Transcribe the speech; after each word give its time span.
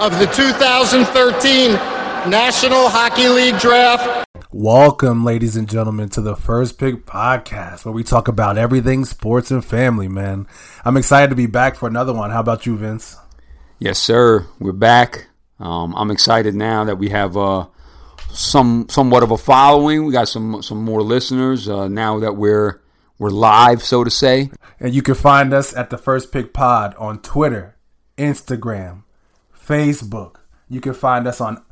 of 0.00 0.16
the 0.20 0.26
2013 0.26 1.72
National 2.30 2.88
Hockey 2.88 3.28
League 3.28 3.58
Draft. 3.58 4.24
Welcome, 4.52 5.24
ladies 5.24 5.56
and 5.56 5.68
gentlemen, 5.68 6.08
to 6.10 6.20
the 6.20 6.36
First 6.36 6.78
Pick 6.78 7.04
Podcast, 7.04 7.84
where 7.84 7.92
we 7.92 8.04
talk 8.04 8.28
about 8.28 8.56
everything 8.56 9.04
sports 9.04 9.50
and 9.50 9.64
family, 9.64 10.06
man. 10.06 10.46
I'm 10.84 10.96
excited 10.96 11.30
to 11.30 11.36
be 11.36 11.46
back 11.46 11.74
for 11.74 11.88
another 11.88 12.12
one. 12.12 12.30
How 12.30 12.38
about 12.38 12.64
you, 12.64 12.76
Vince? 12.76 13.16
Yes, 13.80 13.98
sir. 13.98 14.46
We're 14.60 14.70
back. 14.70 15.26
Um, 15.58 15.94
I'm 15.96 16.12
excited 16.12 16.54
now 16.54 16.84
that 16.84 16.98
we 16.98 17.08
have 17.08 17.36
uh, 17.36 17.66
some 18.30 18.86
somewhat 18.88 19.24
of 19.24 19.32
a 19.32 19.38
following. 19.38 20.04
We 20.04 20.12
got 20.12 20.28
some 20.28 20.62
some 20.62 20.84
more 20.84 21.02
listeners 21.02 21.68
uh, 21.68 21.88
now 21.88 22.20
that 22.20 22.36
we're 22.36 22.80
we're 23.18 23.30
live, 23.30 23.82
so 23.82 24.04
to 24.04 24.10
say. 24.10 24.52
And 24.78 24.94
you 24.94 25.02
can 25.02 25.16
find 25.16 25.52
us 25.52 25.74
at 25.76 25.90
the 25.90 25.98
First 25.98 26.30
Pick 26.30 26.52
Pod 26.52 26.94
on 26.98 27.20
Twitter, 27.20 27.76
Instagram, 28.16 29.02
Facebook. 29.68 30.36
You 30.68 30.80
can 30.80 30.94
find 30.94 31.26
us 31.26 31.40
on 31.40 31.62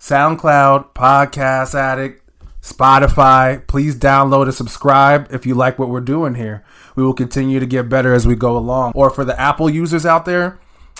SoundCloud, 0.00 0.94
Podcast 0.94 1.74
Addict, 1.74 2.22
Spotify. 2.62 3.66
Please 3.66 3.94
download 3.94 4.44
and 4.44 4.54
subscribe 4.54 5.28
if 5.30 5.44
you 5.44 5.54
like 5.54 5.78
what 5.78 5.90
we're 5.90 6.00
doing 6.00 6.34
here. 6.34 6.64
We 6.96 7.02
will 7.02 7.14
continue 7.14 7.60
to 7.60 7.66
get 7.66 7.90
better 7.90 8.14
as 8.14 8.26
we 8.26 8.36
go 8.36 8.56
along. 8.56 8.92
Or 8.94 9.10
for 9.10 9.24
the 9.24 9.38
Apple 9.38 9.68
users 9.68 10.06
out 10.06 10.24
there, 10.24 10.58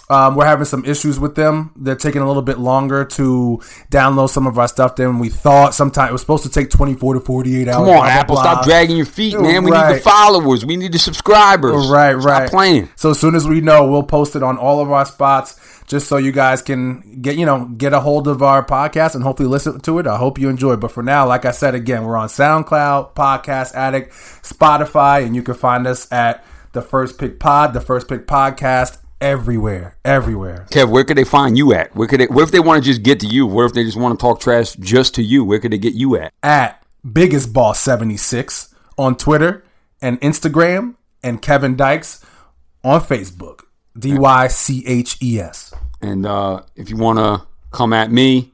um, 0.08 0.36
we're 0.36 0.44
having 0.44 0.66
some 0.66 0.84
issues 0.84 1.18
with 1.18 1.34
them. 1.34 1.72
They're 1.74 1.96
taking 1.96 2.20
a 2.20 2.26
little 2.26 2.42
bit 2.42 2.58
longer 2.58 3.04
to 3.04 3.60
download 3.90 4.28
some 4.28 4.46
of 4.46 4.58
our 4.58 4.68
stuff 4.68 4.96
than 4.96 5.18
we 5.18 5.30
thought. 5.30 5.74
Sometimes 5.74 6.10
it 6.10 6.12
was 6.12 6.20
supposed 6.20 6.44
to 6.44 6.50
take 6.50 6.70
24 6.70 7.14
to 7.14 7.20
48 7.20 7.66
hours. 7.66 7.76
Come 7.76 7.88
on, 7.88 8.06
Apple, 8.06 8.36
stop 8.36 8.64
dragging 8.64 8.96
your 8.96 9.06
feet, 9.06 9.40
man. 9.40 9.64
We 9.64 9.72
right. 9.72 9.88
need 9.88 9.96
the 9.96 10.02
followers. 10.02 10.64
We 10.64 10.76
need 10.76 10.92
the 10.92 10.98
subscribers. 10.98 11.88
Right, 11.88 12.14
right. 12.14 12.46
Stop 12.46 12.50
playing. 12.50 12.90
So 12.94 13.10
as 13.10 13.18
soon 13.18 13.34
as 13.34 13.48
we 13.48 13.60
know, 13.60 13.90
we'll 13.90 14.04
post 14.04 14.36
it 14.36 14.42
on 14.42 14.58
all 14.58 14.80
of 14.80 14.92
our 14.92 15.06
spots 15.06 15.58
just 15.86 16.08
so 16.08 16.16
you 16.16 16.32
guys 16.32 16.62
can 16.62 17.20
get, 17.22 17.36
you 17.36 17.46
know, 17.46 17.66
get 17.66 17.92
a 17.92 18.00
hold 18.00 18.26
of 18.28 18.42
our 18.42 18.64
podcast 18.64 19.14
and 19.14 19.22
hopefully 19.22 19.48
listen 19.48 19.80
to 19.80 19.98
it. 19.98 20.06
I 20.06 20.16
hope 20.16 20.38
you 20.38 20.48
enjoy. 20.48 20.76
But 20.76 20.92
for 20.92 21.02
now, 21.02 21.26
like 21.26 21.44
I 21.44 21.52
said 21.52 21.74
again, 21.74 22.04
we're 22.04 22.16
on 22.16 22.28
SoundCloud, 22.28 23.14
Podcast 23.14 23.74
Addict, 23.74 24.12
Spotify, 24.12 25.24
and 25.24 25.36
you 25.36 25.42
can 25.42 25.54
find 25.54 25.86
us 25.86 26.10
at 26.10 26.44
the 26.72 26.82
First 26.82 27.18
Pick 27.18 27.38
Pod, 27.38 27.72
the 27.72 27.80
First 27.80 28.08
Pick 28.08 28.26
Podcast, 28.26 28.98
everywhere, 29.20 29.96
everywhere. 30.04 30.66
Kev, 30.70 30.90
where 30.90 31.04
could 31.04 31.16
they 31.16 31.24
find 31.24 31.56
you 31.56 31.72
at? 31.72 31.94
Where 31.94 32.08
could 32.08 32.20
they? 32.20 32.26
What 32.26 32.42
if 32.42 32.50
they 32.50 32.60
want 32.60 32.82
to 32.82 32.90
just 32.90 33.02
get 33.02 33.20
to 33.20 33.26
you? 33.26 33.46
What 33.46 33.64
if 33.64 33.72
they 33.72 33.84
just 33.84 33.96
want 33.96 34.18
to 34.18 34.22
talk 34.22 34.40
trash 34.40 34.74
just 34.74 35.14
to 35.14 35.22
you? 35.22 35.44
Where 35.44 35.60
could 35.60 35.72
they 35.72 35.78
get 35.78 35.94
you 35.94 36.16
at? 36.16 36.32
At 36.42 36.84
Biggest 37.10 37.52
Boss 37.52 37.80
seventy 37.80 38.16
six 38.16 38.74
on 38.98 39.16
Twitter 39.16 39.64
and 40.02 40.20
Instagram, 40.20 40.96
and 41.22 41.40
Kevin 41.40 41.76
Dyches 41.76 42.24
on 42.82 43.00
Facebook. 43.00 43.60
D 43.98 44.18
Y 44.18 44.48
C 44.48 44.84
H 44.86 45.16
E 45.22 45.40
S. 45.40 45.72
And 46.00 46.26
uh, 46.26 46.62
if 46.74 46.90
you 46.90 46.96
want 46.96 47.18
to 47.18 47.46
come 47.70 47.92
at 47.92 48.10
me, 48.10 48.52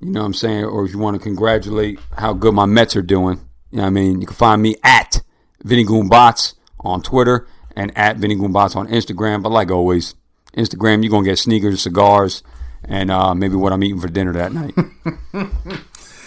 you 0.00 0.10
know 0.10 0.20
what 0.20 0.26
I'm 0.26 0.34
saying, 0.34 0.64
or 0.64 0.84
if 0.84 0.92
you 0.92 0.98
want 0.98 1.16
to 1.16 1.22
congratulate 1.22 1.98
how 2.16 2.32
good 2.32 2.54
my 2.54 2.66
Mets 2.66 2.96
are 2.96 3.02
doing, 3.02 3.38
you 3.70 3.78
know 3.78 3.82
what 3.82 3.88
I 3.88 3.90
mean, 3.90 4.20
you 4.20 4.26
can 4.26 4.36
find 4.36 4.60
me 4.60 4.76
at 4.82 5.22
Vinny 5.62 5.84
Goombots 5.84 6.54
on 6.80 7.02
Twitter 7.02 7.46
and 7.74 7.96
at 7.96 8.18
Vinny 8.18 8.36
Goombots 8.36 8.76
on 8.76 8.88
Instagram. 8.88 9.42
But 9.42 9.50
like 9.50 9.70
always, 9.70 10.14
Instagram, 10.56 11.02
you're 11.02 11.10
going 11.10 11.24
to 11.24 11.30
get 11.30 11.38
sneakers, 11.38 11.82
cigars, 11.82 12.42
and 12.84 13.10
uh, 13.10 13.34
maybe 13.34 13.56
what 13.56 13.72
I'm 13.72 13.82
eating 13.82 14.00
for 14.00 14.08
dinner 14.08 14.32
that 14.34 14.52
night. 14.52 14.74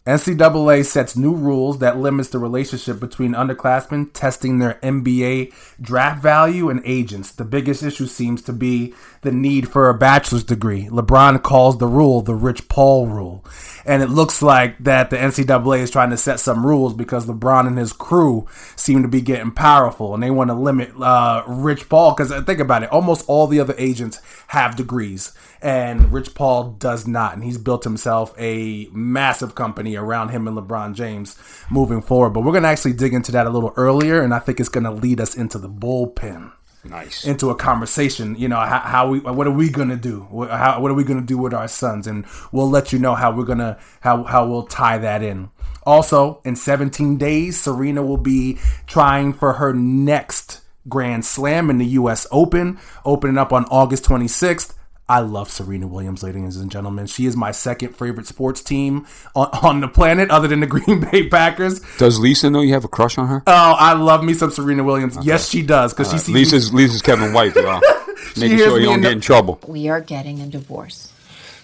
NCAA 0.08 0.86
sets 0.86 1.18
new 1.18 1.34
rules 1.34 1.80
that 1.80 1.98
limits 1.98 2.30
the 2.30 2.40
relationship 2.40 2.98
between 2.98 3.34
underclassmen 3.34 4.10
testing 4.14 4.58
their 4.58 4.76
NBA 4.76 5.54
draft 5.82 6.24
value 6.24 6.70
and 6.70 6.82
agents. 6.86 7.34
The 7.34 7.44
biggest 7.44 7.84
issue 7.84 8.08
seems 8.08 8.42
to 8.44 8.54
be 8.54 8.94
the 9.28 9.34
need 9.34 9.70
for 9.70 9.90
a 9.90 9.94
bachelor's 9.94 10.46
degree. 10.46 10.86
LeBron 10.86 11.44
calls 11.44 11.78
the 11.80 11.86
rule 11.86 12.22
the 12.22 12.34
Rich 12.34 12.70
Paul 12.70 13.08
rule. 13.08 13.44
And 13.86 14.02
it 14.02 14.08
looks 14.08 14.42
like 14.42 14.78
that 14.80 15.10
the 15.10 15.18
NCAA 15.18 15.80
is 15.80 15.92
trying 15.92 16.12
to 16.12 16.18
set 16.18 16.40
some 16.40 16.66
rules 16.66 16.94
because 16.94 17.26
LeBron 17.26 17.68
and 17.68 17.78
his 17.78 17.92
crew 17.92 18.48
seem 18.78 19.02
to 19.02 19.10
be 19.10 19.20
getting 19.20 19.52
powerful 19.52 20.14
and 20.14 20.24
they 20.24 20.32
want 20.32 20.50
to 20.50 20.54
limit 20.54 20.92
uh, 21.02 21.44
Rich 21.46 21.90
Paul. 21.90 22.14
Because 22.14 22.32
uh, 22.32 22.42
think 22.42 22.62
about 22.62 22.84
it, 22.84 22.90
almost 22.90 23.26
all 23.28 23.48
the 23.48 23.60
other 23.60 23.76
agents 23.78 24.22
have 24.48 24.78
degrees 24.78 25.34
and 25.62 26.14
Rich 26.14 26.34
Paul 26.34 26.72
does 26.80 27.06
not. 27.06 27.34
And 27.34 27.44
he's 27.44 27.58
built 27.58 27.84
himself 27.84 28.34
a 28.38 28.88
massive 28.94 29.56
company 29.56 29.98
around 29.98 30.30
him 30.30 30.48
and 30.48 30.58
LeBron 30.58 30.96
James 30.96 31.38
moving 31.70 32.02
forward. 32.02 32.30
But 32.30 32.42
we're 32.42 32.54
going 32.54 32.64
to 32.64 32.70
actually 32.70 32.94
dig 32.94 33.14
into 33.14 33.34
that 33.34 33.46
a 33.46 33.50
little 33.50 33.74
earlier, 33.76 34.22
and 34.22 34.34
I 34.34 34.40
think 34.40 34.62
it's 34.62 34.70
going 34.70 34.86
to 34.86 34.92
lead 34.92 35.20
us 35.20 35.36
into 35.36 35.58
the 35.58 35.70
bullpen. 35.70 36.54
Nice. 36.90 37.26
Into 37.26 37.50
a 37.50 37.56
conversation, 37.56 38.36
you 38.36 38.48
know, 38.48 38.60
how, 38.60 38.80
how 38.80 39.10
we, 39.10 39.20
what 39.20 39.48
are 39.48 39.52
we 39.52 39.70
gonna 39.70 39.98
do? 39.98 40.22
What, 40.30 40.50
how, 40.50 40.80
what 40.80 40.92
are 40.92 40.94
we 40.96 41.04
gonna 41.04 41.22
do 41.22 41.38
with 41.38 41.54
our 41.54 41.68
sons? 41.68 42.08
And 42.08 42.26
we'll 42.52 42.70
let 42.70 42.94
you 42.94 43.00
know 43.00 43.16
how 43.16 43.32
we're 43.32 43.46
gonna, 43.46 43.78
how, 44.02 44.24
how 44.24 44.48
we'll 44.48 44.66
tie 44.68 44.98
that 44.98 45.22
in. 45.22 45.50
Also, 45.84 46.42
in 46.44 46.56
17 46.56 47.18
days, 47.18 47.60
Serena 47.60 48.04
will 48.04 48.18
be 48.18 48.58
trying 48.88 49.34
for 49.34 49.54
her 49.54 49.74
next 49.74 50.62
Grand 50.90 51.26
Slam 51.26 51.70
in 51.70 51.78
the 51.78 51.86
U.S. 51.86 52.28
Open, 52.32 52.80
opening 53.06 53.38
up 53.38 53.54
on 53.54 53.66
August 53.66 54.06
26th. 54.06 54.74
I 55.10 55.20
love 55.22 55.50
Serena 55.50 55.88
Williams, 55.88 56.22
ladies 56.22 56.58
and 56.58 56.70
gentlemen. 56.70 57.08
She 57.08 57.26
is 57.26 57.38
my 57.38 57.52
second 57.52 57.96
favorite 57.96 58.28
sports 58.28 58.62
team 58.62 59.08
on, 59.36 59.48
on, 59.64 59.80
the 59.80 59.88
planet, 59.88 60.30
other 60.30 60.50
than 60.50 60.60
the 60.60 60.68
Green 60.68 61.00
Bay 61.00 61.30
Packers. 61.30 61.80
Does 61.98 62.20
Lisa 62.20 62.50
know 62.50 62.62
you 62.62 62.74
have 62.74 62.84
a 62.84 62.90
crush 62.90 63.18
on 63.18 63.28
her? 63.28 63.44
Oh, 63.48 63.76
I 63.78 63.94
love 63.94 64.24
me 64.24 64.34
some 64.34 64.52
Serena 64.52 64.84
Williams. 64.84 65.18
Okay. 65.18 65.28
Yes, 65.28 65.50
she 65.50 65.62
does 65.62 65.94
because 65.94 66.12
right. 66.12 66.20
she 66.20 66.26
sees 66.26 66.36
Lisa's 66.36 66.74
me. 66.74 66.84
Lisa's 66.84 67.02
Kevin 67.02 67.32
White, 67.32 67.56
y'all. 67.56 67.82
Making 68.38 68.58
sure 68.58 68.80
you 68.80 68.88
don't 68.88 69.02
get 69.02 69.14
in 69.14 69.22
trouble. 69.22 69.60
We 69.66 69.88
are 69.88 70.02
getting 70.02 70.42
a 70.42 70.48
divorce. 70.48 71.12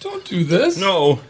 Don't 0.00 0.24
do 0.24 0.44
this. 0.44 0.78
No. 0.78 1.20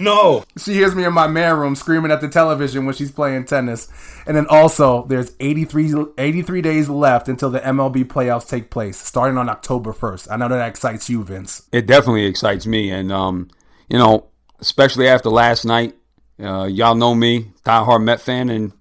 No. 0.00 0.44
She 0.58 0.72
hears 0.74 0.94
me 0.94 1.04
in 1.04 1.12
my 1.12 1.26
man 1.26 1.56
room 1.56 1.76
screaming 1.76 2.10
at 2.10 2.20
the 2.20 2.28
television 2.28 2.86
when 2.86 2.94
she's 2.94 3.10
playing 3.10 3.44
tennis. 3.44 3.88
And 4.26 4.36
then 4.36 4.46
also, 4.48 5.04
there's 5.04 5.32
83, 5.40 6.06
83 6.18 6.62
days 6.62 6.88
left 6.88 7.28
until 7.28 7.50
the 7.50 7.60
MLB 7.60 8.04
playoffs 8.04 8.48
take 8.48 8.70
place, 8.70 8.98
starting 8.98 9.38
on 9.38 9.48
October 9.48 9.92
1st. 9.92 10.28
I 10.30 10.36
know 10.36 10.48
that 10.48 10.68
excites 10.68 11.08
you, 11.10 11.22
Vince. 11.22 11.68
It 11.72 11.86
definitely 11.86 12.24
excites 12.24 12.66
me. 12.66 12.90
And, 12.90 13.12
um, 13.12 13.48
you 13.88 13.98
know, 13.98 14.26
especially 14.60 15.08
after 15.08 15.28
last 15.28 15.64
night, 15.64 15.94
uh, 16.42 16.64
y'all 16.64 16.94
know 16.94 17.14
me, 17.14 17.52
diehard 17.64 18.02
Met 18.02 18.20
fan, 18.20 18.48
and 18.48 18.72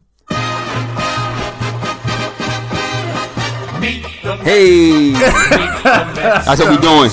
Hey, 4.44 5.12
that's 5.12 6.60
what 6.60 6.70
we 6.70 6.78
doing. 6.78 7.10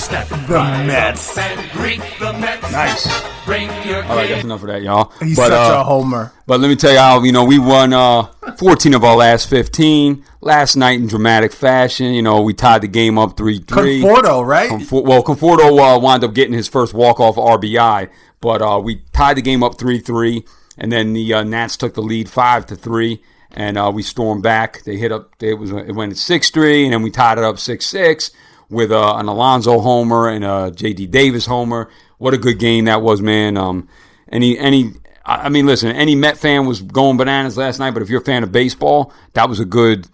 The 2.19 2.33
Mets. 2.33 2.71
Nice. 2.71 3.37
All 3.47 3.53
right, 3.55 4.29
that's 4.29 4.43
enough 4.43 4.61
of 4.61 4.67
that, 4.67 4.81
y'all. 4.81 5.11
He's 5.21 5.37
but, 5.37 5.49
such 5.49 5.71
uh, 5.71 5.79
a 5.79 5.83
homer. 5.83 6.33
But 6.45 6.59
let 6.59 6.67
me 6.67 6.75
tell 6.75 6.91
you 6.91 6.99
how, 6.99 7.23
you 7.23 7.31
know, 7.31 7.45
we 7.45 7.59
won 7.59 7.93
uh, 7.93 8.23
14 8.57 8.93
of 8.93 9.03
our 9.03 9.15
last 9.15 9.49
15 9.49 10.23
last 10.41 10.75
night 10.75 10.99
in 10.99 11.07
dramatic 11.07 11.53
fashion. 11.53 12.13
You 12.13 12.21
know, 12.21 12.41
we 12.41 12.53
tied 12.53 12.81
the 12.81 12.87
game 12.87 13.17
up 13.17 13.37
3 13.37 13.59
3. 13.59 14.01
Conforto, 14.01 14.45
right? 14.45 14.69
Confor- 14.69 15.05
well, 15.05 15.23
Conforto 15.23 15.95
uh, 15.95 15.99
wound 15.99 16.23
up 16.23 16.33
getting 16.33 16.53
his 16.53 16.67
first 16.67 16.93
walk 16.93 17.19
off 17.19 17.35
RBI, 17.35 18.09
but 18.41 18.61
uh, 18.61 18.79
we 18.83 19.03
tied 19.13 19.37
the 19.37 19.41
game 19.41 19.63
up 19.63 19.77
3 19.77 19.99
3, 19.99 20.43
and 20.77 20.91
then 20.91 21.13
the 21.13 21.33
uh, 21.33 21.43
Nats 21.43 21.77
took 21.77 21.93
the 21.93 22.01
lead 22.01 22.29
5 22.29 22.65
to 22.67 22.75
3 22.75 23.21
and 23.51 23.77
uh, 23.77 23.91
we 23.93 24.03
stormed 24.03 24.43
back. 24.43 24.83
They 24.83 24.97
hit 24.97 25.11
up. 25.11 25.31
It 25.41 25.55
was 25.55 25.71
it 25.71 25.93
went 25.93 26.11
at 26.11 26.17
six 26.17 26.49
three, 26.49 26.85
and 26.85 26.93
then 26.93 27.01
we 27.01 27.11
tied 27.11 27.37
it 27.37 27.43
up 27.43 27.59
six 27.59 27.85
six 27.85 28.31
with 28.69 28.91
uh, 28.91 29.15
an 29.15 29.27
Alonso 29.27 29.79
homer 29.79 30.29
and 30.29 30.43
a 30.43 30.71
J.D. 30.71 31.07
Davis 31.07 31.45
homer. 31.45 31.89
What 32.17 32.33
a 32.33 32.37
good 32.37 32.59
game 32.59 32.85
that 32.85 33.01
was, 33.01 33.21
man. 33.21 33.57
Um, 33.57 33.87
any 34.31 34.57
any. 34.57 34.93
I 35.25 35.49
mean, 35.49 35.65
listen. 35.65 35.91
Any 35.91 36.15
Met 36.15 36.37
fan 36.37 36.65
was 36.65 36.81
going 36.81 37.17
bananas 37.17 37.57
last 37.57 37.79
night, 37.79 37.91
but 37.91 38.01
if 38.01 38.09
you're 38.09 38.21
a 38.21 38.25
fan 38.25 38.43
of 38.43 38.51
baseball, 38.51 39.13
that 39.33 39.49
was 39.49 39.59
a 39.59 39.65
good. 39.65 40.07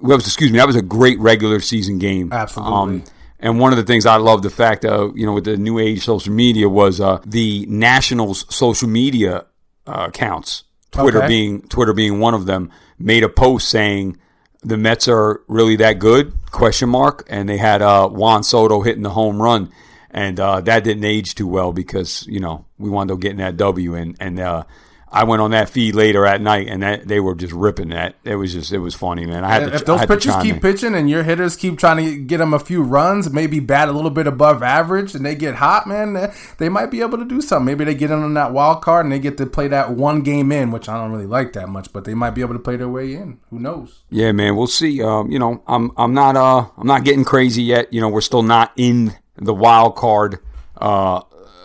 Well, 0.00 0.18
excuse 0.18 0.50
me, 0.52 0.58
that 0.58 0.66
was 0.66 0.76
a 0.76 0.82
great 0.82 1.18
regular 1.18 1.60
season 1.60 1.98
game. 1.98 2.32
Absolutely. 2.32 2.74
Um, 2.74 3.04
and 3.40 3.60
one 3.60 3.72
of 3.72 3.76
the 3.78 3.84
things 3.84 4.06
I 4.06 4.16
love 4.16 4.42
the 4.42 4.50
fact 4.50 4.84
of 4.84 5.16
you 5.16 5.26
know 5.26 5.32
with 5.32 5.44
the 5.44 5.56
new 5.56 5.78
age 5.78 6.04
social 6.04 6.32
media 6.32 6.68
was 6.68 7.00
uh, 7.00 7.20
the 7.24 7.66
Nationals 7.66 8.44
social 8.54 8.88
media 8.88 9.46
uh, 9.86 10.06
accounts, 10.08 10.64
Twitter 10.90 11.18
Okay. 11.18 11.28
being 11.28 11.62
Twitter 11.62 11.92
being 11.92 12.20
one 12.20 12.34
of 12.34 12.46
them, 12.46 12.70
made 12.98 13.22
a 13.22 13.28
post 13.28 13.68
saying 13.68 14.16
the 14.62 14.76
Mets 14.76 15.06
are 15.08 15.40
really 15.48 15.76
that 15.76 15.98
good? 15.98 16.32
Question 16.50 16.88
mark. 16.88 17.26
And 17.30 17.48
they 17.48 17.58
had 17.58 17.80
uh, 17.82 18.08
Juan 18.08 18.42
Soto 18.42 18.80
hitting 18.82 19.02
the 19.02 19.10
home 19.10 19.40
run, 19.40 19.70
and 20.10 20.40
uh, 20.40 20.60
that 20.62 20.84
didn't 20.84 21.04
age 21.04 21.34
too 21.34 21.46
well 21.46 21.72
because 21.72 22.26
you 22.26 22.40
know 22.40 22.64
we 22.78 22.88
wound 22.90 23.10
up 23.10 23.20
getting 23.20 23.38
that 23.38 23.56
W, 23.56 23.94
and 23.94 24.16
and 24.18 24.40
uh, 24.40 24.64
I 25.10 25.24
went 25.24 25.40
on 25.40 25.52
that 25.52 25.70
feed 25.70 25.94
later 25.94 26.26
at 26.26 26.40
night, 26.42 26.68
and 26.68 26.82
that, 26.82 27.08
they 27.08 27.18
were 27.18 27.34
just 27.34 27.54
ripping 27.54 27.88
that. 27.90 28.16
It 28.24 28.36
was 28.36 28.52
just 28.52 28.72
it 28.72 28.78
was 28.78 28.94
funny, 28.94 29.24
man. 29.24 29.42
I 29.44 29.50
had 29.52 29.68
to, 29.70 29.74
if 29.74 29.84
those 29.86 30.04
pitchers 30.04 30.36
keep 30.42 30.56
in. 30.56 30.60
pitching 30.60 30.94
and 30.94 31.08
your 31.08 31.22
hitters 31.22 31.56
keep 31.56 31.78
trying 31.78 32.04
to 32.04 32.16
get 32.18 32.38
them 32.38 32.52
a 32.52 32.58
few 32.58 32.82
runs, 32.82 33.30
maybe 33.32 33.58
bat 33.60 33.88
a 33.88 33.92
little 33.92 34.10
bit 34.10 34.26
above 34.26 34.62
average, 34.62 35.14
and 35.14 35.24
they 35.24 35.34
get 35.34 35.54
hot, 35.54 35.86
man, 35.86 36.12
they- 36.12 36.32
they 36.58 36.68
might 36.68 36.90
be 36.90 37.00
able 37.00 37.16
to 37.18 37.24
do 37.24 37.40
something. 37.40 37.64
Maybe 37.64 37.84
they 37.84 37.94
get 37.94 38.10
in 38.10 38.22
on 38.22 38.34
that 38.34 38.52
wild 38.52 38.82
card 38.82 39.06
and 39.06 39.12
they 39.12 39.18
get 39.18 39.38
to 39.38 39.46
play 39.46 39.68
that 39.68 39.92
one 39.92 40.20
game 40.20 40.52
in, 40.52 40.70
which 40.70 40.88
I 40.88 40.96
don't 41.00 41.10
really 41.10 41.26
like 41.26 41.54
that 41.54 41.68
much, 41.68 41.92
but 41.92 42.04
they 42.04 42.14
might 42.14 42.30
be 42.34 42.42
able 42.42 42.54
to 42.54 42.60
play 42.60 42.76
their 42.76 42.88
way 42.88 43.14
in. 43.14 43.38
Who 43.50 43.58
knows? 43.58 44.02
Yeah, 44.10 44.32
man, 44.32 44.56
we'll 44.56 44.66
see. 44.66 45.02
Um, 45.02 45.30
you 45.30 45.38
know, 45.38 45.62
I'm 45.66 45.90
I'm 45.96 46.12
not 46.12 46.36
uh 46.36 46.66
I'm 46.76 46.86
not 46.86 47.04
getting 47.04 47.24
crazy 47.24 47.62
yet. 47.62 47.92
You 47.92 48.00
know, 48.02 48.08
we're 48.08 48.20
still 48.20 48.42
not 48.42 48.72
in 48.76 49.14
the 49.36 49.54
wild 49.54 49.96
card 49.96 50.38
uh 50.76 51.20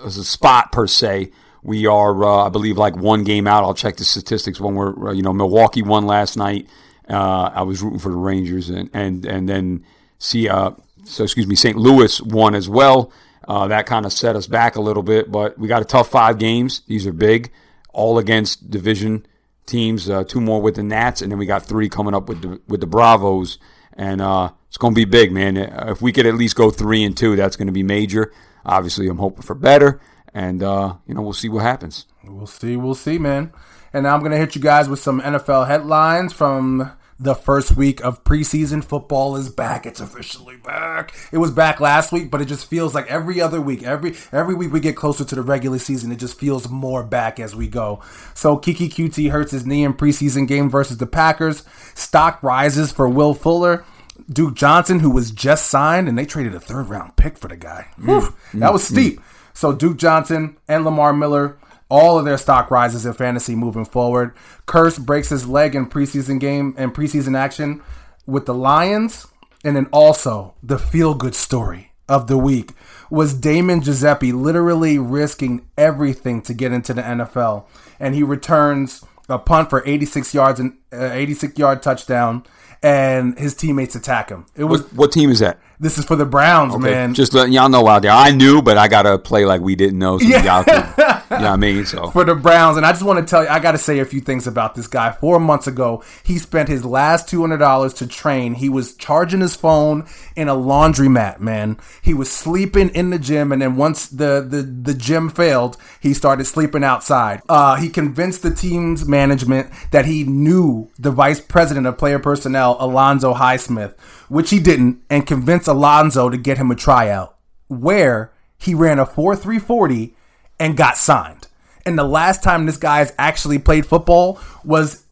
spot 0.10 0.72
per 0.72 0.88
se. 0.88 1.32
We 1.64 1.88
are, 1.88 2.24
uh, 2.24 2.46
I 2.46 2.50
believe, 2.50 2.78
like 2.78 2.96
one 2.96 3.24
game 3.24 3.48
out. 3.48 3.64
I'll 3.64 3.74
check 3.74 3.96
the 3.96 4.04
statistics 4.04 4.60
when 4.60 4.76
we're, 4.76 5.10
uh, 5.10 5.14
you 5.14 5.22
know, 5.22 5.34
Milwaukee 5.34 5.82
won 5.82 6.06
last 6.06 6.36
night. 6.36 6.68
Uh, 7.10 7.50
I 7.54 7.64
was 7.64 7.82
rooting 7.82 8.00
for 8.00 8.10
the 8.10 8.18
Rangers, 8.18 8.70
and 8.70 8.90
and 8.94 9.26
and 9.26 9.48
then 9.48 9.86
see, 10.20 10.48
uh, 10.48 10.72
so 11.04 11.24
excuse 11.24 11.48
me, 11.48 11.56
St. 11.56 11.78
Louis 11.78 12.22
won 12.22 12.56
as 12.56 12.70
well. 12.70 13.12
Uh, 13.48 13.68
that 13.68 13.86
kind 13.86 14.06
of 14.06 14.14
set 14.14 14.36
us 14.36 14.48
back 14.48 14.76
a 14.76 14.82
little 14.82 15.04
bit, 15.04 15.32
but 15.32 15.58
we 15.58 15.68
got 15.68 15.82
a 15.82 15.86
tough 15.86 16.10
five 16.10 16.40
games. 16.40 16.82
These 16.88 17.06
are 17.06 17.12
big, 17.12 17.52
all 17.92 18.18
against 18.18 18.70
division 18.70 19.26
teams. 19.66 20.10
Uh, 20.10 20.24
two 20.24 20.40
more 20.40 20.62
with 20.62 20.76
the 20.76 20.84
Nats, 20.84 21.22
and 21.22 21.32
then 21.32 21.40
we 21.40 21.46
got 21.46 21.64
three 21.66 21.90
coming 21.90 22.14
up 22.14 22.30
with 22.30 22.42
the 22.42 22.62
with 22.68 22.80
the 22.80 22.88
Bravos, 22.88 23.58
and 23.94 24.22
uh, 24.22 24.52
it's 24.68 24.78
going 24.78 24.94
to 24.94 25.00
be 25.00 25.06
big, 25.06 25.32
man. 25.32 25.58
If 25.58 26.02
we 26.02 26.12
could 26.12 26.26
at 26.26 26.36
least 26.36 26.56
go 26.56 26.72
three 26.72 27.04
and 27.04 27.16
two, 27.16 27.36
that's 27.36 27.56
going 27.56 27.68
to 27.68 27.74
be 27.74 27.84
major. 27.84 28.34
Obviously, 28.66 29.08
I'm 29.10 29.18
hoping 29.18 29.44
for 29.44 29.56
better, 29.56 30.00
and 30.34 30.64
uh, 30.64 30.96
you 31.08 31.14
know 31.14 31.22
we'll 31.22 31.34
see 31.34 31.50
what 31.50 31.64
happens. 31.64 32.06
We'll 32.24 32.48
see, 32.48 32.76
we'll 32.76 32.96
see, 32.96 33.18
man. 33.18 33.52
And 33.94 34.04
now 34.04 34.16
I'm 34.16 34.24
gonna 34.24 34.38
hit 34.38 34.56
you 34.56 34.62
guys 34.62 34.90
with 34.90 35.00
some 35.00 35.22
NFL 35.22 35.68
headlines 35.68 36.34
from 36.34 36.92
the 37.20 37.36
first 37.36 37.78
week 37.78 38.04
of 38.04 38.24
preseason. 38.24 38.84
Football 38.84 39.36
is 39.36 39.50
back. 39.50 39.86
It's 39.86 40.00
officially 40.00 40.58
back. 40.58 41.14
It 41.32 41.38
was 41.38 41.52
back 41.52 41.80
last 41.80 42.12
week, 42.12 42.32
but 42.32 42.42
it 42.42 42.46
just 42.46 42.68
feels 42.68 42.94
like 42.94 43.08
every 43.08 43.40
other 43.40 43.62
week, 43.62 43.84
every 43.84 44.16
every 44.32 44.56
week 44.56 44.72
we 44.74 44.80
get 44.80 44.96
closer 44.96 45.24
to 45.24 45.36
the 45.36 45.42
regular 45.42 45.80
season, 45.80 46.12
it 46.12 46.18
just 46.18 46.40
feels 46.40 46.70
more 46.70 47.04
back 47.04 47.40
as 47.40 47.56
we 47.56 47.68
go. 47.68 48.02
So 48.34 48.58
Keke 48.58 48.90
Coutee 48.90 49.32
hurts 49.32 49.52
his 49.52 49.66
knee 49.66 49.84
in 49.84 49.94
preseason 49.94 50.48
game 50.48 50.70
versus 50.70 50.98
the 50.98 51.08
Packers. 51.08 51.64
Stock 51.94 52.42
rises 52.44 52.92
for 52.92 53.08
Will 53.08 53.34
Fuller. 53.34 53.86
Duke 54.32 54.56
Johnson, 54.56 55.00
who 55.00 55.10
was 55.10 55.32
just 55.32 55.68
signed, 55.68 56.08
and 56.08 56.18
they 56.18 56.26
traded 56.26 56.54
a 56.56 56.60
third 56.60 56.88
round 56.90 57.16
pick 57.16 57.38
for 57.38 57.48
the 57.48 57.58
guy. 57.58 57.88
Mm, 58.00 58.06
Whew, 58.06 58.60
that 58.60 58.72
was 58.72 58.84
mm, 58.84 58.92
steep. 58.92 59.20
Mm. 59.20 59.24
So 59.54 59.72
Duke 59.74 59.98
Johnson 59.98 60.58
and 60.68 60.84
Lamar 60.84 61.14
Miller, 61.14 61.58
all 61.90 62.18
of 62.18 62.26
their 62.26 62.38
stock 62.38 62.72
rises 62.72 63.06
in 63.06 63.14
fantasy 63.14 63.56
moving 63.56 63.86
forward. 63.86 64.36
Curse 64.66 64.98
breaks 64.98 65.30
his 65.30 65.48
leg 65.48 65.76
in 65.76 65.88
preseason 65.88 66.40
game 66.40 66.74
and 66.78 66.94
preseason 66.94 67.38
action 67.38 67.82
with 68.26 68.46
the 68.46 68.54
Lions, 68.54 69.28
and 69.64 69.76
then 69.76 69.88
also 69.92 70.56
the 70.64 70.80
feel 70.80 71.14
good 71.14 71.36
story 71.36 71.92
of 72.10 72.28
the 72.28 72.38
week 72.38 72.72
was 73.10 73.34
Damon 73.34 73.82
Guiseppi 73.82 74.34
literally 74.34 74.98
risking 74.98 75.68
everything 75.78 76.42
to 76.44 76.54
get 76.54 76.72
into 76.72 76.94
the 76.94 77.02
NFL, 77.02 77.66
and 78.00 78.16
he 78.16 78.24
returns 78.24 79.04
a 79.30 79.40
punt 79.40 79.70
for 79.70 79.84
86 79.86 80.34
yards 80.34 80.60
and 80.60 80.78
uh, 80.92 81.12
86 81.12 81.58
yard 81.58 81.82
touchdown, 81.82 82.44
and 82.82 83.38
his 83.38 83.54
teammates 83.54 83.96
attack 83.96 84.30
him. 84.30 84.46
It 84.56 84.66
was 84.66 84.82
What, 84.84 84.94
what 84.94 85.12
team 85.12 85.30
is 85.30 85.40
that? 85.40 85.60
This 85.84 85.98
is 85.98 86.06
for 86.06 86.16
the 86.16 86.26
Browns, 86.26 86.74
Okay, 86.74 86.92
man. 86.92 87.14
Just 87.14 87.34
letting 87.34 87.54
y'all 87.54 87.70
know 87.70 87.88
out 87.88 88.02
there. 88.02 88.12
I 88.12 88.32
knew, 88.32 88.62
but 88.62 88.78
I 88.78 88.88
gotta 88.88 89.18
play 89.20 89.46
like 89.46 89.62
we 89.62 89.76
didn't 89.76 90.00
know. 90.00 90.18
So 90.18 90.26
y'all 90.26 90.64
could, 90.64 90.74
you 90.74 91.04
know 91.04 91.18
what 91.28 91.46
I 91.46 91.56
mean? 91.58 91.86
So 91.94 92.10
for 92.12 92.24
the 92.24 92.36
Browns. 92.36 92.78
And 92.78 92.86
I 92.86 92.92
just 92.92 93.04
want 93.04 93.20
to 93.20 93.30
tell 93.30 93.44
you, 93.44 93.50
I 93.50 93.60
got 93.60 93.74
to 93.74 93.78
say 93.78 94.00
a 94.00 94.06
few 94.06 94.22
things 94.22 94.48
about 94.48 94.74
this 94.74 94.88
guy. 94.88 95.12
Four 95.12 95.40
months 95.40 95.68
ago, 95.68 96.04
he 96.24 96.38
spent 96.38 96.70
his 96.70 96.86
last 96.86 97.28
$200 97.28 97.98
to 97.98 98.08
train. 98.08 98.54
He 98.54 98.70
was 98.70 98.96
charging 98.96 99.42
his 99.42 99.56
phone 99.56 100.08
in 100.36 100.48
a 100.48 100.56
laundromat, 100.56 101.40
man. 101.40 101.78
He 102.02 102.14
was 102.14 102.32
sleeping 102.32 102.90
in 102.90 103.10
the 103.10 103.20
gym. 103.20 103.52
And 103.52 103.62
then 103.62 103.76
once 103.76 104.08
the, 104.08 104.46
the, 104.48 104.62
the 104.62 104.94
gym 104.94 105.30
failed, 105.30 105.78
he 106.00 106.14
started 106.14 106.46
sleeping 106.46 106.84
outside. 106.84 107.42
Uh, 107.50 107.76
he 107.76 107.90
convinced 107.90 108.44
the 108.44 108.54
team's 108.54 109.06
management 109.06 109.70
that 109.92 110.06
he 110.06 110.24
knew 110.24 110.90
the 110.98 111.12
vice 111.12 111.42
president 111.42 111.86
of 111.86 111.98
player 111.98 112.20
personnel, 112.20 112.78
Alonzo 112.80 113.34
Highsmith, 113.34 113.96
which 114.30 114.50
he 114.50 114.60
didn't, 114.60 115.02
and 115.10 115.28
convinced 115.28 115.68
Alonzo 115.68 116.30
to 116.30 116.38
get 116.38 116.58
him 116.58 116.72
a 116.72 116.76
tryout 116.76 117.36
where 117.68 118.32
he 118.58 118.74
ran 118.74 119.00
a 119.00 119.06
4.340 119.06 120.14
and 120.60 120.78
got 120.78 120.98
signed. 120.98 121.48
And 121.86 121.98
the 121.98 122.04
last 122.04 122.44
time 122.44 122.66
this 122.66 122.78
guy's 122.78 123.14
actually 123.18 123.60
played 123.60 123.86
football 123.86 124.40
was 124.64 125.04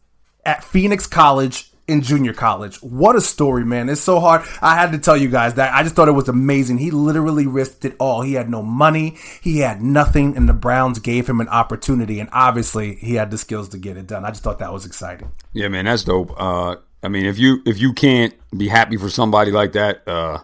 at 0.44 0.64
Phoenix 0.64 1.06
College 1.06 1.70
in 1.88 2.00
junior 2.00 2.32
college. 2.32 2.76
What 2.76 3.16
a 3.16 3.20
story, 3.20 3.64
man. 3.64 3.88
It's 3.88 4.00
so 4.00 4.20
hard. 4.20 4.42
I 4.60 4.74
had 4.74 4.92
to 4.92 4.98
tell 4.98 5.16
you 5.16 5.28
guys 5.28 5.54
that. 5.54 5.74
I 5.74 5.82
just 5.82 5.94
thought 5.94 6.08
it 6.08 6.12
was 6.12 6.28
amazing. 6.28 6.78
He 6.78 6.90
literally 6.90 7.46
risked 7.46 7.84
it 7.84 7.94
all. 7.98 8.22
He 8.22 8.34
had 8.34 8.48
no 8.48 8.62
money, 8.62 9.18
he 9.42 9.58
had 9.58 9.82
nothing, 9.82 10.36
and 10.36 10.48
the 10.48 10.54
Browns 10.54 10.98
gave 10.98 11.28
him 11.28 11.40
an 11.40 11.48
opportunity. 11.48 12.20
And 12.20 12.30
obviously, 12.32 12.94
he 12.94 13.14
had 13.14 13.30
the 13.30 13.38
skills 13.38 13.68
to 13.70 13.78
get 13.78 13.96
it 13.96 14.06
done. 14.06 14.24
I 14.24 14.30
just 14.30 14.42
thought 14.42 14.60
that 14.60 14.72
was 14.72 14.86
exciting. 14.86 15.32
yeah, 15.52 15.68
man, 15.68 15.84
that's 15.84 16.04
dope. 16.04 16.32
Uh, 16.40 16.76
I 17.02 17.08
mean, 17.08 17.26
if 17.26 17.38
you 17.38 17.62
if 17.66 17.78
you 17.80 17.92
can't 17.92 18.34
be 18.56 18.68
happy 18.68 18.96
for 18.96 19.10
somebody 19.10 19.50
like 19.50 19.72
that, 19.72 20.06
uh, 20.06 20.38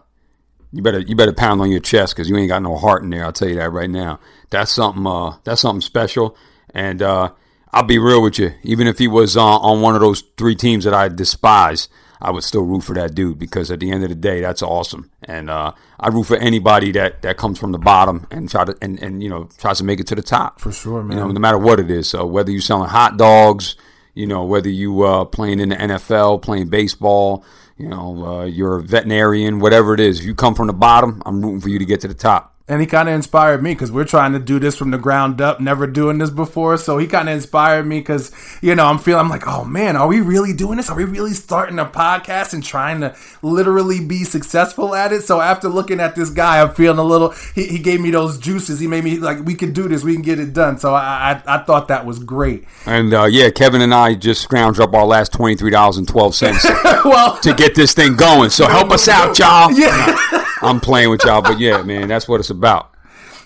you 0.72 0.82
better 0.82 1.00
you 1.00 1.14
better 1.14 1.32
pound 1.32 1.60
on 1.60 1.70
your 1.70 1.80
chest 1.80 2.14
because 2.14 2.28
you 2.28 2.36
ain't 2.36 2.48
got 2.48 2.62
no 2.62 2.76
heart 2.76 3.02
in 3.02 3.10
there. 3.10 3.24
I'll 3.24 3.32
tell 3.32 3.48
you 3.48 3.56
that 3.56 3.70
right 3.70 3.90
now. 3.90 4.20
That's 4.50 4.72
something. 4.72 5.06
Uh, 5.06 5.36
that's 5.44 5.60
something 5.60 5.80
special. 5.80 6.36
And 6.74 7.00
uh, 7.00 7.30
I'll 7.72 7.84
be 7.84 7.98
real 7.98 8.22
with 8.22 8.38
you. 8.38 8.52
Even 8.62 8.86
if 8.86 8.98
he 8.98 9.08
was 9.08 9.36
uh, 9.36 9.42
on 9.42 9.80
one 9.80 9.94
of 9.94 10.00
those 10.00 10.22
three 10.36 10.54
teams 10.54 10.84
that 10.84 10.94
I 10.94 11.08
despise, 11.08 11.88
I 12.20 12.30
would 12.30 12.42
still 12.42 12.62
root 12.62 12.82
for 12.82 12.94
that 12.94 13.14
dude 13.14 13.38
because 13.38 13.70
at 13.70 13.80
the 13.80 13.90
end 13.90 14.02
of 14.02 14.10
the 14.10 14.16
day, 14.16 14.40
that's 14.40 14.62
awesome. 14.62 15.10
And 15.22 15.48
uh, 15.48 15.72
I 16.00 16.08
root 16.08 16.24
for 16.24 16.36
anybody 16.36 16.92
that, 16.92 17.22
that 17.22 17.36
comes 17.36 17.58
from 17.58 17.72
the 17.72 17.78
bottom 17.78 18.26
and 18.30 18.48
try 18.48 18.64
to 18.64 18.76
and, 18.82 19.00
and 19.02 19.22
you 19.22 19.28
know 19.28 19.48
tries 19.58 19.78
to 19.78 19.84
make 19.84 20.00
it 20.00 20.06
to 20.08 20.14
the 20.14 20.22
top 20.22 20.60
For 20.60 20.72
sure, 20.72 21.02
man. 21.02 21.16
You 21.16 21.24
know, 21.24 21.30
no 21.30 21.40
matter 21.40 21.58
what 21.58 21.80
it 21.80 21.90
is. 21.90 22.08
So 22.10 22.26
whether 22.26 22.50
you're 22.50 22.60
selling 22.60 22.88
hot 22.88 23.16
dogs, 23.16 23.76
you 24.18 24.26
know, 24.26 24.44
whether 24.44 24.68
you 24.68 25.02
uh, 25.02 25.24
playing 25.24 25.60
in 25.60 25.68
the 25.68 25.76
NFL, 25.76 26.42
playing 26.42 26.68
baseball, 26.68 27.44
you 27.76 27.88
know, 27.88 28.24
uh, 28.24 28.44
you're 28.46 28.78
a 28.78 28.82
veterinarian, 28.82 29.60
whatever 29.60 29.94
it 29.94 30.00
is. 30.00 30.18
If 30.18 30.26
you 30.26 30.34
come 30.34 30.56
from 30.56 30.66
the 30.66 30.72
bottom, 30.72 31.22
I'm 31.24 31.40
rooting 31.40 31.60
for 31.60 31.68
you 31.68 31.78
to 31.78 31.84
get 31.84 32.00
to 32.00 32.08
the 32.08 32.14
top. 32.14 32.57
And 32.68 32.82
he 32.82 32.86
kind 32.86 33.08
of 33.08 33.14
inspired 33.14 33.62
me 33.62 33.72
because 33.72 33.90
we're 33.90 34.04
trying 34.04 34.32
to 34.34 34.38
do 34.38 34.58
this 34.58 34.76
from 34.76 34.90
the 34.90 34.98
ground 34.98 35.40
up, 35.40 35.58
never 35.58 35.86
doing 35.86 36.18
this 36.18 36.28
before. 36.28 36.76
So 36.76 36.98
he 36.98 37.06
kind 37.06 37.26
of 37.26 37.34
inspired 37.34 37.86
me 37.86 38.00
because, 38.00 38.30
you 38.60 38.74
know, 38.74 38.84
I'm 38.84 38.98
feeling, 38.98 39.20
I'm 39.20 39.30
like, 39.30 39.46
oh 39.46 39.64
man, 39.64 39.96
are 39.96 40.06
we 40.06 40.20
really 40.20 40.52
doing 40.52 40.76
this? 40.76 40.90
Are 40.90 40.96
we 40.96 41.04
really 41.04 41.32
starting 41.32 41.78
a 41.78 41.86
podcast 41.86 42.52
and 42.52 42.62
trying 42.62 43.00
to 43.00 43.16
literally 43.40 44.04
be 44.04 44.22
successful 44.22 44.94
at 44.94 45.14
it? 45.14 45.22
So 45.22 45.40
after 45.40 45.66
looking 45.68 45.98
at 45.98 46.14
this 46.14 46.28
guy, 46.28 46.60
I'm 46.60 46.74
feeling 46.74 46.98
a 46.98 47.04
little, 47.04 47.30
he, 47.54 47.68
he 47.68 47.78
gave 47.78 48.02
me 48.02 48.10
those 48.10 48.36
juices. 48.36 48.80
He 48.80 48.86
made 48.86 49.02
me 49.02 49.18
like, 49.18 49.42
we 49.46 49.54
can 49.54 49.72
do 49.72 49.88
this, 49.88 50.04
we 50.04 50.12
can 50.12 50.22
get 50.22 50.38
it 50.38 50.52
done. 50.52 50.78
So 50.78 50.92
I, 50.92 51.42
I, 51.46 51.54
I 51.54 51.64
thought 51.64 51.88
that 51.88 52.04
was 52.04 52.18
great. 52.18 52.64
And 52.84 53.14
uh, 53.14 53.24
yeah, 53.24 53.48
Kevin 53.48 53.80
and 53.80 53.94
I 53.94 54.14
just 54.14 54.46
scrounged 54.46 54.78
up 54.78 54.92
our 54.92 55.06
last 55.06 55.32
twenty 55.32 55.56
three 55.56 55.70
dollars 55.70 55.96
and 55.96 56.06
twelve 56.06 56.34
cents 56.34 56.64
well, 57.04 57.38
to 57.38 57.54
get 57.54 57.74
this 57.74 57.94
thing 57.94 58.14
going. 58.14 58.50
So 58.50 58.68
help 58.68 58.90
us 58.90 59.08
out, 59.08 59.38
y'all. 59.38 59.72
yeah. 59.78 60.44
I'm 60.60 60.80
playing 60.80 61.10
with 61.10 61.24
y'all, 61.24 61.40
but 61.40 61.60
yeah, 61.60 61.82
man, 61.82 62.08
that's 62.08 62.26
what 62.26 62.40
it's 62.40 62.50
about. 62.50 62.57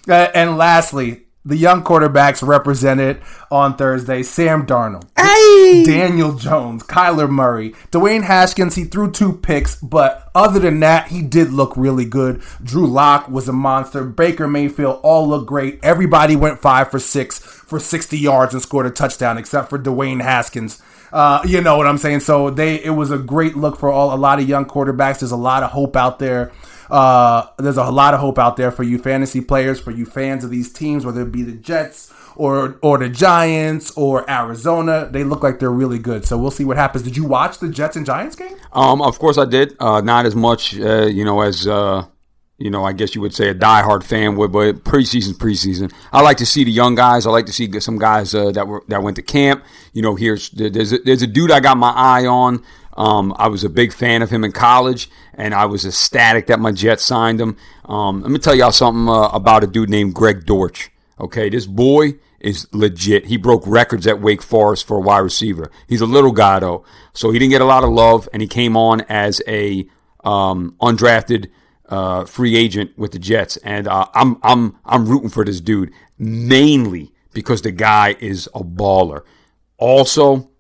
Uh, 0.08 0.28
and 0.34 0.56
lastly, 0.56 1.22
the 1.44 1.56
young 1.56 1.82
quarterbacks 1.82 2.46
represented 2.46 3.20
on 3.50 3.76
Thursday: 3.76 4.22
Sam 4.22 4.66
Darnold, 4.66 5.08
Daniel 5.84 6.34
Jones, 6.34 6.82
Kyler 6.84 7.28
Murray, 7.28 7.70
Dwayne 7.90 8.22
Haskins. 8.22 8.76
He 8.76 8.84
threw 8.84 9.10
two 9.10 9.32
picks, 9.32 9.76
but 9.76 10.30
other 10.34 10.60
than 10.60 10.80
that, 10.80 11.08
he 11.08 11.22
did 11.22 11.52
look 11.52 11.76
really 11.76 12.04
good. 12.04 12.42
Drew 12.62 12.86
Lock 12.86 13.28
was 13.28 13.48
a 13.48 13.52
monster. 13.52 14.04
Baker 14.04 14.46
Mayfield 14.46 15.00
all 15.02 15.28
looked 15.28 15.46
great. 15.46 15.80
Everybody 15.82 16.36
went 16.36 16.60
five 16.60 16.90
for 16.90 16.98
six 16.98 17.38
for 17.38 17.80
60 17.80 18.18
yards 18.18 18.52
and 18.52 18.62
scored 18.62 18.86
a 18.86 18.90
touchdown, 18.90 19.38
except 19.38 19.70
for 19.70 19.78
Dwayne 19.78 20.22
Haskins. 20.22 20.80
Uh, 21.12 21.42
you 21.44 21.60
know 21.60 21.76
what 21.76 21.86
I'm 21.86 21.98
saying? 21.98 22.20
So 22.20 22.50
they 22.50 22.82
it 22.82 22.90
was 22.90 23.10
a 23.10 23.18
great 23.18 23.56
look 23.56 23.78
for 23.78 23.90
all 23.90 24.14
a 24.14 24.16
lot 24.16 24.38
of 24.38 24.48
young 24.48 24.64
quarterbacks. 24.64 25.20
There's 25.20 25.32
a 25.32 25.36
lot 25.36 25.62
of 25.62 25.70
hope 25.70 25.96
out 25.96 26.18
there. 26.18 26.52
Uh, 26.92 27.46
there's 27.58 27.78
a 27.78 27.90
lot 27.90 28.12
of 28.12 28.20
hope 28.20 28.38
out 28.38 28.58
there 28.58 28.70
for 28.70 28.82
you 28.82 28.98
fantasy 28.98 29.40
players, 29.40 29.80
for 29.80 29.90
you 29.90 30.04
fans 30.04 30.44
of 30.44 30.50
these 30.50 30.70
teams, 30.70 31.06
whether 31.06 31.22
it 31.22 31.32
be 31.32 31.42
the 31.42 31.52
Jets 31.52 32.12
or 32.36 32.78
or 32.82 32.98
the 32.98 33.08
Giants 33.08 33.90
or 33.92 34.28
Arizona. 34.30 35.08
They 35.10 35.24
look 35.24 35.42
like 35.42 35.58
they're 35.58 35.70
really 35.70 35.98
good. 35.98 36.26
So 36.26 36.36
we'll 36.36 36.50
see 36.50 36.66
what 36.66 36.76
happens. 36.76 37.02
Did 37.02 37.16
you 37.16 37.24
watch 37.24 37.58
the 37.60 37.70
Jets 37.70 37.96
and 37.96 38.04
Giants 38.04 38.36
game? 38.36 38.56
Um, 38.74 39.00
of 39.00 39.18
course 39.18 39.38
I 39.38 39.46
did. 39.46 39.74
Uh, 39.80 40.02
not 40.02 40.26
as 40.26 40.36
much, 40.36 40.78
uh, 40.78 41.06
you 41.06 41.24
know, 41.24 41.40
as 41.40 41.66
uh, 41.66 42.04
you 42.58 42.68
know. 42.68 42.84
I 42.84 42.92
guess 42.92 43.14
you 43.14 43.22
would 43.22 43.34
say 43.34 43.48
a 43.48 43.54
diehard 43.54 44.02
fan 44.04 44.36
would, 44.36 44.52
but 44.52 44.84
preseason, 44.84 45.32
preseason. 45.32 45.90
I 46.12 46.20
like 46.20 46.36
to 46.38 46.46
see 46.46 46.62
the 46.62 46.72
young 46.72 46.94
guys. 46.94 47.26
I 47.26 47.30
like 47.30 47.46
to 47.46 47.54
see 47.54 47.72
some 47.80 47.98
guys 47.98 48.34
uh, 48.34 48.50
that 48.52 48.68
were 48.68 48.84
that 48.88 49.02
went 49.02 49.16
to 49.16 49.22
camp. 49.22 49.64
You 49.94 50.02
know, 50.02 50.14
here's 50.14 50.50
there's 50.50 50.92
a, 50.92 50.98
there's 50.98 51.22
a 51.22 51.26
dude 51.26 51.50
I 51.50 51.60
got 51.60 51.78
my 51.78 51.90
eye 51.90 52.26
on. 52.26 52.62
Um, 52.94 53.34
I 53.36 53.48
was 53.48 53.64
a 53.64 53.70
big 53.70 53.92
fan 53.92 54.22
of 54.22 54.30
him 54.30 54.44
in 54.44 54.52
college, 54.52 55.10
and 55.34 55.54
I 55.54 55.66
was 55.66 55.84
ecstatic 55.84 56.46
that 56.48 56.60
my 56.60 56.72
Jets 56.72 57.04
signed 57.04 57.40
him. 57.40 57.56
Um, 57.86 58.22
let 58.22 58.30
me 58.30 58.38
tell 58.38 58.54
y'all 58.54 58.72
something 58.72 59.08
uh, 59.08 59.28
about 59.28 59.64
a 59.64 59.66
dude 59.66 59.90
named 59.90 60.14
Greg 60.14 60.44
Dortch. 60.44 60.90
Okay, 61.18 61.48
this 61.48 61.66
boy 61.66 62.14
is 62.40 62.66
legit. 62.72 63.26
He 63.26 63.36
broke 63.36 63.62
records 63.66 64.06
at 64.06 64.20
Wake 64.20 64.42
Forest 64.42 64.86
for 64.86 64.96
a 64.96 65.00
wide 65.00 65.18
receiver. 65.18 65.70
He's 65.86 66.00
a 66.00 66.06
little 66.06 66.32
guy 66.32 66.58
though, 66.58 66.84
so 67.12 67.30
he 67.30 67.38
didn't 67.38 67.52
get 67.52 67.60
a 67.60 67.66
lot 67.66 67.84
of 67.84 67.90
love, 67.90 68.28
and 68.32 68.42
he 68.42 68.48
came 68.48 68.76
on 68.76 69.02
as 69.02 69.40
a 69.46 69.86
um, 70.24 70.74
undrafted 70.80 71.50
uh, 71.88 72.24
free 72.24 72.56
agent 72.56 72.96
with 72.98 73.12
the 73.12 73.18
Jets. 73.18 73.56
And 73.58 73.86
uh, 73.86 74.06
I'm 74.14 74.38
I'm 74.42 74.76
I'm 74.84 75.06
rooting 75.06 75.28
for 75.28 75.44
this 75.44 75.60
dude 75.60 75.92
mainly 76.18 77.12
because 77.32 77.62
the 77.62 77.72
guy 77.72 78.16
is 78.18 78.48
a 78.54 78.64
baller. 78.64 79.22
Also, 79.78 80.50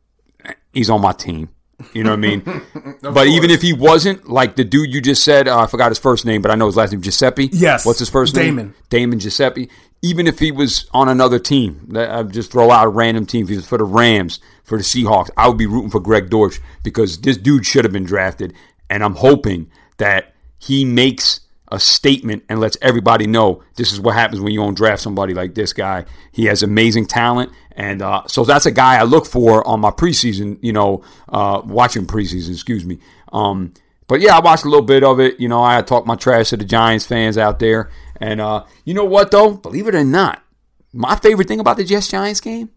he's 0.72 0.90
on 0.90 1.00
my 1.00 1.12
team. 1.12 1.50
You 1.92 2.04
know 2.04 2.10
what 2.10 2.18
I 2.18 2.20
mean? 2.20 2.62
but 3.02 3.26
even 3.26 3.50
if 3.50 3.62
he 3.62 3.72
wasn't, 3.72 4.28
like 4.28 4.56
the 4.56 4.64
dude 4.64 4.92
you 4.92 5.00
just 5.00 5.24
said, 5.24 5.48
uh, 5.48 5.60
I 5.60 5.66
forgot 5.66 5.90
his 5.90 5.98
first 5.98 6.24
name, 6.24 6.42
but 6.42 6.50
I 6.50 6.54
know 6.54 6.66
his 6.66 6.76
last 6.76 6.92
name, 6.92 7.02
Guiseppi. 7.02 7.50
Yes. 7.52 7.84
What's 7.86 7.98
his 7.98 8.10
first 8.10 8.34
Damon. 8.34 8.56
name? 8.56 8.74
Damon. 8.88 9.18
Damon 9.18 9.18
Guiseppi. 9.20 9.70
Even 10.02 10.26
if 10.26 10.38
he 10.40 10.50
was 10.50 10.88
on 10.92 11.08
another 11.08 11.38
team, 11.38 11.92
I 11.96 12.24
just 12.24 12.50
throw 12.50 12.70
out 12.70 12.86
a 12.86 12.88
random 12.88 13.24
team. 13.24 13.44
If 13.44 13.50
he 13.50 13.56
was 13.56 13.66
for 13.66 13.78
the 13.78 13.84
Rams, 13.84 14.40
for 14.64 14.76
the 14.76 14.84
Seahawks, 14.84 15.30
I 15.36 15.46
would 15.48 15.58
be 15.58 15.66
rooting 15.66 15.90
for 15.90 16.00
Greg 16.00 16.28
Dortch 16.28 16.60
because 16.82 17.20
this 17.20 17.36
dude 17.36 17.64
should 17.64 17.84
have 17.84 17.92
been 17.92 18.04
drafted. 18.04 18.52
And 18.90 19.04
I'm 19.04 19.14
hoping 19.14 19.70
that 19.98 20.34
he 20.58 20.84
makes 20.84 21.40
a 21.72 21.80
statement 21.80 22.44
and 22.50 22.60
lets 22.60 22.76
everybody 22.82 23.26
know 23.26 23.62
this 23.76 23.92
is 23.92 23.98
what 23.98 24.14
happens 24.14 24.42
when 24.42 24.52
you 24.52 24.60
don't 24.60 24.74
draft 24.74 25.00
somebody 25.00 25.32
like 25.32 25.54
this 25.54 25.72
guy. 25.72 26.04
He 26.30 26.44
has 26.44 26.62
amazing 26.62 27.06
talent, 27.06 27.50
and 27.72 28.02
uh, 28.02 28.24
so 28.28 28.44
that's 28.44 28.66
a 28.66 28.70
guy 28.70 28.96
I 28.98 29.04
look 29.04 29.24
for 29.24 29.66
on 29.66 29.80
my 29.80 29.90
preseason. 29.90 30.58
You 30.60 30.74
know, 30.74 31.02
uh, 31.30 31.62
watching 31.64 32.06
preseason, 32.06 32.52
excuse 32.52 32.84
me. 32.84 32.98
Um, 33.32 33.72
but 34.06 34.20
yeah, 34.20 34.36
I 34.36 34.40
watched 34.40 34.66
a 34.66 34.68
little 34.68 34.84
bit 34.84 35.02
of 35.02 35.18
it. 35.18 35.40
You 35.40 35.48
know, 35.48 35.62
I 35.62 35.80
talked 35.80 36.06
my 36.06 36.14
trash 36.14 36.50
to 36.50 36.58
the 36.58 36.66
Giants 36.66 37.06
fans 37.06 37.38
out 37.38 37.58
there, 37.58 37.90
and 38.20 38.38
uh, 38.38 38.64
you 38.84 38.92
know 38.92 39.06
what 39.06 39.30
though? 39.30 39.54
Believe 39.54 39.88
it 39.88 39.94
or 39.94 40.04
not, 40.04 40.44
my 40.92 41.16
favorite 41.16 41.48
thing 41.48 41.60
about 41.60 41.78
the 41.78 41.84
Jets 41.84 42.08
Giants 42.08 42.42
game 42.42 42.70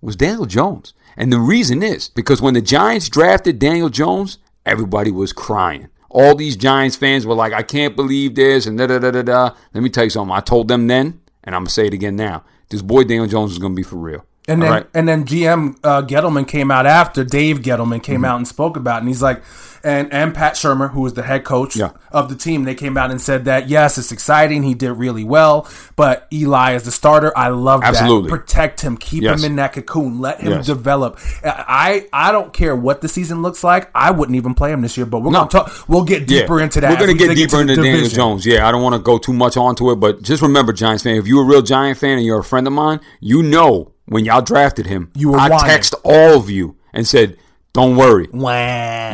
was 0.00 0.16
Daniel 0.16 0.46
Jones, 0.46 0.92
and 1.16 1.32
the 1.32 1.38
reason 1.38 1.84
is 1.84 2.08
because 2.08 2.42
when 2.42 2.54
the 2.54 2.60
Giants 2.60 3.08
drafted 3.08 3.60
Daniel 3.60 3.90
Jones, 3.90 4.38
everybody 4.66 5.12
was 5.12 5.32
crying 5.32 5.88
all 6.14 6.34
these 6.36 6.56
Giants 6.56 6.96
fans 6.96 7.26
were 7.26 7.34
like, 7.34 7.52
I 7.52 7.62
can't 7.62 7.96
believe 7.96 8.36
this, 8.36 8.66
and 8.66 8.78
da 8.78 8.86
da 8.86 8.98
da 8.98 9.22
da. 9.22 9.50
Let 9.74 9.82
me 9.82 9.90
tell 9.90 10.04
you 10.04 10.10
something. 10.10 10.34
I 10.34 10.40
told 10.40 10.68
them 10.68 10.86
then, 10.86 11.20
and 11.42 11.54
I'm 11.54 11.62
gonna 11.62 11.70
say 11.70 11.88
it 11.88 11.92
again 11.92 12.16
now. 12.16 12.44
This 12.70 12.82
boy 12.82 13.02
Daniel 13.02 13.26
Jones 13.26 13.52
is 13.52 13.58
gonna 13.58 13.74
be 13.74 13.82
for 13.82 13.96
real. 13.96 14.24
And 14.46 14.60
then, 14.62 14.70
right? 14.70 14.86
and 14.92 15.08
then 15.08 15.24
GM 15.24 15.76
uh, 15.82 16.02
Gettleman 16.02 16.46
came 16.46 16.70
out 16.70 16.84
after 16.86 17.24
Dave 17.24 17.60
Gettleman 17.60 18.02
came 18.02 18.16
Mm-hmm. 18.16 18.24
out 18.26 18.36
and 18.36 18.46
spoke 18.48 18.76
about, 18.76 18.96
it, 18.96 19.00
and 19.00 19.08
he's 19.08 19.22
like, 19.22 19.42
and 19.82 20.12
and 20.12 20.34
Pat 20.34 20.54
Shurmur, 20.54 20.90
who 20.90 21.00
was 21.02 21.12
the 21.14 21.22
head 21.22 21.44
coach 21.44 21.76
Yeah. 21.76 21.90
of 22.10 22.28
the 22.28 22.34
team, 22.36 22.64
they 22.64 22.74
came 22.74 22.96
out 22.98 23.10
and 23.10 23.20
said 23.20 23.46
that 23.46 23.68
yes, 23.68 23.96
it's 23.98 24.12
exciting, 24.12 24.62
he 24.62 24.74
did 24.74 24.92
really 24.92 25.24
well, 25.24 25.66
but 25.96 26.26
Eli 26.32 26.74
is 26.74 26.82
the 26.84 26.90
starter. 26.90 27.32
I 27.36 27.48
love 27.48 27.82
Absolutely. 27.82 28.30
that. 28.30 28.36
Protect 28.38 28.80
him, 28.82 28.96
keep 28.98 29.22
Yes. 29.22 29.40
him 29.42 29.50
in 29.52 29.56
that 29.56 29.72
cocoon, 29.74 30.20
let 30.20 30.40
him 30.40 30.52
Yes. 30.52 30.66
develop. 30.66 31.18
I 31.44 32.06
I 32.12 32.32
don't 32.32 32.52
care 32.52 32.74
what 32.76 33.00
the 33.02 33.08
season 33.08 33.42
looks 33.42 33.62
like. 33.64 33.90
I 33.94 34.10
wouldn't 34.10 34.36
even 34.36 34.54
play 34.54 34.72
him 34.72 34.80
this 34.82 34.96
year, 34.96 35.06
but 35.06 35.20
we're 35.20 35.30
No. 35.32 35.40
gonna 35.40 35.50
talk. 35.50 35.72
We'll 35.88 36.04
get 36.04 36.26
deeper 36.26 36.60
into 36.60 36.80
that. 36.80 36.90
We're 36.90 36.96
gonna 36.96 37.12
we 37.12 37.18
get 37.18 37.34
deeper 37.34 37.60
into 37.60 37.76
Daniel 37.76 37.94
division. 37.96 38.16
Jones. 38.16 38.46
Yeah, 38.46 38.66
I 38.68 38.72
don't 38.72 38.82
want 38.82 38.94
to 38.94 39.00
go 39.00 39.18
too 39.18 39.32
much 39.34 39.56
onto 39.56 39.90
it, 39.90 39.96
but 39.96 40.22
just 40.22 40.42
remember, 40.42 40.72
Giants 40.72 41.02
fan, 41.02 41.16
if 41.16 41.26
you're 41.26 41.42
a 41.42 41.46
real 41.46 41.62
Giant 41.62 41.98
fan 41.98 42.16
and 42.18 42.24
you're 42.26 42.40
a 42.40 42.44
friend 42.44 42.66
of 42.66 42.72
mine, 42.72 43.00
you 43.20 43.42
know 43.42 43.90
when 44.06 44.24
y'all 44.24 44.42
drafted 44.42 44.86
him, 44.86 45.10
You 45.14 45.30
were 45.32 45.38
I 45.38 45.48
whining. 45.48 45.66
text 45.70 45.94
all 46.04 46.36
of 46.36 46.50
you 46.50 46.76
and 46.92 47.06
said, 47.06 47.36
"Don't 47.72 47.96
worry. 47.96 48.28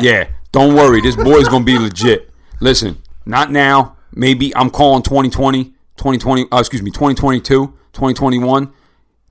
Yeah, 0.03 0.29
don't 0.53 0.75
worry. 0.75 1.01
This 1.01 1.17
boy's 1.17 1.49
going 1.49 1.63
to 1.63 1.67
be 1.67 1.79
legit. 1.79 2.31
Listen, 2.61 2.99
not 3.25 3.51
now. 3.51 3.97
Maybe 4.13 4.55
I'm 4.57 4.71
calling 4.71 5.03
2020, 5.03 5.65
2020, 5.97 6.47
uh, 6.51 6.59
excuse 6.59 6.83
me, 6.83 6.91
2022, 6.91 7.67
2021. 7.93 8.73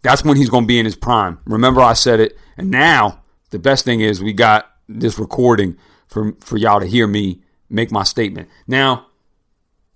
That's 0.02 0.24
when 0.24 0.38
he's 0.38 0.50
going 0.50 0.64
to 0.64 0.68
be 0.68 0.80
in 0.80 0.86
his 0.86 0.96
prime. 0.96 1.40
Remember 1.46 1.82
I 1.82 1.92
said 1.94 2.20
it. 2.22 2.38
And 2.58 2.72
now 2.72 3.22
the 3.50 3.60
best 3.60 3.84
thing 3.84 4.00
is 4.00 4.24
we 4.24 4.32
got 4.32 4.72
this 4.88 5.20
recording 5.20 5.76
for 6.08 6.34
for 6.40 6.56
y'all 6.58 6.80
to 6.80 6.86
hear 6.86 7.06
me 7.08 7.42
make 7.70 7.92
my 7.92 8.04
statement. 8.04 8.48
Now, 8.68 9.08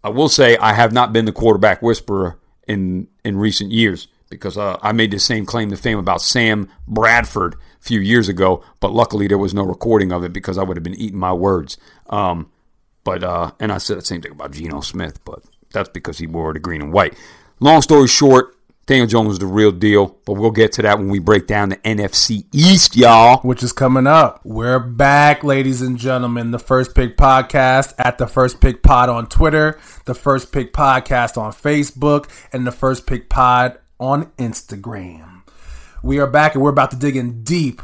I 0.03 0.09
will 0.09 0.27
say 0.29 0.57
I 0.57 0.73
have 0.73 0.91
not 0.91 1.13
been 1.13 1.23
the 1.25 1.31
quarterback 1.31 1.81
whisperer 1.81 2.37
in 2.67 3.07
in 3.23 3.37
recent 3.37 3.71
years 3.71 4.07
because 4.33 4.57
uh, 4.57 4.77
I 4.81 4.91
made 4.91 5.11
the 5.11 5.19
same 5.19 5.45
claim 5.45 5.69
to 5.69 5.77
fame 5.77 5.97
about 5.97 6.21
Sam 6.21 6.69
Bradford 6.87 7.55
a 7.55 7.83
few 7.83 7.99
years 7.99 8.29
ago, 8.29 8.63
but 8.79 8.93
luckily 8.93 9.27
there 9.27 9.37
was 9.37 9.53
no 9.53 9.63
recording 9.63 10.11
of 10.11 10.23
it 10.23 10.33
because 10.33 10.57
I 10.57 10.63
would 10.63 10.77
have 10.77 10.83
been 10.83 10.95
eating 10.95 11.19
my 11.19 11.33
words. 11.33 11.77
Um, 12.09 12.51
but 13.03 13.23
uh, 13.23 13.51
and 13.59 13.71
I 13.71 13.77
said 13.77 13.97
the 13.97 14.05
same 14.05 14.21
thing 14.21 14.31
about 14.31 14.51
Geno 14.51 14.81
Smith, 14.81 15.23
but 15.25 15.43
that's 15.71 15.89
because 15.89 16.17
he 16.17 16.27
wore 16.27 16.53
the 16.53 16.59
green 16.59 16.81
and 16.81 16.93
white. 16.93 17.17
Long 17.59 17.81
story 17.81 18.07
short, 18.07 18.55
Daniel 18.85 19.07
Jones 19.07 19.33
is 19.33 19.39
the 19.39 19.45
real 19.45 19.71
deal, 19.71 20.17
but 20.25 20.33
we'll 20.33 20.51
get 20.51 20.73
to 20.73 20.81
that 20.81 20.97
when 20.97 21.07
we 21.07 21.19
break 21.19 21.47
down 21.47 21.69
the 21.69 21.77
NFC 21.77 22.45
East, 22.51 22.97
y'all. 22.97 23.39
which 23.41 23.63
is 23.63 23.71
coming 23.71 24.07
up. 24.07 24.41
We're 24.43 24.79
back, 24.79 25.41
ladies 25.43 25.81
and 25.81 25.97
gentlemen. 25.97 26.51
The 26.51 26.59
First 26.59 26.93
Pick 26.93 27.15
Podcast 27.15 27.93
at 27.97 28.17
the 28.17 28.27
First 28.27 28.59
Pick 28.59 28.83
Pod 28.83 29.07
on 29.07 29.27
Twitter, 29.27 29.79
the 30.03 30.13
First 30.13 30.51
Pick 30.51 30.73
Podcast 30.73 31.37
on 31.37 31.53
Facebook, 31.53 32.29
and 32.51 32.67
the 32.67 32.73
First 32.73 33.07
Pick 33.07 33.29
Pod 33.29 33.79
on 34.03 34.25
Instagram. 34.37 35.43
We 36.03 36.19
are 36.19 36.27
back 36.27 36.55
and 36.55 36.61
we're 36.61 36.71
about 36.71 36.91
to 36.91 36.97
dig 36.97 37.15
in 37.15 37.41
deep 37.43 37.81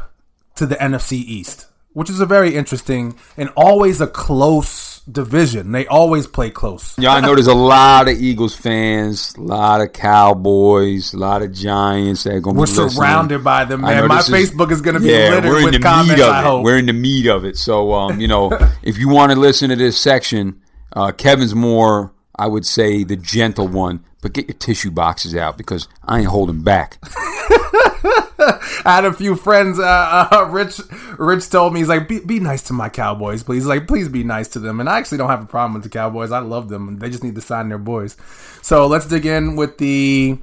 to 0.56 0.66
the 0.66 0.76
NFC 0.76 1.12
East, 1.14 1.66
which 1.94 2.10
is 2.10 2.20
a 2.20 2.26
very 2.26 2.54
interesting 2.54 3.16
and 3.38 3.48
always 3.56 4.02
a 4.02 4.06
close 4.06 5.00
division. 5.10 5.72
They 5.72 5.86
always 5.86 6.26
play 6.26 6.50
close. 6.50 6.94
Yeah, 6.98 7.14
I 7.14 7.20
know 7.20 7.34
there's 7.34 7.46
a 7.46 7.54
lot 7.54 8.06
of 8.06 8.20
Eagles 8.20 8.54
fans, 8.54 9.34
a 9.36 9.40
lot 9.40 9.80
of 9.80 9.94
Cowboys, 9.94 11.14
a 11.14 11.16
lot 11.16 11.40
of 11.40 11.52
Giants 11.54 12.24
that 12.24 12.34
are 12.34 12.40
going 12.40 12.54
to 12.54 12.60
We're 12.60 12.66
listening. 12.66 12.90
surrounded 12.90 13.42
by 13.42 13.64
them, 13.64 13.80
man. 13.80 14.06
My 14.06 14.18
is- 14.18 14.28
Facebook 14.28 14.70
is 14.72 14.82
gonna 14.82 15.00
be 15.00 15.06
yeah, 15.08 15.30
littered 15.30 15.44
we're 15.50 15.58
in 15.60 15.64
with 15.64 15.72
the 15.72 15.80
comments, 15.80 16.16
Meat 16.20 16.20
of 16.22 16.28
I 16.34 16.40
it. 16.40 16.44
hope. 16.44 16.64
We're 16.64 16.76
in 16.78 16.84
the 16.86 16.92
meat 16.92 17.28
of 17.28 17.46
it. 17.46 17.56
So, 17.56 17.94
um, 17.94 18.20
you 18.20 18.28
know, 18.28 18.50
if 18.82 18.98
you 18.98 19.08
want 19.08 19.32
to 19.32 19.38
listen 19.38 19.70
to 19.70 19.76
this 19.76 19.96
section, 19.98 20.60
uh, 20.94 21.12
Kevin's 21.12 21.54
more, 21.54 22.12
I 22.38 22.46
would 22.46 22.66
say, 22.66 23.04
the 23.04 23.16
gentle 23.16 23.66
one. 23.66 24.04
But 24.22 24.34
get 24.34 24.48
your 24.48 24.56
tissue 24.56 24.90
boxes 24.90 25.34
out 25.34 25.56
because 25.56 25.88
I 26.04 26.18
ain't 26.18 26.28
holding 26.28 26.62
back. 26.62 26.98
I 28.42 28.94
had 28.94 29.04
a 29.04 29.12
few 29.12 29.36
friends. 29.36 29.78
Uh, 29.78 30.28
uh, 30.30 30.48
Rich, 30.50 30.80
Rich 31.18 31.50
told 31.50 31.72
me 31.72 31.80
he's 31.80 31.88
like, 31.88 32.08
be, 32.08 32.20
be 32.20 32.40
nice 32.40 32.62
to 32.64 32.72
my 32.72 32.88
Cowboys, 32.88 33.42
please. 33.42 33.62
He's 33.62 33.66
like, 33.66 33.86
please 33.86 34.08
be 34.08 34.24
nice 34.24 34.48
to 34.48 34.58
them. 34.58 34.80
And 34.80 34.88
I 34.88 34.98
actually 34.98 35.18
don't 35.18 35.28
have 35.28 35.42
a 35.42 35.46
problem 35.46 35.74
with 35.74 35.82
the 35.82 35.88
Cowboys. 35.88 36.32
I 36.32 36.38
love 36.38 36.68
them. 36.68 36.98
They 36.98 37.10
just 37.10 37.24
need 37.24 37.34
to 37.34 37.40
sign 37.40 37.68
their 37.68 37.78
boys. 37.78 38.16
So 38.62 38.86
let's 38.86 39.06
dig 39.06 39.26
in 39.26 39.56
with 39.56 39.78
the 39.78 40.38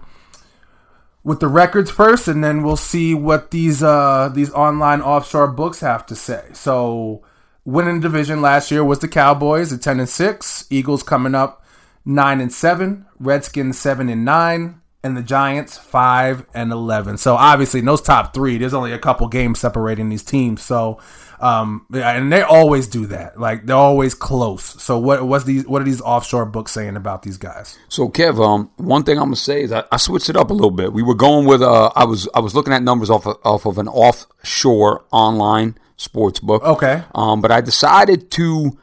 with 1.23 1.39
the 1.41 1.47
records 1.47 1.91
first, 1.91 2.27
and 2.27 2.41
then 2.41 2.63
we'll 2.63 2.77
see 2.77 3.13
what 3.13 3.51
these 3.51 3.83
uh 3.83 4.29
these 4.33 4.51
online 4.53 5.01
offshore 5.01 5.47
books 5.47 5.81
have 5.81 6.05
to 6.07 6.15
say. 6.15 6.45
So 6.53 7.21
winning 7.65 7.99
division 7.99 8.41
last 8.41 8.71
year 8.71 8.83
was 8.83 8.99
the 8.99 9.07
Cowboys 9.07 9.73
at 9.73 9.81
ten 9.81 9.99
and 9.99 10.09
six. 10.09 10.65
Eagles 10.69 11.03
coming 11.03 11.35
up 11.35 11.65
nine 12.07 12.41
and 12.41 12.51
seven. 12.51 13.05
Redskins 13.19 13.77
seven 13.77 14.09
and 14.09 14.25
nine. 14.25 14.81
And 15.03 15.15
the 15.15 15.21
Giants 15.21 15.77
five 15.77 16.45
and 16.53 16.71
eleven. 16.71 17.17
So 17.17 17.35
obviously, 17.35 17.79
in 17.79 17.85
those 17.85 18.01
top 18.01 18.33
three, 18.33 18.57
there's 18.57 18.73
only 18.73 18.91
a 18.91 18.99
couple 18.99 19.27
games 19.29 19.59
separating 19.59 20.09
these 20.09 20.23
teams. 20.23 20.61
So, 20.63 20.99
um, 21.39 21.85
yeah, 21.93 22.17
and 22.17 22.33
they 22.33 22.41
always 22.41 22.87
do 22.87 23.05
that. 23.05 23.39
Like 23.39 23.67
they're 23.67 23.75
always 23.75 24.13
close. 24.15 24.63
So 24.81 24.97
what 24.97 25.25
what's 25.25 25.45
these 25.45 25.65
what 25.65 25.81
are 25.81 25.85
these 25.85 26.01
offshore 26.01 26.45
books 26.47 26.73
saying 26.73 26.97
about 26.97 27.21
these 27.21 27.37
guys? 27.37 27.77
So, 27.87 28.09
Kev, 28.09 28.43
um, 28.43 28.71
one 28.77 29.03
thing 29.03 29.17
I'm 29.17 29.25
gonna 29.25 29.35
say 29.37 29.61
is 29.61 29.71
I, 29.71 29.83
I 29.91 29.97
switched 29.97 30.29
it 30.29 30.35
up 30.35 30.49
a 30.49 30.53
little 30.53 30.71
bit. 30.71 30.91
We 30.91 31.03
were 31.03 31.15
going 31.15 31.45
with 31.45 31.61
uh, 31.61 31.91
I 31.95 32.03
was 32.03 32.27
I 32.33 32.39
was 32.39 32.53
looking 32.55 32.73
at 32.73 32.81
numbers 32.81 33.09
off 33.09 33.27
of, 33.27 33.37
off 33.45 33.65
of 33.65 33.77
an 33.77 33.87
offshore 33.87 35.05
online 35.11 35.77
sports 35.95 36.39
book. 36.41 36.63
Okay. 36.63 37.03
Um, 37.15 37.39
but 37.39 37.51
I 37.51 37.61
decided 37.61 38.29
to 38.31 38.77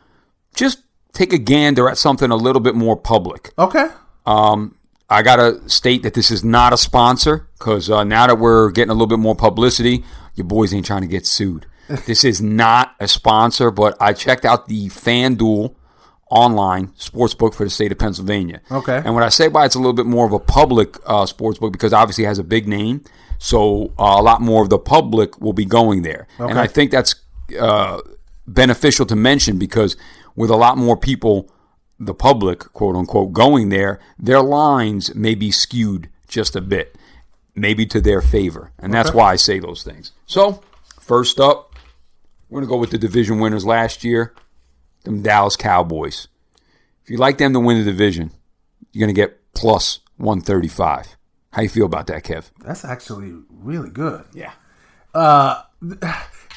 just 0.54 0.78
take 1.14 1.32
a 1.32 1.38
gander 1.38 1.88
at 1.88 1.96
something 1.96 2.30
a 2.30 2.36
little 2.36 2.60
bit 2.60 2.74
more 2.74 2.96
public. 2.96 3.52
Okay. 3.58 3.86
Um, 4.26 4.76
I 5.08 5.22
gotta 5.22 5.66
state 5.68 6.02
that 6.02 6.14
this 6.14 6.30
is 6.30 6.44
not 6.44 6.72
a 6.72 6.76
sponsor 6.76 7.48
because 7.58 7.88
uh, 7.88 8.04
now 8.04 8.26
that 8.26 8.38
we're 8.38 8.70
getting 8.70 8.90
a 8.90 8.94
little 8.94 9.06
bit 9.06 9.18
more 9.18 9.34
publicity, 9.34 10.04
your 10.34 10.46
boys 10.46 10.74
ain't 10.74 10.86
trying 10.86 11.02
to 11.02 11.08
get 11.08 11.26
sued. 11.26 11.66
this 12.06 12.24
is 12.24 12.40
not 12.40 12.94
a 12.98 13.06
sponsor, 13.06 13.70
but 13.70 13.96
I 14.00 14.12
checked 14.12 14.44
out 14.44 14.68
the 14.68 14.88
FanDuel 14.88 15.74
online 16.30 16.92
sports 16.96 17.34
book 17.34 17.54
for 17.54 17.64
the 17.64 17.70
state 17.70 17.92
of 17.92 17.98
Pennsylvania. 17.98 18.60
Okay. 18.70 18.96
And 19.04 19.14
what 19.14 19.22
I 19.22 19.28
say 19.28 19.48
by 19.48 19.66
it's 19.66 19.74
a 19.74 19.78
little 19.78 19.92
bit 19.92 20.06
more 20.06 20.26
of 20.26 20.32
a 20.32 20.38
public 20.38 20.96
uh, 21.06 21.26
sports 21.26 21.58
book 21.58 21.72
because 21.72 21.92
obviously 21.92 22.24
it 22.24 22.28
has 22.28 22.38
a 22.38 22.44
big 22.44 22.66
name, 22.66 23.04
so 23.38 23.92
uh, 23.98 24.16
a 24.18 24.22
lot 24.22 24.40
more 24.40 24.62
of 24.62 24.70
the 24.70 24.78
public 24.78 25.40
will 25.40 25.52
be 25.52 25.66
going 25.66 26.02
there. 26.02 26.26
And 26.38 26.58
I 26.58 26.66
think 26.66 26.90
that's 26.90 27.14
uh, 27.60 28.00
beneficial 28.46 29.06
to 29.06 29.16
mention 29.16 29.58
because 29.58 29.96
with 30.36 30.50
a 30.50 30.56
lot 30.56 30.76
more 30.78 30.96
people 30.96 31.50
the 31.98 32.14
public, 32.14 32.58
quote 32.72 32.96
unquote, 32.96 33.32
going 33.32 33.68
there, 33.68 34.00
their 34.18 34.40
lines 34.40 35.14
may 35.14 35.34
be 35.34 35.50
skewed 35.50 36.08
just 36.28 36.56
a 36.56 36.60
bit, 36.60 36.96
maybe 37.54 37.86
to 37.86 38.00
their 38.00 38.20
favor. 38.20 38.72
And 38.78 38.92
that's 38.92 39.12
why 39.12 39.32
I 39.32 39.36
say 39.36 39.58
those 39.58 39.82
things. 39.84 40.12
So, 40.26 40.62
first 41.00 41.38
up, 41.38 41.74
We're 42.48 42.60
going 42.60 42.68
to 42.68 42.74
go 42.74 42.78
with 42.78 42.90
the 42.90 42.98
division 42.98 43.38
winners 43.40 43.64
last 43.64 44.04
year, 44.04 44.34
them 45.04 45.22
Dallas 45.22 45.56
Cowboys. 45.56 46.28
If 47.02 47.10
you 47.10 47.16
like 47.16 47.38
them 47.38 47.52
to 47.52 47.60
win 47.60 47.78
the 47.78 47.84
division, 47.84 48.30
you're 48.92 49.06
going 49.06 49.14
to 49.14 49.20
get 49.20 49.52
plus 49.54 50.00
135. 50.16 51.16
How 51.52 51.62
you 51.62 51.68
feel 51.68 51.86
about 51.86 52.06
that, 52.08 52.24
Kev? 52.24 52.50
That's 52.64 52.84
actually 52.84 53.32
really 53.50 53.90
good. 53.90 54.24
Yeah. 54.34 54.52
Uh, 55.12 55.62
with, 55.80 56.02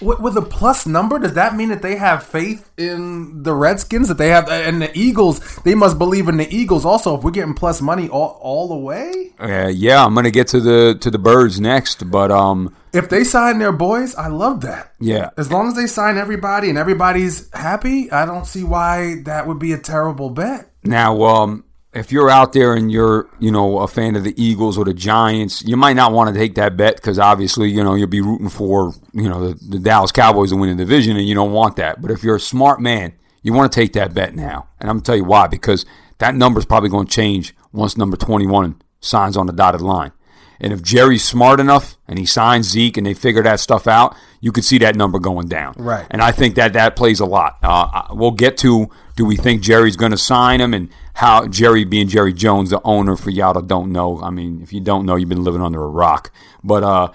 with 0.01 0.38
a 0.38 0.42
plus 0.42 0.86
number, 0.86 1.20
does 1.20 1.34
that 1.34 1.56
mean 1.56 1.70
that 1.70 1.82
they 1.82 1.96
have 1.96 2.24
faith 2.24 2.70
in 2.77 3.44
the 3.44 3.54
Redskins? 3.54 4.08
That 4.08 4.18
they 4.18 4.30
have 4.30 4.48
and 4.50 4.82
the 4.82 4.96
Eagles? 4.98 5.56
They 5.63 5.75
must 5.75 5.98
believe 5.98 6.27
in 6.27 6.38
the 6.38 6.48
Eagles 6.56 6.86
also. 6.86 7.18
If 7.18 7.24
we're 7.24 7.32
getting 7.32 7.54
plus 7.54 7.82
money 7.82 8.08
all, 8.10 8.38
all 8.42 8.68
the 8.68 8.77
way, 8.77 9.34
Uh, 9.39 9.68
yeah, 9.68 10.04
I'm 10.06 10.13
going 10.13 10.24
to 10.25 10.32
get 10.32 10.48
to 10.50 10.60
the 10.60 10.98
to 11.01 11.10
the 11.12 11.20
birds 11.20 11.60
next, 11.60 12.10
but 12.10 12.32
um, 12.32 12.75
if 12.94 13.10
they 13.10 13.24
sign 13.24 13.60
their 13.60 13.72
boys, 13.72 14.16
I 14.16 14.27
love 14.27 14.62
that. 14.62 14.94
yeah, 15.00 15.30
As 15.38 15.51
long 15.51 15.68
as 15.68 15.75
they 15.75 15.88
sign 15.88 16.18
everybody 16.18 16.70
and 16.70 16.77
everybody's 16.77 17.50
happy, 17.54 18.12
I 18.12 18.25
don't 18.25 18.46
see 18.46 18.63
why 18.63 19.22
that 19.25 19.48
would 19.48 19.60
be 19.60 19.74
a 19.74 19.77
terrible 19.77 20.30
bet. 20.30 20.72
Now, 20.84 21.22
um, 21.24 21.63
if 21.98 22.12
you're 22.12 22.30
out 22.30 22.54
there 22.54 22.74
and 22.74 22.92
you're, 22.92 23.27
you 23.39 23.51
know, 23.51 23.80
a 23.80 23.88
fan 23.88 24.16
of 24.16 24.24
the 24.24 24.34
Eagles 24.42 24.77
or 24.77 24.86
the 24.86 24.94
Giants, 24.94 25.63
you 25.63 25.77
might 25.77 25.96
not 25.96 26.12
want 26.12 26.34
to 26.34 26.39
take 26.39 26.56
that 26.56 26.77
bet 26.77 26.96
because 26.96 27.18
obviously, 27.20 27.70
you 27.70 27.84
know, 27.84 27.96
you'll 27.96 28.08
be 28.08 28.22
rooting 28.22 28.50
for, 28.50 28.94
you 29.13 29.27
know, 29.27 29.50
the, 29.50 29.66
the 29.66 29.80
Dallas 29.80 30.12
Cowboys 30.12 30.51
to 30.51 30.56
win 30.56 30.70
the 30.70 30.84
division, 30.84 31.18
and 31.18 31.27
you 31.27 31.36
don't 31.36 31.51
want 31.51 31.75
that. 31.77 32.01
But 32.01 32.12
if 32.12 32.24
you're 32.24 32.36
a 32.36 32.39
smart 32.39 32.80
man, 32.82 33.13
you 33.42 33.54
want 33.54 33.72
to 33.72 33.75
take 33.75 33.94
that 33.94 34.13
bet 34.13 34.36
now, 34.36 34.68
and 34.80 34.89
I'm 34.89 34.98
gonna 34.98 35.06
tell 35.06 35.16
you 35.16 35.24
why 35.24 35.48
because 35.48 35.86
that 36.20 36.36
number 36.36 36.60
is 36.60 36.66
probably 36.66 36.89
going 36.89 37.08
to 37.08 37.13
change 37.13 37.56
once 37.72 37.98
number 37.98 38.18
21 38.18 38.82
signs 39.00 39.38
on 39.38 39.48
the 39.48 39.54
dotted 39.54 39.82
line. 39.82 40.12
And 40.60 40.74
if 40.74 40.82
Jerry's 40.82 41.24
smart 41.24 41.60
enough 41.60 41.98
and 42.08 42.18
he 42.18 42.25
signs 42.25 42.68
Zeke 42.70 42.98
and 42.98 43.06
they 43.06 43.13
figure 43.13 43.44
that 43.44 43.60
stuff 43.60 43.88
out, 43.88 44.16
you 44.42 44.51
could 44.51 44.66
see 44.66 44.80
that 44.80 44.96
number 44.96 45.20
going 45.20 45.48
down. 45.48 45.75
Right. 45.77 46.06
And 46.10 46.22
I 46.22 46.32
think 46.32 46.56
that 46.56 46.74
that 46.74 46.96
plays 46.96 47.20
a 47.20 47.25
lot. 47.25 47.58
Uh, 47.62 48.08
we'll 48.12 48.32
get 48.32 48.58
to 48.60 48.89
do 49.17 49.25
we 49.25 49.36
think 49.36 49.63
Jerry's 49.63 49.95
going 49.95 50.12
to 50.12 50.17
sign 50.17 50.62
him 50.62 50.75
and 50.75 50.89
how 51.13 51.47
Jerry 51.47 51.83
being 51.86 52.07
Jerry 52.07 52.33
Jones, 52.33 52.69
the 52.69 52.79
owner, 52.83 53.17
for 53.17 53.31
y'all 53.31 53.53
that 53.55 53.67
don't 53.67 53.91
know. 53.91 54.21
I 54.21 54.29
mean, 54.29 54.62
if 54.62 54.71
you 54.71 54.79
don't 54.79 55.07
know, 55.07 55.15
you've 55.15 55.27
been 55.27 55.43
living 55.43 55.62
under 55.62 55.83
a 55.83 55.89
rock. 55.89 56.31
But 56.63 56.83
uh, 56.83 57.12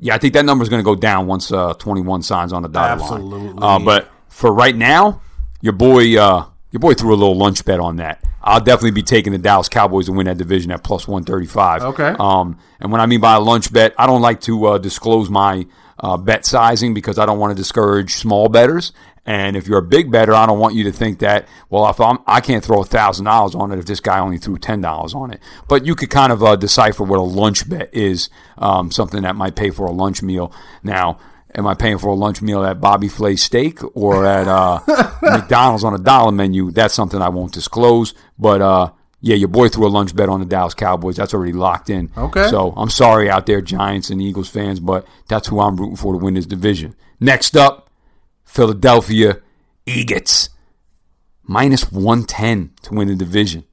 yeah, 0.00 0.16
I 0.16 0.18
think 0.18 0.34
that 0.34 0.44
number 0.44 0.64
is 0.64 0.68
going 0.68 0.80
to 0.80 0.84
go 0.84 0.96
down 0.96 1.28
once 1.28 1.52
uh, 1.52 1.74
21 1.74 2.22
signs 2.22 2.52
on 2.52 2.62
the 2.62 2.68
dotted 2.68 3.02
Absolutely. 3.02 3.52
line. 3.52 3.58
Uh, 3.62 3.78
but 3.84 4.10
for 4.28 4.52
right 4.52 4.74
now, 4.74 5.22
your 5.60 5.74
boy, 5.74 6.18
uh, 6.20 6.44
your 6.72 6.80
boy 6.80 6.94
threw 6.94 7.14
a 7.14 7.16
little 7.16 7.36
lunch 7.36 7.64
bet 7.64 7.78
on 7.78 7.96
that. 7.96 8.22
I'll 8.42 8.60
definitely 8.60 8.90
be 8.90 9.04
taking 9.04 9.32
the 9.32 9.38
Dallas 9.38 9.68
Cowboys 9.68 10.06
to 10.06 10.12
win 10.12 10.26
that 10.26 10.38
division 10.38 10.72
at 10.72 10.82
plus 10.82 11.06
135. 11.06 11.82
Okay. 11.82 12.16
Um, 12.18 12.58
and 12.80 12.90
when 12.90 13.00
I 13.00 13.06
mean 13.06 13.20
by 13.20 13.36
a 13.36 13.40
lunch 13.40 13.72
bet, 13.72 13.94
I 13.96 14.08
don't 14.08 14.22
like 14.22 14.40
to 14.42 14.66
uh, 14.66 14.78
disclose 14.78 15.30
my 15.30 15.66
uh, 16.00 16.16
bet 16.16 16.44
sizing 16.46 16.94
because 16.94 17.18
I 17.18 17.26
don't 17.26 17.38
want 17.38 17.50
to 17.50 17.60
discourage 17.60 18.14
small 18.14 18.48
betters. 18.48 18.92
And 19.28 19.58
if 19.58 19.68
you're 19.68 19.80
a 19.80 19.82
big 19.82 20.10
better, 20.10 20.32
I 20.32 20.46
don't 20.46 20.58
want 20.58 20.74
you 20.74 20.84
to 20.84 20.92
think 20.92 21.18
that 21.18 21.46
well, 21.68 21.86
if 21.90 22.00
I'm, 22.00 22.18
I 22.26 22.40
can't 22.40 22.64
throw 22.64 22.82
thousand 22.82 23.26
dollars 23.26 23.54
on 23.54 23.70
it 23.72 23.78
if 23.78 23.84
this 23.84 24.00
guy 24.00 24.20
only 24.20 24.38
threw 24.38 24.56
ten 24.56 24.80
dollars 24.80 25.12
on 25.12 25.30
it. 25.32 25.42
But 25.68 25.84
you 25.84 25.94
could 25.94 26.08
kind 26.08 26.32
of 26.32 26.42
uh, 26.42 26.56
decipher 26.56 27.04
what 27.04 27.18
a 27.18 27.22
lunch 27.22 27.68
bet 27.68 27.92
is, 27.92 28.30
um, 28.56 28.90
something 28.90 29.20
that 29.24 29.36
might 29.36 29.54
pay 29.54 29.68
for 29.68 29.84
a 29.84 29.92
lunch 29.92 30.22
meal. 30.22 30.50
Now, 30.82 31.18
am 31.54 31.66
I 31.66 31.74
paying 31.74 31.98
for 31.98 32.08
a 32.08 32.14
lunch 32.14 32.40
meal 32.40 32.64
at 32.64 32.80
Bobby 32.80 33.08
Flay 33.08 33.36
Steak 33.36 33.80
or 33.94 34.24
at 34.38 34.48
uh, 34.48 34.80
McDonald's 35.20 35.84
on 35.84 35.92
a 35.92 35.98
dollar 35.98 36.32
menu? 36.32 36.70
That's 36.70 36.94
something 36.94 37.20
I 37.20 37.28
won't 37.28 37.52
disclose. 37.52 38.14
But 38.38 38.62
uh, 38.62 38.92
yeah, 39.20 39.36
your 39.36 39.48
boy 39.48 39.68
threw 39.68 39.86
a 39.86 39.90
lunch 39.90 40.16
bet 40.16 40.30
on 40.30 40.40
the 40.40 40.46
Dallas 40.46 40.72
Cowboys. 40.72 41.16
That's 41.16 41.34
already 41.34 41.52
locked 41.52 41.90
in. 41.90 42.10
Okay. 42.16 42.48
So 42.48 42.72
I'm 42.78 42.88
sorry 42.88 43.28
out 43.28 43.44
there, 43.44 43.60
Giants 43.60 44.08
and 44.08 44.22
Eagles 44.22 44.48
fans, 44.48 44.80
but 44.80 45.06
that's 45.28 45.48
who 45.48 45.60
I'm 45.60 45.76
rooting 45.76 45.96
for 45.96 46.14
to 46.14 46.18
win 46.18 46.32
this 46.32 46.46
division. 46.46 46.96
Next 47.20 47.54
up, 47.58 47.87
Philadelphia 48.48 49.40
Eagles. 49.86 50.48
Minus 51.44 51.92
110 51.92 52.72
to 52.82 52.94
win 52.94 53.08
the 53.08 53.14
division. 53.14 53.64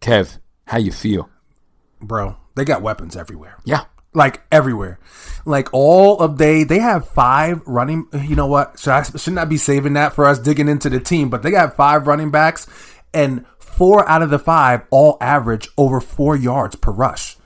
Kev, 0.00 0.38
how 0.66 0.78
you 0.78 0.92
feel? 0.92 1.30
Bro, 2.00 2.36
they 2.54 2.64
got 2.64 2.82
weapons 2.82 3.16
everywhere. 3.16 3.56
Yeah. 3.64 3.84
like 4.12 4.42
everywhere. 4.52 4.98
Like 5.46 5.68
all 5.72 6.18
of 6.20 6.36
they, 6.38 6.64
they 6.64 6.78
have 6.80 7.08
five 7.08 7.62
running. 7.66 8.06
You 8.12 8.36
know 8.36 8.46
what? 8.46 8.78
Should 8.78 8.92
I 8.92 9.02
shouldn't 9.02 9.38
I 9.38 9.44
be 9.46 9.56
saving 9.56 9.94
that 9.94 10.12
for 10.12 10.26
us 10.26 10.38
digging 10.38 10.68
into 10.68 10.90
the 10.90 11.00
team? 11.00 11.30
But 11.30 11.42
they 11.42 11.50
got 11.50 11.76
five 11.76 12.06
running 12.06 12.30
backs, 12.30 12.66
and 13.12 13.44
four 13.58 14.08
out 14.08 14.22
of 14.22 14.30
the 14.30 14.38
five 14.38 14.82
all 14.90 15.16
average 15.20 15.68
over 15.76 16.00
four 16.00 16.36
yards 16.36 16.76
per 16.76 16.92
rush. 16.92 17.36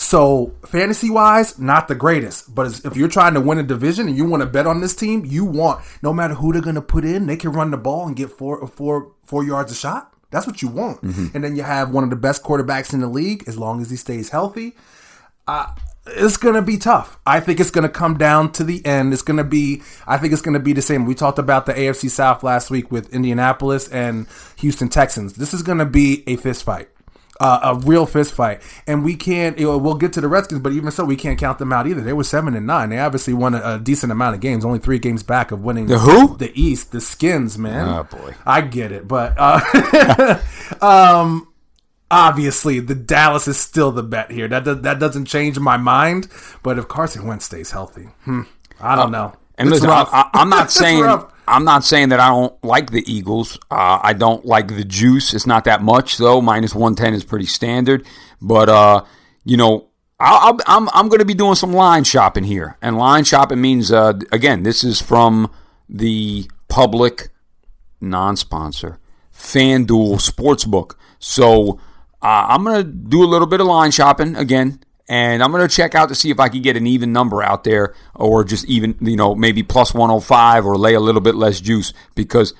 So 0.00 0.54
fantasy 0.66 1.10
wise, 1.10 1.58
not 1.58 1.86
the 1.88 1.94
greatest. 1.94 2.54
But 2.54 2.84
if 2.84 2.96
you're 2.96 3.08
trying 3.08 3.34
to 3.34 3.40
win 3.40 3.58
a 3.58 3.62
division 3.62 4.08
and 4.08 4.16
you 4.16 4.24
want 4.24 4.42
to 4.42 4.48
bet 4.48 4.66
on 4.66 4.80
this 4.80 4.94
team, 4.94 5.24
you 5.24 5.44
want 5.44 5.84
no 6.02 6.12
matter 6.12 6.34
who 6.34 6.52
they're 6.52 6.62
going 6.62 6.74
to 6.76 6.82
put 6.82 7.04
in, 7.04 7.26
they 7.26 7.36
can 7.36 7.52
run 7.52 7.70
the 7.70 7.76
ball 7.76 8.06
and 8.06 8.16
get 8.16 8.30
four 8.30 8.66
four 8.66 9.12
four 9.22 9.44
yards 9.44 9.72
a 9.72 9.74
shot. 9.74 10.14
That's 10.30 10.46
what 10.46 10.62
you 10.62 10.68
want. 10.68 11.02
Mm-hmm. 11.02 11.26
And 11.34 11.44
then 11.44 11.54
you 11.54 11.62
have 11.62 11.90
one 11.90 12.04
of 12.04 12.10
the 12.10 12.16
best 12.16 12.42
quarterbacks 12.42 12.94
in 12.94 13.00
the 13.00 13.08
league 13.08 13.44
as 13.46 13.58
long 13.58 13.80
as 13.80 13.90
he 13.90 13.96
stays 13.96 14.30
healthy 14.30 14.74
it's 16.06 16.36
gonna 16.36 16.62
be 16.62 16.78
tough. 16.78 17.18
I 17.26 17.40
think 17.40 17.60
it's 17.60 17.70
gonna 17.70 17.88
come 17.88 18.16
down 18.16 18.52
to 18.52 18.64
the 18.64 18.84
end. 18.84 19.12
It's 19.12 19.22
gonna 19.22 19.44
be. 19.44 19.82
I 20.06 20.18
think 20.18 20.32
it's 20.32 20.42
gonna 20.42 20.60
be 20.60 20.72
the 20.72 20.82
same. 20.82 21.04
We 21.04 21.14
talked 21.14 21.38
about 21.38 21.66
the 21.66 21.74
AFC 21.74 22.10
South 22.10 22.42
last 22.42 22.70
week 22.70 22.90
with 22.90 23.12
Indianapolis 23.12 23.88
and 23.88 24.26
Houston 24.56 24.88
Texans. 24.88 25.34
This 25.34 25.54
is 25.54 25.62
gonna 25.62 25.86
be 25.86 26.24
a 26.26 26.36
fist 26.36 26.64
fight. 26.64 26.88
Uh, 27.40 27.60
a 27.62 27.86
real 27.86 28.04
fist 28.04 28.34
fight, 28.34 28.60
and 28.86 29.02
we 29.02 29.16
can't. 29.16 29.58
You 29.58 29.68
know, 29.68 29.78
we'll 29.78 29.94
get 29.94 30.12
to 30.12 30.20
the 30.20 30.28
Redskins, 30.28 30.60
but 30.60 30.72
even 30.72 30.90
so, 30.90 31.04
we 31.06 31.16
can't 31.16 31.38
count 31.38 31.58
them 31.58 31.72
out 31.72 31.86
either. 31.86 32.02
They 32.02 32.12
were 32.12 32.22
seven 32.22 32.54
and 32.54 32.66
nine. 32.66 32.90
They 32.90 32.98
obviously 32.98 33.32
won 33.32 33.54
a, 33.54 33.62
a 33.76 33.78
decent 33.78 34.12
amount 34.12 34.34
of 34.34 34.42
games, 34.42 34.62
only 34.62 34.78
three 34.78 34.98
games 34.98 35.22
back 35.22 35.50
of 35.50 35.64
winning 35.64 35.86
The 35.86 35.98
who? 36.00 36.36
the 36.36 36.52
East, 36.54 36.92
the 36.92 37.00
Skins, 37.00 37.56
man. 37.56 37.88
Oh, 37.88 38.04
boy. 38.04 38.34
I 38.44 38.60
get 38.60 38.92
it, 38.92 39.08
but 39.08 39.34
uh, 39.38 40.38
um, 40.82 41.48
obviously 42.10 42.80
the 42.80 42.94
Dallas 42.94 43.48
is 43.48 43.58
still 43.58 43.90
the 43.90 44.02
bet 44.02 44.30
here. 44.30 44.46
That 44.46 44.82
that 44.82 44.98
doesn't 44.98 45.24
change 45.24 45.58
my 45.58 45.76
mind. 45.78 46.28
But 46.62 46.78
if 46.78 46.88
Carson 46.88 47.26
Wentz 47.26 47.46
stays 47.46 47.70
healthy, 47.70 48.08
hmm, 48.24 48.42
I 48.80 48.96
don't 48.96 49.12
know. 49.12 49.34
And 49.60 49.70
listen, 49.70 49.90
I. 49.90 50.06
I, 50.10 50.30
I'm 50.34 50.48
not 50.48 50.70
saying 50.82 51.02
rough. 51.02 51.32
I'm 51.46 51.64
not 51.64 51.84
saying 51.84 52.10
that 52.10 52.20
I 52.20 52.28
don't 52.28 52.64
like 52.64 52.92
the 52.92 53.04
Eagles. 53.12 53.58
Uh, 53.70 53.98
I 54.02 54.12
don't 54.12 54.44
like 54.44 54.68
the 54.68 54.84
juice. 54.84 55.34
It's 55.34 55.46
not 55.46 55.64
that 55.64 55.82
much 55.82 56.16
though. 56.16 56.40
Minus 56.40 56.74
one 56.74 56.94
ten 56.94 57.14
is 57.14 57.24
pretty 57.24 57.46
standard. 57.46 58.06
But 58.40 58.68
uh, 58.68 59.04
you 59.44 59.56
know, 59.56 59.88
I'll, 60.18 60.52
I'll, 60.52 60.58
I'm 60.66 60.88
I'm 60.92 61.08
going 61.08 61.18
to 61.18 61.24
be 61.24 61.34
doing 61.34 61.56
some 61.56 61.72
line 61.72 62.04
shopping 62.04 62.44
here, 62.44 62.76
and 62.80 62.96
line 62.96 63.24
shopping 63.24 63.60
means 63.60 63.90
uh, 63.90 64.14
again, 64.32 64.62
this 64.62 64.84
is 64.84 65.02
from 65.02 65.50
the 65.88 66.48
public 66.68 67.30
non-sponsor 68.00 68.98
FanDuel 69.34 70.20
Sportsbook. 70.20 70.94
So 71.18 71.80
uh, 72.22 72.46
I'm 72.48 72.64
going 72.64 72.76
to 72.76 72.84
do 72.84 73.24
a 73.24 73.26
little 73.26 73.46
bit 73.46 73.60
of 73.60 73.66
line 73.66 73.90
shopping 73.90 74.36
again, 74.36 74.80
and 75.10 75.42
I'm 75.42 75.50
going 75.50 75.66
to 75.66 75.74
check 75.74 75.96
out 75.96 76.08
to 76.10 76.14
see 76.14 76.30
if 76.30 76.38
I 76.38 76.48
can 76.48 76.62
get 76.62 76.76
an 76.76 76.86
even 76.86 77.12
number 77.12 77.42
out 77.42 77.64
there, 77.64 77.94
or 78.14 78.44
just 78.44 78.64
even 78.66 78.96
you 79.00 79.16
know 79.16 79.34
maybe 79.34 79.64
plus 79.64 79.92
105 79.92 80.64
or 80.64 80.78
lay 80.78 80.94
a 80.94 81.00
little 81.00 81.20
bit 81.20 81.34
less 81.34 81.60
juice 81.60 81.92
because 82.14 82.54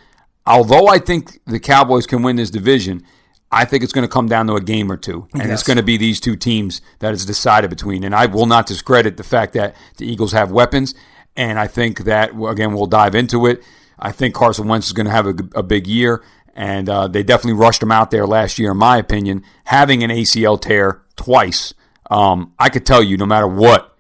although 0.45 0.89
I 0.89 0.99
think 0.99 1.39
the 1.47 1.61
Cowboys 1.61 2.07
can 2.07 2.23
win 2.23 2.37
this 2.37 2.51
division. 2.51 3.07
I 3.53 3.65
think 3.65 3.83
it's 3.83 3.93
going 3.93 4.07
to 4.07 4.13
come 4.13 4.29
down 4.29 4.47
to 4.47 4.55
a 4.55 4.61
game 4.61 4.93
or 4.93 4.97
two, 4.97 5.27
and 5.35 5.51
it's 5.51 5.65
going 5.65 5.77
to 5.77 5.83
be 5.83 5.97
these 5.97 6.21
two 6.21 6.37
teams 6.37 6.81
that 7.01 7.13
it's 7.13 7.25
decided 7.25 7.69
between. 7.69 8.05
And 8.05 8.15
I 8.15 8.27
will 8.27 8.47
not 8.47 8.67
discredit 8.67 9.17
the 9.17 9.25
fact 9.25 9.55
that 9.55 9.75
the 9.97 10.07
Eagles 10.07 10.31
have 10.31 10.53
weapons, 10.53 10.95
and 11.35 11.59
I 11.59 11.67
think 11.67 12.05
that 12.05 12.31
again 12.31 12.75
we'll 12.75 12.87
dive 12.87 13.17
into 13.17 13.47
it. 13.47 13.65
I 13.99 14.13
think 14.13 14.37
Carson 14.37 14.69
Wentz 14.69 14.87
is 14.87 14.93
going 14.93 15.07
to 15.07 15.13
have 15.13 15.27
a, 15.27 15.35
a 15.57 15.63
big 15.65 15.89
year, 15.89 16.23
and 16.55 16.89
uh, 16.89 17.09
they 17.09 17.25
definitely 17.25 17.59
rushed 17.59 17.83
him 17.83 17.91
out 17.91 18.13
there 18.13 18.25
last 18.25 18.57
year, 18.57 18.71
in 18.71 18.77
my 18.77 18.99
opinion. 18.99 19.43
Having 19.65 20.05
an 20.05 20.11
ACL 20.11 20.61
tear 20.61 21.03
twice, 21.17 21.75
um, 22.11 22.53
I 22.59 22.69
could 22.69 22.85
tell 22.85 23.03
you, 23.03 23.17
no 23.17 23.27
matter 23.27 23.47
what, 23.47 23.97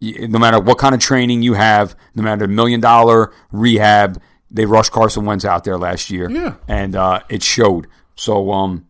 no 0.00 0.38
matter 0.38 0.60
what 0.60 0.78
kind 0.78 0.94
of 0.94 1.00
training 1.00 1.42
you 1.42 1.54
have, 1.54 1.96
no 2.14 2.22
matter 2.22 2.46
the 2.46 2.52
million 2.52 2.80
dollar 2.80 3.32
rehab, 3.50 4.20
they 4.50 4.64
rushed 4.66 4.92
Carson 4.92 5.24
Wentz 5.24 5.44
out 5.44 5.64
there 5.64 5.76
last 5.78 6.10
year, 6.10 6.30
Yeah. 6.30 6.54
and 6.68 6.94
uh, 6.94 7.20
it 7.28 7.42
showed. 7.42 7.86
So, 8.14 8.50
um, 8.52 8.86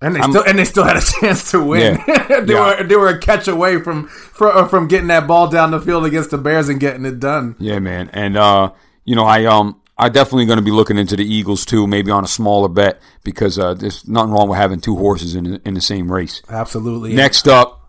and 0.00 0.14
they 0.16 0.20
still 0.22 0.42
and 0.44 0.58
they 0.58 0.64
still 0.64 0.84
had 0.84 0.96
a 0.96 1.00
chance 1.20 1.50
to 1.52 1.62
win. 1.62 1.98
Yeah. 2.06 2.40
they 2.40 2.52
Yeah. 2.54 2.76
were 2.78 2.82
they 2.84 2.96
were 2.96 3.08
a 3.08 3.18
catch 3.18 3.48
away 3.48 3.80
from 3.80 4.08
from 4.08 4.68
from 4.68 4.88
getting 4.88 5.08
that 5.08 5.26
ball 5.26 5.48
down 5.48 5.70
the 5.70 5.80
field 5.80 6.04
against 6.04 6.30
the 6.30 6.38
Bears 6.38 6.68
and 6.68 6.78
getting 6.80 7.04
it 7.06 7.18
done. 7.20 7.56
Yeah, 7.58 7.78
man, 7.78 8.10
and 8.12 8.36
uh, 8.36 8.72
you 9.04 9.14
know, 9.16 9.24
I 9.24 9.44
um, 9.46 9.80
I 9.96 10.08
definitely 10.10 10.44
going 10.46 10.58
to 10.58 10.64
be 10.64 10.70
looking 10.70 10.98
into 10.98 11.16
the 11.16 11.24
Eagles 11.24 11.64
too, 11.64 11.86
maybe 11.86 12.10
on 12.10 12.24
a 12.24 12.28
smaller 12.28 12.68
bet 12.68 13.00
because 13.24 13.58
uh, 13.58 13.72
there's 13.74 14.06
nothing 14.06 14.32
wrong 14.32 14.48
with 14.50 14.58
having 14.58 14.80
two 14.80 14.96
horses 14.96 15.34
in 15.34 15.60
in 15.64 15.72
the 15.74 15.80
same 15.80 16.12
race. 16.12 16.42
Absolutely. 16.50 17.14
Next 17.14 17.48
up, 17.48 17.85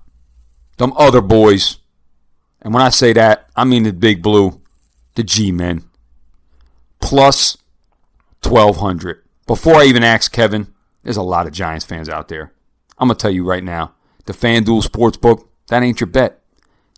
them 0.77 0.93
other 0.95 1.21
boys, 1.21 1.77
and 2.61 2.73
when 2.73 2.83
I 2.83 2.89
say 2.89 3.13
that, 3.13 3.49
I 3.55 3.63
mean 3.63 3.83
the 3.83 3.93
big 3.93 4.21
blue, 4.21 4.61
the 5.15 5.23
G 5.23 5.51
men, 5.51 5.83
plus 6.99 7.57
twelve 8.41 8.77
hundred. 8.77 9.23
Before 9.45 9.75
I 9.75 9.85
even 9.85 10.03
ask 10.03 10.31
Kevin, 10.31 10.73
there's 11.03 11.17
a 11.17 11.23
lot 11.23 11.47
of 11.47 11.53
Giants 11.53 11.85
fans 11.85 12.09
out 12.09 12.27
there. 12.27 12.53
I'm 12.97 13.07
gonna 13.07 13.17
tell 13.17 13.31
you 13.31 13.43
right 13.43 13.63
now, 13.63 13.93
the 14.25 14.33
FanDuel 14.33 14.83
Sportsbook, 14.83 15.47
that 15.69 15.83
ain't 15.83 15.99
your 15.99 16.07
bet. 16.07 16.41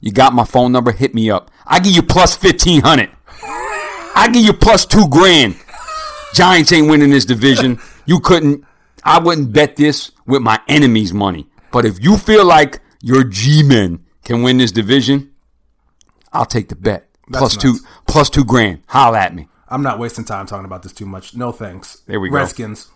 You 0.01 0.11
got 0.11 0.33
my 0.33 0.45
phone 0.45 0.71
number, 0.71 0.91
hit 0.91 1.13
me 1.13 1.29
up. 1.29 1.51
I 1.65 1.79
give 1.79 1.93
you 1.93 2.01
plus 2.01 2.35
fifteen 2.35 2.81
hundred. 2.81 3.11
I 4.15 4.29
give 4.33 4.43
you 4.43 4.53
plus 4.53 4.85
two 4.85 5.07
grand. 5.07 5.55
Giants 6.33 6.71
ain't 6.71 6.89
winning 6.89 7.09
this 7.09 7.25
division. 7.25 7.79
You 8.05 8.19
couldn't. 8.19 8.65
I 9.03 9.19
wouldn't 9.19 9.53
bet 9.53 9.75
this 9.75 10.11
with 10.25 10.41
my 10.41 10.59
enemy's 10.67 11.13
money. 11.13 11.47
But 11.71 11.85
if 11.85 12.03
you 12.03 12.17
feel 12.17 12.45
like 12.45 12.81
your 13.01 13.23
G-men 13.23 14.05
can 14.23 14.43
win 14.43 14.57
this 14.57 14.71
division, 14.71 15.31
I'll 16.31 16.45
take 16.45 16.69
the 16.69 16.75
bet. 16.75 17.07
Plus 17.31 17.55
two, 17.55 17.75
plus 18.07 18.29
two 18.29 18.43
grand. 18.43 18.81
Holla 18.87 19.19
at 19.19 19.35
me. 19.35 19.47
I'm 19.67 19.83
not 19.83 19.99
wasting 19.99 20.25
time 20.25 20.47
talking 20.47 20.65
about 20.65 20.83
this 20.83 20.93
too 20.93 21.05
much. 21.05 21.35
No 21.35 21.51
thanks. 21.51 22.01
There 22.07 22.19
we 22.19 22.29
go. 22.29 22.35
Redskins. 22.35 22.89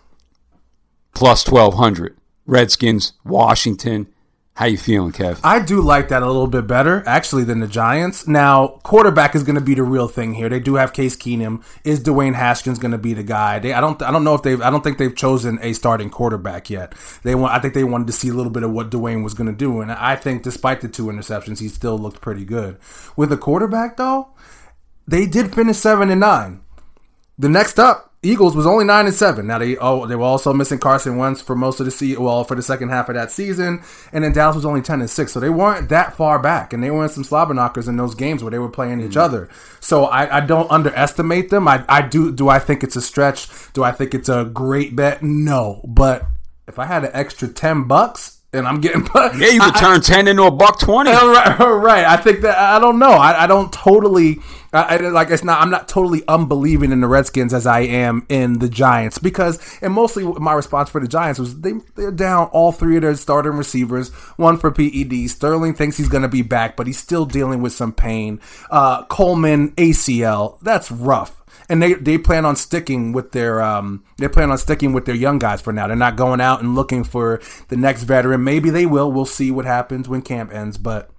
Plus 1.14 1.44
twelve 1.44 1.74
hundred. 1.74 2.16
Redskins, 2.46 3.12
Washington. 3.24 4.08
How 4.56 4.66
you 4.66 4.78
feeling, 4.78 5.10
Kev? 5.10 5.40
I 5.42 5.58
do 5.58 5.80
like 5.80 6.10
that 6.10 6.22
a 6.22 6.26
little 6.26 6.46
bit 6.46 6.68
better, 6.68 7.02
actually, 7.06 7.42
than 7.42 7.58
the 7.58 7.66
Giants. 7.66 8.28
Now, 8.28 8.78
quarterback 8.84 9.34
is 9.34 9.42
going 9.42 9.56
to 9.56 9.60
be 9.60 9.74
the 9.74 9.82
real 9.82 10.06
thing 10.06 10.34
here. 10.34 10.48
They 10.48 10.60
do 10.60 10.76
have 10.76 10.92
Case 10.92 11.16
Keenum. 11.16 11.64
Is 11.82 11.98
Dwayne 11.98 12.34
Haskins 12.34 12.78
going 12.78 12.92
to 12.92 12.98
be 12.98 13.14
the 13.14 13.24
guy? 13.24 13.58
They, 13.58 13.72
I 13.72 13.80
don't, 13.80 14.00
I 14.00 14.12
don't 14.12 14.22
know 14.22 14.34
if 14.34 14.42
they've, 14.42 14.62
I 14.62 14.70
don't 14.70 14.84
think 14.84 14.98
they've 14.98 15.14
chosen 15.14 15.58
a 15.60 15.72
starting 15.72 16.08
quarterback 16.08 16.70
yet. 16.70 16.94
They 17.24 17.34
want, 17.34 17.52
I 17.52 17.58
think 17.58 17.74
they 17.74 17.82
wanted 17.82 18.06
to 18.06 18.12
see 18.12 18.28
a 18.28 18.32
little 18.32 18.52
bit 18.52 18.62
of 18.62 18.70
what 18.70 18.90
Dwayne 18.90 19.24
was 19.24 19.34
going 19.34 19.50
to 19.50 19.56
do, 19.56 19.80
and 19.80 19.90
I 19.90 20.14
think 20.14 20.44
despite 20.44 20.82
the 20.82 20.88
two 20.88 21.06
interceptions, 21.06 21.58
he 21.58 21.66
still 21.66 21.98
looked 21.98 22.20
pretty 22.20 22.44
good. 22.44 22.78
With 23.16 23.32
a 23.32 23.36
quarterback 23.36 23.96
though, 23.96 24.28
they 25.08 25.26
did 25.26 25.52
finish 25.52 25.78
seven 25.78 26.10
and 26.10 26.20
nine. 26.20 26.60
The 27.36 27.48
next 27.48 27.80
up, 27.80 28.13
Eagles 28.24 28.56
was 28.56 28.66
only 28.66 28.84
nine 28.84 29.06
and 29.06 29.14
seven. 29.14 29.46
Now 29.46 29.58
they 29.58 29.76
oh 29.76 30.06
they 30.06 30.16
were 30.16 30.24
also 30.24 30.52
missing 30.52 30.78
Carson 30.78 31.16
Wentz 31.16 31.40
for 31.42 31.54
most 31.54 31.80
of 31.80 31.86
the 31.86 31.92
season, 31.92 32.22
well 32.22 32.44
for 32.44 32.54
the 32.54 32.62
second 32.62 32.88
half 32.88 33.08
of 33.08 33.14
that 33.14 33.30
season, 33.30 33.82
and 34.12 34.24
then 34.24 34.32
Dallas 34.32 34.56
was 34.56 34.64
only 34.64 34.82
ten 34.82 35.00
and 35.00 35.10
six. 35.10 35.32
So 35.32 35.40
they 35.40 35.50
weren't 35.50 35.88
that 35.90 36.16
far 36.16 36.38
back, 36.38 36.72
and 36.72 36.82
they 36.82 36.90
were 36.90 37.04
in 37.04 37.10
some 37.10 37.24
slobber 37.24 37.54
knockers 37.54 37.88
in 37.88 37.96
those 37.96 38.14
games 38.14 38.42
where 38.42 38.50
they 38.50 38.58
were 38.58 38.68
playing 38.68 39.00
each 39.00 39.10
mm-hmm. 39.10 39.20
other. 39.20 39.48
So 39.80 40.06
I, 40.06 40.38
I 40.38 40.40
don't 40.40 40.70
underestimate 40.70 41.50
them. 41.50 41.68
I, 41.68 41.84
I 41.88 42.02
do 42.02 42.32
do 42.32 42.48
I 42.48 42.58
think 42.58 42.82
it's 42.82 42.96
a 42.96 43.02
stretch? 43.02 43.48
Do 43.72 43.84
I 43.84 43.92
think 43.92 44.14
it's 44.14 44.28
a 44.28 44.44
great 44.44 44.96
bet? 44.96 45.22
No, 45.22 45.82
but 45.84 46.26
if 46.66 46.78
I 46.78 46.86
had 46.86 47.04
an 47.04 47.10
extra 47.12 47.48
ten 47.48 47.84
bucks 47.84 48.34
and 48.54 48.66
I'm 48.66 48.80
getting 48.80 49.06
Yeah, 49.14 49.48
you 49.48 49.60
could 49.60 49.74
turn 49.74 50.00
ten 50.00 50.28
into 50.28 50.44
a 50.44 50.50
buck 50.50 50.78
twenty. 50.78 51.10
right, 51.12 51.58
right. 51.58 52.04
I 52.04 52.16
think 52.16 52.40
that 52.42 52.56
I 52.56 52.78
don't 52.78 52.98
know. 52.98 53.10
I, 53.10 53.44
I 53.44 53.46
don't 53.46 53.72
totally 53.72 54.38
I, 54.74 54.96
I- 54.96 55.08
like 55.08 55.30
it's 55.30 55.44
not. 55.44 55.62
I'm 55.62 55.70
not 55.70 55.88
totally 55.88 56.22
unbelieving 56.28 56.92
in 56.92 57.00
the 57.00 57.06
Redskins 57.06 57.54
as 57.54 57.66
I 57.66 57.80
am 57.80 58.26
in 58.28 58.58
the 58.58 58.68
Giants 58.68 59.18
because 59.18 59.58
and 59.80 59.92
mostly 59.92 60.24
my 60.24 60.52
response 60.52 60.90
for 60.90 61.00
the 61.00 61.08
Giants 61.08 61.38
was 61.38 61.60
they 61.60 61.72
they're 61.94 62.10
down 62.10 62.48
all 62.48 62.72
three 62.72 62.96
of 62.96 63.02
their 63.02 63.14
starting 63.14 63.52
receivers. 63.52 64.10
One 64.36 64.58
for 64.58 64.70
PED. 64.70 65.30
Sterling 65.30 65.74
thinks 65.74 65.96
he's 65.96 66.08
going 66.08 66.22
to 66.22 66.28
be 66.28 66.42
back, 66.42 66.76
but 66.76 66.86
he's 66.86 66.98
still 66.98 67.24
dealing 67.24 67.62
with 67.62 67.72
some 67.72 67.92
pain. 67.92 68.40
Uh, 68.70 69.04
Coleman 69.04 69.70
ACL. 69.72 70.58
That's 70.60 70.90
rough 70.90 71.40
and 71.68 71.82
they 71.82 71.94
they 71.94 72.18
plan 72.18 72.44
on 72.44 72.56
sticking 72.56 73.12
with 73.12 73.32
their 73.32 73.62
um 73.62 74.04
they 74.18 74.28
plan 74.28 74.50
on 74.50 74.58
sticking 74.58 74.92
with 74.92 75.06
their 75.06 75.14
young 75.14 75.38
guys 75.38 75.60
for 75.60 75.72
now. 75.72 75.86
They're 75.86 75.96
not 75.96 76.16
going 76.16 76.40
out 76.40 76.60
and 76.60 76.74
looking 76.74 77.04
for 77.04 77.40
the 77.68 77.76
next 77.76 78.02
veteran. 78.02 78.44
Maybe 78.44 78.70
they 78.70 78.86
will. 78.86 79.10
We'll 79.10 79.24
see 79.24 79.50
what 79.50 79.64
happens 79.64 80.08
when 80.08 80.22
camp 80.22 80.52
ends, 80.52 80.76
but 80.78 81.10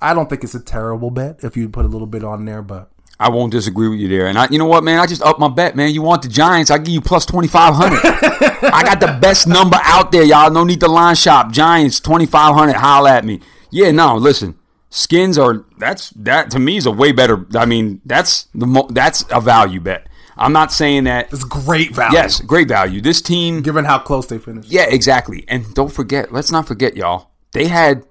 I 0.00 0.12
don't 0.12 0.28
think 0.28 0.44
it's 0.44 0.54
a 0.54 0.60
terrible 0.60 1.10
bet 1.10 1.40
if 1.42 1.56
you 1.56 1.68
put 1.68 1.84
a 1.84 1.88
little 1.88 2.06
bit 2.06 2.24
on 2.24 2.44
there, 2.44 2.60
but 2.60 2.90
I 3.18 3.28
won't 3.28 3.52
disagree 3.52 3.88
with 3.88 4.00
you 4.00 4.08
there. 4.08 4.26
And 4.26 4.36
I, 4.36 4.48
you 4.50 4.58
know 4.58 4.66
what, 4.66 4.82
man? 4.82 4.98
I 4.98 5.06
just 5.06 5.22
up 5.22 5.38
my 5.38 5.48
bet, 5.48 5.76
man. 5.76 5.94
You 5.94 6.02
want 6.02 6.22
the 6.22 6.28
Giants? 6.28 6.70
I 6.70 6.78
give 6.78 6.88
you 6.94 7.00
plus 7.00 7.24
twenty 7.24 7.48
five 7.48 7.74
hundred. 7.74 8.00
I 8.04 8.82
got 8.84 9.00
the 9.00 9.18
best 9.20 9.46
number 9.46 9.78
out 9.82 10.10
there, 10.10 10.24
y'all. 10.24 10.50
No 10.50 10.64
need 10.64 10.80
to 10.80 10.88
line 10.88 11.14
shop. 11.14 11.52
Giants 11.52 12.00
twenty 12.00 12.26
five 12.26 12.54
hundred. 12.54 12.74
Holla 12.76 13.12
at 13.12 13.24
me. 13.24 13.40
Yeah, 13.70 13.92
no, 13.92 14.16
listen. 14.16 14.56
Skins 14.90 15.38
are 15.38 15.64
that's 15.78 16.10
that 16.10 16.50
to 16.52 16.58
me 16.58 16.76
is 16.76 16.86
a 16.86 16.90
way 16.90 17.12
better. 17.12 17.46
I 17.56 17.66
mean, 17.66 18.00
that's 18.04 18.44
the 18.54 18.66
mo- 18.66 18.88
that's 18.90 19.24
a 19.30 19.40
value 19.40 19.80
bet. 19.80 20.08
I'm 20.36 20.52
not 20.52 20.72
saying 20.72 21.04
that. 21.04 21.32
it's 21.32 21.44
great 21.44 21.94
value. 21.94 22.16
Yes, 22.18 22.40
great 22.40 22.66
value. 22.68 23.00
This 23.00 23.22
team 23.22 23.62
given 23.62 23.84
how 23.84 23.98
close 24.00 24.26
they 24.26 24.38
finished. 24.38 24.68
Yeah, 24.70 24.86
exactly. 24.88 25.44
And 25.46 25.72
don't 25.74 25.92
forget, 25.92 26.32
let's 26.32 26.50
not 26.50 26.66
forget, 26.66 26.96
y'all. 26.96 27.30
They 27.52 27.68
had 27.68 28.04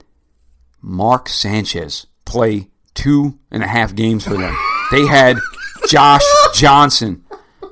Mark 0.81 1.27
Sanchez 1.27 2.07
play 2.23 2.69
two 2.93 3.39
and 3.51 3.61
a 3.63 3.67
half 3.67 3.93
games 3.95 4.23
for 4.25 4.35
them. 4.37 4.57
They 4.93 5.06
had 5.08 5.38
Josh 5.89 6.21
Johnson, 6.53 7.23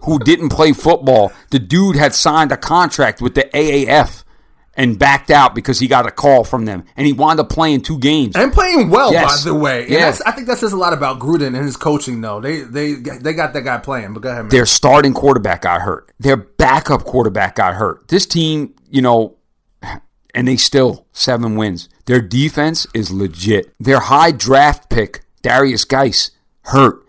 who 0.04 0.20
didn't 0.20 0.50
play 0.50 0.74
football. 0.74 1.32
The 1.52 1.60
dude 1.60 1.96
had 1.96 2.14
signed 2.16 2.52
a 2.52 2.58
contract 2.58 3.22
with 3.22 3.36
the 3.36 3.44
AAF 3.54 4.24
and 4.74 4.98
backed 4.98 5.30
out 5.30 5.54
because 5.54 5.80
he 5.80 5.88
got 5.88 6.08
a 6.08 6.12
call 6.12 6.44
from 6.44 6.66
them. 6.66 6.84
And 6.98 7.06
he 7.06 7.14
wound 7.14 7.40
up 7.40 7.50
playing 7.50 7.82
two 7.82 8.00
games. 8.00 8.36
And 8.36 8.52
playing 8.52 8.90
well, 8.90 9.12
Yes. 9.12 9.44
by 9.44 9.50
the 9.52 9.56
way. 9.56 9.86
Yeah. 9.90 10.16
I 10.26 10.32
think 10.32 10.48
that 10.48 10.58
says 10.58 10.72
a 10.74 10.78
lot 10.78 10.94
about 10.94 11.20
Gruden 11.20 11.48
and 11.48 11.58
his 11.58 11.78
coaching, 11.78 12.22
though. 12.22 12.40
They 12.42 12.62
they 12.62 12.94
they 12.94 13.34
got 13.34 13.54
that 13.54 13.62
guy 13.62 13.78
playing. 13.78 14.14
But 14.14 14.24
go 14.24 14.30
ahead, 14.30 14.44
man. 14.44 14.50
Their 14.50 14.66
starting 14.66 15.14
quarterback 15.14 15.62
got 15.62 15.82
hurt. 15.82 16.12
Their 16.20 16.38
backup 16.38 17.04
quarterback 17.04 17.56
got 17.56 17.76
hurt. 17.76 18.08
This 18.08 18.26
team, 18.26 18.74
you 18.90 19.02
know, 19.02 19.36
and 20.34 20.48
they 20.48 20.56
still 20.58 21.06
seven 21.12 21.56
wins. 21.56 21.88
Their 22.06 22.22
defense 22.22 22.88
is 22.94 23.12
legit. 23.12 23.74
Their 23.80 24.00
high 24.00 24.32
draft 24.32 24.90
pick, 24.90 25.22
Derrius 25.44 25.88
Guice, 25.88 26.32
hurt. 26.64 27.06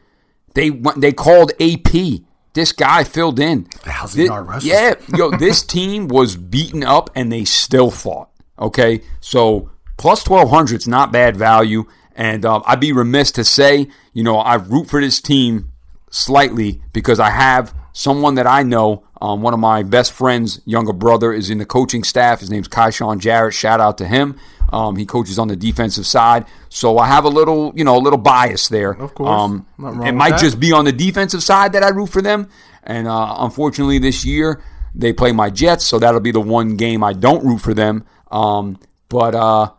They 0.55 0.71
went- 0.71 1.01
they 1.01 1.13
called 1.13 1.53
AP. 1.61 2.23
This 2.55 2.73
guy 2.73 3.05
filled 3.05 3.41
in. 3.41 3.65
Thousand 3.65 4.27
yard. 4.27 4.63
Yeah, 4.63 4.95
yo, 5.17 5.31
this 5.31 5.63
team 5.63 6.09
was 6.09 6.37
beaten 6.37 6.85
up 6.85 7.09
and 7.15 7.33
they 7.33 7.45
still 7.45 7.91
fought. 7.91 8.29
Okay, 8.59 9.01
so 9.21 9.71
plus 9.97 10.23
twelve 10.23 10.51
hundred 10.51 10.81
is 10.81 10.89
not 10.89 11.11
bad 11.13 11.37
value, 11.37 11.85
and 12.15 12.45
um, 12.45 12.63
I'd 12.67 12.81
be 12.81 12.93
remiss 12.93 13.33
to 13.33 13.45
say, 13.45 13.89
you 14.13 14.23
know, 14.23 14.37
I 14.39 14.57
root 14.57 14.89
for 14.91 15.01
this 15.01 15.21
team 15.21 15.73
slightly 16.11 16.83
because 16.93 17.19
I 17.19 17.31
have 17.31 17.75
someone 17.93 18.35
that 18.37 18.47
I 18.47 18.63
know. 18.63 19.05
Um, 19.21 19.41
one 19.41 19.55
of 19.55 19.61
my 19.61 19.85
best 19.85 20.13
friends' 20.13 20.61
younger 20.65 20.93
brother 20.93 21.33
is 21.33 21.49
in 21.49 21.59
the 21.59 21.67
coaching 21.67 22.03
staff. 22.03 22.41
His 22.41 22.51
name's 22.51 22.67
Kaishawn 22.69 23.21
Jarrett. 23.21 23.55
Shout 23.55 23.81
out 23.81 23.99
to 23.99 24.07
him. 24.07 24.37
Um, 24.73 24.97
he 24.97 25.07
coaches 25.07 25.39
on 25.39 25.49
the 25.49 25.55
defensive 25.55 26.07
side, 26.07 26.47
so 26.71 26.99
I 26.99 27.07
have 27.07 27.25
a 27.25 27.29
little, 27.29 27.73
you 27.77 27.85
know, 27.85 27.97
a 27.97 28.01
little 28.01 28.19
bias 28.19 28.69
there. 28.69 28.93
Of 28.93 29.15
course. 29.15 29.29
um, 29.29 29.67
it 30.03 30.13
might 30.13 30.31
that. 30.31 30.41
just 30.41 30.59
be 30.59 30.73
on 30.73 30.87
the 30.87 30.93
defensive 30.93 31.43
side 31.43 31.75
that 31.75 31.83
I 31.83 31.91
root 31.91 32.09
for 32.09 32.23
them. 32.23 32.49
And 32.83 33.07
uh, 33.07 33.37
unfortunately, 33.39 33.99
this 33.99 34.25
year 34.25 34.63
they 34.95 35.13
play 35.13 35.31
my 35.33 35.51
Jets, 35.51 35.85
so 35.85 35.99
that'll 35.99 36.21
be 36.21 36.33
the 36.33 36.41
one 36.41 36.77
game 36.77 37.05
I 37.05 37.13
don't 37.13 37.45
root 37.45 37.61
for 37.61 37.75
them. 37.75 38.05
Um, 38.31 38.81
but 39.09 39.35
uh, 39.35 39.71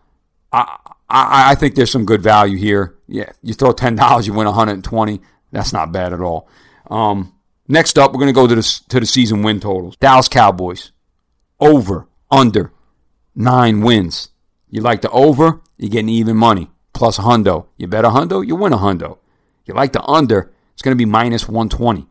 I, 0.52 0.78
I 1.10 1.52
I 1.52 1.56
think 1.56 1.76
there's 1.76 1.92
some 1.92 2.06
good 2.06 2.22
value 2.22 2.58
here. 2.58 2.96
Yeah, 3.08 3.32
you 3.42 3.56
throw 3.56 3.72
ten 3.74 3.96
dollars, 3.96 4.28
you 4.28 4.34
win 4.34 4.46
120. 4.46 5.22
That's 5.52 5.74
not 5.74 5.92
bad 5.92 6.14
at 6.14 6.22
all. 6.22 6.48
Um, 6.90 7.34
next 7.68 7.98
up, 7.98 8.14
we're 8.14 8.20
gonna 8.20 8.34
go 8.34 8.48
to 8.48 8.56
the 8.56 8.82
to 8.90 9.00
the 9.00 9.06
season 9.06 9.44
win 9.44 9.60
totals. 9.60 9.96
Dallas 9.98 10.28
Cowboys 10.28 10.92
over 11.60 12.08
under 12.32 12.72
nine 13.36 13.82
wins. 13.82 14.30
You 14.70 14.82
like 14.82 15.02
the 15.02 15.10
over, 15.12 15.62
you're 15.78 15.90
getting 15.90 16.10
even 16.10 16.36
money 16.38 16.70
plus 16.94 17.20
a 17.20 17.22
hundo. 17.24 17.68
You 17.78 17.88
bet 17.88 18.06
a 18.06 18.10
hundo, 18.10 18.46
you 18.46 18.56
win 18.56 18.74
a 18.74 18.78
hundo. 18.78 19.18
You 19.66 19.74
like 19.74 19.94
the 19.94 20.04
under, 20.04 20.52
it's 20.74 20.82
going 20.82 20.92
to 20.96 20.98
be 20.98 21.06
minus 21.06 21.48
120. 21.48 22.06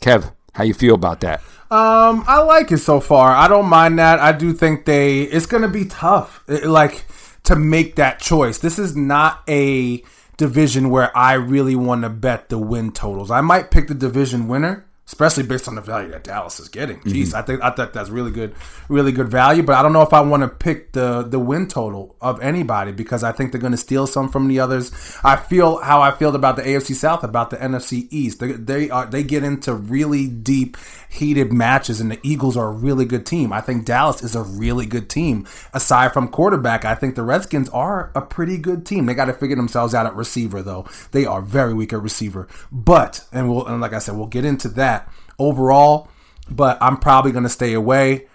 Kev, 0.00 0.32
how 0.54 0.64
you 0.64 0.72
feel 0.72 0.94
about 0.94 1.20
that? 1.20 1.40
Um, 1.70 2.24
I 2.26 2.40
like 2.42 2.72
it 2.72 2.78
so 2.78 3.00
far. 3.00 3.32
I 3.34 3.48
don't 3.48 3.66
mind 3.66 3.98
that. 3.98 4.18
I 4.20 4.32
do 4.32 4.52
think 4.52 4.84
they. 4.86 5.22
It's 5.22 5.46
gonna 5.46 5.68
be 5.68 5.84
tough, 5.84 6.42
It- 6.48 6.64
like 6.66 7.06
to 7.44 7.54
make 7.56 7.96
that 7.96 8.18
choice. 8.20 8.58
This 8.58 8.78
is 8.78 8.96
not 8.96 9.42
a 9.48 10.02
division 10.36 10.90
where 10.90 11.16
I 11.16 11.34
really 11.34 11.74
want 11.76 12.02
to 12.02 12.08
bet 12.08 12.48
the 12.48 12.58
win 12.58 12.92
totals. 12.92 13.30
I 13.30 13.40
might 13.40 13.70
pick 13.70 13.88
the 13.88 13.94
division 13.94 14.48
winner, 14.48 14.85
especially 15.06 15.44
based 15.44 15.68
on 15.68 15.76
the 15.76 15.80
value 15.80 16.10
that 16.10 16.24
Dallas 16.24 16.58
is 16.58 16.68
getting. 16.68 16.98
Mm-hmm. 16.98 17.10
Jeez, 17.10 17.34
I 17.34 17.42
think 17.42 17.62
I 17.62 17.70
think 17.70 17.92
that's 17.92 18.10
really 18.10 18.32
good, 18.32 18.54
really 18.88 19.12
good 19.12 19.28
value. 19.28 19.62
But 19.62 19.76
I 19.76 19.82
don't 19.82 19.92
know 19.92 20.02
if 20.02 20.12
I 20.12 20.20
want 20.20 20.42
to 20.42 20.48
pick 20.48 20.92
the 20.92 21.22
the 21.22 21.38
win 21.38 21.68
total 21.68 22.16
of 22.20 22.40
anybody 22.42 22.92
because 22.92 23.22
I 23.22 23.32
think 23.32 23.52
they're 23.52 23.60
going 23.60 23.72
to 23.72 23.78
steal 23.78 24.06
some 24.06 24.28
from 24.28 24.48
the 24.48 24.58
others. 24.58 24.90
I 25.22 25.36
feel 25.36 25.78
how 25.78 26.00
I 26.02 26.10
feel 26.10 26.34
about 26.34 26.56
the 26.56 26.62
AFC 26.62 26.94
South, 26.94 27.22
about 27.22 27.50
the 27.50 27.56
NFC 27.56 28.08
East. 28.10 28.40
They 28.40 28.52
they 28.52 28.90
are 28.90 29.06
they 29.06 29.22
get 29.22 29.44
into 29.44 29.74
really 29.74 30.26
deep, 30.26 30.76
heated 31.08 31.52
matches, 31.52 32.00
and 32.00 32.10
the 32.10 32.18
Eagles 32.24 32.56
are 32.56 32.68
a 32.68 32.72
really 32.72 33.04
good 33.04 33.24
team. 33.24 33.52
I 33.52 33.60
think 33.60 33.84
Dallas 33.84 34.22
is 34.24 34.34
a 34.34 34.42
really 34.42 34.86
good 34.86 35.08
team. 35.08 35.46
Aside 35.72 36.12
from 36.12 36.28
quarterback, 36.28 36.84
I 36.84 36.96
think 36.96 37.14
the 37.14 37.22
Redskins 37.22 37.68
are 37.68 38.10
a 38.16 38.20
pretty 38.20 38.58
good 38.58 38.84
team. 38.84 39.06
They 39.06 39.14
got 39.14 39.26
to 39.26 39.32
figure 39.32 39.56
themselves 39.56 39.94
out 39.94 40.06
at 40.06 40.16
receiver, 40.16 40.62
though. 40.62 40.86
They 41.12 41.24
are 41.24 41.40
very 41.40 41.74
weak 41.74 41.92
at 41.92 42.02
receiver. 42.02 42.48
But 42.72 43.24
and 43.30 43.48
we'll 43.48 43.66
and 43.66 43.80
like 43.80 43.92
I 43.92 44.00
said, 44.00 44.16
we'll 44.16 44.26
get 44.26 44.44
into 44.44 44.68
that 44.70 44.95
overall. 45.38 46.08
But 46.48 46.78
I'm 46.80 46.96
probably 46.96 47.32
going 47.32 47.44
to 47.44 47.50
stay 47.50 47.72
away. 47.72 48.26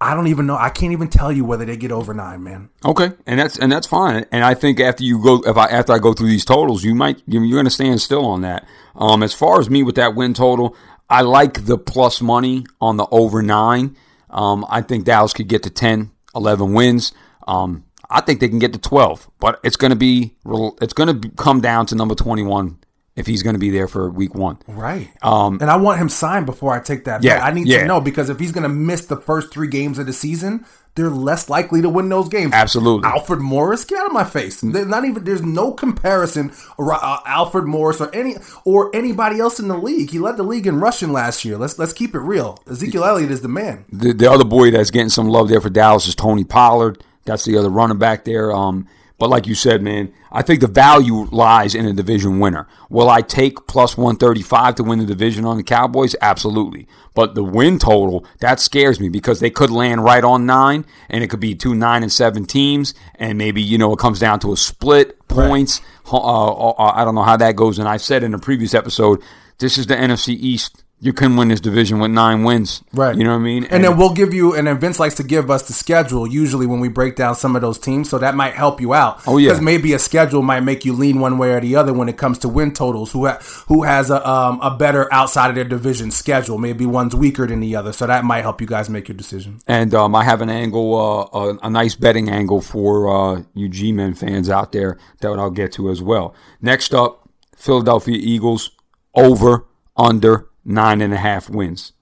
I 0.00 0.14
don't 0.14 0.28
even 0.28 0.46
know. 0.46 0.56
I 0.56 0.70
can't 0.70 0.92
even 0.92 1.08
tell 1.08 1.30
you 1.30 1.44
whether 1.44 1.66
they 1.66 1.76
get 1.76 1.92
over 1.92 2.14
nine, 2.14 2.42
man. 2.42 2.70
Okay, 2.86 3.12
and 3.26 3.38
that's 3.38 3.58
and 3.58 3.70
that's 3.70 3.86
fine. 3.86 4.24
And 4.32 4.42
I 4.42 4.54
think 4.54 4.80
after 4.80 5.04
you 5.04 5.22
go, 5.22 5.42
if 5.44 5.58
I 5.58 5.66
after 5.66 5.92
I 5.92 5.98
go 5.98 6.14
through 6.14 6.28
these 6.28 6.46
totals, 6.46 6.82
you 6.82 6.94
might 6.94 7.20
you're 7.26 7.46
going 7.50 7.66
to 7.66 7.70
stand 7.70 8.00
still 8.00 8.24
on 8.24 8.40
that. 8.40 8.66
Um, 8.96 9.22
as 9.22 9.34
far 9.34 9.60
as 9.60 9.68
me 9.68 9.82
with 9.82 9.96
that 9.96 10.14
win 10.14 10.32
total, 10.32 10.74
I 11.10 11.20
like 11.20 11.66
the 11.66 11.76
plus 11.76 12.22
money 12.22 12.64
on 12.80 12.96
the 12.96 13.06
over 13.10 13.42
nine. 13.42 13.94
Um, 14.30 14.64
I 14.70 14.80
think 14.80 15.04
Dallas 15.04 15.34
could 15.34 15.48
get 15.48 15.64
to 15.64 15.70
10, 15.70 16.10
11 16.36 16.72
wins. 16.72 17.12
Um, 17.48 17.84
I 18.08 18.20
think 18.20 18.40
they 18.40 18.48
can 18.48 18.58
get 18.58 18.72
to 18.72 18.78
twelve, 18.78 19.30
but 19.38 19.60
it's 19.62 19.76
going 19.76 19.90
to 19.90 19.96
be 19.96 20.34
it's 20.80 20.92
going 20.92 21.20
to 21.20 21.28
come 21.30 21.60
down 21.60 21.86
to 21.86 21.94
number 21.94 22.14
twenty 22.14 22.42
one 22.42 22.78
if 23.20 23.26
he's 23.26 23.42
going 23.44 23.54
to 23.54 23.60
be 23.60 23.70
there 23.70 23.86
for 23.86 24.10
week 24.10 24.34
one. 24.34 24.58
Right. 24.66 25.08
Um, 25.22 25.58
and 25.60 25.70
I 25.70 25.76
want 25.76 26.00
him 26.00 26.08
signed 26.08 26.46
before 26.46 26.72
I 26.72 26.80
take 26.80 27.04
that. 27.04 27.22
Yeah, 27.22 27.36
bet. 27.36 27.44
I 27.44 27.50
need 27.52 27.68
yeah. 27.68 27.80
to 27.80 27.86
know 27.86 28.00
because 28.00 28.28
if 28.28 28.40
he's 28.40 28.50
going 28.50 28.64
to 28.64 28.68
miss 28.68 29.06
the 29.06 29.16
first 29.16 29.52
three 29.52 29.68
games 29.68 29.98
of 29.98 30.06
the 30.06 30.12
season, 30.12 30.64
they're 30.96 31.08
less 31.08 31.48
likely 31.48 31.80
to 31.82 31.88
win 31.88 32.08
those 32.08 32.28
games. 32.28 32.52
Absolutely. 32.52 33.08
Alfred 33.08 33.40
Morris, 33.40 33.84
get 33.84 34.00
out 34.00 34.06
of 34.06 34.12
my 34.12 34.24
face. 34.24 34.60
There's 34.60 34.86
not 34.86 35.04
even. 35.04 35.22
There's 35.22 35.42
no 35.42 35.72
comparison. 35.72 36.52
Uh, 36.78 37.18
Alfred 37.26 37.64
Morris 37.64 38.00
or 38.00 38.12
any 38.14 38.36
or 38.64 38.94
anybody 38.94 39.38
else 39.38 39.60
in 39.60 39.68
the 39.68 39.78
league. 39.78 40.10
He 40.10 40.18
led 40.18 40.36
the 40.36 40.42
league 40.42 40.66
in 40.66 40.80
rushing 40.80 41.12
last 41.12 41.44
year. 41.44 41.56
Let's 41.56 41.78
let's 41.78 41.92
keep 41.92 42.14
it 42.14 42.18
real. 42.18 42.58
Ezekiel 42.68 43.04
Elliott 43.04 43.30
is 43.30 43.40
the 43.40 43.48
man. 43.48 43.84
the, 43.92 44.12
the 44.12 44.30
other 44.30 44.44
boy 44.44 44.72
that's 44.72 44.90
getting 44.90 45.10
some 45.10 45.28
love 45.28 45.48
there 45.48 45.60
for 45.60 45.70
Dallas 45.70 46.08
is 46.08 46.16
Tony 46.16 46.44
Pollard. 46.44 47.02
That's 47.24 47.44
the 47.44 47.56
other 47.56 47.68
running 47.68 47.98
back 47.98 48.24
there. 48.24 48.52
Um, 48.52 48.88
but 49.20 49.28
like 49.28 49.46
you 49.46 49.54
said, 49.54 49.82
man, 49.82 50.14
I 50.32 50.40
think 50.40 50.60
the 50.60 50.66
value 50.66 51.26
lies 51.30 51.74
in 51.74 51.84
a 51.84 51.92
division 51.92 52.40
winner. 52.40 52.66
Will 52.88 53.10
I 53.10 53.20
take 53.20 53.66
plus 53.66 53.94
135 53.94 54.76
to 54.76 54.82
win 54.82 54.98
the 54.98 55.04
division 55.04 55.44
on 55.44 55.58
the 55.58 55.62
Cowboys? 55.62 56.16
Absolutely. 56.22 56.88
But 57.12 57.34
the 57.34 57.44
win 57.44 57.78
total, 57.78 58.24
that 58.38 58.60
scares 58.60 58.98
me 58.98 59.10
because 59.10 59.38
they 59.38 59.50
could 59.50 59.70
land 59.70 60.02
right 60.02 60.24
on 60.24 60.46
nine 60.46 60.86
and 61.10 61.22
it 61.22 61.28
could 61.28 61.38
be 61.38 61.54
two 61.54 61.74
nine 61.74 62.02
and 62.02 62.10
seven 62.10 62.46
teams. 62.46 62.94
And 63.16 63.36
maybe, 63.36 63.60
you 63.60 63.76
know, 63.76 63.92
it 63.92 63.98
comes 63.98 64.20
down 64.20 64.40
to 64.40 64.54
a 64.54 64.56
split 64.56 65.28
points. 65.28 65.82
Uh, 66.10 66.16
uh, 66.16 66.72
I 66.78 67.04
don't 67.04 67.14
know 67.14 67.22
how 67.22 67.36
that 67.36 67.56
goes. 67.56 67.78
And 67.78 67.86
I 67.86 67.98
said 67.98 68.24
in 68.24 68.32
a 68.32 68.38
previous 68.38 68.72
episode, 68.72 69.22
this 69.58 69.76
is 69.76 69.86
the 69.86 69.96
NFC 69.96 70.28
East. 70.28 70.82
You 71.02 71.14
can 71.14 71.34
win 71.34 71.48
this 71.48 71.60
division 71.60 71.98
with 71.98 72.10
nine 72.10 72.44
wins. 72.44 72.84
Right. 72.92 73.16
You 73.16 73.24
know 73.24 73.30
what 73.30 73.36
I 73.36 73.42
mean? 73.42 73.64
And, 73.64 73.82
then 73.82 73.96
we'll 73.96 74.12
give 74.12 74.34
you, 74.34 74.54
and 74.54 74.66
then 74.66 74.78
Vince 74.78 75.00
likes 75.00 75.14
to 75.14 75.22
give 75.22 75.50
us 75.50 75.62
the 75.62 75.72
schedule 75.72 76.26
usually 76.26 76.66
when 76.66 76.78
we 76.78 76.88
break 76.88 77.16
down 77.16 77.34
some 77.36 77.56
of 77.56 77.62
those 77.62 77.78
teams, 77.78 78.10
so 78.10 78.18
that 78.18 78.34
might 78.34 78.52
help 78.52 78.82
you 78.82 78.92
out. 78.92 79.22
Oh, 79.26 79.38
yeah. 79.38 79.48
because 79.48 79.62
maybe 79.62 79.94
a 79.94 79.98
schedule 79.98 80.42
might 80.42 80.60
make 80.60 80.84
you 80.84 80.92
lean 80.92 81.18
one 81.18 81.38
way 81.38 81.52
or 81.52 81.60
the 81.60 81.74
other 81.74 81.94
when 81.94 82.10
it 82.10 82.18
comes 82.18 82.38
to 82.40 82.50
win 82.50 82.74
totals. 82.74 83.12
Who 83.12 83.26
ha- 83.26 83.38
who 83.68 83.84
has 83.84 84.10
a 84.10 84.28
um, 84.28 84.60
a 84.60 84.76
better 84.76 85.10
outside 85.10 85.48
of 85.48 85.54
their 85.54 85.64
division 85.64 86.10
schedule? 86.10 86.58
Maybe 86.58 86.84
one's 86.84 87.14
weaker 87.14 87.46
than 87.46 87.60
the 87.60 87.76
other, 87.76 87.94
so 87.94 88.06
that 88.06 88.26
might 88.26 88.42
help 88.42 88.60
you 88.60 88.66
guys 88.66 88.90
make 88.90 89.08
your 89.08 89.16
decision. 89.16 89.60
And 89.66 89.94
um, 89.94 90.14
I 90.14 90.24
have 90.24 90.42
an 90.42 90.50
angle, 90.50 90.94
uh, 90.94 91.38
a, 91.38 91.58
a 91.62 91.70
nice 91.70 91.94
betting 91.94 92.28
angle 92.28 92.60
for 92.60 93.08
uh, 93.08 93.42
you 93.54 93.70
G-Men 93.70 94.12
fans 94.12 94.50
out 94.50 94.72
there 94.72 94.98
that 95.20 95.28
I'll 95.28 95.50
get 95.50 95.72
to 95.72 95.88
as 95.88 96.02
well. 96.02 96.34
Next 96.60 96.92
up, 96.92 97.26
Philadelphia 97.56 98.18
Eagles 98.20 98.70
over 99.14 99.66
under 99.96 100.49
nine 100.64 101.00
and 101.00 101.12
a 101.12 101.18
half 101.18 101.48
wins. 101.48 101.92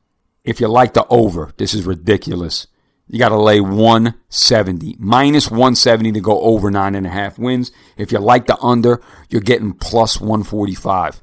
If 0.45 0.61
you 0.61 0.69
like 0.69 0.95
the 0.95 1.07
over, 1.09 1.53
this 1.57 1.75
is 1.75 1.85
ridiculous. 1.85 2.67
You 3.07 3.19
got 3.19 3.31
to 3.31 3.41
lay 3.41 3.61
170, 3.61 4.97
minus 4.99 5.51
170 5.51 6.13
to 6.13 6.21
go 6.21 6.41
over 6.41 6.71
nine 6.71 6.95
and 6.95 7.07
a 7.07 7.11
half 7.11 7.39
wins. 7.39 7.73
If 7.97 8.13
you 8.13 8.19
like 8.19 8.47
the 8.47 8.59
under, 8.61 9.01
you're 9.31 9.41
getting 9.41 9.73
plus 9.73 10.21
145. 10.21 11.23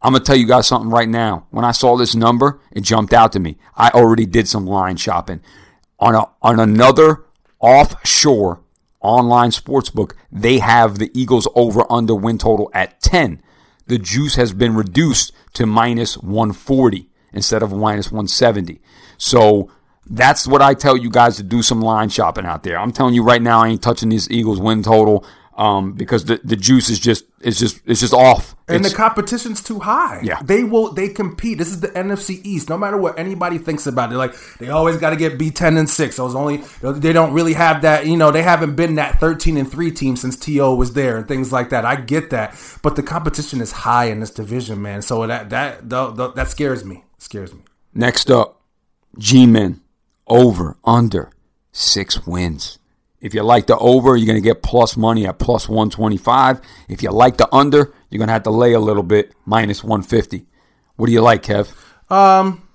I'm 0.00 0.12
gonna 0.12 0.24
tell 0.24 0.36
you 0.36 0.46
guys 0.46 0.68
something 0.68 0.90
right 0.90 1.08
now. 1.08 1.46
When 1.50 1.64
I 1.64 1.72
saw 1.72 1.96
this 1.96 2.14
number, 2.14 2.60
it 2.70 2.82
jumped 2.82 3.12
out 3.12 3.32
to 3.32 3.40
me. 3.40 3.58
I 3.74 3.90
already 3.90 4.26
did 4.26 4.46
some 4.46 4.64
line 4.64 4.96
shopping 4.96 5.40
on 5.98 6.14
a 6.14 6.28
on 6.40 6.60
another 6.60 7.24
offshore 7.58 8.60
online 9.00 9.50
sports 9.50 9.90
book. 9.90 10.16
They 10.30 10.58
have 10.58 10.98
the 10.98 11.10
Eagles 11.14 11.48
over 11.54 11.84
under 11.90 12.14
win 12.14 12.38
total 12.38 12.70
at 12.72 13.00
10. 13.00 13.42
The 13.88 13.98
juice 13.98 14.36
has 14.36 14.52
been 14.52 14.74
reduced 14.74 15.32
to 15.54 15.66
minus 15.66 16.16
140 16.18 17.08
instead 17.32 17.62
of 17.62 17.72
minus 17.72 18.12
170. 18.12 18.80
So 19.16 19.70
that's 20.06 20.46
what 20.46 20.62
I 20.62 20.74
tell 20.74 20.96
you 20.96 21.10
guys 21.10 21.36
to 21.36 21.42
do 21.42 21.62
some 21.62 21.80
line 21.80 22.08
shopping 22.08 22.46
out 22.46 22.62
there. 22.62 22.78
I'm 22.78 22.92
telling 22.92 23.14
you 23.14 23.22
right 23.22 23.42
now, 23.42 23.60
I 23.60 23.68
ain't 23.68 23.82
touching 23.82 24.08
this 24.08 24.30
Eagles 24.30 24.60
win 24.60 24.82
total 24.82 25.26
um, 25.58 25.92
because 25.92 26.24
the, 26.24 26.40
the 26.44 26.54
juice 26.56 26.88
is 26.88 27.00
just 27.00 27.24
it's 27.40 27.58
just 27.58 27.80
it's 27.84 27.98
just 28.00 28.14
off. 28.14 28.54
And 28.68 28.76
It's- 28.76 28.92
the 28.92 28.96
competition's 28.96 29.60
too 29.60 29.80
high. 29.80 30.20
Yeah. 30.22 30.40
They 30.42 30.62
will 30.62 30.92
they 30.92 31.08
compete. 31.08 31.58
This 31.58 31.68
is 31.68 31.80
the 31.80 31.88
NFC 31.88 32.40
East. 32.44 32.68
No 32.68 32.78
matter 32.78 32.96
what 32.96 33.18
anybody 33.18 33.58
thinks 33.58 33.86
about 33.86 34.12
it. 34.12 34.16
Like 34.16 34.34
they 34.58 34.68
always 34.68 34.98
gotta 34.98 35.16
get 35.16 35.36
B 35.36 35.50
ten 35.50 35.76
and 35.76 35.90
six. 35.90 36.16
Those 36.16 36.36
only 36.36 36.58
they 36.80 37.12
don't 37.12 37.32
really 37.32 37.54
have 37.54 37.82
that, 37.82 38.06
you 38.06 38.16
know, 38.16 38.30
they 38.30 38.42
haven't 38.42 38.76
been 38.76 38.94
that 38.94 39.18
thirteen 39.18 39.56
and 39.56 39.68
three 39.70 39.90
team 39.90 40.14
since 40.14 40.36
T.O. 40.36 40.76
was 40.76 40.92
there 40.92 41.16
and 41.18 41.26
things 41.26 41.52
like 41.52 41.70
that. 41.70 41.84
I 41.84 41.96
get 41.96 42.30
that. 42.30 42.54
But 42.82 42.94
the 42.94 43.02
competition 43.02 43.60
is 43.60 43.72
high 43.72 44.04
in 44.06 44.20
this 44.20 44.30
division, 44.30 44.80
man. 44.80 45.02
So 45.02 45.26
that 45.26 45.50
that 45.50 45.88
that, 45.90 46.32
that 46.36 46.48
scares 46.48 46.84
me. 46.84 47.02
scares 47.18 47.52
me. 47.52 47.62
Next 47.92 48.30
up, 48.30 48.60
G 49.18 49.44
Men 49.44 49.80
over 50.28 50.76
under 50.84 51.32
six 51.72 52.26
wins. 52.28 52.77
If 53.20 53.34
you 53.34 53.42
like 53.42 53.66
the 53.66 53.76
over, 53.78 54.16
you're 54.16 54.26
going 54.26 54.40
to 54.40 54.46
get 54.46 54.62
plus 54.62 54.96
money 54.96 55.26
at 55.26 55.38
plus 55.38 55.68
125. 55.68 56.60
If 56.88 57.02
you 57.02 57.10
like 57.10 57.36
the 57.36 57.52
under, 57.52 57.92
you're 58.10 58.18
going 58.18 58.28
to 58.28 58.32
have 58.32 58.44
to 58.44 58.50
lay 58.50 58.74
a 58.74 58.80
little 58.80 59.02
bit, 59.02 59.34
minus 59.44 59.82
150. 59.82 60.46
What 60.96 61.06
do 61.06 61.12
you 61.12 61.20
like, 61.20 61.42
Kev? 61.42 61.74
Um, 62.10 62.67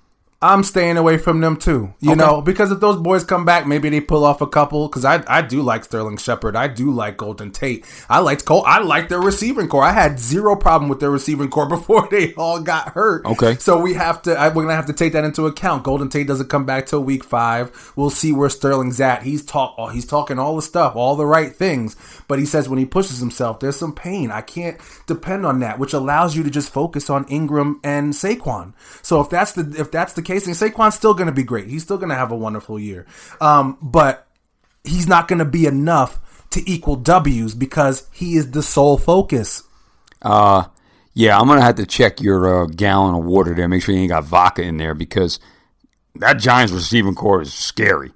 I'm 0.44 0.62
staying 0.62 0.98
away 0.98 1.16
from 1.16 1.40
them 1.40 1.56
too. 1.56 1.94
You 2.00 2.14
know, 2.14 2.42
because 2.42 2.70
if 2.70 2.78
those 2.78 2.98
boys 2.98 3.24
come 3.24 3.46
back, 3.46 3.66
maybe 3.66 3.88
they 3.88 4.02
pull 4.02 4.26
off 4.26 4.42
a 4.42 4.46
couple. 4.46 4.88
Because 4.88 5.02
I 5.02 5.24
I 5.26 5.40
do 5.40 5.62
like 5.62 5.84
Sterling 5.84 6.18
Shepard. 6.18 6.54
I 6.54 6.68
do 6.68 6.90
like 6.90 7.16
Golden 7.16 7.50
Tate. 7.50 7.86
I 8.10 8.18
liked 8.18 8.44
Cole. 8.44 8.62
I 8.66 8.80
like 8.80 9.08
their 9.08 9.22
receiving 9.22 9.68
corps. 9.68 9.84
I 9.84 9.92
had 9.92 10.20
zero 10.20 10.54
problem 10.54 10.90
with 10.90 11.00
their 11.00 11.10
receiving 11.10 11.48
corps 11.48 11.66
before 11.68 12.08
they 12.10 12.34
all 12.34 12.60
got 12.60 12.90
hurt. 12.90 13.24
Okay. 13.24 13.56
So 13.56 13.80
we 13.80 13.94
have 13.94 14.20
to. 14.22 14.38
I, 14.38 14.48
we're 14.48 14.64
gonna 14.64 14.76
have 14.76 14.86
to 14.86 14.92
take 14.92 15.14
that 15.14 15.24
into 15.24 15.46
account. 15.46 15.82
Golden 15.82 16.10
Tate 16.10 16.26
doesn't 16.26 16.50
come 16.50 16.66
back 16.66 16.84
till 16.84 17.02
week 17.02 17.24
five. 17.24 17.92
We'll 17.96 18.10
see 18.10 18.30
where 18.30 18.50
Sterling's 18.50 19.00
at. 19.00 19.22
He's 19.22 19.42
talk. 19.42 19.74
Oh, 19.78 19.88
he's 19.88 20.04
talking 20.04 20.38
all 20.38 20.56
the 20.56 20.62
stuff, 20.62 20.94
all 20.94 21.16
the 21.16 21.24
right 21.24 21.56
things. 21.56 21.96
But 22.28 22.38
he 22.38 22.44
says 22.44 22.68
when 22.68 22.78
he 22.78 22.84
pushes 22.84 23.18
himself, 23.18 23.60
there's 23.60 23.76
some 23.76 23.94
pain. 23.94 24.30
I 24.30 24.42
can't 24.42 24.78
depend 25.06 25.46
on 25.46 25.60
that, 25.60 25.78
which 25.78 25.94
allows 25.94 26.36
you 26.36 26.42
to 26.42 26.50
just 26.50 26.70
focus 26.70 27.08
on 27.08 27.24
Engram 27.26 27.80
and 27.82 28.12
Saquon. 28.12 28.74
So 29.00 29.22
if 29.22 29.30
that's 29.30 29.52
the 29.52 29.74
if 29.80 29.90
that's 29.90 30.12
the 30.12 30.22
case, 30.22 30.33
and 30.46 30.56
Saquon's 30.56 30.94
still 30.94 31.14
going 31.14 31.26
to 31.26 31.32
be 31.32 31.42
great. 31.42 31.68
He's 31.68 31.82
still 31.82 31.98
going 31.98 32.10
to 32.10 32.14
have 32.14 32.30
a 32.30 32.36
wonderful 32.36 32.78
year. 32.78 33.06
Um, 33.40 33.78
but 33.80 34.26
he's 34.82 35.06
not 35.06 35.28
going 35.28 35.38
to 35.38 35.44
be 35.44 35.66
enough 35.66 36.46
to 36.50 36.70
equal 36.70 36.96
W's 36.96 37.54
because 37.54 38.08
he 38.12 38.36
is 38.36 38.50
the 38.50 38.62
sole 38.62 38.98
focus. 38.98 39.62
Uh, 40.22 40.64
yeah, 41.14 41.38
I'm 41.38 41.46
going 41.46 41.58
to 41.58 41.64
have 41.64 41.76
to 41.76 41.86
check 41.86 42.20
your 42.20 42.64
uh, 42.64 42.66
gallon 42.66 43.14
of 43.14 43.24
water 43.24 43.54
there. 43.54 43.68
Make 43.68 43.82
sure 43.82 43.94
you 43.94 44.00
ain't 44.02 44.10
got 44.10 44.24
vodka 44.24 44.62
in 44.62 44.76
there 44.76 44.94
because 44.94 45.38
that 46.16 46.34
Giants 46.34 46.72
receiving 46.72 47.14
corps 47.14 47.42
is 47.42 47.52
scary, 47.52 48.12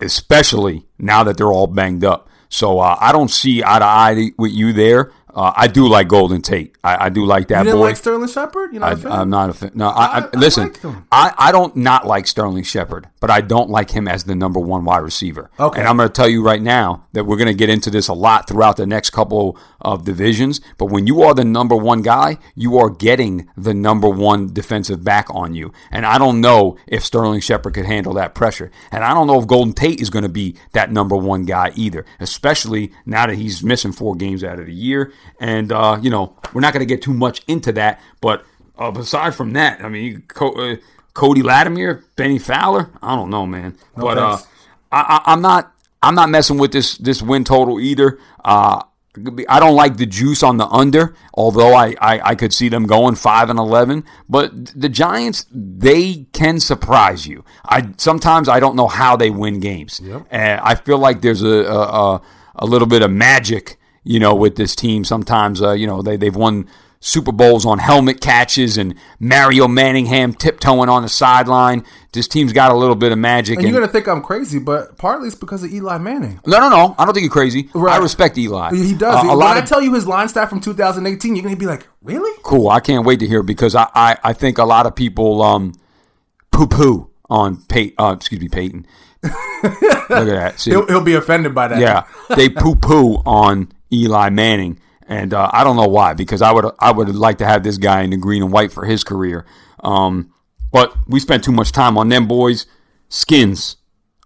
especially 0.00 0.86
now 0.98 1.24
that 1.24 1.36
they're 1.36 1.52
all 1.52 1.66
banged 1.66 2.04
up. 2.04 2.28
So 2.48 2.80
uh, 2.80 2.96
I 3.00 3.12
don't 3.12 3.30
see 3.30 3.62
eye 3.64 3.78
to 3.78 3.84
eye 3.84 4.30
with 4.36 4.52
you 4.52 4.72
there. 4.72 5.12
Uh, 5.34 5.52
I 5.56 5.66
do 5.66 5.88
like 5.88 6.08
Golden 6.08 6.42
Tate. 6.42 6.76
I, 6.84 7.06
I 7.06 7.08
do 7.08 7.24
like 7.24 7.48
that 7.48 7.60
You 7.60 7.64
didn't 7.64 7.78
boy. 7.78 7.84
like 7.86 7.96
Sterling 7.96 8.28
Shepard? 8.28 8.74
You 8.74 8.80
know, 8.80 8.86
I, 8.86 9.20
I'm 9.20 9.30
not 9.30 9.48
a 9.50 9.52
fan. 9.54 9.70
No, 9.74 9.88
I, 9.88 10.04
I, 10.04 10.18
I- 10.32 10.36
listen. 10.36 10.74
I, 11.10 11.32
I 11.38 11.52
don't 11.52 11.74
not 11.76 12.06
like 12.06 12.26
Sterling 12.26 12.64
Shepard, 12.64 13.08
but 13.20 13.30
I 13.30 13.40
don't 13.40 13.70
like 13.70 13.90
him 13.90 14.06
as 14.08 14.24
the 14.24 14.34
number 14.34 14.60
one 14.60 14.84
wide 14.84 14.98
receiver. 14.98 15.50
Okay. 15.58 15.80
And 15.80 15.88
I'm 15.88 15.96
going 15.96 16.08
to 16.08 16.12
tell 16.12 16.28
you 16.28 16.42
right 16.42 16.60
now 16.60 17.06
that 17.12 17.24
we're 17.24 17.36
going 17.36 17.48
to 17.48 17.54
get 17.54 17.70
into 17.70 17.88
this 17.90 18.08
a 18.08 18.12
lot 18.14 18.46
throughout 18.48 18.76
the 18.76 18.86
next 18.86 19.10
couple 19.10 19.58
of 19.80 20.04
divisions. 20.04 20.60
But 20.76 20.86
when 20.86 21.06
you 21.06 21.22
are 21.22 21.32
the 21.34 21.44
number 21.44 21.76
one 21.76 22.02
guy, 22.02 22.38
you 22.54 22.76
are 22.78 22.90
getting 22.90 23.48
the 23.56 23.72
number 23.74 24.08
one 24.08 24.52
defensive 24.52 25.02
back 25.02 25.26
on 25.30 25.54
you. 25.54 25.72
And 25.90 26.04
I 26.04 26.18
don't 26.18 26.40
know 26.40 26.76
if 26.86 27.04
Sterling 27.04 27.40
Shepard 27.40 27.74
could 27.74 27.86
handle 27.86 28.12
that 28.14 28.34
pressure. 28.34 28.70
And 28.90 29.02
I 29.02 29.14
don't 29.14 29.26
know 29.26 29.40
if 29.40 29.46
Golden 29.46 29.72
Tate 29.72 30.00
is 30.00 30.10
going 30.10 30.24
to 30.24 30.28
be 30.28 30.56
that 30.72 30.92
number 30.92 31.16
one 31.16 31.44
guy 31.44 31.72
either, 31.74 32.04
especially 32.20 32.92
now 33.06 33.26
that 33.26 33.36
he's 33.36 33.62
missing 33.62 33.92
four 33.92 34.14
games 34.14 34.42
out 34.44 34.58
of 34.58 34.66
the 34.66 34.74
year. 34.74 35.12
And, 35.40 35.72
uh, 35.72 35.98
you 36.00 36.10
know, 36.10 36.36
we're 36.52 36.60
not 36.60 36.72
going 36.72 36.86
to 36.86 36.94
get 36.94 37.02
too 37.02 37.14
much 37.14 37.42
into 37.48 37.72
that, 37.72 38.00
but 38.20 38.44
uh, 38.78 38.92
aside 38.96 39.34
from 39.34 39.52
that, 39.54 39.82
I 39.82 39.88
mean, 39.88 40.22
Co- 40.28 40.52
uh, 40.52 40.76
Cody 41.14 41.42
Latimer, 41.42 42.04
Bennie 42.16 42.38
Fowler, 42.38 42.90
I 43.02 43.16
don't 43.16 43.30
know, 43.30 43.46
man. 43.46 43.76
but 43.96 44.18
uh. 44.18 44.38
I, 44.90 45.00
I, 45.26 45.32
I'm 45.32 45.42
not, 45.42 45.72
I'm 46.02 46.14
not 46.14 46.28
messing 46.30 46.58
with 46.58 46.72
this 46.72 46.96
this 46.98 47.22
win 47.22 47.44
total 47.44 47.80
either. 47.80 48.18
Uh, 48.44 48.82
I 49.48 49.60
don't 49.60 49.76
like 49.76 49.98
the 49.98 50.06
juice 50.06 50.42
on 50.42 50.56
the 50.56 50.66
under, 50.66 51.14
although 51.34 51.74
I, 51.74 51.94
I, 52.00 52.30
I 52.30 52.34
could 52.34 52.52
see 52.52 52.70
them 52.70 52.86
going 52.86 53.14
five 53.14 53.50
and 53.50 53.58
eleven. 53.58 54.04
But 54.28 54.72
the 54.74 54.88
Giants, 54.88 55.44
they 55.52 56.26
can 56.32 56.60
surprise 56.60 57.26
you. 57.26 57.44
I 57.64 57.90
sometimes 57.98 58.48
I 58.48 58.58
don't 58.58 58.74
know 58.74 58.88
how 58.88 59.16
they 59.16 59.28
win 59.30 59.60
games. 59.60 60.00
And 60.30 60.60
I 60.60 60.74
feel 60.76 60.98
like 60.98 61.20
there's 61.20 61.42
a, 61.42 61.64
a, 61.70 62.22
a 62.56 62.66
little 62.66 62.88
bit 62.88 63.02
of 63.02 63.10
magic, 63.10 63.78
you 64.04 64.18
know, 64.20 64.34
with 64.34 64.56
this 64.56 64.74
team. 64.74 65.04
Sometimes, 65.04 65.62
uh, 65.62 65.72
you 65.72 65.86
know, 65.86 66.02
they 66.02 66.16
they've 66.16 66.34
won 66.34 66.68
Super 67.00 67.32
Bowls 67.32 67.66
on 67.66 67.78
helmet 67.80 68.20
catches 68.20 68.78
and 68.78 68.94
Mario 69.18 69.66
Manningham 69.66 70.34
tiptoeing 70.34 70.88
on 70.88 71.02
the 71.02 71.08
sideline. 71.08 71.84
This 72.12 72.28
team's 72.28 72.52
got 72.52 72.70
a 72.70 72.76
little 72.76 72.94
bit 72.94 73.10
of 73.10 73.18
magic. 73.18 73.56
and 73.56 73.64
and- 73.64 73.72
you're 73.72 73.80
going 73.80 73.88
to 73.88 73.92
think 73.92 74.06
I'm 74.06 74.22
crazy, 74.22 74.58
but 74.60 74.98
partly 74.98 75.26
it's 75.26 75.34
because 75.36 75.64
of 75.64 75.72
Eli 75.72 75.98
Manning. 75.98 76.38
no, 76.46 76.60
no, 76.60 76.68
no. 76.68 76.94
I 76.98 77.04
don't 77.04 77.12
think 77.14 77.24
you're 77.24 77.32
crazy. 77.32 77.70
Right. 77.74 77.94
I 77.94 77.98
respect 78.02 78.38
Eli. 78.38 78.74
He 78.76 78.94
does. 78.94 79.16
Uh, 79.16 79.26
a 79.26 79.28
when 79.30 79.38
lot 79.38 79.56
I 79.56 79.60
of 79.60 79.68
tell 79.68 79.82
you 79.82 79.94
his 79.94 80.06
line 80.06 80.28
stat 80.28 80.48
from 80.48 80.60
2018, 80.60 81.34
you're 81.34 81.42
going 81.42 81.54
to 81.54 81.58
be 81.58 81.66
like, 81.66 81.88
really? 82.02 82.30
cool. 82.44 82.68
I 82.68 82.78
can't 82.80 83.04
wait 83.04 83.18
to 83.20 83.26
hear 83.26 83.42
because 83.42 83.74
I, 83.74 83.88
I, 83.94 84.16
I 84.22 84.32
think 84.32 84.58
a 84.58 84.64
lot 84.64 84.86
of 84.86 84.94
people 84.94 85.42
um 85.42 85.72
poo 86.52 86.66
poo 86.68 87.10
on 87.30 87.62
Pey- 87.64 87.94
uh, 87.98 88.14
excuse 88.16 88.40
me 88.40 88.48
Peyton. 88.48 88.86
Look 89.22 89.32
at 89.72 90.10
that. 90.10 90.60
He'll, 90.62 90.86
he'll 90.86 91.00
be 91.04 91.14
offended 91.14 91.54
by 91.54 91.68
that. 91.68 91.80
yeah, 91.80 92.04
they 92.36 92.48
poo 92.48 92.74
poo 92.76 93.14
on 93.24 93.72
Eli 93.92 94.30
Manning, 94.30 94.80
and 95.06 95.34
uh, 95.34 95.50
I 95.52 95.64
don't 95.64 95.76
know 95.76 95.88
why 95.88 96.14
because 96.14 96.42
I 96.42 96.52
would 96.52 96.64
I 96.78 96.92
would 96.92 97.14
like 97.14 97.38
to 97.38 97.46
have 97.46 97.62
this 97.62 97.78
guy 97.78 98.02
in 98.02 98.10
the 98.10 98.16
green 98.16 98.42
and 98.42 98.52
white 98.52 98.72
for 98.72 98.84
his 98.84 99.04
career. 99.04 99.44
Um, 99.80 100.32
but 100.70 100.96
we 101.06 101.20
spent 101.20 101.44
too 101.44 101.52
much 101.52 101.72
time 101.72 101.98
on 101.98 102.08
them 102.08 102.26
boys. 102.26 102.66
Skins 103.08 103.76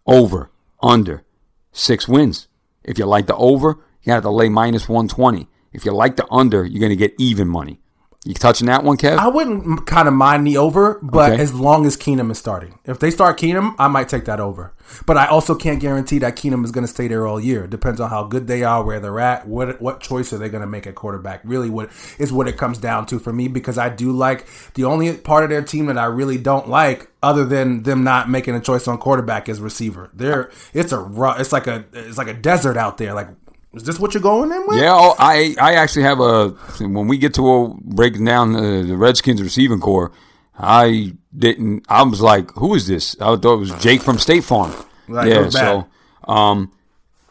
over 0.06 0.50
under 0.80 1.24
six 1.72 2.06
wins. 2.06 2.46
If 2.84 2.98
you 2.98 3.06
like 3.06 3.26
the 3.26 3.34
over, 3.36 3.78
you 4.02 4.12
have 4.12 4.22
to 4.22 4.30
lay 4.30 4.48
minus 4.48 4.88
one 4.88 5.08
twenty. 5.08 5.48
If 5.72 5.84
you 5.84 5.92
like 5.92 6.16
the 6.16 6.26
under, 6.30 6.64
you're 6.64 6.80
going 6.80 6.90
to 6.90 6.96
get 6.96 7.14
even 7.18 7.48
money. 7.48 7.80
You 8.26 8.34
touching 8.34 8.66
that 8.66 8.82
one, 8.82 8.96
Kev? 8.96 9.18
I 9.18 9.28
wouldn't 9.28 9.86
kind 9.86 10.08
of 10.08 10.14
mind 10.14 10.44
the 10.48 10.56
over, 10.56 10.98
but 11.00 11.30
Okay. 11.32 11.40
as 11.42 11.54
long 11.54 11.86
as 11.86 11.96
Keenum 11.96 12.32
is 12.32 12.38
starting. 12.38 12.76
If 12.84 12.98
they 12.98 13.12
start 13.12 13.38
Keenum, 13.38 13.76
I 13.78 13.86
might 13.86 14.08
take 14.08 14.24
that 14.24 14.40
over. 14.40 14.72
But 15.06 15.16
I 15.16 15.26
also 15.26 15.54
can't 15.54 15.78
guarantee 15.78 16.18
that 16.18 16.34
Keenum 16.36 16.64
is 16.64 16.72
going 16.72 16.84
to 16.84 16.92
stay 16.92 17.06
there 17.06 17.24
all 17.26 17.38
year. 17.40 17.68
Depends 17.68 18.00
on 18.00 18.10
how 18.10 18.24
good 18.24 18.48
they 18.48 18.64
are, 18.64 18.82
where 18.82 18.98
they're 18.98 19.20
at, 19.20 19.46
what 19.46 19.80
what 19.80 20.00
choice 20.00 20.32
are 20.32 20.38
they 20.38 20.48
going 20.48 20.60
to 20.60 20.66
make 20.66 20.88
at 20.88 20.96
quarterback. 20.96 21.40
Really, 21.44 21.70
what 21.70 21.88
is 22.18 22.32
what 22.32 22.48
it 22.48 22.56
comes 22.56 22.78
down 22.78 23.06
to 23.06 23.20
for 23.20 23.32
me 23.32 23.46
because 23.46 23.78
I 23.78 23.90
do 23.90 24.10
like 24.10 24.46
the 24.74 24.84
only 24.84 25.16
part 25.16 25.44
of 25.44 25.50
their 25.50 25.62
team 25.62 25.86
that 25.86 25.98
I 25.98 26.06
really 26.06 26.36
don't 26.38 26.68
like, 26.68 27.08
other 27.22 27.44
than 27.44 27.84
them 27.84 28.02
not 28.02 28.28
making 28.28 28.54
a 28.56 28.60
choice 28.60 28.88
on 28.88 28.98
quarterback, 28.98 29.48
is 29.48 29.60
receiver. 29.60 30.10
They're 30.14 30.50
it's 30.74 30.90
a 30.92 30.98
ru- 30.98 31.34
it's 31.38 31.52
like 31.52 31.66
a 31.68 31.84
it's 31.92 32.18
like 32.18 32.28
a 32.28 32.34
desert 32.34 32.76
out 32.76 32.98
there. 32.98 33.12
Like, 33.14 33.28
is 33.76 33.82
this 33.82 34.00
what 34.00 34.14
you're 34.14 34.22
going 34.22 34.50
in 34.50 34.66
with? 34.66 34.78
Yeah, 34.78 34.94
oh, 34.94 35.14
I 35.18 35.54
I 35.60 35.74
actually 35.74 36.04
have 36.04 36.18
a 36.18 36.48
when 36.80 37.06
we 37.06 37.18
get 37.18 37.34
to 37.34 37.52
a 37.52 37.74
breaking 37.82 38.24
down 38.24 38.52
the, 38.52 38.82
the 38.82 38.96
Redskins 38.96 39.42
receiving 39.42 39.80
corps, 39.80 40.12
I 40.58 41.12
didn't. 41.36 41.84
I 41.88 42.02
was 42.02 42.22
like, 42.22 42.50
who 42.52 42.74
is 42.74 42.86
this? 42.86 43.14
I 43.20 43.36
thought 43.36 43.54
it 43.54 43.58
was 43.58 43.72
Jake 43.82 44.00
from 44.00 44.18
State 44.18 44.44
Farm. 44.44 44.72
Right, 45.06 45.28
yeah, 45.28 45.48
so 45.50 45.86
um, 46.26 46.72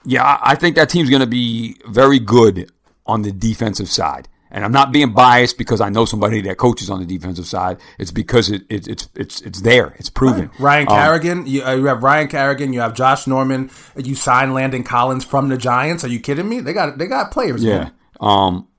yeah, 0.05 0.23
I 0.23 0.51
I 0.51 0.55
think 0.55 0.75
that 0.75 0.89
team's 0.89 1.09
going 1.09 1.21
to 1.21 1.27
be 1.27 1.77
very 1.87 2.19
good 2.19 2.71
on 3.07 3.23
the 3.23 3.31
defensive 3.31 3.89
side. 3.89 4.27
And 4.55 4.63
I'm 4.63 4.71
not 4.71 4.93
being 4.93 5.11
biased 5.11 5.57
because 5.57 5.81
I 5.81 5.89
know 5.89 6.05
somebody 6.05 6.39
that 6.43 6.55
coaches 6.55 6.89
on 6.89 7.01
the 7.01 7.05
defensive 7.05 7.45
side. 7.45 7.77
It's 7.99 8.11
because 8.11 8.49
it, 8.49 8.63
it 8.69 8.87
it's 8.87 9.09
it's 9.13 9.41
it's 9.41 9.59
there. 9.59 9.93
It's 9.99 10.09
proven. 10.09 10.49
Ryan 10.59 10.87
Um, 10.87 11.45
you, 11.45 11.61
uh, 11.61 11.75
you 11.75 11.85
have 11.87 12.01
Ryan 12.01 12.29
Kerrigan, 12.29 12.71
you 12.71 12.79
have 12.79 12.93
Josh 12.93 13.27
Norman, 13.27 13.69
you 13.97 14.15
sign 14.15 14.53
Landon 14.53 14.83
Collins 14.83 15.25
from 15.25 15.49
the 15.49 15.57
Giants. 15.57 16.05
Are 16.05 16.07
you 16.07 16.21
kidding 16.21 16.47
me? 16.47 16.61
They 16.61 16.71
got 16.71 16.97
they 16.97 17.05
got 17.05 17.31
players. 17.31 17.65
Yeah. 17.65 17.89
Um, 18.21 18.69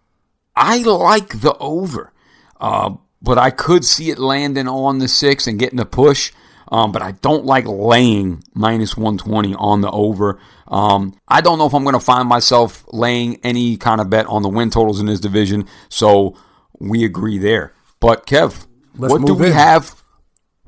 I 0.56 0.78
like 0.78 1.42
the 1.42 1.54
over, 1.60 2.10
uh, 2.58 2.94
but 3.20 3.36
I 3.36 3.50
could 3.50 3.84
see 3.84 4.08
it 4.08 4.18
landing 4.18 4.68
on 4.68 4.98
the 4.98 5.08
six 5.08 5.46
and 5.46 5.58
getting 5.58 5.76
the 5.76 5.84
push. 5.84 6.32
Um, 6.68 6.92
but 6.92 7.02
I 7.02 7.12
don't 7.12 7.44
like 7.44 7.64
laying 7.66 8.42
minus 8.54 8.96
120 8.96 9.54
on 9.54 9.80
the 9.82 9.90
over. 9.90 10.40
Um, 10.66 11.18
I 11.28 11.40
don't 11.40 11.58
know 11.58 11.66
if 11.66 11.74
I'm 11.74 11.84
going 11.84 11.94
to 11.94 12.00
find 12.00 12.28
myself 12.28 12.84
laying 12.92 13.36
any 13.44 13.76
kind 13.76 14.00
of 14.00 14.10
bet 14.10 14.26
on 14.26 14.42
the 14.42 14.48
win 14.48 14.70
totals 14.70 14.98
in 14.98 15.06
this 15.06 15.20
division. 15.20 15.66
So 15.88 16.36
we 16.80 17.04
agree 17.04 17.38
there. 17.38 17.72
But 18.00 18.26
Kev, 18.26 18.66
Let's 18.96 19.12
what 19.12 19.24
do 19.26 19.34
we 19.34 19.46
in. 19.48 19.52
have 19.52 20.02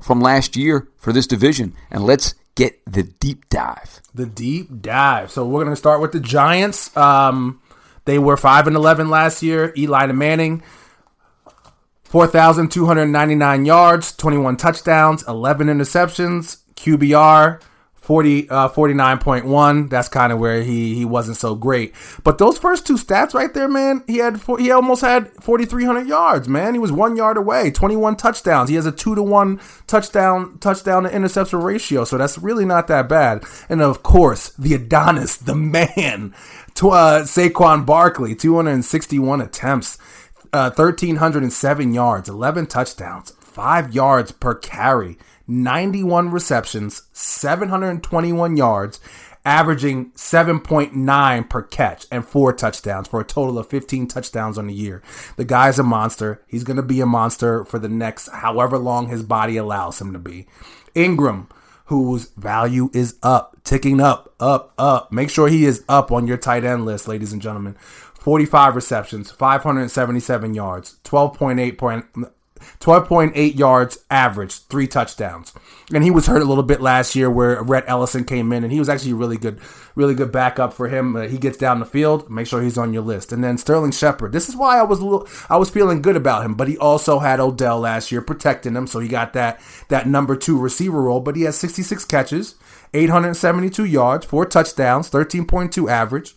from 0.01 0.21
last 0.21 0.55
year 0.55 0.87
for 0.97 1.11
this 1.11 1.27
division? 1.27 1.75
And 1.91 2.03
let's 2.05 2.33
get 2.55 2.79
the 2.85 3.03
deep 3.03 3.49
dive. 3.49 4.01
The 4.13 4.25
deep 4.25 4.81
dive. 4.81 5.31
So 5.31 5.45
we're 5.45 5.63
gonna 5.63 5.75
start 5.75 6.01
with 6.01 6.11
the 6.11 6.19
Giants. 6.19 6.95
Um, 6.97 7.61
they 8.05 8.17
were 8.19 8.37
five 8.37 8.67
and 8.67 8.75
eleven 8.75 9.09
last 9.09 9.43
year. 9.43 9.73
Eli 9.77 10.07
Manning, 10.07 10.63
four 12.09 12.27
thousand 12.27 12.71
two 12.71 12.87
hundred 12.87 13.05
ninety 13.05 13.35
nine 13.35 13.65
yards, 13.65 14.11
twenty 14.11 14.37
one 14.37 14.57
touchdowns, 14.57 15.25
eleven 15.27 15.67
interceptions, 15.67 16.63
QBR. 16.75 17.61
40, 18.09 18.49
uh, 18.49 18.69
49.1. 18.69 19.87
That's 19.91 20.09
kind 20.09 20.33
of 20.33 20.39
where 20.39 20.63
he, 20.63 20.95
he 20.95 21.05
wasn't 21.05 21.37
so 21.37 21.53
great. 21.53 21.93
But 22.23 22.39
those 22.39 22.57
first 22.57 22.87
two 22.87 22.95
stats 22.95 23.35
right 23.35 23.53
there, 23.53 23.67
man, 23.67 24.03
he 24.07 24.17
had, 24.17 24.41
four, 24.41 24.57
he 24.57 24.71
almost 24.71 25.01
had 25.01 25.31
4,300 25.33 26.07
yards, 26.07 26.49
man. 26.49 26.73
He 26.73 26.79
was 26.79 26.91
one 26.91 27.15
yard 27.15 27.37
away, 27.37 27.69
21 27.69 28.15
touchdowns. 28.15 28.69
He 28.69 28.75
has 28.77 28.87
a 28.87 28.91
two 28.91 29.13
to 29.13 29.21
one 29.21 29.61
touchdown, 29.85 30.57
touchdown 30.57 31.03
to 31.03 31.15
interception 31.15 31.59
ratio. 31.59 32.03
So 32.03 32.17
that's 32.17 32.39
really 32.39 32.65
not 32.65 32.87
that 32.87 33.07
bad. 33.07 33.43
And 33.69 33.79
of 33.79 34.01
course, 34.01 34.53
the 34.57 34.73
Adonis, 34.73 35.37
the 35.37 35.53
man, 35.53 36.33
to, 36.75 36.89
uh, 36.89 37.23
Saquon 37.25 37.85
Barkley, 37.85 38.33
261 38.33 39.39
attempts, 39.39 39.99
uh, 40.53 40.71
1,307 40.71 41.93
yards, 41.93 42.29
11 42.29 42.67
touchdowns, 42.67 43.31
five 43.39 43.93
yards 43.93 44.31
per 44.31 44.55
carry. 44.55 45.17
91 45.49 46.29
receptions, 46.29 47.07
721 47.11 48.55
yards, 48.55 48.99
averaging 49.43 50.11
7.9 50.11 51.49
per 51.49 51.63
catch 51.63 52.05
and 52.11 52.23
four 52.23 52.53
touchdowns 52.53 53.07
for 53.07 53.19
a 53.19 53.25
total 53.25 53.57
of 53.57 53.67
15 53.67 54.07
touchdowns 54.07 54.59
on 54.59 54.67
the 54.67 54.73
year. 54.73 55.01
The 55.37 55.45
guy's 55.45 55.79
a 55.79 55.83
monster. 55.83 56.43
He's 56.47 56.63
going 56.63 56.77
to 56.77 56.83
be 56.83 57.01
a 57.01 57.07
monster 57.07 57.65
for 57.65 57.79
the 57.79 57.89
next 57.89 58.29
however 58.29 58.77
long 58.77 59.07
his 59.07 59.23
body 59.23 59.57
allows 59.57 59.99
him 59.99 60.13
to 60.13 60.19
be. 60.19 60.45
Engram, 60.93 61.49
whose 61.85 62.29
value 62.37 62.91
is 62.93 63.17
up, 63.23 63.57
ticking 63.63 63.99
up, 63.99 64.35
up, 64.39 64.73
up. 64.77 65.11
Make 65.11 65.31
sure 65.31 65.47
he 65.47 65.65
is 65.65 65.83
up 65.89 66.11
on 66.11 66.27
your 66.27 66.37
tight 66.37 66.63
end 66.63 66.85
list, 66.85 67.07
ladies 67.07 67.33
and 67.33 67.41
gentlemen. 67.41 67.75
45 68.19 68.75
receptions, 68.75 69.31
577 69.31 70.53
yards, 70.53 70.97
12.8 71.03 71.77
point 71.77 72.05
12.8 72.79 73.57
yards 73.57 73.99
average, 74.09 74.53
three 74.65 74.87
touchdowns. 74.87 75.53
And 75.93 76.03
he 76.03 76.11
was 76.11 76.27
hurt 76.27 76.41
a 76.41 76.45
little 76.45 76.63
bit 76.63 76.81
last 76.81 77.15
year 77.15 77.29
where 77.29 77.61
Rhett 77.63 77.85
Ellison 77.87 78.23
came 78.23 78.51
in 78.51 78.63
and 78.63 78.71
he 78.71 78.79
was 78.79 78.89
actually 78.89 79.13
really 79.13 79.37
good, 79.37 79.59
really 79.95 80.13
good 80.13 80.31
backup 80.31 80.73
for 80.73 80.87
him. 80.87 81.15
Uh, 81.15 81.27
he 81.27 81.37
gets 81.37 81.57
down 81.57 81.79
the 81.79 81.85
field, 81.85 82.29
make 82.29 82.47
sure 82.47 82.61
he's 82.61 82.77
on 82.77 82.93
your 82.93 83.01
list. 83.01 83.31
And 83.31 83.43
then 83.43 83.57
Sterling 83.57 83.91
Shepard. 83.91 84.31
This 84.31 84.49
is 84.49 84.55
why 84.55 84.79
I 84.79 84.83
was 84.83 84.99
a 84.99 85.05
little, 85.05 85.27
I 85.49 85.57
was 85.57 85.69
feeling 85.69 86.01
good 86.01 86.15
about 86.15 86.45
him, 86.45 86.55
but 86.55 86.67
he 86.67 86.77
also 86.77 87.19
had 87.19 87.39
Odell 87.39 87.79
last 87.79 88.11
year 88.11 88.21
protecting 88.21 88.75
him, 88.75 88.87
so 88.87 88.99
he 88.99 89.07
got 89.07 89.33
that 89.33 89.59
that 89.89 90.07
number 90.07 90.35
2 90.35 90.57
receiver 90.57 91.01
role, 91.01 91.19
but 91.19 91.35
he 91.35 91.43
has 91.43 91.57
66 91.57 92.05
catches, 92.05 92.55
872 92.93 93.85
yards, 93.85 94.25
four 94.25 94.45
touchdowns, 94.45 95.09
13.2 95.09 95.89
average 95.89 96.35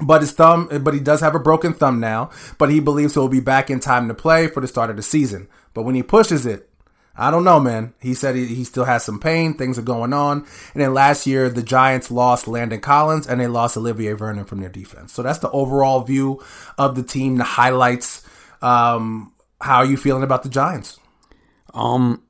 but 0.00 0.20
his 0.22 0.32
thumb 0.32 0.68
but 0.82 0.94
he 0.94 1.00
does 1.00 1.20
have 1.20 1.34
a 1.34 1.40
broken 1.40 1.74
thumb 1.74 2.00
now 2.00 2.30
but 2.58 2.70
he 2.70 2.80
believes 2.80 3.14
he'll 3.14 3.28
be 3.28 3.40
back 3.40 3.70
in 3.70 3.80
time 3.80 4.08
to 4.08 4.14
play 4.14 4.46
for 4.48 4.60
the 4.60 4.68
start 4.68 4.90
of 4.90 4.96
the 4.96 5.02
season 5.02 5.48
but 5.74 5.82
when 5.84 5.94
he 5.94 6.02
pushes 6.02 6.46
it 6.46 6.68
i 7.16 7.30
don't 7.30 7.44
know 7.44 7.60
man 7.60 7.94
he 8.00 8.14
said 8.14 8.36
he, 8.36 8.46
he 8.46 8.64
still 8.64 8.84
has 8.84 9.04
some 9.04 9.20
pain 9.20 9.54
things 9.54 9.78
are 9.78 9.82
going 9.82 10.12
on 10.12 10.46
and 10.74 10.82
then 10.82 10.94
last 10.94 11.26
year 11.26 11.48
the 11.50 11.62
giants 11.62 12.10
lost 12.10 12.48
landon 12.48 12.80
collins 12.80 13.26
and 13.26 13.40
they 13.40 13.46
lost 13.48 13.76
olivier 13.76 14.12
vernon 14.14 14.44
from 14.44 14.60
their 14.60 14.70
defense 14.70 15.12
so 15.12 15.22
that's 15.22 15.40
the 15.40 15.50
overall 15.50 16.02
view 16.02 16.42
of 16.78 16.94
the 16.96 17.02
team 17.02 17.36
the 17.36 17.44
highlights 17.44 18.22
um, 18.62 19.32
how 19.60 19.78
are 19.78 19.86
you 19.86 19.96
feeling 19.96 20.22
about 20.24 20.42
the 20.42 20.48
giants 20.48 20.98
Um, 21.74 22.22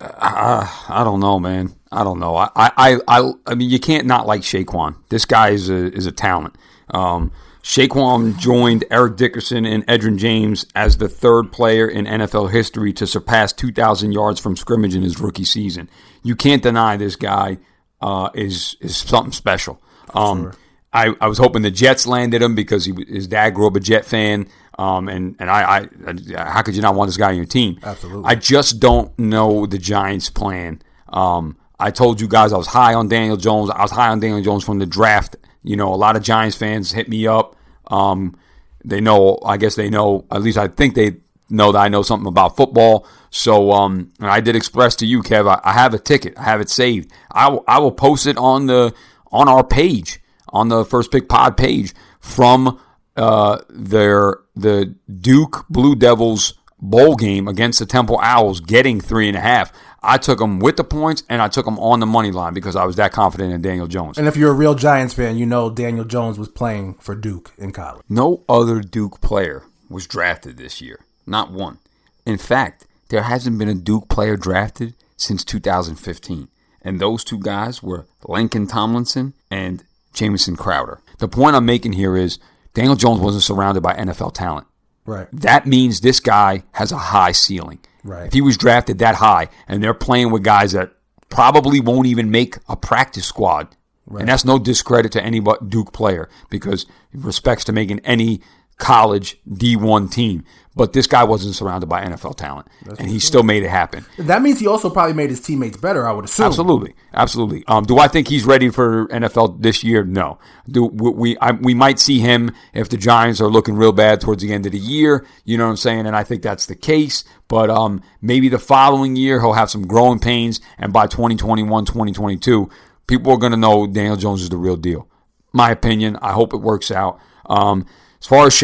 I, 0.00 0.84
I 0.88 1.04
don't 1.04 1.20
know, 1.20 1.38
man. 1.40 1.74
I 1.92 2.04
don't 2.04 2.20
know. 2.20 2.36
I, 2.36 2.50
I, 2.56 2.98
I, 3.08 3.32
I 3.46 3.54
mean, 3.54 3.70
you 3.70 3.78
can't 3.78 4.06
not 4.06 4.26
like 4.26 4.42
Shaquan. 4.42 4.96
This 5.10 5.24
guy 5.24 5.50
is 5.50 5.70
a 5.70 5.92
is 5.94 6.06
a 6.06 6.12
talent. 6.12 6.56
Um, 6.90 7.32
Shaquan 7.62 8.38
joined 8.38 8.84
Eric 8.90 9.16
Dickerson 9.16 9.64
and 9.64 9.86
Edgerrin 9.86 10.18
James 10.18 10.66
as 10.74 10.98
the 10.98 11.08
third 11.08 11.50
player 11.50 11.88
in 11.88 12.04
NFL 12.04 12.52
history 12.52 12.92
to 12.92 13.06
surpass 13.06 13.54
2,000 13.54 14.12
yards 14.12 14.38
from 14.38 14.54
scrimmage 14.54 14.94
in 14.94 15.02
his 15.02 15.18
rookie 15.18 15.46
season. 15.46 15.88
You 16.22 16.36
can't 16.36 16.62
deny 16.62 16.98
this 16.98 17.16
guy 17.16 17.58
uh, 18.02 18.28
is 18.34 18.76
is 18.80 18.98
something 18.98 19.32
special. 19.32 19.80
Um, 20.12 20.52
I, 20.92 21.14
I 21.20 21.26
was 21.26 21.38
hoping 21.38 21.62
the 21.62 21.70
Jets 21.70 22.06
landed 22.06 22.42
him 22.42 22.54
because 22.54 22.84
he, 22.84 22.92
his 23.08 23.26
dad 23.26 23.50
grew 23.50 23.66
up 23.66 23.76
a 23.76 23.80
Jet 23.80 24.04
fan. 24.04 24.46
Um, 24.78 25.08
and 25.08 25.36
and 25.38 25.50
I, 25.50 25.88
I, 26.06 26.50
how 26.50 26.62
could 26.62 26.76
you 26.76 26.82
not 26.82 26.94
want 26.94 27.08
this 27.08 27.16
guy 27.16 27.30
on 27.30 27.36
your 27.36 27.46
team? 27.46 27.78
Absolutely. 27.82 28.24
I 28.26 28.34
just 28.34 28.80
don't 28.80 29.16
know 29.18 29.66
the 29.66 29.78
Giants' 29.78 30.30
plan. 30.30 30.82
Um, 31.08 31.56
I 31.78 31.90
told 31.90 32.20
you 32.20 32.28
guys 32.28 32.52
I 32.52 32.56
was 32.56 32.66
high 32.66 32.94
on 32.94 33.08
Daniel 33.08 33.36
Jones. 33.36 33.70
I 33.70 33.82
was 33.82 33.90
high 33.90 34.08
on 34.08 34.20
Daniel 34.20 34.42
Jones 34.42 34.64
from 34.64 34.78
the 34.78 34.86
draft. 34.86 35.36
You 35.64 35.76
know, 35.76 35.92
a 35.92 35.96
lot 35.96 36.14
of 36.14 36.22
Giants 36.22 36.56
fans 36.56 36.92
hit 36.92 37.08
me 37.08 37.26
up. 37.26 37.56
Um, 37.88 38.36
they 38.84 39.00
know, 39.00 39.38
I 39.44 39.56
guess 39.56 39.74
they 39.74 39.90
know, 39.90 40.26
at 40.30 40.42
least 40.42 40.58
I 40.58 40.68
think 40.68 40.94
they 40.94 41.16
know 41.50 41.72
that 41.72 41.78
I 41.78 41.88
know 41.88 42.02
something 42.02 42.28
about 42.28 42.56
football. 42.56 43.06
So, 43.30 43.72
um, 43.72 44.12
and 44.20 44.30
I 44.30 44.40
did 44.40 44.54
express 44.54 44.94
to 44.96 45.06
you, 45.06 45.22
Kev, 45.22 45.48
I, 45.48 45.60
I 45.64 45.72
have 45.72 45.94
a 45.94 45.98
ticket. 45.98 46.38
I 46.38 46.44
have 46.44 46.60
it 46.60 46.70
saved. 46.70 47.10
I 47.30 47.48
will, 47.48 47.64
will 47.66 47.92
post 47.92 48.26
it 48.26 48.36
on 48.36 48.66
the, 48.66 48.94
on 49.32 49.48
our 49.48 49.64
page, 49.64 50.20
on 50.50 50.68
the 50.68 50.84
First 50.84 51.10
Pick 51.10 51.28
Pod 51.28 51.56
page 51.56 51.94
from, 52.20 52.80
uh, 53.16 53.58
their, 53.68 54.38
the 54.54 54.94
Duke 55.20 55.64
Blue 55.68 55.94
Devils 55.96 56.54
bowl 56.78 57.16
game 57.16 57.48
against 57.48 57.78
the 57.78 57.86
Temple 57.86 58.18
Owls 58.22 58.60
getting 58.60 59.00
three 59.00 59.28
and 59.28 59.36
a 59.36 59.40
half. 59.40 59.72
I 60.06 60.18
took 60.18 60.38
them 60.38 60.58
with 60.58 60.76
the 60.76 60.84
points 60.84 61.22
and 61.28 61.40
I 61.42 61.48
took 61.48 61.64
them 61.64 61.78
on 61.78 62.00
the 62.00 62.06
money 62.06 62.30
line 62.30 62.54
because 62.54 62.76
I 62.76 62.84
was 62.84 62.96
that 62.96 63.12
confident 63.12 63.52
in 63.52 63.62
Daniel 63.62 63.86
Jones. 63.86 64.18
and 64.18 64.28
if 64.28 64.36
you're 64.36 64.50
a 64.50 64.54
real 64.54 64.74
giants 64.74 65.14
fan 65.14 65.36
you 65.36 65.46
know 65.46 65.70
daniel 65.70 66.04
jones 66.04 66.38
was 66.38 66.48
playing 66.48 66.94
for 66.94 67.14
duke 67.14 67.52
in 67.58 67.72
college 67.72 68.02
No 68.08 68.42
other 68.48 68.80
Duke 68.80 69.20
player 69.20 69.62
was 69.88 70.06
drafted 70.06 70.56
this 70.56 70.80
year. 70.80 71.00
Not 71.26 71.50
one. 71.52 71.78
In 72.26 72.38
fact, 72.38 72.86
there 73.08 73.22
hasn't 73.22 73.58
been 73.58 73.68
a 73.68 73.74
Duke 73.74 74.08
player 74.08 74.36
drafted 74.36 74.94
since 75.16 75.44
2015. 75.44 76.48
And 76.82 77.00
those 77.00 77.22
two 77.24 77.38
guys 77.38 77.82
were 77.82 78.06
Laken 78.24 78.68
Tomlinson 78.68 79.32
and 79.50 79.84
Jamison 80.12 80.56
Crowder. 80.56 81.00
The 81.18 81.28
point 81.28 81.56
I'm 81.56 81.64
making 81.66 81.92
here 81.94 82.16
is 82.16 82.38
Daniel 82.74 82.96
Jones 82.96 83.20
wasn't 83.20 83.42
surrounded 83.44 83.82
by 83.82 83.94
NFL 83.94 84.34
talent. 84.34 84.66
Right. 85.06 85.28
That 85.32 85.66
means 85.66 86.00
this 86.00 86.20
guy 86.20 86.62
has 86.72 86.92
a 86.92 86.98
high 86.98 87.32
ceiling. 87.32 87.78
Right. 88.04 88.26
If 88.26 88.32
he 88.34 88.42
was 88.42 88.56
drafted 88.56 88.98
that 88.98 89.16
high 89.16 89.48
and 89.66 89.82
they're 89.82 89.94
playing 89.94 90.30
with 90.30 90.44
guys 90.44 90.72
that 90.72 90.92
probably 91.30 91.80
won't 91.80 92.06
even 92.06 92.30
make 92.30 92.58
a 92.68 92.76
practice 92.76 93.26
squad, 93.26 93.74
and 94.20 94.28
that's 94.28 94.44
no 94.44 94.58
discredit 94.58 95.12
to 95.12 95.22
any 95.22 95.40
Duke 95.68 95.92
player 95.92 96.28
because 96.50 96.86
respects 97.12 97.64
to 97.64 97.72
making 97.72 98.00
any 98.00 98.42
college 98.76 99.38
D1 99.48 100.10
team. 100.10 100.44
But 100.76 100.92
this 100.92 101.06
guy 101.06 101.22
wasn't 101.22 101.54
surrounded 101.54 101.86
by 101.86 102.04
NFL 102.04 102.36
talent, 102.36 102.66
and 102.98 103.08
he 103.08 103.20
still 103.20 103.44
made 103.44 103.62
it 103.62 103.68
happen. 103.68 104.04
That 104.18 104.42
means 104.42 104.58
he 104.58 104.66
also 104.66 104.90
probably 104.90 105.12
made 105.12 105.30
his 105.30 105.40
teammates 105.40 105.76
better. 105.76 106.06
I 106.06 106.10
would 106.10 106.24
assume. 106.24 106.46
Absolutely, 106.46 106.94
absolutely. 107.12 107.64
Um, 107.68 107.84
do 107.84 107.98
I 107.98 108.08
think 108.08 108.26
he's 108.26 108.44
ready 108.44 108.70
for 108.70 109.06
NFL 109.06 109.62
this 109.62 109.84
year? 109.84 110.02
No. 110.02 110.38
Do 110.68 110.86
we? 110.86 111.10
We, 111.10 111.38
I, 111.38 111.52
we 111.52 111.74
might 111.74 112.00
see 112.00 112.18
him 112.18 112.50
if 112.72 112.88
the 112.88 112.96
Giants 112.96 113.40
are 113.40 113.48
looking 113.48 113.76
real 113.76 113.92
bad 113.92 114.20
towards 114.20 114.42
the 114.42 114.52
end 114.52 114.66
of 114.66 114.72
the 114.72 114.78
year. 114.78 115.24
You 115.44 115.58
know 115.58 115.64
what 115.64 115.70
I'm 115.70 115.76
saying? 115.76 116.06
And 116.06 116.16
I 116.16 116.24
think 116.24 116.42
that's 116.42 116.66
the 116.66 116.74
case. 116.74 117.22
But 117.46 117.70
um, 117.70 118.02
maybe 118.20 118.48
the 118.48 118.58
following 118.58 119.14
year 119.14 119.40
he'll 119.40 119.52
have 119.52 119.70
some 119.70 119.86
growing 119.86 120.18
pains, 120.18 120.60
and 120.76 120.92
by 120.92 121.06
2021, 121.06 121.84
2022, 121.84 122.68
people 123.06 123.32
are 123.32 123.38
going 123.38 123.52
to 123.52 123.58
know 123.58 123.86
Daniel 123.86 124.16
Jones 124.16 124.42
is 124.42 124.48
the 124.48 124.56
real 124.56 124.76
deal. 124.76 125.08
My 125.52 125.70
opinion. 125.70 126.16
I 126.20 126.32
hope 126.32 126.52
it 126.52 126.58
works 126.58 126.90
out. 126.90 127.20
Um, 127.46 127.86
as 128.24 128.28
far 128.28 128.46
as 128.46 128.58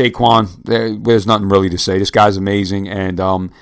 there, 0.65 0.97
there's 0.97 1.27
nothing 1.27 1.51
really 1.51 1.69
to 1.69 1.77
say. 1.77 1.99
This 1.99 2.11
guy's 2.11 2.39
amazing, 2.39 2.89
and 2.89 3.21
um, 3.21 3.53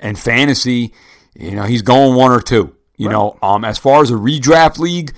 and 0.00 0.18
fantasy, 0.18 0.92
you 1.36 1.52
know, 1.52 1.62
he's 1.62 1.82
going 1.82 2.16
one 2.16 2.32
or 2.32 2.40
two. 2.40 2.74
You 2.96 3.08
know, 3.08 3.38
um, 3.40 3.64
as 3.64 3.78
far 3.78 4.02
as 4.02 4.10
a 4.10 4.14
redraft 4.14 4.78
league, 4.78 5.14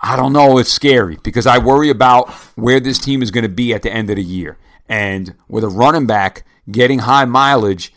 I 0.00 0.16
don't 0.16 0.32
know. 0.32 0.58
It's 0.58 0.72
scary 0.72 1.18
because 1.22 1.46
I 1.46 1.58
worry 1.58 1.88
about 1.88 2.30
where 2.56 2.80
this 2.80 2.98
team 2.98 3.22
is 3.22 3.30
going 3.30 3.42
to 3.42 3.48
be 3.48 3.72
at 3.72 3.82
the 3.82 3.92
end 3.92 4.10
of 4.10 4.16
the 4.16 4.24
year, 4.24 4.58
and 4.88 5.36
with 5.46 5.62
a 5.62 5.68
running 5.68 6.06
back 6.06 6.44
getting 6.68 7.00
high 7.00 7.24
mileage. 7.24 7.92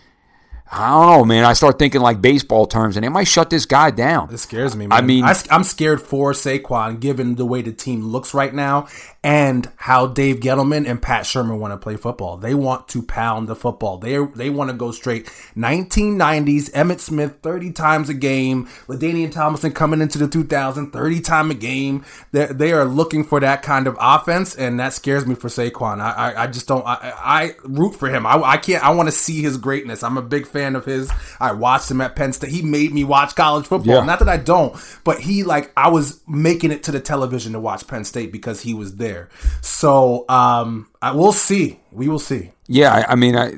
I 0.72 0.90
don't 0.90 1.08
know, 1.08 1.26
man. 1.26 1.46
I 1.46 1.54
start 1.54 1.80
thinking 1.80 2.02
like 2.02 2.22
baseball 2.22 2.68
terms, 2.68 2.96
and 2.96 3.04
they 3.04 3.10
might 3.10 3.28
shut 3.28 3.50
this 3.50 3.66
guy 3.66 3.90
down. 3.90 4.32
It 4.32 4.38
scares 4.38 4.76
me. 4.76 4.86
Man. 4.86 4.98
I 4.98 5.02
mean, 5.02 5.24
I, 5.24 5.36
am 5.50 5.64
scared 5.64 6.00
for 6.00 6.34
Saquon 6.34 7.00
given 7.00 7.36
the 7.36 7.46
way 7.46 7.64
the 7.64 7.72
team 7.72 8.04
looks 8.04 8.36
right 8.36 8.54
now 8.54 8.88
and 9.24 9.72
how 9.78 10.06
Dave 10.06 10.42
Gettleman 10.42 10.88
and 10.88 11.02
Pat 11.02 11.26
Shurmur 11.26 11.58
want 11.58 11.74
to 11.74 11.78
play 11.78 11.96
football. 11.96 12.38
They 12.38 12.54
want 12.54 12.88
to 12.90 13.02
pound 13.02 13.48
the 13.48 13.56
football. 13.56 13.98
They 13.98 14.24
they 14.36 14.52
want 14.52 14.70
to 14.70 14.76
go 14.76 14.92
straight 14.92 15.26
1990s. 15.58 16.70
Emmitt 16.72 17.00
Smith 17.00 17.38
30 17.42 17.72
times 17.72 18.10
a 18.10 18.14
game. 18.14 18.68
LaDainian 18.88 19.32
Tomlinson 19.32 19.72
coming 19.72 20.02
into 20.02 20.20
the 20.20 20.28
2000 20.28 20.92
30 20.92 21.22
time 21.22 21.50
a 21.50 21.56
game. 21.56 22.06
They 22.32 22.46
they 22.46 22.74
are 22.74 22.86
looking 22.86 23.24
for 23.24 23.40
that 23.40 23.64
kind 23.64 23.88
of 23.88 23.98
offense, 24.00 24.56
and 24.56 24.80
that 24.80 24.94
scares 24.94 25.26
me 25.26 25.34
for 25.34 25.48
Saquon. 25.48 26.00
I 26.00 26.12
I, 26.12 26.44
I 26.44 26.48
just 26.48 26.68
don't. 26.68 26.86
I, 26.86 27.14
I 27.18 27.56
root 27.64 27.96
for 27.96 28.08
him. 28.08 28.28
I, 28.28 28.36
I 28.36 28.58
can't. 28.58 28.84
I 28.84 28.92
want 28.92 29.08
to 29.08 29.14
see 29.14 29.42
his 29.42 29.58
greatness. 29.58 30.04
I'm 30.04 30.18
a 30.18 30.22
big 30.22 30.46
fan 30.46 30.59
of 30.76 30.86
his. 30.86 31.12
I 31.40 31.52
watched 31.54 31.90
him 31.90 32.02
at 32.02 32.16
Penn 32.16 32.34
State. 32.34 32.52
He 32.52 32.62
made 32.62 32.94
me 32.94 33.04
watch 33.04 33.36
college 33.36 33.66
football. 33.66 33.96
Yeah. 33.96 34.06
Not 34.06 34.20
that 34.20 34.30
I 34.30 34.38
don't, 34.38 34.76
but 35.04 35.20
he 35.20 35.44
like 35.44 35.72
I 35.78 35.90
was 35.90 36.22
making 36.28 36.72
it 36.72 36.84
to 36.84 36.92
the 36.92 37.00
television 37.00 37.54
to 37.54 37.60
watch 37.60 37.88
Penn 37.88 38.04
State 38.04 38.32
because 38.32 38.62
he 38.62 38.74
was 38.74 38.96
there. 38.96 39.30
So 39.62 40.26
um, 40.30 40.88
I 41.02 41.12
will 41.12 41.34
see. 41.34 41.80
We 41.92 42.08
will 42.08 42.20
see. 42.20 42.52
Yeah, 42.68 42.94
I, 42.94 43.14
I 43.14 43.16
mean, 43.16 43.36
I, 43.36 43.54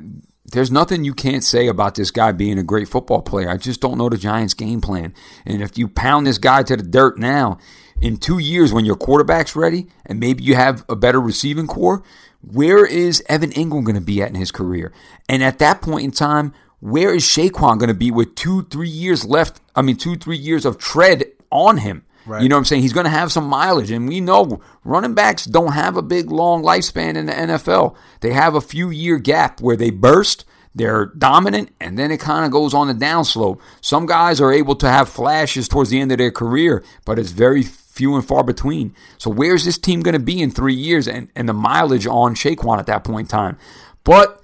there's 0.52 0.70
nothing 0.70 1.04
you 1.04 1.14
can't 1.14 1.44
say 1.44 1.66
about 1.66 1.94
this 1.94 2.10
guy 2.10 2.32
being 2.32 2.58
a 2.58 2.62
great 2.62 2.88
football 2.88 3.22
player. 3.22 3.48
I 3.48 3.56
just 3.56 3.80
don't 3.80 3.98
know 3.98 4.08
the 4.08 4.16
Giants' 4.16 4.54
game 4.54 4.80
plan. 4.80 5.14
And 5.44 5.62
if 5.62 5.76
you 5.76 5.88
pound 5.88 6.26
this 6.26 6.38
guy 6.38 6.62
to 6.62 6.76
the 6.76 6.82
dirt 6.82 7.18
now, 7.18 7.58
in 8.00 8.16
two 8.16 8.38
years 8.38 8.72
when 8.72 8.84
your 8.84 8.96
quarterback's 8.96 9.54
ready 9.54 9.86
and 10.04 10.18
maybe 10.18 10.42
you 10.42 10.54
have 10.56 10.84
a 10.88 10.96
better 10.96 11.20
receiving 11.20 11.66
corps, 11.66 12.02
where 12.42 12.84
is 12.84 13.22
Evan 13.28 13.50
Engram 13.50 13.84
going 13.84 13.94
to 13.94 14.00
be 14.00 14.20
at 14.20 14.28
in 14.28 14.34
his 14.34 14.50
career? 14.50 14.92
And 15.28 15.42
at 15.42 15.60
that 15.60 15.80
point 15.80 16.04
in 16.04 16.10
time, 16.10 16.52
where 16.82 17.14
is 17.14 17.22
Saquon 17.22 17.78
going 17.78 17.88
to 17.88 17.94
be 17.94 18.10
with 18.10 18.34
two, 18.34 18.64
three 18.64 18.88
years 18.88 19.24
left? 19.24 19.60
I 19.76 19.82
mean, 19.82 19.96
two, 19.96 20.16
three 20.16 20.36
years 20.36 20.64
of 20.64 20.78
tread 20.78 21.26
on 21.48 21.76
him. 21.76 22.04
Right. 22.26 22.42
You 22.42 22.48
know 22.48 22.56
what 22.56 22.60
I'm 22.60 22.64
saying? 22.64 22.82
He's 22.82 22.92
going 22.92 23.04
to 23.04 23.10
have 23.10 23.30
some 23.30 23.44
mileage. 23.44 23.92
And 23.92 24.08
we 24.08 24.20
know 24.20 24.60
running 24.82 25.14
backs 25.14 25.44
don't 25.44 25.74
have 25.74 25.96
a 25.96 26.02
big, 26.02 26.32
long 26.32 26.64
lifespan 26.64 27.14
in 27.14 27.26
the 27.26 27.32
NFL. 27.32 27.94
They 28.18 28.32
have 28.32 28.56
a 28.56 28.60
few 28.60 28.90
year 28.90 29.18
gap 29.18 29.60
where 29.60 29.76
they 29.76 29.90
burst, 29.90 30.44
they're 30.74 31.06
dominant, 31.06 31.72
and 31.78 31.96
then 31.96 32.10
it 32.10 32.18
kind 32.18 32.44
of 32.44 32.50
goes 32.50 32.74
on 32.74 32.88
the 32.88 32.94
downslope. 32.94 33.60
Some 33.80 34.06
guys 34.06 34.40
are 34.40 34.52
able 34.52 34.74
to 34.76 34.88
have 34.88 35.08
flashes 35.08 35.68
towards 35.68 35.90
the 35.90 36.00
end 36.00 36.10
of 36.10 36.18
their 36.18 36.32
career, 36.32 36.82
but 37.04 37.16
it's 37.16 37.30
very 37.30 37.62
few 37.62 38.16
and 38.16 38.26
far 38.26 38.42
between. 38.42 38.92
So 39.18 39.30
where's 39.30 39.64
this 39.64 39.78
team 39.78 40.00
going 40.00 40.14
to 40.14 40.18
be 40.18 40.42
in 40.42 40.50
three 40.50 40.74
years 40.74 41.06
and, 41.06 41.28
and 41.36 41.48
the 41.48 41.52
mileage 41.52 42.08
on 42.08 42.34
Shaquan 42.34 42.80
at 42.80 42.86
that 42.86 43.04
point 43.04 43.26
in 43.26 43.30
time? 43.30 43.56
But 44.02 44.42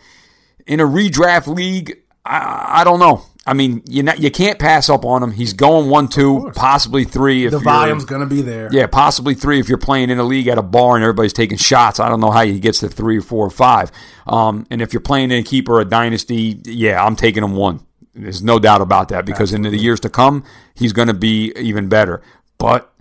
in 0.69 0.79
a 0.79 0.87
redraft 0.87 1.49
league, 1.49 1.99
I, 2.29 2.81
I 2.81 2.85
don't 2.85 2.99
know. 3.01 3.23
I 3.47 3.55
mean, 3.55 3.83
you 3.89 4.07
you 4.19 4.31
can't 4.31 4.59
pass 4.59 4.91
up 4.91 5.07
on 5.07 5.23
him. 5.23 5.31
He's 5.31 5.55
going 5.55 5.89
one, 5.89 6.09
two, 6.09 6.51
possibly 6.55 7.05
three. 7.05 7.47
If 7.47 7.53
The 7.53 7.59
volume's 7.61 8.05
going 8.05 8.21
to 8.21 8.27
be 8.27 8.43
there. 8.43 8.69
yeah, 8.71 8.87
possibly 8.87 9.35
three 9.35 9.59
if 9.59 9.71
you're 9.71 9.79
playing 9.79 10.11
in 10.11 10.19
a 10.19 10.23
league 10.23 10.49
at 10.49 10.59
a 10.59 10.63
bar 10.63 10.97
and 10.97 11.03
everybody's 11.03 11.33
taking 11.33 11.57
shots. 11.57 11.99
I 11.99 12.11
don't 12.11 12.21
know 12.21 12.31
how 12.31 12.45
he 12.45 12.61
gets 12.61 12.81
to 12.81 12.89
three 12.91 13.19
or 13.19 13.23
four 13.23 13.47
or 13.47 13.51
five. 13.51 13.91
Um, 14.27 14.67
and 14.71 14.83
if 14.83 14.93
you're 14.93 15.01
playing 15.01 15.31
in 15.31 15.39
a 15.41 15.43
keeper 15.43 15.81
a 15.81 15.87
dynasty, 15.87 16.61
yeah, 16.67 17.03
I'm 17.03 17.17
taking 17.17 17.43
him 17.43 17.57
one. 17.57 17.81
There's 18.15 18.43
no 18.43 18.59
doubt 18.59 18.83
about 18.83 19.09
that 19.09 19.25
because 19.25 19.55
in 19.55 19.63
the 19.63 19.75
years 19.79 20.01
to 20.01 20.11
come, 20.11 20.45
he's 20.75 20.93
going 20.93 21.09
to 21.09 21.15
be 21.15 21.53
even 21.57 21.89
better. 21.89 22.21
But 22.59 22.93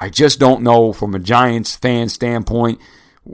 I 0.00 0.08
just 0.08 0.38
don't 0.38 0.62
know 0.62 0.94
from 0.94 1.14
a 1.14 1.18
Giants 1.18 1.76
fan 1.76 2.08
standpoint 2.08 2.80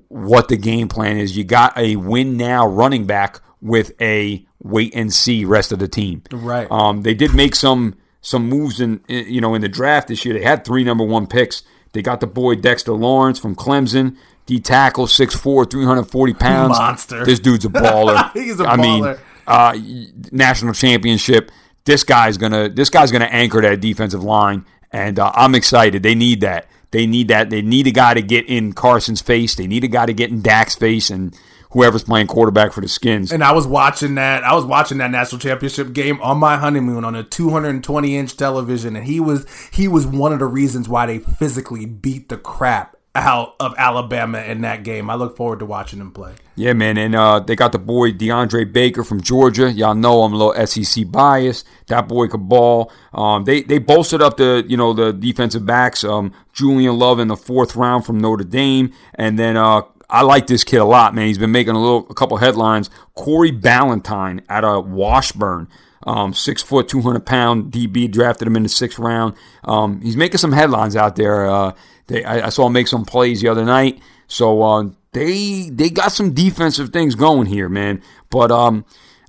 what 0.09 0.49
the 0.49 0.57
game 0.57 0.89
plan 0.89 1.17
is. 1.17 1.37
You 1.37 1.45
got 1.45 1.79
a 1.79 1.95
win 1.95 2.37
now 2.37 2.67
running 2.67 3.07
back 3.07 3.41
with 3.61 3.93
a 4.01 4.45
wait 4.67 4.95
and 4.95 5.13
see 5.13 5.45
rest 5.45 5.73
of 5.73 5.79
the 5.79 5.89
team. 5.89 6.23
Right. 6.31 6.67
Um, 6.71 7.03
they 7.03 7.15
did 7.15 7.35
make 7.35 7.55
some 7.55 7.97
some 8.21 8.49
moves 8.49 8.81
in 8.81 9.01
in- 9.09 9.33
you 9.33 9.41
know 9.41 9.55
in 9.55 9.63
the 9.63 9.69
draft 9.69 10.09
this 10.09 10.25
year. 10.25 10.35
They 10.35 10.43
had 10.45 10.65
three 10.65 10.85
number 10.85 11.05
one 11.05 11.27
picks. 11.27 11.63
They 11.93 12.03
got 12.03 12.21
the 12.21 12.27
boy 12.27 12.57
Dexter 12.57 12.93
Lawrence 12.93 13.39
from 13.39 13.55
Clemson. 13.57 14.17
D 14.45 14.61
tackle, 14.61 15.07
6'4", 15.09 15.69
340 15.69 16.35
pounds. 16.35 16.79
Monster. 16.79 17.25
This 17.25 17.41
dude's 17.41 17.65
a 17.65 17.69
baller. 17.69 18.33
He's 18.35 18.61
a 18.61 18.65
I 18.65 18.77
mean, 18.77 19.03
baller. 19.03 19.19
uh, 19.47 19.73
y- 19.75 20.07
national 20.31 20.73
championship. 20.73 21.51
This 21.85 22.05
guy's 22.05 22.37
gonna 22.39 22.69
this 22.69 22.89
guy's 22.91 23.11
gonna 23.11 23.25
anchor 23.25 23.61
that 23.63 23.81
defensive 23.81 24.23
line, 24.23 24.65
and 24.93 25.19
uh, 25.19 25.33
I'm 25.35 25.55
excited. 25.57 26.03
They 26.05 26.15
need 26.15 26.43
that. 26.43 26.69
They 26.93 27.07
need 27.07 27.29
that. 27.29 27.51
They 27.51 27.61
need 27.63 27.87
a 27.89 27.91
guy 27.91 28.15
to 28.15 28.23
get 28.23 28.47
in 28.47 28.73
Carson's 28.73 29.21
face. 29.21 29.55
They 29.57 29.67
need 29.67 29.83
a 29.85 29.89
guy 29.89 30.07
to 30.07 30.13
get 30.13 30.31
in 30.31 30.43
Dak's 30.43 30.77
face, 30.77 31.11
and 31.11 31.37
whoever's 31.77 32.05
playing 32.05 32.27
quarterback 32.27 32.73
for 32.73 32.81
the 32.81 32.89
Skins. 32.89 33.31
And 33.31 33.45
I 33.45 33.53
was 33.53 33.67
watching 33.67 34.15
that. 34.15 34.45
I 34.45 34.55
was 34.55 34.65
watching 34.65 34.97
that 34.99 35.11
national 35.11 35.41
championship 35.41 35.93
game 35.93 36.19
on 36.23 36.39
my 36.39 36.57
honeymoon 36.57 37.05
on 37.05 37.15
a 37.15 37.23
220 37.23 38.17
inch 38.17 38.35
television, 38.35 38.97
and 38.97 39.07
he 39.07 39.21
was 39.21 39.47
he 39.71 39.87
was 39.87 40.07
one 40.07 40.33
of 40.33 40.39
the 40.39 40.47
reasons 40.47 40.89
why 40.89 41.05
they 41.05 41.19
physically 41.19 41.85
beat 41.85 42.31
the 42.31 42.39
crap 42.39 42.97
out 43.15 43.57
of 43.61 43.75
Alabama 43.77 44.39
in 44.41 44.63
that 44.63 44.85
game. 44.85 45.11
I 45.11 45.17
look 45.17 45.37
forward 45.37 45.59
to 45.59 45.67
watching 45.67 46.01
him 46.01 46.13
play. 46.13 46.35
Yeah, 46.55 46.73
man, 46.73 46.97
and 46.97 47.15
uh, 47.15 47.41
they 47.41 47.55
got 47.55 47.73
the 47.73 47.79
boy 47.79 48.13
DeAndre 48.13 48.73
Baker 48.73 49.05
from 49.05 49.21
Georgia. 49.21 49.71
Y'all 49.71 49.95
know 49.95 50.23
I'm 50.23 50.33
a 50.33 50.37
little 50.37 50.67
SEC 50.67 51.11
bias. 51.11 51.65
That 51.89 52.09
boy 52.09 52.29
could 52.29 52.49
ball. 52.49 52.91
Um, 53.13 53.45
they 53.45 53.63
they 53.63 53.79
bolstered 53.79 54.23
up 54.23 54.39
the 54.39 54.65
you 54.67 54.79
know 54.79 54.95
the 54.95 55.13
defensive 55.13 55.67
backs. 55.67 56.05
Um, 56.05 56.33
Julian 56.55 56.99
Love 56.99 57.21
in 57.21 57.29
the 57.29 57.37
fourth 57.37 57.77
round 57.77 58.07
from 58.07 58.19
Notre 58.19 58.45
Dame, 58.45 58.95
and 59.15 59.39
then 59.39 59.59
uh, 59.59 59.83
I 60.09 60.23
like 60.23 60.47
this 60.47 60.65
kid 60.65 60.79
a 60.79 60.85
lot, 60.85 61.15
man. 61.15 61.27
He's 61.27 61.39
been 61.39 61.53
making 61.53 61.75
a 61.75 61.81
little 61.81 62.07
a 62.09 62.15
couple 62.15 62.37
headlines. 62.37 62.91
Corey 63.15 63.53
Ballentine 63.53 64.43
out 64.49 64.65
of 64.65 64.89
Washburn. 64.89 65.69
Um, 66.07 66.35
six 66.35 66.63
foot, 66.63 66.89
200 66.89 67.27
pound 67.27 67.73
DB 67.73 68.11
drafted 68.11 68.47
him 68.47 68.55
in 68.55 68.63
the 68.63 68.69
sixth 68.69 68.99
round. 68.99 69.35
Um, 69.65 70.01
he's 70.01 70.17
making 70.17 70.39
some 70.39 70.53
headlines 70.53 70.95
out 70.95 71.17
there. 71.17 71.47
Uh, 71.47 71.73
they, 72.07 72.23
I, 72.23 72.47
I 72.47 72.49
saw 72.51 72.67
him 72.67 72.75
make 72.75 72.87
some 72.87 73.05
plays 73.05 73.41
the 73.41 73.49
other 73.49 73.65
night. 73.65 74.01
So 74.29 74.63
uh, 74.63 74.91
they 75.13 75.71
they 75.71 75.91
got 75.91 76.13
some 76.13 76.33
defensive 76.33 76.91
things 76.91 77.15
going 77.15 77.47
here, 77.47 77.69
man. 77.69 78.03
But 78.31 78.53
um, 78.53 78.85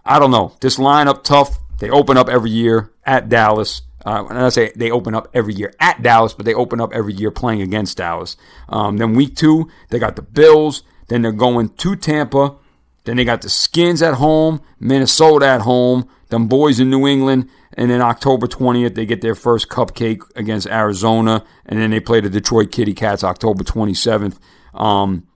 I 0.06 0.20
don't 0.20 0.32
know. 0.32 0.56
This 0.62 0.78
lineup 0.78 1.24
tough. 1.24 1.58
They 1.80 1.90
open 1.90 2.18
up 2.18 2.30
every 2.30 2.50
year 2.50 2.92
at 3.06 3.30
Dallas. 3.30 3.82
Uh, 4.08 4.26
and 4.30 4.40
I 4.40 4.48
say 4.48 4.72
they 4.74 4.90
open 4.90 5.14
up 5.14 5.28
every 5.34 5.54
year 5.54 5.74
at 5.82 6.02
Dallas, 6.02 6.34
but 6.34 6.46
they 6.46 6.54
open 6.54 6.80
up 6.80 6.94
every 6.94 7.14
year 7.14 7.30
playing 7.30 7.62
against 7.62 7.98
Dallas. 7.98 8.38
Um, 8.70 8.96
then 8.96 9.16
week 9.16 9.36
two, 9.36 9.70
they 9.90 10.00
got 10.00 10.16
the 10.16 10.22
Bills. 10.22 10.84
Then 11.10 11.24
they're 11.24 11.34
going 11.34 11.68
to 11.68 11.96
Tampa. 11.98 12.56
Then 13.04 13.18
they 13.18 13.26
got 13.26 13.42
the 13.42 13.50
Skins 13.50 14.02
at 14.02 14.14
home, 14.14 14.62
Minnesota 14.80 15.48
at 15.48 15.62
home, 15.62 16.08
them 16.30 16.48
boys 16.48 16.80
in 16.80 16.90
New 16.90 17.06
England, 17.06 17.50
and 17.74 17.92
then 17.92 18.02
October 18.02 18.48
20th 18.48 18.96
they 18.96 19.06
get 19.06 19.20
their 19.20 19.36
first 19.36 19.68
cupcake 19.68 20.22
against 20.38 20.68
Arizona, 20.68 21.44
and 21.66 21.78
then 21.78 21.90
they 21.90 22.00
play 22.00 22.22
the 22.22 22.30
Detroit 22.30 22.72
Kitty 22.72 22.94
Cats 22.94 23.26
October 23.26 23.66
27th. 23.66 24.38
Um, 24.74 25.28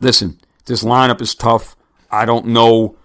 listen, 0.00 0.40
this 0.64 0.82
lineup 0.82 1.20
is 1.20 1.34
tough. 1.34 1.76
I 2.10 2.24
don't 2.24 2.46
know. 2.46 2.96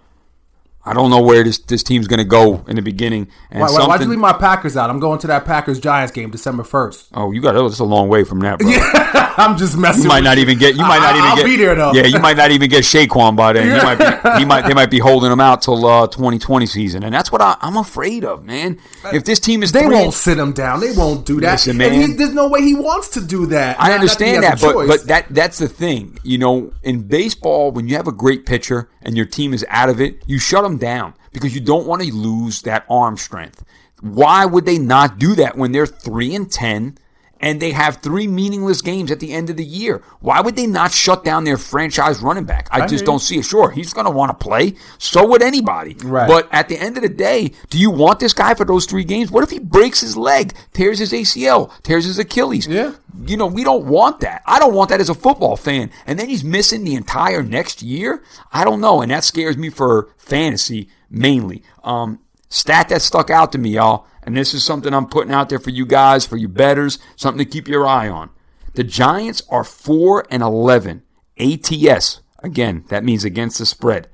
I 0.90 0.94
don't 0.94 1.10
know 1.12 1.22
where 1.22 1.44
this 1.44 1.60
this 1.60 1.84
team's 1.84 2.08
going 2.08 2.18
to 2.18 2.24
go 2.26 2.64
in 2.68 2.76
the 2.76 2.82
beginning. 2.82 3.28
And 3.52 3.62
Why, 3.62 3.68
why, 3.72 3.88
why'd 3.88 4.02
you 4.02 4.08
leave 4.08 4.20
my 4.20 4.34
Packers 4.34 4.76
out? 4.76 4.90
I'm 4.90 5.00
going 5.00 5.20
to 5.20 5.28
that 5.28 5.46
Packers 5.46 5.80
Giants 5.80 6.12
game 6.12 6.32
December 6.32 6.64
first. 6.64 7.08
Oh, 7.14 7.32
you 7.32 7.42
got 7.42 7.56
oh, 7.56 7.68
it's 7.68 7.80
a 7.80 7.84
long 7.84 8.10
way 8.10 8.24
from 8.24 8.40
that, 8.40 8.60
bro. 8.60 8.70
I'm 9.40 9.58
just 9.58 9.78
messing. 9.78 10.04
You 10.04 10.10
might 10.10 10.24
not 10.24 10.38
even 10.38 10.58
get. 10.58 10.76
You 10.76 10.82
might 10.82 11.00
not 11.00 11.14
I- 11.16 11.18
even 11.18 11.30
I'll 11.30 11.36
get. 11.38 11.46
be 11.46 11.56
there 11.56 11.76
though. 11.76 11.94
Yeah, 11.94 12.04
you 12.06 12.20
might 12.20 12.36
not 12.38 12.52
even 12.52 12.70
get 12.70 12.84
Shaquan 12.84 13.36
by 13.36 13.54
then. 13.54 13.68
You 13.68 13.82
might 13.84 13.98
be. 13.98 14.06
He 14.40 14.46
might. 14.46 14.66
They 14.68 14.74
might 14.74 14.90
be 14.92 15.00
holding 15.00 15.32
him 15.32 15.40
out 15.40 15.62
till 15.62 15.86
uh, 15.86 16.08
2020 16.08 16.66
season, 16.66 17.04
and 17.04 17.14
that's 17.14 17.32
what 17.32 17.42
I, 17.42 17.56
I'm 17.62 17.78
afraid 17.78 18.24
of, 18.26 18.44
man. 18.44 18.80
If 19.14 19.24
this 19.26 19.40
team 19.40 19.64
is 19.64 19.72
They 19.72 19.84
three 19.84 19.96
won't 19.96 20.14
sit 20.14 20.38
him 20.38 20.52
down. 20.54 20.80
They 20.82 20.92
won't 20.92 21.26
do 21.26 21.40
that. 21.42 21.54
Listen, 21.54 21.72
And 21.72 21.78
man. 21.80 21.94
he's- 21.94 22.18
there's 22.18 22.34
no 22.34 22.48
way 22.50 22.62
he 22.62 22.76
wants 22.76 23.10
to 23.10 23.22
do 23.22 23.46
that. 23.48 23.78
I 23.80 23.84
Not- 23.84 23.84
not 23.84 23.88
he 23.90 23.94
understand 23.96 24.44
has 24.44 24.62
that, 24.62 24.68
a 24.68 24.68
but 24.68 24.74
choice. 24.74 24.88
but 24.88 25.08
that 25.08 25.26
that's 25.30 25.58
the 25.58 25.68
thing. 25.68 26.18
You 26.24 26.38
know, 26.38 26.72
in 26.84 27.04
baseball, 27.04 27.72
when 27.72 27.88
you 27.88 27.96
have 27.96 28.08
a 28.08 28.12
great 28.12 28.46
pitcher 28.46 28.90
and 29.02 29.16
your 29.16 29.26
team 29.26 29.54
is 29.54 29.66
out 29.70 29.90
of 29.90 30.00
it, 30.02 30.22
you 30.28 30.38
shut 30.40 30.64
them 30.64 30.78
down 30.80 31.14
because 31.32 31.54
you 31.54 31.62
don't 31.62 31.88
want 31.88 32.02
to 32.02 32.14
lose 32.14 32.62
that 32.64 32.86
arm 32.90 33.18
strength. 33.18 33.64
Why 34.02 34.46
would 34.46 34.66
they 34.66 34.78
not 34.78 35.20
do 35.20 35.36
that 35.36 35.58
when 35.58 35.72
they're 35.72 35.86
three 35.86 36.34
and 36.34 36.52
ten? 36.52 36.98
And 37.42 37.62
they 37.62 37.72
have 37.72 37.98
three 37.98 38.28
meaningless 38.28 38.82
games 38.82 39.12
at 39.12 39.20
the 39.20 39.32
end 39.32 39.50
of 39.50 39.56
the 39.56 39.64
year. 39.64 40.04
Why 40.20 40.42
would 40.42 40.56
they 40.56 40.68
not 40.68 40.92
shut 40.92 41.24
down 41.24 41.46
their 41.46 41.58
franchise 41.58 42.20
running 42.20 42.44
back? 42.44 42.68
I, 42.72 42.80
hear 42.80 42.88
just 42.88 43.06
don't 43.06 43.20
see 43.20 43.40
it. 43.40 43.46
Sure, 43.46 43.72
he's 43.72 43.94
going 43.94 44.06
to 44.06 44.12
want 44.12 44.38
to 44.38 44.44
play. 44.44 44.76
So 44.98 45.26
would 45.28 45.42
anybody. 45.42 45.96
Right. 46.04 46.28
But 46.28 46.50
at 46.52 46.68
the 46.68 46.78
end 46.78 46.98
of 46.98 47.04
the 47.04 47.10
day, 47.10 47.52
do 47.70 47.80
you 47.80 47.92
want 47.92 48.20
this 48.20 48.34
guy 48.34 48.54
for 48.56 48.66
those 48.66 48.86
three 48.86 49.06
games? 49.06 49.32
What 49.32 49.44
if 49.44 49.52
he 49.52 49.60
breaks 49.60 50.02
his 50.02 50.18
leg, 50.18 50.54
tears 50.74 51.00
his 51.00 51.14
ACL, 51.14 51.72
tears 51.84 52.06
his 52.06 52.20
Achilles? 52.20 52.68
Yeah. 52.68 52.94
You 53.26 53.38
know, 53.38 53.48
we 53.48 53.64
don't 53.64 53.86
want 53.86 54.20
that. 54.20 54.42
I 54.46 54.60
don't 54.60 54.74
want 54.74 54.90
that 54.90 55.00
as 55.00 55.10
a 55.10 55.16
football 55.16 55.56
fan. 55.56 55.92
And 56.06 56.20
then 56.20 56.30
he's 56.30 56.44
missing 56.44 56.84
the 56.84 56.96
entire 56.96 57.42
next 57.42 57.82
year. 57.82 58.22
I 58.52 58.64
don't 58.64 58.82
know. 58.82 59.02
And 59.02 59.12
that 59.12 59.24
scares 59.24 59.58
me 59.58 59.70
for 59.70 60.10
fantasy 60.18 60.90
mainly. 61.10 61.64
Um, 61.84 62.20
stat 62.50 62.90
that 62.90 63.02
stuck 63.02 63.30
out 63.30 63.52
to 63.54 63.58
me, 63.58 63.72
y'all. 63.72 64.06
And 64.30 64.38
this 64.38 64.54
is 64.54 64.64
something 64.64 64.94
I'm 64.94 65.08
putting 65.08 65.34
out 65.34 65.50
there 65.50 65.58
for 65.58 65.72
you 65.72 65.88
guys, 65.88 66.24
for 66.24 66.38
you 66.38 66.48
bettors, 66.48 67.00
something 67.16 67.44
to 67.44 67.50
keep 67.50 67.68
your 67.68 67.88
eye 67.88 68.08
on. 68.08 68.30
The 68.76 68.84
Giants 68.84 69.42
are 69.50 69.64
4 69.64 70.28
and 70.30 70.44
11 70.44 71.02
ATS. 71.40 72.22
Again, 72.44 72.86
that 72.90 73.04
means 73.04 73.24
against 73.24 73.58
the 73.58 73.66
spread 73.66 74.08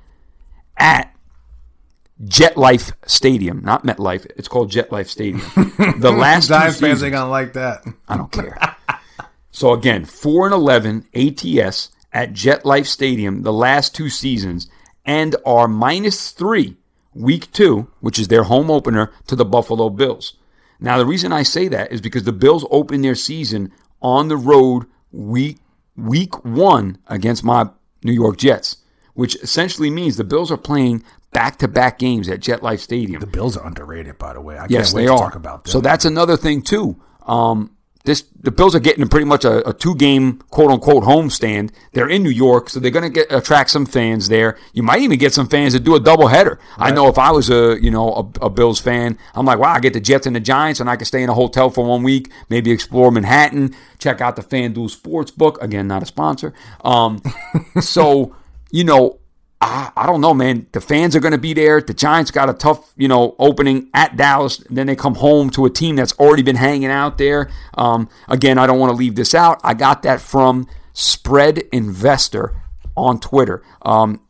at 0.78 1.14
JetLife 2.24 2.92
Stadium, 3.04 3.60
not 3.62 3.84
MetLife. 3.84 4.24
It's 4.36 4.48
called 4.48 4.70
JetLife 4.70 5.08
Stadium. 5.08 5.44
The 6.00 6.10
last 6.10 6.46
two 6.46 6.54
Giants 6.54 6.80
fans 6.80 7.02
ain't 7.02 7.12
gonna 7.12 7.30
like 7.30 7.52
that. 7.52 7.84
I 8.08 8.16
don't 8.16 8.32
care. 8.32 8.56
so 9.50 9.74
again, 9.74 10.06
four 10.06 10.46
and 10.46 10.54
eleven 10.54 11.06
ATS 11.14 11.90
at 12.10 12.32
JetLife 12.32 12.86
Stadium 12.86 13.42
the 13.42 13.52
last 13.52 13.94
two 13.94 14.08
seasons, 14.08 14.70
and 15.04 15.36
are 15.44 15.68
minus 15.68 16.30
three 16.30 16.78
week 17.16 17.50
two, 17.52 17.88
which 18.00 18.18
is 18.18 18.28
their 18.28 18.44
home 18.44 18.70
opener 18.70 19.12
to 19.26 19.36
the 19.36 19.44
Buffalo 19.44 19.90
Bills. 19.90 20.34
Now 20.78 20.98
the 20.98 21.06
reason 21.06 21.32
I 21.32 21.42
say 21.42 21.68
that 21.68 21.90
is 21.92 22.00
because 22.00 22.24
the 22.24 22.32
Bills 22.32 22.64
open 22.70 23.00
their 23.02 23.14
season 23.14 23.72
on 24.02 24.28
the 24.28 24.36
road 24.36 24.84
week 25.12 25.58
week 25.96 26.44
one 26.44 26.98
against 27.06 27.42
my 27.42 27.70
New 28.02 28.12
York 28.12 28.36
Jets, 28.36 28.76
which 29.14 29.36
essentially 29.36 29.88
means 29.90 30.16
the 30.16 30.24
Bills 30.24 30.50
are 30.52 30.58
playing 30.58 31.02
back 31.32 31.58
to 31.58 31.68
back 31.68 31.98
games 31.98 32.28
at 32.28 32.40
JetLife 32.40 32.80
Stadium. 32.80 33.20
The 33.20 33.26
Bills 33.26 33.56
are 33.56 33.66
underrated, 33.66 34.18
by 34.18 34.34
the 34.34 34.40
way. 34.40 34.58
I 34.58 34.66
Yes, 34.68 34.92
they 34.92 35.06
are. 35.06 35.18
talk 35.18 35.34
about 35.34 35.64
them. 35.64 35.72
So 35.72 35.80
that's 35.80 36.04
another 36.04 36.36
thing 36.36 36.62
too. 36.62 37.00
Um, 37.26 37.75
this 38.06 38.24
the 38.40 38.52
Bills 38.52 38.74
are 38.74 38.80
getting 38.80 39.06
pretty 39.08 39.26
much 39.26 39.44
a, 39.44 39.68
a 39.68 39.74
two 39.74 39.94
game 39.96 40.38
quote 40.50 40.70
unquote 40.70 41.02
homestand. 41.02 41.72
They're 41.92 42.08
in 42.08 42.22
New 42.22 42.30
York, 42.30 42.70
so 42.70 42.80
they're 42.80 42.92
going 42.92 43.02
to 43.02 43.10
get 43.10 43.30
attract 43.30 43.70
some 43.70 43.84
fans 43.84 44.28
there. 44.28 44.56
You 44.72 44.84
might 44.84 45.00
even 45.00 45.18
get 45.18 45.34
some 45.34 45.48
fans 45.48 45.72
that 45.72 45.80
do 45.80 45.96
a 45.96 46.00
double 46.00 46.28
header. 46.28 46.58
I 46.78 46.92
know 46.92 47.08
if 47.08 47.18
I 47.18 47.32
was 47.32 47.50
a 47.50 47.76
you 47.82 47.90
know 47.90 48.32
a, 48.40 48.46
a 48.46 48.50
Bills 48.50 48.80
fan, 48.80 49.18
I'm 49.34 49.44
like, 49.44 49.58
wow, 49.58 49.74
I 49.74 49.80
get 49.80 49.92
the 49.92 50.00
Jets 50.00 50.26
and 50.26 50.34
the 50.34 50.40
Giants, 50.40 50.80
and 50.80 50.88
I 50.88 50.96
can 50.96 51.04
stay 51.04 51.22
in 51.22 51.28
a 51.28 51.34
hotel 51.34 51.68
for 51.68 51.84
one 51.84 52.04
week, 52.04 52.30
maybe 52.48 52.70
explore 52.70 53.10
Manhattan, 53.10 53.74
check 53.98 54.20
out 54.20 54.36
the 54.36 54.42
FanDuel 54.42 54.96
Sportsbook. 54.96 55.60
Again, 55.60 55.88
not 55.88 56.02
a 56.02 56.06
sponsor. 56.06 56.54
Um, 56.82 57.20
so 57.80 58.34
you 58.70 58.84
know. 58.84 59.18
I, 59.60 59.90
I 59.96 60.06
don't 60.06 60.20
know, 60.20 60.34
man. 60.34 60.66
The 60.72 60.80
fans 60.80 61.16
are 61.16 61.20
going 61.20 61.32
to 61.32 61.38
be 61.38 61.54
there. 61.54 61.80
The 61.80 61.94
Giants 61.94 62.30
got 62.30 62.50
a 62.50 62.52
tough, 62.52 62.92
you 62.96 63.08
know, 63.08 63.34
opening 63.38 63.88
at 63.94 64.16
Dallas. 64.16 64.58
Then 64.70 64.86
they 64.86 64.96
come 64.96 65.14
home 65.14 65.50
to 65.50 65.64
a 65.64 65.70
team 65.70 65.96
that's 65.96 66.12
already 66.18 66.42
been 66.42 66.56
hanging 66.56 66.90
out 66.90 67.18
there. 67.18 67.50
Um, 67.74 68.08
again, 68.28 68.58
I 68.58 68.66
don't 68.66 68.78
want 68.78 68.90
to 68.90 68.96
leave 68.96 69.14
this 69.14 69.34
out. 69.34 69.60
I 69.64 69.74
got 69.74 70.02
that 70.02 70.20
from 70.20 70.68
Spread 70.92 71.58
Investor 71.72 72.54
on 72.96 73.18
Twitter. 73.18 73.62
Um, 73.82 74.20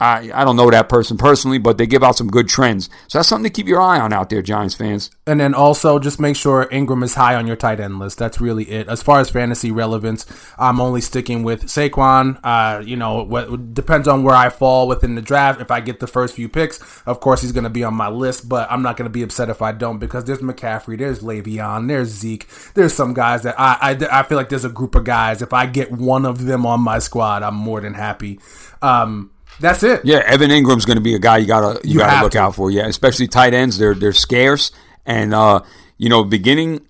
I, 0.00 0.30
I 0.34 0.44
don't 0.44 0.56
know 0.56 0.70
that 0.70 0.88
person 0.88 1.16
personally, 1.16 1.58
but 1.58 1.78
they 1.78 1.86
give 1.86 2.04
out 2.04 2.16
some 2.16 2.28
good 2.28 2.48
trends. 2.48 2.90
So 3.08 3.18
that's 3.18 3.28
something 3.28 3.50
to 3.50 3.54
keep 3.54 3.66
your 3.66 3.80
eye 3.80 3.98
on 3.98 4.12
out 4.12 4.30
there, 4.30 4.42
Giants 4.42 4.74
fans. 4.74 5.10
And 5.26 5.40
then 5.40 5.54
also 5.54 5.98
just 5.98 6.20
make 6.20 6.36
sure 6.36 6.66
Engram 6.66 7.02
is 7.02 7.14
high 7.14 7.34
on 7.34 7.46
your 7.46 7.56
tight 7.56 7.80
end 7.80 7.98
list. 7.98 8.18
That's 8.18 8.40
really 8.40 8.64
it. 8.64 8.88
As 8.88 9.02
far 9.02 9.20
as 9.20 9.30
fantasy 9.30 9.70
relevance, 9.70 10.26
I'm 10.58 10.80
only 10.80 11.00
sticking 11.00 11.42
with 11.42 11.64
Saquon. 11.64 12.38
Uh, 12.44 12.82
you 12.84 12.96
know, 12.96 13.22
what 13.22 13.74
depends 13.74 14.06
on 14.06 14.22
where 14.22 14.34
I 14.34 14.50
fall 14.50 14.86
within 14.86 15.14
the 15.14 15.22
draft. 15.22 15.60
If 15.60 15.70
I 15.70 15.80
get 15.80 16.00
the 16.00 16.06
first 16.06 16.34
few 16.34 16.48
picks, 16.48 16.78
of 17.06 17.20
course 17.20 17.42
he's 17.42 17.52
going 17.52 17.64
to 17.64 17.70
be 17.70 17.84
on 17.84 17.94
my 17.94 18.08
list, 18.08 18.48
but 18.48 18.70
I'm 18.70 18.82
not 18.82 18.96
going 18.96 19.06
to 19.06 19.12
be 19.12 19.22
upset 19.22 19.48
if 19.48 19.62
I 19.62 19.72
don't 19.72 19.98
because 19.98 20.24
there's 20.24 20.40
McCaffrey, 20.40 20.98
there's 20.98 21.20
Le'Veon, 21.20 21.88
there's 21.88 22.08
Zeke, 22.08 22.46
there's 22.74 22.92
some 22.94 23.14
guys 23.14 23.42
that 23.42 23.58
I, 23.58 23.78
I 23.80 24.20
I 24.20 24.22
feel 24.22 24.36
like 24.36 24.48
there's 24.48 24.64
a 24.64 24.70
group 24.70 24.94
of 24.94 25.04
guys. 25.04 25.42
If 25.42 25.52
I 25.52 25.66
get 25.66 25.90
one 25.90 26.26
of 26.26 26.44
them 26.44 26.66
on 26.66 26.80
my 26.80 26.98
squad, 26.98 27.42
I'm 27.42 27.54
more 27.54 27.80
than 27.80 27.94
happy. 27.94 28.38
Um, 28.82 29.30
that's 29.60 29.82
it. 29.82 30.04
Yeah, 30.04 30.22
Evan 30.26 30.50
Engram's 30.50 30.84
going 30.84 30.96
to 30.98 31.02
be 31.02 31.14
a 31.14 31.18
guy 31.18 31.38
you 31.38 31.46
gotta 31.46 31.80
you, 31.86 31.94
You 31.94 31.98
gotta 32.00 32.22
look 32.22 32.32
to. 32.32 32.40
out 32.40 32.54
for. 32.54 32.70
Yeah, 32.70 32.86
especially 32.86 33.28
tight 33.28 33.54
ends. 33.54 33.78
They're 33.78 33.94
they're 33.94 34.12
scarce, 34.12 34.70
and 35.04 35.32
uh, 35.34 35.60
you 35.98 36.08
know, 36.08 36.24
beginning 36.24 36.86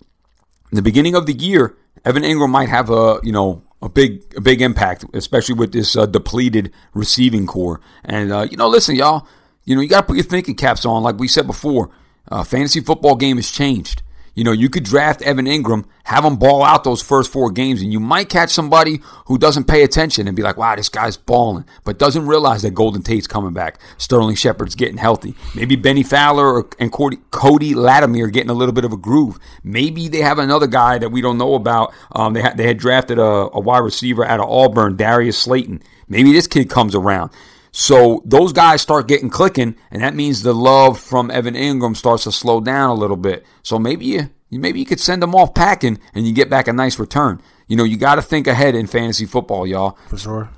the 0.72 0.82
beginning 0.82 1.14
of 1.14 1.26
the 1.26 1.32
year, 1.32 1.76
Evan 2.04 2.22
Engram 2.22 2.50
might 2.50 2.68
have 2.68 2.90
a 2.90 3.20
you 3.22 3.32
know 3.32 3.62
a 3.82 3.88
big 3.88 4.22
a 4.36 4.40
big 4.40 4.62
impact, 4.62 5.04
especially 5.14 5.54
with 5.54 5.72
this 5.72 5.96
uh, 5.96 6.06
depleted 6.06 6.72
receiving 6.94 7.46
corps. 7.46 7.80
And 8.04 8.32
uh, 8.32 8.46
you 8.50 8.56
know, 8.56 8.68
listen, 8.68 8.96
y'all, 8.96 9.26
you 9.64 9.74
know, 9.76 9.82
you 9.82 9.88
got 9.88 10.02
to 10.02 10.06
put 10.06 10.16
your 10.16 10.24
thinking 10.24 10.54
caps 10.56 10.84
on. 10.84 11.02
Like 11.02 11.18
we 11.18 11.28
said 11.28 11.46
before, 11.46 11.90
uh, 12.30 12.42
fantasy 12.44 12.80
football 12.80 13.16
game 13.16 13.36
has 13.36 13.50
changed. 13.50 14.02
You 14.36 14.44
know, 14.44 14.52
you 14.52 14.68
could 14.68 14.84
draft 14.84 15.22
Evan 15.22 15.46
Engram, 15.46 15.86
have 16.04 16.22
him 16.22 16.36
ball 16.36 16.62
out 16.62 16.84
those 16.84 17.02
first 17.02 17.32
four 17.32 17.50
games, 17.50 17.80
and 17.80 17.90
you 17.90 17.98
might 17.98 18.28
catch 18.28 18.50
somebody 18.50 19.00
who 19.26 19.38
doesn't 19.38 19.64
pay 19.64 19.82
attention 19.82 20.28
and 20.28 20.36
be 20.36 20.42
like, 20.42 20.58
wow, 20.58 20.76
this 20.76 20.90
guy's 20.90 21.16
balling, 21.16 21.64
but 21.84 21.98
doesn't 21.98 22.26
realize 22.26 22.60
that 22.60 22.74
Golden 22.74 23.02
Tate's 23.02 23.26
coming 23.26 23.54
back. 23.54 23.80
Sterling 23.96 24.36
Shepard's 24.36 24.74
getting 24.74 24.98
healthy. 24.98 25.34
Maybe 25.54 25.74
Bennie 25.74 26.02
Fowler 26.02 26.64
and 26.78 26.92
Cody, 26.92 27.16
Cody 27.30 27.74
Latimer 27.74 28.26
getting 28.26 28.50
a 28.50 28.54
little 28.54 28.74
bit 28.74 28.84
of 28.84 28.92
a 28.92 28.98
groove. 28.98 29.38
Maybe 29.64 30.06
they 30.08 30.20
have 30.20 30.38
another 30.38 30.66
guy 30.66 30.98
that 30.98 31.10
we 31.10 31.22
don't 31.22 31.38
know 31.38 31.54
about. 31.54 31.94
Um, 32.12 32.34
they, 32.34 32.42
had 32.42 32.58
they 32.58 32.66
had 32.66 32.76
drafted 32.76 33.18
a, 33.18 33.22
a 33.22 33.58
wide 33.58 33.78
receiver 33.78 34.22
out 34.22 34.38
of 34.38 34.50
Auburn, 34.50 34.96
Darius 34.96 35.38
Slayton. 35.38 35.82
Maybe 36.08 36.32
this 36.32 36.46
kid 36.46 36.68
comes 36.68 36.94
around. 36.94 37.30
So 37.78 38.22
those 38.24 38.54
guys 38.54 38.80
start 38.80 39.06
getting 39.06 39.28
clicking, 39.28 39.76
and 39.90 40.00
that 40.02 40.14
means 40.14 40.42
the 40.42 40.54
love 40.54 40.98
from 40.98 41.30
Evan 41.30 41.52
Engram 41.52 41.94
starts 41.94 42.24
to 42.24 42.32
slow 42.32 42.58
down 42.58 42.88
a 42.88 42.94
little 42.94 43.18
bit. 43.18 43.44
So 43.62 43.78
maybe 43.78 44.06
you, 44.06 44.30
you 44.48 44.58
maybe 44.58 44.78
you 44.80 44.86
could 44.86 44.98
send 44.98 45.20
them 45.20 45.34
off 45.34 45.52
packing, 45.52 46.00
and 46.14 46.26
you 46.26 46.32
get 46.32 46.48
back 46.48 46.68
a 46.68 46.72
nice 46.72 46.98
return. 46.98 47.42
You 47.68 47.76
know, 47.76 47.84
you 47.84 47.98
got 47.98 48.14
to 48.14 48.22
think 48.22 48.46
ahead 48.46 48.74
in 48.74 48.86
fantasy 48.86 49.26
football, 49.26 49.66
y'all. 49.66 49.98
For 50.08 50.16
sure. 50.16 50.48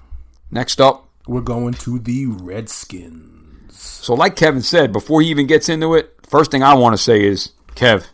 Next 0.52 0.80
up, 0.80 1.08
We're 1.26 1.40
going 1.40 1.74
to 1.74 1.98
the 1.98 2.26
Redskins. 2.26 3.76
so 3.76 4.14
like 4.14 4.36
Kevin 4.36 4.62
said 4.62 4.92
before 4.92 5.20
he 5.20 5.28
even 5.28 5.48
gets 5.48 5.68
into 5.68 5.94
it, 5.96 6.14
first 6.22 6.52
thing 6.52 6.62
I 6.62 6.74
want 6.74 6.96
to 6.96 7.02
say 7.02 7.24
is, 7.24 7.50
Kev, 7.74 8.06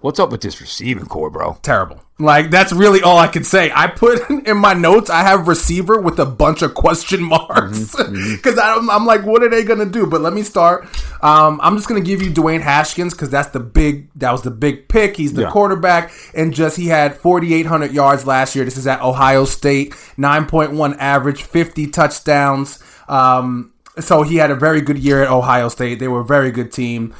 what's 0.00 0.18
up 0.20 0.30
with 0.30 0.40
this 0.40 0.60
receiving 0.60 1.06
corps, 1.06 1.30
bro? 1.30 1.58
terrible. 1.62 2.00
Like 2.18 2.50
that's 2.52 2.72
really 2.72 3.02
all 3.02 3.18
I 3.18 3.26
can 3.26 3.42
say. 3.42 3.72
I 3.74 3.88
put 3.88 4.30
in 4.46 4.56
my 4.56 4.74
notes. 4.74 5.10
I 5.10 5.22
have 5.22 5.48
receiver 5.48 6.00
with 6.00 6.20
a 6.20 6.26
bunch 6.26 6.62
of 6.62 6.72
question 6.74 7.20
marks 7.34 7.96
because 7.96 8.58
I'm, 8.58 8.88
I'm 8.90 9.06
like, 9.06 9.24
what 9.24 9.42
are 9.42 9.48
they 9.48 9.64
gonna 9.64 9.86
do? 9.86 10.06
But 10.06 10.20
let 10.20 10.32
me 10.32 10.42
start. 10.44 10.84
Um, 11.20 11.58
I'm 11.62 11.74
just 11.76 11.88
gonna 11.88 12.00
give 12.00 12.22
you 12.22 12.30
Dwayne 12.30 12.60
Haskins 12.60 13.12
because 13.12 13.30
that's 13.30 13.48
the 13.48 13.58
big. 13.58 14.08
That 14.14 14.30
was 14.30 14.42
the 14.42 14.52
big 14.52 14.88
pick. 14.88 15.16
He's 15.16 15.32
the 15.32 15.42
Yeah. 15.42 15.50
quarterback, 15.50 16.12
and 16.32 16.54
just 16.54 16.76
he 16.76 16.86
had 16.86 17.16
4,800 17.16 17.90
yards 17.92 18.24
last 18.24 18.54
year. 18.54 18.64
This 18.64 18.76
is 18.76 18.86
at 18.86 19.00
Ohio 19.02 19.44
State, 19.44 19.92
9.1 20.16 20.96
average, 20.98 21.42
50 21.42 21.88
touchdowns. 21.88 22.78
Um, 23.08 23.72
so 23.98 24.22
he 24.22 24.36
had 24.36 24.52
a 24.52 24.56
very 24.56 24.80
good 24.80 24.98
year 24.98 25.22
at 25.24 25.28
Ohio 25.30 25.68
State. 25.68 25.98
They 25.98 26.08
were 26.08 26.20
a 26.20 26.24
very 26.24 26.52
good 26.52 26.70
team. 26.70 27.14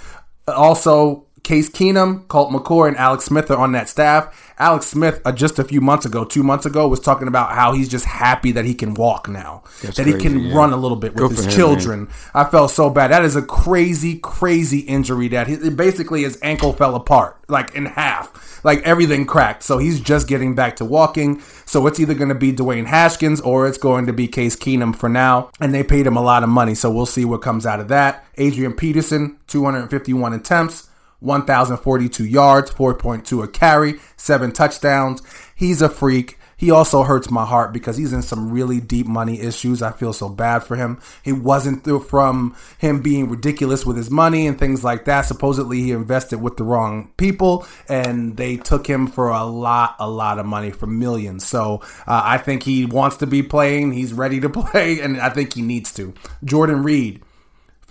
Also, 0.47 1.25
Case 1.43 1.68
Keenum, 1.68 2.26
Colt 2.28 2.53
McCoy, 2.53 2.86
and 2.88 2.97
Alex 2.97 3.24
Smith 3.24 3.51
are 3.51 3.59
on 3.59 3.72
that 3.72 3.88
staff. 3.88 4.53
Alex 4.59 4.86
Smith, 4.86 5.20
uh, 5.24 5.32
just 5.32 5.59
a 5.59 5.64
few 5.64 5.80
months 5.80 6.07
ago, 6.07 6.24
two 6.24 6.45
months 6.45 6.64
ago, 6.64 6.86
was 6.86 7.01
talking 7.01 7.26
about 7.26 7.53
how 7.53 7.72
he's 7.72 7.88
just 7.88 8.05
happy 8.05 8.53
that 8.53 8.64
he 8.64 8.74
can 8.74 8.95
walk 8.95 9.28
now, 9.28 9.64
That's 9.82 9.97
that 9.97 10.07
he 10.07 10.12
can 10.12 10.38
yeah. 10.38 10.55
run 10.55 10.72
a 10.72 10.76
little 10.76 10.97
bit 10.97 11.14
with 11.14 11.30
Good 11.30 11.30
his 11.32 11.47
him, 11.47 11.51
children. 11.51 12.09
I 12.32 12.45
felt 12.45 12.70
so 12.70 12.90
bad. 12.90 13.11
That 13.11 13.24
is 13.24 13.34
a 13.34 13.43
crazy, 13.43 14.20
crazy 14.20 14.80
injury 14.80 15.26
that 15.28 15.49
he, 15.49 15.68
basically 15.70 16.22
his 16.22 16.38
ankle 16.43 16.72
fell 16.72 16.95
apart, 16.95 17.40
like 17.49 17.74
in 17.74 17.86
half, 17.86 18.64
like 18.64 18.80
everything 18.82 19.26
cracked. 19.26 19.64
So 19.64 19.78
he's 19.78 20.01
just 20.01 20.28
getting 20.28 20.55
back 20.55 20.76
to 20.76 20.84
walking. 20.84 21.40
So 21.66 21.84
it's 21.88 21.99
either 21.99 22.14
going 22.14 22.28
to 22.28 22.36
be 22.36 22.53
Dwayne 22.53 22.86
Haskins 22.86 23.40
or 23.40 23.66
it's 23.66 23.78
going 23.78 24.07
to 24.07 24.12
be 24.12 24.28
Case 24.28 24.55
Keenum 24.55 24.95
for 24.95 25.09
now. 25.09 25.51
And 25.59 25.74
they 25.74 25.82
paid 25.82 26.07
him 26.07 26.16
a 26.16 26.22
lot 26.22 26.45
of 26.45 26.49
money. 26.49 26.76
So 26.76 26.88
we'll 26.88 27.05
see 27.05 27.24
what 27.24 27.43
comes 27.43 27.66
out 27.66 27.80
of 27.80 27.88
that. 27.88 28.24
Adrian 28.36 28.74
Peterson, 28.74 29.38
251 29.49 30.32
attempts. 30.34 30.88
1,042 31.23 32.25
yards, 32.25 32.70
4.2 32.70 33.45
a 33.45 33.49
carry, 33.49 33.95
seven 34.16 34.53
touchdowns. 34.53 35.23
He's 35.55 35.81
a 35.81 35.89
freak. 35.89 36.39
He 36.62 36.70
also 36.70 37.03
hurts 37.03 37.29
my 37.29 37.45
heart 37.45 37.73
because 37.73 37.97
he's 37.97 38.12
in 38.12 38.23
some 38.23 38.53
really 38.53 38.81
deep 38.81 39.09
money 39.09 39.41
issues. 39.41 39.83
I 39.83 39.91
feel 39.91 40.12
so 40.12 40.29
bad 40.29 40.61
for 40.61 40.77
him. 40.77 41.01
He 41.25 41.33
wasn't 41.33 41.83
through 41.83 42.05
from 42.05 42.55
him 42.79 43.03
being 43.03 43.29
ridiculous 43.29 43.85
with 43.85 43.97
his 43.97 44.12
money 44.12 44.47
and 44.47 44.57
things 44.57 44.85
like 44.85 45.05
that. 45.07 45.23
Supposedly 45.23 45.81
he 45.81 45.91
invested 45.91 46.41
with 46.41 46.59
the 46.59 46.62
wrong 46.62 47.11
people 47.16 47.66
and 47.89 48.37
they 48.37 48.59
took 48.59 48.87
him 48.87 49.09
for 49.09 49.31
a 49.31 49.43
lot, 49.43 49.97
a 49.99 50.09
lot 50.09 50.39
of 50.39 50.47
money 50.47 50.70
for 50.70 50.87
millions. 50.87 51.45
So 51.45 51.81
uh, 52.07 52.23
I 52.25 52.39
think 52.39 52.62
he 52.62 52.87
wants 52.87 53.16
to 53.16 53.27
be 53.27 53.43
playing. 53.43 53.91
He's 53.91 54.12
ready 54.12 54.39
to 54.39 54.49
play 54.62 55.01
and 55.01 55.20
I 55.20 55.31
think 55.31 55.55
he 55.55 55.62
needs 55.62 55.93
to. 55.95 56.14
Jordan 56.45 56.85
Reed, 56.85 57.25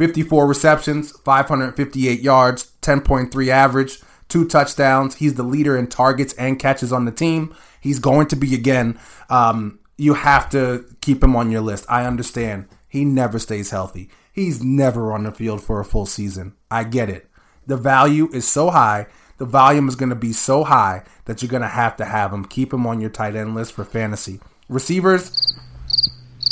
54 0.01 0.47
receptions, 0.47 1.11
558 1.11 2.21
yards, 2.21 2.71
10.3 2.81 3.47
average, 3.49 3.99
two 4.29 4.47
touchdowns. 4.47 5.17
He's 5.17 5.35
the 5.35 5.43
leader 5.43 5.77
in 5.77 5.85
targets 5.85 6.33
and 6.39 6.57
catches 6.57 6.91
on 6.91 7.05
the 7.05 7.11
team. 7.11 7.53
He's 7.79 7.99
going 7.99 8.25
to 8.29 8.35
be 8.35 8.55
again. 8.55 8.97
Um, 9.29 9.77
you 9.97 10.15
have 10.15 10.49
to 10.49 10.85
keep 11.01 11.23
him 11.23 11.35
on 11.35 11.51
your 11.51 11.61
list. 11.61 11.85
I 11.87 12.07
understand. 12.07 12.67
He 12.87 13.05
never 13.05 13.37
stays 13.37 13.69
healthy. 13.69 14.09
He's 14.33 14.63
never 14.63 15.11
on 15.13 15.21
the 15.21 15.31
field 15.31 15.61
for 15.61 15.79
a 15.79 15.85
full 15.85 16.07
season. 16.07 16.55
I 16.71 16.83
get 16.83 17.07
it. 17.07 17.29
The 17.67 17.77
value 17.77 18.27
is 18.33 18.47
so 18.47 18.71
high. 18.71 19.05
The 19.37 19.45
volume 19.45 19.87
is 19.87 19.95
going 19.95 20.09
to 20.09 20.15
be 20.15 20.33
so 20.33 20.63
high 20.63 21.03
that 21.25 21.43
you're 21.43 21.51
going 21.51 21.61
to 21.61 21.67
have 21.67 21.95
to 21.97 22.05
have 22.05 22.33
him. 22.33 22.45
Keep 22.45 22.73
him 22.73 22.87
on 22.87 23.01
your 23.01 23.11
tight 23.11 23.35
end 23.35 23.53
list 23.53 23.73
for 23.73 23.85
fantasy. 23.85 24.39
Receivers, 24.67 25.55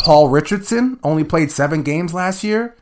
Paul 0.03 0.29
Richardson 0.29 0.99
only 1.03 1.23
played 1.23 1.49
seven 1.51 1.81
games 1.81 2.13
last 2.13 2.43
year. 2.43 2.75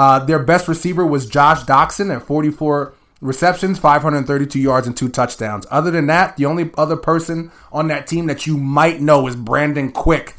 Uh, 0.00 0.18
their 0.18 0.38
best 0.38 0.66
receiver 0.66 1.04
was 1.04 1.26
Josh 1.26 1.60
Doctson 1.64 2.10
at 2.10 2.22
44 2.22 2.94
receptions, 3.20 3.78
532 3.78 4.58
yards, 4.58 4.86
and 4.86 4.96
two 4.96 5.10
touchdowns. 5.10 5.66
Other 5.70 5.90
than 5.90 6.06
that, 6.06 6.38
the 6.38 6.46
only 6.46 6.70
other 6.78 6.96
person 6.96 7.52
on 7.70 7.88
that 7.88 8.06
team 8.06 8.24
that 8.24 8.46
you 8.46 8.56
might 8.56 9.02
know 9.02 9.26
is 9.26 9.36
Brandon 9.36 9.92
Quick 9.92 10.30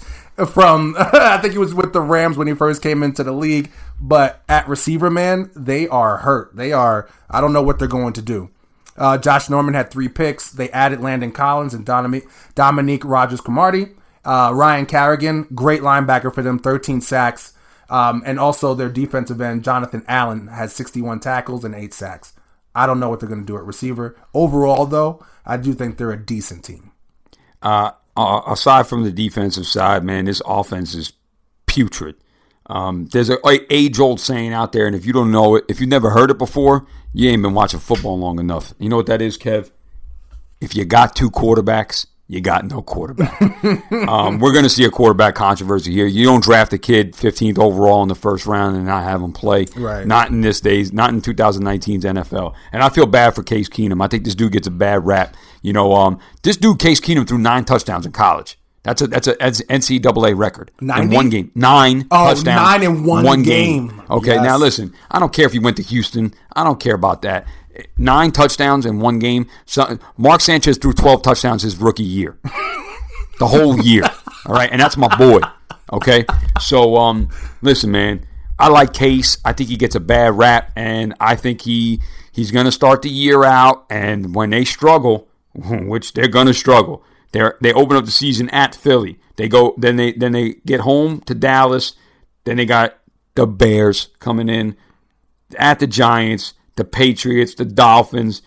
from, 0.48 0.96
I 1.00 1.38
think 1.38 1.54
he 1.54 1.60
was 1.60 1.76
with 1.76 1.94
the 1.94 2.02
Rams 2.02 2.38
when 2.38 2.48
he 2.48 2.56
first 2.56 2.82
came 2.82 3.04
into 3.04 3.24
the 3.24 3.34
league. 3.34 3.70
But 4.00 4.42
at 4.50 4.68
receiver, 4.68 5.12
man, 5.12 5.52
they 5.56 5.88
are 5.88 6.18
hurt. 6.18 6.56
They 6.56 6.74
are, 6.74 7.08
I 7.30 7.40
don't 7.40 7.54
know 7.54 7.62
what 7.62 7.78
they're 7.78 7.88
going 7.88 8.14
to 8.14 8.22
do. 8.24 8.50
Uh, 8.98 9.20
Josh 9.20 9.48
Norman 9.48 9.76
had 9.76 9.92
three 9.92 10.10
picks. 10.10 10.50
They 10.50 10.72
added 10.72 11.02
Landon 11.02 11.34
Collins 11.34 11.76
and 11.76 11.86
Dominique, 11.86 13.06
Rodgers-Cromartie. 13.06 13.90
Uh, 14.26 14.54
Ryan 14.56 14.88
Kerrigan, 14.88 15.44
great 15.54 15.82
linebacker 15.82 16.34
for 16.34 16.42
them, 16.42 16.58
13 16.58 17.00
sacks. 17.00 17.54
Um, 17.92 18.24
and 18.26 18.40
also 18.40 18.74
their 18.74 18.90
defensive 18.90 19.42
end, 19.42 19.66
Jonathan 19.66 20.06
Allen, 20.08 20.48
has 20.48 20.74
61 20.74 21.20
tackles 21.20 21.66
and 21.66 21.76
8 21.76 21.94
sacks. 21.94 22.34
I 22.74 22.88
don't 22.88 23.02
know 23.02 23.10
what 23.10 23.20
they're 23.20 23.28
going 23.28 23.42
to 23.42 23.46
do 23.46 23.58
at 23.58 23.66
receiver. 23.66 24.16
Overall, 24.34 24.86
though, 24.86 25.24
I 25.46 25.58
do 25.58 25.74
think 25.74 25.98
they're 25.98 26.12
a 26.12 26.26
decent 26.26 26.64
team. 26.64 26.92
Uh, 27.62 27.92
aside 28.16 28.88
from 28.88 29.04
the 29.04 29.12
defensive 29.12 29.68
side, 29.68 30.06
man, 30.06 30.24
this 30.24 30.42
offense 30.46 30.96
is 30.96 31.12
putrid. 31.66 32.16
Um, 32.68 33.08
there's 33.08 33.30
a, 33.30 33.38
a 33.46 33.60
age 33.70 34.00
old 34.00 34.22
saying 34.22 34.54
out 34.54 34.72
there, 34.72 34.88
and 34.88 34.96
if 34.96 35.06
you 35.06 35.12
don't 35.12 35.32
know 35.32 35.58
it, 35.58 35.66
if 35.68 35.82
you've 35.82 35.90
never 35.90 36.12
heard 36.12 36.32
it 36.32 36.38
before, 36.38 36.88
you 37.14 37.30
ain't 37.30 37.42
been 37.42 37.54
watching 37.54 37.82
football 37.82 38.18
long 38.18 38.40
enough. 38.40 38.74
You 38.80 38.88
know 38.88 38.96
what 38.96 39.08
that 39.08 39.22
is, 39.22 39.38
Kev? 39.38 39.72
If 40.62 40.76
you 40.76 40.86
got 40.86 41.14
two 41.14 41.30
quarterbacks, 41.30 42.06
you 42.32 42.40
got 42.40 42.64
no 42.66 42.82
quarterback. 42.82 43.42
um, 43.92 44.40
we're 44.40 44.54
going 44.54 44.64
to 44.64 44.70
see 44.70 44.86
a 44.86 44.90
quarterback 44.90 45.36
controversy 45.36 45.92
here. 45.92 46.06
You 46.06 46.24
don't 46.26 46.42
draft 46.42 46.72
a 46.72 46.78
kid 46.78 47.12
15th 47.14 47.60
overall 47.60 48.02
in 48.04 48.08
the 48.08 48.16
first 48.16 48.46
round 48.46 48.78
and 48.78 48.86
not 48.86 49.04
have 49.04 49.22
him 49.22 49.34
play. 49.34 49.66
Right. 49.76 50.08
Not 50.08 50.30
in 50.30 50.40
this 50.40 50.62
days, 50.62 50.94
not 50.94 51.10
in 51.10 51.22
2019's 51.22 52.06
NFL. 52.06 52.56
And 52.72 52.82
I 52.82 52.88
feel 52.88 53.06
bad 53.06 53.36
for 53.36 53.44
Case 53.44 53.68
Keenum. 53.68 54.02
I 54.02 54.08
think 54.08 54.24
this 54.24 54.34
dude 54.34 54.54
gets 54.54 54.66
a 54.68 54.72
bad 54.72 55.06
rap. 55.06 55.36
You 55.62 55.74
know, 55.74 55.94
um, 55.94 56.20
this 56.44 56.56
dude 56.56 56.80
Case 56.80 57.02
Keenum 57.02 57.28
threw 57.28 57.38
nine 57.38 57.66
touchdowns 57.66 58.06
in 58.06 58.14
college. 58.14 58.58
That's 58.84 59.00
a 59.04 59.08
that's 59.08 59.28
a 59.28 59.36
that's 59.40 59.62
NCAA 59.66 60.36
record 60.36 60.72
in 60.82 60.88
one 61.12 61.30
game. 61.30 61.52
Nine 61.54 62.08
Oh, 62.10 62.34
touchdowns, 62.34 62.46
nine 62.46 62.82
in 62.82 63.04
one 63.06 63.24
one 63.24 63.44
game. 63.44 64.02
Okay, 64.10 64.34
Yes. 64.34 64.44
now 64.44 64.58
listen. 64.58 64.92
I 65.12 65.20
don't 65.20 65.32
care 65.32 65.46
if 65.46 65.52
he 65.52 65.60
went 65.60 65.78
to 65.78 65.84
Houston. 65.84 66.34
I 66.56 66.64
don't 66.64 66.80
care 66.80 66.96
about 66.96 67.22
that. 67.22 67.46
Nine 67.98 68.32
touchdowns 68.32 68.86
in 68.86 69.00
one 69.00 69.20
game. 69.20 69.48
So, 69.66 69.98
Mark 70.18 70.42
Sanchez 70.42 70.78
threw 70.78 70.94
twelve 70.94 71.22
touchdowns 71.22 71.64
his 71.64 71.78
rookie 71.78 72.04
year, 72.04 72.38
the 73.40 73.48
whole 73.48 73.80
year. 73.80 74.04
All 74.46 74.56
right, 74.56 74.70
and 74.72 74.82
that's 74.82 74.98
my 74.98 75.16
boy. 75.18 75.40
Okay, 75.94 76.26
so 76.60 76.98
um, 76.98 77.30
listen, 77.62 77.92
man. 77.92 78.26
I 78.60 78.68
like 78.68 78.94
Case. 78.94 79.40
I 79.44 79.54
think 79.54 79.70
he 79.70 79.76
gets 79.76 79.96
a 79.96 80.00
bad 80.00 80.38
rap, 80.38 80.72
and 80.76 81.16
I 81.20 81.36
think 81.36 81.62
he 81.62 82.00
he's 82.32 82.52
going 82.52 82.66
to 82.66 82.72
start 82.72 83.02
the 83.02 83.10
year 83.10 83.44
out. 83.44 83.86
And 83.90 84.36
when 84.36 84.52
they 84.52 84.66
struggle, 84.66 85.28
which 85.56 86.14
they're 86.14 86.28
going 86.28 86.48
to 86.48 86.54
struggle, 86.54 87.04
they 87.32 87.42
they 87.60 87.74
open 87.74 87.98
up 87.98 88.06
the 88.06 88.12
season 88.12 88.50
at 88.50 88.76
Philly. 88.76 89.20
They 89.36 89.48
go 89.48 89.74
then 89.78 89.96
they 89.96 90.12
then 90.12 90.34
they 90.34 90.56
get 90.66 90.82
home 90.82 91.22
to 91.22 91.34
Dallas. 91.34 91.94
Then 92.44 92.58
they 92.58 92.66
got 92.66 92.98
the 93.36 93.48
Bears 93.48 94.10
coming 94.20 94.50
in 94.50 94.76
at 95.58 95.80
the 95.80 95.88
Giants, 95.88 96.54
the 96.82 96.86
Patriots, 96.86 97.54
the 97.54 97.64
Dolphins, 97.66 98.42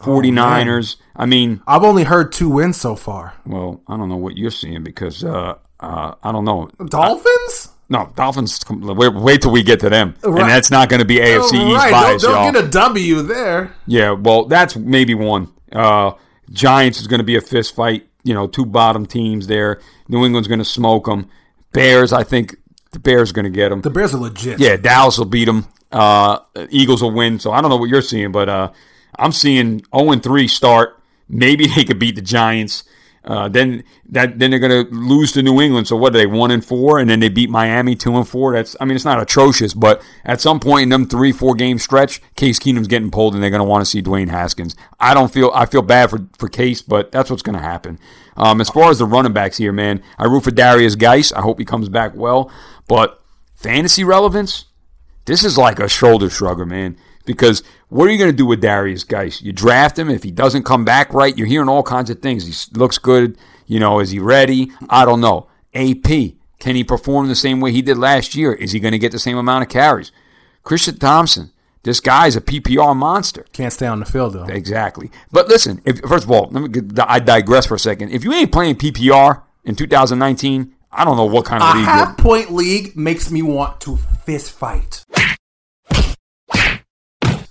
49ers. 0.00 0.96
I 1.14 1.24
mean, 1.26 1.62
I've 1.68 1.84
only 1.84 2.02
heard 2.02 2.32
two 2.32 2.48
wins 2.50 2.76
so 2.76 2.96
far. 2.96 3.34
well, 3.46 3.80
I 3.86 3.96
don't 3.96 4.08
know 4.08 4.16
what 4.16 4.36
you're 4.36 4.50
seeing 4.50 4.82
because 4.82 5.22
uh, 5.22 5.54
uh, 5.78 6.14
I 6.20 6.32
don't 6.32 6.44
know. 6.44 6.68
Dolphins? 6.86 7.68
No, 7.88 8.10
Dolphins. 8.16 8.58
Wait, 8.68 9.14
wait 9.14 9.42
till 9.42 9.52
we 9.52 9.62
get 9.62 9.78
to 9.80 9.88
them, 9.88 10.16
Right. 10.24 10.42
and 10.42 10.50
that's 10.50 10.72
not 10.72 10.88
going 10.88 10.98
to 10.98 11.04
be 11.06 11.18
AFC 11.18 11.54
East 11.54 11.76
right, 11.76 11.92
bias, 11.92 12.22
they'll, 12.22 12.32
y'all. 12.32 12.42
they'll 12.52 12.62
get 12.62 12.64
a 12.64 12.68
W 12.72 13.22
there. 13.22 13.72
Yeah, 13.86 14.10
well, 14.10 14.46
that's 14.46 14.74
maybe 14.74 15.14
one. 15.14 15.52
Uh, 15.70 16.12
Giants 16.50 17.00
is 17.00 17.06
going 17.06 17.20
to 17.20 17.24
be 17.24 17.36
a 17.36 17.40
fist 17.40 17.76
fight. 17.76 18.08
You 18.24 18.34
know, 18.34 18.48
two 18.48 18.66
bottom 18.66 19.06
teams 19.06 19.46
there. 19.46 19.80
New 20.08 20.24
England's 20.24 20.48
going 20.48 20.58
to 20.58 20.64
smoke 20.64 21.04
them. 21.06 21.30
Bears, 21.72 22.12
I 22.12 22.24
think 22.24 22.56
the 22.96 23.00
Bears 23.00 23.30
are 23.30 23.34
going 23.34 23.44
to 23.44 23.50
get 23.50 23.68
them. 23.68 23.82
The 23.82 23.90
Bears 23.90 24.14
are 24.14 24.18
legit. 24.18 24.58
Yeah, 24.58 24.76
Dallas 24.76 25.18
will 25.18 25.26
beat 25.26 25.44
them. 25.44 25.66
Uh, 25.92 26.38
Eagles 26.70 27.02
will 27.02 27.12
win. 27.12 27.38
So 27.38 27.52
I 27.52 27.60
don't 27.60 27.68
know 27.68 27.76
what 27.76 27.90
you're 27.90 28.00
seeing, 28.00 28.32
but 28.32 28.48
uh, 28.48 28.72
I'm 29.18 29.32
seeing 29.32 29.84
0 29.94 30.18
3 30.18 30.48
start. 30.48 30.98
Maybe 31.28 31.66
they 31.66 31.84
could 31.84 31.98
beat 31.98 32.14
the 32.14 32.22
Giants. 32.22 32.84
Uh, 33.22 33.48
then 33.48 33.82
that 34.08 34.38
then 34.38 34.50
they're 34.50 34.60
going 34.60 34.86
to 34.86 34.94
lose 34.94 35.32
to 35.32 35.42
New 35.42 35.60
England. 35.60 35.88
So 35.88 35.96
what 35.96 36.14
are 36.14 36.18
they 36.18 36.26
one 36.26 36.52
and 36.52 36.64
four, 36.64 37.00
and 37.00 37.10
then 37.10 37.18
they 37.18 37.28
beat 37.28 37.50
Miami 37.50 37.96
two 37.96 38.16
and 38.16 38.26
four. 38.26 38.52
That's 38.52 38.76
I 38.80 38.84
mean 38.84 38.94
it's 38.94 39.04
not 39.04 39.20
atrocious, 39.20 39.74
but 39.74 40.00
at 40.24 40.40
some 40.40 40.60
point 40.60 40.84
in 40.84 40.88
them 40.90 41.08
three 41.08 41.32
four 41.32 41.56
game 41.56 41.80
stretch, 41.80 42.22
Case 42.36 42.60
Keenum's 42.60 42.86
getting 42.86 43.10
pulled, 43.10 43.34
and 43.34 43.42
they're 43.42 43.50
going 43.50 43.58
to 43.58 43.64
want 43.64 43.82
to 43.82 43.90
see 43.90 44.00
Dwayne 44.00 44.28
Haskins. 44.28 44.76
I 45.00 45.12
don't 45.12 45.32
feel 45.32 45.50
I 45.52 45.66
feel 45.66 45.82
bad 45.82 46.08
for 46.08 46.20
for 46.38 46.48
Case, 46.48 46.82
but 46.82 47.10
that's 47.10 47.28
what's 47.28 47.42
going 47.42 47.58
to 47.58 47.62
happen. 47.62 47.98
Um, 48.36 48.60
as 48.60 48.68
far 48.68 48.90
as 48.90 48.98
the 48.98 49.06
running 49.06 49.32
backs 49.32 49.56
here, 49.56 49.72
man, 49.72 50.02
I 50.18 50.26
root 50.26 50.44
for 50.44 50.50
Derrius 50.50 50.98
Guice. 50.98 51.32
I 51.32 51.40
hope 51.40 51.58
he 51.58 51.64
comes 51.64 51.88
back 51.88 52.14
well, 52.14 52.50
but 52.86 53.22
fantasy 53.54 54.04
relevance, 54.04 54.66
this 55.24 55.44
is 55.44 55.58
like 55.58 55.78
a 55.78 55.88
shoulder 55.88 56.26
shrugger, 56.26 56.66
man. 56.66 56.96
Because 57.24 57.62
what 57.88 58.06
are 58.06 58.12
you 58.12 58.18
going 58.18 58.30
to 58.30 58.36
do 58.36 58.46
with 58.46 58.62
Derrius 58.62 59.06
Guice? 59.06 59.42
You 59.42 59.52
draft 59.52 59.98
him. 59.98 60.08
If 60.08 60.22
he 60.22 60.30
doesn't 60.30 60.62
come 60.62 60.84
back 60.84 61.12
right, 61.12 61.36
you're 61.36 61.46
hearing 61.46 61.68
all 61.68 61.82
kinds 61.82 62.08
of 62.08 62.20
things. 62.20 62.46
He 62.46 62.78
looks 62.78 62.98
good. 62.98 63.36
You 63.66 63.80
know, 63.80 63.98
is 63.98 64.10
he 64.10 64.20
ready? 64.20 64.70
I 64.88 65.04
don't 65.04 65.20
know. 65.20 65.48
AP, 65.74 66.34
can 66.58 66.76
he 66.76 66.84
perform 66.84 67.28
the 67.28 67.34
same 67.34 67.60
way 67.60 67.72
he 67.72 67.82
did 67.82 67.98
last 67.98 68.34
year? 68.34 68.52
Is 68.52 68.72
he 68.72 68.80
going 68.80 68.92
to 68.92 68.98
get 68.98 69.12
the 69.12 69.18
same 69.18 69.36
amount 69.36 69.62
of 69.62 69.68
carries? 69.68 70.12
Christian 70.62 70.98
Thompson, 70.98 71.52
this 71.86 72.00
guy's 72.00 72.34
a 72.34 72.40
PPR 72.40 72.96
monster. 72.96 73.46
Can't 73.52 73.72
stay 73.72 73.86
on 73.86 74.00
the 74.00 74.06
field, 74.06 74.32
though. 74.32 74.44
Exactly. 74.44 75.08
But 75.30 75.46
listen, 75.46 75.80
if, 75.84 76.00
first 76.00 76.24
of 76.24 76.30
all, 76.32 76.48
let 76.50 76.60
me 76.60 76.68
get, 76.68 76.98
I 76.98 77.20
digress 77.20 77.64
for 77.64 77.76
a 77.76 77.78
second. 77.78 78.10
If 78.10 78.24
you 78.24 78.32
ain't 78.32 78.50
playing 78.50 78.74
PPR 78.74 79.42
in 79.64 79.76
2019, 79.76 80.74
I 80.90 81.04
don't 81.04 81.16
know 81.16 81.26
what 81.26 81.44
kind 81.44 81.62
of 81.62 81.68
A 81.68 81.72
league 81.74 81.86
you're 81.86 81.94
half 81.94 82.18
point 82.18 82.52
league 82.52 82.96
makes 82.96 83.30
me 83.30 83.40
want 83.40 83.80
to 83.82 83.96
fist 83.96 84.50
fight. 84.50 85.04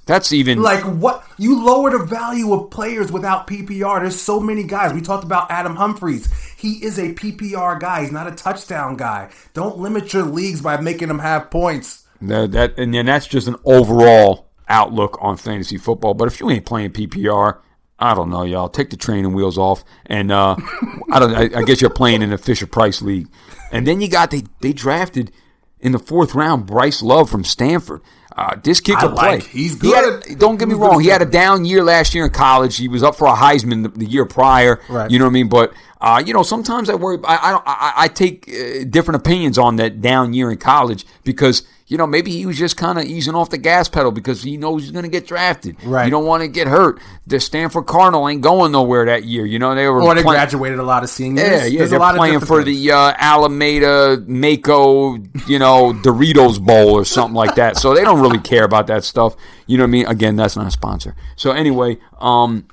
That's 0.05 0.33
even 0.33 0.61
Like 0.61 0.83
what? 0.83 1.23
You 1.37 1.65
lower 1.65 1.97
the 1.97 2.05
value 2.05 2.53
of 2.53 2.69
players 2.69 3.11
without 3.11 3.47
PPR. 3.47 4.01
There's 4.01 4.19
so 4.19 4.39
many 4.39 4.63
guys. 4.63 4.93
We 4.93 5.01
talked 5.01 5.23
about 5.23 5.49
Adam 5.49 5.77
Humphries. 5.77 6.29
He 6.57 6.83
is 6.83 6.99
a 6.99 7.13
PPR 7.13 7.79
guy. 7.79 8.01
He's 8.01 8.11
not 8.11 8.27
a 8.27 8.31
touchdown 8.31 8.97
guy. 8.97 9.31
Don't 9.53 9.77
limit 9.77 10.13
your 10.13 10.23
leagues 10.23 10.61
by 10.61 10.79
making 10.79 11.07
them 11.07 11.19
have 11.19 11.49
points. 11.49 12.04
That, 12.21 12.51
that 12.53 12.77
and 12.79 12.93
then 12.93 13.05
that's 13.05 13.27
just 13.27 13.47
an 13.47 13.55
overall 13.65 14.47
outlook 14.67 15.17
on 15.21 15.37
fantasy 15.37 15.77
football. 15.77 16.13
But 16.13 16.27
if 16.27 16.39
you 16.39 16.49
ain't 16.49 16.65
playing 16.65 16.91
PPR, 16.91 17.59
I 17.99 18.13
don't 18.13 18.29
know, 18.29 18.43
y'all. 18.43 18.69
Take 18.69 18.89
the 18.89 18.97
training 18.97 19.33
wheels 19.33 19.57
off, 19.57 19.83
and 20.05 20.31
uh, 20.31 20.55
I 21.11 21.19
don't. 21.19 21.33
I, 21.35 21.59
I 21.59 21.63
guess 21.63 21.81
you're 21.81 21.89
playing 21.89 22.21
in 22.21 22.29
the 22.31 22.37
Fisher 22.37 22.67
Price 22.67 23.01
League, 23.01 23.27
and 23.71 23.85
then 23.87 24.01
you 24.01 24.07
got 24.09 24.31
they 24.31 24.43
they 24.61 24.73
drafted 24.73 25.31
in 25.79 25.91
the 25.91 25.99
fourth 25.99 26.33
round 26.35 26.65
Bryce 26.65 27.01
Love 27.01 27.29
from 27.29 27.43
Stanford. 27.43 28.01
Uh, 28.37 28.53
this 28.61 28.81
kid 28.81 28.97
can 28.97 29.13
play. 29.13 29.39
he's 29.39 29.79
He 29.81 29.93
had 29.93 30.03
a- 30.03 30.19
good. 30.27 30.39
don't 30.39 30.57
get 30.57 30.67
me 30.67 30.73
wrong. 30.75 30.99
He 30.99 31.07
had 31.07 31.21
a 31.21 31.25
down 31.25 31.63
year 31.63 31.81
last 31.81 32.13
year 32.13 32.25
in 32.25 32.31
college. 32.31 32.75
He 32.75 32.89
was 32.89 33.01
up 33.01 33.15
for 33.15 33.27
a 33.27 33.33
Heisman 33.33 33.83
the, 33.83 33.89
the 33.89 34.05
year 34.05 34.25
prior. 34.25 34.81
Right. 34.89 35.09
You 35.09 35.19
know 35.19 35.25
what 35.25 35.29
I 35.29 35.33
mean? 35.33 35.47
But 35.47 35.73
uh, 36.01 36.21
you 36.25 36.33
know, 36.33 36.43
sometimes 36.43 36.89
I 36.89 36.95
worry. 36.95 37.17
I 37.23 37.35
I, 37.35 37.61
I, 37.65 37.93
I 38.03 38.07
take 38.09 38.49
uh, 38.49 38.83
different 38.89 39.21
opinions 39.21 39.57
on 39.57 39.77
that 39.77 40.01
down 40.01 40.33
year 40.33 40.51
in 40.51 40.57
college 40.57 41.05
because 41.23 41.63
you 41.87 41.97
know 41.97 42.07
maybe 42.07 42.31
he 42.31 42.45
was 42.47 42.57
just 42.57 42.77
kind 42.77 42.97
of 42.97 43.05
easing 43.05 43.35
off 43.35 43.49
the 43.51 43.57
gas 43.59 43.87
pedal 43.87 44.11
because 44.11 44.41
he 44.41 44.57
knows 44.57 44.81
he's 44.83 44.91
going 44.91 45.03
to 45.03 45.09
get 45.09 45.27
drafted. 45.27 45.75
Right. 45.83 46.05
You 46.05 46.11
don't 46.11 46.25
want 46.25 46.41
to 46.41 46.47
get 46.47 46.67
hurt. 46.67 46.99
The 47.27 47.39
Stanford 47.39 47.85
Cardinal 47.85 48.27
ain't 48.27 48.41
going 48.41 48.71
nowhere 48.71 49.05
that 49.05 49.23
year. 49.25 49.45
You 49.45 49.59
know 49.59 49.75
they 49.75 49.87
were 49.87 50.01
Or 50.01 50.15
they 50.15 50.23
playing- 50.23 50.37
graduated 50.39 50.79
a 50.79 50.83
lot 50.83 51.03
of 51.03 51.09
seniors. 51.09 51.47
yeah, 51.47 51.65
yeah, 51.65 51.77
There's 51.79 51.91
they're 51.91 51.99
a 51.99 52.01
lot 52.01 52.15
playing 52.15 52.39
different 52.39 52.47
for 52.47 52.63
things. 52.63 52.81
the 52.81 52.91
uh, 52.91 53.13
Alameda 53.17 54.23
Mako, 54.27 55.17
you 55.47 55.59
know, 55.59 55.93
Doritos 55.93 56.59
Bowl 56.63 56.91
or 56.93 57.05
something 57.05 57.35
like 57.35 57.55
that. 57.55 57.77
So 57.77 57.93
they 57.93 58.03
don't 58.03 58.21
really 58.21 58.39
care 58.39 58.63
about 58.63 58.87
that 58.87 59.03
stuff. 59.03 59.35
You 59.67 59.77
know 59.77 59.83
what 59.83 59.89
I 59.89 59.91
mean? 59.91 60.05
Again, 60.07 60.35
that's 60.35 60.55
not 60.55 60.67
a 60.67 60.71
sponsor. 60.71 61.15
So 61.35 61.51
anyway, 61.51 61.97
um, 62.19 62.67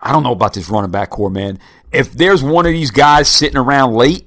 I 0.00 0.12
don't 0.12 0.22
know 0.22 0.32
about 0.32 0.54
this 0.54 0.68
running 0.68 0.90
back 0.90 1.10
corps, 1.10 1.30
man. 1.30 1.58
If 1.92 2.12
there's 2.12 2.42
one 2.42 2.66
of 2.66 2.72
these 2.72 2.90
guys 2.90 3.28
sitting 3.28 3.56
around 3.56 3.94
late, 3.94 4.26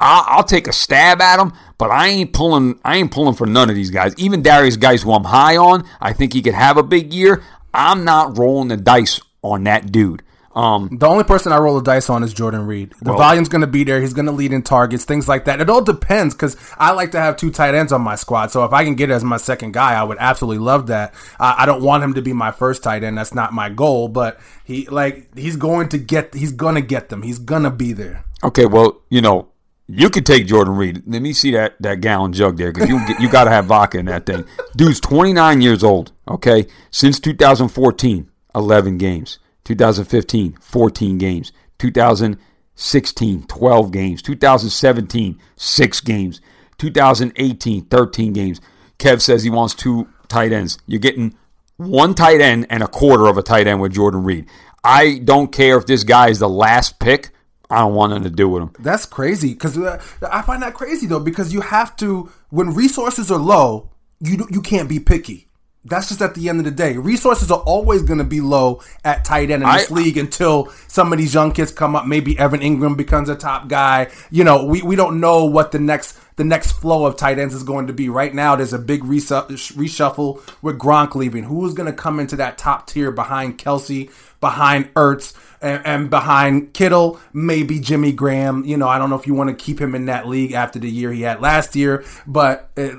I'll, 0.00 0.24
I'll 0.38 0.44
take 0.44 0.66
a 0.66 0.72
stab 0.72 1.20
at 1.20 1.38
him. 1.40 1.52
But 1.82 1.90
I 1.90 2.06
ain't 2.08 2.32
pulling. 2.32 2.78
I 2.84 2.96
ain't 2.98 3.10
pulling 3.10 3.34
for 3.34 3.44
none 3.44 3.68
of 3.68 3.74
these 3.74 3.90
guys. 3.90 4.14
Even 4.16 4.40
Derrius 4.40 4.78
Guice, 4.78 5.02
who 5.02 5.12
I'm 5.12 5.24
high 5.24 5.56
on, 5.56 5.84
I 6.00 6.12
think 6.12 6.32
he 6.32 6.40
could 6.40 6.54
have 6.54 6.76
a 6.76 6.82
big 6.84 7.12
year. 7.12 7.42
I'm 7.74 8.04
not 8.04 8.38
rolling 8.38 8.68
the 8.68 8.76
dice 8.76 9.20
on 9.42 9.64
that 9.64 9.90
dude. 9.90 10.22
Um, 10.54 10.90
The 10.92 11.06
only 11.08 11.24
person 11.24 11.50
I 11.50 11.58
roll 11.58 11.74
the 11.74 11.82
dice 11.82 12.08
on 12.08 12.22
is 12.22 12.32
Jordan 12.32 12.66
Reed. 12.66 12.92
The 13.00 13.10
Well- 13.10 13.18
volume's 13.18 13.48
going 13.48 13.62
to 13.62 13.66
be 13.66 13.82
there. 13.82 14.00
He's 14.00 14.12
going 14.12 14.26
to 14.26 14.32
lead 14.32 14.52
in 14.52 14.62
targets, 14.62 15.04
things 15.04 15.26
like 15.26 15.46
that. 15.46 15.60
It 15.60 15.68
all 15.70 15.80
depends 15.82 16.34
because 16.34 16.56
I 16.78 16.92
like 16.92 17.10
to 17.12 17.20
have 17.20 17.36
two 17.36 17.50
tight 17.50 17.74
ends 17.74 17.90
on 17.90 18.02
my 18.02 18.14
squad. 18.14 18.52
So 18.52 18.62
if 18.64 18.72
I 18.72 18.84
can 18.84 18.94
get 18.94 19.10
it 19.10 19.14
as 19.14 19.24
my 19.24 19.38
second 19.38 19.72
guy, 19.72 19.94
I 19.94 20.04
would 20.04 20.18
absolutely 20.20 20.62
love 20.64 20.86
that. 20.86 21.14
I, 21.40 21.56
I 21.60 21.66
don't 21.66 21.82
want 21.82 22.04
him 22.04 22.14
to 22.14 22.22
be 22.22 22.32
my 22.32 22.52
first 22.52 22.84
tight 22.84 23.02
end. 23.02 23.18
That's 23.18 23.34
not 23.34 23.52
my 23.52 23.70
goal. 23.70 24.06
But 24.06 24.38
he 24.62 24.86
like 24.88 25.36
he's 25.36 25.56
going 25.56 25.88
to 25.88 25.98
get. 25.98 26.32
He's 26.34 26.52
going 26.52 26.76
to 26.76 26.82
get 26.82 27.08
them. 27.08 27.22
He's 27.22 27.38
going 27.40 27.62
to 27.64 27.70
be 27.70 27.92
there. 27.92 28.24
Okay, 28.44 28.66
well, 28.66 29.00
you 29.08 29.20
know, 29.22 29.48
you 29.94 30.08
could 30.08 30.24
take 30.24 30.46
Jordan 30.46 30.76
Reed. 30.76 31.02
Let 31.06 31.20
me 31.20 31.32
see 31.32 31.50
that, 31.52 31.74
that 31.80 32.00
gallon 32.00 32.32
jug 32.32 32.56
there 32.56 32.72
because 32.72 32.88
you 32.88 33.00
you 33.20 33.28
got 33.30 33.44
to 33.44 33.50
have 33.50 33.66
vodka 33.66 33.98
in 33.98 34.06
that 34.06 34.26
thing. 34.26 34.44
Dude's 34.74 35.00
29 35.00 35.60
years 35.60 35.84
old. 35.84 36.12
Okay, 36.26 36.66
since 36.90 37.20
2014, 37.20 38.30
11 38.54 38.98
games. 38.98 39.38
2015, 39.64 40.54
14 40.60 41.18
games. 41.18 41.52
2016, 41.78 43.46
12 43.46 43.92
games. 43.92 44.22
2017, 44.22 45.40
six 45.56 46.00
games. 46.00 46.40
2018, 46.78 47.84
13 47.84 48.32
games. 48.32 48.60
Kev 48.98 49.20
says 49.20 49.42
he 49.42 49.50
wants 49.50 49.74
two 49.74 50.08
tight 50.28 50.52
ends. 50.52 50.78
You're 50.86 51.00
getting 51.00 51.34
one 51.76 52.14
tight 52.14 52.40
end 52.40 52.66
and 52.70 52.82
a 52.82 52.88
quarter 52.88 53.26
of 53.26 53.36
a 53.36 53.42
tight 53.42 53.66
end 53.66 53.80
with 53.80 53.92
Jordan 53.92 54.24
Reed. 54.24 54.48
I 54.84 55.18
don't 55.18 55.52
care 55.52 55.76
if 55.76 55.86
this 55.86 56.02
guy 56.02 56.28
is 56.28 56.38
the 56.38 56.48
last 56.48 56.98
pick. 56.98 57.31
I 57.72 57.78
don't 57.78 57.94
want 57.94 58.10
nothing 58.10 58.24
to 58.24 58.30
do 58.30 58.48
with 58.48 58.62
him. 58.62 58.70
That's 58.78 59.06
crazy 59.06 59.54
because 59.54 59.78
uh, 59.78 60.02
I 60.30 60.42
find 60.42 60.62
that 60.62 60.74
crazy 60.74 61.06
though 61.06 61.20
because 61.20 61.52
you 61.54 61.62
have 61.62 61.96
to 61.96 62.30
when 62.50 62.74
resources 62.74 63.30
are 63.30 63.38
low, 63.38 63.90
you 64.20 64.46
you 64.50 64.60
can't 64.60 64.88
be 64.88 65.00
picky. 65.00 65.48
That's 65.84 66.08
just 66.08 66.22
at 66.22 66.36
the 66.36 66.48
end 66.48 66.60
of 66.60 66.64
the 66.64 66.70
day. 66.70 66.96
Resources 66.96 67.50
are 67.50 67.58
always 67.60 68.02
going 68.02 68.18
to 68.18 68.24
be 68.24 68.40
low 68.40 68.80
at 69.04 69.24
tight 69.24 69.50
end 69.50 69.64
in 69.64 69.68
this 69.68 69.90
I- 69.90 69.94
league 69.94 70.16
until 70.16 70.68
some 70.86 71.12
of 71.12 71.18
these 71.18 71.34
young 71.34 71.50
kids 71.50 71.72
come 71.72 71.96
up. 71.96 72.06
Maybe 72.06 72.38
Evan 72.38 72.60
Engram 72.60 72.96
becomes 72.96 73.28
a 73.28 73.34
top 73.34 73.66
guy. 73.66 74.08
You 74.30 74.44
know, 74.44 74.64
we, 74.64 74.82
we 74.82 74.94
don't 74.94 75.18
know 75.18 75.44
what 75.44 75.72
the 75.72 75.80
next 75.80 76.18
the 76.36 76.44
next 76.44 76.72
flow 76.72 77.04
of 77.04 77.16
tight 77.16 77.38
ends 77.38 77.54
is 77.54 77.62
going 77.62 77.88
to 77.88 77.92
be. 77.92 78.08
Right 78.08 78.34
now, 78.34 78.54
there's 78.54 78.72
a 78.72 78.78
big 78.78 79.02
resu- 79.02 79.48
reshuffle 79.48 80.40
with 80.62 80.78
Gronk 80.78 81.14
leaving. 81.14 81.44
Who 81.44 81.66
is 81.66 81.74
going 81.74 81.90
to 81.90 81.92
come 81.92 82.20
into 82.20 82.36
that 82.36 82.58
top 82.58 82.86
tier 82.86 83.10
behind 83.10 83.58
Kelce, 83.58 84.10
behind 84.42 84.92
Ertz, 84.92 85.34
and, 85.62 85.86
and 85.86 86.10
behind 86.10 86.74
Kittle? 86.74 87.18
Maybe 87.32 87.80
Jimmy 87.80 88.12
Graham. 88.12 88.66
You 88.66 88.76
know, 88.76 88.88
I 88.88 88.98
don't 88.98 89.08
know 89.08 89.16
if 89.16 89.26
you 89.26 89.32
want 89.32 89.48
to 89.48 89.64
keep 89.64 89.80
him 89.80 89.94
in 89.94 90.04
that 90.06 90.28
league 90.28 90.52
after 90.52 90.78
the 90.78 90.90
year 90.90 91.10
he 91.10 91.22
had 91.22 91.40
last 91.40 91.74
year, 91.74 92.04
but. 92.26 92.70
It, 92.76 92.94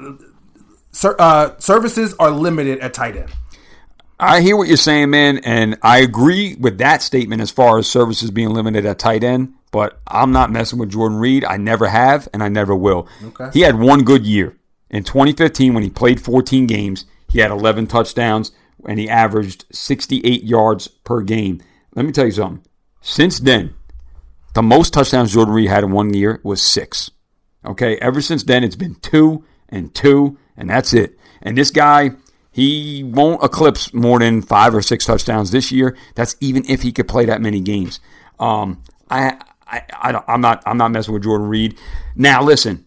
uh, 1.03 1.57
services 1.57 2.13
are 2.19 2.29
limited 2.29 2.79
at 2.79 2.93
tight 2.93 3.15
end. 3.15 3.31
I 4.19 4.41
hear 4.41 4.55
what 4.55 4.67
you're 4.67 4.77
saying, 4.77 5.09
man, 5.09 5.39
and 5.39 5.77
I 5.81 5.97
agree 5.97 6.55
with 6.55 6.77
that 6.77 7.01
statement 7.01 7.41
as 7.41 7.51
far 7.51 7.77
as 7.77 7.87
services 7.89 8.31
being 8.31 8.51
limited 8.51 8.85
at 8.85 8.99
tight 8.99 9.23
end. 9.23 9.53
But 9.71 9.99
I'm 10.07 10.31
not 10.31 10.51
messing 10.51 10.77
with 10.77 10.91
Jordan 10.91 11.17
Reed. 11.17 11.43
I 11.43 11.57
never 11.57 11.87
have, 11.87 12.29
and 12.31 12.43
I 12.43 12.47
never 12.47 12.75
will. 12.75 13.07
Okay. 13.23 13.49
He 13.51 13.61
had 13.61 13.79
one 13.79 14.03
good 14.03 14.25
year 14.25 14.55
in 14.89 15.03
2015 15.03 15.73
when 15.73 15.83
he 15.83 15.89
played 15.89 16.21
14 16.21 16.67
games. 16.67 17.05
He 17.27 17.39
had 17.39 17.49
11 17.49 17.87
touchdowns 17.87 18.51
and 18.85 18.99
he 18.99 19.09
averaged 19.09 19.65
68 19.71 20.43
yards 20.43 20.87
per 20.87 21.21
game. 21.21 21.61
Let 21.95 22.05
me 22.05 22.11
tell 22.11 22.25
you 22.25 22.31
something. 22.31 22.63
Since 23.01 23.39
then, 23.39 23.73
the 24.53 24.61
most 24.61 24.93
touchdowns 24.93 25.33
Jordan 25.33 25.53
Reed 25.53 25.69
had 25.69 25.83
in 25.83 25.91
one 25.91 26.13
year 26.13 26.39
was 26.43 26.61
six. 26.61 27.11
Okay, 27.65 27.97
ever 27.97 28.21
since 28.21 28.43
then, 28.43 28.63
it's 28.63 28.75
been 28.75 28.95
two 28.95 29.43
and 29.69 29.93
two, 29.93 30.37
and 30.57 30.69
that's 30.69 30.93
it. 30.93 31.17
And 31.41 31.57
this 31.57 31.71
guy, 31.71 32.11
he 32.51 33.03
won't 33.03 33.43
eclipse 33.43 33.93
more 33.93 34.19
than 34.19 34.41
five 34.41 34.75
or 34.75 34.81
six 34.81 35.05
touchdowns 35.05 35.51
this 35.51 35.71
year. 35.71 35.97
That's 36.15 36.35
even 36.39 36.63
if 36.67 36.81
he 36.81 36.91
could 36.91 37.07
play 37.07 37.25
that 37.25 37.41
many 37.41 37.59
games. 37.59 37.99
Um, 38.39 38.83
I, 39.09 39.37
I, 39.65 39.81
I 39.91 40.23
I'm 40.27 40.41
not, 40.41 40.61
I'm 40.65 40.77
not 40.77 40.91
messing 40.91 41.13
with 41.13 41.23
Jordan 41.23 41.47
Reed. 41.47 41.79
Now, 42.15 42.43
listen, 42.43 42.85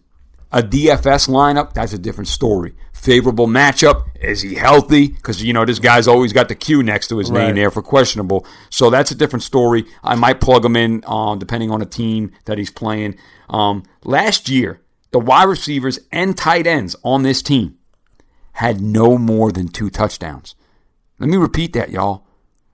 a 0.51 0.61
DFS 0.61 1.27
lineup, 1.27 1.73
that's 1.73 1.93
a 1.93 1.97
different 1.97 2.27
story. 2.29 2.73
Favorable 3.07 3.47
matchup, 3.47 4.03
is 4.19 4.41
he 4.41 4.55
healthy? 4.55 5.07
Because, 5.07 5.41
you 5.41 5.53
know, 5.53 5.63
this 5.63 5.79
guy's 5.79 6.09
always 6.09 6.33
got 6.33 6.49
the 6.49 6.55
Q 6.55 6.83
next 6.83 7.07
to 7.07 7.19
his 7.19 7.31
Right. 7.31 7.45
name 7.45 7.55
there 7.55 7.71
for 7.71 7.81
questionable. 7.81 8.45
So 8.69 8.89
that's 8.89 9.11
a 9.11 9.15
different 9.15 9.43
story. 9.43 9.85
I 10.03 10.15
might 10.15 10.41
plug 10.41 10.65
him 10.65 10.75
in 10.75 11.05
uh, 11.07 11.35
depending 11.35 11.71
on 11.71 11.79
the 11.79 11.85
team 11.85 12.31
that 12.43 12.57
he's 12.57 12.69
playing. 12.69 13.15
Um, 13.49 13.83
last 14.03 14.49
year, 14.49 14.81
the 15.11 15.19
wide 15.19 15.45
receivers 15.45 15.99
and 16.11 16.35
tight 16.35 16.67
ends 16.67 16.97
on 17.01 17.23
this 17.23 17.41
team 17.41 17.77
had 18.51 18.81
no 18.81 19.17
more 19.17 19.53
than 19.53 19.69
two 19.69 19.89
touchdowns. 19.89 20.55
Let 21.17 21.29
me 21.29 21.37
repeat 21.37 21.71
that, 21.73 21.91
y'all. 21.91 22.25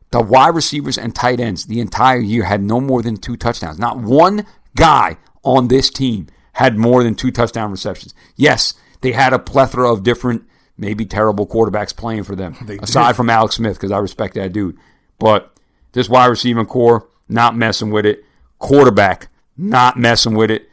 The 0.09 0.19
wide 0.23 0.55
receivers 0.55 0.97
and 0.97 1.13
tight 1.13 1.39
ends 1.39 1.65
the 1.65 1.79
entire 1.79 2.17
year 2.19 2.45
had 2.45 2.63
no 2.63 2.81
more 2.81 3.03
than 3.03 3.17
two 3.17 3.37
touchdowns. 3.37 3.77
Not 3.77 3.99
one 3.99 4.47
guy 4.75 5.17
on 5.43 5.67
this 5.67 5.91
team 5.91 6.25
had 6.53 6.75
more 6.75 7.03
than 7.03 7.13
two 7.13 7.29
touchdown 7.29 7.69
receptions. 7.69 8.15
Yes, 8.35 8.73
they 9.03 9.11
had 9.11 9.33
a 9.33 9.39
plethora 9.39 9.91
of 9.91 10.01
different, 10.01 10.43
maybe 10.77 11.05
terrible 11.05 11.45
quarterbacks 11.45 11.95
playing 11.95 12.23
for 12.23 12.35
them, 12.35 12.55
They 12.65 12.79
aside 12.79 13.09
did. 13.09 13.15
from 13.17 13.29
Alex 13.29 13.55
Smith, 13.55 13.77
because 13.77 13.91
I 13.91 13.99
respect 13.99 14.33
that 14.35 14.51
dude. 14.53 14.77
But 15.19 15.55
this 15.91 16.09
wide 16.09 16.25
receiving 16.25 16.65
corps, 16.65 17.07
not 17.29 17.55
messing 17.55 17.91
with 17.91 18.05
it. 18.05 18.25
Quarterback, 18.59 19.27
not 19.57 19.97
messing 19.97 20.33
with 20.35 20.49
it. 20.49 20.69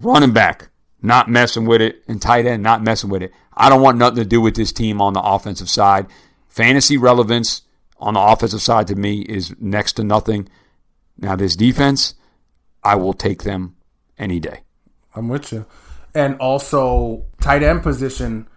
Running 0.00 0.32
back, 0.32 0.68
not 1.02 1.28
messing 1.28 1.66
with 1.66 1.80
it. 1.80 2.02
And 2.06 2.22
tight 2.22 2.46
end, 2.46 2.62
not 2.62 2.82
messing 2.82 3.10
with 3.10 3.22
it. 3.22 3.32
I 3.54 3.68
don't 3.68 3.82
want 3.82 3.98
nothing 3.98 4.16
to 4.18 4.24
do 4.24 4.40
with 4.40 4.54
this 4.54 4.70
team 4.72 5.00
on 5.00 5.14
the 5.14 5.22
offensive 5.22 5.68
side. 5.70 6.06
Fantasy 6.48 6.96
relevance 6.96 7.62
on 7.98 8.14
the 8.14 8.20
offensive 8.20 8.60
side 8.62 8.86
to 8.88 8.94
me 8.94 9.20
is 9.22 9.54
next 9.58 9.94
to 9.94 10.04
nothing. 10.04 10.48
Now, 11.18 11.34
this 11.36 11.56
defense, 11.56 12.14
I 12.84 12.94
will 12.96 13.14
take 13.14 13.42
them 13.44 13.76
any 14.18 14.38
day. 14.38 14.60
I'm 15.14 15.28
with 15.28 15.50
you. 15.52 15.64
And 16.16 16.38
also, 16.38 17.26
tight 17.42 17.62
end 17.62 17.82
position, 17.82 18.48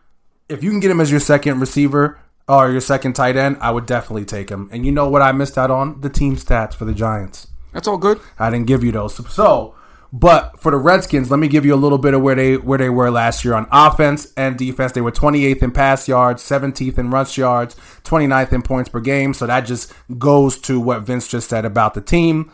if 0.48 0.64
you 0.64 0.70
can 0.70 0.80
get 0.80 0.92
him 0.92 1.02
as 1.02 1.12
your 1.12 1.20
second 1.20 1.60
receiver 1.60 2.18
or 2.48 2.72
your 2.72 2.80
second 2.80 3.18
tight 3.18 3.36
end, 3.36 3.58
I 3.60 3.72
would 3.72 3.86
definitely 3.86 4.24
take 4.24 4.50
him. 4.50 4.70
And 4.72 4.86
you 4.86 4.94
know 4.94 5.10
what 5.10 5.22
I 5.22 5.34
missed 5.34 5.58
out 5.58 5.70
on? 5.70 6.00
The 6.00 6.10
team 6.10 6.38
stats 6.38 6.74
for 6.74 6.86
the 6.86 6.94
Giants. 6.94 7.48
That's 7.74 7.86
all 7.86 7.98
good. 7.98 8.22
I 8.40 8.50
didn't 8.50 8.68
give 8.68 8.82
you 8.82 8.94
those. 8.94 9.14
So, 9.34 9.76
but 10.14 10.58
for 10.58 10.72
the 10.72 10.78
Redskins, 10.78 11.30
let 11.30 11.42
me 11.42 11.50
give 11.50 11.66
you 11.66 11.76
a 11.76 11.76
little 11.76 11.98
bit 11.98 12.14
of 12.14 12.22
where 12.22 12.34
they 12.34 12.56
where 12.56 12.78
they 12.78 12.90
were 12.90 13.12
last 13.12 13.44
year 13.44 13.56
on 13.56 13.68
offense 13.74 14.32
and 14.38 14.58
defense. 14.58 14.94
They 14.94 15.02
were 15.02 15.12
28th 15.12 15.62
in 15.62 15.72
pass 15.72 16.08
yards, 16.08 16.42
17th 16.42 16.98
in 16.98 17.12
rush 17.12 17.38
yards, 17.38 17.76
29th 18.06 18.54
in 18.54 18.62
points 18.62 18.90
per 18.90 19.02
game. 19.02 19.34
So 19.34 19.46
that 19.48 19.66
just 19.66 19.94
goes 20.18 20.58
to 20.60 20.80
what 20.80 21.02
Vince 21.02 21.28
just 21.28 21.50
said 21.50 21.66
about 21.66 21.94
the 21.94 22.02
team. 22.02 22.54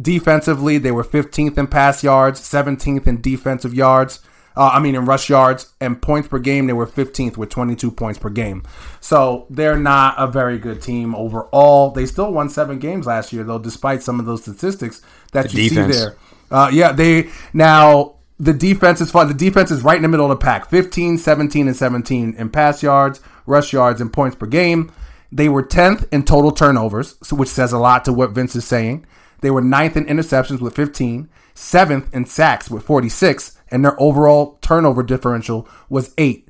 Defensively, 0.00 0.78
they 0.78 0.92
were 0.92 1.04
15th 1.04 1.58
in 1.58 1.66
pass 1.66 2.02
yards, 2.02 2.40
17th 2.40 3.06
in 3.06 3.20
defensive 3.20 3.74
yards. 3.74 4.20
Uh, 4.56 4.70
I 4.72 4.78
mean, 4.80 4.94
in 4.94 5.04
rush 5.04 5.28
yards 5.28 5.72
and 5.80 6.00
points 6.00 6.28
per 6.28 6.38
game, 6.38 6.66
they 6.66 6.72
were 6.72 6.86
15th 6.86 7.36
with 7.36 7.50
22 7.50 7.90
points 7.90 8.18
per 8.18 8.30
game. 8.30 8.62
So 9.00 9.46
they're 9.50 9.78
not 9.78 10.14
a 10.16 10.26
very 10.26 10.58
good 10.58 10.80
team 10.80 11.14
overall. 11.14 11.90
They 11.90 12.06
still 12.06 12.32
won 12.32 12.48
seven 12.48 12.78
games 12.78 13.06
last 13.06 13.32
year, 13.32 13.44
though, 13.44 13.58
despite 13.58 14.02
some 14.02 14.18
of 14.18 14.26
those 14.26 14.42
statistics 14.42 15.02
that 15.32 15.50
The 15.50 15.62
you 15.62 15.68
defense. 15.68 15.94
see 15.94 16.00
there. 16.00 16.16
Uh, 16.50 16.70
yeah, 16.72 16.92
they 16.92 17.28
now 17.52 18.14
the 18.38 18.52
defense 18.52 19.00
is 19.00 19.10
fun. 19.10 19.28
The 19.28 19.34
defense 19.34 19.70
is 19.70 19.82
right 19.82 19.96
in 19.96 20.02
the 20.02 20.08
middle 20.08 20.30
of 20.30 20.38
the 20.38 20.42
pack 20.44 20.70
15, 20.70 21.18
17, 21.18 21.66
and 21.68 21.76
17 21.76 22.34
in 22.38 22.48
pass 22.50 22.82
yards, 22.82 23.20
rush 23.46 23.72
yards, 23.72 24.00
and 24.00 24.12
points 24.12 24.36
per 24.36 24.46
game. 24.46 24.90
They 25.32 25.48
were 25.48 25.62
10th 25.62 26.06
in 26.12 26.22
total 26.24 26.52
turnovers, 26.52 27.16
which 27.32 27.48
says 27.48 27.72
a 27.72 27.78
lot 27.78 28.04
to 28.04 28.12
what 28.12 28.30
Vince 28.30 28.54
is 28.54 28.64
saying. 28.64 29.04
They 29.40 29.50
were 29.50 29.60
9th 29.60 29.96
in 29.96 30.06
interceptions 30.06 30.60
with 30.60 30.74
15, 30.76 31.28
7th 31.54 32.14
in 32.14 32.24
sacks 32.26 32.70
with 32.70 32.84
46, 32.84 33.55
and 33.70 33.84
their 33.84 34.00
overall 34.00 34.58
turnover 34.62 35.02
differential 35.02 35.68
was 35.88 36.14
8, 36.18 36.48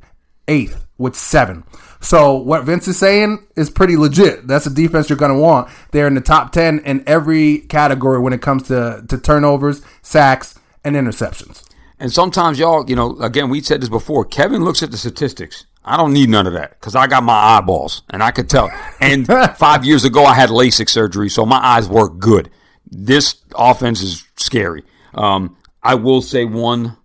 8th 0.48 0.84
with 0.98 1.16
7. 1.16 1.64
So 2.00 2.36
what 2.36 2.64
Vince 2.64 2.88
is 2.88 2.98
saying 2.98 3.46
is 3.56 3.70
pretty 3.70 3.96
legit. 3.96 4.46
That's 4.46 4.66
a 4.66 4.70
defense 4.70 5.08
you're 5.08 5.18
going 5.18 5.32
to 5.32 5.38
want. 5.38 5.68
They're 5.92 6.06
in 6.06 6.14
the 6.14 6.20
top 6.20 6.52
10 6.52 6.80
in 6.80 7.02
every 7.06 7.58
category 7.60 8.20
when 8.20 8.32
it 8.32 8.42
comes 8.42 8.64
to, 8.64 9.04
to 9.08 9.18
turnovers, 9.18 9.82
sacks, 10.02 10.54
and 10.84 10.94
interceptions. 10.94 11.64
And 11.98 12.12
sometimes 12.12 12.58
y'all, 12.58 12.88
you 12.88 12.94
know, 12.94 13.18
again, 13.20 13.48
we 13.48 13.60
said 13.62 13.80
this 13.80 13.88
before. 13.88 14.24
Kevin 14.24 14.64
looks 14.64 14.82
at 14.82 14.90
the 14.90 14.96
statistics. 14.96 15.64
I 15.84 15.96
don't 15.96 16.12
need 16.12 16.28
none 16.28 16.46
of 16.46 16.52
that 16.52 16.78
because 16.78 16.94
I 16.94 17.06
got 17.06 17.22
my 17.22 17.32
eyeballs 17.32 18.02
and 18.10 18.22
I 18.22 18.32
could 18.32 18.50
tell. 18.50 18.70
And 19.00 19.26
five 19.56 19.84
years 19.84 20.04
ago, 20.04 20.24
I 20.24 20.34
had 20.34 20.50
LASIK 20.50 20.88
surgery, 20.88 21.28
so 21.28 21.46
my 21.46 21.58
eyes 21.58 21.88
work 21.88 22.18
good. 22.18 22.50
This 22.90 23.36
offense 23.54 24.02
is 24.02 24.24
scary. 24.36 24.82
Um, 25.14 25.56
I 25.82 25.94
will 25.94 26.22
say 26.22 26.44
one 26.44 26.96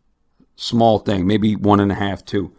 small 0.61 0.99
thing, 0.99 1.25
maybe 1.25 1.55
one 1.55 1.79
and 1.79 1.91
a 1.91 1.95
half, 1.95 2.23
two. 2.23 2.53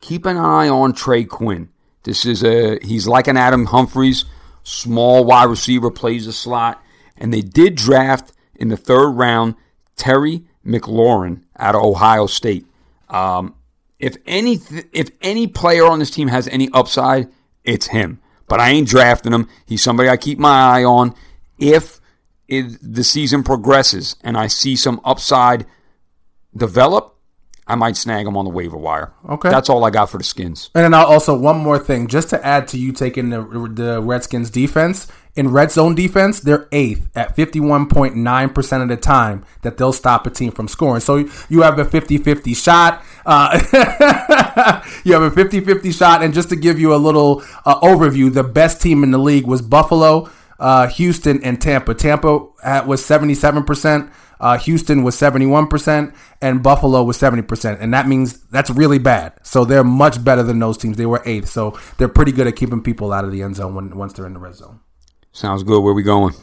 Keep 0.00 0.26
an 0.26 0.36
eye 0.36 0.68
on 0.68 0.92
Trey 0.92 1.24
Quinn. 1.24 1.68
This 2.04 2.24
is 2.24 2.44
a 2.44 2.78
he's 2.82 3.08
like 3.08 3.26
an 3.26 3.36
Adam 3.36 3.66
Humphries, 3.66 4.24
small 4.62 5.24
wide 5.24 5.50
receiver, 5.50 5.90
plays 5.90 6.26
the 6.26 6.32
slot, 6.32 6.82
and 7.16 7.34
they 7.34 7.42
did 7.42 7.74
draft 7.74 8.32
in 8.54 8.68
the 8.68 8.76
third 8.76 9.10
round 9.10 9.56
Terry 9.96 10.44
McLaurin 10.64 11.42
out 11.58 11.74
of 11.74 11.82
Ohio 11.82 12.26
State. 12.26 12.64
Um, 13.08 13.54
if 13.98 14.16
any 14.24 14.60
if 14.92 15.10
any 15.20 15.48
player 15.48 15.84
on 15.84 15.98
this 15.98 16.10
team 16.10 16.28
has 16.28 16.46
any 16.48 16.68
upside, 16.72 17.28
it's 17.64 17.88
him. 17.88 18.20
But 18.46 18.60
I 18.60 18.70
ain't 18.70 18.88
drafting 18.88 19.32
him. 19.32 19.48
He's 19.66 19.82
somebody 19.82 20.08
I 20.08 20.16
keep 20.16 20.38
my 20.38 20.78
eye 20.78 20.84
on. 20.84 21.14
If 21.58 22.00
it, 22.46 22.78
the 22.80 23.04
season 23.04 23.42
progresses 23.42 24.16
and 24.22 24.38
I 24.38 24.46
see 24.46 24.76
some 24.76 25.00
upside 25.04 25.66
develop, 26.56 27.17
I 27.68 27.74
might 27.74 27.96
snag 27.96 28.26
him 28.26 28.36
on 28.36 28.44
the 28.44 28.50
waiver 28.50 28.76
wire. 28.76 29.12
Okay. 29.28 29.50
That's 29.50 29.68
all 29.68 29.84
I 29.84 29.90
got 29.90 30.10
for 30.10 30.18
the 30.18 30.24
Skins. 30.24 30.70
And 30.74 30.84
then 30.84 30.94
I'll 30.94 31.06
also 31.06 31.36
one 31.36 31.58
more 31.58 31.78
thing, 31.78 32.08
just 32.08 32.30
to 32.30 32.44
add 32.44 32.68
to 32.68 32.78
you 32.78 32.92
taking 32.92 33.30
the 33.30 33.42
the 33.72 34.00
Redskins 34.02 34.50
defense 34.50 35.06
in 35.38 35.52
red 35.52 35.70
zone 35.70 35.94
defense, 35.94 36.40
they're 36.40 36.66
eighth 36.72 37.08
at 37.14 37.36
fifty 37.36 37.60
one 37.60 37.86
point 37.86 38.16
nine 38.16 38.50
percent 38.50 38.82
of 38.82 38.88
the 38.88 38.96
time 38.96 39.44
that 39.62 39.78
they'll 39.78 39.92
stop 39.92 40.26
a 40.26 40.30
team 40.30 40.50
from 40.50 40.66
scoring. 40.66 41.00
So 41.00 41.28
you 41.48 41.62
have 41.62 41.78
a 41.78 41.84
50-50 41.84 42.56
shot. 42.56 43.04
Uh, 43.24 43.56
you 45.04 45.12
have 45.12 45.22
a 45.22 45.30
50-50 45.30 45.96
shot, 45.96 46.24
and 46.24 46.34
just 46.34 46.48
to 46.48 46.56
give 46.56 46.80
you 46.80 46.92
a 46.92 46.96
little 46.96 47.44
uh, 47.64 47.78
overview, 47.80 48.34
the 48.34 48.42
best 48.42 48.82
team 48.82 49.04
in 49.04 49.12
the 49.12 49.18
league 49.18 49.46
was 49.46 49.62
Buffalo, 49.62 50.28
uh, 50.58 50.88
Houston, 50.88 51.40
and 51.44 51.62
Tampa. 51.62 51.94
Tampa 51.94 52.44
at, 52.64 52.88
was 52.88 53.04
seventy 53.04 53.34
seven 53.34 53.62
percent. 53.62 54.10
Uh, 54.40 54.58
Houston 54.58 55.02
was 55.02 55.16
71% 55.16 56.14
and 56.40 56.62
Buffalo 56.62 57.02
was 57.02 57.18
70%. 57.18 57.80
And 57.80 57.92
that 57.94 58.06
means 58.06 58.40
that's 58.46 58.70
really 58.70 58.98
bad. 58.98 59.32
So 59.42 59.64
they're 59.64 59.84
much 59.84 60.22
better 60.22 60.42
than 60.42 60.58
those 60.58 60.78
teams. 60.78 60.96
They 60.96 61.06
were 61.06 61.22
eighth. 61.24 61.48
So 61.48 61.78
they're 61.98 62.08
pretty 62.08 62.32
good 62.32 62.46
at 62.46 62.56
keeping 62.56 62.82
people 62.82 63.12
out 63.12 63.24
of 63.24 63.32
the 63.32 63.42
end 63.42 63.56
zone 63.56 63.74
when, 63.74 63.96
once 63.96 64.12
they're 64.12 64.26
in 64.26 64.34
the 64.34 64.40
red 64.40 64.54
zone. 64.54 64.80
Sounds 65.32 65.62
good. 65.62 65.80
Where 65.82 65.94
we 65.94 66.02
going? 66.02 66.34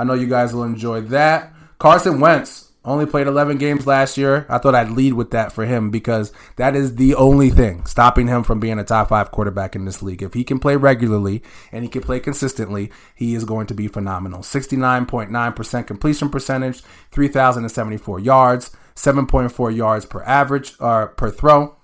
I 0.00 0.04
know 0.04 0.14
you 0.14 0.26
guys 0.26 0.54
will 0.54 0.64
enjoy 0.64 1.02
that. 1.02 1.52
Carson 1.78 2.20
Wentz 2.20 2.69
only 2.84 3.04
played 3.04 3.26
11 3.26 3.58
games 3.58 3.86
last 3.86 4.16
year. 4.16 4.46
I 4.48 4.58
thought 4.58 4.74
I'd 4.74 4.90
lead 4.90 5.12
with 5.12 5.32
that 5.32 5.52
for 5.52 5.66
him 5.66 5.90
because 5.90 6.32
that 6.56 6.74
is 6.74 6.96
the 6.96 7.14
only 7.14 7.50
thing 7.50 7.84
stopping 7.84 8.28
him 8.28 8.42
from 8.42 8.58
being 8.58 8.78
a 8.78 8.84
top 8.84 9.08
five 9.08 9.30
quarterback 9.30 9.76
in 9.76 9.84
this 9.84 10.02
league. 10.02 10.22
If 10.22 10.32
he 10.32 10.44
can 10.44 10.58
play 10.58 10.76
regularly 10.76 11.42
and 11.72 11.82
he 11.82 11.90
can 11.90 12.02
play 12.02 12.20
consistently, 12.20 12.90
he 13.14 13.34
is 13.34 13.44
going 13.44 13.66
to 13.66 13.74
be 13.74 13.86
phenomenal. 13.86 14.40
69.9% 14.40 15.86
completion 15.86 16.30
percentage, 16.30 16.82
3,074 17.10 18.18
yards, 18.20 18.70
7.4 18.96 19.76
yards 19.76 20.06
per 20.06 20.22
average 20.22 20.74
or 20.80 21.02
uh, 21.02 21.06
per 21.06 21.30
throw, 21.30 21.76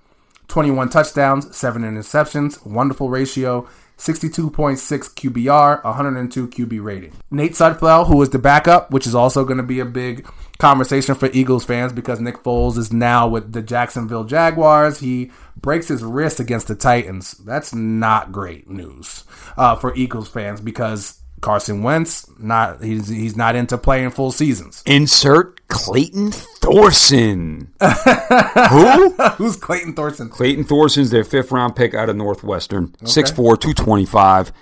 21 0.49 0.89
touchdowns, 0.89 1.55
7 1.55 1.83
interceptions, 1.83 2.65
wonderful 2.65 3.11
ratio. 3.11 3.69
62.6 3.99 4.79
QBR, 5.15 5.83
102 5.83 6.49
QB 6.49 6.85
rating. 6.85 7.13
Nate 7.31 7.53
Sudfeld, 7.53 8.09
who 8.09 8.21
is 8.21 8.31
the 8.31 8.39
backup, 8.39 8.91
which 8.91 9.07
is 9.07 9.15
also 9.15 9.45
going 9.45 9.57
to 9.57 9.63
be 9.63 9.81
a 9.81 9.87
big 9.87 10.27
conversation 10.59 11.15
for 11.15 11.31
Eagles 11.33 11.65
fans 11.65 11.93
because 11.93 12.21
Nick 12.21 12.43
Foles 12.43 12.77
is 12.77 12.93
now 12.93 13.27
with 13.27 13.53
the 13.53 13.63
Jacksonville 13.63 14.25
Jaguars. 14.25 15.01
He 15.01 15.31
breaks 15.57 15.89
his 15.89 16.03
wrist 16.05 16.41
against 16.41 16.69
the 16.69 16.75
Titans. 16.75 17.33
That's 17.33 17.75
not 17.75 18.33
great 18.33 18.69
news 18.69 19.25
uh, 19.57 19.77
for 19.77 19.95
Eagles 19.97 20.29
fans 20.29 20.61
because 20.61 21.21
Carson 21.41 21.83
Wentz 21.83 22.27
not 22.39 22.83
he's 22.83 23.09
he's 23.09 23.37
not 23.37 23.55
into 23.55 23.79
playing 23.79 24.11
full 24.11 24.33
seasons. 24.33 24.83
Insert 24.87 25.67
Clayton 25.69 26.33
Thorson. 26.33 27.73
Who? 27.81 29.11
Who's 29.11 29.57
Clayton 29.57 29.95
Thorson? 29.95 30.29
Clayton 30.29 30.65
Thorson's 30.65 31.11
their 31.11 31.25
fifth 31.25 31.51
round 31.51 31.77
pick 31.77 31.95
out 31.95 32.09
of 32.09 32.17
Northwestern. 32.17 32.89
6'4", 33.03 33.35
225. 33.35 34.53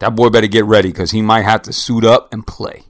That 0.00 0.16
boy 0.16 0.28
better 0.30 0.46
get 0.46 0.64
ready 0.64 0.88
because 0.88 1.10
he 1.10 1.22
might 1.22 1.42
have 1.42 1.62
to 1.62 1.72
suit 1.72 2.04
up 2.04 2.32
and 2.32 2.46
play. 2.46 2.82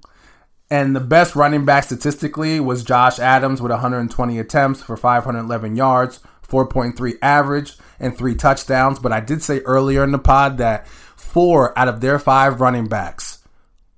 And 0.71 0.97
the 0.97 1.01
best 1.01 1.37
running 1.37 1.65
back 1.65 1.85
statistically 1.85 2.59
was 2.59 2.83
Josh 2.83 3.19
Adams 3.19 3.61
with 3.61 3.71
120 3.71 4.39
attempts 4.39 4.83
for 4.83 4.97
511 4.97 5.77
yards, 5.77 6.21
4.3 6.49 7.13
average, 7.21 7.77
and 8.01 8.17
three 8.17 8.35
touchdowns. 8.35 8.99
But 8.99 9.13
I 9.13 9.21
did 9.21 9.43
say 9.43 9.61
earlier 9.61 10.03
in 10.03 10.13
the 10.13 10.19
pod 10.19 10.59
that 10.59 10.87
four 10.89 11.79
out 11.79 11.89
of 11.89 12.01
their 12.01 12.19
five 12.19 12.61
running 12.61 12.87
backs 12.89 13.34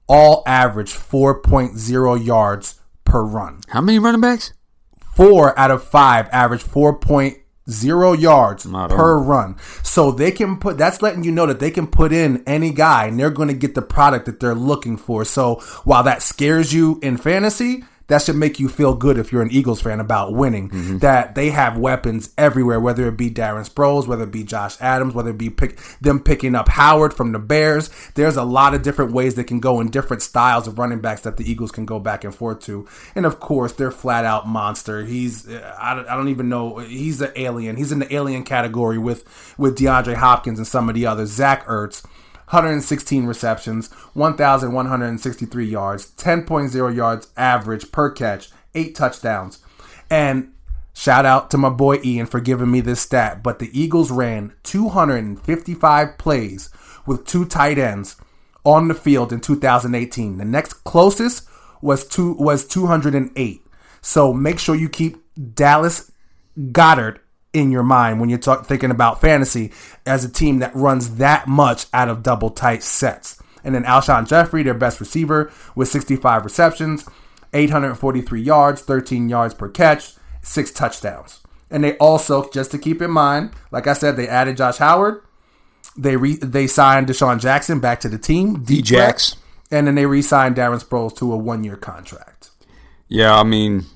all 0.06 0.42
average 0.46 0.92
4.0 0.92 2.24
yards 2.24 2.80
per 3.04 3.22
run. 3.22 3.60
How 3.68 3.80
many 3.80 3.98
running 3.98 4.20
backs? 4.20 4.52
Four 5.14 5.58
out 5.58 5.70
of 5.70 5.82
five 5.82 6.28
average 6.30 6.62
4.0 6.62 8.20
yards 8.20 8.66
Not 8.66 8.90
per 8.90 9.18
run. 9.18 9.56
So 9.82 10.10
they 10.10 10.30
can 10.30 10.58
put 10.58 10.76
that's 10.76 11.00
letting 11.00 11.24
you 11.24 11.32
know 11.32 11.46
that 11.46 11.58
they 11.58 11.70
can 11.70 11.86
put 11.86 12.12
in 12.12 12.42
any 12.46 12.70
guy 12.70 13.06
and 13.06 13.18
they're 13.18 13.30
going 13.30 13.48
to 13.48 13.54
get 13.54 13.74
the 13.74 13.82
product 13.82 14.26
that 14.26 14.40
they're 14.40 14.54
looking 14.54 14.96
for. 14.96 15.24
So 15.24 15.56
while 15.84 16.02
that 16.02 16.22
scares 16.22 16.74
you 16.74 17.00
in 17.02 17.16
fantasy, 17.16 17.84
that 18.08 18.22
should 18.22 18.36
make 18.36 18.60
you 18.60 18.68
feel 18.68 18.94
good 18.94 19.18
if 19.18 19.32
you're 19.32 19.42
an 19.42 19.50
Eagles 19.50 19.82
fan 19.82 20.00
about 20.00 20.32
winning. 20.32 20.70
Mm-hmm. 20.70 20.98
That 20.98 21.34
they 21.34 21.50
have 21.50 21.76
weapons 21.76 22.30
everywhere, 22.38 22.78
whether 22.78 23.08
it 23.08 23.16
be 23.16 23.30
Darren 23.30 23.68
Sproles, 23.68 24.06
whether 24.06 24.24
it 24.24 24.30
be 24.30 24.44
Josh 24.44 24.76
Adams, 24.80 25.14
whether 25.14 25.30
it 25.30 25.38
be 25.38 25.50
pick, 25.50 25.78
them 26.00 26.20
picking 26.20 26.54
up 26.54 26.68
Howard 26.68 27.12
from 27.14 27.32
the 27.32 27.38
Bears. 27.38 27.90
There's 28.14 28.36
a 28.36 28.44
lot 28.44 28.74
of 28.74 28.82
different 28.82 29.12
ways 29.12 29.34
they 29.34 29.44
can 29.44 29.60
go 29.60 29.80
in 29.80 29.90
different 29.90 30.22
styles 30.22 30.68
of 30.68 30.78
running 30.78 31.00
backs 31.00 31.22
that 31.22 31.36
the 31.36 31.50
Eagles 31.50 31.72
can 31.72 31.84
go 31.84 31.98
back 31.98 32.24
and 32.24 32.34
forth 32.34 32.60
to. 32.60 32.86
And 33.14 33.26
of 33.26 33.40
course, 33.40 33.72
they're 33.72 33.90
flat 33.90 34.24
out 34.24 34.46
monster. 34.46 35.04
He's 35.04 35.48
I 35.48 35.94
don't, 35.94 36.08
I 36.08 36.16
don't 36.16 36.28
even 36.28 36.48
know. 36.48 36.78
He's 36.78 37.20
an 37.20 37.32
alien. 37.36 37.76
He's 37.76 37.92
in 37.92 37.98
the 37.98 38.14
alien 38.14 38.44
category 38.44 38.98
with 38.98 39.24
with 39.58 39.76
DeAndre 39.76 40.14
Hopkins 40.14 40.58
and 40.58 40.66
some 40.66 40.88
of 40.88 40.94
the 40.94 41.06
others. 41.06 41.30
Zach 41.30 41.66
Ertz. 41.66 42.04
116 42.50 43.26
receptions, 43.26 43.92
1,163 44.14 45.66
yards, 45.66 46.12
10.0 46.12 46.94
yards 46.94 47.28
average 47.36 47.90
per 47.90 48.10
catch, 48.10 48.50
eight 48.74 48.94
touchdowns. 48.94 49.58
And 50.08 50.52
shout 50.94 51.26
out 51.26 51.50
to 51.50 51.58
my 51.58 51.70
boy 51.70 52.00
Ian 52.04 52.26
for 52.26 52.40
giving 52.40 52.70
me 52.70 52.80
this 52.80 53.00
stat, 53.00 53.42
but 53.42 53.58
the 53.58 53.70
Eagles 53.78 54.10
ran 54.12 54.52
255 54.62 56.18
plays 56.18 56.70
with 57.04 57.26
two 57.26 57.44
tight 57.44 57.78
ends 57.78 58.16
on 58.64 58.88
the 58.88 58.94
field 58.94 59.32
in 59.32 59.40
2018. 59.40 60.38
The 60.38 60.44
next 60.44 60.84
closest 60.84 61.48
was 61.80 62.06
two 62.06 62.34
was 62.34 62.66
208. 62.66 63.62
So 64.00 64.32
make 64.32 64.58
sure 64.58 64.74
you 64.76 64.88
keep 64.88 65.16
Dallas 65.54 66.12
Goedert 66.56 67.18
in 67.56 67.70
your 67.70 67.82
mind 67.82 68.20
when 68.20 68.28
you're 68.28 68.38
talk, 68.38 68.66
thinking 68.66 68.90
about 68.90 69.20
fantasy 69.20 69.72
as 70.04 70.24
a 70.24 70.30
team 70.30 70.58
that 70.58 70.76
runs 70.76 71.16
that 71.16 71.48
much 71.48 71.86
out 71.92 72.08
of 72.08 72.22
double 72.22 72.50
tight 72.50 72.82
sets. 72.82 73.42
And 73.64 73.74
then 73.74 73.84
Alshon 73.84 74.28
Jeffery, 74.28 74.62
their 74.62 74.74
best 74.74 75.00
receiver, 75.00 75.50
with 75.74 75.88
65 75.88 76.44
receptions, 76.44 77.08
843 77.54 78.42
yards, 78.42 78.82
13 78.82 79.28
yards 79.28 79.54
per 79.54 79.68
catch, 79.68 80.14
six 80.42 80.70
touchdowns. 80.70 81.40
And 81.70 81.82
they 81.82 81.96
also, 81.96 82.48
just 82.50 82.70
to 82.72 82.78
keep 82.78 83.00
in 83.02 83.10
mind, 83.10 83.52
like 83.72 83.86
I 83.86 83.94
said, 83.94 84.16
they 84.16 84.28
added 84.28 84.58
Josh 84.58 84.76
Howard. 84.76 85.22
They 85.96 86.16
re, 86.16 86.36
they 86.36 86.66
signed 86.66 87.08
DeSean 87.08 87.40
Jackson 87.40 87.80
back 87.80 88.00
to 88.00 88.08
the 88.08 88.18
team, 88.18 88.62
D-Jax. 88.62 89.36
and 89.70 89.86
then 89.86 89.94
they 89.94 90.04
re-signed 90.04 90.56
Darren 90.56 90.82
Sproles 90.82 91.16
to 91.16 91.32
a 91.32 91.36
one-year 91.36 91.76
contract. 91.76 92.50
Yeah, 93.08 93.34
I 93.34 93.44
mean, 93.44 93.86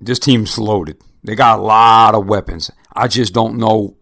this 0.00 0.18
team's 0.18 0.58
loaded. 0.58 1.00
They 1.24 1.34
got 1.34 1.58
a 1.58 1.62
lot 1.62 2.14
of 2.14 2.26
weapons. 2.26 2.70
I 2.94 3.08
just 3.08 3.32
don't 3.34 3.56
know 3.58 3.96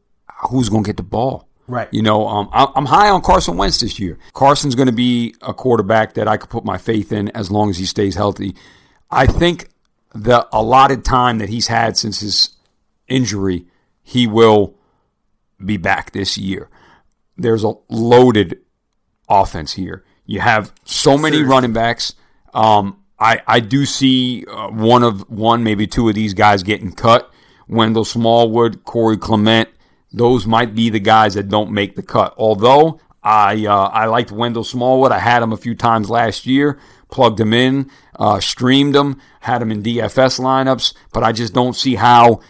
who's 0.50 0.68
going 0.68 0.82
to 0.84 0.88
get 0.88 0.96
the 0.96 1.02
ball. 1.04 1.48
Right. 1.68 1.88
You 1.92 2.02
know, 2.02 2.26
um, 2.26 2.48
I- 2.52 2.70
I'm 2.74 2.84
high 2.86 3.08
on 3.08 3.22
Carson 3.22 3.56
Wentz 3.56 3.80
this 3.80 3.98
year. 4.00 4.18
Carson's 4.34 4.74
going 4.74 4.86
to 4.88 4.92
be 4.92 5.34
a 5.40 5.54
quarterback 5.54 6.14
that 6.14 6.26
I 6.28 6.36
could 6.36 6.50
put 6.50 6.64
my 6.64 6.76
faith 6.78 7.12
in 7.12 7.28
as 7.30 7.50
long 7.50 7.70
as 7.70 7.78
he 7.78 7.86
stays 7.86 8.14
healthy. 8.16 8.56
I 9.10 9.26
think 9.26 9.68
the 10.14 10.46
allotted 10.52 11.04
time 11.04 11.38
that 11.38 11.48
he's 11.48 11.68
had 11.68 11.96
since 11.96 12.20
his 12.20 12.50
injury, 13.08 13.66
he 14.02 14.26
will 14.26 14.74
be 15.64 15.76
back 15.76 16.10
this 16.12 16.36
year. 16.36 16.68
There's 17.38 17.64
a 17.64 17.72
loaded 17.88 18.58
offense 19.28 19.72
here. 19.74 20.04
You 20.26 20.40
have 20.40 20.72
so 20.84 21.16
many 21.16 21.42
running 21.42 21.72
backs. 21.72 22.14
Um, 22.52 23.01
I 23.22 23.42
I 23.46 23.60
do 23.60 23.86
see 23.86 24.44
uh, 24.46 24.68
one 24.68 25.02
of 25.02 25.28
one 25.30 25.62
maybe 25.64 25.86
two 25.86 26.08
of 26.08 26.14
these 26.14 26.34
guys 26.34 26.62
getting 26.62 26.92
cut. 26.92 27.32
Wendell 27.68 28.04
Smallwood, 28.04 28.84
Corey 28.84 29.16
Clement. 29.16 29.68
Those 30.12 30.46
might 30.46 30.74
be 30.74 30.90
the 30.90 31.00
guys 31.00 31.34
that 31.34 31.48
don't 31.48 31.70
make 31.70 31.94
the 31.94 32.02
cut. 32.02 32.34
Although 32.36 33.00
I 33.22 33.66
uh, 33.66 33.88
I 33.88 34.06
liked 34.06 34.32
Wendell 34.32 34.64
Smallwood. 34.64 35.12
I 35.12 35.18
had 35.18 35.42
him 35.42 35.52
a 35.52 35.56
few 35.56 35.74
times 35.74 36.10
last 36.10 36.46
year. 36.46 36.78
Plugged 37.10 37.38
him 37.38 37.52
in, 37.52 37.90
uh, 38.18 38.40
streamed 38.40 38.96
him, 38.96 39.20
had 39.40 39.60
him 39.60 39.70
in 39.70 39.82
DFS 39.82 40.40
lineups. 40.40 40.94
But 41.12 41.22
I 41.22 41.32
just 41.32 41.52
don't 41.52 41.76
see 41.76 41.94
how 41.94 42.40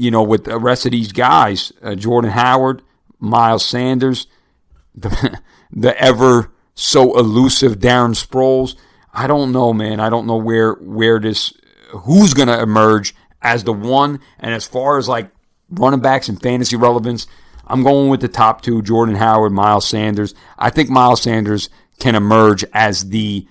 you 0.00 0.10
know, 0.10 0.22
with 0.22 0.44
the 0.44 0.58
rest 0.58 0.86
of 0.86 0.92
these 0.92 1.12
guys, 1.12 1.72
uh, 1.82 1.94
Jordan 1.94 2.30
Howard, 2.30 2.82
Miles 3.18 3.64
Sanders, 3.64 4.26
the, 4.94 5.40
the 5.70 6.00
ever 6.00 6.50
so 6.74 7.18
elusive 7.18 7.78
Darren 7.78 8.14
Sproles. 8.14 8.76
I 9.12 9.26
don't 9.26 9.52
know, 9.52 9.72
man. 9.72 10.00
I 10.00 10.08
don't 10.08 10.26
know 10.26 10.36
where 10.36 10.74
where 10.74 11.18
this 11.18 11.52
who's 11.90 12.34
going 12.34 12.48
to 12.48 12.60
emerge 12.60 13.14
as 13.42 13.64
the 13.64 13.72
one. 13.72 14.20
And 14.38 14.54
as 14.54 14.66
far 14.66 14.98
as 14.98 15.08
like 15.08 15.30
running 15.70 16.00
backs 16.00 16.28
and 16.28 16.40
fantasy 16.40 16.76
relevance, 16.76 17.26
I'm 17.66 17.82
going 17.82 18.08
with 18.10 18.20
the 18.20 18.28
top 18.28 18.62
two: 18.62 18.82
Jordan 18.82 19.16
Howard, 19.16 19.52
Miles 19.52 19.86
Sanders. 19.88 20.34
I 20.58 20.70
think 20.70 20.90
Miles 20.90 21.22
Sanders 21.22 21.68
can 21.98 22.14
emerge 22.14 22.64
as 22.72 23.08
the 23.10 23.46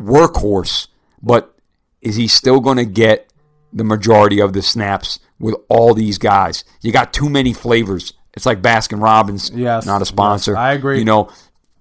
workhorse, 0.00 0.88
but 1.22 1.54
is 2.00 2.16
he 2.16 2.28
still 2.28 2.60
going 2.60 2.76
to 2.76 2.84
get 2.84 3.32
the 3.72 3.84
majority 3.84 4.40
of 4.40 4.52
the 4.52 4.62
snaps 4.62 5.18
with 5.38 5.54
all 5.68 5.94
these 5.94 6.18
guys? 6.18 6.64
You 6.80 6.92
got 6.92 7.12
too 7.12 7.28
many 7.28 7.52
flavors. 7.52 8.12
It's 8.34 8.44
like 8.46 8.60
Baskin 8.60 9.00
Robbins, 9.02 9.50
Yes, 9.54 9.86
not 9.86 10.02
a 10.02 10.04
sponsor. 10.06 10.52
yes, 10.52 10.58
I 10.58 10.72
agree. 10.74 10.98
You 10.98 11.06
know, 11.06 11.30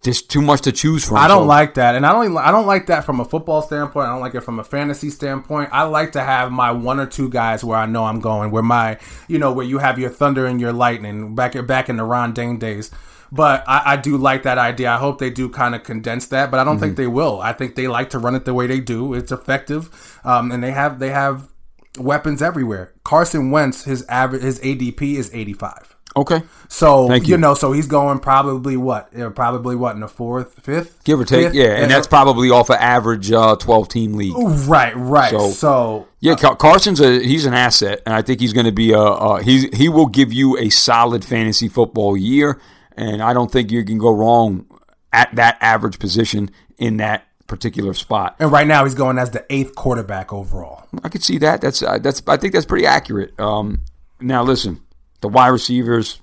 there's 0.05 0.21
too 0.21 0.41
much 0.41 0.61
to 0.61 0.71
choose 0.71 1.03
from. 1.05 1.17
I 1.17 1.27
don't 1.27 1.43
so- 1.43 1.47
like 1.47 1.73
that, 1.73 1.95
and 1.95 2.05
I 2.05 2.13
don't. 2.13 2.37
I 2.37 2.51
don't 2.51 2.65
like 2.65 2.87
that 2.87 3.03
from 3.03 3.19
a 3.19 3.25
football 3.25 3.61
standpoint. 3.61 4.07
I 4.07 4.11
don't 4.11 4.21
like 4.21 4.33
it 4.35 4.41
from 4.41 4.59
a 4.59 4.63
fantasy 4.63 5.09
standpoint. 5.09 5.69
I 5.73 5.83
like 5.83 6.13
to 6.13 6.21
have 6.23 6.51
my 6.51 6.71
one 6.71 6.99
or 7.01 7.05
two 7.05 7.29
guys 7.29 7.63
where 7.63 7.77
I 7.77 7.85
know 7.85 8.05
I'm 8.05 8.21
going. 8.21 8.51
Where 8.51 8.63
my, 8.63 8.97
you 9.27 9.37
know, 9.37 9.51
where 9.51 9.65
you 9.65 9.79
have 9.79 9.99
your 9.99 10.09
thunder 10.09 10.45
and 10.45 10.61
your 10.61 10.71
lightning 10.71 11.35
back 11.35 11.53
back 11.67 11.89
in 11.89 11.97
the 11.97 12.05
Ron 12.05 12.31
Dayne 12.33 12.57
days. 12.57 12.89
But 13.31 13.63
I, 13.67 13.93
I 13.93 13.95
do 13.97 14.15
like 14.17 14.43
that 14.43 14.57
idea. 14.59 14.91
I 14.91 14.97
hope 14.97 15.17
they 15.17 15.29
do 15.31 15.49
kind 15.49 15.75
of 15.75 15.83
condense 15.83 16.27
that, 16.27 16.51
but 16.51 16.59
I 16.59 16.63
don't 16.63 16.75
Mm-hmm. 16.75 16.83
think 16.85 16.97
they 16.97 17.07
will. 17.07 17.41
I 17.41 17.51
think 17.53 17.75
they 17.75 17.87
like 17.87 18.11
to 18.11 18.19
run 18.19 18.35
it 18.35 18.45
the 18.45 18.53
way 18.53 18.67
they 18.67 18.79
do. 18.79 19.13
It's 19.13 19.31
effective, 19.31 20.19
um, 20.23 20.51
and 20.51 20.63
they 20.63 20.71
have 20.71 20.99
they 20.99 21.09
have 21.09 21.51
weapons 21.97 22.41
everywhere. 22.41 22.93
Carson 23.03 23.49
Wentz, 23.51 23.83
his 23.85 24.05
average, 24.07 24.43
his 24.43 24.59
ADP 24.59 25.15
is 25.15 25.33
85. 25.33 25.94
Okay, 26.18 26.43
So 26.70 27.09
Thank 27.09 27.28
you. 27.28 27.32
you. 27.32 27.38
know, 27.38 27.55
so 27.55 27.74
he's 27.74 27.88
going 27.88 28.20
probably 28.20 28.78
what, 28.78 29.13
uh, 29.20 29.30
probably 29.32 29.76
what 29.76 29.95
in 29.95 29.99
the 30.01 30.07
fourth, 30.07 30.53
fifth, 30.63 31.03
give 31.03 31.20
or 31.20 31.26
take. 31.26 31.47
Fifth? 31.47 31.55
Yeah, 31.55 31.76
and 31.76 31.91
that's 31.91 32.07
probably 32.07 32.49
off 32.49 32.70
an 32.70 32.78
average 32.80 33.32
uh, 33.34 33.57
12 33.57 33.89
team 33.89 34.13
league. 34.13 34.34
right, 34.68 34.95
right. 34.95 35.32
So- 35.32 35.49
So, 35.51 36.07
Yeah, 36.22 36.36
Car- 36.36 36.55
Carson's 36.55 37.01
a 37.01 37.20
he's 37.20 37.45
an 37.45 37.53
asset, 37.53 38.01
and 38.05 38.16
I 38.16 38.22
think 38.22 38.39
he's 38.39 38.53
going 38.53 38.66
to 38.66 38.72
be 38.72 38.93
a, 38.93 38.97
a 38.99 39.43
he's 39.43 39.63
he 39.76 39.89
will 39.89 40.05
give 40.07 40.32
you 40.32 40.57
a 40.57 40.70
solid 40.70 41.26
fantasy 41.26 41.68
football 41.68 42.16
year, 42.16 42.59
and 42.95 43.22
I 43.22 43.34
don't 43.34 43.51
think 43.51 43.70
you 43.70 43.84
can 43.84 43.97
go 43.97 44.11
wrong 44.13 44.66
at 45.11 45.36
that 45.36 45.57
average 45.61 45.99
position 45.99 46.49
in 46.78 46.97
that 46.97 47.28
particular 47.47 47.93
spot. 47.93 48.36
and 48.39 48.51
right 48.51 48.66
now 48.66 48.86
he's 48.86 48.95
going 48.95 49.18
as 49.20 49.30
the 49.32 49.45
eighth 49.51 49.76
quarterback 49.76 50.32
overall. 50.34 50.88
I 51.03 51.09
could 51.09 51.24
see 51.24 51.38
that. 51.39 51.59
That's 51.61 51.84
uh, 51.84 51.99
that's 51.99 52.24
I 52.26 52.38
think 52.38 52.53
that's 52.53 52.66
pretty 52.66 52.86
accurate. 52.88 53.38
Um, 53.39 53.82
now 54.20 54.41
listen, 54.43 54.80
the 55.22 55.28
wide 55.28 55.47
receivers, 55.49 56.22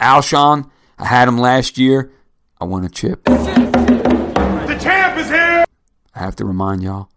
Alshon, 0.00 0.70
I 0.98 1.06
had 1.06 1.28
him 1.28 1.38
last 1.38 1.78
year. 1.78 2.10
I 2.60 2.64
won 2.64 2.84
a 2.84 2.88
chip. 2.88 3.24
The 3.24 4.78
champ 4.80 5.18
is 5.18 5.28
here! 5.28 5.64
I 6.14 6.18
have 6.18 6.36
to 6.36 6.44
remind 6.44 6.82
y'all, 6.82 7.10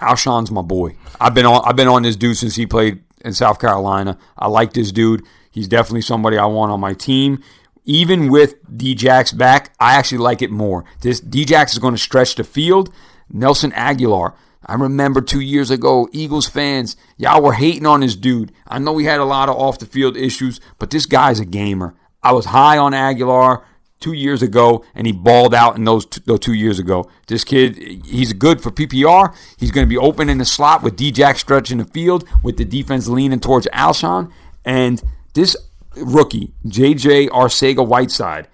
Alshon's 0.00 0.50
my 0.50 0.62
boy. 0.62 0.96
I've 1.20 1.34
been 1.34 1.46
on 1.46 1.62
I've 1.64 1.76
been 1.76 1.88
on 1.88 2.02
this 2.02 2.16
dude 2.16 2.36
since 2.36 2.56
he 2.56 2.66
played 2.66 3.02
in 3.24 3.32
South 3.32 3.60
Carolina. 3.60 4.16
I 4.36 4.48
like 4.48 4.72
this 4.72 4.92
dude. 4.92 5.22
He's 5.50 5.68
definitely 5.68 6.02
somebody 6.02 6.38
I 6.38 6.46
want 6.46 6.72
on 6.72 6.80
my 6.80 6.94
team. 6.94 7.42
Even 7.84 8.30
with 8.30 8.62
Djax 8.76 9.36
back, 9.36 9.74
I 9.80 9.94
actually 9.94 10.18
like 10.18 10.42
it 10.42 10.50
more. 10.50 10.84
This 11.00 11.20
Djax 11.20 11.72
is 11.72 11.78
going 11.78 11.94
to 11.94 11.98
stretch 11.98 12.34
the 12.34 12.44
field. 12.44 12.92
Nelson 13.30 13.72
Agholor. 13.72 14.34
I 14.64 14.74
remember 14.74 15.20
two 15.20 15.40
years 15.40 15.70
ago, 15.70 16.08
Eagles 16.12 16.46
fans, 16.46 16.96
y'all 17.16 17.42
were 17.42 17.52
hating 17.52 17.86
on 17.86 18.00
this 18.00 18.16
dude. 18.16 18.52
I 18.66 18.78
know 18.78 18.98
he 18.98 19.06
had 19.06 19.20
a 19.20 19.24
lot 19.24 19.48
of 19.48 19.56
off 19.56 19.78
the 19.78 19.86
field 19.86 20.16
issues, 20.16 20.60
but 20.78 20.90
this 20.90 21.06
guy's 21.06 21.40
a 21.40 21.44
gamer. 21.44 21.94
I 22.22 22.32
was 22.32 22.46
high 22.46 22.78
on 22.78 22.92
Agholor 22.92 23.62
two 24.00 24.12
years 24.12 24.42
ago, 24.42 24.84
and 24.94 25.06
he 25.06 25.12
balled 25.12 25.54
out 25.54 25.76
in 25.76 25.84
those 25.84 26.06
two, 26.06 26.20
those 26.26 26.40
two 26.40 26.54
years 26.54 26.78
ago. 26.78 27.08
This 27.26 27.44
kid, 27.44 27.76
he's 28.04 28.32
good 28.32 28.60
for 28.60 28.70
PPR. 28.70 29.34
He's 29.56 29.70
going 29.70 29.86
to 29.86 29.88
be 29.88 29.98
open 29.98 30.28
in 30.28 30.38
the 30.38 30.44
slot 30.44 30.82
with 30.82 30.96
DJ 30.96 31.36
stretching 31.36 31.78
the 31.78 31.84
field, 31.84 32.28
with 32.42 32.56
the 32.56 32.64
defense 32.64 33.08
leaning 33.08 33.40
towards 33.40 33.66
Alshon. 33.68 34.30
And 34.64 35.02
this 35.34 35.56
rookie, 35.96 36.52
JJ 36.66 37.28
Arcega 37.28 37.86
Whiteside, 37.86 38.48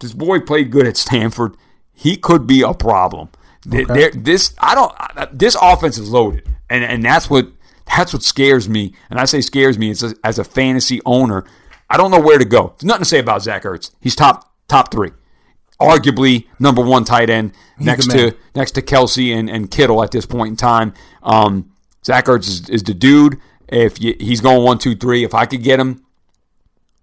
this 0.00 0.12
boy 0.12 0.40
played 0.40 0.70
good 0.70 0.86
at 0.86 0.96
Stanford. 0.96 1.56
He 1.92 2.16
could 2.16 2.46
be 2.46 2.62
a 2.62 2.74
problem. 2.74 3.28
Th- 3.70 3.86
there- 3.86 4.10
This 4.10 4.54
I 4.58 4.74
don't. 4.74 5.38
This 5.38 5.56
offense 5.60 5.98
is 5.98 6.10
loaded, 6.10 6.48
and 6.70 6.82
and 6.84 7.04
that's 7.04 7.28
what 7.30 7.48
that's 7.96 8.12
what 8.12 8.22
scares 8.22 8.68
me. 8.68 8.94
And 9.10 9.18
I 9.20 9.24
say 9.24 9.40
scares 9.40 9.78
me. 9.78 9.90
It's 9.90 10.02
a, 10.02 10.14
as 10.24 10.38
a 10.38 10.44
fantasy 10.44 11.00
owner, 11.04 11.44
I 11.90 11.96
don't 11.96 12.10
know 12.10 12.20
where 12.20 12.38
to 12.38 12.44
go. 12.44 12.74
There's 12.78 12.84
nothing 12.88 13.02
to 13.02 13.08
say 13.08 13.18
about 13.18 13.42
Zach 13.42 13.62
Ertz. 13.64 13.90
He's 14.00 14.16
top 14.16 14.52
top 14.68 14.90
three, 14.92 15.10
arguably 15.80 16.46
number 16.58 16.82
one 16.82 17.04
tight 17.04 17.30
end 17.30 17.52
next 17.78 18.06
to 18.30 18.36
next 18.54 18.72
to 18.72 18.82
Kelce 18.82 19.34
and, 19.36 19.48
and 19.50 19.70
Kittle 19.70 20.02
at 20.02 20.10
this 20.10 20.26
point 20.26 20.50
in 20.50 20.56
time. 20.56 20.94
Um, 21.22 21.70
Zach 22.04 22.26
Ertz 22.26 22.48
is, 22.48 22.68
is 22.68 22.82
the 22.82 22.94
dude. 22.94 23.38
If 23.68 24.00
you, 24.02 24.14
he's 24.18 24.40
going 24.40 24.64
one 24.64 24.78
two 24.78 24.94
three, 24.96 25.24
if 25.24 25.34
I 25.34 25.46
could 25.46 25.62
get 25.62 25.78
him, 25.80 26.04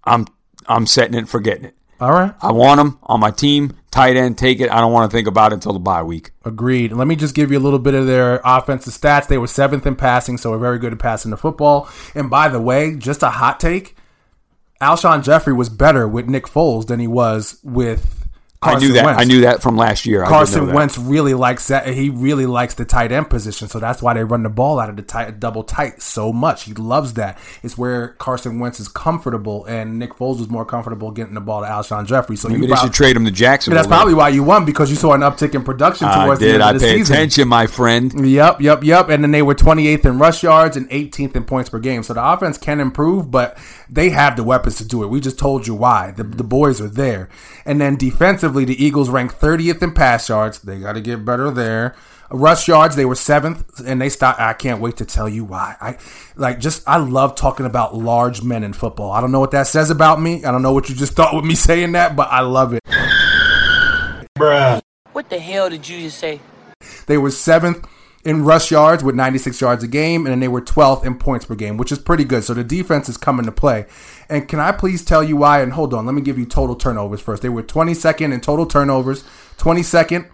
I'm 0.04 0.26
I'm 0.68 0.86
setting 0.86 1.18
it, 1.18 1.28
forgetting 1.28 1.66
it. 1.66 1.76
All 2.00 2.12
right, 2.12 2.34
I 2.42 2.52
want 2.52 2.80
him 2.80 3.00
on 3.04 3.20
my 3.20 3.32
team. 3.32 3.76
Tight 3.92 4.16
end, 4.18 4.38
take 4.38 4.60
it. 4.60 4.72
I 4.72 4.82
don't 4.82 4.92
want 4.94 5.10
to 5.10 5.16
think 5.16 5.28
about 5.28 5.52
it 5.52 5.56
until 5.56 5.74
the 5.74 5.80
bye 5.80 6.04
week. 6.04 6.32
agreed. 6.46 6.92
Let 6.92 7.08
me 7.08 7.16
just 7.16 7.34
give 7.34 7.52
you 7.52 7.58
a 7.58 7.60
little 7.60 7.80
bit 7.80 7.96
of 7.96 8.06
their 8.06 8.40
offensive 8.46 8.94
stats. 8.94 9.28
They 9.28 9.38
were 9.40 9.48
seventh 9.48 9.88
in 9.88 9.96
passing, 9.96 10.38
so 10.38 10.52
we're 10.52 10.60
very 10.60 10.78
good 10.78 10.94
at 10.94 11.00
passing 11.00 11.32
the 11.32 11.38
football. 11.38 11.90
And 12.14 12.30
by 12.30 12.50
the 12.50 12.62
way, 12.62 12.96
just 12.96 13.24
a 13.24 13.30
hot 13.30 13.60
take: 13.60 13.96
Alshon 14.80 15.24
Jeffery 15.24 15.54
was 15.54 15.70
better 15.70 16.08
with 16.08 16.30
Nick 16.30 16.46
Foles 16.46 16.86
than 16.86 17.00
he 17.00 17.08
was 17.08 17.60
with. 17.64 18.19
Carson 18.62 18.84
I 18.84 18.88
knew 18.88 18.94
that. 18.94 19.06
Wentz. 19.06 19.22
I 19.22 19.24
knew 19.24 19.42
that 19.42 19.62
from 19.62 19.78
last 19.78 20.06
year. 20.06 20.22
I 20.26 20.28
Carson. 20.28 20.74
Wentz 20.74 20.98
really 20.98 21.34
likes 21.34 21.70
that. 21.70 21.88
He 21.88 22.10
really 22.10 22.46
likes 22.46 22.74
the 22.74 22.84
tight 22.84 23.10
end 23.14 23.30
position, 23.30 23.70
so 23.70 23.80
that's 23.80 24.02
why 24.02 24.14
they 24.14 24.24
run 24.26 24.44
the 24.44 24.50
ball 24.50 24.80
out 24.82 24.90
of 24.90 24.98
the 24.98 25.02
tight, 25.02 25.40
double 25.40 25.64
tight 25.64 26.02
so 26.02 26.34
much. 26.34 26.64
He 26.66 26.74
loves 26.74 27.14
that. 27.14 27.38
It's 27.64 27.78
where 27.78 28.10
Carson 28.20 28.60
Wentz 28.60 28.82
is 28.82 28.90
comfortable, 28.90 29.64
and 29.64 29.98
Nick 29.98 30.14
Foles 30.14 30.40
was 30.40 30.50
more 30.50 30.66
comfortable 30.66 31.10
getting 31.12 31.36
the 31.36 31.40
ball 31.40 31.62
to 31.62 31.68
Alshon 31.68 32.06
Jeffery. 32.06 32.36
So 32.36 32.50
Maybe 32.50 32.64
you 32.64 32.68
they 32.68 32.74
prob- 32.74 32.84
should 32.88 32.94
trade 32.94 33.16
him 33.16 33.24
to 33.24 33.32
Jacksonville. 33.32 33.78
that's 33.78 33.88
probably 33.88 34.14
why 34.14 34.28
you 34.28 34.44
won 34.44 34.66
because 34.66 34.90
you 34.90 34.98
saw 34.98 35.14
an 35.14 35.22
uptick 35.22 35.56
in 35.56 35.64
production 35.64 36.08
I 36.08 36.26
towards 36.26 36.42
the 36.42 36.52
end 36.52 36.62
I 36.62 36.72
of 36.72 36.82
the 36.82 36.86
season. 36.86 37.16
attention, 37.16 37.48
my 37.48 37.66
friend. 37.66 38.28
Yep, 38.30 38.60
yep, 38.60 38.84
yep. 38.84 39.08
And 39.08 39.24
then 39.24 39.32
they 39.32 39.42
were 39.42 39.56
28th 39.56 40.04
in 40.04 40.20
rush 40.20 40.44
yards 40.44 40.76
and 40.76 40.90
18th 40.90 41.34
in 41.38 41.46
points 41.46 41.70
per 41.70 41.80
game. 41.80 42.04
So 42.04 42.14
the 42.14 42.26
offense 42.26 42.58
can 42.58 42.82
improve, 42.82 43.32
but 43.32 43.58
they 43.90 44.10
have 44.10 44.36
the 44.36 44.44
weapons 44.44 44.76
to 44.80 44.86
do 44.86 45.02
it. 45.04 45.08
We 45.08 45.22
just 45.22 45.40
told 45.40 45.66
you 45.66 45.76
why. 45.76 46.12
The, 46.12 46.24
the 46.26 46.44
boys 46.44 46.82
are 46.82 46.90
there. 46.90 47.30
And 47.66 47.80
then 47.80 47.96
defensively, 48.50 48.66
the 48.66 48.84
Eagles 48.84 49.10
ranked 49.10 49.40
30th 49.40 49.82
in 49.82 49.92
pass 49.94 50.30
yards. 50.30 50.60
They 50.60 50.80
got 50.80 50.94
to 50.94 51.02
get 51.02 51.26
better 51.26 51.52
there. 51.52 51.96
Rush 52.32 52.68
yards, 52.68 52.96
they 52.96 53.06
were 53.06 53.16
seventh, 53.16 53.80
and 53.80 54.00
they 54.00 54.10
stopped. 54.10 54.40
I 54.40 54.54
can't 54.54 54.80
wait 54.80 54.98
to 54.98 55.06
tell 55.06 55.28
you 55.28 55.44
why. 55.44 55.76
I 55.82 55.98
like 56.36 56.60
just 56.60 56.88
I 56.88 56.98
love 56.98 57.34
talking 57.34 57.66
about 57.66 57.96
large 57.96 58.44
men 58.44 58.64
in 58.64 58.74
football. 58.74 59.12
I 59.12 59.20
don't 59.20 59.32
know 59.32 59.40
what 59.40 59.52
that 59.52 59.66
says 59.66 59.90
about 59.90 60.22
me. 60.22 60.44
I 60.46 60.52
don't 60.52 60.62
know 60.62 60.72
what 60.72 60.90
you 60.90 60.96
just 60.96 61.14
thought 61.14 61.36
with 61.36 61.44
me 61.44 61.56
saying 61.70 61.94
that, 61.94 62.16
but 62.16 62.30
I 62.30 62.42
love 62.42 62.74
it. 62.74 62.82
Bruh. 64.38 64.82
What 65.12 65.30
the 65.30 65.40
hell 65.40 65.72
did 65.72 65.88
you 65.88 66.02
just 66.02 66.20
say? 66.20 66.40
They 67.08 67.18
were 67.18 67.32
seventh 67.32 67.88
in 68.26 68.44
rush 68.44 68.70
yards 68.70 69.04
with 69.04 69.16
96 69.16 69.62
yards 69.62 69.84
a 69.84 69.88
game, 69.88 70.26
and 70.26 70.32
then 70.32 70.40
they 70.40 70.48
were 70.48 70.62
12th 70.62 71.06
in 71.06 71.18
points 71.18 71.46
per 71.46 71.56
game, 71.56 71.78
which 71.78 71.92
is 71.92 72.00
pretty 72.00 72.26
good. 72.26 72.44
So 72.44 72.54
the 72.54 72.64
defense 72.64 73.08
is 73.08 73.18
coming 73.18 73.46
to 73.46 73.52
play. 73.52 73.86
And 74.30 74.48
can 74.48 74.60
I 74.60 74.72
please 74.72 75.06
tell 75.06 75.24
you 75.24 75.38
why? 75.38 75.62
And 75.62 75.74
hold 75.74 75.94
on, 75.94 76.06
let 76.06 76.16
me 76.16 76.22
give 76.22 76.38
you 76.38 76.46
total 76.46 76.76
turnovers 76.76 77.22
first. 77.22 77.42
They 77.42 77.50
were 77.50 77.64
22nd 77.64 78.34
in 78.34 78.42
total 78.42 78.66
turnovers, 78.66 79.24
22nd 79.58 80.30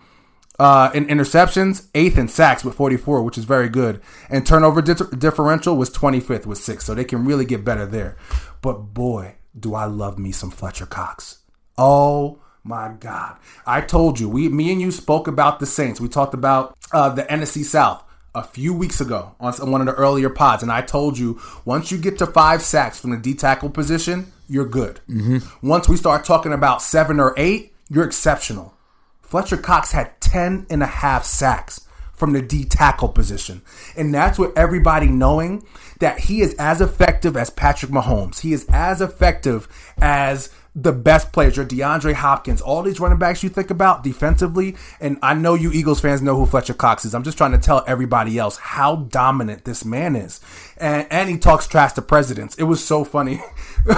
uh, 0.58 0.90
in 0.94 1.06
interceptions, 1.06 1.88
eighth 1.94 2.18
in 2.18 2.28
sacks 2.28 2.64
with 2.64 2.76
44, 2.76 3.22
which 3.22 3.38
is 3.38 3.46
very 3.46 3.70
good. 3.70 4.02
And 4.30 4.46
turnover 4.46 4.82
di- 4.82 5.18
differential 5.18 5.78
was 5.78 5.90
25th 5.90 6.46
with 6.46 6.58
six, 6.58 6.86
so 6.86 6.96
they 6.96 7.04
can 7.04 7.26
really 7.26 7.46
get 7.46 7.64
better 7.64 7.86
there. 7.86 8.18
But 8.62 8.94
boy, 8.94 9.36
do 9.58 9.76
I 9.76 9.86
love 9.86 10.18
me 10.18 10.32
some 10.32 10.52
Fletcher 10.52 10.86
Cox. 10.86 11.40
Oh 11.78 12.40
my 12.66 12.94
God. 13.00 13.38
I 13.66 13.82
told 13.82 14.20
you, 14.20 14.28
we, 14.28 14.50
me 14.50 14.72
and 14.72 14.82
you 14.82 14.92
spoke 14.92 15.28
about 15.28 15.60
the 15.60 15.66
Saints. 15.66 16.02
We 16.02 16.10
talked 16.10 16.34
about 16.34 16.76
uh, 16.92 17.10
the 17.10 17.24
NFC 17.24 17.64
South 17.64 18.04
a 18.34 18.44
few 18.44 18.74
weeks 18.74 19.00
ago 19.00 19.36
on 19.40 19.54
one 19.72 19.82
of 19.82 19.88
the 19.88 19.94
earlier 19.94 20.30
pods, 20.30 20.64
and 20.64 20.72
I 20.72 20.82
told 20.82 21.18
you 21.18 21.40
once 21.64 21.92
you 21.92 21.98
get 21.98 22.18
to 22.18 22.26
five 22.26 22.62
sacks 22.62 23.00
from 23.00 23.12
the 23.12 23.18
D 23.18 23.36
tackle 23.36 23.70
position, 23.70 24.34
you're 24.50 24.66
good. 24.66 25.00
Mm-hmm. 25.08 25.68
Once 25.68 25.88
we 25.88 25.96
start 25.96 26.26
talking 26.26 26.52
about 26.52 26.82
seven 26.82 27.20
or 27.20 27.34
eight, 27.38 27.74
you're 27.90 28.04
exceptional. 28.04 28.74
Fletcher 29.22 29.58
Cox 29.58 29.92
had 29.92 30.20
10 30.20 30.68
and 30.70 30.84
a 30.84 30.88
half 30.88 31.24
sacks 31.24 31.88
from 32.14 32.34
the 32.34 32.42
D 32.42 32.64
tackle 32.64 33.10
position. 33.10 33.62
And 33.96 34.14
that's 34.14 34.40
what 34.40 34.58
everybody 34.58 35.08
knowing 35.08 35.66
that 36.00 36.20
he 36.20 36.42
is 36.42 36.56
as 36.58 36.82
effective 36.82 37.36
as 37.36 37.50
Patrick 37.50 37.92
Mahomes. 37.92 38.40
He 38.40 38.54
is 38.54 38.66
as 38.70 39.02
effective 39.02 39.68
as 39.98 40.50
the 40.76 40.92
best 40.92 41.32
players, 41.32 41.56
your 41.56 41.66
DeAndre 41.66 42.14
Hopkins, 42.14 42.60
all 42.60 42.84
these 42.84 43.00
running 43.00 43.18
backs 43.18 43.42
you 43.42 43.50
think 43.50 43.70
about 43.70 44.04
defensively. 44.04 44.76
And 45.00 45.18
I 45.22 45.34
know 45.34 45.54
you 45.54 45.72
Eagles 45.72 46.02
fans 46.02 46.22
know 46.22 46.36
who 46.36 46.46
Fletcher 46.46 46.74
Cox 46.74 47.06
is. 47.06 47.16
I'm 47.16 47.24
just 47.24 47.38
trying 47.38 47.54
to 47.54 47.58
tell 47.58 47.84
everybody 47.88 48.38
else 48.38 48.58
how 48.58 48.98
dominant 48.98 49.64
this 49.64 49.86
man 49.86 50.18
is. 50.18 50.42
And, 50.78 51.08
and 51.10 51.30
he 51.30 51.38
talks 51.38 51.66
trash 51.66 51.94
to 51.94 52.02
presidents. 52.02 52.56
It 52.56 52.64
was 52.64 52.84
so 52.84 53.06
funny. 53.06 53.40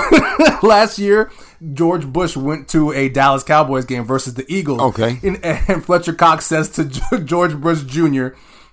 Last 0.62 1.00
year, 1.00 1.32
George 1.74 2.06
Bush 2.06 2.38
went 2.38 2.68
to 2.70 2.92
a 2.92 3.10
Dallas 3.10 3.44
Cowboys 3.44 3.86
game 3.86 4.04
versus 4.04 4.36
the 4.36 4.46
Eagles. 4.48 4.80
Okay. 4.80 5.20
And, 5.24 5.44
and 5.44 5.84
Fletcher 5.84 6.14
Cox 6.14 6.46
says 6.46 6.70
to 6.70 6.86
George 7.24 7.56
Bush 7.56 7.82
Jr., 7.84 8.28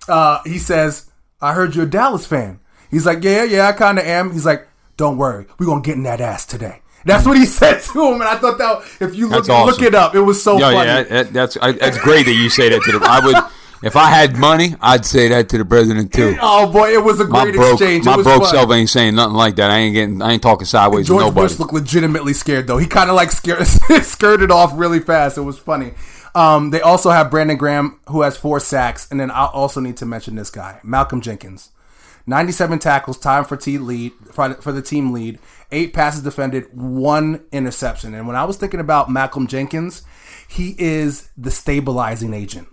uh, 0.08 0.40
he 0.44 0.58
says, 0.58 1.10
I 1.40 1.54
heard 1.54 1.74
you're 1.74 1.86
a 1.86 1.90
Dallas 1.90 2.26
fan. 2.26 2.60
He's 2.90 3.06
like, 3.06 3.24
yeah, 3.24 3.44
yeah, 3.44 3.66
I 3.66 3.72
kind 3.72 3.98
of 3.98 4.04
am. 4.04 4.32
He's 4.32 4.44
like, 4.44 4.68
don't 4.98 5.16
worry, 5.16 5.46
we're 5.58 5.66
gonna 5.66 5.80
get 5.80 5.96
in 5.96 6.02
that 6.04 6.20
ass 6.20 6.44
today. 6.44 6.82
That's 7.04 7.26
what 7.26 7.36
he 7.36 7.46
said 7.60 7.80
to 7.80 8.06
him, 8.06 8.14
and 8.14 8.24
I 8.24 8.36
thought 8.36 8.58
that 8.58 8.82
if 9.00 9.14
you 9.14 9.28
look 9.28 9.48
awesome. 9.48 9.66
look 9.66 9.82
it 9.82 9.94
up, 9.94 10.14
it 10.14 10.20
was 10.20 10.42
so 10.42 10.58
yeah, 10.58 10.72
funny. 10.72 10.88
yeah, 10.88 11.02
that, 11.02 11.32
that's 11.32 11.56
I, 11.60 11.72
that's 11.72 11.98
great 11.98 12.26
that 12.26 12.32
you 12.34 12.48
say 12.48 12.70
that 12.70 12.82
to 12.82 12.92
them. 12.92 13.02
I 13.04 13.24
would, 13.24 13.36
if 13.84 13.96
I 13.96 14.06
had 14.06 14.38
money, 14.38 14.74
I'd 14.80 15.04
say 15.04 15.28
that 15.28 15.50
to 15.50 15.58
the 15.58 15.64
president 15.64 16.12
too. 16.12 16.36
Oh 16.40 16.72
boy, 16.72 16.92
it 16.92 17.04
was 17.04 17.20
a 17.20 17.26
My 17.26 17.42
great 17.44 17.54
broke, 17.54 17.72
exchange. 17.72 18.06
It 18.06 18.10
my 18.10 18.22
broke 18.22 18.42
fun. 18.44 18.50
self 18.50 18.70
ain't 18.72 18.88
saying 18.88 19.14
nothing 19.14 19.34
like 19.34 19.56
that. 19.56 19.70
I 19.70 19.78
ain't 19.78 19.94
getting, 19.94 20.22
I 20.22 20.32
ain't 20.32 20.42
talking 20.42 20.64
sideways 20.66 21.06
George 21.06 21.20
to 21.20 21.26
nobody. 21.26 21.48
Bush 21.48 21.58
looked 21.58 21.74
legitimately 21.74 22.32
scared 22.32 22.66
though. 22.66 22.78
He 22.78 22.86
kind 22.86 23.10
of 23.10 23.16
like 23.16 23.30
scared, 23.30 23.66
skirted 23.66 24.50
off 24.50 24.72
really 24.74 25.00
fast. 25.00 25.36
It 25.36 25.42
was 25.42 25.58
funny. 25.58 25.92
Um, 26.34 26.70
they 26.70 26.80
also 26.80 27.10
have 27.10 27.30
Brandon 27.30 27.56
Graham 27.56 28.00
who 28.08 28.22
has 28.22 28.36
four 28.36 28.58
sacks, 28.58 29.06
and 29.10 29.20
then 29.20 29.30
I 29.30 29.46
also 29.46 29.80
need 29.80 29.98
to 29.98 30.06
mention 30.06 30.34
this 30.34 30.50
guy, 30.50 30.80
Malcolm 30.82 31.20
Jenkins. 31.20 31.70
97 32.26 32.78
tackles, 32.78 33.18
time 33.18 33.44
for 33.44 33.56
team 33.56 33.86
lead 33.86 34.12
for 34.32 34.72
the 34.72 34.82
team 34.82 35.12
lead, 35.12 35.38
eight 35.74 35.92
passes 35.92 36.22
defended, 36.22 36.66
one 36.72 37.44
interception. 37.52 38.14
And 38.14 38.26
when 38.26 38.36
I 38.36 38.44
was 38.44 38.56
thinking 38.56 38.80
about 38.80 39.10
Malcolm 39.10 39.46
Jenkins, 39.46 40.02
he 40.48 40.74
is 40.78 41.30
the 41.36 41.50
stabilizing 41.50 42.32
agent 42.32 42.68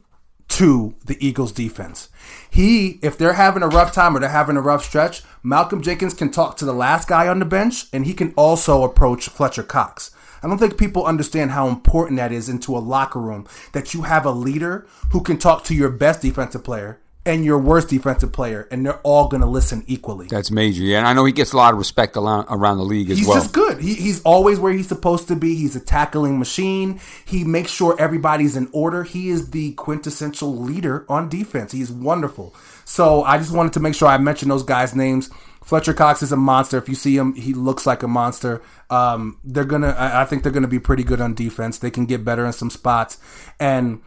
to 0.49 0.95
the 1.05 1.17
Eagles 1.25 1.51
defense. 1.51 2.09
He, 2.49 2.99
if 3.01 3.17
they're 3.17 3.33
having 3.33 3.63
a 3.63 3.69
rough 3.69 3.93
time 3.93 4.15
or 4.15 4.19
they're 4.19 4.29
having 4.29 4.57
a 4.57 4.61
rough 4.61 4.83
stretch, 4.83 5.23
Malcolm 5.43 5.81
Jenkins 5.81 6.13
can 6.13 6.29
talk 6.29 6.57
to 6.57 6.65
the 6.65 6.73
last 6.73 7.07
guy 7.07 7.27
on 7.27 7.39
the 7.39 7.45
bench 7.45 7.85
and 7.93 8.05
he 8.05 8.13
can 8.13 8.33
also 8.35 8.83
approach 8.83 9.29
Fletcher 9.29 9.63
Cox. 9.63 10.11
I 10.43 10.47
don't 10.47 10.57
think 10.57 10.77
people 10.77 11.05
understand 11.05 11.51
how 11.51 11.67
important 11.67 12.17
that 12.17 12.31
is 12.31 12.49
into 12.49 12.75
a 12.75 12.79
locker 12.79 13.19
room 13.19 13.47
that 13.73 13.93
you 13.93 14.03
have 14.03 14.25
a 14.25 14.31
leader 14.31 14.87
who 15.11 15.21
can 15.21 15.37
talk 15.37 15.63
to 15.65 15.75
your 15.75 15.89
best 15.89 16.21
defensive 16.21 16.63
player 16.63 16.99
and 17.25 17.45
your 17.45 17.59
worst 17.59 17.89
defensive 17.89 18.31
player 18.31 18.67
and 18.71 18.85
they're 18.85 18.99
all 19.01 19.27
going 19.27 19.41
to 19.41 19.47
listen 19.47 19.83
equally. 19.85 20.27
That's 20.27 20.49
major, 20.49 20.83
yeah. 20.83 20.99
And 20.99 21.07
I 21.07 21.13
know 21.13 21.23
he 21.23 21.31
gets 21.31 21.53
a 21.53 21.57
lot 21.57 21.71
of 21.71 21.77
respect 21.77 22.17
around, 22.17 22.47
around 22.49 22.77
the 22.77 22.83
league 22.83 23.11
as 23.11 23.17
He's 23.19 23.27
well. 23.27 23.35
He's 23.35 23.43
just 23.43 23.53
good. 23.53 23.79
He, 23.79 23.93
he's 23.93 24.21
always 24.23 24.59
where 24.59 24.73
he's 24.73 24.87
supposed 24.87 25.27
to 25.27 25.35
be. 25.35 25.55
He's 25.55 25.75
a 25.75 25.79
tackling 25.79 26.39
machine. 26.39 26.99
He 27.25 27.43
makes 27.43 27.71
sure 27.71 27.95
everybody's 27.99 28.55
in 28.55 28.69
order. 28.73 29.03
He 29.03 29.29
is 29.29 29.51
the 29.51 29.73
quintessential 29.73 30.55
leader 30.55 31.05
on 31.07 31.29
defense. 31.29 31.71
He's 31.71 31.91
wonderful. 31.91 32.55
So 32.85 33.23
I 33.23 33.37
just 33.37 33.51
wanted 33.51 33.73
to 33.73 33.79
make 33.79 33.93
sure 33.93 34.07
I 34.07 34.17
mentioned 34.17 34.49
those 34.49 34.63
guys' 34.63 34.95
names. 34.95 35.29
Fletcher 35.63 35.93
Cox 35.93 36.23
is 36.23 36.31
a 36.31 36.37
monster. 36.37 36.77
If 36.77 36.89
you 36.89 36.95
see 36.95 37.15
him, 37.15 37.35
he 37.35 37.53
looks 37.53 37.85
like 37.85 38.01
a 38.01 38.07
monster. 38.07 38.63
Um, 38.89 39.39
they're 39.43 39.63
gonna. 39.63 39.89
I 39.89 40.23
I 40.23 40.25
think 40.25 40.41
they're 40.41 40.51
gonna 40.51 40.67
be 40.67 40.79
pretty 40.79 41.03
good 41.03 41.21
on 41.21 41.35
defense. 41.35 41.77
They 41.77 41.91
can 41.91 42.07
get 42.07 42.25
better 42.25 42.45
in 42.45 42.51
some 42.51 42.71
spots, 42.71 43.19
and 43.59 44.01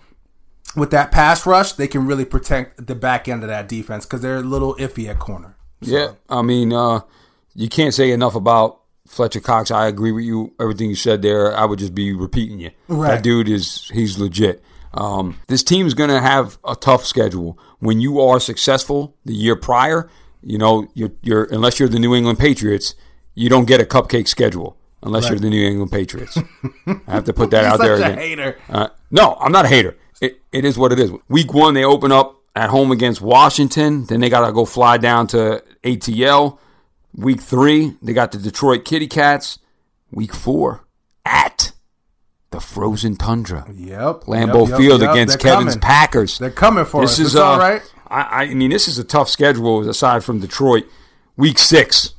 with 0.77 0.91
that 0.91 1.13
pass 1.13 1.47
rush, 1.47 1.73
they 1.73 1.89
can 1.89 2.07
really 2.07 2.25
protect 2.25 2.87
the 2.87 2.95
back 2.95 3.29
end 3.29 3.43
of 3.43 3.49
that 3.49 3.69
defense 3.69 4.05
because 4.07 4.21
they're 4.21 4.37
a 4.37 4.41
little 4.43 4.75
iffy 4.77 5.09
at 5.09 5.19
corner. 5.19 5.57
Yeah, 5.81 6.13
I 6.29 6.43
mean, 6.43 6.73
uh, 6.73 7.01
you 7.55 7.69
can't 7.69 7.95
say 7.95 8.11
enough 8.11 8.35
about 8.35 8.81
Fletcher 9.07 9.41
Cox. 9.41 9.71
I 9.71 9.87
agree 9.87 10.13
with 10.13 10.25
you. 10.25 10.55
Everything 10.61 10.89
you 10.89 10.97
said 10.97 11.23
there, 11.23 11.57
I 11.57 11.65
would 11.65 11.79
just 11.79 11.95
be 11.95 12.13
repeating 12.13 12.59
you. 12.59 12.71
Right. 12.89 13.17
That 13.17 13.23
dude 13.23 13.49
is 13.49 13.91
he's 13.93 14.19
legit. 14.19 14.63
Um, 14.95 15.41
this 15.49 15.63
team's 15.63 15.95
gonna 15.95 16.21
have 16.21 16.59
a 16.65 16.77
tough 16.77 17.05
schedule. 17.05 17.59
When 17.81 18.01
you 18.01 18.21
are 18.21 18.41
successful 18.41 19.17
the 19.25 19.35
year 19.35 19.57
prior, 19.57 20.09
you 20.43 20.57
know, 20.59 20.89
you're, 20.95 21.13
you're 21.23 21.45
unless 21.45 21.79
you're 21.79 21.89
the 21.89 21.99
New 21.99 22.15
England 22.15 22.39
Patriots, 22.39 22.95
you 23.35 23.49
don't 23.49 23.67
get 23.67 23.81
a 23.81 23.85
cupcake 23.85 24.29
schedule 24.29 24.79
unless 25.03 25.29
you're 25.29 25.39
the 25.39 25.51
New 25.51 25.67
England 25.67 25.93
Patriots. 25.93 26.39
I 26.87 27.01
have 27.09 27.25
to 27.25 27.33
put 27.33 27.51
that 27.51 27.65
out 27.65 27.79
there 27.81 27.97
again. 27.97 28.17
hater. 28.17 28.59
Uh, 28.69 28.89
no, 29.11 29.37
I'm 29.41 29.53
not 29.53 29.67
a 29.67 29.69
hater. 29.69 29.97
It, 30.21 30.41
it 30.53 30.65
is 30.65 30.79
what 30.79 30.93
it 30.93 30.99
is. 31.01 31.11
Week 31.29 31.53
one, 31.53 31.75
they 31.75 31.85
open 31.85 32.13
up 32.13 32.37
at 32.55 32.71
home 32.71 32.91
against 32.93 33.21
Washington. 33.21 34.05
Then 34.07 34.21
they 34.21 34.29
got 34.31 34.47
to 34.47 34.53
go 34.53 34.65
fly 34.65 34.97
down 34.97 35.27
to 35.29 35.63
ATL. 35.83 36.59
Week 37.15 37.41
three, 37.41 37.97
they 38.03 38.13
got 38.13 38.33
the 38.33 38.39
Detroit 38.39 38.85
Kitty 38.85 39.07
Cats. 39.07 39.59
Week 40.11 40.33
four, 40.35 40.85
at 41.25 41.73
the 42.51 42.61
frozen 42.61 43.17
tundra. 43.17 43.67
Yep. 43.73 44.23
Lambeau 44.25 44.69
Yep, 44.69 44.79
Field 44.79 45.01
yep. 45.01 45.11
against 45.11 45.41
They're 45.41 45.53
Kevin's 45.53 45.75
coming. 45.75 45.81
Packers. 45.81 46.39
They're 46.39 46.51
coming 46.51 46.85
for 46.85 47.01
this 47.03 47.15
us. 47.15 47.19
is 47.19 47.27
It's 47.35 47.37
uh, 47.37 47.57
right. 47.59 47.83
I, 48.07 48.45
I 48.45 48.55
mean, 48.55 48.71
this 48.71 48.87
is 48.87 48.99
a 48.99 49.05
tough 49.05 49.29
schedule 49.29 49.89
aside 49.89 50.23
from 50.23 50.39
Detroit. 50.41 50.85
Week 51.37 51.59
six, 51.59 52.15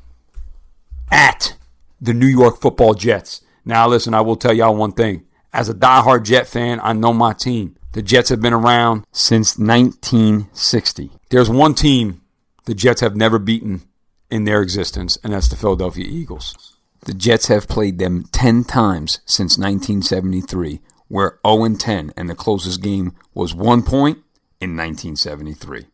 at 1.12 1.56
the 2.02 2.14
New 2.14 2.28
York 2.28 2.60
Football 2.60 2.93
Jets. 2.96 3.41
Now, 3.64 3.88
listen, 3.88 4.14
I 4.14 4.22
will 4.22 4.36
tell 4.36 4.54
y'all 4.54 4.76
one 4.76 4.91
thing. 4.91 5.24
As 5.54 5.70
a 5.70 5.74
diehard 5.74 6.24
Jet 6.26 6.48
fan, 6.48 6.80
I 6.84 6.91
know 6.93 7.14
my 7.14 7.32
team. 7.34 7.78
The 7.96 8.02
Jets 8.02 8.28
have 8.28 8.41
been 8.41 8.52
around 8.52 9.06
since 9.14 9.58
1960. 9.58 11.12
There's 11.30 11.50
one 11.50 11.74
team 11.74 12.20
the 12.66 12.74
Jets 12.74 13.00
have 13.00 13.16
never 13.16 13.39
beaten 13.39 13.84
in 14.30 14.43
their 14.43 14.62
existence, 14.62 15.18
and 15.24 15.32
that's 15.32 15.48
the 15.48 15.56
Philadelphia 15.56 16.04
Eagles. 16.06 16.76
The 17.06 17.14
Jets 17.14 17.48
have 17.48 17.70
played 17.70 17.98
them 17.98 18.26
10 18.34 18.66
times 18.66 19.22
since 19.26 19.58
1973. 19.58 20.82
We're 21.08 21.38
0 21.48 21.76
10, 21.76 22.12
and 22.18 22.30
the 22.30 22.36
closest 22.36 22.82
game 22.82 23.14
was 23.34 23.56
one 23.56 23.82
point 23.82 24.18
in 24.60 24.76
1973. 24.76 25.86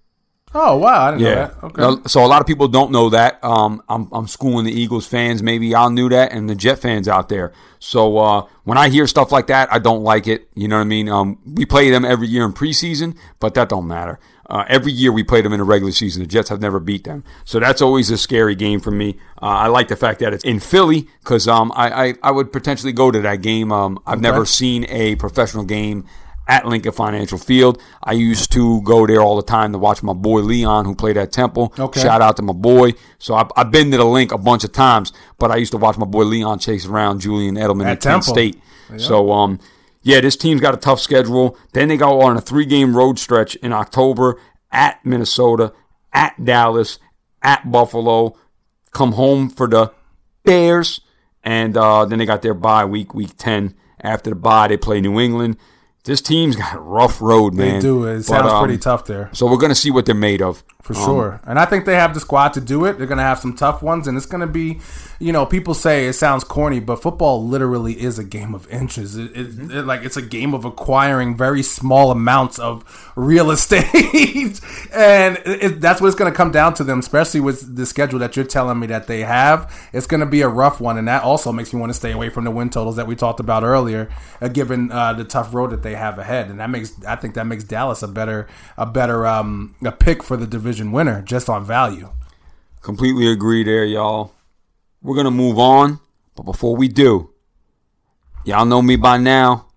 Oh 0.53 0.77
wow, 0.77 1.07
I 1.07 1.11
didn't 1.11 1.23
know 1.23 1.29
Yeah. 1.29 1.35
that. 1.47 1.63
Okay. 1.63 1.81
Now, 1.81 2.01
So 2.07 2.25
a 2.25 2.27
lot 2.27 2.41
of 2.41 2.47
people 2.47 2.67
don't 2.67 2.91
know 2.91 3.09
that. 3.09 3.41
Um, 3.43 3.81
I'm, 3.87 4.09
I'm 4.11 4.27
schooling 4.27 4.65
the 4.65 4.73
Eagles 4.73 5.07
fans. 5.07 5.41
Maybe 5.41 5.67
y'all 5.67 5.89
knew 5.89 6.09
that, 6.09 6.33
and 6.33 6.49
the 6.49 6.55
Jet 6.55 6.79
fans 6.79 7.07
out 7.07 7.29
there. 7.29 7.53
So 7.79 8.17
uh, 8.17 8.47
when 8.65 8.77
I 8.77 8.89
hear 8.89 9.07
stuff 9.07 9.31
like 9.31 9.47
that, 9.47 9.71
I 9.71 9.79
don't 9.79 10.03
like 10.03 10.27
it. 10.27 10.49
You 10.53 10.67
know 10.67 10.75
what 10.75 10.81
I 10.81 10.85
mean? 10.85 11.07
Um, 11.07 11.39
we 11.45 11.65
play 11.65 11.89
them 11.89 12.03
every 12.03 12.27
year 12.27 12.43
in 12.45 12.51
preseason, 12.53 13.17
but 13.39 13.53
that 13.53 13.69
don't 13.69 13.87
matter. 13.87 14.19
Uh, 14.49 14.65
every 14.67 14.91
year 14.91 15.13
we 15.13 15.23
play 15.23 15.41
them 15.41 15.53
in 15.53 15.59
the 15.59 15.63
regular 15.63 15.93
season. 15.93 16.21
The 16.21 16.27
Jets 16.27 16.49
have 16.49 16.59
never 16.59 16.81
beat 16.81 17.05
them, 17.05 17.23
so 17.45 17.57
that's 17.61 17.81
always 17.81 18.09
a 18.11 18.17
scary 18.17 18.53
game 18.53 18.81
for 18.81 18.91
me. 18.91 19.17
Uh, 19.41 19.45
I 19.45 19.67
like 19.67 19.87
the 19.87 19.95
fact 19.95 20.19
that 20.19 20.33
it's 20.33 20.43
in 20.43 20.59
Philly 20.59 21.07
because 21.23 21.47
um, 21.47 21.71
I, 21.73 22.07
I 22.09 22.13
I 22.23 22.31
would 22.31 22.51
potentially 22.51 22.91
go 22.91 23.09
to 23.11 23.21
that 23.21 23.41
game. 23.41 23.71
Um, 23.71 23.97
I've 24.05 24.19
never 24.19 24.45
seen 24.45 24.85
a 24.89 25.15
professional 25.15 25.63
game 25.63 26.03
at 26.47 26.65
Lincoln 26.65 26.91
Financial 26.91 27.37
Field. 27.37 27.81
I 28.03 28.13
used 28.13 28.51
to 28.53 28.81
go 28.81 29.07
there 29.07 29.21
all 29.21 29.35
the 29.35 29.43
time 29.43 29.71
to 29.71 29.77
watch 29.77 30.03
my 30.03 30.13
boy 30.13 30.41
Leon, 30.41 30.85
who 30.85 30.95
played 30.95 31.17
at 31.17 31.31
Temple. 31.31 31.73
Okay. 31.77 32.01
Shout 32.01 32.21
out 32.21 32.35
to 32.37 32.41
my 32.41 32.53
boy. 32.53 32.93
So 33.19 33.35
I've, 33.35 33.51
I've 33.55 33.71
been 33.71 33.91
to 33.91 33.97
the 33.97 34.05
link 34.05 34.31
a 34.31 34.37
bunch 34.37 34.63
of 34.63 34.71
times, 34.71 35.13
but 35.37 35.51
I 35.51 35.57
used 35.57 35.71
to 35.71 35.77
watch 35.77 35.97
my 35.97 36.05
boy 36.05 36.23
Leon 36.23 36.59
chase 36.59 36.85
around 36.85 37.21
Julian 37.21 37.55
Edelman 37.55 37.85
At 37.85 37.91
at, 37.91 38.01
Kent 38.01 38.01
Temple. 38.01 38.33
State. 38.33 38.61
So 38.97 39.31
um, 39.31 39.59
yeah, 40.01 40.19
this 40.19 40.35
team's 40.35 40.59
got 40.59 40.73
a 40.73 40.77
tough 40.77 40.99
schedule. 40.99 41.57
Then 41.71 41.87
they 41.87 41.95
go 41.95 42.21
on 42.21 42.35
a 42.35 42.41
three-game 42.41 42.97
road 42.97 43.19
stretch 43.19 43.55
in 43.55 43.71
October 43.71 44.37
at 44.71 45.05
Minnesota, 45.05 45.73
at 46.11 46.43
Dallas, 46.43 46.99
at 47.41 47.71
Buffalo. 47.71 48.35
Come 48.91 49.13
home 49.13 49.49
for 49.49 49.67
the 49.67 49.93
Bears, 50.43 50.99
and 51.43 51.77
uh, 51.77 52.03
then 52.03 52.19
they 52.19 52.25
got 52.25 52.41
their 52.41 52.53
bye 52.53 52.83
week, 52.83 53.13
week 53.13 53.37
ten. 53.37 53.75
After 54.01 54.31
the 54.31 54.35
bye, 54.35 54.67
they 54.67 54.77
play 54.77 54.99
New 54.99 55.19
England. 55.19 55.57
This 56.03 56.21
team's 56.21 56.55
got 56.55 56.75
a 56.75 56.79
rough 56.79 57.21
road, 57.21 57.53
man. 57.53 57.75
They 57.75 57.79
do. 57.81 58.05
It 58.05 58.17
But, 58.17 58.23
sounds 58.25 58.51
um, 58.51 58.63
pretty 58.63 58.79
tough 58.79 59.05
there. 59.05 59.29
So 59.33 59.45
we're 59.49 59.57
gonna 59.57 59.75
see 59.75 59.91
what 59.91 60.05
they're 60.05 60.15
made 60.15 60.41
of 60.41 60.63
For 60.81 60.95
Um, 60.95 61.03
sure. 61.05 61.41
And 61.45 61.59
I 61.59 61.65
think 61.65 61.85
they 61.85 61.93
have 61.95 62.15
the 62.15 62.19
squad 62.19 62.53
to 62.53 62.61
do 62.61 62.85
it. 62.85 62.97
They're 62.97 63.05
going 63.05 63.19
to 63.19 63.23
have 63.23 63.37
some 63.37 63.53
tough 63.55 63.83
ones. 63.83 64.07
And 64.07 64.17
it's 64.17 64.25
going 64.25 64.41
to 64.41 64.47
be, 64.47 64.79
you 65.19 65.31
know, 65.31 65.45
people 65.45 65.75
say 65.75 66.07
it 66.07 66.13
sounds 66.13 66.43
corny, 66.43 66.79
but 66.79 67.03
football 67.03 67.45
literally 67.47 67.93
is 68.01 68.17
a 68.17 68.23
game 68.23 68.55
of 68.55 68.67
inches. 68.71 69.15
It, 69.15 69.25
it, 69.35 69.47
Mm-hmm. 69.51 69.77
it- 69.77 69.85
like, 69.85 70.01
it's 70.03 70.17
a 70.17 70.23
game 70.23 70.55
of 70.55 70.65
acquiring 70.65 71.37
very 71.37 71.61
small 71.61 72.09
amounts 72.09 72.57
of 72.57 72.83
real 73.15 73.51
estate. 73.57 74.59
and 74.91 75.37
it, 75.45 75.81
that's 75.81 76.01
what 76.01 76.07
it's 76.07 76.15
going 76.15 76.31
to 76.31 76.35
come 76.35 76.49
down 76.51 76.73
to 76.73 76.83
them, 76.83 76.97
especially 76.97 77.41
with 77.41 77.75
the 77.75 77.85
schedule 77.85 78.17
that 78.17 78.35
you're 78.35 78.43
telling 78.45 78.79
me 78.79 78.87
that 78.87 79.05
they 79.05 79.19
have. 79.21 79.71
It's 79.93 80.07
going 80.07 80.21
to 80.21 80.25
be 80.25 80.41
a 80.41 80.49
rough 80.49 80.81
one. 80.81 80.97
And 80.97 81.07
that 81.07 81.21
also 81.21 81.51
makes 81.51 81.73
me 81.73 81.79
want 81.79 81.91
to 81.91 81.95
stay 81.97 82.11
away 82.11 82.29
from 82.29 82.43
the 82.43 82.51
win 82.51 82.71
totals 82.71 82.95
that 82.95 83.05
we 83.05 83.15
talked 83.15 83.39
about 83.39 83.63
earlier, 83.63 84.09
uh, 84.41 84.47
given 84.47 84.91
uh, 84.91 85.13
the 85.13 85.25
tough 85.25 85.53
road 85.53 85.69
that 85.69 85.83
they 85.83 85.90
have 85.93 86.17
ahead. 86.17 86.49
And 86.49 86.59
that 86.59 86.69
makes, 86.69 86.93
I 87.05 87.15
think 87.15 87.35
that 87.35 87.45
makes 87.45 87.63
Dallas 87.63 88.03
a 88.03 88.07
better, 88.07 88.47
a 88.77 88.85
better, 88.85 89.25
um, 89.25 89.75
a 89.83 89.91
pick 89.91 90.23
for 90.23 90.37
the 90.37 90.47
division 90.47 90.91
winner 90.91 91.21
just 91.21 91.49
on 91.49 91.65
value. 91.65 92.09
Completely 92.81 93.27
agree 93.27 93.63
there, 93.63 93.85
y'all. 93.85 94.33
We're 95.01 95.15
gonna 95.15 95.31
move 95.31 95.57
on, 95.57 95.99
but 96.35 96.43
before 96.43 96.75
we 96.75 96.87
do, 96.87 97.31
y'all 98.43 98.65
know 98.65 98.81
me 98.81 98.95
by 98.95 99.17
now. 99.17 99.67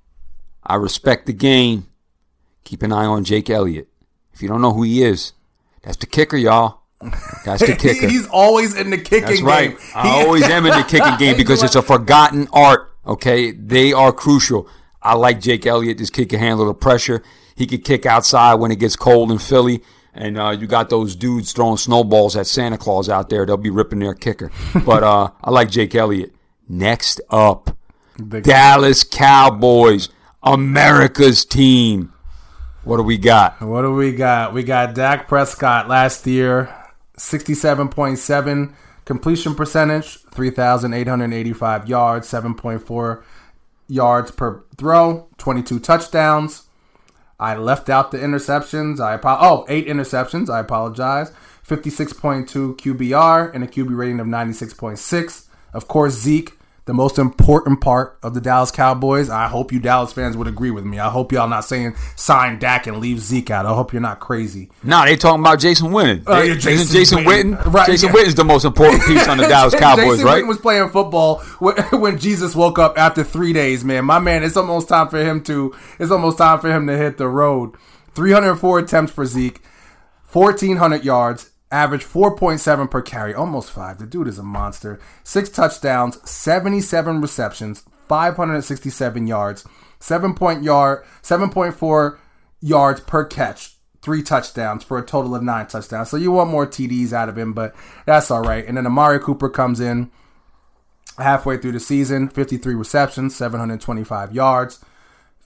I 0.63 0.77
respect 0.77 1.27
the 1.27 1.33
game. 1.33 1.87
Keep 2.65 2.83
an 2.83 2.93
eye 2.93 3.05
on 3.05 3.25
Jake 3.25 3.51
Elliott. 3.51 3.89
If 4.33 4.43
you 4.43 4.49
don't 4.49 4.63
know 4.63 4.73
who 4.73 4.83
he 4.83 5.03
is, 5.03 5.33
that's 5.83 5.97
the 5.99 6.07
kicker, 6.07 6.37
y'all. 6.37 6.81
That's 7.45 7.65
the 7.65 7.77
kicker. 7.79 8.09
He's 8.09 8.27
always 8.29 8.75
in 8.75 8.91
the 8.91 8.99
kicking 8.99 9.21
That's 9.29 9.43
right. 9.43 9.71
game. 9.71 9.79
I 9.95 10.25
always 10.25 10.45
am 10.45 10.65
in 10.67 10.77
the 10.77 10.85
kicking 10.85 11.17
game 11.19 11.37
because 11.37 11.63
it's 11.63 11.75
a 11.77 11.83
forgotten 11.83 12.49
art. 12.53 12.91
Okay, 13.07 13.51
they 13.51 13.93
are 13.93 14.13
crucial. 14.13 14.69
I 15.05 15.15
like 15.15 15.41
Jake 15.41 15.67
Elliott. 15.67 15.99
This 15.99 16.11
kid 16.11 16.31
can 16.31 16.41
handle 16.41 16.67
the 16.67 16.75
pressure. 16.75 17.23
He 17.55 17.67
could 17.67 17.85
kick 17.85 18.07
outside 18.07 18.55
when 18.55 18.71
it 18.71 18.79
gets 18.79 18.97
cold 18.97 19.31
in 19.31 19.39
Philly. 19.39 19.83
And 20.15 20.39
uh, 20.39 20.51
you 20.51 20.67
got 20.67 20.91
those 20.91 21.15
dudes 21.15 21.53
throwing 21.53 21.77
snowballs 21.77 22.37
at 22.37 22.47
Santa 22.47 22.79
Claus 22.79 23.09
out 23.09 23.29
there. 23.29 23.45
They'll 23.45 23.57
be 23.57 23.71
ripping 23.71 23.99
their 23.99 24.15
kicker. 24.15 24.51
But 24.85 25.03
uh, 25.03 25.31
I 25.43 25.51
like 25.51 25.71
Jake 25.71 25.95
Elliott. 25.95 26.35
Next 26.69 27.21
up, 27.31 27.77
Dallas 28.43 29.05
Cowboys, 29.05 30.09
America's 30.43 31.45
team. 31.45 32.13
What 32.85 32.99
do 32.99 33.03
we 33.03 33.19
got? 33.19 33.61
What 33.61 33.83
do 33.83 33.93
we 33.93 34.13
got? 34.13 34.55
We 34.55 34.63
got 34.63 34.95
Dak 34.95 35.29
Prescott 35.29 35.89
last 35.89 36.27
year, 36.27 36.75
67.7 37.19 38.75
completion 39.05 39.55
percentage, 39.55 40.19
3,885 40.31 41.89
yards, 41.89 42.29
7.4 42.31 43.23
yards 43.89 44.31
per 44.31 44.65
throw, 44.77 45.29
22 45.39 45.81
touchdowns. 45.81 46.65
I 47.39 47.57
left 47.57 47.89
out 47.89 48.11
the 48.11 48.19
interceptions. 48.19 49.01
I 49.01 49.15
apo- 49.15 49.39
oh, 49.41 49.67
eight 49.69 49.87
interceptions. 49.87 50.49
I 50.49 50.61
apologize. 50.61 51.33
56.2 51.67 52.77
QBR 52.77 53.55
and 53.55 53.65
a 53.65 53.67
QB 53.67 53.97
rating 53.97 54.21
of 54.21 54.27
96.6. 54.27 55.47
Of 55.73 55.89
course, 55.89 56.15
Zeke, 56.15 56.59
the 56.87 56.93
most 56.93 57.19
important 57.19 57.81
part 57.81 58.19
of 58.23 58.35
the 58.35 58.41
Dallas 58.41 58.71
Cowboys. 58.71 59.31
I 59.31 59.49
hope 59.49 59.73
you 59.73 59.81
Dallas 59.81 60.13
fans 60.13 60.37
would 60.37 60.47
agree 60.47 60.71
with 60.71 60.85
me. 60.85 60.99
I 60.99 61.09
hope 61.09 61.33
y'all 61.33 61.49
not 61.49 61.65
saying 61.65 61.95
sign 62.15 62.59
Dak 62.59 62.87
and 62.87 62.99
leave 62.99 63.21
Zeke 63.21 63.51
out. 63.51 63.65
I 63.65 63.75
hope 63.75 63.93
you're 63.93 64.03
not 64.03 64.21
crazy. 64.21 64.71
Nah, 64.83 65.07
they 65.07 65.17
talking 65.17 65.41
about 65.41 65.61
Jason 65.61 65.93
Witten. 65.93 66.25
Oh, 66.27 66.43
yeah, 66.43 66.55
Jason, 66.55 66.71
Jason 66.71 66.93
Jason 66.93 67.19
Witten. 67.21 67.57
Witten. 67.57 67.73
Right, 67.73 67.87
Jason 67.87 68.09
yeah. 68.11 68.15
Witten's 68.15 68.35
the 68.35 68.45
most 68.45 68.65
important 68.65 69.03
piece 69.05 69.27
on 69.27 69.39
the 69.39 69.47
Dallas 69.47 69.75
Cowboys, 69.79 70.05
Jason 70.05 70.27
right? 70.27 70.45
Witten 70.45 70.49
was 70.49 70.59
playing 70.59 70.91
football 70.91 71.39
when, 71.59 71.77
when 72.01 72.19
Jesus 72.19 72.55
woke 72.55 72.79
up 72.79 72.99
after 72.99 73.25
three 73.25 73.55
days. 73.55 73.83
Man, 73.83 74.05
my 74.05 74.19
man, 74.19 74.43
it's 74.43 74.57
almost 74.57 74.89
time 74.89 75.09
for 75.09 75.19
him 75.19 75.43
to. 75.45 75.75
It's 75.99 76.11
almost 76.11 76.37
time 76.39 76.61
for 76.61 76.71
him 76.71 76.87
to 76.87 76.97
hit 76.97 77.17
the 77.17 77.29
road. 77.29 77.77
304 78.15 78.79
attempts 78.81 79.13
for 79.13 79.27
Zeke, 79.27 79.61
1,400 80.33 81.05
yards, 81.05 81.51
average 81.71 82.05
4.7 82.05 82.91
per 82.91 83.03
carry, 83.03 83.35
almost 83.35 83.71
five. 83.71 83.99
The 83.99 84.07
dude 84.07 84.29
is 84.29 84.39
a 84.39 84.43
monster. 84.43 85.01
Six 85.23 85.49
touchdowns, 85.49 86.19
77 86.29 87.21
receptions, 87.21 87.85
567 88.09 89.27
yards, 89.27 89.65
seven 89.99 90.35
point 90.35 90.63
yard, 90.63 91.05
7.4 91.23 92.19
yards 92.61 93.01
per 93.01 93.25
catch, 93.25 93.75
three 94.03 94.23
touchdowns 94.23 94.85
for 94.85 94.99
a 94.99 95.05
total 95.05 95.35
of 95.35 95.43
nine 95.43 95.67
touchdowns. 95.67 96.11
So 96.11 96.17
you 96.17 96.33
want 96.33 96.51
more 96.51 96.67
TDs 96.67 97.13
out 97.13 97.29
of 97.29 97.39
him, 97.39 97.53
but 97.53 97.75
that's 98.07 98.31
all 98.31 98.43
right. 98.43 98.67
And 98.67 98.77
then 98.77 98.87
Amari 98.87 99.19
Cooper 99.19 99.49
comes 99.49 99.81
in 99.81 100.11
halfway 101.19 101.59
through 101.59 101.73
the 101.73 101.81
season, 101.81 102.29
53 102.29 102.75
receptions, 102.75 103.37
725 103.37 104.33
yards, 104.33 104.85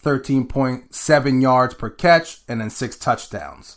13.7 0.03 1.43
yards 1.43 1.75
per 1.75 1.91
catch, 1.91 2.41
and 2.49 2.61
then 2.61 2.71
six 2.71 2.97
touchdowns. 2.97 3.77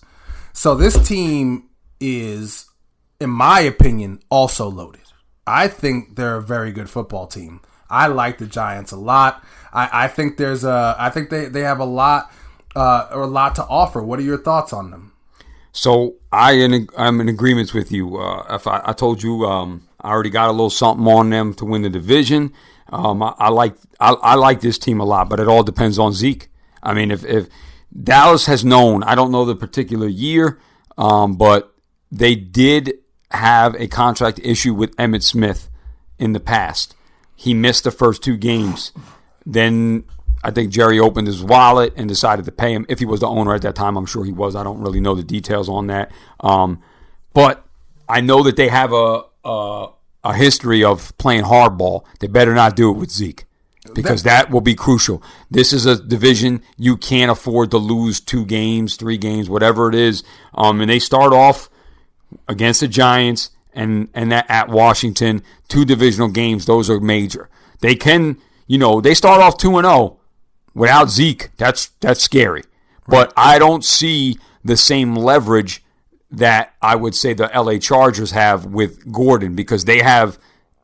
So 0.53 0.75
this 0.75 1.07
team 1.07 1.69
is, 2.01 2.65
in 3.21 3.29
my 3.29 3.61
opinion, 3.61 4.19
also 4.29 4.67
loaded. 4.67 5.01
I 5.47 5.69
think 5.69 6.17
they're 6.17 6.35
a 6.37 6.41
very 6.41 6.73
good 6.73 6.89
football 6.89 7.27
team. 7.27 7.61
I 7.89 8.07
like 8.07 8.37
the 8.37 8.47
Giants 8.47 8.91
a 8.91 8.97
lot. 8.97 9.43
I, 9.71 10.05
I 10.05 10.07
think 10.07 10.37
there's 10.37 10.63
a, 10.63 10.95
I 10.97 11.09
think 11.09 11.29
they, 11.29 11.45
they 11.45 11.61
have 11.61 11.79
a 11.79 11.85
lot, 11.85 12.33
uh, 12.75 13.09
or 13.11 13.21
a 13.21 13.27
lot 13.27 13.55
to 13.55 13.65
offer. 13.65 14.01
What 14.01 14.19
are 14.19 14.23
your 14.23 14.37
thoughts 14.37 14.73
on 14.73 14.91
them? 14.91 15.13
So 15.71 16.15
I 16.31 16.53
in, 16.53 16.87
I'm 16.97 17.21
in 17.21 17.29
agreement 17.29 17.73
with 17.73 17.91
you. 17.91 18.17
Uh, 18.17 18.55
if 18.55 18.67
I, 18.67 18.81
I 18.85 18.93
told 18.93 19.23
you 19.23 19.45
um, 19.45 19.87
I 20.01 20.09
already 20.09 20.29
got 20.29 20.49
a 20.49 20.51
little 20.51 20.69
something 20.69 21.05
on 21.07 21.29
them 21.29 21.53
to 21.55 21.65
win 21.65 21.81
the 21.81 21.89
division. 21.89 22.53
Um, 22.89 23.23
I, 23.23 23.33
I 23.37 23.49
like 23.49 23.75
I, 23.99 24.11
I 24.11 24.35
like 24.35 24.61
this 24.61 24.77
team 24.77 24.99
a 24.99 25.05
lot, 25.05 25.29
but 25.29 25.39
it 25.39 25.47
all 25.47 25.63
depends 25.63 25.97
on 25.97 26.11
Zeke. 26.13 26.49
I 26.83 26.93
mean, 26.93 27.11
if, 27.11 27.23
if 27.23 27.47
Dallas 28.03 28.45
has 28.47 28.65
known, 28.65 29.03
I 29.03 29.15
don't 29.15 29.31
know 29.31 29.45
the 29.45 29.55
particular 29.55 30.07
year, 30.07 30.59
um, 30.97 31.35
but 31.35 31.70
they 32.11 32.35
did 32.35 32.93
have 33.31 33.75
a 33.75 33.87
contract 33.87 34.39
issue 34.43 34.73
with 34.73 34.95
Emmitt 34.97 35.23
Smith 35.23 35.69
in 36.19 36.33
the 36.33 36.39
past. 36.39 36.95
He 37.35 37.53
missed 37.53 37.83
the 37.83 37.91
first 37.91 38.21
two 38.21 38.37
games. 38.37 38.91
Then 39.45 40.03
I 40.43 40.51
think 40.51 40.71
Jerry 40.71 40.99
opened 40.99 41.27
his 41.27 41.41
wallet 41.41 41.93
and 41.95 42.07
decided 42.07 42.45
to 42.45 42.51
pay 42.51 42.73
him. 42.73 42.85
If 42.89 42.99
he 42.99 43.05
was 43.05 43.21
the 43.21 43.27
owner 43.27 43.53
at 43.53 43.61
that 43.63 43.75
time, 43.75 43.97
I'm 43.97 44.05
sure 44.05 44.25
he 44.25 44.31
was. 44.31 44.55
I 44.55 44.63
don't 44.63 44.81
really 44.81 44.99
know 44.99 45.15
the 45.15 45.23
details 45.23 45.69
on 45.69 45.87
that. 45.87 46.11
Um, 46.39 46.81
but 47.33 47.65
I 48.07 48.21
know 48.21 48.43
that 48.43 48.57
they 48.57 48.67
have 48.67 48.91
a, 48.93 49.23
a 49.45 49.87
a 50.23 50.33
history 50.33 50.83
of 50.83 51.17
playing 51.17 51.43
hardball. 51.43 52.05
They 52.19 52.27
better 52.27 52.53
not 52.53 52.75
do 52.75 52.89
it 52.91 52.97
with 52.97 53.09
Zeke 53.09 53.45
because 53.93 54.23
that 54.23 54.51
will 54.51 54.61
be 54.61 54.75
crucial. 54.75 55.23
This 55.49 55.73
is 55.73 55.85
a 55.85 56.01
division 56.01 56.61
you 56.77 56.97
can't 56.97 57.31
afford 57.31 57.71
to 57.71 57.77
lose 57.77 58.19
two 58.19 58.45
games, 58.45 58.95
three 58.95 59.17
games, 59.17 59.49
whatever 59.49 59.89
it 59.89 59.95
is. 59.95 60.23
Um, 60.53 60.81
and 60.81 60.89
they 60.89 60.99
start 60.99 61.33
off 61.33 61.69
against 62.47 62.79
the 62.79 62.87
Giants 62.87 63.51
and 63.73 64.09
and 64.13 64.31
that 64.31 64.45
at 64.49 64.69
Washington, 64.69 65.43
two 65.67 65.85
divisional 65.85 66.29
games. 66.29 66.65
Those 66.65 66.89
are 66.89 66.99
major. 66.99 67.49
They 67.79 67.95
can, 67.95 68.37
you 68.67 68.77
know, 68.77 69.01
they 69.01 69.13
start 69.13 69.41
off 69.41 69.57
two 69.57 69.77
and 69.77 69.85
zero 69.85 70.19
without 70.73 71.09
Zeke. 71.09 71.49
That's 71.57 71.87
that's 71.99 72.21
scary. 72.21 72.63
But 73.07 73.33
I 73.35 73.59
don't 73.59 73.83
see 73.83 74.37
the 74.63 74.77
same 74.77 75.15
leverage 75.15 75.83
that 76.29 76.73
I 76.81 76.95
would 76.95 77.15
say 77.15 77.33
the 77.33 77.51
LA 77.53 77.77
Chargers 77.77 78.31
have 78.31 78.65
with 78.65 79.11
Gordon 79.11 79.55
because 79.55 79.85
they 79.85 79.99
have 79.99 80.37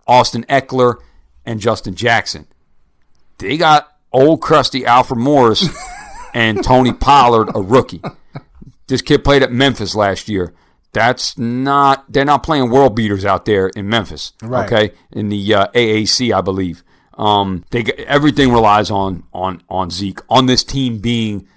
Austin 0.06 0.44
Ekeler 0.50 0.96
and 1.46 1.60
Justin 1.62 1.96
Jackson. 1.96 2.48
They 3.38 3.58
got 3.58 3.96
old 4.12 4.42
crusty 4.42 4.86
Alfred 4.86 5.20
Morris 5.20 5.70
and 6.34 6.64
Tony 6.64 6.92
Pollard, 6.92 7.50
a 7.56 7.62
rookie. 7.62 8.02
This 8.88 9.02
kid 9.02 9.24
played 9.24 9.44
at 9.44 9.52
Memphis 9.52 9.96
last 9.96 10.28
year. 10.28 10.54
That's 10.94 11.38
not 11.38 12.12
they're 12.12 12.26
not 12.26 12.44
playing 12.44 12.70
world 12.70 12.96
beaters 12.96 13.26
out 13.26 13.46
there 13.46 13.68
in 13.68 13.88
Memphis. 13.88 14.34
Right. 14.42 14.66
Okay, 14.66 14.96
in 15.12 15.30
the 15.30 15.54
uh, 15.54 15.68
AAC, 15.68 16.34
I 16.36 16.42
believe. 16.42 16.84
Um, 17.18 17.66
they 17.72 17.84
everything 17.84 18.52
relies 18.52 18.92
on 18.92 19.24
on 19.34 19.62
on 19.70 19.90
Zeke 19.90 20.20
on 20.30 20.46
this 20.46 20.64
team 20.64 21.00
being, 21.00 21.48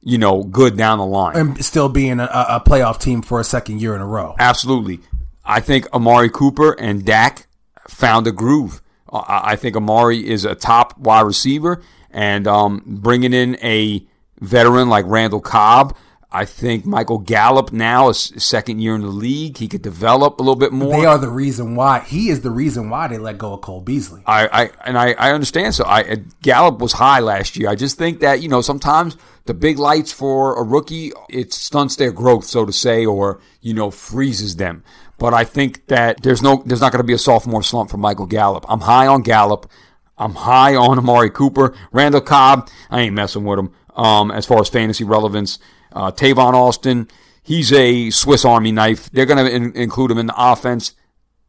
you 0.00 0.16
know, 0.16 0.42
good 0.44 0.76
down 0.76 0.98
the 0.98 1.06
line. 1.06 1.36
And 1.36 1.64
still 1.64 1.88
being 1.88 2.20
a, 2.20 2.24
a 2.24 2.62
playoff 2.64 3.00
team 3.00 3.22
for 3.22 3.40
a 3.40 3.44
second 3.44 3.80
year 3.80 3.94
in 3.94 4.00
a 4.00 4.06
row. 4.06 4.36
Absolutely. 4.38 5.00
I 5.44 5.60
think 5.60 5.92
Amari 5.92 6.30
Cooper 6.30 6.72
and 6.72 7.04
Dak 7.04 7.46
found 7.88 8.26
a 8.26 8.32
groove. 8.32 8.80
I 9.12 9.52
I 9.52 9.56
think 9.56 9.76
Amari 9.76 10.28
is 10.28 10.44
a 10.44 10.54
top 10.54 10.96
wide 10.98 11.22
receiver, 11.22 11.82
and 12.10 12.46
um, 12.46 12.82
bringing 12.86 13.32
in 13.32 13.56
a 13.62 14.06
veteran 14.40 14.88
like 14.88 15.04
Randall 15.08 15.40
Cobb. 15.40 15.96
I 16.30 16.44
think 16.44 16.84
Michael 16.84 17.18
Gallup 17.18 17.72
now 17.72 18.10
is 18.10 18.32
second 18.36 18.80
year 18.80 18.94
in 18.94 19.00
the 19.00 19.08
league. 19.08 19.56
He 19.56 19.66
could 19.66 19.80
develop 19.80 20.38
a 20.38 20.42
little 20.42 20.56
bit 20.56 20.72
more. 20.72 20.92
They 20.92 21.06
are 21.06 21.16
the 21.16 21.30
reason 21.30 21.74
why. 21.74 22.00
He 22.00 22.28
is 22.28 22.42
the 22.42 22.50
reason 22.50 22.90
why 22.90 23.08
they 23.08 23.16
let 23.16 23.38
go 23.38 23.54
of 23.54 23.62
Cole 23.62 23.80
Beasley. 23.80 24.22
I, 24.26 24.46
I 24.46 24.70
and 24.84 24.98
I, 24.98 25.12
I 25.12 25.32
understand. 25.32 25.74
So 25.74 25.84
I 25.86 26.16
Gallup 26.42 26.80
was 26.80 26.92
high 26.92 27.20
last 27.20 27.56
year. 27.56 27.70
I 27.70 27.76
just 27.76 27.96
think 27.96 28.20
that 28.20 28.42
you 28.42 28.48
know 28.50 28.60
sometimes 28.60 29.16
the 29.46 29.54
big 29.54 29.78
lights 29.78 30.12
for 30.12 30.58
a 30.58 30.62
rookie 30.62 31.12
it 31.30 31.54
stunts 31.54 31.96
their 31.96 32.12
growth, 32.12 32.44
so 32.44 32.66
to 32.66 32.72
say, 32.74 33.06
or 33.06 33.40
you 33.62 33.72
know 33.72 33.90
freezes 33.90 34.56
them. 34.56 34.84
But 35.16 35.32
I 35.32 35.44
think 35.44 35.86
that 35.86 36.22
there's 36.22 36.42
no 36.42 36.62
there's 36.66 36.82
not 36.82 36.92
going 36.92 37.00
to 37.00 37.06
be 37.06 37.14
a 37.14 37.18
sophomore 37.18 37.62
slump 37.62 37.88
for 37.88 37.96
Michael 37.96 38.26
Gallup. 38.26 38.66
I'm 38.68 38.80
high 38.80 39.06
on 39.06 39.22
Gallup. 39.22 39.70
I'm 40.18 40.34
high 40.34 40.74
on 40.74 40.98
Amari 40.98 41.30
Cooper, 41.30 41.74
Randall 41.90 42.20
Cobb. 42.20 42.68
I 42.90 43.00
ain't 43.00 43.14
messing 43.14 43.44
with 43.44 43.60
him. 43.60 43.72
um, 43.94 44.30
as 44.30 44.44
far 44.44 44.60
as 44.60 44.68
fantasy 44.68 45.04
relevance. 45.04 45.58
Uh, 45.92 46.10
Tavon 46.10 46.54
Austin, 46.54 47.08
he's 47.42 47.72
a 47.72 48.10
Swiss 48.10 48.44
Army 48.44 48.72
knife. 48.72 49.10
They're 49.10 49.26
going 49.26 49.44
to 49.44 49.50
in- 49.50 49.76
include 49.76 50.10
him 50.10 50.18
in 50.18 50.26
the 50.26 50.34
offense. 50.36 50.94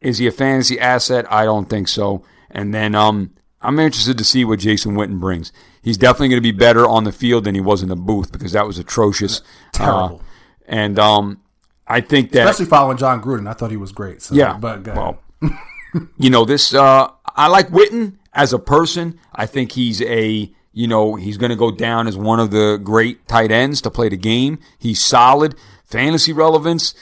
Is 0.01 0.17
he 0.17 0.27
a 0.27 0.31
fantasy 0.31 0.79
asset? 0.79 1.31
I 1.31 1.45
don't 1.45 1.69
think 1.69 1.87
so. 1.87 2.23
And 2.49 2.73
then 2.73 2.95
um, 2.95 3.31
I'm 3.61 3.79
interested 3.79 4.17
to 4.17 4.23
see 4.23 4.45
what 4.45 4.59
Jason 4.59 4.95
Witten 4.95 5.19
brings. 5.19 5.51
He's 5.81 5.97
definitely 5.97 6.29
going 6.29 6.41
to 6.41 6.53
be 6.53 6.57
better 6.57 6.87
on 6.87 7.03
the 7.03 7.11
field 7.11 7.43
than 7.43 7.55
he 7.55 7.61
was 7.61 7.81
in 7.81 7.89
the 7.89 7.95
booth 7.95 8.31
because 8.31 8.53
that 8.53 8.65
was 8.65 8.77
atrocious. 8.77 9.41
Terrible. 9.73 10.21
Uh, 10.21 10.23
and 10.67 10.99
um, 10.99 11.41
I 11.87 12.01
think 12.01 12.31
that 12.31 12.47
Especially 12.47 12.69
following 12.69 12.97
Jon 12.97 13.21
Gruden, 13.21 13.49
I 13.49 13.53
thought 13.53 13.71
he 13.71 13.77
was 13.77 13.91
great. 13.91 14.21
So, 14.21 14.35
yeah, 14.35 14.57
but 14.57 14.85
well, 14.85 15.19
you 16.17 16.29
know 16.29 16.45
this. 16.45 16.73
Uh, 16.73 17.09
I 17.35 17.47
like 17.47 17.69
Witten 17.69 18.17
as 18.33 18.53
a 18.53 18.59
person. 18.59 19.19
I 19.33 19.45
think 19.47 19.71
he's 19.71 20.01
a 20.03 20.53
you 20.73 20.87
know 20.87 21.15
he's 21.15 21.37
going 21.37 21.49
to 21.49 21.55
go 21.55 21.71
down 21.71 22.07
as 22.07 22.15
one 22.17 22.39
of 22.39 22.51
the 22.51 22.77
great 22.83 23.27
tight 23.27 23.51
ends 23.51 23.81
to 23.81 23.91
play 23.91 24.09
the 24.09 24.17
game. 24.17 24.59
He's 24.77 25.03
solid. 25.03 25.55
Fantasy 25.85 26.33
relevance. 26.33 26.93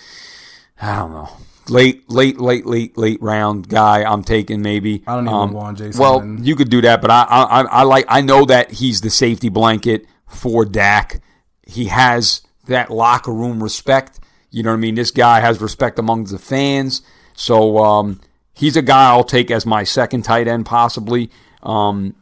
I 0.81 0.95
don't 0.97 1.11
know. 1.11 1.29
Late, 1.69 2.09
late, 2.09 2.39
late, 2.39 2.65
late, 2.65 2.97
late 2.97 3.21
round 3.21 3.67
guy. 3.67 4.03
I'm 4.09 4.23
taking 4.23 4.61
maybe. 4.61 5.03
I 5.05 5.15
don't 5.15 5.25
even 5.27 5.33
Um, 5.37 5.51
want 5.51 5.77
Jason 5.79 5.99
Well, 5.99 6.21
Witten. 6.21 6.45
you 6.45 6.55
could 6.55 6.69
do 6.69 6.79
that, 6.81 7.01
but 7.01 7.11
I, 7.11 7.23
I, 7.23 7.61
I 7.63 7.83
like. 7.83 8.05
I 8.07 8.21
know 8.21 8.45
that 8.45 8.71
he's 8.71 9.01
the 9.01 9.09
safety 9.09 9.49
blanket 9.49 10.05
for 10.27 10.63
Dak. 10.63 11.19
He 11.65 11.85
has 11.87 12.41
that 12.67 12.89
locker 12.89 13.33
room 13.33 13.61
respect. 13.61 14.19
You 14.49 14.63
know 14.63 14.69
what 14.69 14.77
I 14.77 14.79
mean? 14.79 14.95
This 14.95 15.11
guy 15.11 15.41
has 15.41 15.59
respect 15.59 15.99
among 15.99 16.23
the 16.25 16.39
fans. 16.39 17.01
So 17.33 17.79
um, 17.79 18.21
he's 18.53 18.77
a 18.77 18.81
guy 18.81 19.09
I'll 19.09 19.25
take 19.25 19.51
as 19.51 19.65
my 19.65 19.83
second 19.83 20.21
tight 20.23 20.47
end, 20.47 20.65
possibly. 20.65 21.29
Um, 21.63 22.15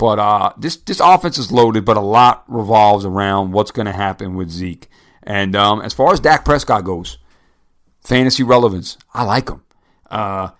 but 0.00 0.18
uh, 0.18 0.52
this 0.56 0.76
this 0.76 0.98
offense 0.98 1.36
is 1.36 1.52
loaded, 1.52 1.84
but 1.84 1.98
a 1.98 2.00
lot 2.00 2.44
revolves 2.48 3.04
around 3.04 3.52
what's 3.52 3.70
going 3.70 3.84
to 3.84 3.92
happen 3.92 4.34
with 4.34 4.48
Zeke. 4.48 4.88
And 5.22 5.54
um, 5.54 5.82
as 5.82 5.92
far 5.92 6.14
as 6.14 6.20
Dak 6.20 6.42
Prescott 6.42 6.84
goes, 6.84 7.18
fantasy 8.00 8.42
relevance, 8.42 8.96
I 9.12 9.24
like 9.24 9.50
him. 9.50 9.62
Uh, 10.10 10.52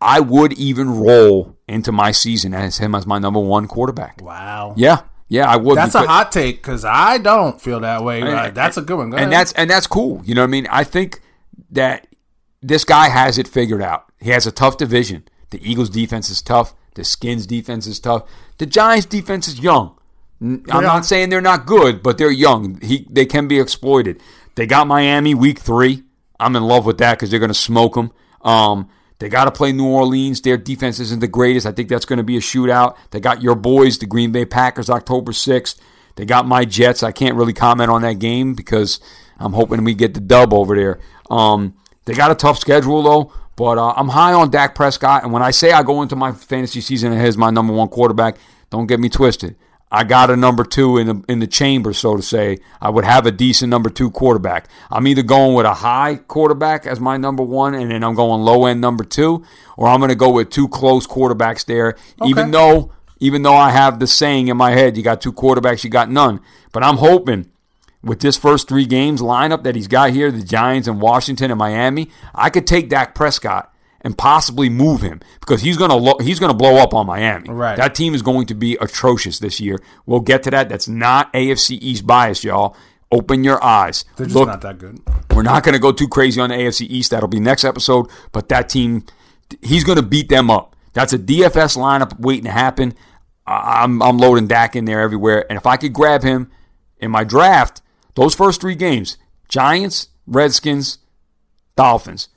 I 0.00 0.18
would 0.18 0.52
even 0.54 0.90
roll 0.90 1.56
into 1.68 1.92
my 1.92 2.10
season 2.10 2.52
as 2.52 2.78
him 2.78 2.92
as 2.96 3.06
my 3.06 3.20
number 3.20 3.38
one 3.38 3.68
quarterback. 3.68 4.20
wow. 4.20 4.74
Yeah, 4.76 5.02
yeah, 5.28 5.48
I 5.48 5.56
would. 5.56 5.78
That's 5.78 5.94
a 5.94 6.04
hot 6.04 6.32
take 6.32 6.56
because 6.56 6.84
I 6.84 7.18
don't 7.18 7.62
feel 7.62 7.78
that 7.80 8.02
way. 8.02 8.20
Uh, 8.20 8.50
that's 8.50 8.78
a 8.78 8.82
good 8.82 8.96
one. 8.96 9.10
Go 9.10 9.16
and 9.16 9.32
ahead. 9.32 9.40
that's 9.40 9.52
and 9.52 9.70
that's 9.70 9.86
cool. 9.86 10.22
You 10.24 10.34
know 10.34 10.42
what 10.42 10.48
I 10.48 10.50
mean? 10.50 10.66
I 10.72 10.82
think 10.82 11.20
that 11.70 12.08
this 12.60 12.84
guy 12.84 13.10
has 13.10 13.38
it 13.38 13.46
figured 13.46 13.80
out. 13.80 14.06
He 14.18 14.30
has 14.30 14.44
a 14.44 14.50
tough 14.50 14.76
division. 14.76 15.28
The 15.50 15.62
Eagles' 15.62 15.88
defense 15.88 16.30
is 16.30 16.42
tough. 16.42 16.74
The 16.94 17.04
Skins' 17.04 17.46
defense 17.46 17.86
is 17.86 18.00
tough. 18.00 18.28
The 18.58 18.66
Giants' 18.66 19.06
defense 19.06 19.48
is 19.48 19.60
young. 19.60 19.94
I'm 20.40 20.62
Yeah. 20.66 20.80
not 20.80 21.04
saying 21.06 21.30
they're 21.30 21.40
not 21.40 21.66
good, 21.66 22.02
but 22.02 22.18
they're 22.18 22.30
young. 22.30 22.80
He, 22.80 23.06
they 23.10 23.26
can 23.26 23.48
be 23.48 23.58
exploited. 23.58 24.20
They 24.54 24.66
got 24.66 24.86
Miami 24.86 25.34
week 25.34 25.58
three. 25.58 26.04
I'm 26.40 26.54
in 26.54 26.62
love 26.64 26.86
with 26.86 26.98
that 26.98 27.14
because 27.18 27.30
they're 27.30 27.40
going 27.40 27.48
to 27.50 27.54
smoke 27.54 27.94
them. 27.94 28.12
Um, 28.42 28.88
they 29.18 29.28
got 29.28 29.46
to 29.46 29.50
play 29.50 29.72
New 29.72 29.86
Orleans. 29.88 30.40
Their 30.40 30.56
defense 30.56 31.00
isn't 31.00 31.20
the 31.20 31.26
greatest. 31.28 31.66
I 31.66 31.72
think 31.72 31.88
that's 31.88 32.04
going 32.04 32.18
to 32.18 32.22
be 32.22 32.36
a 32.36 32.40
shootout. 32.40 32.96
They 33.10 33.18
got 33.18 33.42
your 33.42 33.56
boys, 33.56 33.98
the 33.98 34.06
Green 34.06 34.30
Bay 34.30 34.44
Packers, 34.44 34.88
October 34.88 35.32
6th. 35.32 35.76
They 36.14 36.24
got 36.24 36.46
my 36.46 36.64
Jets. 36.64 37.02
I 37.02 37.10
can't 37.10 37.34
really 37.34 37.52
comment 37.52 37.90
on 37.90 38.02
that 38.02 38.20
game 38.20 38.54
because 38.54 39.00
I'm 39.40 39.52
hoping 39.52 39.82
we 39.82 39.94
get 39.94 40.14
the 40.14 40.20
dub 40.20 40.52
over 40.54 40.76
there. 40.76 41.00
Um, 41.30 41.74
they 42.04 42.14
got 42.14 42.30
a 42.30 42.34
tough 42.36 42.58
schedule 42.60 43.02
though, 43.02 43.32
but 43.58 43.76
uh, 43.76 43.92
I'm 43.96 44.08
high 44.08 44.34
on 44.34 44.50
Dak 44.50 44.76
Prescott. 44.76 45.24
And 45.24 45.32
when 45.32 45.42
I 45.42 45.50
say 45.50 45.72
I 45.72 45.82
go 45.82 46.00
into 46.00 46.14
my 46.14 46.30
fantasy 46.30 46.80
season 46.80 47.12
and 47.12 47.20
he's 47.20 47.36
my 47.36 47.50
number 47.50 47.72
one 47.72 47.88
quarterback, 47.88 48.36
don't 48.70 48.86
get 48.86 49.00
me 49.00 49.08
twisted. 49.08 49.56
I 49.90 50.04
got 50.04 50.30
a 50.30 50.36
number 50.36 50.62
two 50.62 50.96
in 50.98 51.06
the 51.08 51.24
in 51.28 51.40
the 51.40 51.48
chamber, 51.48 51.92
so 51.92 52.16
to 52.16 52.22
say. 52.22 52.58
I 52.80 52.90
would 52.90 53.04
have 53.04 53.26
a 53.26 53.32
decent 53.32 53.70
number 53.70 53.90
two 53.90 54.12
quarterback. 54.12 54.68
I'm 54.90 55.08
either 55.08 55.24
going 55.24 55.54
with 55.54 55.66
a 55.66 55.74
high 55.74 56.20
quarterback 56.28 56.86
as 56.86 57.00
my 57.00 57.16
number 57.16 57.42
one, 57.42 57.74
and 57.74 57.90
then 57.90 58.04
I'm 58.04 58.14
going 58.14 58.42
low 58.42 58.66
end 58.66 58.80
number 58.80 59.02
two, 59.02 59.44
or 59.76 59.88
I'm 59.88 59.98
going 59.98 60.10
to 60.10 60.14
go 60.14 60.30
with 60.30 60.50
two 60.50 60.68
close 60.68 61.06
quarterbacks 61.06 61.64
there. 61.64 61.96
Even 62.24 62.52
though 62.52 62.92
even 63.18 63.42
though 63.42 63.56
I 63.56 63.70
have 63.70 63.98
the 63.98 64.06
saying 64.06 64.46
in 64.46 64.56
my 64.56 64.70
head, 64.70 64.96
you 64.96 65.02
got 65.02 65.20
two 65.20 65.32
quarterbacks, 65.32 65.82
you 65.82 65.90
got 65.90 66.08
none. 66.08 66.40
But 66.70 66.84
I'm 66.84 66.98
hoping 66.98 67.50
with 68.02 68.20
this 68.20 68.36
first 68.36 68.68
three 68.68 68.86
games 68.86 69.20
lineup 69.20 69.64
that 69.64 69.74
he's 69.74 69.88
got 69.88 70.10
here, 70.10 70.30
the 70.30 70.42
Giants 70.42 70.86
and 70.88 71.00
Washington 71.00 71.50
and 71.50 71.58
Miami, 71.58 72.10
I 72.34 72.50
could 72.50 72.66
take 72.66 72.88
Dak 72.88 73.14
Prescott 73.14 73.72
and 74.02 74.16
possibly 74.16 74.68
move 74.68 75.00
him 75.02 75.20
because 75.40 75.60
he's 75.62 75.76
gonna 75.76 75.96
lo- 75.96 76.18
he's 76.20 76.38
gonna 76.38 76.54
blow 76.54 76.76
up 76.76 76.94
on 76.94 77.06
Miami. 77.06 77.48
Right. 77.50 77.76
That 77.76 77.94
team 77.96 78.14
is 78.14 78.22
going 78.22 78.46
to 78.46 78.54
be 78.54 78.76
atrocious 78.80 79.40
this 79.40 79.60
year. 79.60 79.80
We'll 80.06 80.20
get 80.20 80.44
to 80.44 80.50
that. 80.52 80.68
That's 80.68 80.86
not 80.88 81.32
AFC 81.32 81.78
East 81.80 82.06
bias, 82.06 82.44
y'all. 82.44 82.76
Open 83.10 83.42
your 83.42 83.62
eyes. 83.64 84.04
They're 84.16 84.26
just 84.26 84.36
Look, 84.36 84.48
not 84.48 84.60
that 84.60 84.78
good. 84.78 85.00
we're 85.34 85.42
not 85.42 85.64
going 85.64 85.72
to 85.72 85.78
go 85.78 85.92
too 85.92 86.08
crazy 86.08 86.40
on 86.42 86.50
the 86.50 86.56
AFC 86.56 86.82
East. 86.82 87.10
That'll 87.10 87.26
be 87.28 87.40
next 87.40 87.64
episode. 87.64 88.06
But 88.32 88.50
that 88.50 88.68
team, 88.68 89.06
he's 89.62 89.82
going 89.82 89.96
to 89.96 90.02
beat 90.02 90.28
them 90.28 90.50
up. 90.50 90.76
That's 90.92 91.14
a 91.14 91.18
DFS 91.18 91.78
lineup 91.78 92.20
waiting 92.20 92.44
to 92.44 92.50
happen. 92.50 92.92
I'm, 93.46 94.02
I'm 94.02 94.18
loading 94.18 94.46
Dak 94.46 94.76
in 94.76 94.84
there 94.84 95.00
everywhere. 95.00 95.46
And 95.48 95.56
if 95.56 95.64
I 95.64 95.78
could 95.78 95.94
grab 95.94 96.22
him 96.22 96.50
in 96.98 97.10
my 97.10 97.24
draft, 97.24 97.80
those 98.18 98.34
first 98.34 98.60
three 98.60 98.74
games 98.74 99.16
Giants, 99.48 100.08
Redskins, 100.26 100.98
Dolphins. 101.76 102.28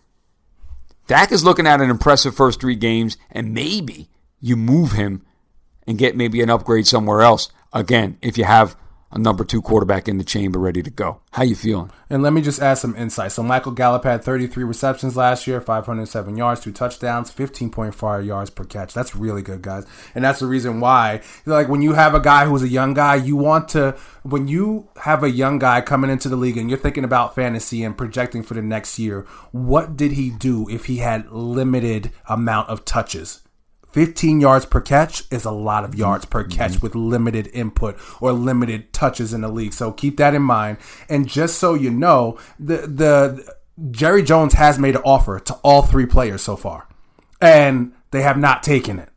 Dak 1.08 1.32
is 1.32 1.44
looking 1.44 1.66
at 1.66 1.82
an 1.82 1.90
impressive 1.90 2.36
first 2.36 2.62
three 2.62 2.76
games, 2.76 3.18
and 3.32 3.53
maybe 3.53 4.08
you 4.40 4.56
move 4.56 4.91
him 4.91 5.26
and 5.88 5.98
get 5.98 6.16
maybe 6.16 6.41
an 6.41 6.52
upgrade 6.52 6.86
somewhere 6.86 7.22
else. 7.22 7.49
Again, 7.74 8.18
if 8.22 8.38
you 8.38 8.44
have 8.44 8.78
a 9.11 9.19
number 9.19 9.43
two 9.43 9.61
quarterback 9.61 10.07
in 10.07 10.17
the 10.17 10.23
chamber 10.23 10.57
ready 10.57 10.81
to 10.81 10.89
go. 10.89 11.21
How 11.31 11.43
you 11.43 11.55
feeling? 11.55 11.91
And 12.09 12.23
let 12.23 12.33
me 12.33 12.41
just 12.41 12.61
add 12.61 12.75
some 12.75 12.95
insight. 12.95 13.31
So 13.31 13.43
Michael 13.43 13.73
Gallup 13.73 14.03
had 14.03 14.23
33 14.23 14.63
receptions 14.63 15.17
last 15.17 15.47
year, 15.47 15.59
507 15.59 16.38
yards, 16.38 16.61
two 16.61 16.71
touchdowns, 16.71 17.31
15.5 17.31 18.25
yards 18.25 18.49
per 18.49 18.63
catch. 18.63 18.93
That's 18.93 19.15
really 19.15 19.41
good, 19.41 19.61
guys. 19.61 19.85
And 20.15 20.23
that's 20.23 20.39
the 20.39 20.47
reason 20.47 20.79
why, 20.79 21.21
like, 21.45 21.67
when 21.67 21.81
you 21.81 21.93
have 21.93 22.15
a 22.15 22.19
guy 22.19 22.45
who's 22.45 22.63
a 22.63 22.69
young 22.69 22.93
guy, 22.93 23.15
you 23.15 23.35
want 23.35 23.69
to, 23.69 23.97
when 24.23 24.47
you 24.47 24.89
have 25.01 25.23
a 25.23 25.31
young 25.31 25.59
guy 25.59 25.81
coming 25.81 26.09
into 26.09 26.29
the 26.29 26.35
league 26.35 26.57
and 26.57 26.69
you're 26.69 26.79
thinking 26.79 27.03
about 27.03 27.35
fantasy 27.35 27.83
and 27.83 27.97
projecting 27.97 28.43
for 28.43 28.53
the 28.53 28.61
next 28.61 28.97
year, 28.97 29.25
what 29.51 29.97
did 29.97 30.13
he 30.13 30.29
do 30.29 30.69
if 30.69 30.85
he 30.85 30.97
had 30.97 31.29
limited 31.31 32.11
amount 32.27 32.69
of 32.69 32.85
touches? 32.85 33.40
15 33.91 34.39
yards 34.39 34.65
per 34.65 34.81
catch 34.81 35.23
is 35.31 35.45
a 35.45 35.51
lot 35.51 35.84
of 35.84 35.95
yards 35.95 36.26
per 36.26 36.43
catch 36.43 36.81
with 36.81 36.95
limited 36.95 37.49
input 37.53 37.97
or 38.22 38.31
limited 38.31 38.93
touches 38.93 39.34
in 39.34 39.41
the 39.41 39.49
league. 39.49 39.73
So 39.73 39.91
keep 39.91 40.18
that 40.18 40.34
in 40.34 40.41
mind. 40.41 40.77
And 41.09 41.27
just 41.27 41.59
so 41.59 41.73
you 41.73 41.91
know, 41.91 42.38
the 42.59 42.88
the 42.88 43.55
Jerry 43.91 44.23
Jones 44.23 44.53
has 44.53 44.77
made 44.80 44.95
an 44.95 45.01
offer 45.03 45.39
to 45.39 45.53
all 45.55 45.81
three 45.81 46.05
players 46.05 46.41
so 46.41 46.55
far, 46.55 46.88
and 47.41 47.93
they 48.11 48.22
have 48.22 48.38
not 48.38 48.63
taken 48.63 48.99
it. 48.99 49.09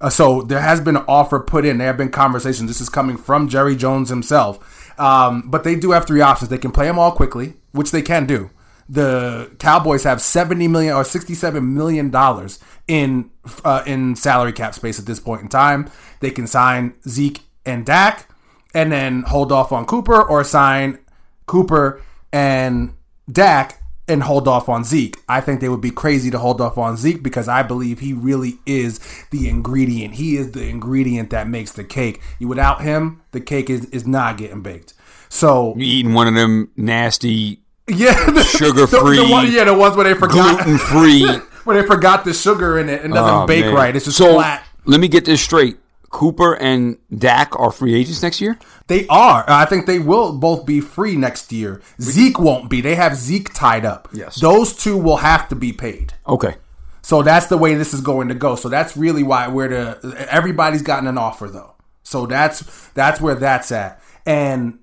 Uh, 0.00 0.10
so 0.10 0.42
there 0.42 0.60
has 0.60 0.80
been 0.80 0.96
an 0.96 1.04
offer 1.06 1.38
put 1.38 1.64
in. 1.64 1.78
There 1.78 1.86
have 1.86 1.96
been 1.96 2.10
conversations. 2.10 2.68
This 2.68 2.80
is 2.80 2.88
coming 2.88 3.16
from 3.16 3.48
Jerry 3.48 3.76
Jones 3.76 4.08
himself. 4.08 4.98
Um, 4.98 5.48
but 5.48 5.64
they 5.64 5.74
do 5.76 5.92
have 5.92 6.06
three 6.06 6.20
options. 6.20 6.48
They 6.50 6.58
can 6.58 6.72
play 6.72 6.86
them 6.86 6.98
all 6.98 7.12
quickly, 7.12 7.54
which 7.70 7.92
they 7.92 8.02
can 8.02 8.26
do 8.26 8.50
the 8.88 9.50
Cowboys 9.58 10.04
have 10.04 10.20
seventy 10.20 10.68
million 10.68 10.94
or 10.94 11.04
sixty-seven 11.04 11.74
million 11.74 12.10
dollars 12.10 12.58
in 12.88 13.30
uh, 13.64 13.82
in 13.86 14.16
salary 14.16 14.52
cap 14.52 14.74
space 14.74 14.98
at 14.98 15.06
this 15.06 15.20
point 15.20 15.42
in 15.42 15.48
time. 15.48 15.90
They 16.20 16.30
can 16.30 16.46
sign 16.46 16.94
Zeke 17.08 17.40
and 17.64 17.86
Dak, 17.86 18.28
and 18.74 18.92
then 18.92 19.22
hold 19.22 19.52
off 19.52 19.72
on 19.72 19.86
Cooper, 19.86 20.20
or 20.22 20.44
sign 20.44 20.98
Cooper 21.46 22.02
and 22.32 22.94
Dak 23.30 23.78
and 24.08 24.22
hold 24.24 24.48
off 24.48 24.68
on 24.68 24.84
Zeke. 24.84 25.16
I 25.28 25.40
think 25.40 25.60
they 25.60 25.68
would 25.68 25.80
be 25.80 25.90
crazy 25.90 26.30
to 26.30 26.38
hold 26.38 26.60
off 26.60 26.76
on 26.76 26.96
Zeke 26.96 27.22
because 27.22 27.48
I 27.48 27.62
believe 27.62 28.00
he 28.00 28.12
really 28.12 28.58
is 28.66 29.00
the 29.30 29.48
ingredient. 29.48 30.14
He 30.14 30.36
is 30.36 30.52
the 30.52 30.68
ingredient 30.68 31.30
that 31.30 31.48
makes 31.48 31.72
the 31.72 31.84
cake. 31.84 32.20
Without 32.40 32.82
him, 32.82 33.22
the 33.30 33.40
cake 33.40 33.70
is, 33.70 33.86
is 33.86 34.06
not 34.06 34.36
getting 34.36 34.60
baked. 34.60 34.94
So 35.28 35.74
You 35.76 35.84
eating 35.84 36.14
one 36.14 36.28
of 36.28 36.34
them 36.34 36.70
nasty 36.76 37.61
yeah, 37.88 38.14
the, 38.30 38.42
Sugar-free, 38.42 39.16
the, 39.16 39.24
the 39.24 39.30
one, 39.30 39.52
yeah, 39.52 39.64
the 39.64 39.74
ones 39.74 39.96
where 39.96 40.04
they 40.04 40.14
forgot 40.18 40.64
gluten 40.64 40.78
free. 40.78 41.26
where 41.64 41.80
they 41.80 41.86
forgot 41.86 42.24
the 42.24 42.34
sugar 42.34 42.78
in 42.78 42.88
it 42.88 43.02
and 43.02 43.12
oh, 43.12 43.16
doesn't 43.16 43.34
Oh, 43.42 43.46
bake 43.46 43.72
right. 43.72 43.94
It's 43.94 44.06
just 44.06 44.18
so, 44.18 44.34
flat. 44.34 44.64
Let 44.84 45.00
me 45.00 45.08
get 45.08 45.24
this 45.24 45.42
straight. 45.42 45.78
Cooper 46.10 46.54
and 46.56 46.98
Dak 47.16 47.58
are 47.58 47.70
free 47.70 47.94
agents 47.94 48.22
next 48.22 48.40
year? 48.40 48.58
They 48.86 49.06
are. 49.06 49.48
Uh, 49.48 49.56
I 49.56 49.64
think 49.64 49.86
they 49.86 49.98
will 49.98 50.38
both 50.38 50.66
be 50.66 50.80
free 50.80 51.16
next 51.16 51.50
year. 51.52 51.80
Zeke 52.00 52.38
won't 52.38 52.68
be. 52.68 52.82
They 52.82 52.96
have 52.96 53.16
Zeke 53.16 53.52
tied 53.54 53.86
up. 53.86 54.08
Yes. 54.12 54.38
Those 54.38 54.76
two 54.76 54.98
will 54.98 55.16
have 55.18 55.48
to 55.48 55.56
be 55.56 55.72
paid. 55.72 56.12
Okay. 56.28 56.56
So 57.00 57.22
that's 57.22 57.46
the 57.46 57.56
way 57.56 57.74
this 57.74 57.94
is 57.94 58.02
going 58.02 58.28
to 58.28 58.34
go. 58.34 58.56
So 58.56 58.68
that's 58.68 58.96
really 58.96 59.22
why 59.22 59.48
where 59.48 59.68
the 59.68 60.26
everybody's 60.28 60.82
gotten 60.82 61.08
an 61.08 61.16
offer 61.16 61.48
though. 61.48 61.74
So 62.02 62.26
that's 62.26 62.88
that's 62.90 63.20
where 63.20 63.34
that's 63.34 63.72
at. 63.72 64.00
And 64.26 64.78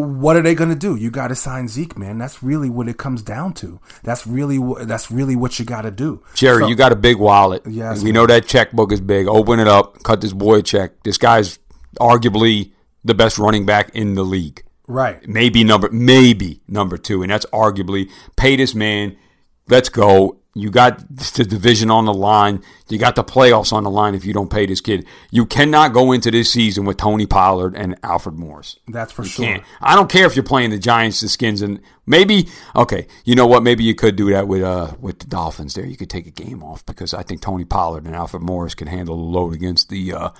what 0.00 0.36
are 0.36 0.42
they 0.42 0.54
going 0.54 0.70
to 0.70 0.76
do? 0.76 0.96
You 0.96 1.10
got 1.10 1.28
to 1.28 1.34
sign 1.34 1.68
Zeke, 1.68 1.98
man. 1.98 2.18
That's 2.18 2.42
really 2.42 2.70
what 2.70 2.88
it 2.88 2.96
comes 2.98 3.20
down 3.22 3.52
to. 3.54 3.80
That's 4.02 4.26
really 4.26 4.58
what 4.58 4.88
that's 4.88 5.10
really 5.10 5.36
what 5.36 5.58
you 5.58 5.64
got 5.64 5.82
to 5.82 5.90
do. 5.90 6.22
Jerry, 6.34 6.62
So- 6.62 6.68
you 6.68 6.74
got 6.74 6.92
a 6.92 6.96
big 6.96 7.18
wallet. 7.18 7.62
Yes, 7.66 7.98
We 7.98 8.06
man. 8.06 8.14
know 8.14 8.26
that 8.26 8.46
checkbook 8.46 8.90
is 8.92 9.00
big. 9.00 9.26
Open 9.28 9.60
it 9.60 9.68
up. 9.68 10.02
Cut 10.02 10.20
this 10.20 10.32
boy 10.32 10.56
a 10.56 10.62
check. 10.62 11.02
This 11.04 11.18
guy's 11.18 11.58
arguably 12.00 12.72
the 13.04 13.14
best 13.14 13.38
running 13.38 13.66
back 13.66 13.94
in 13.94 14.14
the 14.14 14.22
league. 14.24 14.62
Right. 14.88 15.26
Maybe 15.28 15.64
number 15.64 15.88
maybe 15.90 16.60
number 16.68 16.96
two, 16.98 17.22
and 17.22 17.30
that's 17.30 17.46
arguably 17.46 18.10
pay 18.36 18.56
this 18.56 18.74
man. 18.74 19.16
Let's 19.68 19.88
go. 19.88 20.38
You 20.54 20.70
got 20.70 20.98
the 21.08 21.44
division 21.44 21.90
on 21.90 22.04
the 22.04 22.12
line. 22.12 22.62
You 22.90 22.98
got 22.98 23.16
the 23.16 23.24
playoffs 23.24 23.72
on 23.72 23.84
the 23.84 23.90
line 23.90 24.14
if 24.14 24.26
you 24.26 24.34
don't 24.34 24.50
pay 24.50 24.66
this 24.66 24.82
kid. 24.82 25.06
You 25.30 25.46
cannot 25.46 25.94
go 25.94 26.12
into 26.12 26.30
this 26.30 26.52
season 26.52 26.84
with 26.84 26.98
Tony 26.98 27.24
Pollard 27.24 27.74
and 27.74 27.98
Alfred 28.02 28.34
Morris. 28.38 28.78
That's 28.86 29.10
for 29.12 29.22
You 29.22 29.28
sure. 29.28 29.44
can't. 29.46 29.62
I 29.80 29.94
don't 29.94 30.10
care 30.10 30.26
if 30.26 30.36
you're 30.36 30.42
playing 30.42 30.68
the 30.68 30.78
Giants, 30.78 31.22
the 31.22 31.28
Skins, 31.30 31.62
and 31.62 31.80
maybe 32.04 32.48
okay. 32.76 33.06
You 33.24 33.34
know 33.34 33.46
what? 33.46 33.62
Maybe 33.62 33.82
you 33.84 33.94
could 33.94 34.14
do 34.14 34.28
that 34.30 34.46
with 34.46 34.62
uh 34.62 34.92
with 35.00 35.20
the 35.20 35.26
Dolphins. 35.26 35.72
There, 35.72 35.86
you 35.86 35.96
could 35.96 36.10
take 36.10 36.26
a 36.26 36.30
game 36.30 36.62
off 36.62 36.84
because 36.84 37.14
I 37.14 37.22
think 37.22 37.40
Tony 37.40 37.64
Pollard 37.64 38.04
and 38.04 38.14
Alfred 38.14 38.42
Morris 38.42 38.74
can 38.74 38.88
handle 38.88 39.16
the 39.16 39.22
load 39.22 39.54
against 39.54 39.88
the 39.88 40.12
uh 40.12 40.30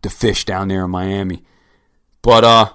the 0.00 0.08
fish 0.08 0.46
down 0.46 0.68
there 0.68 0.84
in 0.86 0.90
Miami. 0.90 1.44
But 2.22 2.42
uh, 2.44 2.72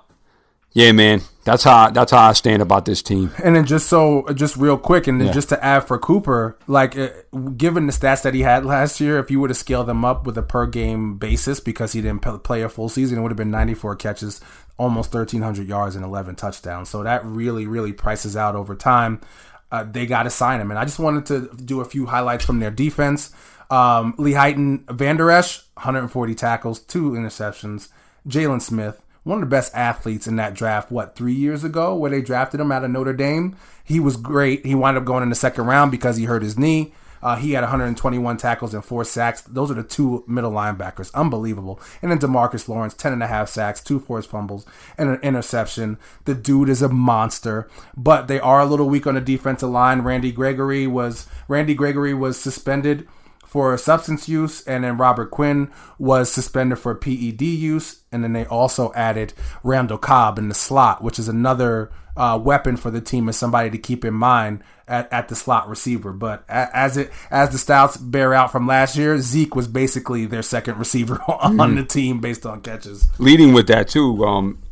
yeah, 0.73 0.91
man, 0.91 1.21
that's 1.43 1.63
how 1.63 1.89
that's 1.91 2.11
how 2.11 2.29
I 2.29 2.33
stand 2.33 2.61
about 2.61 2.85
this 2.85 3.01
team. 3.01 3.31
And 3.43 3.55
then 3.55 3.65
just 3.65 3.87
so, 3.87 4.25
just 4.33 4.57
real 4.57 4.77
quick, 4.77 5.07
and 5.07 5.19
then 5.19 5.27
Yeah. 5.27 5.33
just 5.33 5.49
to 5.49 5.63
add 5.63 5.81
for 5.87 5.97
Cooper, 5.99 6.57
like 6.67 6.97
uh, 6.97 7.09
given 7.57 7.85
the 7.87 7.93
stats 7.93 8.21
that 8.23 8.33
he 8.33 8.41
had 8.41 8.65
last 8.65 8.99
year, 8.99 9.19
if 9.19 9.29
you 9.29 9.39
were 9.39 9.47
to 9.47 9.53
scale 9.53 9.83
them 9.83 10.03
up 10.03 10.25
with 10.25 10.37
a 10.37 10.41
per 10.41 10.65
game 10.65 11.17
basis 11.17 11.59
because 11.59 11.91
he 11.93 12.01
didn't 12.01 12.21
play 12.43 12.61
a 12.61 12.69
full 12.69 12.89
season, 12.89 13.17
it 13.17 13.21
would 13.21 13.31
have 13.31 13.37
been 13.37 13.51
94 13.51 13.95
catches, 13.97 14.41
almost 14.77 15.13
1,300 15.13 15.67
yards, 15.67 15.95
and 15.95 16.03
11 16.03 16.35
touchdowns. 16.35 16.89
So 16.89 17.03
that 17.03 17.23
really, 17.25 17.67
really 17.67 17.93
prices 17.93 18.35
out 18.35 18.55
over 18.55 18.73
time. 18.75 19.21
Uh, 19.71 19.83
they 19.83 20.05
got 20.05 20.23
to 20.23 20.29
sign 20.29 20.59
him. 20.61 20.69
And 20.71 20.79
I 20.79 20.85
just 20.85 20.99
wanted 20.99 21.25
to 21.27 21.49
do 21.55 21.81
a 21.81 21.85
few 21.85 22.05
highlights 22.05 22.45
from 22.45 22.59
their 22.59 22.71
defense. 22.71 23.31
Um, 23.71 24.13
Leighton, 24.17 24.85
Van 24.89 25.17
Der 25.17 25.29
Esch, 25.31 25.61
140 25.75 26.35
tackles, 26.35 26.79
two 26.79 27.11
interceptions. 27.11 27.89
Jaylon 28.27 28.61
Smith, 28.61 29.01
one 29.23 29.37
of 29.37 29.41
the 29.41 29.55
best 29.55 29.73
athletes 29.73 30.27
in 30.27 30.35
that 30.35 30.53
draft, 30.53 30.91
what, 30.91 31.15
three 31.15 31.33
years 31.33 31.63
ago, 31.63 31.95
where 31.95 32.11
they 32.11 32.21
drafted 32.21 32.59
him 32.59 32.71
out 32.71 32.83
of 32.83 32.91
Notre 32.91 33.13
Dame. 33.13 33.55
He 33.83 33.99
was 33.99 34.17
great. 34.17 34.65
He 34.65 34.75
wound 34.75 34.97
up 34.97 35.05
going 35.05 35.23
in 35.23 35.29
the 35.29 35.35
second 35.35 35.65
round 35.65 35.91
because 35.91 36.17
he 36.17 36.25
hurt 36.25 36.43
his 36.43 36.57
knee. 36.57 36.93
Uh, 37.23 37.37
he 37.37 37.53
had 37.53 37.61
121 37.61 38.35
tackles 38.35 38.73
and 38.73 38.83
four 38.83 39.05
sacks. 39.05 39.41
Those 39.43 39.71
are 39.71 39.75
the 39.75 39.83
two 39.83 40.25
middle 40.27 40.51
linebackers. 40.51 41.13
Unbelievable. 41.13 41.79
And 42.01 42.11
then 42.11 42.19
Demarcus 42.19 42.67
Lawrence, 42.67 42.93
10 42.93 43.13
and 43.13 43.23
a 43.23 43.27
half 43.27 43.47
sacks, 43.47 43.81
two 43.81 43.97
forced 43.97 44.29
fumbles, 44.29 44.65
and 44.97 45.09
an 45.09 45.21
interception. 45.21 45.97
The 46.25 46.35
dude 46.35 46.67
is 46.67 46.81
a 46.81 46.89
monster, 46.89 47.69
but 47.95 48.27
they 48.27 48.41
are 48.41 48.59
a 48.59 48.65
little 48.65 48.89
weak 48.89 49.07
on 49.07 49.15
the 49.15 49.21
defensive 49.21 49.69
line. 49.69 50.01
Randy 50.01 50.33
Gregory 50.33 50.85
was 50.85 51.25
Randy 51.47 51.73
Gregory 51.73 52.13
was 52.13 52.37
suspended 52.37 53.07
for 53.53 53.77
substance 53.77 54.27
use, 54.27 54.63
and 54.65 54.83
then 54.83 54.97
Robert 54.97 55.29
Quinn 55.29 55.69
was 55.99 56.31
suspended 56.31 56.79
for 56.79 56.95
PED 56.95 57.39
use, 57.43 58.01
and 58.11 58.23
then 58.23 58.33
they 58.33 58.47
also 58.47 58.91
added 58.95 59.31
Randall 59.61 59.99
Cobb 59.99 60.39
in 60.39 60.49
the 60.49 60.55
slot, 60.55 61.03
which 61.03 61.19
is 61.19 61.27
another 61.27 61.91
uh, 62.17 62.39
weapon 62.41 62.77
for 62.77 62.89
the 62.89 62.99
team 62.99 63.29
as 63.29 63.37
somebody 63.37 63.69
to 63.69 63.77
keep 63.77 64.03
in 64.03 64.15
mind 64.15 64.63
at, 64.87 65.07
at 65.13 65.27
the 65.27 65.35
slot 65.35 65.69
receiver. 65.69 66.11
But 66.11 66.43
a- 66.49 66.75
as 66.75 66.97
it 66.97 67.11
as 67.29 67.51
the 67.51 67.59
stats 67.59 67.95
bear 68.01 68.33
out 68.33 68.51
from 68.51 68.65
last 68.65 68.95
year, 68.95 69.19
Zeke 69.19 69.55
was 69.55 69.67
basically 69.67 70.25
their 70.25 70.41
second 70.41 70.79
receiver 70.79 71.21
on 71.27 71.75
the 71.75 71.85
team 71.85 72.21
based 72.21 72.47
on 72.47 72.61
catches. 72.61 73.07
Leading 73.19 73.53
with 73.53 73.67
that 73.67 73.87
too, 73.87 74.25
um, 74.25 74.63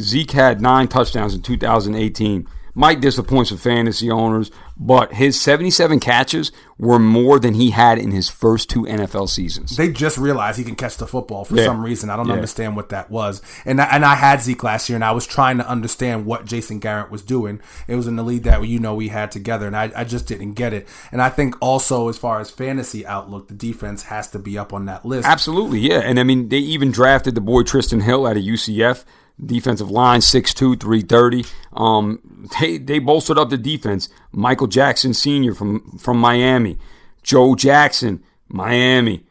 Zeke 0.00 0.32
had 0.32 0.60
nine 0.60 0.88
touchdowns 0.88 1.32
in 1.32 1.42
2018. 1.42 2.48
Might 2.74 3.00
disappoint 3.00 3.48
some 3.48 3.58
fantasy 3.58 4.10
owners, 4.10 4.50
but 4.76 5.12
his 5.14 5.38
77 5.40 6.00
catches 6.00 6.52
were 6.78 6.98
more 6.98 7.38
than 7.38 7.54
he 7.54 7.70
had 7.70 7.98
in 7.98 8.10
his 8.10 8.28
first 8.30 8.70
two 8.70 8.82
NFL 8.86 9.28
seasons. 9.28 9.76
They 9.76 9.90
just 9.90 10.16
realized 10.16 10.56
he 10.58 10.64
can 10.64 10.76
catch 10.76 10.96
the 10.96 11.06
football 11.06 11.44
for 11.44 11.56
Yeah. 11.56 11.64
some 11.66 11.82
reason. 11.82 12.08
I 12.10 12.16
don't 12.16 12.28
Yeah. 12.28 12.34
understand 12.34 12.76
what 12.76 12.88
that 12.90 13.10
was. 13.10 13.42
And 13.66 13.80
I, 13.80 13.84
and 13.86 14.04
I 14.04 14.14
had 14.14 14.40
Zeke 14.40 14.62
last 14.64 14.88
year, 14.88 14.96
and 14.96 15.04
I 15.04 15.10
was 15.12 15.26
trying 15.26 15.58
to 15.58 15.68
understand 15.68 16.24
what 16.26 16.46
Jason 16.46 16.78
Garrett 16.78 17.10
was 17.10 17.22
doing. 17.22 17.60
It 17.88 17.96
was 17.96 18.06
in 18.06 18.16
the 18.16 18.22
lead 18.22 18.44
that 18.44 18.66
you 18.66 18.78
know 18.78 18.94
we 18.94 19.08
had 19.08 19.30
together, 19.30 19.66
and 19.66 19.76
I, 19.76 19.90
I 19.94 20.04
just 20.04 20.26
didn't 20.26 20.52
get 20.52 20.72
it. 20.72 20.88
And 21.12 21.20
I 21.20 21.28
think 21.28 21.56
also 21.60 22.08
as 22.08 22.16
far 22.16 22.40
as 22.40 22.50
fantasy 22.50 23.04
outlook, 23.06 23.48
the 23.48 23.54
defense 23.54 24.04
has 24.04 24.28
to 24.28 24.38
be 24.38 24.56
up 24.56 24.72
on 24.72 24.86
that 24.86 25.04
list. 25.04 25.28
Absolutely, 25.28 25.80
yeah. 25.80 25.98
And 25.98 26.18
I 26.18 26.22
mean, 26.22 26.48
they 26.48 26.58
even 26.58 26.90
drafted 26.90 27.34
the 27.34 27.40
boy 27.42 27.62
Trysten 27.62 28.02
Hill 28.02 28.26
out 28.26 28.36
of 28.38 28.42
UCF, 28.42 29.04
defensive 29.44 29.90
line, 29.90 30.20
6'2", 30.20 30.80
330. 30.80 31.44
Um, 31.72 32.48
they, 32.60 32.78
they 32.78 32.98
bolstered 32.98 33.38
up 33.38 33.50
the 33.50 33.58
defense. 33.58 34.08
Michael 34.32 34.66
Jackson 34.66 35.14
Sr. 35.14 35.54
from, 35.54 35.98
from 35.98 36.18
Miami. 36.18 36.78
Joe 37.22 37.54
Jackson, 37.54 38.22
Miami. 38.48 39.24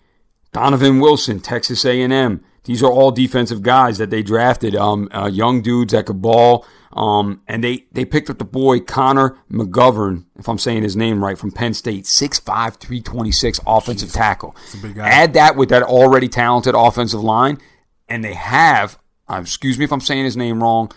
Donovan 0.52 1.00
Wilson, 1.00 1.40
Texas 1.40 1.86
A&M. 1.86 2.44
These 2.64 2.84
are 2.84 2.92
all 2.92 3.12
defensive 3.12 3.62
guys 3.62 3.98
that 3.98 4.10
they 4.10 4.22
drafted, 4.22 4.76
um, 4.76 5.10
uh, 5.12 5.28
young 5.28 5.62
dudes 5.62 5.94
that 5.94 6.06
could 6.06 6.22
ball. 6.22 6.66
Um, 6.92 7.42
and 7.48 7.64
they, 7.64 7.86
they 7.92 8.04
picked 8.04 8.30
up 8.30 8.40
the 8.40 8.46
boy 8.46 8.80
Connor 8.80 9.38
McGovern, 9.52 10.26
if 10.38 10.50
I'm 10.50 10.58
saying 10.58 10.84
his 10.84 10.96
name 10.96 11.24
right, 11.24 11.38
from 11.38 11.52
Penn 11.52 11.74
State, 11.74 12.06
6'5", 12.06 12.44
326 12.76 13.60
offensive 13.66 14.12
tackle. 14.12 14.56
big 14.82 14.96
guy. 14.96 15.08
Add 15.08 15.34
that 15.34 15.56
with 15.56 15.70
that 15.70 15.84
already 15.84 16.28
talented 16.28 16.74
offensive 16.76 17.24
line, 17.24 17.60
and 18.08 18.24
they 18.24 18.34
have, 18.34 18.98
um, 19.30 19.44
excuse 19.44 19.78
me 19.78 19.86
if 19.86 19.94
I'm 19.94 20.02
saying 20.02 20.26
his 20.26 20.36
name 20.36 20.62
wrong, 20.62 20.92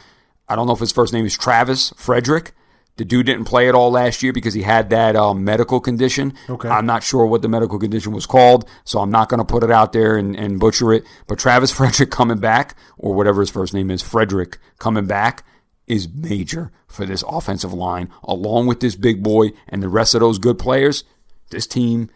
I 0.48 0.56
don't 0.56 0.66
know 0.66 0.72
if 0.72 0.80
his 0.80 0.92
first 0.92 1.12
name 1.12 1.24
is 1.24 1.36
Travis 1.36 1.92
Frederick. 1.96 2.52
The 2.96 3.06
dude 3.06 3.24
didn't 3.24 3.46
play 3.46 3.68
at 3.68 3.74
all 3.74 3.90
last 3.90 4.22
year 4.22 4.34
because 4.34 4.52
he 4.52 4.62
had 4.62 4.90
that 4.90 5.16
um, 5.16 5.44
medical 5.44 5.80
condition. 5.80 6.34
Okay. 6.48 6.68
I'm 6.68 6.84
not 6.84 7.02
sure 7.02 7.24
what 7.24 7.40
the 7.40 7.48
medical 7.48 7.78
condition 7.78 8.12
was 8.12 8.26
called, 8.26 8.68
so 8.84 9.00
I'm 9.00 9.10
not 9.10 9.30
going 9.30 9.38
to 9.38 9.46
put 9.46 9.64
it 9.64 9.70
out 9.70 9.94
there 9.94 10.18
and, 10.18 10.36
and 10.36 10.60
butcher 10.60 10.92
it. 10.92 11.04
But 11.26 11.38
Travis 11.38 11.70
Frederick 11.76 12.10
coming 12.10 12.38
back, 12.38 12.76
or 12.98 13.14
whatever 13.14 13.40
his 13.40 13.50
first 13.50 13.72
name 13.72 13.90
is, 13.90 14.02
Frederick 14.02 14.58
coming 14.78 15.06
back, 15.06 15.42
is 15.86 16.06
major 16.08 16.70
for 16.86 17.06
this 17.06 17.24
offensive 17.26 17.72
line, 17.72 18.10
along 18.24 18.66
with 18.66 18.80
this 18.80 18.94
big 18.94 19.22
boy 19.22 19.48
and 19.68 19.82
the 19.82 19.88
rest 19.88 20.14
of 20.14 20.20
those 20.20 20.38
good 20.38 20.58
players. 20.58 21.04
This 21.50 21.66
team 21.66 22.10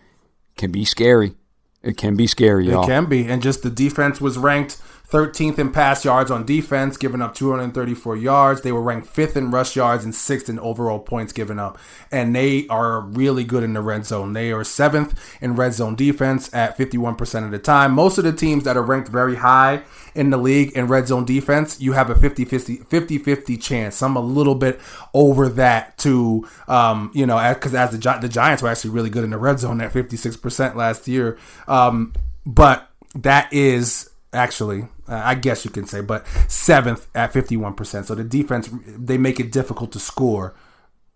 can 0.57 0.73
be 0.73 0.85
scary. 0.85 1.37
It 1.83 1.97
can 1.97 2.17
be 2.17 2.27
scary, 2.27 2.67
y'all. 2.67 2.85
It 2.85 2.87
can 2.87 3.07
be. 3.07 3.27
And 3.27 3.43
just 3.43 3.63
the 3.63 3.71
defense 3.71 4.21
was 4.21 4.37
ranked 4.37 4.79
13th 5.11 5.59
in 5.59 5.71
pass 5.71 6.05
yards 6.05 6.31
on 6.31 6.45
defense, 6.45 6.97
giving 6.97 7.23
up 7.23 7.35
234 7.35 8.17
yards. 8.17 8.63
They 8.63 8.73
were 8.73 8.83
ranked 8.83 9.07
fifth 9.07 9.37
in 9.37 9.53
rush 9.53 9.77
yards 9.77 10.05
and 10.05 10.15
sixth 10.15 10.49
in 10.49 10.59
overall 10.59 10.99
points 10.99 11.33
given 11.33 11.61
up. 11.61 11.79
And 12.11 12.35
they 12.35 12.67
are 12.69 13.01
really 13.01 13.45
good 13.45 13.63
in 13.63 13.73
the 13.73 13.81
red 13.81 14.05
zone. 14.05 14.33
They 14.33 14.51
are 14.51 14.65
seventh 14.65 15.19
in 15.41 15.55
red 15.55 15.75
zone 15.75 15.95
defense 15.95 16.53
at 16.53 16.77
51% 16.77 17.45
of 17.45 17.53
the 17.53 17.59
time. 17.59 17.93
Most 17.93 18.19
of 18.19 18.25
the 18.25 18.33
teams 18.33 18.65
that 18.65 18.77
are 18.77 18.83
ranked 18.83 19.09
very 19.09 19.37
high 19.37 19.85
in 20.17 20.31
the 20.31 20.39
league 20.39 20.73
in 20.73 20.89
red 20.89 21.07
zone 21.07 21.25
defense, 21.25 21.81
you 21.81 21.93
have 21.93 22.11
a 22.11 22.15
50 22.15 22.45
50 22.45 23.19
50 23.19 23.57
chance. 23.59 23.95
Some 23.95 24.17
a 24.17 24.21
little 24.21 24.57
bit 24.57 24.81
over 25.15 25.49
that 25.51 25.99
to, 25.99 26.49
um, 26.67 27.13
you 27.15 27.27
know, 27.27 27.55
because 27.55 27.75
as 27.75 27.91
the, 27.91 28.19
the 28.21 28.29
Giants 28.29 28.61
were 28.61 28.71
actually 28.71 28.91
really 28.91 29.11
good 29.11 29.23
in 29.23 29.31
the 29.31 29.39
red 29.39 29.61
zone 29.61 29.81
at 29.81 29.93
56% 29.93 30.75
last 30.75 31.07
year. 31.07 31.39
Um, 31.69 32.13
but 32.45 32.91
that 33.15 33.53
is 33.53 34.11
actually 34.37 34.89
uh, 35.09 35.23
I 35.25 35.35
guess 35.35 35.65
you 35.65 35.71
can 35.71 35.87
say, 35.87 36.01
but 36.01 36.27
seventh 36.49 37.07
at 37.15 37.33
fifty 37.33 37.57
one 37.57 37.75
percent. 37.75 38.07
So 38.07 38.15
the 38.15 38.25
defense 38.25 38.69
they 38.87 39.19
make 39.19 39.39
it 39.39 39.53
difficult 39.53 39.93
to 39.93 39.99
score 39.99 40.55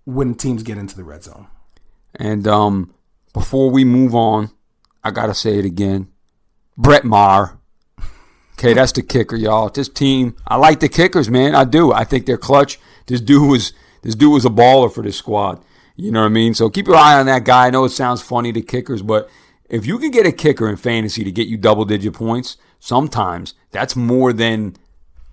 when 0.04 0.34
teams 0.34 0.62
get 0.62 0.78
into 0.78 0.96
the 0.96 1.04
red 1.04 1.24
zone. 1.24 1.48
And 2.14 2.46
um, 2.46 2.94
before 3.32 3.70
we 3.70 3.84
move 3.84 4.14
on, 4.14 4.50
I 5.02 5.10
gotta 5.10 5.34
say 5.34 5.58
it 5.58 5.64
again. 5.64 6.08
Brett 6.76 7.04
Maher. 7.04 7.58
Okay, 8.54 8.74
that's 8.74 8.92
the 8.92 9.02
kicker, 9.02 9.36
y'all. 9.36 9.70
This 9.70 9.88
team, 9.88 10.36
I 10.46 10.56
like 10.56 10.80
the 10.80 10.88
kickers, 10.88 11.30
man. 11.30 11.54
I 11.54 11.64
do. 11.64 11.92
I 11.92 12.04
think 12.04 12.26
they're 12.26 12.36
clutch. 12.36 12.78
This 13.06 13.20
dude 13.20 13.48
was 13.48 13.72
this 14.02 14.14
dude 14.14 14.32
was 14.32 14.44
a 14.44 14.50
baller 14.50 14.92
for 14.92 15.02
this 15.02 15.16
squad. 15.16 15.64
You 15.96 16.10
know 16.12 16.20
what 16.20 16.26
I 16.26 16.30
mean? 16.30 16.54
So 16.54 16.70
keep 16.70 16.86
your 16.86 16.96
eye 16.96 17.18
on 17.18 17.26
that 17.26 17.44
guy. 17.44 17.66
I 17.66 17.70
know 17.70 17.84
it 17.84 17.90
sounds 17.90 18.22
funny 18.22 18.52
to 18.52 18.62
kickers, 18.62 19.02
but 19.02 19.28
if 19.68 19.86
you 19.86 19.98
can 19.98 20.10
get 20.10 20.26
a 20.26 20.32
kicker 20.32 20.68
in 20.68 20.76
fantasy 20.76 21.24
to 21.24 21.32
get 21.32 21.48
you 21.48 21.56
double 21.56 21.84
digit 21.84 22.14
points, 22.14 22.56
sometimes 22.80 23.54
that's 23.70 23.94
more 23.94 24.32
than 24.32 24.76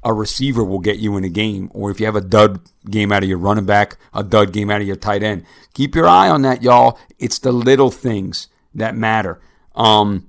a 0.03 0.13
receiver 0.13 0.63
will 0.63 0.79
get 0.79 0.99
you 0.99 1.17
in 1.17 1.23
a 1.23 1.29
game, 1.29 1.71
or 1.73 1.89
if 1.89 1.99
you 1.99 2.05
have 2.05 2.15
a 2.15 2.21
dud 2.21 2.61
game 2.89 3.11
out 3.11 3.23
of 3.23 3.29
your 3.29 3.39
running 3.39 3.65
back, 3.65 3.97
a 4.13 4.23
dud 4.23 4.53
game 4.53 4.69
out 4.69 4.79
of 4.79 4.87
your 4.87 4.95
tight 4.95 5.23
end. 5.23 5.43
Keep 5.73 5.95
your 5.95 6.07
eye 6.07 6.29
on 6.29 6.43
that, 6.43 6.61
y'all. 6.61 6.99
It's 7.17 7.39
the 7.39 7.51
little 7.51 7.91
things 7.91 8.47
that 8.75 8.95
matter. 8.95 9.41
Um, 9.75 10.27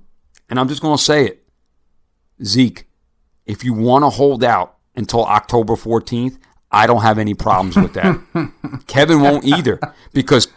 and 0.49 0.59
I'm 0.59 0.67
just 0.67 0.81
going 0.81 0.97
to 0.97 1.03
say 1.03 1.25
it. 1.25 1.43
Zeke, 2.43 2.87
if 3.45 3.63
you 3.63 3.73
want 3.73 4.03
to 4.03 4.09
hold 4.09 4.43
out 4.43 4.77
until 4.95 5.25
October 5.25 5.75
14th, 5.75 6.37
I 6.71 6.87
don't 6.87 7.01
have 7.01 7.17
any 7.17 7.33
problems 7.33 7.75
with 7.75 7.93
that. 7.93 8.19
Kevin 8.87 9.21
won't 9.21 9.45
either 9.45 9.79
because 10.13 10.47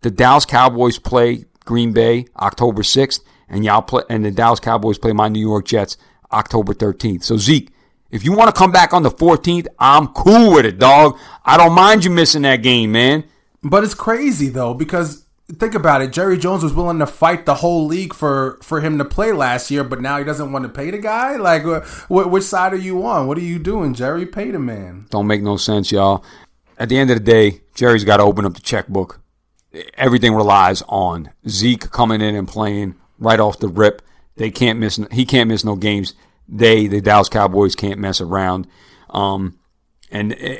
the 0.00 0.10
Dallas 0.10 0.46
Cowboys 0.46 0.98
play 0.98 1.44
Green 1.64 1.92
Bay 1.92 2.26
October 2.36 2.82
6th, 2.82 3.20
and 3.52 3.64
y'all 3.64 3.82
play, 3.82 4.02
and 4.08 4.24
the 4.24 4.32
Dallas 4.32 4.58
Cowboys 4.58 4.98
play 4.98 5.12
my 5.12 5.28
New 5.28 5.40
York 5.40 5.66
Jets 5.66 5.96
October 6.32 6.74
13th. 6.74 7.22
So 7.22 7.36
Zeke, 7.36 7.70
if 8.10 8.24
you 8.24 8.32
want 8.32 8.52
to 8.52 8.58
come 8.58 8.72
back 8.72 8.92
on 8.92 9.02
the 9.02 9.10
14th, 9.10 9.68
I'm 9.78 10.08
cool 10.08 10.54
with 10.54 10.66
it, 10.66 10.78
dog. 10.78 11.18
I 11.44 11.56
don't 11.56 11.74
mind 11.74 12.04
you 12.04 12.10
missing 12.10 12.42
that 12.42 12.56
game, 12.56 12.92
man. 12.92 13.24
But 13.62 13.84
it's 13.84 13.94
crazy 13.94 14.48
though 14.48 14.74
because 14.74 15.26
think 15.58 15.74
about 15.74 16.02
it. 16.02 16.12
Jerry 16.12 16.38
Jones 16.38 16.62
was 16.62 16.72
willing 16.72 16.98
to 16.98 17.06
fight 17.06 17.46
the 17.46 17.54
whole 17.56 17.86
league 17.86 18.14
for 18.14 18.58
for 18.62 18.80
him 18.80 18.98
to 18.98 19.04
play 19.04 19.32
last 19.32 19.70
year, 19.70 19.84
but 19.84 20.00
now 20.00 20.18
he 20.18 20.24
doesn't 20.24 20.50
want 20.50 20.64
to 20.64 20.68
pay 20.68 20.90
the 20.90 20.98
guy. 20.98 21.36
Like, 21.36 21.62
wh- 21.62 22.30
which 22.30 22.44
side 22.44 22.72
are 22.72 22.76
you 22.76 23.04
on? 23.04 23.26
What 23.26 23.38
are 23.38 23.42
you 23.42 23.58
doing, 23.58 23.94
Jerry? 23.94 24.26
Pay 24.26 24.50
the 24.50 24.58
man. 24.58 25.06
Don't 25.10 25.26
make 25.26 25.42
no 25.42 25.56
sense, 25.56 25.92
y'all. 25.92 26.24
At 26.78 26.88
the 26.88 26.98
end 26.98 27.10
of 27.10 27.18
the 27.18 27.24
day, 27.24 27.60
Jerry's 27.74 28.04
got 28.04 28.16
to 28.16 28.24
open 28.24 28.44
up 28.44 28.54
the 28.54 28.60
checkbook. 28.60 29.20
Everything 29.94 30.34
relies 30.34 30.82
on 30.88 31.30
Zeke 31.48 31.90
coming 31.90 32.20
in 32.20 32.34
and 32.34 32.48
playing 32.48 32.96
right 33.22 33.40
off 33.40 33.58
the 33.58 33.68
rip. 33.68 34.02
They 34.36 34.50
can't 34.50 34.78
miss. 34.78 35.00
He 35.10 35.24
can't 35.24 35.48
miss 35.48 35.64
no 35.64 35.76
games. 35.76 36.14
They, 36.48 36.86
the 36.86 37.00
Dallas 37.00 37.28
Cowboys, 37.28 37.74
can't 37.74 38.00
mess 38.00 38.20
around. 38.20 38.66
Um, 39.10 39.58
and 40.10 40.32
uh, 40.32 40.56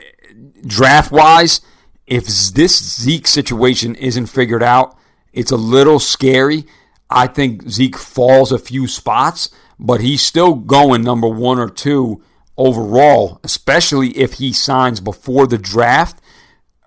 draft 0.67 1.13
wise, 1.13 1.61
if 2.07 2.27
this 2.27 3.03
Zeke 3.03 3.27
situation 3.27 3.95
isn't 3.97 4.27
figured 4.27 4.63
out, 4.63 4.97
it's 5.33 5.51
a 5.51 5.57
little 5.57 5.99
scary. 5.99 6.65
I 7.11 7.27
think 7.27 7.69
Zeke 7.69 7.97
falls 7.97 8.53
a 8.53 8.59
few 8.59 8.87
spots, 8.87 9.51
but 9.79 10.01
he's 10.01 10.25
still 10.25 10.55
going 10.55 11.03
number 11.03 11.29
one 11.29 11.59
or 11.59 11.69
two 11.69 12.23
overall, 12.57 13.41
especially 13.45 14.11
if 14.11 14.35
he 14.35 14.53
signs 14.53 15.01
before 15.01 15.47
the 15.47 15.59
draft. 15.59 16.21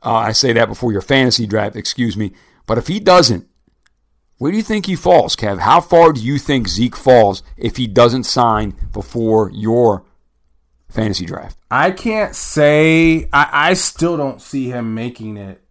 Uh, 0.03 0.13
I 0.13 0.31
say 0.31 0.53
that 0.53 0.67
before 0.67 0.91
your 0.91 1.01
fantasy 1.01 1.47
draft, 1.47 1.75
excuse 1.75 2.15
me. 2.15 2.33
But 2.65 2.77
if 2.77 2.87
he 2.87 2.99
doesn't, 2.99 3.47
where 4.37 4.51
do 4.51 4.57
you 4.57 4.63
think 4.63 4.85
he 4.85 4.95
falls, 4.95 5.35
Kev? 5.35 5.59
How 5.59 5.79
far 5.79 6.11
do 6.11 6.21
you 6.21 6.37
think 6.37 6.67
Zeke 6.67 6.95
falls 6.95 7.41
if 7.57 7.77
he 7.77 7.87
doesn't 7.87 8.23
sign 8.23 8.75
before 8.91 9.49
your 9.51 10.03
fantasy 10.89 11.25
draft? 11.25 11.57
I 11.71 11.91
can't 11.91 12.35
say. 12.35 13.29
I, 13.31 13.49
I 13.51 13.73
still 13.73 14.17
don't 14.17 14.41
see 14.41 14.69
him 14.69 14.93
making 14.93 15.37
it 15.37 15.61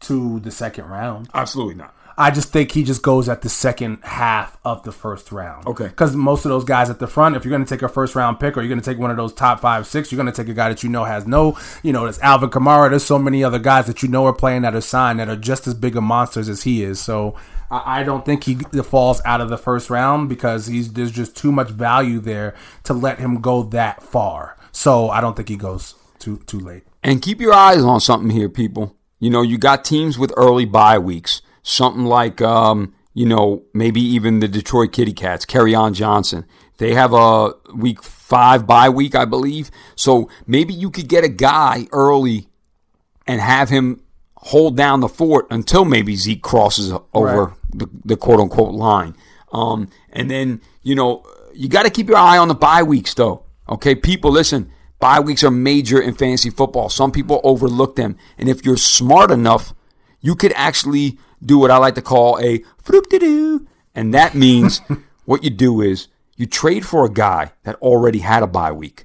to 0.00 0.40
the 0.40 0.50
second 0.50 0.86
round. 0.86 1.28
Absolutely 1.32 1.76
not. 1.76 1.94
I 2.16 2.30
just 2.30 2.50
think 2.50 2.72
he 2.72 2.84
just 2.84 3.02
goes 3.02 3.28
at 3.28 3.42
the 3.42 3.48
second 3.48 3.98
half 4.02 4.58
of 4.64 4.82
the 4.82 4.92
first 4.92 5.32
round. 5.32 5.66
Okay. 5.66 5.88
Because 5.88 6.14
most 6.14 6.44
of 6.44 6.50
those 6.50 6.64
guys 6.64 6.90
at 6.90 6.98
the 6.98 7.06
front, 7.06 7.36
if 7.36 7.44
you're 7.44 7.50
going 7.50 7.64
to 7.64 7.68
take 7.68 7.82
a 7.82 7.88
first 7.88 8.14
round 8.14 8.38
pick 8.38 8.56
or 8.56 8.60
you're 8.60 8.68
going 8.68 8.80
to 8.80 8.84
take 8.84 8.98
one 8.98 9.10
of 9.10 9.16
those 9.16 9.32
top 9.32 9.60
five, 9.60 9.86
six, 9.86 10.12
you're 10.12 10.22
going 10.22 10.32
to 10.32 10.42
take 10.42 10.50
a 10.50 10.54
guy 10.54 10.68
that 10.68 10.82
you 10.82 10.88
know 10.88 11.04
has 11.04 11.26
no, 11.26 11.58
you 11.82 11.92
know, 11.92 12.02
there's 12.02 12.18
Alvin 12.18 12.50
Kamara. 12.50 12.90
There's 12.90 13.04
so 13.04 13.18
many 13.18 13.42
other 13.42 13.58
guys 13.58 13.86
that 13.86 14.02
you 14.02 14.08
know 14.08 14.26
are 14.26 14.32
playing 14.32 14.62
that 14.62 14.74
are 14.74 14.80
signed 14.80 15.20
that 15.20 15.28
are 15.28 15.36
just 15.36 15.66
as 15.66 15.74
big 15.74 15.96
of 15.96 16.02
monsters 16.02 16.48
as 16.48 16.64
he 16.64 16.82
is. 16.82 17.00
So 17.00 17.34
I, 17.72 18.02
don't 18.02 18.24
think 18.24 18.44
he 18.44 18.54
falls 18.54 19.22
out 19.24 19.40
of 19.40 19.48
the 19.48 19.56
first 19.56 19.88
round 19.88 20.28
because 20.28 20.66
he's 20.66 20.92
there's 20.92 21.10
just 21.10 21.36
too 21.36 21.50
much 21.50 21.70
value 21.70 22.20
there 22.20 22.54
to 22.84 22.92
let 22.92 23.18
him 23.18 23.40
go 23.40 23.62
that 23.64 24.02
far. 24.02 24.58
So 24.72 25.08
I 25.08 25.20
don't 25.20 25.34
think 25.36 25.48
he 25.48 25.56
goes 25.56 25.94
too 26.18 26.38
too 26.46 26.60
late. 26.60 26.84
And 27.02 27.22
keep 27.22 27.40
your 27.40 27.54
eyes 27.54 27.82
on 27.82 28.00
something 28.00 28.30
here, 28.30 28.48
people. 28.48 28.96
You 29.18 29.30
know, 29.30 29.42
you 29.42 29.58
got 29.58 29.84
teams 29.84 30.18
with 30.18 30.32
early 30.36 30.64
bye 30.64 30.98
weeks. 30.98 31.42
Something 31.62 32.04
like, 32.04 32.42
um, 32.42 32.94
you 33.14 33.26
know, 33.26 33.62
maybe 33.72 34.00
even 34.00 34.40
the 34.40 34.48
Detroit 34.48 34.92
Kitty 34.92 35.12
Cats, 35.12 35.46
on 35.54 35.94
Johnson. 35.94 36.44
They 36.78 36.94
have 36.94 37.12
a 37.12 37.52
week 37.74 38.02
five 38.02 38.66
bye 38.66 38.88
week, 38.88 39.14
I 39.14 39.24
believe. 39.24 39.70
So 39.94 40.28
maybe 40.46 40.74
you 40.74 40.90
could 40.90 41.08
get 41.08 41.22
a 41.22 41.28
guy 41.28 41.86
early 41.92 42.48
and 43.26 43.40
have 43.40 43.68
him 43.68 44.02
hold 44.36 44.76
down 44.76 45.00
the 45.00 45.08
fort 45.08 45.46
until 45.50 45.84
maybe 45.84 46.16
Zeke 46.16 46.42
crosses 46.42 46.92
over 47.14 47.44
right. 47.44 47.56
The, 47.72 47.88
the 48.04 48.16
quote 48.16 48.40
unquote 48.40 48.74
line. 48.74 49.16
Um, 49.52 49.88
and 50.10 50.30
then, 50.30 50.60
you 50.82 50.94
know, 50.94 51.24
you 51.54 51.68
got 51.68 51.82
to 51.84 51.90
keep 51.90 52.08
your 52.08 52.16
eye 52.16 52.38
on 52.38 52.48
the 52.48 52.54
bye 52.54 52.82
weeks, 52.82 53.14
though. 53.14 53.44
Okay, 53.68 53.94
people, 53.94 54.30
listen, 54.30 54.70
bye 54.98 55.20
weeks 55.20 55.44
are 55.44 55.50
major 55.50 56.00
in 56.00 56.14
fantasy 56.14 56.50
football. 56.50 56.88
Some 56.88 57.12
people 57.12 57.40
overlook 57.44 57.96
them. 57.96 58.16
And 58.38 58.48
if 58.48 58.64
you're 58.64 58.76
smart 58.76 59.30
enough, 59.30 59.74
you 60.20 60.34
could 60.34 60.52
actually 60.54 61.18
do 61.44 61.58
what 61.58 61.70
I 61.70 61.76
like 61.76 61.94
to 61.96 62.02
call 62.02 62.38
a 62.38 62.60
floop 62.82 63.08
de 63.08 63.18
doo. 63.18 63.66
And 63.94 64.14
that 64.14 64.34
means 64.34 64.80
what 65.24 65.44
you 65.44 65.50
do 65.50 65.80
is 65.80 66.08
you 66.36 66.46
trade 66.46 66.86
for 66.86 67.04
a 67.04 67.12
guy 67.12 67.52
that 67.64 67.76
already 67.76 68.20
had 68.20 68.42
a 68.42 68.46
bye 68.46 68.72
week. 68.72 69.04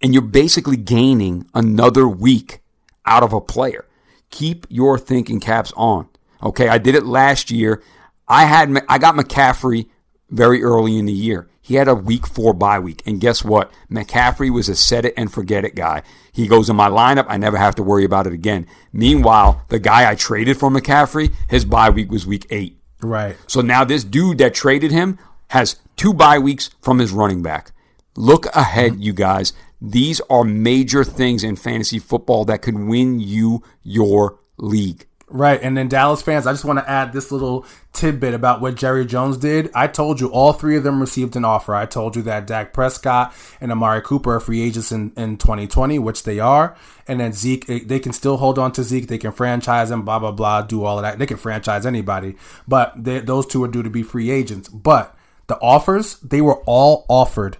And 0.00 0.12
you're 0.12 0.22
basically 0.22 0.76
gaining 0.76 1.46
another 1.54 2.06
week 2.06 2.60
out 3.04 3.22
of 3.22 3.32
a 3.32 3.40
player. 3.40 3.86
Keep 4.30 4.66
your 4.68 4.98
thinking 4.98 5.40
caps 5.40 5.72
on. 5.76 6.08
Okay, 6.42 6.68
I 6.68 6.78
did 6.78 6.94
it 6.94 7.04
last 7.04 7.50
year. 7.50 7.82
I 8.28 8.44
had 8.44 8.84
I 8.88 8.98
got 8.98 9.14
McCaffrey 9.14 9.88
very 10.30 10.62
early 10.62 10.98
in 10.98 11.06
the 11.06 11.12
year. 11.12 11.48
He 11.60 11.74
had 11.74 11.88
a 11.88 11.94
week 11.94 12.26
four 12.26 12.54
bye 12.54 12.78
week. 12.78 13.02
And 13.06 13.20
guess 13.20 13.44
what? 13.44 13.70
McCaffrey 13.90 14.50
was 14.50 14.68
a 14.68 14.74
set 14.74 15.04
it 15.04 15.14
and 15.16 15.32
forget 15.32 15.64
it 15.64 15.74
guy. 15.74 16.02
He 16.32 16.48
goes 16.48 16.70
in 16.70 16.76
my 16.76 16.88
lineup. 16.88 17.26
I 17.28 17.36
never 17.36 17.58
have 17.58 17.74
to 17.76 17.82
worry 17.82 18.04
about 18.04 18.26
it 18.26 18.32
again. 18.32 18.66
Meanwhile, 18.92 19.64
the 19.68 19.78
guy 19.78 20.10
I 20.10 20.14
traded 20.14 20.58
for 20.58 20.70
McCaffrey, 20.70 21.34
his 21.48 21.64
bye 21.64 21.90
week 21.90 22.10
was 22.10 22.26
week 22.26 22.46
eight. 22.50 22.78
Right. 23.00 23.36
So 23.46 23.60
now 23.60 23.84
this 23.84 24.04
dude 24.04 24.38
that 24.38 24.54
traded 24.54 24.92
him 24.92 25.18
has 25.48 25.76
two 25.96 26.14
bye 26.14 26.38
weeks 26.38 26.70
from 26.80 26.98
his 26.98 27.12
running 27.12 27.42
back. 27.42 27.72
Look 28.16 28.46
ahead, 28.46 28.92
mm-hmm. 28.92 29.02
you 29.02 29.12
guys. 29.12 29.52
These 29.80 30.20
are 30.28 30.44
major 30.44 31.04
things 31.04 31.44
in 31.44 31.56
fantasy 31.56 31.98
football 31.98 32.44
that 32.46 32.62
could 32.62 32.78
win 32.78 33.20
you 33.20 33.62
your 33.82 34.40
league. 34.56 35.06
Right. 35.30 35.60
And 35.62 35.76
then 35.76 35.88
Dallas 35.88 36.22
fans, 36.22 36.46
I 36.46 36.52
just 36.52 36.64
want 36.64 36.78
to 36.78 36.88
add 36.88 37.12
this 37.12 37.30
little 37.30 37.66
tidbit 37.92 38.32
about 38.32 38.62
what 38.62 38.76
Jerry 38.76 39.04
Jones 39.04 39.36
did. 39.36 39.70
I 39.74 39.86
told 39.86 40.20
you 40.20 40.28
all 40.28 40.54
three 40.54 40.74
of 40.76 40.84
them 40.84 41.00
received 41.00 41.36
an 41.36 41.44
offer. 41.44 41.74
I 41.74 41.84
told 41.84 42.16
you 42.16 42.22
that 42.22 42.46
Dak 42.46 42.72
Prescott 42.72 43.34
and 43.60 43.70
Amari 43.70 44.00
Cooper 44.00 44.36
are 44.36 44.40
free 44.40 44.62
agents 44.62 44.90
in, 44.90 45.12
in 45.16 45.36
2020, 45.36 45.98
which 45.98 46.22
they 46.22 46.40
are. 46.40 46.74
And 47.06 47.20
then 47.20 47.34
Zeke, 47.34 47.68
eh, 47.68 47.80
they 47.84 47.98
can 47.98 48.14
still 48.14 48.38
hold 48.38 48.58
on 48.58 48.72
to 48.72 48.82
Zeke. 48.82 49.08
They 49.08 49.18
can 49.18 49.32
franchise 49.32 49.90
him, 49.90 50.02
blah, 50.02 50.18
blah, 50.18 50.32
blah, 50.32 50.62
do 50.62 50.84
all 50.84 50.98
of 50.98 51.02
that. 51.02 51.18
They 51.18 51.26
can 51.26 51.36
franchise 51.36 51.84
anybody. 51.84 52.36
But 52.66 52.94
they, 52.96 53.20
those 53.20 53.46
two 53.46 53.62
are 53.64 53.68
due 53.68 53.82
to 53.82 53.90
be 53.90 54.02
free 54.02 54.30
agents. 54.30 54.70
But 54.70 55.14
the 55.46 55.58
offers, 55.60 56.18
they 56.20 56.40
were 56.40 56.62
all 56.64 57.04
offered 57.08 57.58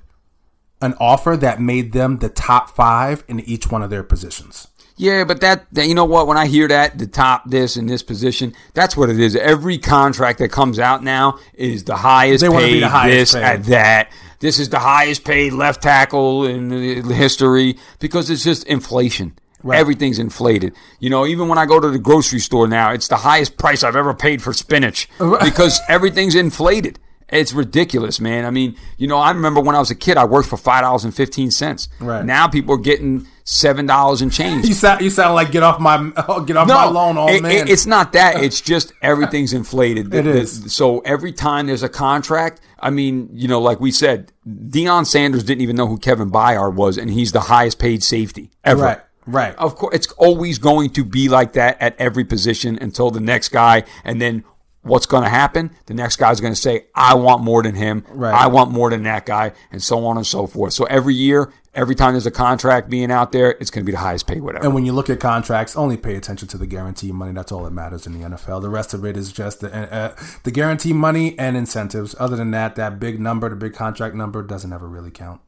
an 0.81 0.95
offer 0.99 1.37
that 1.37 1.61
made 1.61 1.93
them 1.93 2.19
the 2.19 2.29
top 2.29 2.71
five 2.71 3.25
in 3.29 3.41
each 3.41 3.71
one 3.71 3.83
of 3.83 3.91
their 3.91 4.03
positions. 4.03 4.69
Yeah, 4.99 5.25
but 5.25 5.41
that, 5.41 5.67
that, 5.73 5.87
you 5.87 5.95
know 5.95 6.05
what? 6.05 6.27
When 6.27 6.37
I 6.37 6.47
hear 6.47 6.69
that 6.69 6.99
the 6.99 7.07
top 7.07 7.49
this 7.49 7.77
and 7.77 7.89
this 7.89 8.03
position, 8.03 8.55
that's 8.75 8.97
what 8.97 9.09
it 9.09 9.19
is. 9.19 9.37
Every 9.37 9.79
contract 9.79 10.41
that 10.41 10.51
comes 10.51 10.79
out 10.79 11.03
now 11.03 11.39
is 11.55 11.85
the 11.85 11.97
highest 11.97 12.43
they 12.43 12.51
paid. 12.51 12.83
The 12.83 12.89
highest 12.89 13.33
this 13.33 13.35
paid. 13.35 13.43
at 13.43 13.65
that. 13.65 14.13
This 14.41 14.59
is 14.59 14.69
the 14.69 14.79
highest 14.79 15.25
paid 15.25 15.53
left 15.53 15.83
tackle 15.83 16.45
in 16.45 16.71
history 17.11 17.79
because 17.99 18.29
it's 18.29 18.45
just 18.45 18.65
inflation. 18.65 19.39
Right. 19.63 19.79
Everything's 19.79 20.19
inflated. 20.19 20.75
You 21.01 21.11
know, 21.11 21.27
even 21.27 21.49
when 21.49 21.59
I 21.59 21.67
go 21.67 21.81
to 21.81 21.91
the 21.91 21.99
grocery 21.99 22.39
store 22.39 22.69
now, 22.69 22.93
it's 22.93 23.09
the 23.09 23.17
highest 23.17 23.57
price 23.57 23.83
I've 23.83 23.97
ever 23.97 24.15
paid 24.15 24.41
for 24.41 24.53
spinach 24.53 25.09
because 25.19 25.81
everything's 25.89 26.37
inflated. 26.37 26.99
It's 27.29 27.53
ridiculous, 27.53 28.21
man. 28.21 28.47
I 28.47 28.51
mean, 28.51 28.77
you 28.97 29.07
know, 29.07 29.19
I 29.19 29.31
remember 29.33 29.61
when 29.61 29.75
I 29.75 29.81
was 29.81 29.91
a 29.91 29.95
kid, 29.95 30.17
I 30.17 30.25
worked 30.25 30.49
for 30.49 30.57
five 30.57 30.83
dollars 30.83 31.05
and 31.05 31.15
fifteen 31.15 31.51
cents. 31.51 31.89
Right 32.01 32.25
now, 32.25 32.49
people 32.49 32.75
are 32.77 32.79
getting 32.79 33.27
seven 33.49 33.87
dollars 33.87 34.21
and 34.21 34.31
change. 34.31 34.69
you 34.69 34.75
sound 34.75 35.01
you 35.01 35.09
sound 35.09 35.35
like 35.35 35.51
get 35.51 35.63
off 35.63 35.81
my 35.81 35.97
get 36.47 36.57
off 36.57 36.69
no, 36.69 36.75
my 36.75 36.85
loan, 36.85 37.17
old 37.17 37.31
it, 37.31 37.43
man. 37.43 37.67
it's 37.67 37.87
not 37.87 38.13
that. 38.13 38.43
It's 38.49 38.61
just 38.61 38.93
everything's 39.03 39.53
inflated. 39.53 40.13
it 40.15 40.27
is. 40.27 40.65
The, 40.65 40.71
so 40.71 41.01
every 41.01 41.33
time 41.33 41.67
there's 41.67 41.83
a 41.83 41.89
contract, 41.89 42.61
I 42.79 42.91
mean, 42.91 43.31
you 43.33 43.49
know, 43.49 43.61
like 43.61 43.81
we 43.81 43.91
said, 43.91 44.33
Deion 44.47 45.07
Sanders 45.07 45.45
didn't 45.45 45.63
even 45.63 45.77
know 45.77 45.87
who 45.87 45.99
Kevin 45.99 46.31
Byard 46.31 46.75
was, 46.75 46.99
and 46.99 47.11
he's 47.11 47.33
the 47.33 47.41
highest 47.41 47.79
paid 47.79 48.03
safety 48.03 48.51
ever. 48.65 48.83
Right. 48.83 49.01
Right. 49.27 49.55
Of 49.57 49.77
course, 49.77 49.95
it's 49.95 50.13
always 50.13 50.59
going 50.59 50.91
to 50.91 51.05
be 51.05 51.29
like 51.29 51.55
that 51.55 51.81
at 51.81 51.95
every 51.99 52.25
position 52.25 52.79
until 52.81 53.11
the 53.11 53.21
next 53.21 53.51
guy, 53.51 53.85
and 54.05 54.21
then 54.23 54.45
what's 54.83 55.07
going 55.07 55.23
to 55.23 55.29
happen? 55.29 55.71
The 55.87 55.95
next 55.95 56.17
guy's 56.17 56.41
going 56.41 56.55
to 56.55 56.61
say, 56.61 56.87
I 56.95 57.15
want 57.15 57.43
more 57.43 57.63
than 57.63 57.75
him. 57.75 58.05
Right. 58.09 58.35
I 58.35 58.47
want 58.47 58.71
more 58.71 58.91
than 58.91 59.03
that 59.05 59.27
guy, 59.27 59.53
and 59.71 59.83
so 59.83 60.07
on 60.07 60.17
and 60.17 60.27
so 60.27 60.47
forth. 60.47 60.73
So 60.73 60.85
every 60.85 61.15
year, 61.15 61.53
every 61.79 61.95
time 61.95 62.13
there's 62.13 62.27
a 62.27 62.31
contract 62.33 62.91
being 62.91 63.13
out 63.13 63.31
there, 63.31 63.53
it's 63.61 63.71
going 63.71 63.85
to 63.85 63.87
be 63.87 63.93
the 63.93 63.99
highest 63.99 64.27
paid, 64.27 64.43
whatever. 64.43 64.65
And 64.65 64.75
when 64.75 64.85
you 64.85 64.93
look 64.93 65.09
at 65.09 65.21
contracts, 65.21 65.77
only 65.77 65.97
pay 65.97 66.17
attention 66.17 66.49
to 66.49 66.59
the 66.59 66.67
guarantee 66.67 67.13
money. 67.13 67.33
That's 67.33 67.53
all 67.53 67.63
that 67.63 67.71
matters 67.71 68.05
in 68.05 68.13
the 68.13 68.29
NFL. 68.29 68.61
The 68.63 68.69
rest 68.69 68.95
of 68.95 69.05
it 69.05 69.17
is 69.17 69.33
just 69.33 69.61
the, 69.61 69.73
uh, 69.73 70.17
the 70.43 70.51
guarantee 70.51 70.93
money 70.93 71.39
and 71.39 71.57
incentives. 71.57 72.17
Other 72.19 72.35
than 72.35 72.51
that, 72.51 72.75
that 72.75 72.99
big 72.99 73.21
number, 73.21 73.49
the 73.49 73.57
big 73.57 73.75
contract 73.75 74.17
number, 74.17 74.43
doesn't 74.43 74.73
ever 74.73 74.89
really 74.89 75.13
count. 75.13 75.41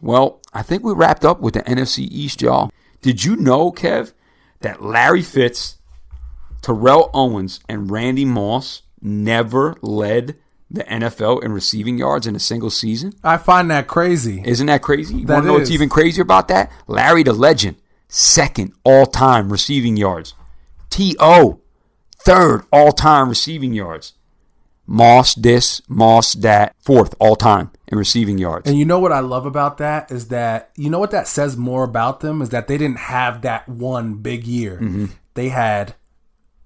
Well, 0.00 0.40
I 0.52 0.62
think 0.62 0.82
we 0.82 0.92
wrapped 0.92 1.24
up 1.24 1.40
with 1.40 1.54
the 1.54 1.62
NFC 1.62 2.08
East, 2.10 2.42
y'all. 2.42 2.72
Did 3.00 3.24
you 3.24 3.36
know, 3.36 3.70
Kev, 3.70 4.12
that 4.60 4.82
Larry 4.82 5.22
Fitz 5.22 5.78
Terrell 6.60 7.08
Owens 7.14 7.60
and 7.68 7.90
Randy 7.90 8.24
Moss 8.24 8.82
never 9.00 9.76
led 9.80 10.36
the 10.70 10.84
NFL 10.84 11.42
in 11.42 11.52
receiving 11.52 11.98
yards 11.98 12.26
in 12.26 12.36
a 12.36 12.40
single 12.40 12.70
season. 12.70 13.12
I 13.24 13.36
find 13.36 13.70
that 13.70 13.88
crazy. 13.88 14.42
Isn't 14.44 14.68
that 14.68 14.82
crazy? 14.82 15.16
You 15.16 15.26
want 15.26 15.42
to 15.42 15.48
know 15.48 15.54
what's 15.54 15.70
even 15.70 15.88
crazier 15.88 16.22
about 16.22 16.48
that? 16.48 16.70
Larry 16.86 17.22
the 17.22 17.32
Legend, 17.32 17.76
second 18.08 18.72
all 18.84 19.06
time 19.06 19.50
receiving 19.50 19.96
yards. 19.96 20.34
T.O., 20.90 21.60
third 22.18 22.64
all 22.72 22.92
time 22.92 23.28
receiving 23.28 23.72
yards. 23.72 24.14
Moss 24.86 25.36
this, 25.36 25.82
Moss 25.88 26.34
that, 26.34 26.74
fourth 26.80 27.14
all 27.20 27.36
time 27.36 27.70
in 27.86 27.96
receiving 27.96 28.38
yards. 28.38 28.68
And 28.68 28.78
you 28.78 28.84
know 28.84 28.98
what 28.98 29.12
I 29.12 29.20
love 29.20 29.46
about 29.46 29.78
that 29.78 30.10
is 30.10 30.28
that 30.28 30.70
you 30.76 30.90
know 30.90 30.98
what 30.98 31.12
that 31.12 31.28
says 31.28 31.56
more 31.56 31.84
about 31.84 32.20
them 32.20 32.42
is 32.42 32.48
that 32.50 32.66
they 32.66 32.76
didn't 32.76 32.98
have 32.98 33.42
that 33.42 33.68
one 33.68 34.14
big 34.14 34.44
year. 34.44 34.74
Mm-hmm. 34.74 35.06
They 35.34 35.48
had 35.50 35.94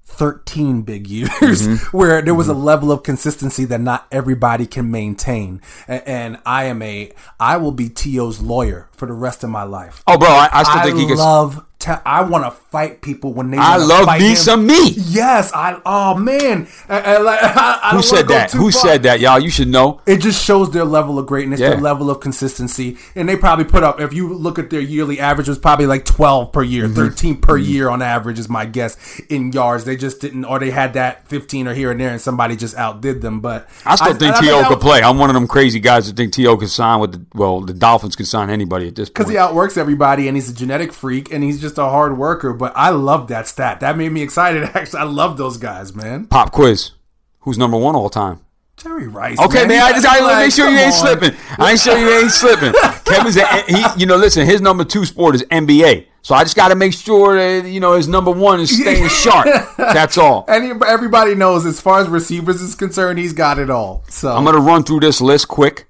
13 0.06 0.82
big 0.82 1.06
years 1.09 1.31
Mm-hmm. 1.31 1.97
where 1.97 2.22
there 2.22 2.35
was 2.35 2.48
a 2.48 2.55
level 2.55 2.93
of 2.93 3.02
consistency 3.02 3.64
that 3.64 3.81
not 3.81 4.06
everybody 4.12 4.66
can 4.66 4.90
maintain. 4.90 5.60
And, 5.89 6.39
I 6.47 6.64
am 6.64 6.82
a, 6.82 7.12
I 7.40 7.56
will 7.56 7.72
be 7.72 7.89
T.O.'s 7.89 8.40
lawyer 8.43 8.89
for 8.93 9.06
the 9.06 9.12
rest 9.12 9.43
of 9.44 9.51
my 9.51 9.62
life. 9.64 10.02
Oh, 10.06 10.18
bro, 10.18 10.28
I, 10.28 10.48
I 10.52 10.62
still 10.62 10.78
I 10.78 10.82
think 10.85 10.98
he 10.98 11.06
can. 11.06 11.16
love, 11.16 11.64
te- 11.85 12.02
I 12.05 12.23
want 12.23 12.44
to 12.44 12.51
fight 12.51 13.02
people 13.02 13.32
when 13.32 13.51
they 13.51 13.59
I 13.59 13.77
love 13.77 14.09
me 14.19 14.31
him. 14.31 14.36
some 14.36 14.66
me. 14.66 14.90
Yes, 14.97 15.52
I, 15.55 15.81
oh 15.85 16.15
man. 16.16 16.66
I, 16.89 17.01
I, 17.01 17.81
I, 17.85 17.90
Who 17.94 18.02
said 18.02 18.28
that? 18.28 18.52
Who 18.52 18.70
far. 18.70 18.82
said 18.82 19.02
that, 19.05 19.20
y'all? 19.20 19.39
You 19.39 19.51
should 19.51 19.69
know. 19.69 20.01
It 20.06 20.19
just 20.20 20.44
shows 20.44 20.70
their 20.70 20.85
level 20.85 21.19
of 21.19 21.27
greatness, 21.27 21.61
Yeah. 21.61 21.70
their 21.70 21.81
level 21.81 22.11
of 22.11 22.20
consistency, 22.20 22.97
and 23.15 23.28
they 23.28 23.36
probably 23.36 23.65
put 23.65 23.82
up. 23.82 24.01
If 24.01 24.12
you 24.12 24.32
look 24.32 24.59
at 24.59 24.70
their 24.70 24.81
yearly 24.81 25.20
average, 25.20 25.47
it 25.48 25.51
was 25.51 25.59
probably 25.59 25.86
like 25.86 26.05
twelve 26.05 26.52
per 26.52 26.62
year, 26.62 26.85
Mm-hmm. 26.85 26.94
13 26.94 27.40
per 27.40 27.56
year 27.56 27.89
on 27.89 28.02
average 28.02 28.39
is 28.39 28.48
my 28.48 28.66
guess 28.66 29.20
in 29.28 29.52
yards. 29.52 29.85
They 29.85 29.97
just 29.97 30.20
didn't, 30.20 30.44
or 30.44 30.59
they 30.59 30.70
had 30.70 30.94
that 30.94 31.28
fifteen 31.28 31.69
or 31.69 31.74
here 31.74 31.90
and 31.90 32.01
there, 32.01 32.11
and 32.11 32.20
somebody 32.20 32.56
just 32.56 32.77
outdid 32.77 33.20
them. 33.20 33.40
But 33.40 33.69
I 33.85 33.97
still 33.97 34.15
think 34.15 34.36
T.O. 34.36 34.69
could 34.69 34.81
play. 34.81 35.02
I'm 35.02 35.19
one 35.19 35.31
of 35.31 35.35
them 35.35 35.47
crazy 35.47 35.81
guys 35.81 36.06
that 36.09 36.16
think 36.16 36.32
T.O. 36.32 36.56
could 36.56 36.70
sign 36.70 37.01
with 37.01 37.12
the, 37.12 37.27
well, 37.39 37.61
the 37.61 37.73
Dolphins 37.74 38.16
could 38.16 38.27
sign 38.27 38.51
anybody 38.51 38.89
at 38.89 38.94
this 38.97 39.09
point. 39.09 39.15
because 39.15 39.31
he 39.31 39.36
outworks 39.39 39.77
everybody, 39.77 40.28
and 40.28 40.36
he's 40.36 40.48
a 40.51 40.55
genetic 40.55 40.93
freak, 40.93 41.32
and 41.32 41.43
he's 41.44 41.61
just 41.61 41.73
a 41.78 41.88
hard 41.90 42.16
worker. 42.18 42.52
But 42.52 42.72
I 42.76 42.90
love 42.90 43.28
that 43.28 43.46
stat. 43.48 43.80
That 43.80 43.96
made 43.96 44.12
me 44.12 44.22
excited. 44.22 44.62
Actually, 44.74 45.01
I 45.01 45.05
love 45.05 45.36
those 45.36 45.56
guys, 45.56 45.94
man. 45.94 46.26
Pop 46.26 46.52
quiz. 46.52 46.92
Who's 47.40 47.59
number 47.59 47.76
one 47.76 47.94
all 47.94 48.09
time? 48.10 48.40
Jerry 48.76 49.06
Rice. 49.06 49.38
Okay, 49.38 49.66
man. 49.66 49.80
I 49.82 49.92
just 49.92 50.06
I 50.06 50.20
Like, 50.20 50.46
make 50.46 50.52
sure 50.52 50.68
you 50.68 50.76
ain't 50.78 50.92
on. 50.92 50.92
slipping. 50.92 51.30
I 51.59 51.70
ain't 51.72 51.80
sure 51.80 51.96
you 51.96 52.10
ain't 52.10 52.30
slipping. 52.32 52.72
Kevin's 53.05 53.36
a, 53.36 53.46
he. 53.68 53.84
You 54.01 54.06
know, 54.06 54.16
listen. 54.16 54.46
His 54.46 54.60
number 54.60 54.84
two 54.84 55.05
sport 55.05 55.34
is 55.36 55.42
NBA. 55.44 56.06
So 56.22 56.34
I 56.34 56.42
just 56.42 56.56
got 56.56 56.68
to 56.68 56.74
make 56.74 56.92
sure 56.94 57.36
that 57.36 57.68
you 57.68 57.78
know 57.80 57.92
his 57.92 58.09
number 58.09 58.30
one 58.32 58.59
is 58.59 58.76
staying 58.76 59.09
sharp. 59.10 59.46
That's 59.76 60.16
all. 60.18 60.44
Any, 60.48 60.72
everybody 60.86 61.34
knows 61.34 61.66
as 61.66 61.80
far 61.80 62.01
as 62.01 62.09
receivers 62.09 62.62
is 62.62 62.74
concerned, 62.74 63.18
he's 63.18 63.34
got 63.34 63.59
it 63.59 63.68
all. 63.70 64.02
So 64.09 64.32
I'm 64.34 64.44
gonna 64.44 64.59
run 64.59 64.82
through 64.84 65.01
this 65.01 65.20
list 65.20 65.46
quick, 65.48 65.86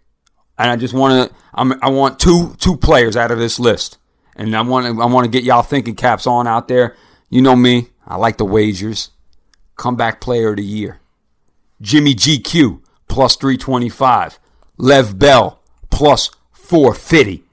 and 0.59 0.71
I 0.71 0.77
just 0.77 0.93
want 0.93 1.31
to. 1.31 1.37
I 1.57 1.89
want 1.89 2.19
two 2.19 2.55
two 2.59 2.77
players 2.77 3.17
out 3.17 3.31
of 3.31 3.39
this 3.39 3.59
list, 3.61 3.97
and 4.37 4.55
I 4.57 4.63
want 4.63 4.87
to. 4.87 5.03
I 5.03 5.07
want 5.07 5.25
to 5.25 5.31
get 5.31 5.45
y'all 5.45 5.63
thinking 5.63 5.95
caps 5.95 6.27
on 6.27 6.47
out 6.47 6.69
there. 6.69 6.97
You 7.29 7.43
know 7.43 7.57
me. 7.57 7.89
I 8.07 8.17
like 8.17 8.37
the 8.37 8.45
wagers. 8.45 9.11
Comeback 9.77 10.21
player 10.21 10.51
of 10.51 10.57
the 10.57 10.65
year. 10.65 11.01
Jimmy 11.81 12.15
GQ 12.15 12.81
plus 13.09 13.37
325. 13.37 14.39
Lev 14.77 15.19
Bell 15.19 15.61
plus 15.91 16.31
450. 16.53 17.45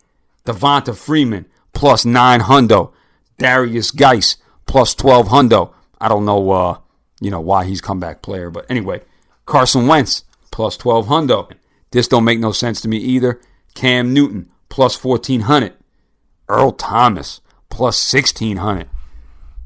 Devonta 0.45 0.95
Freeman 0.95 1.45
plus 1.73 2.05
9 2.05 2.41
hundo. 2.41 2.91
Derrius 3.39 3.95
Guice 3.95 4.37
plus 4.65 4.93
12 4.95 5.27
hundo. 5.27 5.73
I 5.99 6.07
don't 6.07 6.25
know 6.25 6.51
uh, 6.51 6.77
you 7.19 7.31
know 7.31 7.41
why 7.41 7.65
he's 7.65 7.81
comeback 7.81 8.21
player, 8.21 8.49
but 8.49 8.65
anyway, 8.69 9.01
Carson 9.45 9.87
Wentz 9.87 10.23
plus 10.51 10.77
12 10.77 11.07
hundo. 11.07 11.51
This 11.91 12.07
don't 12.07 12.23
make 12.23 12.39
no 12.39 12.51
sense 12.51 12.81
to 12.81 12.87
me 12.87 12.97
either. 12.97 13.39
Cam 13.73 14.13
Newton 14.13 14.49
plus 14.69 15.01
1400. 15.01 15.73
Earl 16.51 16.71
Thomas 16.73 17.41
plus 17.69 18.13
1600. 18.13 18.89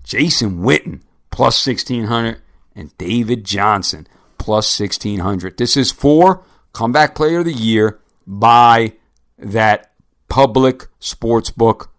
Jason 0.03 0.59
Witten 0.59 1.01
plus 1.31 1.65
1600 1.65 2.41
and 2.75 2.95
David 2.97 3.43
Johnson 3.43 4.07
plus 4.37 4.79
1600. 4.79 5.57
This 5.57 5.75
is 5.75 5.91
for 5.91 6.43
comeback 6.73 7.15
player 7.15 7.39
of 7.39 7.45
the 7.45 7.53
year 7.53 7.99
by 8.27 8.93
that 9.37 9.91
public 10.29 10.87
sports 10.99 11.49
book 11.49 11.91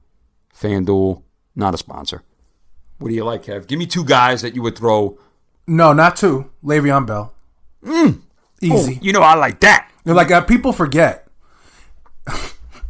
FanDuel, 0.55 1.23
not 1.55 1.75
a 1.75 1.79
sponsor. 1.79 2.23
What 2.99 3.09
do 3.09 3.15
you 3.15 3.25
like, 3.25 3.45
Kev? 3.45 3.67
Give 3.67 3.79
me 3.79 3.87
two 3.87 4.05
guys 4.05 4.43
that 4.43 4.55
you 4.55 4.63
would 4.63 4.77
throw. 4.79 5.19
no, 5.67 5.93
not 5.93 6.17
two. 6.17 6.51
Le'Veon 6.65 7.07
Bell. 7.07 7.35
Mm. 7.85 8.21
Easy. 8.63 8.95
Oh, 8.95 8.99
you 9.03 9.13
know 9.13 9.21
I 9.21 9.35
like 9.35 9.61
that. 9.61 9.91
Like 10.05 10.31
uh, 10.31 10.41
people 10.43 10.73
forget. 10.73 11.27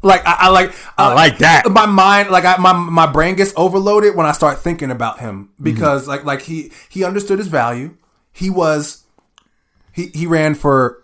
Like 0.06 0.26
I, 0.26 0.36
I 0.40 0.48
like 0.48 0.74
I 0.96 1.10
uh, 1.10 1.14
like 1.14 1.38
that. 1.38 1.70
My 1.70 1.86
mind, 1.86 2.30
like 2.30 2.44
I, 2.44 2.56
my 2.56 2.72
my 2.72 3.06
brain 3.06 3.34
gets 3.34 3.52
overloaded 3.56 4.14
when 4.14 4.26
I 4.26 4.32
start 4.32 4.60
thinking 4.60 4.90
about 4.90 5.20
him 5.20 5.50
mm-hmm. 5.54 5.64
because 5.64 6.08
like 6.08 6.24
like 6.24 6.42
he 6.42 6.72
he 6.88 7.04
understood 7.04 7.38
his 7.38 7.48
value. 7.48 7.96
He 8.32 8.50
was 8.50 9.04
he 9.92 10.06
he 10.14 10.26
ran 10.26 10.54
for 10.54 11.02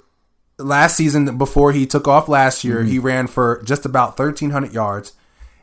last 0.58 0.96
season 0.96 1.36
before 1.38 1.72
he 1.72 1.86
took 1.86 2.06
off 2.06 2.28
last 2.28 2.64
year. 2.64 2.78
Mm-hmm. 2.78 2.90
He 2.90 2.98
ran 2.98 3.26
for 3.26 3.62
just 3.64 3.84
about 3.84 4.16
thirteen 4.16 4.50
hundred 4.50 4.72
yards, 4.72 5.12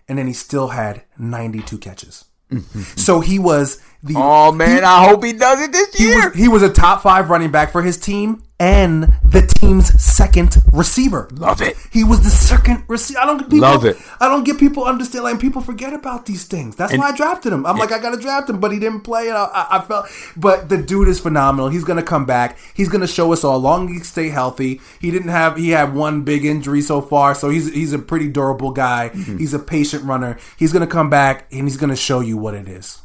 and 0.07 0.18
then 0.18 0.28
he 0.28 0.34
still 0.34 0.70
had 0.70 1.03
ninety 1.18 1.61
two 1.61 1.78
catches. 1.78 2.26
Mm-hmm. 2.52 2.82
So 2.98 3.20
he 3.20 3.40
was 3.40 3.82
the 4.04 4.14
Oh 4.18 4.52
man, 4.52 4.84
I 4.84 5.08
hope 5.08 5.24
he 5.24 5.34
does 5.34 5.62
it 5.62 5.72
this 5.72 5.94
he 5.96 6.06
year. 6.08 6.30
was, 6.30 6.38
he 6.38 6.48
was 6.48 6.64
a 6.64 6.70
top 6.70 7.02
five 7.02 7.30
running 7.30 7.52
back 7.52 7.72
for 7.72 7.82
his 7.82 7.98
team 7.98 8.44
and 8.62 9.14
the 9.24 9.42
team's 9.42 9.88
second 10.02 10.58
receiver. 10.74 11.30
Love 11.32 11.62
it. 11.62 11.76
He 11.92 12.04
was 12.04 12.22
the 12.22 12.30
second 12.30 12.84
receiver. 12.90 13.20
I 13.20 13.26
don't 13.26 13.38
get 13.38 13.46
people, 13.50 13.60
Love 13.62 13.86
it. 13.86 13.98
I 14.20 14.28
don't 14.28 14.44
get 14.44 14.58
people 14.60 14.84
understand. 14.84 15.24
Like 15.24 15.40
people 15.40 15.62
forget 15.62 15.94
about 15.94 16.26
these 16.26 16.44
things. 16.46 16.76
That's 16.76 16.92
And- 16.92 17.02
why 17.02 17.10
I 17.10 17.16
drafted 17.16 17.54
him. 17.54 17.66
I'm 17.66 17.78
like, 17.78 17.92
I 17.94 18.00
got 18.00 18.12
to 18.16 18.18
draft 18.22 18.50
him, 18.50 18.60
but 18.60 18.72
he 18.74 18.80
didn't 18.80 19.02
play. 19.02 19.28
And 19.30 19.38
I, 19.38 19.46
I, 19.46 19.78
I 19.78 19.82
felt, 19.82 20.08
but 20.36 20.68
the 20.70 20.78
dude 20.78 21.08
is 21.08 21.20
phenomenal. 21.22 21.70
He's 21.70 21.84
gonna 21.86 22.04
come 22.04 22.26
back. 22.26 22.58
He's 22.74 22.90
gonna 22.90 23.08
show 23.08 23.32
us 23.34 23.44
all 23.46 23.60
long 23.60 23.88
he 23.88 24.00
stay 24.00 24.28
healthy. 24.30 24.82
He 25.00 25.10
didn't 25.12 25.30
have. 25.30 25.56
He 25.58 25.70
had 25.70 25.94
one 25.94 26.24
big 26.24 26.44
injury 26.46 26.82
so 26.82 27.02
far, 27.02 27.36
so 27.36 27.50
he's 27.50 27.72
he's 27.74 27.94
a 27.94 28.00
pretty 28.00 28.28
durable 28.28 28.72
guy. 28.72 29.12
Mm-hmm. 29.14 29.38
He's 29.38 29.54
a 29.54 29.60
patient 29.60 30.04
runner. 30.04 30.38
He's 30.58 30.74
gonna 30.74 30.88
come 30.88 31.10
back 31.10 31.48
and 31.52 31.64
he's 31.64 31.78
gonna 31.78 31.96
show 31.96 32.20
you 32.20 32.38
what 32.38 32.56
it 32.56 32.68
is. 32.68 33.02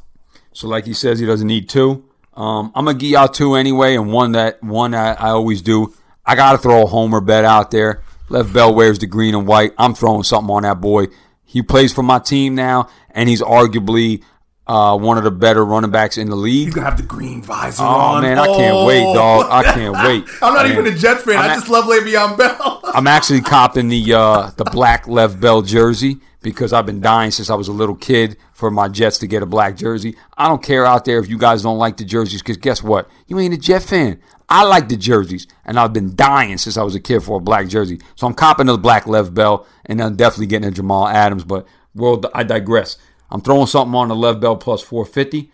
So 0.54 0.66
like 0.68 0.86
he 0.86 0.94
says, 0.94 1.18
he 1.18 1.26
doesn't 1.26 1.46
need 1.46 1.68
two. 1.68 2.04
Um, 2.34 2.72
I'm 2.74 2.86
gonna 2.86 2.98
give 2.98 3.10
y'all 3.10 3.28
two 3.28 3.54
anyway, 3.54 3.94
and 3.96 4.10
one 4.12 4.32
that 4.32 4.62
one 4.62 4.94
I, 4.94 5.12
I 5.12 5.28
always 5.30 5.60
do. 5.62 5.94
I 6.24 6.34
gotta 6.34 6.58
throw 6.58 6.82
a 6.82 6.86
homer 6.86 7.20
bet 7.20 7.44
out 7.44 7.70
there. 7.70 8.02
Lev 8.30 8.52
Bell 8.52 8.74
wears 8.74 8.98
the 8.98 9.06
green 9.06 9.34
and 9.34 9.46
white. 9.46 9.72
I'm 9.78 9.94
throwing 9.94 10.22
something 10.22 10.50
on 10.54 10.62
that 10.62 10.80
boy. 10.80 11.08
He 11.44 11.62
plays 11.62 11.92
for 11.92 12.02
my 12.02 12.18
team 12.18 12.54
now, 12.54 12.88
and 13.10 13.28
he's 13.28 13.42
arguably 13.42 14.22
uh, 14.66 14.96
one 14.96 15.18
of 15.18 15.24
the 15.24 15.30
better 15.30 15.64
running 15.64 15.90
backs 15.90 16.16
in 16.16 16.30
the 16.30 16.34
league. 16.36 16.66
He's 16.66 16.74
gonna 16.74 16.86
have 16.88 16.96
the 16.96 17.02
green 17.04 17.42
visor 17.42 17.82
Oh 17.82 17.86
on. 17.86 18.22
man, 18.22 18.38
I 18.38 18.46
can't 18.46 18.86
wait, 18.86 19.02
dog. 19.14 19.46
I 19.50 19.62
can't 19.74 19.92
wait. 19.94 20.24
I'm 20.42 20.54
not 20.54 20.64
Man. 20.66 20.72
even 20.72 20.86
a 20.92 20.96
Jets 20.96 21.22
fan. 21.22 21.36
I'm 21.36 21.50
I 21.50 21.52
a- 21.52 21.56
just 21.56 21.68
love 21.68 21.84
Le'Veon 21.84 22.38
Bell. 22.38 22.80
I'm 22.94 23.06
actually 23.06 23.42
copping 23.42 23.88
the 23.88 24.14
uh, 24.14 24.50
the 24.56 24.64
black 24.64 25.06
Lev 25.06 25.38
Bell 25.40 25.62
jersey 25.62 26.18
because 26.44 26.72
I've 26.72 26.86
been 26.86 27.00
dying 27.00 27.32
since 27.32 27.50
I 27.50 27.56
was 27.56 27.66
a 27.66 27.72
little 27.72 27.96
kid 27.96 28.36
for 28.52 28.70
my 28.70 28.86
Jets 28.86 29.18
to 29.18 29.26
get 29.26 29.42
a 29.42 29.46
black 29.46 29.76
jersey. 29.76 30.16
I 30.36 30.46
don't 30.46 30.62
care 30.62 30.86
out 30.86 31.04
there 31.04 31.18
if 31.18 31.28
you 31.28 31.38
guys 31.38 31.62
don't 31.62 31.78
like 31.78 31.96
the 31.96 32.04
jerseys 32.04 32.42
because 32.42 32.58
guess 32.58 32.82
what? 32.82 33.10
You 33.26 33.40
ain't 33.40 33.54
a 33.54 33.58
Jet 33.58 33.82
fan. 33.82 34.20
I 34.48 34.64
like 34.64 34.90
the 34.90 34.96
jerseys, 34.96 35.46
and 35.64 35.80
I've 35.80 35.94
been 35.94 36.14
dying 36.14 36.58
since 36.58 36.76
I 36.76 36.82
was 36.82 36.94
a 36.94 37.00
kid 37.00 37.20
for 37.20 37.38
a 37.38 37.40
black 37.40 37.66
jersey. 37.66 37.98
So 38.14 38.26
I'm 38.26 38.34
copping 38.34 38.66
the 38.66 38.76
black 38.76 39.06
Lev 39.06 39.32
Bell, 39.32 39.66
and 39.86 40.00
I'm 40.00 40.16
definitely 40.16 40.46
getting 40.46 40.68
a 40.68 40.70
Jamal 40.70 41.08
Adams. 41.08 41.44
But 41.44 41.66
well, 41.94 42.22
I 42.34 42.44
digress. 42.44 42.98
I'm 43.30 43.40
throwing 43.40 43.66
something 43.66 43.94
on 43.94 44.08
the 44.08 44.14
Lev 44.14 44.40
Bell 44.40 44.56
plus 44.56 44.82
450. 44.82 45.50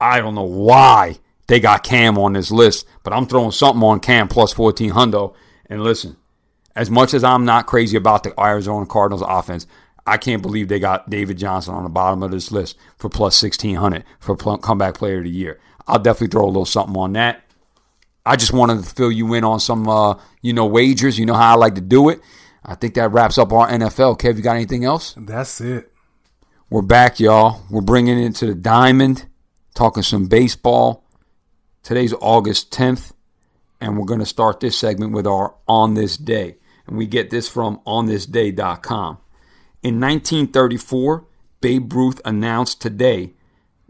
I 0.00 0.20
don't 0.20 0.34
know 0.34 0.42
why 0.42 1.18
they 1.46 1.60
got 1.60 1.84
Cam 1.84 2.18
on 2.18 2.32
this 2.32 2.50
list, 2.50 2.84
but 3.04 3.12
I'm 3.12 3.26
throwing 3.26 3.52
something 3.52 3.82
on 3.82 4.00
Cam 4.00 4.26
plus 4.26 4.52
14 4.52 4.90
hundo. 4.90 5.34
And 5.66 5.84
listen, 5.84 6.16
as 6.74 6.90
much 6.90 7.14
as 7.14 7.22
I'm 7.22 7.44
not 7.44 7.66
crazy 7.66 7.96
about 7.96 8.24
the 8.24 8.38
Arizona 8.40 8.86
Cardinals 8.86 9.22
offense, 9.26 9.66
I 10.06 10.16
can't 10.16 10.42
believe 10.42 10.68
they 10.68 10.80
got 10.80 11.08
David 11.10 11.38
Johnson 11.38 11.74
on 11.74 11.84
the 11.84 11.90
bottom 11.90 12.22
of 12.22 12.30
this 12.30 12.50
list 12.50 12.76
for 12.96 13.08
plus 13.08 13.40
1600 13.40 14.04
for 14.18 14.36
comeback 14.36 14.94
player 14.94 15.18
of 15.18 15.24
the 15.24 15.30
year. 15.30 15.60
I'll 15.86 15.98
definitely 15.98 16.28
throw 16.28 16.44
a 16.44 16.46
little 16.46 16.64
something 16.64 16.96
on 16.96 17.12
that. 17.12 17.42
I 18.24 18.36
just 18.36 18.52
wanted 18.52 18.82
to 18.82 18.94
fill 18.94 19.10
you 19.10 19.34
in 19.34 19.44
on 19.44 19.60
some, 19.60 19.88
uh, 19.88 20.14
you 20.42 20.52
know, 20.52 20.66
wagers. 20.66 21.18
You 21.18 21.26
know 21.26 21.34
how 21.34 21.52
I 21.52 21.56
like 21.56 21.74
to 21.74 21.80
do 21.80 22.08
it. 22.08 22.20
I 22.64 22.76
think 22.76 22.94
that 22.94 23.10
wraps 23.10 23.38
up 23.38 23.52
our 23.52 23.68
NFL. 23.68 24.18
Kev, 24.18 24.36
you 24.36 24.42
got 24.42 24.56
anything 24.56 24.84
else? 24.84 25.14
That's 25.16 25.60
it. 25.60 25.92
We're 26.70 26.82
back, 26.82 27.18
y'all. 27.18 27.62
We're 27.68 27.80
bringing 27.80 28.18
it 28.18 28.36
to 28.36 28.46
the 28.46 28.54
diamond, 28.54 29.26
talking 29.74 30.02
some 30.02 30.26
baseball. 30.26 31.04
Today's 31.82 32.14
August 32.20 32.70
10th, 32.70 33.12
and 33.80 33.98
we're 33.98 34.06
going 34.06 34.20
to 34.20 34.26
start 34.26 34.60
this 34.60 34.78
segment 34.78 35.12
with 35.12 35.26
our 35.26 35.56
On 35.66 35.94
This 35.94 36.16
Day. 36.16 36.58
And 36.86 36.96
we 36.96 37.06
get 37.06 37.30
this 37.30 37.48
from 37.48 37.80
onthisday.com. 37.86 39.18
In 39.82 40.00
1934, 40.00 41.24
Babe 41.60 41.92
Ruth 41.92 42.20
announced 42.24 42.80
today 42.80 43.32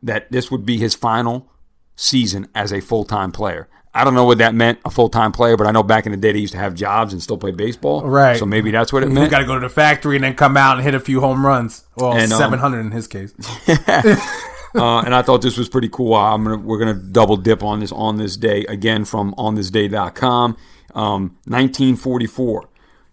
that 0.02 0.30
this 0.32 0.50
would 0.50 0.64
be 0.64 0.78
his 0.78 0.94
final 0.94 1.50
season 1.96 2.48
as 2.54 2.72
a 2.72 2.80
full 2.80 3.04
time 3.04 3.32
player. 3.32 3.68
I 3.94 4.04
don't 4.04 4.14
know 4.14 4.24
what 4.24 4.38
that 4.38 4.54
meant, 4.54 4.78
a 4.86 4.90
full 4.90 5.10
time 5.10 5.32
player, 5.32 5.56
but 5.56 5.66
I 5.66 5.70
know 5.70 5.82
back 5.82 6.06
in 6.06 6.12
the 6.12 6.18
day 6.18 6.32
they 6.32 6.38
used 6.38 6.54
to 6.54 6.58
have 6.58 6.74
jobs 6.74 7.12
and 7.12 7.22
still 7.22 7.36
play 7.36 7.50
baseball. 7.50 8.02
Right. 8.08 8.38
So 8.38 8.46
maybe 8.46 8.70
that's 8.70 8.90
what 8.90 9.02
it 9.02 9.06
meant. 9.06 9.16
You 9.16 9.20
meant. 9.22 9.30
got 9.30 9.38
to 9.40 9.44
go 9.44 9.54
to 9.54 9.60
the 9.60 9.68
factory 9.68 10.16
and 10.16 10.24
then 10.24 10.34
come 10.34 10.56
out 10.56 10.76
and 10.76 10.84
hit 10.84 10.94
a 10.94 11.00
few 11.00 11.20
home 11.20 11.44
runs. 11.44 11.84
Well, 11.96 12.14
And, 12.14 12.32
um, 12.32 12.38
700 12.38 12.80
in 12.80 12.90
his 12.90 13.06
case. 13.06 13.34
uh, 13.68 15.02
and 15.04 15.14
I 15.14 15.20
thought 15.20 15.42
this 15.42 15.58
was 15.58 15.68
pretty 15.68 15.90
cool. 15.90 16.14
I'm 16.14 16.42
gonna 16.44 16.56
we're 16.56 16.78
gonna 16.78 16.94
double 16.94 17.36
dip 17.36 17.62
on 17.62 17.80
this 17.80 17.92
on 17.92 18.16
this 18.16 18.38
day 18.38 18.64
again 18.64 19.04
from 19.04 19.34
onthisday.com. 19.34 20.56
Um, 20.94 21.36
1944, 21.44 22.68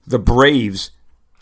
the 0.07 0.19
Braves. 0.19 0.91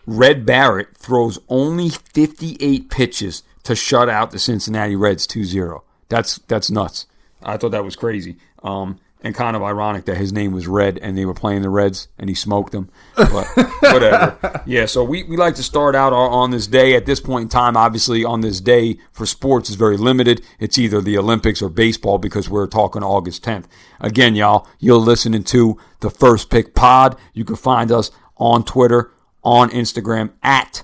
Red 0.07 0.45
Barrett 0.45 0.97
throws 0.97 1.37
only 1.49 1.89
58 1.89 2.89
pitches 2.89 3.43
to 3.63 3.75
shut 3.75 4.09
out 4.09 4.31
the 4.31 4.39
Cincinnati 4.39 4.95
Reds 4.95 5.27
2-0. 5.27 5.81
That's 6.09 6.37
that's 6.47 6.71
nuts. 6.71 7.05
I 7.43 7.57
thought 7.57 7.71
that 7.71 7.83
was 7.83 7.97
crazy. 7.97 8.37
Um, 8.63 8.99
and 9.21 9.33
kind 9.35 9.55
of 9.55 9.63
ironic 9.63 10.05
that 10.05 10.15
his 10.15 10.31
name 10.31 10.51
was 10.51 10.67
Red 10.67 10.99
and 10.99 11.17
they 11.17 11.25
were 11.25 11.33
playing 11.33 11.63
the 11.63 11.69
Reds 11.69 12.07
and 12.17 12.29
he 12.29 12.35
smoked 12.35 12.71
them. 12.71 12.89
But 13.15 13.47
whatever. 13.81 14.61
Yeah, 14.65 14.85
so 14.85 15.03
we, 15.03 15.23
we 15.23 15.35
like 15.37 15.55
to 15.55 15.63
start 15.63 15.95
out 15.95 16.13
on, 16.13 16.31
on 16.31 16.51
this 16.51 16.67
day. 16.67 16.95
At 16.95 17.05
this 17.05 17.19
point 17.19 17.43
in 17.43 17.49
time, 17.49 17.75
obviously, 17.75 18.23
on 18.23 18.41
this 18.41 18.61
day 18.61 18.99
for 19.11 19.25
sports 19.25 19.69
is 19.69 19.75
very 19.75 19.97
limited. 19.97 20.43
It's 20.59 20.77
either 20.77 21.01
the 21.01 21.17
Olympics 21.17 21.61
or 21.61 21.69
baseball 21.69 22.19
because 22.19 22.49
we're 22.49 22.67
talking 22.67 23.03
August 23.03 23.43
10th. 23.43 23.65
Again, 23.99 24.35
y'all, 24.35 24.67
you're 24.79 24.97
listening 24.97 25.43
to 25.45 25.77
the 25.99 26.09
First 26.09 26.49
Pick 26.49 26.75
Pod. 26.75 27.17
You 27.33 27.43
can 27.43 27.55
find 27.55 27.91
us 27.91 28.11
on 28.37 28.63
Twitter, 28.63 29.11
on 29.47 29.69
Instagram 29.69 30.29
at 30.43 30.83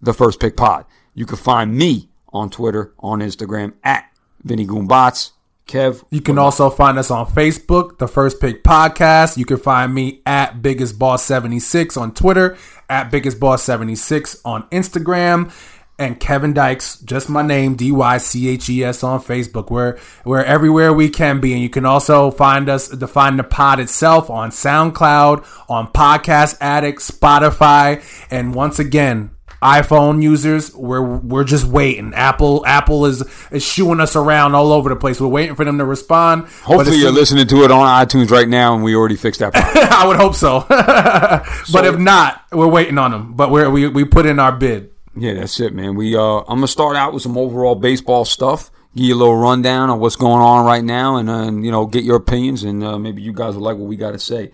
the 0.00 0.14
First 0.14 0.40
Pick 0.40 0.56
Pod. 0.56 0.86
You 1.12 1.26
can 1.26 1.36
find 1.36 1.76
me 1.76 2.08
on 2.32 2.48
Twitter, 2.48 2.94
on 2.98 3.20
Instagram 3.20 3.74
at 3.84 4.06
Vinny 4.42 4.66
Goombats. 4.66 5.32
Kev, 5.68 6.02
You 6.10 6.22
can 6.22 6.38
also 6.38 6.70
find 6.70 6.98
us 6.98 7.10
on 7.10 7.26
Facebook, 7.26 7.98
the 7.98 8.08
First 8.08 8.40
Pick 8.40 8.64
Podcast. 8.64 9.36
You 9.36 9.44
can 9.44 9.58
find 9.58 9.92
me 9.92 10.22
at 10.24 10.62
Biggest 10.62 10.98
Boss 10.98 11.22
76 11.24 11.98
on 11.98 12.14
Twitter, 12.14 12.56
at 12.88 13.10
Biggest 13.10 13.38
Boss 13.38 13.62
76 13.62 14.40
on 14.42 14.62
Instagram, 14.70 15.52
and 15.98 16.18
Kevin 16.18 16.54
Dyches, 16.54 17.04
just 17.04 17.28
my 17.28 17.42
name, 17.42 17.76
D 17.76 17.92
Y 17.92 18.18
C 18.18 18.48
H 18.48 18.68
E 18.68 18.84
S 18.84 19.02
on 19.02 19.20
Facebook. 19.20 19.70
We're 19.70 19.98
we're 20.24 20.42
everywhere 20.42 20.92
we 20.92 21.08
can 21.08 21.40
be, 21.40 21.52
and 21.52 21.62
you 21.62 21.70
can 21.70 21.84
also 21.84 22.30
find 22.30 22.68
us 22.68 22.88
to 22.88 23.06
find 23.06 23.38
the 23.38 23.44
pod 23.44 23.80
itself 23.80 24.30
on 24.30 24.50
SoundCloud, 24.50 25.46
on 25.68 25.92
Podcast 25.92 26.56
Addict, 26.60 27.00
Spotify, 27.00 28.02
and 28.30 28.54
once 28.54 28.78
again 28.78 29.32
iPhone 29.62 30.22
users, 30.22 30.74
we're 30.74 31.00
we're 31.00 31.44
just 31.44 31.64
waiting. 31.64 32.12
Apple 32.14 32.66
Apple 32.66 33.06
is 33.06 33.22
is 33.52 33.62
shooing 33.62 34.00
us 34.00 34.16
around 34.16 34.56
all 34.56 34.72
over 34.72 34.88
the 34.88 34.96
place. 34.96 35.20
We're 35.20 35.28
waiting 35.28 35.54
for 35.54 35.64
them 35.64 35.78
to 35.78 35.84
respond. 35.84 36.48
Hopefully 36.62 36.96
you're 36.96 37.12
listening 37.12 37.46
to 37.46 37.62
it 37.62 37.70
on 37.70 37.86
iTunes 38.04 38.30
right 38.30 38.48
now 38.48 38.74
and 38.74 38.82
we 38.82 38.96
already 38.96 39.14
fixed 39.14 39.38
that 39.38 39.52
problem. 39.52 39.86
I 39.92 40.06
would 40.08 40.16
hope 40.16 40.34
so. 40.34 40.66
but 40.68 41.84
if 41.84 41.96
not, 41.96 42.44
we're 42.50 42.66
waiting 42.66 42.98
on 42.98 43.12
them. 43.12 43.34
But 43.34 43.52
we're, 43.52 43.70
we 43.70 43.86
we 43.86 44.04
put 44.04 44.26
in 44.26 44.40
our 44.40 44.50
bid. 44.50 44.91
Yeah, 45.14 45.34
that's 45.34 45.60
it, 45.60 45.74
man. 45.74 45.94
We 45.94 46.16
uh, 46.16 46.38
I'm 46.40 46.58
gonna 46.58 46.68
start 46.68 46.96
out 46.96 47.12
with 47.12 47.22
some 47.22 47.36
overall 47.36 47.74
baseball 47.74 48.24
stuff. 48.24 48.70
Give 48.94 49.06
you 49.06 49.14
a 49.14 49.16
little 49.16 49.36
rundown 49.36 49.90
on 49.90 50.00
what's 50.00 50.16
going 50.16 50.42
on 50.42 50.66
right 50.66 50.84
now, 50.84 51.16
and 51.16 51.30
uh, 51.30 51.44
you 51.44 51.70
know, 51.70 51.86
get 51.86 52.04
your 52.04 52.16
opinions, 52.16 52.62
and 52.62 52.82
uh, 52.82 52.98
maybe 52.98 53.22
you 53.22 53.32
guys 53.32 53.54
will 53.54 53.62
like 53.62 53.76
what 53.76 53.88
we 53.88 53.96
got 53.96 54.12
to 54.12 54.18
say. 54.18 54.52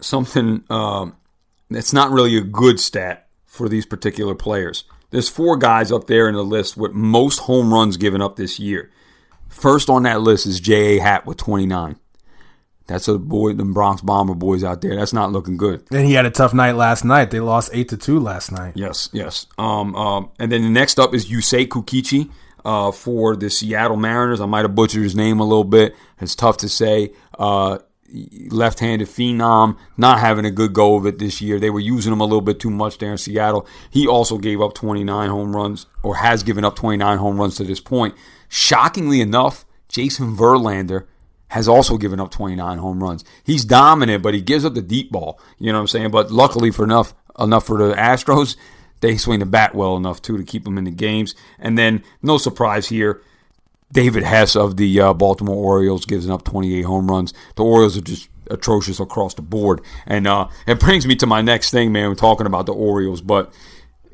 Something 0.00 0.64
um, 0.68 1.16
that's 1.70 1.92
not 1.92 2.10
really 2.10 2.36
a 2.36 2.42
good 2.42 2.80
stat 2.80 3.28
for 3.46 3.68
these 3.68 3.86
particular 3.86 4.34
players. 4.34 4.84
There's 5.10 5.28
four 5.28 5.56
guys 5.56 5.92
up 5.92 6.06
there 6.06 6.28
in 6.28 6.34
the 6.34 6.42
list 6.42 6.76
with 6.76 6.92
most 6.92 7.40
home 7.40 7.72
runs 7.72 7.96
given 7.96 8.22
up 8.22 8.36
this 8.36 8.58
year. 8.58 8.90
First 9.48 9.90
on 9.90 10.04
that 10.04 10.22
list 10.22 10.46
is 10.46 10.58
J.A. 10.58 10.98
Happ 11.00 11.26
with 11.26 11.36
29. 11.36 11.96
That's 12.86 13.08
a 13.08 13.18
boy, 13.18 13.54
the 13.54 13.64
Bronx 13.64 14.02
Bomber 14.02 14.34
boys 14.34 14.64
out 14.64 14.80
there. 14.80 14.96
That's 14.96 15.12
not 15.12 15.32
looking 15.32 15.56
good. 15.56 15.84
And 15.90 16.06
he 16.06 16.14
had 16.14 16.26
a 16.26 16.30
tough 16.30 16.52
night 16.52 16.72
last 16.72 17.04
night. 17.04 17.30
They 17.30 17.40
lost 17.40 17.70
eight 17.72 17.88
to 17.90 17.96
two 17.96 18.18
last 18.18 18.50
night. 18.52 18.72
Yes, 18.76 19.08
yes. 19.12 19.46
Um, 19.58 19.94
um, 19.94 20.30
and 20.38 20.50
then 20.50 20.62
the 20.62 20.70
next 20.70 20.98
up 20.98 21.14
is 21.14 21.30
Yusei 21.30 21.66
Kukichi 21.66 22.30
uh, 22.64 22.92
for 22.92 23.36
the 23.36 23.50
Seattle 23.50 23.96
Mariners. 23.96 24.40
I 24.40 24.46
might 24.46 24.64
have 24.64 24.74
butchered 24.74 25.02
his 25.02 25.14
name 25.14 25.40
a 25.40 25.44
little 25.44 25.64
bit. 25.64 25.94
It's 26.20 26.34
tough 26.34 26.58
to 26.58 26.68
say. 26.68 27.12
Uh, 27.38 27.78
left-handed 28.50 29.08
phenom, 29.08 29.76
not 29.96 30.18
having 30.18 30.44
a 30.44 30.50
good 30.50 30.72
go 30.72 30.96
of 30.96 31.06
it 31.06 31.18
this 31.18 31.40
year. 31.40 31.58
They 31.58 31.70
were 31.70 31.80
using 31.80 32.12
him 32.12 32.20
a 32.20 32.24
little 32.24 32.42
bit 32.42 32.60
too 32.60 32.70
much 32.70 32.98
there 32.98 33.12
in 33.12 33.18
Seattle. 33.18 33.66
He 33.90 34.06
also 34.06 34.38
gave 34.38 34.60
up 34.60 34.74
29 34.74 35.30
home 35.30 35.56
runs, 35.56 35.86
or 36.02 36.16
has 36.16 36.42
given 36.42 36.64
up 36.64 36.76
29 36.76 37.18
home 37.18 37.38
runs 37.40 37.56
to 37.56 37.64
this 37.64 37.80
point. 37.80 38.14
Shockingly 38.48 39.20
enough, 39.20 39.64
Jason 39.88 40.36
Verlander 40.36 41.06
has 41.52 41.68
also 41.68 41.98
given 41.98 42.18
up 42.18 42.30
29 42.30 42.78
home 42.78 43.02
runs. 43.02 43.24
He's 43.44 43.62
dominant, 43.62 44.22
but 44.22 44.32
he 44.32 44.40
gives 44.40 44.64
up 44.64 44.72
the 44.72 44.80
deep 44.80 45.12
ball. 45.12 45.38
You 45.58 45.70
know 45.70 45.78
what 45.78 45.82
I'm 45.82 45.88
saying? 45.88 46.10
But 46.10 46.30
luckily 46.30 46.70
for 46.70 46.82
enough 46.82 47.14
enough 47.38 47.66
for 47.66 47.76
the 47.76 47.94
Astros, 47.94 48.56
they 49.00 49.18
swing 49.18 49.40
the 49.40 49.46
bat 49.46 49.74
well 49.74 49.98
enough 49.98 50.22
too 50.22 50.38
to 50.38 50.44
keep 50.44 50.64
them 50.64 50.78
in 50.78 50.84
the 50.84 50.90
games. 50.90 51.34
And 51.58 51.76
then 51.76 52.04
no 52.22 52.38
surprise 52.38 52.88
here, 52.88 53.20
David 53.92 54.22
Hess 54.22 54.56
of 54.56 54.78
the 54.78 54.98
uh, 54.98 55.12
Baltimore 55.12 55.54
Orioles 55.54 56.06
gives 56.06 56.26
up 56.26 56.42
28 56.42 56.82
home 56.82 57.10
runs. 57.10 57.34
The 57.56 57.64
Orioles 57.64 57.98
are 57.98 58.02
just 58.02 58.30
atrocious 58.50 58.98
across 58.98 59.34
the 59.34 59.42
board, 59.42 59.82
and 60.06 60.26
uh, 60.26 60.48
it 60.66 60.80
brings 60.80 61.06
me 61.06 61.16
to 61.16 61.26
my 61.26 61.42
next 61.42 61.70
thing, 61.70 61.92
man. 61.92 62.08
We're 62.08 62.14
talking 62.14 62.46
about 62.46 62.64
the 62.64 62.72
Orioles, 62.72 63.20
but 63.20 63.52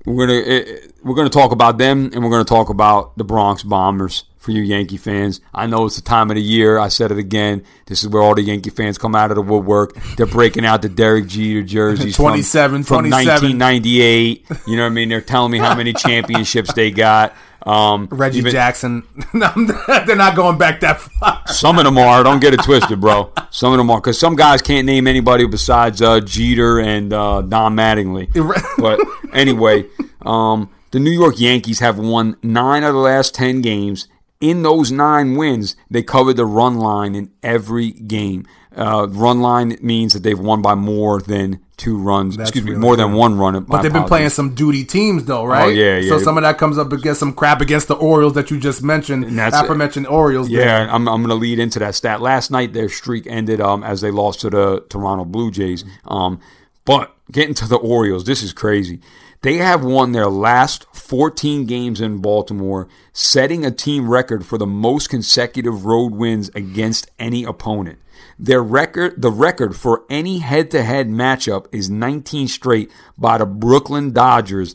we're 0.05 0.27
gonna 0.27 0.40
it, 0.40 0.93
we're 1.05 1.15
gonna 1.15 1.28
talk 1.28 1.52
about 1.52 1.78
them, 1.78 2.10
and 2.12 2.24
we're 2.24 2.31
gonna 2.31 2.44
talk 2.44 2.69
about 2.69 3.16
the 3.16 3.24
Bronx 3.24 3.62
Bombers 3.62 4.24
for 4.39 4.52
you 4.52 4.62
Yankee 4.62 4.97
fans. 4.97 5.40
I 5.52 5.66
know 5.66 5.85
it's 5.86 5.97
the 5.97 6.02
time 6.02 6.31
of 6.31 6.36
the 6.36 6.43
year. 6.43 6.78
I 6.78 6.89
said 6.89 7.10
it 7.10 7.19
again. 7.19 7.65
This 7.86 8.02
is 8.02 8.09
where 8.09 8.23
all 8.23 8.35
the 8.35 8.43
Yankee 8.43 8.70
fans 8.70 8.97
come 8.98 9.15
out 9.15 9.31
of 9.31 9.35
the 9.35 9.43
woodwork. 9.43 9.94
They're 10.16 10.27
breaking 10.27 10.65
out 10.65 10.82
the 10.82 10.89
Derek 10.89 11.27
Jeter 11.27 11.62
jerseys, 11.62 12.16
27, 12.16 12.85
from, 12.85 13.09
27. 13.10 13.59
1998. 13.59 14.47
You 14.66 14.77
know 14.77 14.82
what 14.82 14.86
I 14.86 14.90
mean? 14.90 15.09
They're 15.09 15.20
telling 15.20 15.52
me 15.52 15.59
how 15.59 15.74
many 15.74 15.93
championships 15.94 16.73
they 16.73 16.90
got. 16.90 17.35
Um, 17.66 18.06
Reggie 18.10 18.39
even- 18.39 18.52
Jackson. 18.52 19.02
They're 19.35 20.16
not 20.16 20.36
going 20.36 20.56
back 20.56 20.81
that 20.81 21.01
far. 21.01 21.43
Some 21.48 21.78
of 21.78 21.85
them 21.85 21.98
are. 21.98 22.23
Don't 22.23 22.40
get 22.40 22.55
it 22.55 22.62
twisted, 22.62 23.01
bro. 23.01 23.32
Some 23.51 23.73
of 23.73 23.78
them 23.78 23.90
are 23.90 24.01
because 24.01 24.19
some 24.19 24.36
guys 24.36 24.62
can't 24.62 24.86
name 24.86 25.06
anybody 25.06 25.47
besides 25.47 26.01
uh, 26.01 26.20
Jeter 26.20 26.78
and 26.78 27.12
uh, 27.12 27.43
Don 27.43 27.74
Mattingly. 27.77 28.28
But 28.78 29.01
anyway, 29.35 29.86
um, 30.23 30.70
the 30.93 31.01
New 31.01 31.10
York 31.10 31.40
Yankees 31.40 31.81
have 31.81 31.98
won 31.98 32.36
nine 32.43 32.85
of 32.85 32.94
the 32.94 33.01
last 33.01 33.35
ten 33.35 33.60
games. 33.60 34.06
In 34.40 34.62
those 34.62 34.93
nine 34.93 35.35
wins, 35.36 35.74
they 35.90 36.02
covered 36.02 36.36
the 36.36 36.47
run 36.47 36.77
line 36.78 37.15
in 37.15 37.31
every 37.43 37.90
game. 37.90 38.47
Uh, 38.77 39.09
run 39.10 39.40
line 39.40 39.77
means 39.81 40.12
that 40.12 40.23
they've 40.23 40.39
won 40.39 40.62
by 40.62 40.77
more 40.77 41.20
than 41.20 41.59
two 41.77 41.98
runs. 41.98 42.36
That's 42.36 42.51
excuse 42.51 42.65
me, 42.65 42.70
really 42.73 42.81
more 42.81 42.97
than 42.97 43.15
one 43.15 43.36
run. 43.36 43.65
But 43.65 43.82
they've 43.82 43.93
been 43.93 44.05
playing 44.05 44.28
some 44.28 44.55
duty 44.55 44.85
teams, 44.85 45.24
though, 45.24 45.44
right? 45.44 45.65
Oh, 45.65 45.69
yeah, 45.69 45.97
yeah. 45.97 46.09
So 46.09 46.19
some 46.19 46.36
of 46.36 46.43
that 46.43 46.59
comes 46.59 46.78
up 46.78 46.93
against 46.93 47.19
some 47.19 47.32
crap 47.32 47.60
against 47.60 47.89
the 47.89 47.97
Orioles 47.97 48.35
that 48.35 48.51
you 48.52 48.60
just 48.60 48.82
mentioned. 48.82 49.24
that's- 49.36 49.60
aforementioned 49.60 50.06
Orioles. 50.06 50.48
there. 50.48 50.65
Yeah, 50.65 50.94
I'm, 50.94 51.09
I'm 51.09 51.23
going 51.23 51.31
to 51.31 51.35
lead 51.35 51.59
into 51.59 51.81
that 51.81 51.97
stat. 51.97 52.20
Last 52.20 52.52
night, 52.52 52.73
their 52.73 52.89
streak 52.89 53.27
ended 53.27 53.60
um, 53.60 53.82
as 53.82 54.01
they 54.01 54.12
lost 54.12 54.40
to 54.43 54.51
the 54.51 54.85
Toronto 54.89 55.24
Blue 55.24 55.51
Jays. 55.51 55.85
Um, 56.05 56.39
but 56.85 57.16
getting 57.32 57.55
to 57.55 57.66
the 57.66 57.77
Orioles, 57.77 58.24
this 58.24 58.43
is 58.43 58.52
crazy. 58.52 59.01
They 59.43 59.56
have 59.56 59.85
won 59.85 60.12
their 60.12 60.28
last 60.28 60.85
14 60.94 61.65
games 61.66 62.01
in 62.01 62.19
Baltimore, 62.19 62.89
setting 63.12 63.65
a 63.65 63.70
team 63.70 64.09
record 64.09 64.44
for 64.44 64.59
the 64.59 64.66
most 64.66 65.09
consecutive 65.09 65.85
road 65.85 66.12
wins 66.12 66.51
against 66.55 67.10
any 67.19 67.44
opponent. 67.44 68.01
Their 68.39 68.62
record, 68.62 69.20
the 69.20 69.31
record 69.31 69.77
for 69.77 70.05
any 70.10 70.39
head-to-head 70.39 71.09
matchup 71.09 71.66
is 71.73 71.89
19 71.89 72.48
straight 72.48 72.90
by 73.16 73.39
the 73.39 73.47
Brooklyn 73.47 74.12
Dodgers 74.12 74.74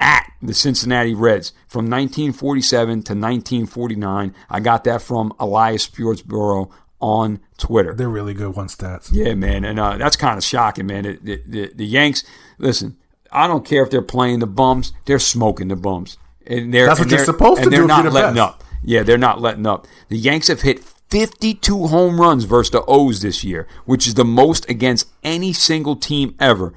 at 0.00 0.30
the 0.40 0.54
Cincinnati 0.54 1.14
Reds 1.14 1.52
from 1.66 1.84
1947 1.84 2.88
to 2.88 3.12
1949. 3.12 4.34
I 4.48 4.60
got 4.60 4.84
that 4.84 5.02
from 5.02 5.34
Elias 5.38 5.82
Sports 5.82 6.22
Bureau 6.22 6.70
on 7.00 7.40
Twitter. 7.58 7.94
They're 7.94 8.08
really 8.08 8.34
good 8.34 8.56
one 8.56 8.68
stats. 8.68 9.10
Yeah, 9.12 9.34
man, 9.34 9.64
and 9.64 9.78
uh, 9.78 9.96
that's 9.96 10.16
kind 10.16 10.38
of 10.38 10.44
shocking, 10.44 10.86
man. 10.86 11.04
The, 11.04 11.18
the, 11.22 11.42
the, 11.46 11.72
the 11.74 11.86
Yanks, 11.86 12.24
listen, 12.58 12.96
I 13.32 13.46
don't 13.46 13.64
care 13.64 13.82
if 13.82 13.90
they're 13.90 14.02
playing 14.02 14.38
the 14.40 14.46
bums; 14.46 14.92
they're 15.04 15.18
smoking 15.18 15.68
the 15.68 15.76
bums, 15.76 16.16
and 16.46 16.72
they're 16.72 16.86
That's 16.86 17.00
what 17.00 17.04
and 17.04 17.10
you're 17.12 17.18
they're- 17.18 17.24
supposed 17.26 17.58
to 17.62 17.64
do 17.64 17.70
They're 17.70 17.82
if 17.82 17.88
not 17.88 18.02
you're 18.04 18.12
the 18.12 18.18
letting 18.20 18.34
best. 18.36 18.48
up. 18.48 18.64
Yeah, 18.82 19.02
they're 19.02 19.18
not 19.18 19.40
letting 19.40 19.66
up. 19.66 19.86
The 20.08 20.16
Yanks 20.16 20.48
have 20.48 20.62
hit 20.62 20.82
52 21.10 21.88
home 21.88 22.20
runs 22.20 22.44
versus 22.44 22.70
the 22.70 22.82
O's 22.86 23.20
this 23.22 23.42
year, 23.42 23.66
which 23.86 24.06
is 24.06 24.14
the 24.14 24.24
most 24.24 24.68
against 24.70 25.08
any 25.24 25.52
single 25.52 25.96
team 25.96 26.34
ever. 26.38 26.72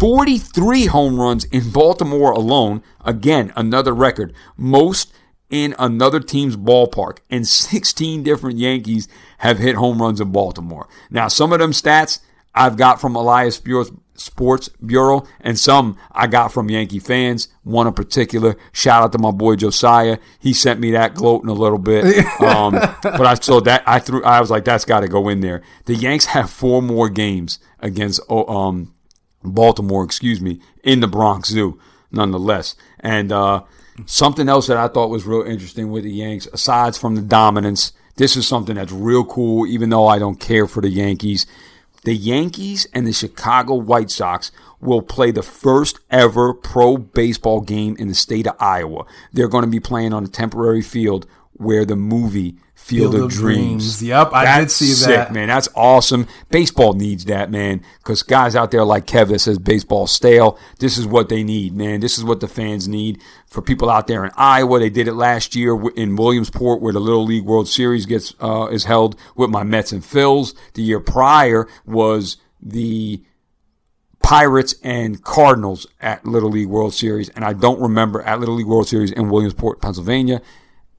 43 0.00 0.86
home 0.86 1.20
runs 1.20 1.44
in 1.44 1.70
Baltimore 1.70 2.32
alone. 2.32 2.82
Again, 3.04 3.52
another 3.56 3.92
record. 3.94 4.34
Most 4.56 5.12
in 5.50 5.74
another 5.78 6.18
team's 6.20 6.56
ballpark. 6.56 7.18
And 7.30 7.46
16 7.46 8.22
different 8.24 8.58
Yankees 8.58 9.06
have 9.38 9.58
hit 9.58 9.76
home 9.76 10.02
runs 10.02 10.20
in 10.20 10.32
Baltimore. 10.32 10.88
Now, 11.10 11.28
some 11.28 11.52
of 11.52 11.60
them 11.60 11.70
stats 11.70 12.18
I've 12.54 12.76
got 12.76 13.00
from 13.00 13.14
Elias 13.14 13.58
Bureau, 13.60 13.86
Sports 14.16 14.68
Bureau, 14.84 15.26
and 15.40 15.58
some 15.58 15.98
I 16.12 16.26
got 16.26 16.52
from 16.52 16.70
Yankee 16.70 16.98
fans. 16.98 17.48
One 17.62 17.86
in 17.86 17.94
particular. 17.94 18.56
Shout 18.72 19.02
out 19.02 19.12
to 19.12 19.18
my 19.18 19.30
boy 19.30 19.56
Josiah. 19.56 20.18
He 20.38 20.52
sent 20.52 20.80
me 20.80 20.92
that 20.92 21.14
gloating 21.14 21.50
a 21.50 21.54
little 21.54 21.78
bit. 21.78 22.24
Um, 22.44 22.72
but 23.02 23.22
I 23.22 23.34
so 23.34 23.60
that 23.60 23.82
I 23.86 23.98
threw. 23.98 24.22
I 24.22 24.40
was 24.40 24.50
like, 24.50 24.64
that's 24.64 24.84
got 24.84 25.00
to 25.00 25.08
go 25.08 25.28
in 25.28 25.40
there. 25.40 25.62
The 25.86 25.94
Yanks 25.94 26.26
have 26.26 26.50
four 26.50 26.82
more 26.82 27.08
games 27.08 27.58
against 27.80 28.20
oh, 28.28 28.46
um, 28.46 28.94
Baltimore, 29.42 30.04
excuse 30.04 30.40
me, 30.40 30.60
in 30.82 31.00
the 31.00 31.08
Bronx 31.08 31.48
Zoo, 31.48 31.80
nonetheless. 32.10 32.74
And 33.00 33.32
uh, 33.32 33.64
something 34.06 34.48
else 34.48 34.66
that 34.66 34.76
I 34.76 34.88
thought 34.88 35.10
was 35.10 35.24
real 35.24 35.42
interesting 35.42 35.90
with 35.90 36.04
the 36.04 36.12
Yanks, 36.12 36.46
aside 36.52 36.96
from 36.96 37.14
the 37.14 37.22
dominance, 37.22 37.92
this 38.16 38.36
is 38.36 38.46
something 38.46 38.76
that's 38.76 38.92
real 38.92 39.24
cool, 39.24 39.66
even 39.66 39.90
though 39.90 40.06
I 40.06 40.18
don't 40.18 40.38
care 40.38 40.66
for 40.66 40.80
the 40.80 40.90
Yankees. 40.90 41.46
The 42.04 42.14
Yankees 42.14 42.86
and 42.92 43.06
the 43.06 43.12
Chicago 43.14 43.74
White 43.74 44.10
Sox 44.10 44.52
will 44.78 45.00
play 45.00 45.30
the 45.30 45.42
first 45.42 46.00
ever 46.10 46.52
pro 46.52 46.98
baseball 46.98 47.62
game 47.62 47.96
in 47.98 48.08
the 48.08 48.14
state 48.14 48.46
of 48.46 48.56
Iowa. 48.60 49.06
They're 49.32 49.48
going 49.48 49.64
to 49.64 49.70
be 49.70 49.80
playing 49.80 50.12
on 50.12 50.24
a 50.24 50.28
temporary 50.28 50.82
field 50.82 51.26
where 51.54 51.86
the 51.86 51.96
movie 51.96 52.56
Field, 52.84 53.14
of, 53.14 53.30
Dreams. 53.30 54.02
Yep, 54.02 54.34
I 54.34 54.44
did 54.58 54.64
That's 54.64 54.74
see 54.74 54.88
sick, 54.88 55.08
that. 55.08 55.32
man. 55.32 55.48
That's 55.48 55.70
awesome. 55.74 56.26
Baseball 56.50 56.92
needs 56.92 57.24
that, 57.24 57.50
man. 57.50 57.80
Because 57.96 58.22
guys 58.22 58.54
out 58.54 58.72
there 58.72 58.84
like 58.84 59.06
Kev 59.06 59.28
that 59.28 59.38
says 59.38 59.58
baseball 59.58 60.06
stale. 60.06 60.58
This 60.80 60.98
is 60.98 61.06
what 61.06 61.30
they 61.30 61.42
need, 61.42 61.74
man. 61.74 62.00
This 62.00 62.18
is 62.18 62.24
what 62.24 62.40
the 62.40 62.46
fans 62.46 62.86
need. 62.86 63.22
For 63.46 63.62
people 63.62 63.88
out 63.88 64.06
there 64.06 64.22
in 64.22 64.32
Iowa, 64.36 64.80
they 64.80 64.90
did 64.90 65.08
it 65.08 65.14
last 65.14 65.56
year 65.56 65.80
in 65.92 66.16
Williamsport, 66.16 66.82
where 66.82 66.92
the 66.92 67.00
Little 67.00 67.24
League 67.24 67.46
World 67.46 67.68
Series 67.68 68.04
gets 68.04 68.34
uh, 68.38 68.66
is 68.70 68.84
held 68.84 69.16
with 69.34 69.48
my 69.48 69.62
Mets 69.62 69.90
and 69.90 70.02
Phils. 70.02 70.54
The 70.74 70.82
year 70.82 71.00
prior 71.00 71.66
was 71.86 72.36
the 72.60 73.24
Pirates 74.22 74.74
and 74.82 75.24
Cardinals 75.24 75.86
at 76.02 76.26
Little 76.26 76.50
League 76.50 76.68
World 76.68 76.92
Series, 76.92 77.30
and 77.30 77.46
I 77.46 77.54
don't 77.54 77.80
remember 77.80 78.20
at 78.20 78.40
Little 78.40 78.56
League 78.56 78.66
World 78.66 78.88
Series 78.88 79.10
in 79.10 79.30
Williamsport, 79.30 79.80
Pennsylvania. 79.80 80.42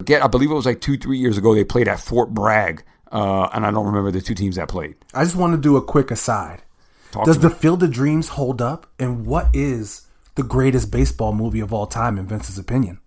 Get, 0.04 0.24
I 0.24 0.28
believe 0.28 0.52
it 0.52 0.54
was 0.54 0.66
like 0.66 0.82
two, 0.82 0.98
three 0.98 1.18
years 1.18 1.38
ago. 1.38 1.56
They 1.56 1.64
played 1.64 1.88
at 1.88 2.00
Fort 2.00 2.34
Bragg, 2.34 2.84
uh, 3.12 3.50
and 3.54 3.66
I 3.66 3.72
don't 3.72 3.86
remember 3.86 4.12
the 4.12 4.22
two 4.22 4.36
teams 4.36 4.58
that 4.58 4.68
played. 4.68 4.96
I 5.14 5.24
just 5.24 5.36
want 5.36 5.54
to 5.54 5.58
do 5.58 5.78
a 5.78 5.82
quick 5.82 6.12
aside. 6.12 6.64
Talk 7.12 7.26
Does 7.26 7.40
the 7.40 7.50
me. 7.50 7.56
Field 7.56 7.82
of 7.84 7.92
Dreams 7.92 8.30
hold 8.30 8.62
up? 8.62 8.88
And 9.00 9.26
what 9.26 9.48
is 9.54 10.02
the 10.36 10.44
greatest 10.44 10.92
baseball 10.92 11.34
movie 11.34 11.62
of 11.62 11.72
all 11.74 11.88
time, 11.88 12.18
in 12.18 12.28
Vince's 12.28 12.58
opinion? 12.60 13.00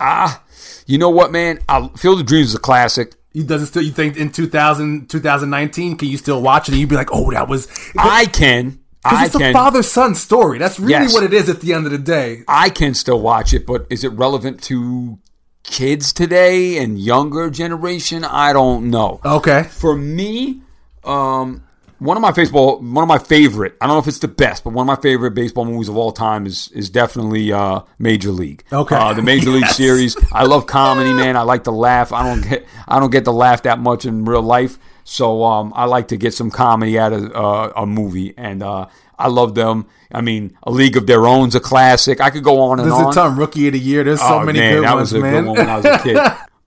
ah, 0.00 0.42
you 0.86 0.98
know 0.98 1.10
what, 1.10 1.32
man? 1.32 1.58
I, 1.68 1.88
Field 1.96 2.20
of 2.20 2.26
Dreams 2.26 2.48
is 2.48 2.54
a 2.54 2.60
classic. 2.60 3.14
You 3.32 3.44
does 3.44 3.62
it 3.62 3.66
still? 3.66 3.82
You 3.82 3.92
think 3.92 4.16
in 4.16 4.30
2000, 4.30 5.08
2019, 5.08 5.96
can 5.96 6.08
you 6.08 6.18
still 6.18 6.42
watch 6.42 6.68
it 6.68 6.72
and 6.72 6.80
you'd 6.80 6.88
be 6.90 6.96
like, 6.96 7.08
oh, 7.12 7.30
that 7.30 7.48
was 7.48 7.66
I 7.96 8.26
can, 8.26 8.78
I 9.04 9.24
it's 9.26 9.34
a 9.34 9.52
father 9.52 9.82
son 9.82 10.14
story. 10.14 10.58
That's 10.58 10.78
really 10.78 10.92
Yes. 10.92 11.14
what 11.14 11.22
it 11.24 11.32
is 11.32 11.48
at 11.48 11.60
the 11.62 11.72
end 11.72 11.86
of 11.86 11.92
the 11.92 11.98
day. 11.98 12.42
I 12.46 12.68
can 12.68 12.92
still 12.94 13.20
watch 13.20 13.54
it, 13.54 13.66
but 13.66 13.86
is 13.88 14.04
it 14.04 14.08
relevant 14.08 14.62
to 14.64 15.18
kids 15.62 16.12
today 16.12 16.78
and 16.78 16.98
younger 16.98 17.50
generation? 17.50 18.24
I 18.24 18.52
don't 18.52 18.90
know. 18.90 19.20
Okay, 19.24 19.64
For 19.64 19.96
me, 19.96 20.62
um, 21.04 21.64
one 21.98 22.16
of 22.16 22.20
my 22.20 22.32
baseball, 22.32 22.78
one 22.80 23.02
of 23.02 23.08
my 23.08 23.18
favorite. 23.18 23.76
I 23.80 23.86
don't 23.86 23.94
know 23.94 24.00
if 24.00 24.08
it's 24.08 24.18
the 24.18 24.26
best, 24.28 24.64
but 24.64 24.72
one 24.72 24.88
of 24.88 24.98
my 24.98 25.00
favorite 25.00 25.32
baseball 25.34 25.64
movies 25.64 25.88
of 25.88 25.96
all 25.96 26.10
time 26.12 26.46
is 26.46 26.68
is 26.72 26.90
definitely 26.90 27.52
uh, 27.52 27.82
Major 27.98 28.30
League. 28.32 28.64
Okay. 28.72 28.96
uh, 28.96 29.12
the 29.14 29.22
Major 29.22 29.50
League 29.50 29.62
Yes. 29.66 29.76
series. 29.76 30.16
I 30.32 30.44
love 30.44 30.66
comedy, 30.66 31.12
man. 31.12 31.36
I 31.36 31.42
like 31.42 31.64
to 31.64 31.70
laugh. 31.70 32.12
I 32.12 32.24
don't 32.28 32.48
get 32.48 32.66
I 32.88 32.98
don't 32.98 33.10
get 33.10 33.24
to 33.26 33.30
laugh 33.30 33.62
that 33.62 33.78
much 33.78 34.04
in 34.04 34.24
real 34.24 34.42
life, 34.42 34.78
so 35.04 35.44
um, 35.44 35.72
I 35.76 35.84
like 35.84 36.08
to 36.08 36.16
get 36.16 36.34
some 36.34 36.50
comedy 36.50 36.98
out 36.98 37.12
of 37.12 37.32
uh, 37.36 37.72
a 37.76 37.86
movie, 37.86 38.34
and 38.36 38.64
uh, 38.64 38.86
I 39.18 39.28
love 39.28 39.54
them. 39.54 39.86
I 40.10 40.20
mean, 40.20 40.56
A 40.64 40.70
League 40.70 40.96
of 40.96 41.06
Their 41.06 41.26
Own's 41.26 41.54
a 41.54 41.60
classic. 41.60 42.20
I 42.20 42.30
could 42.30 42.42
go 42.44 42.60
on 42.60 42.78
and 42.80 42.86
there's 42.88 42.98
on. 42.98 43.04
There's 43.04 43.16
a 43.16 43.20
ton. 43.20 43.36
Rookie 43.36 43.66
of 43.68 43.72
the 43.74 43.78
year. 43.78 44.04
There's 44.04 44.20
so 44.20 44.40
Oh, 44.40 44.44
many 44.44 44.58
man, 44.58 44.74
good 44.76 44.84
that 44.84 44.94
ones, 44.94 45.12
was 45.12 45.20
a 45.20 45.22
man. 45.22 45.44
good 45.44 45.48
one 45.48 45.56
when 45.58 45.68
I 45.70 45.76
was 45.76 45.84
a 45.86 45.98
kid. 46.02 46.18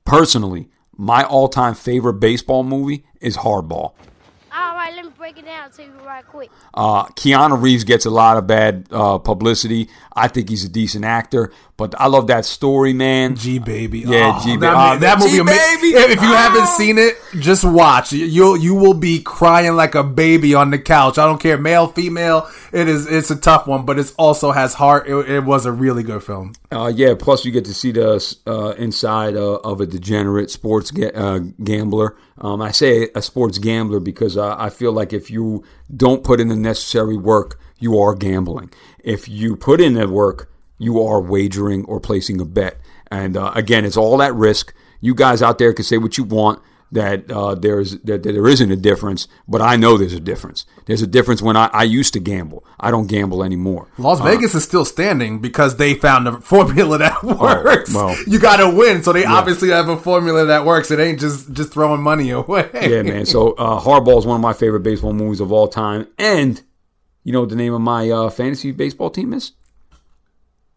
Personally, 0.05 0.69
my 0.97 1.23
all-time 1.23 1.73
favorite 1.73 2.13
baseball 2.15 2.63
movie 2.63 3.05
is 3.19 3.37
Hardball. 3.37 3.93
All 4.53 4.73
right, 4.75 4.93
let 4.95 5.05
me 5.05 5.11
break 5.17 5.37
it 5.37 5.45
down 5.45 5.69
to 5.71 5.83
you 5.83 5.91
right 6.05 6.25
quick. 6.25 6.49
Uh, 6.73 7.05
Keanu 7.07 7.61
Reeves 7.61 7.83
gets 7.83 8.05
a 8.05 8.09
lot 8.09 8.37
of 8.37 8.47
bad 8.47 8.87
uh, 8.91 9.17
publicity. 9.17 9.89
I 10.15 10.27
think 10.27 10.49
he's 10.49 10.63
a 10.63 10.69
decent 10.69 11.03
actor, 11.03 11.51
but 11.77 11.93
I 11.99 12.07
love 12.07 12.27
that 12.27 12.45
story, 12.45 12.93
man. 12.93 13.35
G 13.35 13.59
baby. 13.59 13.99
Yeah, 13.99 14.33
Oh, 14.39 14.43
G 14.43 14.55
that, 14.57 14.73
Ba- 14.73 14.93
mo- 14.93 14.99
that 14.99 15.19
movie. 15.19 15.39
ama- 15.39 15.51
G-Baby. 15.51 15.87
If 16.13 16.21
you 16.21 16.33
haven't 16.33 16.61
Oh. 16.63 16.75
seen 16.77 16.97
it, 16.97 17.17
just 17.39 17.63
watch. 17.65 18.13
You'll 18.13 18.55
you 18.57 18.75
will 18.75 18.93
be 18.93 19.19
crying 19.21 19.75
like 19.75 19.93
a 19.95 20.03
baby 20.03 20.53
on 20.55 20.71
the 20.71 20.79
couch. 20.79 21.17
I 21.17 21.25
don't 21.25 21.39
care, 21.39 21.57
male, 21.57 21.87
female. 21.87 22.47
It 22.71 22.87
is. 22.87 23.07
It's 23.07 23.29
a 23.29 23.35
tough 23.35 23.67
one, 23.67 23.85
but 23.85 23.99
it 23.99 24.13
also 24.17 24.51
has 24.51 24.73
heart. 24.75 25.07
It, 25.07 25.15
it 25.29 25.43
was 25.43 25.65
a 25.65 25.71
really 25.71 26.03
good 26.03 26.23
film. 26.23 26.53
Uh, 26.71 26.91
yeah, 26.95 27.13
plus 27.17 27.43
you 27.45 27.51
get 27.51 27.65
to 27.65 27.73
see 27.73 27.91
the 27.91 28.35
uh, 28.47 28.69
inside 28.77 29.35
uh, 29.35 29.55
of 29.63 29.81
a 29.81 29.85
degenerate 29.85 30.49
sports 30.51 30.91
ga- 30.91 31.11
uh, 31.13 31.39
gambler. 31.63 32.15
Um, 32.39 32.61
I 32.61 32.71
say 32.71 33.09
a 33.15 33.21
sports 33.21 33.57
gambler 33.59 33.99
because 33.99 34.35
uh, 34.37 34.55
I 34.57 34.69
feel 34.69 34.91
like 34.91 35.13
if 35.13 35.29
you 35.31 35.63
don't 35.95 36.23
put 36.23 36.39
in 36.41 36.47
the 36.49 36.55
necessary 36.55 37.15
work, 37.17 37.59
you 37.79 37.97
are 37.99 38.13
gambling. 38.15 38.71
If 39.03 39.27
you 39.29 39.55
put 39.55 39.79
in 39.81 39.93
the 39.93 40.07
work, 40.09 40.49
you 40.77 41.01
are 41.01 41.21
wagering 41.21 41.85
or 41.85 41.99
placing 41.99 42.41
a 42.41 42.45
bet. 42.45 42.79
And 43.11 43.37
uh, 43.37 43.51
again, 43.55 43.85
it's 43.85 43.97
all 43.97 44.21
at 44.21 44.33
risk. 44.35 44.73
You 45.01 45.15
guys 45.15 45.41
out 45.41 45.57
there 45.57 45.73
can 45.73 45.85
say 45.85 45.97
what 45.97 46.17
you 46.17 46.23
want 46.23 46.61
that 46.91 47.29
uh, 47.31 47.55
there's 47.55 47.99
that, 48.01 48.23
that 48.23 48.31
there 48.31 48.47
isn't 48.47 48.71
a 48.71 48.75
difference, 48.75 49.27
but 49.47 49.61
I 49.61 49.75
know 49.75 49.97
there's 49.97 50.13
a 50.13 50.19
difference. 50.19 50.65
There's 50.85 51.01
a 51.01 51.07
difference 51.07 51.41
when 51.41 51.57
I, 51.57 51.69
I 51.73 51.83
used 51.83 52.13
to 52.13 52.19
gamble. 52.19 52.65
I 52.79 52.91
don't 52.91 53.07
gamble 53.07 53.43
anymore. 53.43 53.87
Las 53.97 54.21
Vegas 54.21 54.55
is 54.55 54.63
still 54.63 54.85
standing 54.85 55.39
because 55.39 55.77
they 55.77 55.95
found 55.95 56.27
a 56.27 56.39
formula 56.41 56.97
that 56.99 57.23
works. 57.23 57.93
Oh, 57.95 58.07
well. 58.07 58.17
you 58.27 58.39
got 58.39 58.57
to 58.57 58.69
win, 58.69 59.03
so 59.03 59.13
they 59.13 59.25
obviously 59.25 59.69
have 59.69 59.89
a 59.89 59.97
formula 59.97 60.45
that 60.45 60.65
works. 60.65 60.91
It 60.91 60.99
ain't 60.99 61.19
just 61.19 61.51
just 61.53 61.73
throwing 61.73 62.01
money 62.01 62.29
away. 62.29 62.69
yeah, 62.73 63.01
man. 63.01 63.25
So 63.25 63.51
uh, 63.53 63.79
Hardball 63.81 64.19
is 64.19 64.25
one 64.25 64.35
of 64.35 64.41
my 64.41 64.53
favorite 64.53 64.81
baseball 64.81 65.13
movies 65.13 65.39
of 65.39 65.51
all 65.51 65.67
time. 65.67 66.07
And 66.17 66.61
you 67.23 67.33
know 67.33 67.41
what 67.41 67.49
the 67.49 67.55
name 67.55 67.73
of 67.73 67.81
my 67.81 68.09
uh, 68.09 68.29
fantasy 68.29 68.71
baseball 68.71 69.09
team 69.09 69.33
is? 69.33 69.51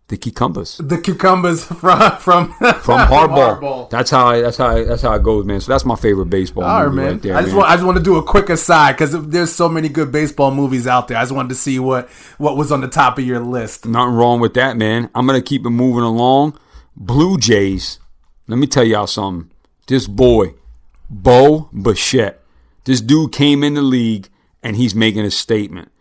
The 0.08 0.16
Cucumbers 0.16 0.78
The 0.78 0.96
cucumbers 0.98 1.64
from 1.80 2.16
from 2.16 2.52
from 2.52 2.52
Hardball. 3.08 3.90
That's 3.90 4.10
how 4.10 4.28
I, 4.28 4.40
that's 4.40 4.56
how 4.56 4.68
I, 4.68 4.84
that's 4.84 5.02
how 5.02 5.12
it 5.12 5.22
goes, 5.22 5.44
man. 5.44 5.60
So 5.60 5.70
that's 5.70 5.84
my 5.84 5.96
favorite 5.96 6.26
baseball 6.30 6.64
All 6.64 6.86
right, 6.86 6.88
movie 6.88 6.96
man. 6.96 7.12
right 7.12 7.22
there. 7.22 7.36
I 7.36 7.40
just 7.42 7.48
man. 7.48 7.56
want 7.58 7.70
I 7.70 7.74
just 7.74 7.84
want 7.84 7.98
to 7.98 8.02
do 8.02 8.16
a 8.16 8.22
quick 8.22 8.48
aside 8.48 8.92
because 8.92 9.28
there's 9.28 9.54
so 9.54 9.68
many 9.68 9.90
good 9.90 10.10
baseball 10.10 10.50
movies 10.50 10.86
out 10.86 11.08
there. 11.08 11.18
I 11.18 11.22
just 11.22 11.32
wanted 11.32 11.50
to 11.50 11.54
see 11.56 11.78
what 11.78 12.08
what 12.38 12.56
was 12.56 12.72
on 12.72 12.80
the 12.80 12.88
top 12.88 13.18
of 13.18 13.26
your 13.26 13.40
list. 13.40 13.84
Nothing 13.84 14.14
wrong 14.14 14.40
with 14.40 14.54
that, 14.54 14.78
man. 14.78 15.10
I'm 15.14 15.26
gonna 15.26 15.42
keep 15.42 15.66
it 15.66 15.70
moving 15.70 16.04
along. 16.04 16.58
Blue 16.96 17.36
Jays. 17.36 17.98
Let 18.46 18.56
me 18.58 18.66
tell 18.66 18.84
y'all 18.84 19.06
something. 19.06 19.50
This 19.88 20.06
boy, 20.06 20.54
Bo 21.10 21.68
Bichette. 21.70 22.42
This 22.84 23.02
dude 23.02 23.32
came 23.32 23.62
in 23.62 23.74
the 23.74 23.82
league 23.82 24.30
and 24.62 24.74
he's 24.74 24.94
making 24.94 25.26
a 25.26 25.30
statement. 25.30 25.92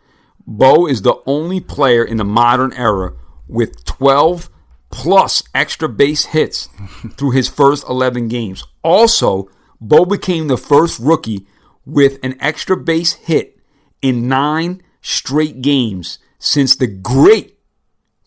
Bo 0.48 0.88
is 0.88 1.02
the 1.02 1.16
only 1.26 1.60
player 1.60 2.06
in 2.06 2.16
the 2.16 2.24
modern 2.24 2.72
era 2.72 3.12
with 3.48 3.86
12 3.86 4.50
plus 4.90 5.44
extra 5.54 5.90
base 5.90 6.26
hits 6.26 6.70
through 7.16 7.32
his 7.32 7.48
first 7.48 7.88
11 7.88 8.28
games. 8.28 8.64
Also, 8.84 9.50
Bo 9.80 10.06
became 10.06 10.48
the 10.48 10.58
first 10.58 11.00
rookie 11.00 11.46
with 11.86 12.20
an 12.24 12.36
extra 12.40 12.76
base 12.76 13.14
hit 13.14 13.60
in 14.02 14.28
nine 14.28 14.82
straight 15.02 15.62
games 15.62 16.20
since 16.40 16.76
the 16.76 16.88
great 16.88 17.58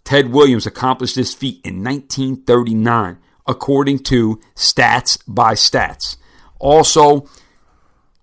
Ted 0.05 0.33
Williams 0.33 0.67
accomplished 0.67 1.15
this 1.15 1.35
feat 1.35 1.61
in 1.65 1.85
1939, 1.85 3.19
according 3.47 3.99
to 4.01 4.41
Stats 4.57 5.19
by 5.27 5.55
Stats. 5.55 6.17
Also, 6.59 7.29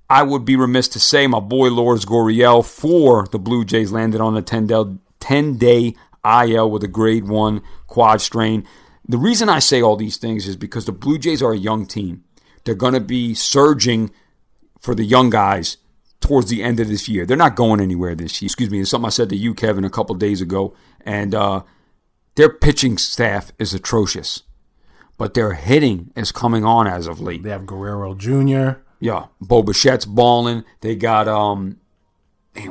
I 0.10 0.24
would 0.24 0.45
be 0.45 0.56
remiss 0.56 0.88
to 0.90 0.99
say 0.99 1.28
my 1.28 1.40
boy 1.40 1.69
Lourdes 1.69 2.06
Gurriel 2.06 2.65
for 2.65 3.28
the 3.28 3.40
Blue 3.40 3.65
Jays 3.65 3.91
landed 3.91 4.22
on 4.22 4.38
a 4.38 4.41
10 4.41 4.68
day, 4.68 4.84
10 5.19 5.57
day 5.57 5.95
IL 6.45 6.69
with 6.69 6.83
a 6.83 6.87
grade 6.87 7.27
1 7.27 7.61
quad 7.87 8.21
strain. 8.21 8.65
The 9.07 9.17
reason 9.17 9.49
I 9.49 9.59
say 9.59 9.81
all 9.81 9.95
these 9.95 10.17
things 10.17 10.47
is 10.47 10.55
because 10.55 10.85
the 10.85 10.91
Blue 10.91 11.17
Jays 11.17 11.41
are 11.41 11.53
a 11.53 11.57
young 11.57 11.85
team. 11.85 12.23
They're 12.65 12.75
going 12.75 12.93
to 12.93 12.99
be 12.99 13.33
surging 13.33 14.11
for 14.79 14.93
the 14.93 15.05
young 15.05 15.29
guys 15.29 15.77
towards 16.19 16.49
the 16.49 16.63
end 16.63 16.79
of 16.79 16.87
this 16.87 17.07
year. 17.07 17.25
They're 17.25 17.37
not 17.37 17.55
going 17.55 17.79
anywhere 17.79 18.15
this 18.15 18.41
year. 18.41 18.47
Excuse 18.47 18.69
me. 18.69 18.81
It's 18.81 18.89
something 18.89 19.07
I 19.07 19.09
said 19.09 19.29
to 19.29 19.35
you, 19.37 19.53
Kevin, 19.53 19.85
a 19.85 19.89
couple 19.89 20.15
days 20.15 20.41
ago. 20.41 20.75
And 21.01 21.33
uh, 21.33 21.63
their 22.35 22.49
pitching 22.49 22.97
staff 22.97 23.51
is 23.57 23.73
atrocious, 23.73 24.43
but 25.17 25.33
their 25.33 25.53
hitting 25.53 26.11
is 26.15 26.31
coming 26.31 26.65
on 26.65 26.87
as 26.87 27.07
of 27.07 27.21
late. 27.21 27.43
They 27.43 27.49
have 27.49 27.65
Guerrero 27.65 28.13
Jr. 28.13 28.81
Yeah, 28.99 29.27
Bo 29.39 29.63
Bichette's 29.63 30.05
balling. 30.05 30.63
They 30.81 30.95
got 30.95 31.27
um, 31.27 31.77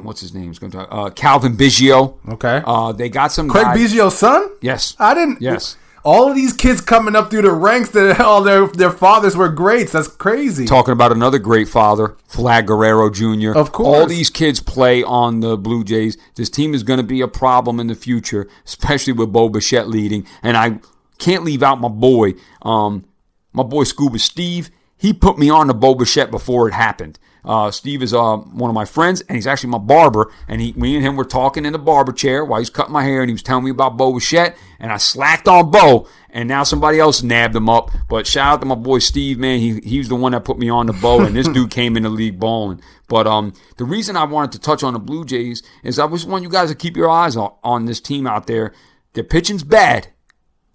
what's 0.02 0.20
his 0.20 0.34
name? 0.34 0.46
He's 0.48 0.58
going 0.58 0.70
to 0.72 0.78
talk. 0.78 0.88
Uh, 0.90 1.10
Calvin 1.10 1.56
Biggio. 1.56 2.16
Okay. 2.28 2.62
Uh, 2.64 2.92
they 2.92 3.08
got 3.08 3.32
some 3.32 3.48
Craig 3.48 3.64
guys- 3.64 3.78
Biggio's 3.92 4.16
son. 4.18 4.48
Yes. 4.60 4.96
I 4.98 5.14
didn't. 5.14 5.40
Yes. 5.40 5.76
All 6.04 6.28
of 6.28 6.36
these 6.36 6.52
kids 6.52 6.80
coming 6.80 7.16
up 7.16 7.30
through 7.30 7.42
the 7.42 7.50
ranks 7.50 7.90
that 7.90 8.20
all 8.24 8.40
their 8.42 8.68
their 8.68 8.92
fathers 8.92 9.36
were 9.36 9.48
greats. 9.48 9.90
That's 9.90 10.06
crazy. 10.06 10.64
Talking 10.64 10.92
about 10.92 11.10
another 11.10 11.40
great 11.40 11.68
father, 11.68 12.16
Vlad 12.30 12.66
Guerrero 12.66 13.10
Jr. 13.10 13.58
Of 13.58 13.72
course. 13.72 13.86
All 13.88 14.06
these 14.06 14.30
kids 14.30 14.60
play 14.60 15.02
on 15.02 15.40
the 15.40 15.56
Blue 15.56 15.82
Jays. 15.82 16.16
This 16.36 16.48
team 16.48 16.74
is 16.74 16.84
going 16.84 16.98
to 16.98 17.06
be 17.06 17.22
a 17.22 17.28
problem 17.28 17.80
in 17.80 17.88
the 17.88 17.96
future, 17.96 18.48
especially 18.64 19.14
with 19.14 19.32
Bo 19.32 19.48
Bichette 19.48 19.88
leading. 19.88 20.24
And 20.44 20.56
I 20.56 20.78
can't 21.18 21.42
leave 21.42 21.64
out 21.64 21.80
my 21.80 21.88
boy, 21.88 22.34
um, 22.62 23.04
my 23.52 23.64
boy 23.64 23.82
Scuba 23.82 24.20
Steve. 24.20 24.70
He 24.96 25.12
put 25.12 25.38
me 25.38 25.50
on 25.50 25.66
to 25.66 25.74
Bo 25.74 25.96
Bichette 25.96 26.30
before 26.30 26.68
it 26.68 26.72
happened. 26.74 27.18
Uh, 27.46 27.70
Steve 27.70 28.02
is 28.02 28.12
uh, 28.12 28.36
one 28.36 28.68
of 28.68 28.74
my 28.74 28.84
friends, 28.84 29.20
and 29.22 29.36
he's 29.36 29.46
actually 29.46 29.70
my 29.70 29.78
barber. 29.78 30.32
And 30.48 30.60
he, 30.60 30.72
me 30.72 30.96
and 30.96 31.04
him 31.04 31.16
were 31.16 31.24
talking 31.24 31.64
in 31.64 31.72
the 31.72 31.78
barber 31.78 32.12
chair 32.12 32.44
while 32.44 32.58
he's 32.58 32.70
cutting 32.70 32.92
my 32.92 33.04
hair, 33.04 33.22
and 33.22 33.30
he 33.30 33.34
was 33.34 33.42
telling 33.42 33.64
me 33.64 33.70
about 33.70 33.96
Bo 33.96 34.12
Bichette, 34.12 34.56
and 34.80 34.92
I 34.92 34.96
slacked 34.96 35.46
on 35.46 35.70
Bo, 35.70 36.08
and 36.30 36.48
now 36.48 36.64
somebody 36.64 36.98
else 36.98 37.22
nabbed 37.22 37.54
him 37.54 37.70
up. 37.70 37.90
But 38.08 38.26
shout 38.26 38.54
out 38.54 38.60
to 38.60 38.66
my 38.66 38.74
boy 38.74 38.98
Steve, 38.98 39.38
man. 39.38 39.60
He 39.60 39.80
he's 39.80 40.08
the 40.08 40.16
one 40.16 40.32
that 40.32 40.44
put 40.44 40.58
me 40.58 40.68
on 40.68 40.86
the 40.86 40.92
Bo, 40.92 41.20
and 41.20 41.36
this 41.36 41.48
dude 41.48 41.70
came 41.70 41.96
in 41.96 42.02
the 42.02 42.10
league 42.10 42.40
balling. 42.40 42.80
But 43.08 43.28
um, 43.28 43.54
the 43.76 43.84
reason 43.84 44.16
I 44.16 44.24
wanted 44.24 44.52
to 44.52 44.58
touch 44.58 44.82
on 44.82 44.92
the 44.92 44.98
Blue 44.98 45.24
Jays 45.24 45.62
is 45.84 45.98
I 45.98 46.08
just 46.08 46.26
want 46.26 46.42
you 46.42 46.50
guys 46.50 46.70
to 46.70 46.74
keep 46.74 46.96
your 46.96 47.08
eyes 47.08 47.36
on, 47.36 47.54
on 47.62 47.84
this 47.84 48.00
team 48.00 48.26
out 48.26 48.48
there. 48.48 48.74
Their 49.12 49.24
pitching's 49.24 49.62
bad, 49.62 50.08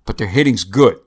but 0.05 0.17
their 0.17 0.27
hitting's 0.27 0.63
good. 0.63 0.99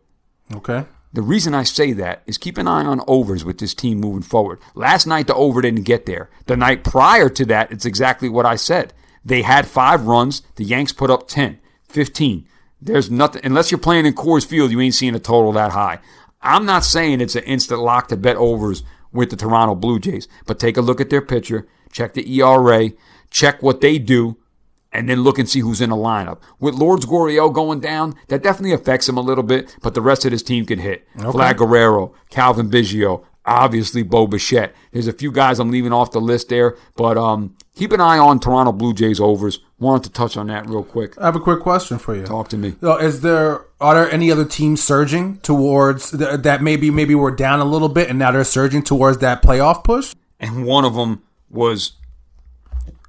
Okay. 0.54 0.84
The 1.14 1.22
reason 1.22 1.54
I 1.54 1.62
say 1.62 1.92
that 1.92 2.24
is 2.26 2.38
keep 2.38 2.58
an 2.58 2.66
eye 2.66 2.84
on 2.84 3.00
overs 3.06 3.44
with 3.44 3.58
this 3.58 3.72
team 3.72 4.00
moving 4.00 4.22
forward. 4.22 4.58
Last 4.74 5.06
night, 5.06 5.28
the 5.28 5.34
over 5.36 5.62
didn't 5.62 5.84
get 5.84 6.06
there. 6.06 6.28
The 6.46 6.56
night 6.56 6.82
prior 6.82 7.28
to 7.28 7.44
that, 7.46 7.70
it's 7.70 7.84
exactly 7.84 8.28
what 8.28 8.44
I 8.44 8.56
said. 8.56 8.92
They 9.24 9.42
had 9.42 9.64
five 9.64 10.06
runs. 10.06 10.42
The 10.56 10.64
Yanks 10.64 10.92
put 10.92 11.12
up 11.12 11.28
10, 11.28 11.60
15. 11.84 12.48
There's 12.82 13.12
nothing, 13.12 13.42
unless 13.44 13.70
you're 13.70 13.78
playing 13.78 14.06
in 14.06 14.14
Coors 14.14 14.44
Field, 14.44 14.72
you 14.72 14.80
ain't 14.80 14.94
seeing 14.94 15.14
a 15.14 15.20
total 15.20 15.52
that 15.52 15.70
high. 15.70 16.00
I'm 16.42 16.66
not 16.66 16.82
saying 16.84 17.20
it's 17.20 17.36
an 17.36 17.44
instant 17.44 17.80
lock 17.80 18.08
to 18.08 18.16
bet 18.16 18.36
overs 18.36 18.82
with 19.12 19.30
the 19.30 19.36
Toronto 19.36 19.76
Blue 19.76 20.00
Jays, 20.00 20.26
but 20.46 20.58
take 20.58 20.76
a 20.76 20.82
look 20.82 21.00
at 21.00 21.10
their 21.10 21.22
pitcher, 21.22 21.68
check 21.92 22.14
the 22.14 22.40
ERA, 22.40 22.90
check 23.30 23.62
what 23.62 23.80
they 23.80 23.98
do, 23.98 24.36
and 24.94 25.08
then 25.08 25.22
look 25.22 25.38
and 25.38 25.48
see 25.48 25.60
who's 25.60 25.80
in 25.80 25.90
the 25.90 25.96
lineup. 25.96 26.40
With 26.60 26.74
Lourdes 26.74 27.04
Gurriel 27.04 27.52
going 27.52 27.80
down, 27.80 28.14
that 28.28 28.42
definitely 28.42 28.72
affects 28.72 29.08
him 29.08 29.16
a 29.16 29.20
little 29.20 29.44
bit, 29.44 29.76
but 29.82 29.94
the 29.94 30.00
rest 30.00 30.24
of 30.24 30.32
his 30.32 30.42
team 30.42 30.64
can 30.64 30.78
hit. 30.78 31.06
Okay. 31.18 31.26
Vlad 31.26 31.56
Guerrero, 31.56 32.14
Calvin 32.30 32.70
Biggio, 32.70 33.24
obviously 33.44 34.02
Bo 34.02 34.26
Bichette. 34.26 34.74
There's 34.92 35.06
a 35.06 35.12
few 35.12 35.30
guys 35.30 35.58
I'm 35.58 35.70
leaving 35.70 35.92
off 35.92 36.12
the 36.12 36.20
list 36.20 36.48
there, 36.48 36.76
but 36.96 37.18
um, 37.18 37.56
keep 37.74 37.92
an 37.92 38.00
eye 38.00 38.18
on 38.18 38.40
Toronto 38.40 38.72
Blue 38.72 38.94
Jays 38.94 39.20
overs. 39.20 39.58
Wanted 39.78 40.04
to 40.04 40.10
touch 40.10 40.36
on 40.36 40.46
that 40.46 40.68
real 40.68 40.84
quick. 40.84 41.18
I 41.18 41.26
have 41.26 41.36
a 41.36 41.40
quick 41.40 41.60
question 41.60 41.98
for 41.98 42.14
you. 42.14 42.24
Talk 42.24 42.48
to 42.50 42.56
me. 42.56 42.76
So 42.80 42.96
is 42.96 43.20
there 43.20 43.66
are 43.80 43.94
there 43.94 44.10
any 44.10 44.30
other 44.30 44.44
teams 44.44 44.82
surging 44.82 45.38
towards 45.38 46.12
th- 46.12 46.40
that? 46.40 46.62
Maybe 46.62 46.90
maybe 46.90 47.14
we're 47.14 47.32
down 47.32 47.60
a 47.60 47.64
little 47.64 47.88
bit, 47.88 48.08
and 48.08 48.18
now 48.18 48.30
they're 48.30 48.44
surging 48.44 48.82
towards 48.82 49.18
that 49.18 49.42
playoff 49.42 49.84
push. 49.84 50.14
And 50.40 50.64
one 50.64 50.84
of 50.84 50.94
them 50.94 51.22
was 51.50 51.94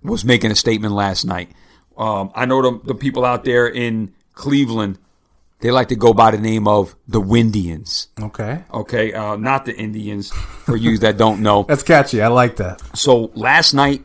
was 0.03 0.25
making 0.25 0.51
a 0.51 0.55
statement 0.55 0.93
last 0.93 1.23
night. 1.23 1.51
Um, 1.97 2.31
I 2.35 2.45
know 2.45 2.61
the, 2.61 2.79
the 2.83 2.95
people 2.95 3.25
out 3.25 3.43
there 3.43 3.67
in 3.67 4.13
Cleveland, 4.33 4.99
they 5.59 5.71
like 5.71 5.87
to 5.89 5.95
go 5.95 6.13
by 6.13 6.31
the 6.31 6.37
name 6.37 6.67
of 6.67 6.95
the 7.07 7.21
Windians. 7.21 8.09
Okay. 8.21 8.63
Okay. 8.73 9.13
Uh, 9.13 9.35
not 9.37 9.65
the 9.65 9.75
Indians, 9.75 10.31
for 10.31 10.75
you 10.75 10.97
that 10.99 11.17
don't 11.17 11.41
know. 11.41 11.63
That's 11.67 11.83
catchy. 11.83 12.21
I 12.21 12.27
like 12.27 12.57
that. 12.57 12.81
So 12.97 13.31
last 13.33 13.73
night, 13.73 14.03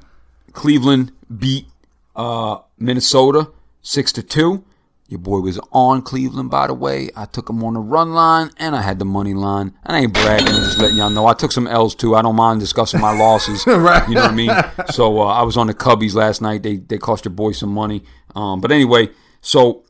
Cleveland 0.53 1.13
beat 1.39 1.67
uh, 2.17 2.59
Minnesota 2.79 3.51
six 3.83 4.13
to 4.13 4.23
two. 4.23 4.65
Your 5.11 5.19
boy 5.19 5.41
was 5.41 5.59
on 5.73 6.03
Cleveland, 6.03 6.51
by 6.51 6.69
the 6.69 6.75
way. 6.75 7.11
I 7.17 7.25
took 7.25 7.51
him 7.51 7.65
on 7.65 7.75
the 7.75 7.81
run 7.81 8.13
line 8.13 8.53
and 8.59 8.77
I 8.77 8.83
had 8.83 9.01
the 9.01 9.05
money 9.05 9.35
line. 9.35 9.75
And 9.85 9.97
I 9.97 10.01
ain't 10.03 10.15
bragging, 10.15 10.47
I'm 10.47 10.63
just 10.63 10.79
letting 10.79 10.99
y'all 10.99 11.11
know. 11.11 11.27
I 11.27 11.35
took 11.35 11.51
some 11.51 11.67
L's 11.67 11.97
too. 11.97 12.15
I 12.15 12.23
don't 12.23 12.37
mind 12.37 12.61
discussing 12.61 13.01
my 13.01 13.13
losses. 13.19 13.67
right. 13.67 14.09
You 14.09 14.15
know 14.15 14.23
what 14.23 14.31
I 14.31 14.35
mean? 14.35 14.51
So 14.93 15.21
uh, 15.21 15.25
I 15.25 15.43
was 15.43 15.57
on 15.57 15.67
the 15.67 15.75
Cubbies 15.75 16.15
last 16.15 16.41
night. 16.41 16.63
They 16.63 16.77
they 16.77 16.97
cost 16.97 17.25
your 17.25 17.35
boy 17.35 17.51
some 17.51 17.75
money. 17.75 18.05
Um, 18.37 18.61
but 18.61 18.71
anyway, 18.71 19.11
so 19.41 19.83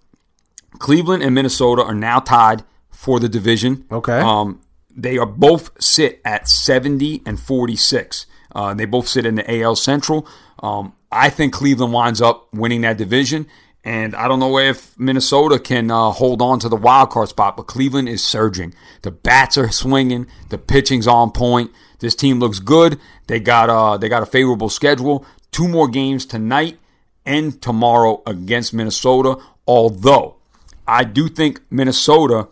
Cleveland 0.78 1.22
and 1.22 1.34
Minnesota 1.34 1.82
are 1.82 1.94
now 1.94 2.20
tied 2.20 2.64
for 2.90 3.20
the 3.20 3.28
division. 3.28 3.84
Okay. 3.92 4.20
Um, 4.20 4.62
they 4.97 5.18
are 5.18 5.26
both 5.26 5.70
sit 5.82 6.22
at 6.24 6.48
70 6.48 7.22
and 7.26 7.38
46. 7.38 8.24
Uh, 8.55 8.72
they 8.72 8.86
both 8.86 9.06
sit 9.06 9.26
in 9.26 9.34
the 9.34 9.60
AL 9.60 9.76
Central. 9.76 10.26
Um, 10.60 10.94
I 11.12 11.28
think 11.28 11.52
Cleveland 11.52 11.92
winds 11.92 12.22
up 12.22 12.48
winning 12.55 12.80
that 12.82 12.97
division. 12.97 13.47
And 13.82 14.15
I 14.15 14.28
don't 14.28 14.40
know 14.40 14.59
if 14.59 14.98
Minnesota 14.98 15.59
can 15.59 15.90
uh, 15.90 16.11
hold 16.11 16.43
on 16.43 16.59
to 16.61 16.69
the 16.69 16.77
wild 16.77 17.11
card 17.11 17.31
spot, 17.31 17.57
but 17.57 17.66
Cleveland 17.66 18.09
is 18.09 18.23
surging. 18.23 18.74
The 19.02 19.11
bats 19.11 19.57
are 19.57 19.70
swinging. 19.70 20.27
The 20.51 20.59
pitching's 20.59 21.07
on 21.07 21.31
point. 21.31 21.70
This 22.01 22.15
team 22.15 22.40
looks 22.40 22.59
good. 22.59 23.01
They 23.27 23.40
got 23.40 23.70
uh, 23.70 23.97
they 23.97 24.09
got 24.09 24.23
a 24.23 24.27
favorable 24.27 24.69
schedule. 24.69 25.24
Two 25.51 25.66
more 25.66 25.89
games 25.89 26.27
tonight 26.27 26.78
and 27.24 27.61
tomorrow 27.62 28.23
against 28.27 28.74
Minnesota. 28.74 29.39
Although 29.66 30.36
I 30.86 31.05
do 31.05 31.28
think 31.28 31.61
Minnesota 31.70 32.48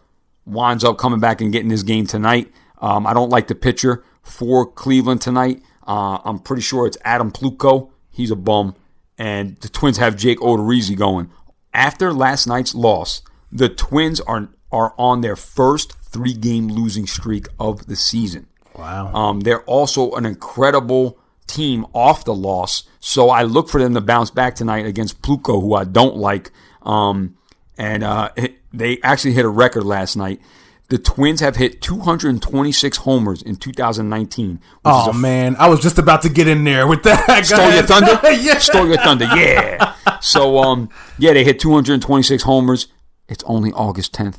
winds 0.47 0.85
up 0.85 0.97
coming 0.97 1.21
back 1.21 1.41
and 1.41 1.53
getting 1.53 1.69
this 1.69 1.83
game 1.83 2.07
tonight. 2.07 2.51
Um, 2.81 3.07
I 3.07 3.13
don't 3.13 3.31
like 3.31 3.49
the 3.49 3.55
pitcher 3.55 4.03
for 4.23 4.65
Cleveland 4.65 5.21
tonight. 5.21 5.63
Uh, 5.87 6.19
I'm 6.25 6.39
pretty 6.39 6.63
sure 6.63 6.87
it's 6.87 6.99
Adam 7.05 7.31
Plutko. 7.31 7.91
He's 8.11 8.31
a 8.31 8.37
bum 8.37 8.75
and 9.19 9.57
the 9.57 9.69
Twins 9.69 9.99
have 9.99 10.17
Jake 10.17 10.39
Odorizzi 10.39 10.97
going. 10.97 11.31
After 11.75 12.13
last 12.13 12.47
night's 12.47 12.75
loss, 12.75 13.23
the 13.53 13.69
Twins 13.69 14.21
are 14.21 14.49
are 14.71 14.95
on 14.99 15.23
their 15.23 15.37
first 15.37 15.95
three 16.03 16.35
game 16.35 16.69
losing 16.69 17.07
streak 17.07 17.49
of 17.59 17.87
the 17.87 17.97
season. 17.97 18.47
Wow. 18.75 19.13
Um, 19.13 19.41
they're 19.41 19.63
also 19.63 20.13
an 20.13 20.25
incredible 20.25 21.19
team 21.47 21.87
off 21.95 22.25
the 22.25 22.35
loss, 22.35 22.85
so 23.01 23.31
I 23.31 23.43
look 23.43 23.69
for 23.69 23.81
them 23.83 23.95
to 23.95 24.01
bounce 24.01 24.31
back 24.31 24.55
tonight 24.55 24.87
against 24.87 25.21
Plutko, 25.23 25.61
who 25.61 25.75
I 25.75 25.85
don't 25.85 26.17
like. 26.17 26.53
Um, 26.83 27.37
and 27.77 28.05
uh, 28.05 28.31
it, 28.37 28.59
they 28.73 28.99
actually 29.03 29.33
hit 29.33 29.45
a 29.45 29.49
record 29.49 29.85
last 29.85 30.17
night. 30.17 30.41
The 30.89 30.97
Twins 30.99 31.41
have 31.41 31.57
hit 31.57 31.83
226 31.83 32.97
homers 32.99 33.43
in 33.43 33.57
2019. 33.57 34.59
Oh 34.87 35.13
man, 35.13 35.55
I 35.57 35.69
was 35.69 35.81
just 35.81 35.99
about 35.99 36.23
to 36.23 36.31
get 36.31 36.49
in 36.49 36.65
there 36.65 36.87
with 36.87 37.03
that. 37.03 37.45
Stole 37.45 37.73
your 37.73 37.83
thunder? 37.83 38.19
yeah. 38.33 38.59
Stole 38.59 38.87
your 38.89 38.97
thunder, 38.97 39.27
yeah. 39.37 39.95
So 40.21 40.59
um, 40.59 40.89
yeah, 41.19 41.35
they 41.35 41.45
hit 41.45 41.61
226 41.61 42.43
homers. 42.43 42.89
It's 43.29 43.45
only 43.45 43.71
August 43.73 44.15
10th. 44.15 44.39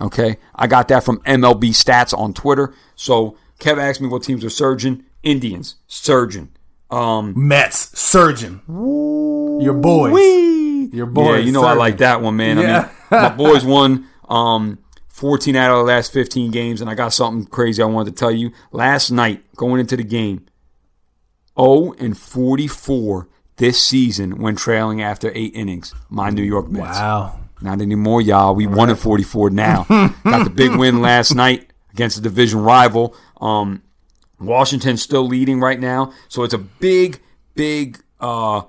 Okay, 0.00 0.36
I 0.54 0.68
got 0.68 0.86
that 0.88 1.02
from 1.02 1.18
MLB 1.22 1.70
Stats 1.70 2.16
on 2.16 2.32
Twitter. 2.32 2.72
So 2.94 3.36
Kev 3.58 3.78
asked 3.78 4.00
me 4.00 4.06
what 4.06 4.22
teams 4.22 4.44
are 4.44 4.50
surging. 4.50 5.04
Indians, 5.24 5.74
surging. 5.88 6.50
Um, 6.90 7.34
Mets, 7.36 7.98
surging. 7.98 8.60
Your 8.68 9.74
boys, 9.74 10.12
Wee. 10.12 10.90
your 10.92 11.06
boys. 11.06 11.40
Yeah, 11.40 11.46
you 11.46 11.50
know 11.52 11.62
surging. 11.62 11.70
I 11.70 11.74
like 11.74 11.98
that 11.98 12.22
one, 12.22 12.36
man. 12.36 12.58
Yeah. 12.58 12.88
I 13.10 13.14
mean, 13.14 13.22
my 13.22 13.28
boys 13.36 13.64
won. 13.64 14.06
Um, 14.28 14.78
14 15.18 15.56
out 15.56 15.72
of 15.72 15.78
the 15.78 15.92
last 15.92 16.12
15 16.12 16.50
games, 16.52 16.80
and 16.80 16.88
I 16.88 16.94
got 16.94 17.12
something 17.12 17.44
crazy 17.50 17.82
I 17.82 17.86
wanted 17.86 18.14
to 18.14 18.18
tell 18.18 18.30
you. 18.30 18.52
Last 18.70 19.10
night, 19.10 19.42
going 19.56 19.80
into 19.80 19.96
the 19.96 20.04
game, 20.04 20.46
0 21.58 21.94
and 21.98 22.16
44 22.16 23.28
this 23.56 23.82
season 23.82 24.38
when 24.40 24.54
trailing 24.54 25.02
after 25.02 25.32
eight 25.34 25.54
innings. 25.54 25.92
My 26.08 26.30
New 26.30 26.42
York 26.42 26.68
Mets. 26.68 26.98
Wow. 26.98 27.40
Not 27.60 27.80
anymore, 27.80 28.22
y'all. 28.22 28.54
We 28.54 28.68
won 28.68 28.90
at 28.90 28.98
44 28.98 29.50
now. 29.50 29.84
got 30.24 30.44
the 30.44 30.52
big 30.54 30.76
win 30.76 31.02
last 31.02 31.34
night 31.34 31.70
against 31.92 32.16
a 32.16 32.20
division 32.20 32.60
rival. 32.60 33.16
Um, 33.40 33.82
Washington's 34.38 35.02
still 35.02 35.26
leading 35.26 35.58
right 35.58 35.80
now, 35.80 36.12
so 36.28 36.44
it's 36.44 36.54
a 36.54 36.58
big, 36.58 37.20
big 37.56 37.98
uh, 38.20 38.62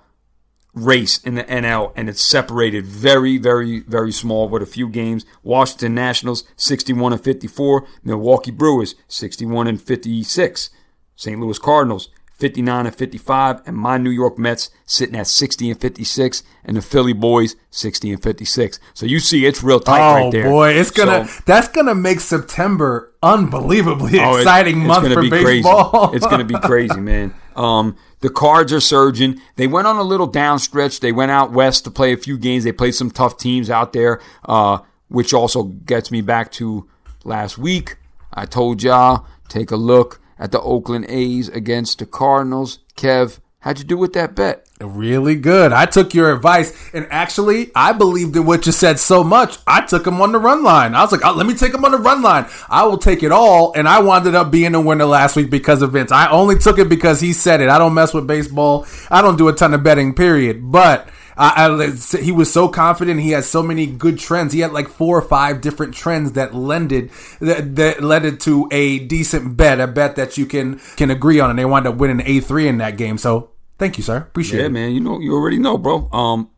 race 0.74 1.18
in 1.18 1.36
the 1.36 1.44
NL, 1.44 1.92
and 1.96 2.08
it's 2.10 2.22
separated 2.24 2.86
very, 2.86 3.38
very, 3.38 3.80
very 3.82 4.12
small 4.12 4.48
with 4.48 4.62
a 4.62 4.68
few 4.68 4.88
games. 4.88 5.26
Washington 5.44 5.96
Nationals 5.96 6.44
61 6.58 7.14
and 7.14 7.24
54, 7.24 7.88
Milwaukee 8.04 8.52
Brewers 8.52 8.96
61 9.08 9.68
and 9.68 9.82
56, 9.82 10.70
St. 11.16 11.40
Louis 11.40 11.60
Cardinals 11.60 12.10
59 12.36 12.86
and 12.86 12.96
55, 12.96 13.64
and 13.66 13.76
my 13.76 13.98
New 13.98 14.12
York 14.12 14.38
Mets 14.40 14.70
sitting 14.86 15.18
at 15.18 15.28
60 15.28 15.72
and 15.72 15.82
56, 15.82 16.42
and 16.64 16.78
the 16.78 16.82
Philly 16.82 17.12
Boys 17.12 17.58
60 17.72 18.14
and 18.14 18.24
56. 18.24 18.80
So 18.94 19.06
you 19.06 19.20
see, 19.20 19.46
it's 19.46 19.62
real 19.62 19.82
tight 19.82 20.00
oh, 20.00 20.14
right 20.24 20.32
there. 20.32 20.46
boy, 20.46 20.70
it's 20.70 20.90
gonna 20.92 21.28
So- 21.28 21.42
that's 21.46 21.68
gonna 21.68 21.96
make 21.96 22.22
September 22.22 23.14
unbelievably 23.22 24.22
Oh, 24.22 24.36
it- 24.38 24.42
exciting 24.42 24.80
it's 24.80 24.88
month 24.88 25.04
gonna 25.04 25.16
for 25.16 25.22
be 25.24 25.30
baseball. 25.30 26.08
Crazy. 26.10 26.16
It's 26.16 26.28
to 26.38 26.46
be 26.46 26.60
crazy, 26.60 27.00
man. 27.02 27.34
Um, 27.60 27.98
the 28.22 28.30
Cards 28.30 28.72
are 28.72 28.80
surging. 28.80 29.42
They 29.58 29.68
went 29.68 29.86
on 29.86 29.98
a 29.98 30.04
little 30.04 30.28
down 30.28 30.60
stretch. 30.60 31.02
They 31.02 31.12
went 31.12 31.30
out 31.30 31.52
west 31.52 31.84
to 31.84 31.92
play 31.92 32.14
a 32.14 32.18
few 32.18 32.38
games. 32.38 32.64
They 32.64 32.72
played 32.72 32.96
some 32.96 33.12
tough 33.12 33.38
teams 33.38 33.70
out 33.70 33.92
there, 33.92 34.22
uh, 34.46 34.80
which 35.10 35.34
also 35.34 35.64
gets 35.64 36.10
me 36.10 36.22
back 36.22 36.54
to 36.54 36.88
last 37.26 37.58
week. 37.58 37.98
I 38.34 38.46
told 38.46 38.82
y'all 38.82 39.28
take 39.50 39.72
a 39.72 39.76
look 39.76 40.22
at 40.38 40.54
the 40.54 40.62
Oakland 40.62 41.08
A's 41.10 41.50
against 41.50 42.00
the 42.00 42.06
Cardinals. 42.06 42.80
Kev, 42.96 43.40
how'd 43.60 43.80
you 43.80 43.86
do 43.86 43.98
with 43.98 44.14
that 44.14 44.36
bet? 44.36 44.66
Really 44.82 45.36
good. 45.36 45.74
I 45.74 45.86
took 45.86 46.14
your 46.14 46.34
advice, 46.34 46.74
and 46.94 47.06
actually, 47.12 47.70
I 47.76 47.92
believed 47.92 48.36
in 48.36 48.46
what 48.46 48.66
you 48.66 48.72
said 48.72 48.98
so 48.98 49.24
much. 49.24 49.58
I 49.68 49.82
took 49.82 50.08
him 50.08 50.22
on 50.22 50.32
the 50.32 50.40
run 50.40 50.64
line. 50.64 50.96
I 50.96 51.02
was 51.02 51.12
like, 51.12 51.26
oh, 51.26 51.34
"Let 51.34 51.48
me 51.48 51.54
take 51.54 51.74
him 51.74 51.84
on 51.84 51.92
the 51.92 51.98
run 51.98 52.22
line. 52.22 52.46
I 52.70 52.86
will 52.86 52.98
take 52.98 53.22
it 53.22 53.32
all." 53.32 53.74
And 53.74 53.90
I 53.90 54.00
wound 54.00 54.28
up 54.28 54.52
being 54.52 54.76
a 54.76 54.82
winner 54.82 55.06
last 55.06 55.36
week 55.36 55.50
because 55.50 55.82
of 55.82 55.92
Vince. 55.92 56.12
I 56.12 56.30
only 56.30 56.58
took 56.58 56.80
it 56.80 56.88
because 56.88 57.20
he 57.20 57.34
said 57.34 57.60
it. 57.60 57.70
I 57.70 57.78
don't 57.78 57.94
mess 57.94 58.14
with 58.14 58.26
baseball. 58.28 58.88
I 59.12 59.22
don't 59.22 59.38
do 59.38 59.50
a 59.50 59.54
ton 59.54 59.74
of 59.74 59.84
betting. 59.84 60.14
Period. 60.14 60.72
But 60.72 61.10
I, 61.40 61.68
I, 61.68 61.92
he 62.22 62.32
was 62.34 62.52
so 62.52 62.68
confident. 62.68 63.22
He 63.22 63.32
has 63.32 63.50
so 63.50 63.64
many 63.64 63.86
good 63.86 64.20
trends. 64.20 64.54
He 64.54 64.60
had 64.60 64.74
like 64.74 64.90
four 64.90 65.18
or 65.18 65.22
five 65.22 65.62
different 65.62 65.96
trends 65.96 66.34
that 66.34 66.54
lended 66.54 67.12
that, 67.40 67.76
that 67.78 68.04
led 68.04 68.26
it 68.26 68.42
to 68.42 68.68
a 68.72 69.00
decent 69.00 69.56
bet, 69.56 69.80
a 69.80 69.88
bet 69.88 70.18
that 70.18 70.38
you 70.38 70.46
can 70.46 70.80
can 70.98 71.10
agree 71.10 71.40
on, 71.40 71.50
and 71.50 71.58
they 71.58 71.66
wound 71.66 71.88
up 71.88 71.96
winning 71.96 72.22
a 72.26 72.42
three 72.42 72.68
in 72.68 72.78
that 72.78 72.98
game. 72.98 73.18
So. 73.18 73.52
Thank 73.78 73.98
you, 73.98 74.04
sir. 74.04 74.18
Appreciate 74.18 74.60
it. 74.60 74.64
Yeah, 74.64 74.68
it. 74.68 74.72
man. 74.72 74.92
You 74.92 75.00
know, 75.00 75.22
you 75.22 75.34
already 75.34 75.58
know, 75.58 75.78
bro. 75.78 76.10
Um, 76.12 76.50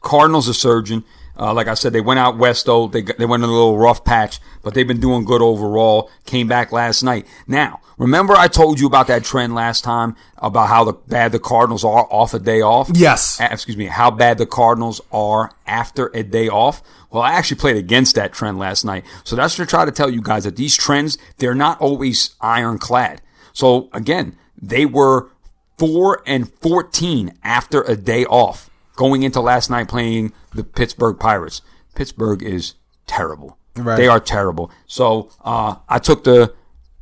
Cardinals 0.00 0.48
are 0.48 0.52
surging. 0.52 1.04
Uh, 1.40 1.54
like 1.54 1.68
I 1.68 1.74
said, 1.74 1.94
they 1.94 2.02
went 2.02 2.20
out 2.20 2.36
west 2.36 2.66
though. 2.66 2.86
They 2.86 3.00
they 3.00 3.24
went 3.24 3.42
in 3.42 3.48
a 3.48 3.52
little 3.52 3.78
rough 3.78 4.04
patch, 4.04 4.40
but 4.62 4.74
they've 4.74 4.86
been 4.86 5.00
doing 5.00 5.24
good 5.24 5.40
overall. 5.40 6.10
Came 6.26 6.46
back 6.48 6.70
last 6.70 7.02
night. 7.02 7.26
Now, 7.46 7.80
remember 7.96 8.34
I 8.34 8.46
told 8.46 8.78
you 8.78 8.86
about 8.86 9.06
that 9.06 9.24
trend 9.24 9.54
last 9.54 9.82
time 9.82 10.16
about 10.36 10.68
how 10.68 10.84
the 10.84 10.92
bad 10.92 11.32
the 11.32 11.38
Cardinals 11.38 11.82
are 11.82 12.06
off 12.10 12.34
a 12.34 12.38
day 12.38 12.60
off. 12.60 12.90
Yes. 12.92 13.40
Uh, 13.40 13.48
excuse 13.50 13.78
me, 13.78 13.86
how 13.86 14.10
bad 14.10 14.36
the 14.36 14.44
Cardinals 14.44 15.00
are 15.10 15.50
after 15.66 16.10
a 16.12 16.22
day 16.22 16.48
off. 16.48 16.82
Well, 17.10 17.22
I 17.22 17.32
actually 17.32 17.58
played 17.58 17.76
against 17.76 18.16
that 18.16 18.34
trend 18.34 18.58
last 18.58 18.84
night. 18.84 19.04
So 19.24 19.34
that's 19.34 19.56
to 19.56 19.64
try 19.64 19.86
to 19.86 19.92
tell 19.92 20.10
you 20.10 20.20
guys 20.20 20.44
that 20.44 20.56
these 20.56 20.76
trends, 20.76 21.16
they're 21.38 21.54
not 21.54 21.80
always 21.80 22.36
ironclad. 22.42 23.22
So 23.54 23.88
again, 23.94 24.36
they 24.60 24.84
were 24.84 25.30
4 25.78 26.22
and 26.26 26.52
14 26.60 27.32
after 27.42 27.80
a 27.82 27.96
day 27.96 28.26
off 28.26 28.69
going 29.00 29.22
into 29.22 29.40
last 29.40 29.70
night 29.70 29.88
playing 29.88 30.30
the 30.54 30.62
Pittsburgh 30.62 31.18
Pirates. 31.18 31.62
Pittsburgh 31.94 32.42
is 32.42 32.74
terrible. 33.06 33.56
Right. 33.74 33.96
They 33.96 34.08
are 34.08 34.20
terrible. 34.20 34.70
So 34.86 35.30
uh, 35.42 35.76
I 35.88 35.98
took 35.98 36.22
the 36.24 36.52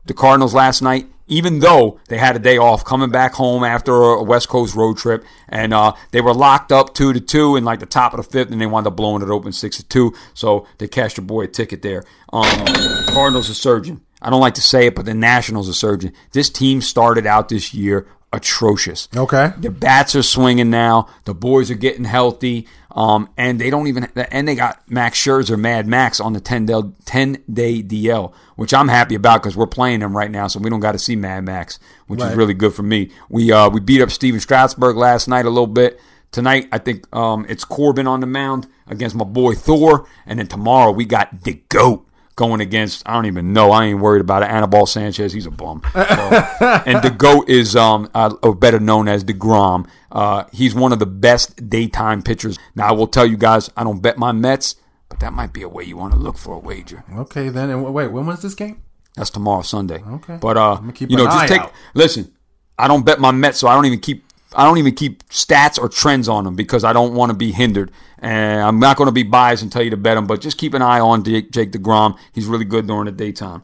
the 0.07 0.15
Cardinals 0.15 0.55
last 0.55 0.81
night, 0.81 1.07
even 1.27 1.59
though 1.59 1.99
they 2.09 2.17
had 2.17 2.37
a 2.37 2.39
day 2.39 2.57
off, 2.57 2.85
coming 2.85 3.11
back 3.11 3.35
home 3.35 3.65
after 3.65 3.93
a 3.93 4.23
West 4.23 4.49
Coast 4.49 4.77
road 4.77 4.97
trip, 4.97 5.25
and 5.49 5.75
uh, 5.75 5.93
they 6.13 6.21
were 6.21 6.33
locked 6.33 6.71
up 6.71 6.95
two 6.95 7.13
to 7.13 7.21
two 7.21 7.57
in 7.57 7.65
like 7.65 7.81
the 7.81 7.87
top 7.87 8.15
of 8.15 8.19
the 8.19 8.31
fifth, 8.31 8.53
and 8.53 8.61
they 8.61 8.67
wound 8.67 8.87
up 8.87 8.95
blowing 8.95 9.21
it 9.21 9.29
open 9.29 9.53
six 9.53 9.79
to 9.79 9.85
two. 9.85 10.15
So 10.35 10.69
they 10.79 10.87
cashed 10.87 11.17
your 11.17 11.27
boy 11.27 11.43
a 11.43 11.49
ticket 11.49 11.83
there. 11.83 12.05
Um, 12.33 12.65
Cardinals 13.09 13.51
are 13.51 13.55
surging. 13.55 14.03
I 14.23 14.31
don't 14.31 14.41
like 14.41 14.55
to 14.55 14.63
say 14.63 14.87
it, 14.87 14.95
but 14.95 15.05
the 15.05 15.15
Nationals 15.15 15.69
are 15.69 15.75
surging. 15.75 16.13
This 16.31 16.49
team 16.49 16.81
started 16.81 17.27
out 17.27 17.49
this 17.49 17.75
year 17.75 18.07
atrocious. 18.33 19.09
Okay. 19.17 19.53
The 19.59 19.71
bats 19.71 20.15
are 20.15 20.23
swinging 20.23 20.71
now. 20.71 21.09
The 21.25 21.35
boys 21.35 21.71
are 21.71 21.75
getting 21.77 22.05
healthy. 22.05 22.67
Um, 22.91 23.29
and 23.37 23.61
they 23.61 23.71
don't 23.71 23.87
even, 23.87 24.09
and 24.31 24.49
they 24.49 24.55
got 24.57 24.81
Max 24.91 25.23
Scherzer, 25.23 25.59
Mad 25.59 25.87
Max 25.87 26.19
on 26.21 26.33
the 26.33 26.41
10 26.41 26.67
day, 26.67 26.81
10 27.05 27.45
day 27.53 27.83
DL, 27.83 28.33
which 28.57 28.75
I'm 28.75 28.89
happy 28.89 29.15
about 29.15 29.41
because 29.43 29.57
we're 29.57 29.67
playing 29.67 30.01
them 30.01 30.17
right 30.17 30.31
now, 30.31 30.49
so 30.49 30.59
we 30.59 30.69
don't 30.69 30.81
got 30.81 30.93
to 30.93 30.99
see 30.99 31.15
Mad 31.15 31.45
Max, 31.45 31.79
which 32.09 32.19
Right. 32.21 32.31
is 32.33 32.37
really 32.37 32.55
good 32.55 32.75
for 32.75 32.83
me. 32.83 33.11
We, 33.29 33.53
uh, 33.53 33.69
we 33.71 33.79
beat 33.81 34.01
up 34.03 34.11
Stephen 34.11 34.41
Strasburg 34.41 34.97
last 34.97 35.29
night 35.29 35.45
a 35.45 35.51
little 35.51 35.69
bit. 35.69 36.01
Tonight, 36.33 36.69
I 36.73 36.79
think, 36.79 37.05
um, 37.15 37.47
it's 37.49 37.63
Corbin 37.65 38.09
on 38.09 38.21
the 38.21 38.27
mound 38.27 38.67
against 38.89 39.15
my 39.15 39.25
boy 39.25 39.55
Thor. 39.55 40.07
And 40.27 40.39
then 40.41 40.49
tomorrow 40.49 40.91
we 40.91 41.05
got 41.05 41.43
the 41.45 41.63
GOAT 41.69 42.05
going 42.39 42.61
against, 42.61 43.03
I 43.05 43.15
don't 43.15 43.27
even 43.27 43.53
know. 43.53 43.73
I 43.73 43.87
ain't 43.87 43.99
worried 43.99 44.21
about 44.21 44.45
it. 44.45 44.49
Anibal 44.49 44.87
Sanchez, 44.87 45.33
he's 45.33 45.45
a 45.45 45.51
bum. 45.51 45.83
So, 45.93 46.83
and 46.87 47.03
the 47.03 47.11
GOAT 47.11 47.49
is 47.49 47.77
um, 47.77 48.09
uh, 48.15 48.35
or 48.43 48.55
better 48.55 48.79
known 48.81 49.09
as 49.09 49.25
DeGrom. 49.25 49.89
Uh, 50.11 50.45
he's 50.53 50.75
one 50.75 50.93
of 50.93 50.99
the 51.01 51.07
best 51.07 51.69
daytime 51.69 52.23
pitchers. 52.23 52.59
Now, 52.75 52.89
I 52.89 52.93
will 52.93 53.09
tell 53.09 53.27
you 53.27 53.37
guys, 53.37 53.71
I 53.77 53.85
don't 53.85 54.01
bet 54.01 54.17
my 54.19 54.33
Mets, 54.33 54.77
but 55.09 55.21
that 55.21 55.33
might 55.33 55.53
be 55.53 55.63
a 55.63 55.69
way 55.69 55.85
you 55.85 55.97
want 55.97 56.15
to 56.15 56.19
look 56.19 56.39
for 56.39 56.55
a 56.55 56.59
wager. 56.59 57.05
Okay, 57.13 57.49
then. 57.49 57.71
And 57.71 57.93
wait, 57.93 58.09
when 58.09 58.25
was 58.27 58.41
this 58.41 58.55
game? 58.55 58.83
That's 59.17 59.31
tomorrow, 59.31 59.63
Sunday. 59.63 60.03
Okay. 60.03 60.39
But 60.41 60.57
uh, 60.57 60.81
you 60.99 61.17
know, 61.17 61.25
just 61.27 61.49
take. 61.49 61.61
out. 61.61 61.73
Listen, 61.95 62.33
I 62.79 62.87
don't 62.89 63.05
bet 63.05 63.19
my 63.19 63.33
Mets, 63.33 63.59
so 63.59 63.69
I 63.69 63.75
don't 63.75 63.87
even 63.87 64.01
keep. 64.01 64.25
I 64.55 64.65
don't 64.65 64.79
even 64.79 64.95
keep 64.95 65.27
stats 65.29 65.79
or 65.79 65.89
trends 65.89 66.29
on 66.29 66.45
them 66.45 66.57
because 66.57 66.85
I 66.85 66.93
don't 66.93 67.15
want 67.15 67.31
to 67.31 67.37
be 67.37 67.53
hindered. 67.53 67.91
And 68.19 68.61
I'm 68.63 68.79
not 68.81 68.97
going 68.97 69.07
to 69.09 69.13
be 69.13 69.23
biased 69.23 69.63
and 69.63 69.71
tell 69.71 69.83
you 69.83 69.91
to 69.91 69.97
bet 69.97 70.17
them, 70.17 70.27
but 70.27 70.41
just 70.41 70.59
keep 70.59 70.75
an 70.75 70.83
eye 70.83 71.01
on 71.01 71.23
Jake, 71.23 71.51
Jake 71.51 71.73
DeGrom. 71.73 72.19
He's 72.33 72.47
really 72.47 72.65
good 72.65 72.87
during 72.87 73.05
the 73.05 73.13
daytime. 73.13 73.63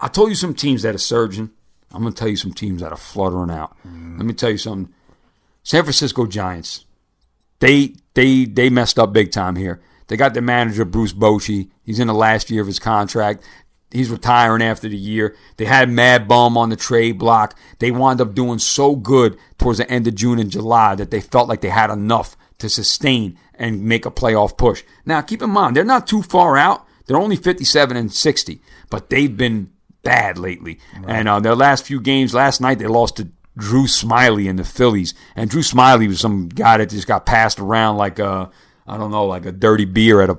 I 0.00 0.08
told 0.08 0.28
you 0.28 0.34
some 0.34 0.54
teams 0.54 0.82
that 0.82 0.94
are 0.94 0.98
surging. 0.98 1.50
I'm 1.92 2.02
going 2.02 2.12
to 2.12 2.18
tell 2.18 2.28
you 2.28 2.36
some 2.36 2.52
teams 2.52 2.82
that 2.82 2.92
are 2.92 2.98
fluttering 2.98 3.50
out. 3.50 3.76
Mm. 3.86 4.18
Let 4.18 4.26
me 4.26 4.34
tell 4.34 4.50
you 4.50 4.58
something. 4.58 4.92
San 5.62 5.82
Francisco 5.82 6.26
Giants. 6.26 6.84
They 7.58 7.94
they 8.14 8.44
they 8.44 8.68
messed 8.68 8.98
up 8.98 9.12
big 9.12 9.32
time 9.32 9.56
here. 9.56 9.80
They 10.08 10.16
got 10.16 10.34
their 10.34 10.42
manager 10.42 10.84
Bruce 10.84 11.12
Bochy. 11.12 11.70
He's 11.82 11.98
in 11.98 12.06
the 12.06 12.14
last 12.14 12.50
year 12.50 12.60
of 12.60 12.66
his 12.66 12.78
contract. 12.78 13.42
He's 13.90 14.10
retiring 14.10 14.62
after 14.62 14.88
the 14.88 14.96
year. 14.96 15.36
They 15.56 15.64
had 15.64 15.88
Mad 15.88 16.26
Bum 16.26 16.58
on 16.58 16.70
the 16.70 16.76
trade 16.76 17.18
block. 17.18 17.56
They 17.78 17.90
wound 17.90 18.20
up 18.20 18.34
doing 18.34 18.58
so 18.58 18.96
good 18.96 19.38
towards 19.58 19.78
the 19.78 19.88
end 19.90 20.06
of 20.06 20.14
June 20.14 20.38
and 20.38 20.50
July 20.50 20.96
that 20.96 21.10
they 21.10 21.20
felt 21.20 21.48
like 21.48 21.60
they 21.60 21.68
had 21.68 21.90
enough 21.90 22.36
to 22.58 22.68
sustain 22.68 23.38
and 23.54 23.84
make 23.84 24.04
a 24.04 24.10
playoff 24.10 24.56
push. 24.56 24.82
Now, 25.04 25.20
keep 25.20 25.40
in 25.40 25.50
mind, 25.50 25.76
they're 25.76 25.84
not 25.84 26.06
too 26.06 26.22
far 26.22 26.56
out. 26.56 26.84
They're 27.06 27.16
only 27.16 27.36
57 27.36 27.96
and 27.96 28.12
60, 28.12 28.60
but 28.90 29.08
they've 29.08 29.34
been 29.34 29.70
bad 30.02 30.38
lately. 30.38 30.78
And 31.06 31.28
uh, 31.28 31.40
their 31.40 31.54
last 31.54 31.84
few 31.86 32.00
games, 32.00 32.34
last 32.34 32.60
night 32.60 32.78
they 32.78 32.86
lost 32.86 33.16
to 33.16 33.28
Drew 33.56 33.84
Smyly 33.84 34.50
and 34.50 34.58
the 34.58 34.64
Phillies. 34.64 35.14
And 35.34 35.48
Drew 35.48 35.62
Smyly 35.62 36.08
was 36.08 36.20
some 36.20 36.48
guy 36.48 36.78
that 36.78 36.90
just 36.90 37.06
got 37.06 37.24
passed 37.24 37.60
around 37.60 37.96
like 37.96 38.18
a, 38.18 38.50
I 38.86 38.96
don't 38.98 39.10
know, 39.10 39.26
like 39.26 39.46
a 39.46 39.52
dirty 39.52 39.84
beer 39.84 40.20
at 40.20 40.30
a 40.30 40.38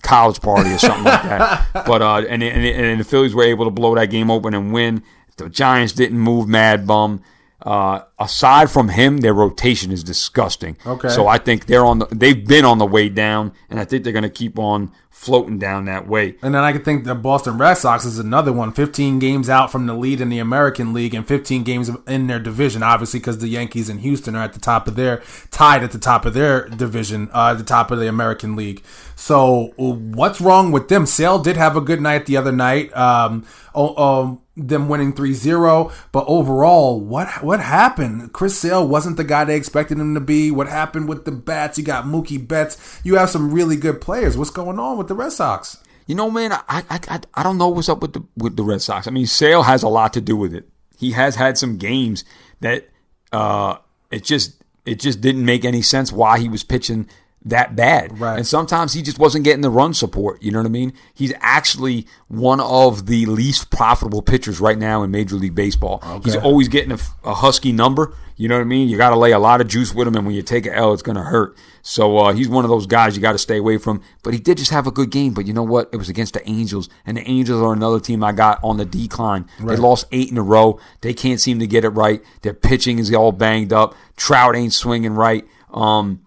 college 0.00 0.40
party 0.40 0.70
or 0.70 0.78
something 0.78 1.04
like 1.04 1.22
that. 1.22 1.68
But 1.86 2.02
uh, 2.02 2.24
and, 2.28 2.42
and 2.42 2.64
and 2.64 3.00
the 3.00 3.04
Phillies 3.04 3.34
were 3.34 3.42
able 3.44 3.64
to 3.64 3.70
blow 3.70 3.94
that 3.94 4.06
game 4.06 4.30
open 4.30 4.54
and 4.54 4.72
win. 4.72 5.02
The 5.36 5.48
Giants 5.48 5.92
didn't 5.92 6.18
move 6.18 6.48
Mad 6.48 6.86
Bum. 6.86 7.22
Uh, 7.62 8.02
aside 8.18 8.70
from 8.70 8.88
him, 8.88 9.18
their 9.18 9.34
rotation 9.34 9.92
is 9.92 10.02
disgusting. 10.02 10.76
Okay. 10.84 11.08
So 11.08 11.28
I 11.28 11.38
think 11.38 11.66
they're 11.66 11.84
on 11.84 12.00
the. 12.00 12.06
They've 12.06 12.46
been 12.46 12.64
on 12.64 12.78
the 12.78 12.86
way 12.86 13.08
down, 13.08 13.52
and 13.70 13.78
I 13.78 13.84
think 13.84 14.04
they're 14.04 14.12
going 14.12 14.24
to 14.24 14.30
keep 14.30 14.58
on 14.58 14.90
floating 15.22 15.56
down 15.56 15.84
that 15.84 16.08
way. 16.08 16.34
And 16.42 16.52
then 16.52 16.64
I 16.64 16.72
could 16.72 16.84
think 16.84 17.04
the 17.04 17.14
Boston 17.14 17.56
Red 17.56 17.74
Sox 17.74 18.04
is 18.04 18.18
another 18.18 18.52
one. 18.52 18.72
15 18.72 19.20
games 19.20 19.48
out 19.48 19.70
from 19.70 19.86
the 19.86 19.94
lead 19.94 20.20
in 20.20 20.30
the 20.30 20.40
American 20.40 20.92
League 20.92 21.14
and 21.14 21.28
15 21.28 21.62
games 21.62 21.88
in 22.08 22.26
their 22.26 22.40
division, 22.40 22.82
obviously, 22.82 23.20
because 23.20 23.38
the 23.38 23.46
Yankees 23.46 23.88
and 23.88 24.00
Houston 24.00 24.34
are 24.34 24.42
at 24.42 24.52
the 24.52 24.58
top 24.58 24.88
of 24.88 24.96
their, 24.96 25.22
tied 25.52 25.84
at 25.84 25.92
the 25.92 25.98
top 26.00 26.26
of 26.26 26.34
their 26.34 26.68
division, 26.68 27.30
uh, 27.32 27.50
at 27.52 27.58
the 27.58 27.64
top 27.64 27.92
of 27.92 28.00
the 28.00 28.08
American 28.08 28.56
League. 28.56 28.82
So 29.14 29.72
what's 29.76 30.40
wrong 30.40 30.72
with 30.72 30.88
them? 30.88 31.06
Sale 31.06 31.38
did 31.38 31.56
have 31.56 31.76
a 31.76 31.80
good 31.80 32.00
night 32.00 32.26
the 32.26 32.36
other 32.36 32.50
night. 32.50 32.92
Um, 32.96 33.46
oh, 33.76 33.94
um, 33.96 34.41
them 34.54 34.86
winning 34.88 35.14
3-0 35.14 35.90
but 36.12 36.24
overall 36.28 37.00
what 37.00 37.42
what 37.42 37.60
happened? 37.60 38.32
Chris 38.32 38.58
sale 38.58 38.86
wasn't 38.86 39.16
the 39.16 39.24
guy 39.24 39.44
they 39.44 39.56
expected 39.56 39.98
him 39.98 40.14
to 40.14 40.20
be. 40.20 40.50
What 40.50 40.68
happened 40.68 41.08
with 41.08 41.24
the 41.24 41.32
bats? 41.32 41.78
You 41.78 41.84
got 41.84 42.04
mookie 42.04 42.46
betts. 42.46 43.00
You 43.02 43.16
have 43.16 43.30
some 43.30 43.52
really 43.52 43.76
good 43.76 44.00
players. 44.00 44.36
What's 44.36 44.50
going 44.50 44.78
on 44.78 44.98
with 44.98 45.08
the 45.08 45.14
red 45.14 45.32
sox? 45.32 45.78
You 46.06 46.14
know, 46.14 46.30
man, 46.30 46.52
I, 46.52 46.62
I 46.68 47.20
I 47.34 47.42
don't 47.42 47.58
know 47.58 47.68
what's 47.68 47.88
up 47.88 48.02
with 48.02 48.12
the 48.12 48.22
with 48.36 48.56
the 48.56 48.64
Red 48.64 48.82
Sox. 48.82 49.06
I 49.06 49.10
mean, 49.10 49.26
Sale 49.26 49.62
has 49.62 49.82
a 49.82 49.88
lot 49.88 50.12
to 50.14 50.20
do 50.20 50.36
with 50.36 50.52
it. 50.52 50.68
He 50.98 51.12
has 51.12 51.36
had 51.36 51.56
some 51.56 51.78
games 51.78 52.24
that 52.60 52.88
uh 53.32 53.76
it 54.10 54.24
just 54.24 54.62
it 54.84 54.98
just 54.98 55.20
didn't 55.20 55.44
make 55.44 55.64
any 55.64 55.80
sense 55.80 56.12
why 56.12 56.38
he 56.38 56.48
was 56.48 56.64
pitching 56.64 57.08
that 57.44 57.74
bad. 57.74 58.18
Right. 58.18 58.36
And 58.36 58.46
sometimes 58.46 58.92
he 58.92 59.02
just 59.02 59.18
wasn't 59.18 59.44
getting 59.44 59.62
the 59.62 59.70
run 59.70 59.94
support. 59.94 60.42
You 60.42 60.50
know 60.50 60.58
what 60.58 60.66
I 60.66 60.70
mean? 60.70 60.92
He's 61.14 61.32
actually 61.40 62.06
one 62.28 62.60
of 62.60 63.06
the 63.06 63.26
least 63.26 63.70
profitable 63.70 64.22
pitchers 64.22 64.60
right 64.60 64.78
now 64.78 65.02
in 65.02 65.10
Major 65.10 65.36
League 65.36 65.54
Baseball. 65.54 66.02
He's 66.24 66.36
always 66.36 66.68
getting 66.68 66.92
a, 66.92 66.98
a 67.24 67.34
husky 67.34 67.72
number. 67.72 68.14
You 68.36 68.48
know 68.48 68.56
what 68.56 68.62
I 68.62 68.64
mean? 68.64 68.88
You 68.88 68.96
got 68.96 69.10
to 69.10 69.18
lay 69.18 69.32
a 69.32 69.38
lot 69.38 69.60
of 69.60 69.68
juice 69.68 69.94
with 69.94 70.08
him, 70.08 70.16
and 70.16 70.26
when 70.26 70.34
you 70.34 70.42
take 70.42 70.66
an 70.66 70.72
L, 70.72 70.92
it's 70.92 71.02
going 71.02 71.16
to 71.16 71.22
hurt. 71.22 71.56
So 71.82 72.18
uh, 72.18 72.32
he's 72.32 72.48
one 72.48 72.64
of 72.64 72.70
those 72.70 72.86
guys 72.86 73.14
you 73.14 73.22
got 73.22 73.32
to 73.32 73.38
stay 73.38 73.58
away 73.58 73.78
from. 73.78 74.02
But 74.22 74.34
he 74.34 74.40
did 74.40 74.58
just 74.58 74.70
have 74.70 74.86
a 74.86 74.90
good 74.90 75.10
game. 75.10 75.34
But 75.34 75.46
you 75.46 75.52
know 75.52 75.62
what? 75.62 75.90
It 75.92 75.96
was 75.96 76.08
against 76.08 76.34
the 76.34 76.48
Angels, 76.48 76.88
and 77.06 77.16
the 77.16 77.28
Angels 77.28 77.62
are 77.62 77.72
another 77.72 78.00
team 78.00 78.24
I 78.24 78.32
got 78.32 78.58
on 78.64 78.78
the 78.78 78.84
decline. 78.84 79.46
They 79.60 79.76
lost 79.76 80.06
eight 80.12 80.30
in 80.30 80.38
a 80.38 80.42
row. 80.42 80.80
They 81.02 81.14
can't 81.14 81.40
seem 81.40 81.58
to 81.58 81.66
get 81.66 81.84
it 81.84 81.90
right. 81.90 82.22
Their 82.40 82.54
pitching 82.54 82.98
is 82.98 83.12
all 83.14 83.32
banged 83.32 83.72
up. 83.72 83.94
Trout 84.16 84.56
ain't 84.56 84.72
swinging 84.72 85.14
right. 85.14 85.46
Um, 85.72 86.22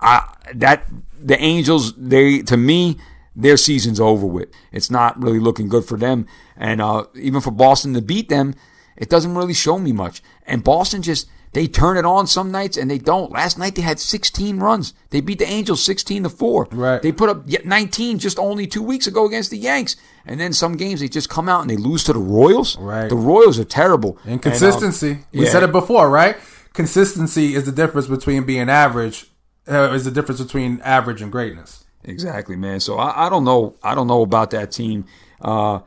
I 0.00 0.32
that 0.54 0.84
the 1.18 1.38
Angels 1.40 1.94
they 1.94 2.40
to 2.42 2.56
me 2.56 2.98
their 3.34 3.56
season's 3.56 4.00
over 4.00 4.26
with. 4.26 4.48
It's 4.72 4.90
not 4.90 5.20
really 5.20 5.40
looking 5.40 5.68
good 5.68 5.84
for 5.84 5.98
them, 5.98 6.26
and 6.56 6.80
uh, 6.80 7.04
even 7.14 7.40
for 7.40 7.50
Boston 7.50 7.92
to 7.94 8.02
beat 8.02 8.28
them, 8.28 8.54
it 8.96 9.10
doesn't 9.10 9.34
really 9.34 9.54
show 9.54 9.78
me 9.78 9.92
much. 9.92 10.22
And 10.46 10.64
Boston 10.64 11.02
just 11.02 11.28
they 11.56 11.66
turn 11.66 11.96
it 11.96 12.04
on 12.04 12.26
some 12.26 12.50
nights 12.50 12.76
and 12.76 12.90
they 12.90 12.98
don't. 12.98 13.32
Last 13.32 13.56
night 13.56 13.76
they 13.76 13.82
had 13.82 13.98
16 13.98 14.58
runs. 14.58 14.92
They 15.08 15.22
beat 15.22 15.38
the 15.38 15.46
Angels 15.46 15.82
16 15.82 16.24
to 16.24 16.28
four. 16.28 16.68
Right. 16.70 17.00
They 17.00 17.12
put 17.12 17.30
up 17.30 17.44
yet 17.46 17.64
19 17.64 18.18
just 18.18 18.38
only 18.38 18.66
two 18.66 18.82
weeks 18.82 19.06
ago 19.06 19.24
against 19.24 19.50
the 19.50 19.56
Yanks, 19.56 19.96
and 20.26 20.38
then 20.38 20.52
some 20.52 20.76
games 20.76 21.00
they 21.00 21.08
just 21.08 21.30
come 21.30 21.48
out 21.48 21.62
and 21.62 21.70
they 21.70 21.78
lose 21.78 22.04
to 22.04 22.12
the 22.12 22.18
Royals. 22.18 22.76
Right. 22.76 23.08
The 23.08 23.16
Royals 23.16 23.58
are 23.58 23.64
terrible. 23.64 24.18
And, 24.24 24.32
uh, 24.32 24.32
Inconsistency. 24.34 25.24
we 25.32 25.44
yeah. 25.44 25.50
said 25.50 25.62
it 25.62 25.72
before, 25.72 26.10
right? 26.10 26.36
Consistency 26.74 27.54
is 27.54 27.64
the 27.64 27.72
difference 27.72 28.06
between 28.06 28.44
being 28.44 28.68
average. 28.68 29.26
Uh, 29.68 29.92
is 29.92 30.04
the 30.04 30.10
difference 30.10 30.40
between 30.40 30.80
average 30.82 31.22
and 31.22 31.32
greatness. 31.32 31.84
Exactly, 32.04 32.56
man. 32.56 32.80
So 32.80 32.98
I, 32.98 33.26
I 33.26 33.28
don't 33.28 33.44
know. 33.44 33.76
I 33.82 33.94
don't 33.94 34.06
know 34.06 34.22
about 34.22 34.50
that 34.50 34.70
team. 34.70 35.06
Uh, 35.40 35.80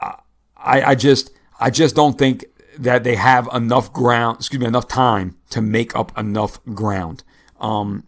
I 0.00 0.82
I 0.82 0.94
just 0.94 1.30
I 1.58 1.70
just 1.70 1.94
don't 1.94 2.18
think 2.18 2.44
that 2.78 3.04
they 3.04 3.16
have 3.16 3.48
enough 3.54 3.92
ground. 3.92 4.38
Excuse 4.38 4.60
me, 4.60 4.66
enough 4.66 4.88
time 4.88 5.36
to 5.50 5.62
make 5.62 5.96
up 5.96 6.16
enough 6.18 6.62
ground. 6.66 7.24
Um, 7.58 8.04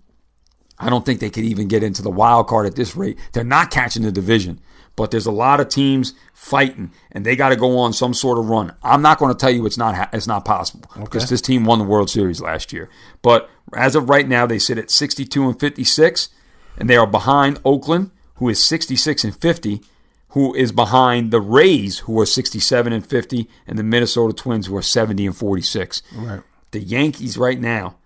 I 0.79 0.91
don't 0.91 1.05
think 1.05 1.21
they 1.21 1.31
could 1.31 1.45
even 1.45 1.69
get 1.69 1.83
into 1.83 2.03
the 2.03 2.11
wild 2.11 2.47
card 2.47 2.67
at 2.67 2.77
this 2.77 2.95
rate. 2.95 3.19
They're 3.33 3.45
not 3.45 3.71
catching 3.71 4.03
the 4.03 4.13
division, 4.13 4.61
but 4.95 5.11
there's 5.11 5.27
a 5.27 5.33
lot 5.33 5.59
of 5.59 5.69
teams 5.69 6.15
fighting, 6.35 6.93
and 7.13 7.25
they 7.27 7.35
got 7.35 7.49
to 7.49 7.57
go 7.57 7.79
on 7.79 7.93
some 7.93 8.15
sort 8.15 8.39
of 8.39 8.49
run. 8.49 8.75
I'm 8.83 9.03
not 9.03 9.19
going 9.19 9.33
to 9.33 9.39
tell 9.39 9.51
you 9.51 9.67
it's 9.67 9.79
not 9.79 9.95
ha- 9.95 10.11
it's 10.13 10.27
not 10.27 10.45
possible 10.45 10.91
because 10.97 11.29
this 11.29 11.41
team 11.41 11.65
won 11.65 11.79
the 11.79 11.85
World 11.85 12.11
Series 12.11 12.41
last 12.41 12.73
year. 12.73 12.89
But 13.23 13.49
as 13.75 13.95
of 13.95 14.09
right 14.09 14.27
now, 14.29 14.47
they 14.47 14.59
sit 14.59 14.79
at 14.79 14.91
62 14.91 15.45
and 15.49 15.59
56. 15.59 16.29
and 16.77 16.89
they 16.89 16.97
are 16.97 17.07
behind 17.07 17.59
Oakland, 17.65 18.11
who 18.37 18.49
is 18.49 18.63
66 18.63 19.25
and 19.25 19.35
50, 19.35 19.81
who 20.29 20.55
is 20.55 20.71
behind 20.71 21.31
the 21.33 21.41
Rays, 21.41 22.01
who 22.01 22.21
are 22.21 22.27
67 22.27 22.93
and 22.93 23.05
50, 23.05 23.49
and 23.67 23.79
the 23.79 23.83
Minnesota 23.83 24.33
Twins, 24.33 24.67
who 24.69 24.77
are 24.77 24.83
70 24.83 25.27
and 25.27 25.37
46. 25.37 26.03
Right. 26.15 26.41
The 26.71 26.79
Yankees 26.81 27.37
right 27.37 27.59
now 27.61 27.97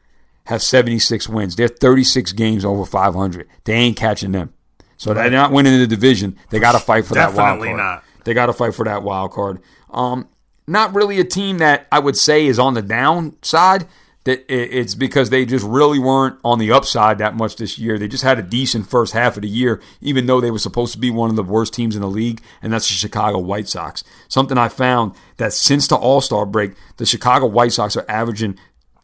have 0.44 0.62
76 0.62 1.28
wins. 1.28 1.56
They're 1.56 1.68
36 1.68 2.32
games 2.32 2.64
over 2.64 2.86
500. 2.86 3.46
They 3.64 3.74
ain't 3.74 3.96
catching 3.96 4.32
them. 4.32 4.54
So 4.96 5.12
they're 5.12 5.30
not 5.30 5.52
winning 5.52 5.78
the 5.78 5.86
division. 5.86 6.38
They 6.50 6.58
got 6.60 6.72
to 6.72 6.78
fight 6.78 7.04
for 7.04 7.14
that 7.14 7.34
wild 7.34 7.58
Definitely 7.58 7.68
card. 7.68 7.78
not. 7.78 8.04
They 8.24 8.34
got 8.34 8.46
to 8.46 8.52
fight 8.52 8.74
for 8.74 8.84
that 8.84 9.02
wild 9.02 9.32
card. 9.32 9.60
Um, 9.90 10.28
not 10.66 10.94
really 10.94 11.18
a 11.18 11.24
team 11.24 11.58
that 11.58 11.88
I 11.90 11.98
would 11.98 12.16
say 12.16 12.46
is 12.46 12.58
on 12.58 12.74
the 12.74 12.82
downside. 12.82 13.86
It's 14.24 14.94
because 14.94 15.30
they 15.30 15.44
just 15.44 15.66
really 15.66 15.98
weren't 15.98 16.38
on 16.44 16.60
the 16.60 16.70
upside 16.70 17.18
that 17.18 17.34
much 17.34 17.56
this 17.56 17.76
year. 17.76 17.98
They 17.98 18.06
just 18.06 18.22
had 18.22 18.38
a 18.38 18.42
decent 18.42 18.88
first 18.88 19.14
half 19.14 19.36
of 19.36 19.42
the 19.42 19.48
year, 19.48 19.80
even 20.00 20.26
though 20.26 20.40
they 20.40 20.52
were 20.52 20.60
supposed 20.60 20.92
to 20.92 20.98
be 20.98 21.10
one 21.10 21.28
of 21.28 21.34
the 21.34 21.42
worst 21.42 21.74
teams 21.74 21.96
in 21.96 22.02
the 22.02 22.08
league, 22.08 22.40
and 22.62 22.72
that's 22.72 22.86
the 22.86 22.94
Chicago 22.94 23.38
White 23.38 23.66
Sox. 23.66 24.04
Something 24.28 24.58
I 24.58 24.68
found 24.68 25.14
that 25.38 25.52
since 25.52 25.88
the 25.88 25.96
All 25.96 26.20
Star 26.20 26.46
break, 26.46 26.74
the 26.98 27.06
Chicago 27.06 27.46
White 27.46 27.72
Sox 27.72 27.96
are 27.96 28.08
averaging 28.08 28.56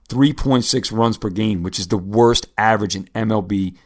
3.6 0.08 0.92
runs 0.92 1.18
per 1.18 1.30
game, 1.30 1.64
which 1.64 1.80
is 1.80 1.88
the 1.88 1.98
worst 1.98 2.46
average 2.56 2.94
in 2.94 3.06
MLB 3.06 3.76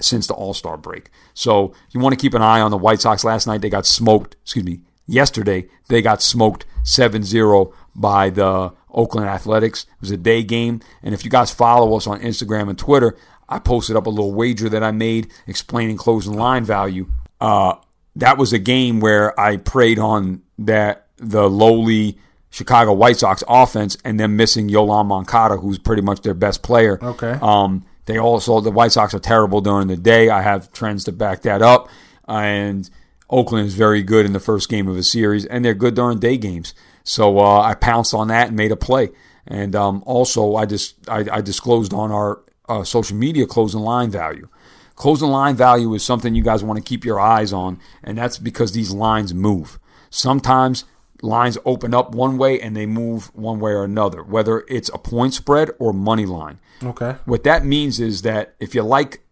since 0.00 0.26
the 0.26 0.34
All 0.34 0.52
Star 0.52 0.76
break. 0.76 1.10
So 1.32 1.74
you 1.90 2.00
want 2.00 2.12
to 2.12 2.20
keep 2.20 2.34
an 2.34 2.42
eye 2.42 2.60
on 2.60 2.72
the 2.72 2.76
White 2.76 3.00
Sox. 3.00 3.22
Last 3.22 3.46
night 3.46 3.60
they 3.60 3.70
got 3.70 3.86
smoked. 3.86 4.34
Excuse 4.42 4.64
me. 4.64 4.80
Yesterday 5.06 5.68
they 5.88 6.02
got 6.02 6.22
smoked 6.22 6.66
7-0 6.84 7.72
by 7.94 8.30
the 8.30 8.72
Oakland 8.92 9.28
Athletics. 9.28 9.84
It 9.84 10.00
was 10.00 10.10
a 10.10 10.16
day 10.16 10.42
game, 10.42 10.80
and 11.02 11.14
if 11.14 11.24
you 11.24 11.30
guys 11.30 11.50
follow 11.50 11.96
us 11.96 12.06
on 12.06 12.20
Instagram 12.20 12.68
and 12.68 12.78
Twitter, 12.78 13.16
I 13.48 13.58
posted 13.58 13.96
up 13.96 14.06
a 14.06 14.10
little 14.10 14.32
wager 14.32 14.68
that 14.68 14.82
I 14.82 14.92
made 14.92 15.30
explaining 15.46 15.96
closing 15.96 16.34
line 16.34 16.64
value. 16.64 17.08
Uh, 17.40 17.74
that 18.16 18.38
was 18.38 18.52
a 18.52 18.58
game 18.58 19.00
where 19.00 19.38
I 19.38 19.56
preyed 19.56 19.98
on 19.98 20.42
that 20.58 21.06
the 21.16 21.48
lowly 21.48 22.18
Chicago 22.50 22.92
White 22.92 23.16
Sox 23.16 23.42
offense 23.48 23.96
and 24.04 24.20
them 24.20 24.36
missing 24.36 24.68
Yoan 24.68 25.06
Moncada, 25.06 25.56
who's 25.56 25.78
pretty 25.78 26.02
much 26.02 26.20
their 26.20 26.34
best 26.34 26.62
player. 26.62 26.98
Okay. 27.02 27.38
Um, 27.40 27.84
they 28.04 28.18
also 28.18 28.60
the 28.60 28.70
White 28.70 28.92
Sox 28.92 29.14
are 29.14 29.18
terrible 29.18 29.60
during 29.60 29.88
the 29.88 29.96
day. 29.96 30.28
I 30.28 30.42
have 30.42 30.72
trends 30.72 31.04
to 31.04 31.12
back 31.12 31.42
that 31.42 31.62
up, 31.62 31.88
and 32.28 32.88
Oakland 33.30 33.66
is 33.66 33.74
very 33.74 34.02
good 34.02 34.26
in 34.26 34.32
the 34.32 34.40
first 34.40 34.68
game 34.68 34.88
of 34.88 34.96
a 34.96 35.02
series, 35.02 35.46
and 35.46 35.64
they're 35.64 35.74
good 35.74 35.94
during 35.94 36.18
day 36.18 36.36
games. 36.36 36.74
So 37.04 37.38
uh, 37.38 37.60
I 37.60 37.74
pounced 37.74 38.14
on 38.14 38.28
that 38.28 38.48
and 38.48 38.56
made 38.56 38.72
a 38.72 38.76
play. 38.76 39.10
And 39.46 39.74
um, 39.74 40.02
also, 40.06 40.54
I 40.54 40.66
just 40.66 41.08
I, 41.08 41.24
I 41.30 41.40
disclosed 41.40 41.92
on 41.92 42.12
our 42.12 42.42
uh, 42.68 42.84
social 42.84 43.16
media 43.16 43.46
closing 43.46 43.80
line 43.80 44.10
value. 44.10 44.48
Closing 44.94 45.28
line 45.28 45.56
value 45.56 45.92
is 45.94 46.04
something 46.04 46.34
you 46.34 46.44
guys 46.44 46.62
want 46.62 46.76
to 46.76 46.88
keep 46.88 47.04
your 47.04 47.18
eyes 47.18 47.52
on, 47.52 47.80
and 48.04 48.16
that's 48.16 48.38
because 48.38 48.72
these 48.72 48.92
lines 48.92 49.34
move. 49.34 49.80
Sometimes 50.10 50.84
lines 51.22 51.56
open 51.64 51.94
up 51.94 52.14
one 52.14 52.36
way 52.36 52.60
and 52.60 52.76
they 52.76 52.84
move 52.84 53.34
one 53.34 53.58
way 53.60 53.72
or 53.72 53.84
another, 53.84 54.22
whether 54.22 54.64
it's 54.68 54.90
a 54.92 54.98
point 54.98 55.32
spread 55.32 55.70
or 55.78 55.92
money 55.92 56.26
line. 56.26 56.58
Okay. 56.82 57.16
What 57.24 57.44
that 57.44 57.64
means 57.64 58.00
is 58.00 58.22
that 58.22 58.54
if 58.60 58.74
you 58.74 58.82
like, 58.82 59.22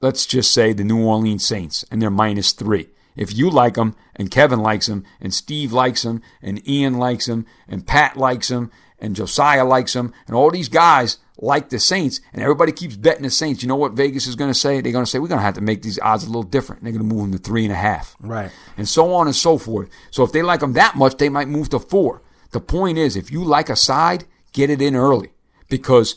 let's 0.00 0.26
just 0.26 0.52
say 0.52 0.72
the 0.72 0.84
New 0.84 1.04
Orleans 1.04 1.46
Saints 1.46 1.84
and 1.90 2.00
they're 2.00 2.10
minus 2.10 2.52
three. 2.52 2.88
If 3.18 3.36
you 3.36 3.50
like 3.50 3.74
them 3.74 3.94
and 4.16 4.30
Kevin 4.30 4.60
likes 4.60 4.86
them 4.86 5.04
and 5.20 5.34
Steve 5.34 5.72
likes 5.72 6.02
them 6.02 6.22
and 6.40 6.66
Ian 6.66 6.94
likes 6.98 7.26
them 7.26 7.44
and 7.68 7.86
Pat 7.86 8.16
likes 8.16 8.48
them 8.48 8.70
and 8.98 9.14
Josiah 9.16 9.64
likes 9.64 9.92
them 9.92 10.14
and 10.26 10.34
all 10.36 10.50
these 10.50 10.68
guys 10.68 11.18
like 11.40 11.68
the 11.68 11.78
Saints 11.78 12.20
and 12.32 12.40
everybody 12.42 12.72
keeps 12.72 12.96
betting 12.96 13.22
the 13.24 13.30
Saints, 13.30 13.62
you 13.62 13.68
know 13.68 13.76
what 13.76 13.92
Vegas 13.92 14.26
is 14.26 14.34
going 14.36 14.50
to 14.50 14.58
say? 14.58 14.80
They're 14.80 14.92
going 14.92 15.04
to 15.04 15.10
say, 15.10 15.18
we're 15.18 15.28
going 15.28 15.38
to 15.40 15.44
have 15.44 15.54
to 15.54 15.60
make 15.60 15.82
these 15.82 15.98
odds 16.00 16.24
a 16.24 16.26
little 16.26 16.42
different. 16.42 16.82
They're 16.82 16.92
going 16.92 17.06
to 17.08 17.14
move 17.14 17.30
them 17.30 17.38
to 17.38 17.44
three 17.44 17.64
and 17.64 17.72
a 17.72 17.76
half 17.76 18.16
Right. 18.20 18.50
and 18.76 18.88
so 18.88 19.12
on 19.14 19.26
and 19.26 19.36
so 19.36 19.58
forth. 19.58 19.88
So 20.10 20.22
if 20.24 20.32
they 20.32 20.42
like 20.42 20.60
them 20.60 20.72
that 20.72 20.96
much, 20.96 21.16
they 21.18 21.28
might 21.28 21.48
move 21.48 21.68
to 21.70 21.78
four. 21.78 22.22
The 22.52 22.60
point 22.60 22.98
is, 22.98 23.14
if 23.16 23.30
you 23.30 23.44
like 23.44 23.68
a 23.68 23.76
side, 23.76 24.24
get 24.52 24.70
it 24.70 24.80
in 24.80 24.96
early 24.96 25.30
because 25.68 26.16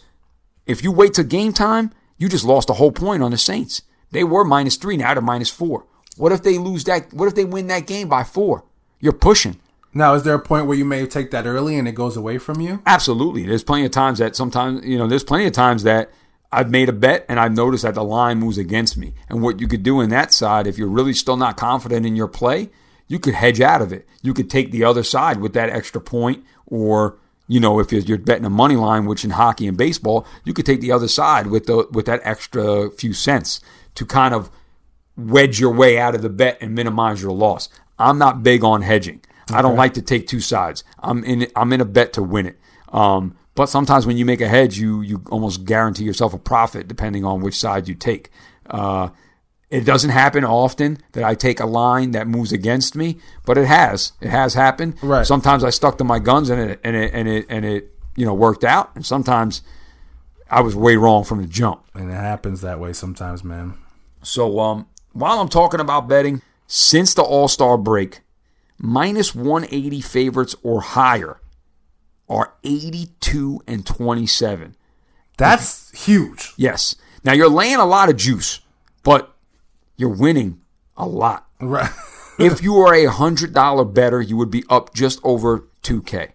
if 0.66 0.84
you 0.84 0.92
wait 0.92 1.14
till 1.16 1.26
game 1.26 1.52
time, 1.54 1.92
you 2.18 2.30
just 2.30 2.46
lost 2.46 2.68
the 2.68 2.74
whole 2.76 2.92
point 2.92 3.22
on 3.24 3.32
the 3.32 3.38
Saints. 3.38 3.82
They 4.12 4.24
were 4.24 4.44
minus 4.44 4.76
three, 4.76 4.98
now 4.98 5.14
they're 5.14 5.22
minus 5.22 5.50
four. 5.50 5.86
What 6.22 6.32
if 6.32 6.44
they 6.44 6.60
lose 6.60 6.84
that? 6.84 7.12
What 7.14 7.28
if 7.28 7.34
they 7.34 7.46
win 7.46 7.66
that 7.68 7.88
game 7.88 8.08
by 8.08 8.24
four? 8.24 8.64
You're 9.00 9.12
pushing. 9.12 9.60
Now, 9.92 10.14
is 10.14 10.22
there 10.22 10.36
a 10.36 10.40
point 10.40 10.68
where 10.68 10.78
you 10.78 10.86
may 10.86 11.08
take 11.08 11.32
that 11.32 11.48
early 11.48 11.80
and 11.80 11.88
it 11.88 11.94
goes 11.94 12.16
away 12.16 12.38
from 12.38 12.62
you? 12.62 12.80
Absolutely. 12.86 13.44
There's 13.44 13.64
plenty 13.64 13.86
of 13.86 13.92
times 13.92 14.20
that 14.20 14.36
sometimes, 14.36 14.86
you 14.86 15.00
know, 15.00 15.08
there's 15.08 15.24
plenty 15.24 15.48
of 15.48 15.54
times 15.54 15.82
that 15.82 16.12
I've 16.52 16.70
made 16.70 16.90
a 16.90 16.94
bet 16.94 17.26
and 17.28 17.40
I've 17.40 17.56
noticed 17.56 17.82
that 17.82 17.96
the 17.96 18.04
line 18.04 18.38
moves 18.38 18.60
against 18.60 18.98
me. 18.98 19.16
And 19.30 19.42
what 19.42 19.60
you 19.60 19.68
could 19.68 19.82
do 19.82 20.00
in 20.00 20.12
that 20.12 20.32
side, 20.32 20.68
if 20.68 20.78
you're 20.78 20.90
really 20.90 21.14
still 21.14 21.38
not 21.38 21.58
confident 21.58 22.06
in 22.06 22.16
your 22.16 22.28
play, 22.28 22.70
you 23.08 23.18
could 23.18 23.34
hedge 23.34 23.60
out 23.60 23.82
of 23.82 23.92
it. 23.92 24.08
You 24.22 24.36
could 24.36 24.48
take 24.48 24.70
the 24.70 24.84
other 24.84 25.02
side 25.02 25.38
with 25.42 25.54
that 25.54 25.72
extra 25.72 26.00
point, 26.00 26.46
or 26.68 27.18
you 27.48 27.60
know, 27.60 27.80
if 27.80 27.92
you're, 27.92 28.02
you're 28.02 28.20
betting 28.20 28.46
a 28.46 28.50
money 28.52 28.76
line, 28.76 29.08
which 29.08 29.26
in 29.26 29.32
hockey 29.32 29.66
and 29.66 29.76
baseball, 29.76 30.28
you 30.44 30.54
could 30.54 30.68
take 30.68 30.82
the 30.82 30.92
other 30.92 31.08
side 31.08 31.48
with 31.48 31.66
the 31.66 31.88
with 31.92 32.06
that 32.06 32.22
extra 32.24 32.92
few 32.92 33.12
cents 33.12 33.60
to 33.96 34.06
kind 34.06 34.36
of 34.36 34.52
wedge 35.18 35.60
your 35.60 35.74
way 35.74 35.98
out 35.98 36.16
of 36.16 36.22
the 36.22 36.30
bet 36.30 36.58
and 36.62 36.74
minimize 36.74 37.22
your 37.22 37.32
loss. 37.32 37.70
I'm 38.00 38.18
not 38.18 38.44
big 38.44 38.64
on 38.64 38.82
hedging. 38.82 39.22
I 39.52 39.62
don't 39.62 39.76
like 39.76 39.96
to 39.96 40.02
take 40.02 40.28
two 40.28 40.40
sides. 40.40 40.84
I'm 41.00 41.24
in 41.24 41.48
I'm 41.56 41.74
in 41.74 41.82
a 41.82 41.86
bet 41.86 42.14
to 42.14 42.24
win 42.24 42.46
it. 42.46 42.60
Um, 42.90 43.38
but 43.56 43.68
sometimes 43.68 44.06
when 44.06 44.18
you 44.18 44.26
make 44.26 44.42
a 44.42 44.48
hedge, 44.48 44.78
you 44.78 45.02
you 45.02 45.24
almost 45.30 45.66
guarantee 45.66 46.04
yourself 46.04 46.34
a 46.34 46.40
profit 46.40 46.88
depending 46.88 47.26
on 47.26 47.42
which 47.42 47.58
side 47.58 47.88
you 47.88 47.96
take. 47.96 48.30
Uh, 48.70 49.10
it 49.70 49.86
doesn't 49.86 50.10
happen 50.10 50.44
often 50.44 50.98
that 51.14 51.24
I 51.24 51.34
take 51.34 51.60
a 51.60 51.66
line 51.66 52.12
that 52.12 52.28
moves 52.28 52.52
against 52.52 52.96
me, 52.96 53.20
but 53.46 53.58
it 53.58 53.66
has. 53.66 54.12
It 54.20 54.30
has 54.30 54.54
happened. 54.54 55.02
Right. 55.02 55.26
Sometimes 55.26 55.64
I 55.64 55.70
stuck 55.70 55.98
to 56.00 56.04
my 56.04 56.20
guns 56.20 56.50
and 56.50 56.62
it 56.62 56.80
and 56.84 56.96
it 56.96 57.12
and 57.14 57.28
it 57.28 57.46
and 57.50 57.66
it 57.66 57.94
you 58.16 58.26
know 58.26 58.34
worked 58.34 58.64
out, 58.64 58.92
and 58.96 59.06
sometimes 59.06 59.62
I 60.50 60.62
was 60.62 60.76
way 60.76 60.98
wrong 60.98 61.24
from 61.24 61.42
the 61.42 61.48
jump. 61.48 61.86
And 61.94 62.10
it 62.10 62.16
happens 62.16 62.62
that 62.62 62.80
way 62.80 62.94
sometimes, 62.94 63.44
man. 63.44 63.78
So 64.24 64.60
um, 64.60 64.88
while 65.14 65.40
I'm 65.40 65.50
talking 65.50 65.80
about 65.80 66.08
betting, 66.08 66.42
since 66.68 67.14
the 67.14 67.24
All 67.24 67.48
Star 67.48 67.78
break, 67.78 68.22
minus 68.78 69.36
180 69.36 70.02
favorites 70.02 70.56
or 70.64 70.82
higher 70.82 71.40
are 72.30 72.54
82 72.64 73.62
and 73.68 73.86
27. 73.86 74.76
That's 75.38 76.06
huge. 76.06 76.54
Yes. 76.56 76.96
Now 77.24 77.34
you're 77.34 77.50
laying 77.50 77.78
a 77.78 77.86
lot 77.86 78.10
of 78.10 78.16
juice, 78.16 78.62
but 79.04 79.36
you're 79.98 80.10
winning 80.10 80.62
a 80.98 81.06
lot. 81.06 81.48
Right. 81.60 81.92
if 82.40 82.64
you 82.64 82.78
are 82.78 82.94
a 82.94 83.06
hundred 83.06 83.54
dollar 83.54 83.86
better, 83.86 84.22
you 84.22 84.38
would 84.38 84.52
be 84.52 84.64
up 84.70 84.94
just 84.94 85.20
over 85.24 85.68
two 85.82 86.02
k. 86.02 86.30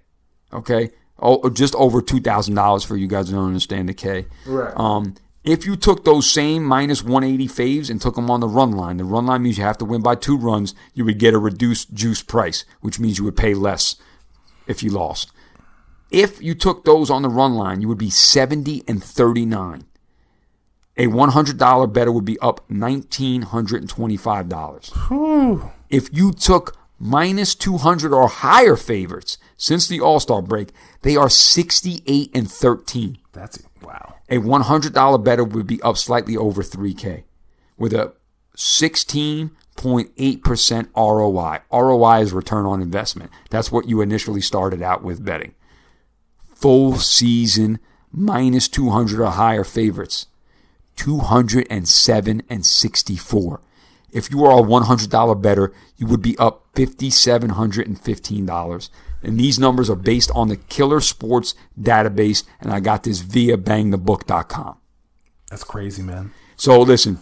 Okay, 0.53 0.91
oh, 1.19 1.51
just 1.51 1.75
over 1.75 2.01
two 2.01 2.21
thousand 2.21 2.55
dollars 2.55 2.85
for 2.85 2.97
you 2.97 3.09
guys 3.09 3.29
who 3.29 3.37
don't 3.37 3.47
understand 3.47 3.89
the 3.89 3.95
K. 3.95 4.27
Right. 4.47 4.73
Um, 4.77 5.15
if 5.47 5.65
you 5.65 5.77
took 5.77 6.05
those 6.05 6.29
same 6.29 6.65
minus 6.65 7.03
one 7.03 7.25
eighty 7.25 7.47
faves 7.47 7.89
and 7.89 8.01
took 8.01 8.17
them 8.17 8.31
on 8.31 8.41
the 8.41 8.49
run 8.49 8.73
line, 8.73 8.97
the 8.97 9.05
run 9.05 9.27
line 9.27 9.45
means 9.45 9.57
you 9.57 9.65
have 9.65 9.79
to 9.79 9.85
win 9.85 10.03
by 10.03 10.17
two 10.17 10.37
runs. 10.37 10.75
You 10.93 11.05
would 11.05 11.19
get 11.19 11.35
a 11.35 11.39
reduced 11.39 11.95
juice 11.95 12.23
price, 12.23 12.65
which 12.81 12.99
means 12.99 13.19
you 13.19 13.25
would 13.25 13.37
pay 13.37 13.55
less 13.55 13.95
if 14.67 14.83
you 14.83 14.91
lost. 14.91 15.31
If 16.11 16.43
you 16.43 16.55
took 16.55 16.85
those 16.85 17.11
on 17.11 17.23
the 17.23 17.29
run 17.29 17.55
line, 17.55 17.81
you 17.81 17.89
would 17.89 17.97
be 17.97 18.11
seventy 18.11 18.83
and 18.89 19.03
thirty 19.03 19.47
nine. 19.47 19.87
A 20.99 21.09
$100 21.09 21.93
better 21.93 22.11
would 22.11 22.25
be 22.25 22.39
up 22.39 22.67
$1,925. 22.71 25.71
If 25.91 26.09
you 26.11 26.33
took 26.33 26.75
minus 26.99 27.55
200 27.55 28.15
or 28.15 28.29
higher 28.29 28.77
favorites 28.77 29.37
since 29.59 29.87
the 29.87 30.01
All 30.01 30.21
Star 30.21 30.41
break, 30.41 30.71
they 31.03 31.15
are 31.15 31.29
68 31.29 32.31
and 32.35 32.51
13. 32.51 33.19
That's 33.33 33.63
wow. 33.83 34.16
A 34.29 34.39
$100 34.39 35.25
better 35.25 35.45
would 35.45 35.67
be 35.67 35.83
up 35.83 35.97
slightly 35.97 36.37
over 36.37 36.63
3K 36.63 37.25
with 37.77 37.93
a 37.93 38.13
16.8% 38.57 40.89
ROI. 40.97 41.61
ROI 41.73 42.21
is 42.21 42.33
return 42.33 42.67
on 42.67 42.83
investment. 42.83 43.31
That's 43.51 43.71
what 43.71 43.89
you 43.89 44.01
initially 44.01 44.41
started 44.41 44.83
out 44.83 45.05
with 45.05 45.25
betting. 45.25 45.55
Full 46.55 46.97
season 46.97 47.79
minus 48.11 48.67
200 48.69 49.21
or 49.21 49.31
higher 49.31 49.63
favorites. 49.65 50.27
207 50.97 52.43
and 52.49 52.67
64. 52.67 53.61
If 54.11 54.31
you 54.31 54.47
are 54.47 54.59
a 54.59 54.63
$100 54.63 55.43
better, 55.43 55.75
you 55.99 56.07
would 56.07 56.23
be 56.23 56.39
up 56.39 56.73
$5,715. 56.75 58.89
And 59.27 59.41
these 59.41 59.59
numbers 59.59 59.91
are 59.91 59.97
based 59.97 60.31
on 60.37 60.47
the 60.47 60.57
Killer 60.57 61.01
Sports 61.01 61.57
database, 61.79 62.45
and 62.61 62.73
I 62.73 62.79
got 62.79 63.03
this 63.03 63.19
via 63.19 63.59
bangthebook.com. 63.59 64.79
That's 65.51 65.65
crazy, 65.65 66.01
man. 66.01 66.33
So 66.55 66.81
listen, 66.81 67.19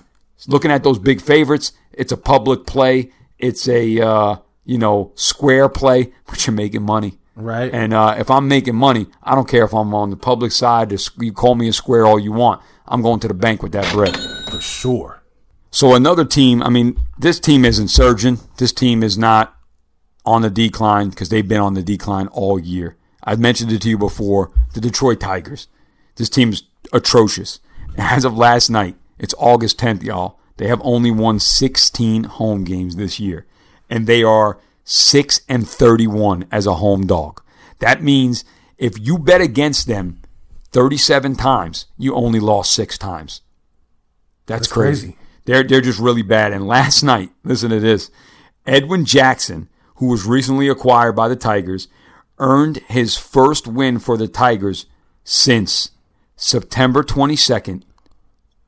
looking 0.47 0.71
at 0.71 0.85
those 0.85 0.99
big 0.99 1.23
favorites, 1.23 1.73
it's 1.93 2.13
a 2.13 2.19
public 2.19 2.67
play. 2.67 3.11
It's 3.39 3.67
a 3.69 4.01
uh, 4.07 4.37
you 4.67 4.77
know 4.77 5.13
square 5.15 5.71
play, 5.71 6.13
but 6.27 6.47
you're 6.47 6.55
making 6.55 6.83
money. 6.83 7.19
Right. 7.37 7.73
And 7.73 7.95
uh, 7.95 8.17
if 8.19 8.31
I'm 8.31 8.49
making 8.49 8.77
money, 8.77 9.07
I 9.23 9.35
don't 9.35 9.49
care 9.49 9.65
if 9.65 9.73
I'm 9.73 9.95
on 9.95 10.11
the 10.11 10.17
public 10.17 10.53
side. 10.53 10.95
You 11.19 11.33
call 11.33 11.55
me 11.55 11.69
a 11.69 11.73
square 11.73 12.07
all 12.07 12.19
you 12.19 12.33
want. 12.33 12.61
I'm 12.87 13.01
going 13.01 13.19
to 13.21 13.29
the 13.29 13.35
bank 13.35 13.63
with 13.63 13.73
that 13.73 13.91
bread. 13.95 14.15
For 14.51 14.61
sure. 14.61 15.23
So 15.71 15.95
another 15.95 16.27
team, 16.27 16.63
I 16.63 16.69
mean, 16.69 17.01
this 17.19 17.41
team 17.41 17.65
isn't 17.65 17.89
surging. 17.89 18.39
This 18.59 18.73
team 18.73 19.03
is 19.03 19.19
not 19.19 19.54
on 20.25 20.43
the 20.43 20.51
decline 20.51 21.11
because 21.11 21.29
they've 21.29 21.47
been 21.47 21.61
on 21.61 21.75
the 21.75 21.83
decline 21.83 22.29
all 22.29 22.59
year. 22.59 22.97
I've 23.23 23.41
mentioned 23.41 23.73
it 23.73 23.83
to 23.83 23.89
you 23.89 23.99
before. 23.99 24.51
The 24.75 24.81
Detroit 24.81 25.21
Tigers. 25.21 25.69
This 26.17 26.29
team's 26.29 26.63
atrocious. 26.93 27.61
As 27.97 28.25
of 28.25 28.37
last 28.37 28.71
night, 28.71 28.97
it's 29.19 29.35
August 29.39 29.79
10th, 29.79 30.03
y'all. 30.03 30.39
They 30.57 30.69
have 30.69 30.81
only 30.85 31.11
won 31.11 31.41
16 31.41 32.25
home 32.25 32.65
games 32.65 32.97
this 32.97 33.19
year, 33.19 33.47
and 33.91 34.07
they 34.07 34.23
are 34.23 34.59
6 34.85 35.41
and 35.49 35.69
31 35.69 36.47
as 36.53 36.67
a 36.67 36.75
home 36.75 37.07
dog. 37.07 37.43
That 37.81 38.03
means 38.03 38.45
if 38.79 38.99
you 38.99 39.19
bet 39.19 39.41
against 39.41 39.87
them 39.87 40.21
37 40.73 41.37
times, 41.37 41.87
you 41.99 42.15
only 42.15 42.41
lost 42.41 42.73
6 42.75 42.99
times. 42.99 43.41
That's, 44.47 44.61
That's 44.61 44.73
crazy. 44.73 45.07
crazy. 45.09 45.19
They're 45.47 45.63
they're 45.63 45.81
just 45.81 45.99
really 45.99 46.23
bad. 46.23 46.53
And 46.53 46.67
last 46.67 47.03
night, 47.13 47.31
listen 47.43 47.71
to 47.71 47.81
this. 47.81 48.11
Edwin 48.67 49.05
Jackson, 49.05 49.69
who 49.97 50.07
was 50.07 50.27
recently 50.27 50.69
acquired 50.69 51.13
by 51.13 51.29
the 51.29 51.37
Tigers, 51.37 51.89
earned 52.39 52.79
his 52.89 53.17
first 53.17 53.67
win 53.67 53.99
for 53.99 54.17
the 54.17 54.29
Tigers 54.29 54.87
since 55.23 55.91
September 56.37 57.03
22nd, 57.03 57.83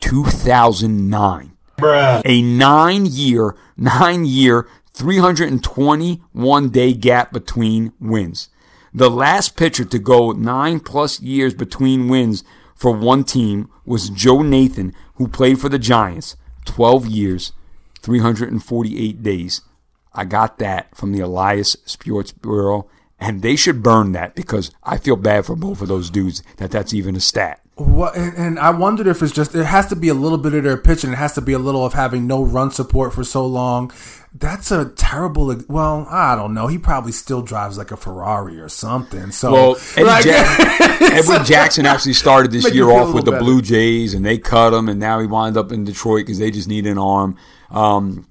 2009. 0.01 1.53
Bruh. 1.78 2.23
A 2.24 2.43
nine 2.43 3.07
year, 3.07 3.55
nine 3.77 4.24
year, 4.24 4.66
321 4.94 6.69
day 6.70 6.93
gap 6.94 7.32
between 7.32 7.93
wins. 8.01 8.48
The 8.94 9.11
last 9.11 9.57
pitcher 9.57 9.85
to 9.85 9.98
go 9.98 10.32
nine 10.32 10.81
plus 10.81 11.20
years 11.20 11.53
between 11.53 12.09
wins 12.09 12.44
for 12.74 12.93
one 12.93 13.24
team 13.24 13.69
was 13.85 14.09
Joe 14.09 14.40
Nathan, 14.40 14.94
who 15.16 15.28
played 15.28 15.61
for 15.61 15.69
the 15.69 15.78
Giants 15.78 16.36
12 16.65 17.07
years, 17.07 17.53
348 18.01 19.23
days. 19.23 19.61
I 20.16 20.24
got 20.24 20.59
that 20.59 20.97
from 20.97 21.12
the 21.12 21.20
Elias 21.20 21.76
Sports 21.84 22.32
Bureau, 22.32 22.88
and 23.20 23.43
they 23.43 23.55
should 23.55 23.82
burn 23.82 24.12
that 24.12 24.34
because 24.34 24.70
I 24.82 24.98
feel 24.98 25.16
bad 25.16 25.47
for 25.47 25.55
both 25.55 25.80
of 25.82 25.88
those 25.88 26.10
dudes 26.10 26.43
that 26.56 26.70
that's 26.70 26.94
even 26.94 27.14
a 27.16 27.20
stat. 27.20 27.60
What, 27.76 28.16
and, 28.16 28.59
I 28.59 28.70
wondered 28.70 29.06
if 29.06 29.22
it's 29.22 29.32
just 29.32 29.55
it 29.55 29.66
has 29.66 29.86
to 29.88 29.97
be 29.97 30.09
a 30.09 30.14
little 30.14 30.38
bit 30.38 30.55
of 30.55 30.64
their 30.64 30.78
pitching. 30.78 31.09
And 31.09 31.14
it 31.14 31.18
has 31.18 31.34
to 31.34 31.43
be 31.43 31.52
a 31.52 31.59
little 31.59 31.84
of 31.84 31.93
having 31.93 32.26
no 32.26 32.43
run 32.43 32.70
support 32.70 33.12
for 33.12 33.22
so 33.22 33.44
long. 33.44 33.93
That's 34.32 34.70
a 34.70 34.86
terrible. 34.86 35.55
Well, 35.68 36.06
I 36.10 36.36
don't 36.36 36.55
know. 36.55 36.68
He 36.68 36.78
probably 36.78 37.12
still 37.12 37.43
drives 37.43 37.76
like 37.76 37.90
a 37.90 37.97
Ferrari 37.98 38.59
or 38.59 38.70
something. 38.70 39.30
So, 39.30 39.52
well, 39.52 39.76
Eddie 39.94 40.05
like, 40.05 40.24
Jack- 40.24 41.44
Jackson 41.47 41.84
actually 41.84 42.14
started 42.14 42.51
this 42.51 42.64
year 42.64 42.74
you 42.74 42.88
feel 42.88 42.98
a 42.98 43.06
off 43.09 43.14
with 43.14 43.26
the 43.26 43.32
Blue 43.32 43.60
Jays, 43.60 44.14
and 44.14 44.24
they 44.24 44.38
cut 44.38 44.72
him, 44.72 44.88
and 44.88 44.98
now 44.98 45.20
he 45.20 45.26
wound 45.26 45.59
up 45.59 45.70
in 45.70 45.84
Detroit 45.84 46.24
because 46.24 46.38
they 46.38 46.51
just 46.51 46.68
need 46.68 46.86
an 46.86 46.97
arm. 46.97 47.36
Um, 47.70 48.26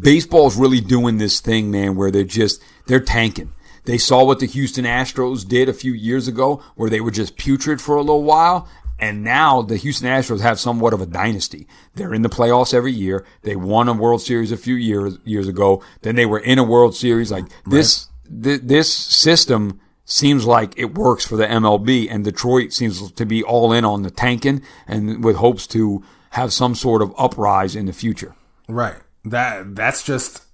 baseball's 0.00 0.56
really 0.56 0.80
doing 0.80 1.18
this 1.18 1.40
thing, 1.40 1.70
man, 1.70 1.96
where 1.96 2.10
they're 2.10 2.24
just 2.24 2.62
they're 2.86 3.00
tanking. 3.00 3.52
They 3.84 3.98
saw 3.98 4.24
what 4.24 4.38
the 4.38 4.46
Houston 4.46 4.84
Astros 4.84 5.46
did 5.46 5.68
a 5.68 5.74
few 5.74 5.92
years 5.92 6.28
ago, 6.28 6.62
where 6.76 6.90
they 6.90 7.00
were 7.00 7.10
just 7.10 7.36
putrid 7.36 7.80
for 7.80 7.96
a 7.96 8.00
little 8.00 8.22
while, 8.22 8.68
and 8.98 9.24
now 9.24 9.62
the 9.62 9.76
Houston 9.76 10.08
Astros 10.08 10.40
have 10.40 10.60
somewhat 10.60 10.92
of 10.92 11.00
a 11.00 11.06
dynasty. 11.06 11.66
They're 11.94 12.14
in 12.14 12.22
the 12.22 12.28
playoffs 12.28 12.72
every 12.72 12.92
year. 12.92 13.26
They 13.42 13.56
won 13.56 13.88
a 13.88 13.92
World 13.92 14.22
Series 14.22 14.52
a 14.52 14.56
few 14.56 14.76
years 14.76 15.18
years 15.24 15.48
ago. 15.48 15.82
Then 16.02 16.14
they 16.14 16.26
were 16.26 16.38
in 16.38 16.58
a 16.58 16.64
World 16.64 16.94
Series. 16.94 17.32
Like 17.32 17.46
this, 17.66 18.08
th- 18.42 18.60
this 18.62 18.92
system 18.92 19.80
seems 20.04 20.44
like 20.44 20.74
it 20.76 20.94
works 20.94 21.26
for 21.26 21.36
the 21.36 21.46
MLB, 21.46 22.06
and 22.10 22.24
Detroit 22.24 22.72
seems 22.72 23.10
to 23.10 23.26
be 23.26 23.42
all 23.42 23.72
in 23.72 23.84
on 23.84 24.02
the 24.02 24.10
tanking 24.10 24.62
and 24.86 25.24
with 25.24 25.36
hopes 25.36 25.66
to 25.68 26.04
have 26.30 26.52
some 26.52 26.74
sort 26.74 27.02
of 27.02 27.12
uprise 27.18 27.74
in 27.74 27.86
the 27.86 27.92
future. 27.92 28.34
Right. 28.68 28.96
That 29.24 29.76
that's 29.76 30.02
just 30.02 30.44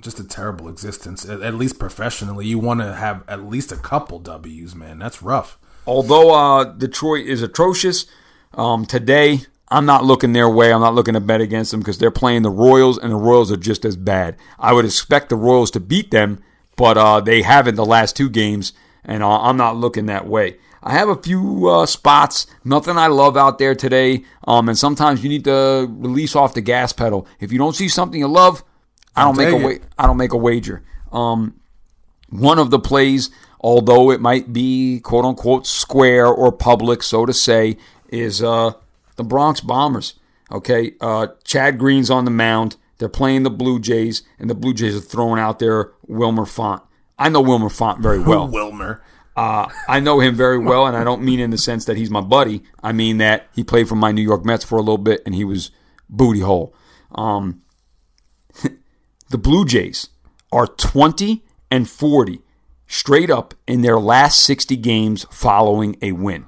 just 0.00 0.20
a 0.20 0.24
terrible 0.24 0.68
existence. 0.68 1.28
At, 1.28 1.42
at 1.42 1.54
least 1.54 1.78
professionally, 1.78 2.46
you 2.46 2.58
want 2.58 2.80
to 2.80 2.94
have 2.94 3.24
at 3.28 3.44
least 3.44 3.72
a 3.72 3.76
couple 3.76 4.18
W's, 4.18 4.74
man. 4.74 4.98
That's 4.98 5.22
rough. 5.22 5.58
Although 5.86 6.34
uh, 6.34 6.64
Detroit 6.64 7.26
is 7.26 7.42
atrocious 7.42 8.06
um, 8.54 8.86
today, 8.86 9.40
I'm 9.68 9.86
not 9.86 10.04
looking 10.04 10.32
their 10.32 10.48
way. 10.48 10.72
I'm 10.72 10.80
not 10.80 10.94
looking 10.94 11.14
to 11.14 11.20
bet 11.20 11.40
against 11.40 11.70
them 11.70 11.80
because 11.80 11.98
they're 11.98 12.10
playing 12.10 12.42
the 12.42 12.50
Royals, 12.50 12.98
and 12.98 13.12
the 13.12 13.16
Royals 13.16 13.52
are 13.52 13.56
just 13.56 13.84
as 13.84 13.96
bad. 13.96 14.36
I 14.58 14.72
would 14.72 14.84
expect 14.84 15.28
the 15.28 15.36
Royals 15.36 15.70
to 15.72 15.80
beat 15.80 16.10
them, 16.10 16.42
but 16.76 16.96
uh, 16.96 17.20
they 17.20 17.42
haven't 17.42 17.74
the 17.74 17.84
last 17.84 18.16
two 18.16 18.28
games, 18.30 18.72
and 19.04 19.22
uh, 19.22 19.40
I'm 19.42 19.56
not 19.56 19.76
looking 19.76 20.06
that 20.06 20.26
way. 20.26 20.58
I 20.86 20.92
have 20.92 21.08
a 21.08 21.16
few 21.16 21.68
uh, 21.68 21.84
spots, 21.84 22.46
nothing 22.64 22.96
I 22.96 23.08
love 23.08 23.36
out 23.36 23.58
there 23.58 23.74
today, 23.74 24.22
um, 24.46 24.68
and 24.68 24.78
sometimes 24.78 25.22
you 25.24 25.28
need 25.28 25.42
to 25.44 25.88
release 25.90 26.36
off 26.36 26.54
the 26.54 26.60
gas 26.60 26.92
pedal. 26.92 27.26
If 27.40 27.50
you 27.50 27.58
don't 27.58 27.74
see 27.74 27.88
something 27.88 28.20
you 28.20 28.28
love, 28.28 28.62
I 29.16 29.24
don't 29.24 29.36
make 29.36 29.52
a 29.52 29.56
wa- 29.56 29.84
I 29.98 30.06
don't 30.06 30.16
make 30.16 30.32
a 30.32 30.36
wager. 30.36 30.84
Um, 31.10 31.60
one 32.30 32.60
of 32.60 32.70
the 32.70 32.78
plays, 32.78 33.30
although 33.60 34.12
it 34.12 34.20
might 34.20 34.52
be 34.52 35.00
quote 35.00 35.24
unquote 35.24 35.66
square 35.66 36.26
or 36.28 36.52
public, 36.52 37.02
so 37.02 37.26
to 37.26 37.32
say, 37.32 37.78
is 38.10 38.40
uh, 38.40 38.72
the 39.16 39.24
Bronx 39.24 39.60
Bombers. 39.60 40.14
Okay, 40.52 40.92
uh, 41.00 41.26
Chad 41.42 41.78
Green's 41.80 42.10
on 42.10 42.24
the 42.24 42.30
mound. 42.30 42.76
They're 42.98 43.08
playing 43.08 43.42
the 43.42 43.50
Blue 43.50 43.80
Jays, 43.80 44.22
and 44.38 44.48
the 44.48 44.54
Blue 44.54 44.72
Jays 44.72 44.94
are 44.96 45.00
throwing 45.00 45.40
out 45.40 45.58
there 45.58 45.90
Wilmer 46.06 46.46
Font. 46.46 46.82
I 47.18 47.28
know 47.28 47.40
Wilmer 47.40 47.70
Font 47.70 48.00
very 48.00 48.20
well. 48.22 48.46
Wilmer. 48.46 49.02
Uh, 49.36 49.68
I 49.86 50.00
know 50.00 50.20
him 50.20 50.34
very 50.34 50.58
well, 50.58 50.86
and 50.86 50.96
I 50.96 51.04
don't 51.04 51.22
mean 51.22 51.40
in 51.40 51.50
the 51.50 51.58
sense 51.58 51.84
that 51.84 51.96
he's 51.96 52.10
my 52.10 52.22
buddy. 52.22 52.62
I 52.82 52.92
mean 52.92 53.18
that 53.18 53.48
he 53.54 53.62
played 53.62 53.88
for 53.88 53.94
my 53.94 54.10
New 54.10 54.22
York 54.22 54.44
Mets 54.44 54.64
for 54.64 54.76
a 54.76 54.80
little 54.82 54.98
bit, 54.98 55.20
and 55.26 55.34
he 55.34 55.44
was 55.44 55.70
booty 56.08 56.40
hole. 56.40 56.74
Um, 57.14 57.62
the 59.30 59.38
Blue 59.38 59.66
Jays 59.66 60.08
are 60.50 60.66
20 60.66 61.44
and 61.70 61.88
40 61.88 62.40
straight 62.86 63.30
up 63.30 63.54
in 63.66 63.82
their 63.82 63.98
last 63.98 64.42
60 64.44 64.76
games 64.76 65.26
following 65.30 65.96
a 66.00 66.12
win, 66.12 66.46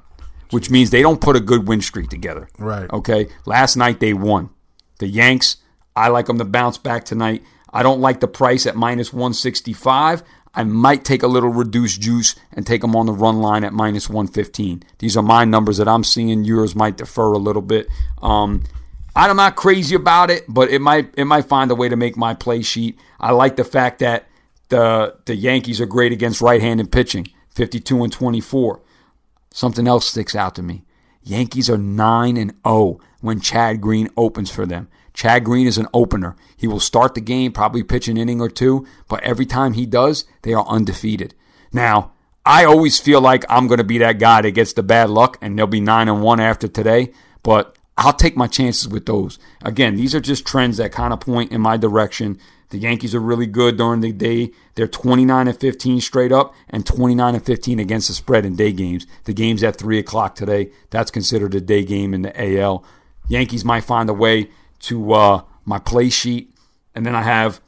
which 0.51 0.71
means 0.71 0.91
they 0.91 1.03
don't 1.03 1.21
put 1.21 1.37
a 1.37 1.41
good 1.41 1.69
win 1.69 1.83
streak 1.83 2.09
together. 2.09 2.49
Right. 2.59 2.91
Okay. 2.91 3.29
Last 3.45 3.77
night 3.77 4.01
they 4.01 4.15
won. 4.15 4.51
The 4.99 5.09
Yanks, 5.09 5.59
I 5.95 6.09
like 6.09 6.27
them 6.27 6.39
to 6.39 6.45
bounce 6.45 6.79
back 6.79 7.05
tonight. 7.05 7.43
I 7.71 7.83
don't 7.83 8.01
like 8.01 8.21
the 8.21 8.29
price 8.29 8.67
at 8.67 8.77
minus 8.77 9.13
165. 9.13 10.23
I 10.59 10.65
might 10.65 11.05
take 11.05 11.23
a 11.23 11.29
little 11.29 11.51
reduced 11.51 12.01
juice 12.01 12.35
and 12.53 12.67
take 12.67 12.81
them 12.81 12.97
on 12.97 13.07
the 13.07 13.13
run 13.13 13.39
line 13.39 13.63
at 13.63 13.73
minus 13.73 14.09
115. 14.09 14.83
These 14.99 15.17
are 15.17 15.23
my 15.23 15.45
numbers 15.45 15.77
that 15.77 15.87
I'm 15.87 16.03
seeing. 16.03 16.43
Yours 16.43 16.75
might 16.75 16.97
defer 16.97 17.33
a 17.33 17.39
little 17.39 17.63
bit. 17.63 17.87
Um, 18.21 18.65
I'm 19.15 19.37
not 19.37 19.55
crazy 19.55 19.95
about 19.95 20.33
it, 20.33 20.47
but 20.49 20.69
it 20.69 20.81
might 20.81 21.15
it 21.17 21.27
might 21.27 21.45
find 21.45 21.71
a 21.71 21.77
way 21.77 21.89
to 21.89 21.95
make 21.95 22.17
my 22.17 22.35
play 22.35 22.63
sheet. 22.63 22.99
I 23.21 23.31
like 23.31 23.55
the 23.55 23.63
fact 23.63 24.01
that 24.01 24.27
the 24.69 25.15
the 25.27 25.37
Yankees 25.37 25.81
are 25.81 25.87
great 25.87 26.11
against 26.11 26.41
right-handed 26.41 26.91
pitching, 26.91 27.29
52 27.51 28.03
and 28.03 28.13
24. 28.13 28.81
Something 29.53 29.87
else 29.87 30.09
sticks 30.09 30.35
out 30.35 30.57
to 30.57 30.63
me. 30.65 30.85
Yankees 31.23 31.71
are 31.71 31.79
9 31.79 32.37
and 32.37 32.53
0 32.67 32.99
when 33.21 33.41
Chad 33.41 33.81
Green 33.81 34.09
opens 34.17 34.51
for 34.51 34.67
them. 34.67 34.89
Chad 35.19 35.43
Green 35.43 35.67
is 35.67 35.79
an 35.79 35.89
opener. 35.93 36.37
He 36.57 36.69
will 36.69 36.79
start 36.79 37.17
the 37.17 37.21
game, 37.21 37.51
probably 37.51 37.83
pitch 37.83 38.07
an 38.07 38.17
inning 38.17 38.41
or 38.41 38.49
two, 38.49 38.87
but 39.09 39.21
every 39.25 39.47
time 39.47 39.73
he 39.73 39.85
does, 39.85 40.25
they 40.43 40.55
are 40.55 40.65
undefeated. 40.69 41.35
Now, 41.73 42.13
I 42.47 42.65
always 42.65 43.01
feel 43.01 43.21
like 43.21 43.45
I'm 43.49 43.67
going 43.67 43.79
to 43.79 43.85
be 43.85 43.99
that 43.99 44.21
guy 44.21 44.43
that 44.43 44.53
gets 44.53 44.75
the 44.75 44.85
bad 44.85 45.11
luck 45.11 45.37
and 45.43 45.59
they'll 45.59 45.67
be 45.67 45.81
9 45.81 46.09
and 46.09 46.23
1 46.23 46.39
after 46.39 46.69
today, 46.69 47.11
but 47.43 47.77
I'll 47.97 48.13
take 48.13 48.37
my 48.37 48.47
chances 48.47 48.87
with 48.87 49.07
those. 49.07 49.41
Again, 49.65 49.97
these 49.97 50.15
are 50.15 50.21
just 50.21 50.47
trends 50.47 50.77
that 50.77 50.93
kind 50.93 51.13
of 51.13 51.19
point 51.19 51.51
in 51.51 51.61
my 51.61 51.77
direction. 51.77 52.39
The 52.71 52.79
Yankees 52.79 53.13
are 53.13 53.21
really 53.21 53.47
good 53.47 53.77
during 53.77 54.03
the 54.03 54.13
day. 54.13 54.53
They're 54.77 54.87
29 54.87 55.49
and 55.49 55.59
15 55.59 56.01
straight 56.01 56.31
up 56.31 56.55
and 56.71 56.87
29 56.87 57.35
and 57.35 57.45
15 57.45 57.81
against 57.81 58.07
the 58.07 58.15
spread 58.15 58.47
in 58.47 58.55
day 58.55 58.71
games. 58.71 59.05
The 59.25 59.35
game's 59.35 59.65
at 59.65 59.79
3 59.79 59.99
o'clock 59.99 60.37
today. 60.37 60.71
That's 60.91 61.11
considered 61.11 61.57
a 61.57 61.61
day 61.61 61.83
game 61.83 62.15
in 62.15 62.23
the 62.23 62.61
AL. 62.61 62.85
Yankees 63.27 63.65
might 63.65 63.83
find 63.83 64.09
a 64.09 64.15
way 64.15 64.51
to 64.81 65.13
uh, 65.13 65.43
my 65.65 65.79
play 65.79 66.11
sheet. 66.11 66.55
And 66.95 67.05
then 67.05 67.15
I 67.15 67.23
have 67.23 67.61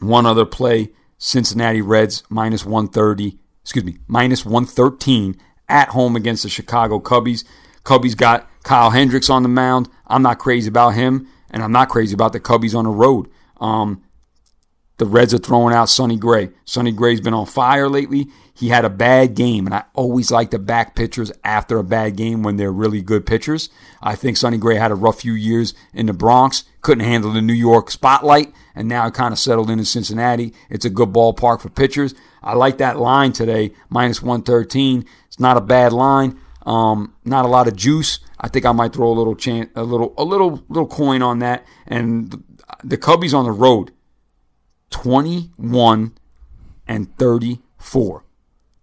one 0.00 0.26
other 0.26 0.44
play 0.44 0.90
Cincinnati 1.18 1.82
Reds 1.82 2.22
minus 2.28 2.64
130, 2.64 3.38
excuse 3.62 3.84
me, 3.84 3.98
minus 4.06 4.44
113 4.44 5.36
at 5.68 5.88
home 5.88 6.16
against 6.16 6.44
the 6.44 6.48
Chicago 6.48 7.00
Cubbies. 7.00 7.44
Cubbies 7.84 8.16
got 8.16 8.48
Kyle 8.62 8.90
Hendricks 8.90 9.30
on 9.30 9.42
the 9.42 9.48
mound. 9.48 9.88
I'm 10.06 10.22
not 10.22 10.38
crazy 10.38 10.68
about 10.68 10.90
him, 10.90 11.28
and 11.50 11.62
I'm 11.62 11.72
not 11.72 11.88
crazy 11.88 12.14
about 12.14 12.32
the 12.32 12.40
Cubbies 12.40 12.76
on 12.76 12.84
the 12.84 12.90
road. 12.90 13.28
Um, 13.60 14.02
the 14.98 15.06
Reds 15.06 15.32
are 15.32 15.38
throwing 15.38 15.74
out 15.74 15.88
Sonny 15.88 16.16
Gray. 16.16 16.50
Sonny 16.64 16.92
Gray's 16.92 17.20
been 17.20 17.34
on 17.34 17.46
fire 17.46 17.88
lately. 17.88 18.28
He 18.52 18.68
had 18.68 18.84
a 18.84 18.90
bad 18.90 19.36
game, 19.36 19.66
and 19.66 19.74
I 19.74 19.84
always 19.94 20.32
like 20.32 20.50
to 20.50 20.58
back 20.58 20.96
pitchers 20.96 21.30
after 21.44 21.78
a 21.78 21.84
bad 21.84 22.16
game 22.16 22.42
when 22.42 22.56
they're 22.56 22.72
really 22.72 23.00
good 23.00 23.24
pitchers. 23.24 23.70
I 24.02 24.16
think 24.16 24.36
Sonny 24.36 24.58
Gray 24.58 24.74
had 24.74 24.90
a 24.90 24.96
rough 24.96 25.20
few 25.20 25.34
years 25.34 25.74
in 25.94 26.06
the 26.06 26.12
Bronx, 26.12 26.64
couldn't 26.80 27.04
handle 27.04 27.32
the 27.32 27.40
New 27.40 27.52
York 27.52 27.92
spotlight, 27.92 28.52
and 28.74 28.88
now 28.88 29.08
kind 29.10 29.32
of 29.32 29.38
settled 29.38 29.70
in 29.70 29.78
in 29.78 29.84
Cincinnati. 29.84 30.52
It's 30.68 30.84
a 30.84 30.90
good 30.90 31.12
ballpark 31.12 31.60
for 31.60 31.70
pitchers. 31.70 32.16
I 32.42 32.54
like 32.54 32.78
that 32.78 32.98
line 32.98 33.32
today, 33.32 33.72
minus 33.88 34.20
113. 34.20 35.04
It's 35.28 35.38
not 35.38 35.56
a 35.56 35.60
bad 35.60 35.92
line. 35.92 36.40
Um, 36.66 37.14
not 37.24 37.44
a 37.44 37.48
lot 37.48 37.68
of 37.68 37.76
juice. 37.76 38.18
I 38.40 38.48
think 38.48 38.66
I 38.66 38.72
might 38.72 38.92
throw 38.92 39.08
a 39.08 39.14
little 39.14 39.36
chance, 39.36 39.70
a 39.76 39.84
little, 39.84 40.14
a 40.18 40.24
little, 40.24 40.64
little 40.68 40.88
coin 40.88 41.22
on 41.22 41.38
that. 41.38 41.64
And 41.86 42.30
the, 42.30 42.42
the 42.82 42.98
Cubbies 42.98 43.34
on 43.34 43.44
the 43.44 43.52
road, 43.52 43.92
twenty-one 44.90 46.16
and 46.86 47.16
thirty-four. 47.18 48.24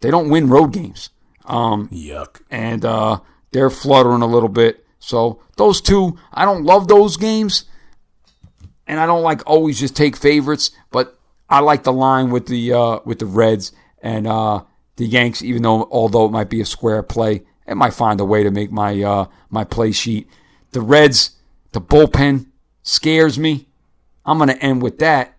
They 0.02 0.12
don't 0.12 0.30
win 0.30 0.50
road 0.50 0.74
games. 0.74 1.10
Um, 1.46 1.90
Yuck. 1.90 2.42
and 2.50 2.84
uh, 2.84 3.20
they're 3.52 3.70
fluttering 3.70 4.22
a 4.22 4.28
little 4.28 4.50
bit. 4.50 4.86
So 5.00 5.42
those 5.58 5.82
two, 5.82 6.18
I 6.34 6.44
don't 6.44 6.64
love 6.64 6.88
those 6.88 7.18
games, 7.18 7.66
and 8.88 9.00
I 9.00 9.06
don't 9.06 9.22
like 9.22 9.42
always 9.46 9.80
just 9.80 9.96
take 9.96 10.16
favorites. 10.16 10.72
But 10.92 11.18
I 11.50 11.60
like 11.60 11.84
the 11.84 11.94
line 11.94 12.32
with 12.32 12.48
the 12.48 12.74
uh, 12.74 13.00
with 13.06 13.20
the 13.20 13.28
Reds 13.28 13.72
and 14.02 14.26
uh, 14.26 14.64
the 14.96 15.06
Yanks. 15.06 15.44
Even 15.44 15.62
though 15.62 15.88
although 15.92 16.26
it 16.26 16.32
might 16.32 16.50
be 16.50 16.62
a 16.62 16.66
square 16.66 17.04
play, 17.04 17.44
it 17.68 17.76
might 17.76 17.94
find 17.94 18.20
a 18.20 18.26
way 18.26 18.44
to 18.44 18.50
make 18.52 18.72
my 18.72 19.02
uh, 19.04 19.26
my 19.50 19.64
play 19.64 19.92
sheet. 19.92 20.28
The 20.72 20.82
Reds, 20.82 21.32
the 21.72 21.82
bullpen 21.82 22.48
scares 22.82 23.38
me. 23.38 23.68
I'm 24.26 24.38
going 24.40 24.50
to 24.50 24.62
end 24.62 24.82
with 24.82 24.98
that. 25.00 25.35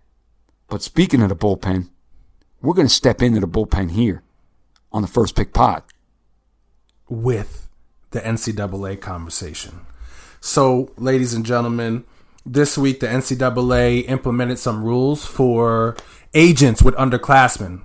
But 0.68 0.82
speaking 0.82 1.22
of 1.22 1.28
the 1.28 1.36
bullpen, 1.36 1.88
we're 2.60 2.74
going 2.74 2.88
to 2.88 2.92
step 2.92 3.22
into 3.22 3.40
the 3.40 3.48
bullpen 3.48 3.92
here 3.92 4.22
on 4.92 5.02
the 5.02 5.08
first 5.08 5.36
pick 5.36 5.52
pod. 5.52 5.82
with 7.08 7.68
the 8.10 8.20
NCAA 8.20 9.00
conversation. 9.00 9.80
So, 10.40 10.90
ladies 10.96 11.34
and 11.34 11.44
gentlemen, 11.44 12.04
this 12.44 12.78
week 12.78 13.00
the 13.00 13.06
NCAA 13.06 14.08
implemented 14.08 14.58
some 14.58 14.84
rules 14.84 15.24
for 15.24 15.96
agents 16.34 16.82
with 16.82 16.94
underclassmen. 16.94 17.82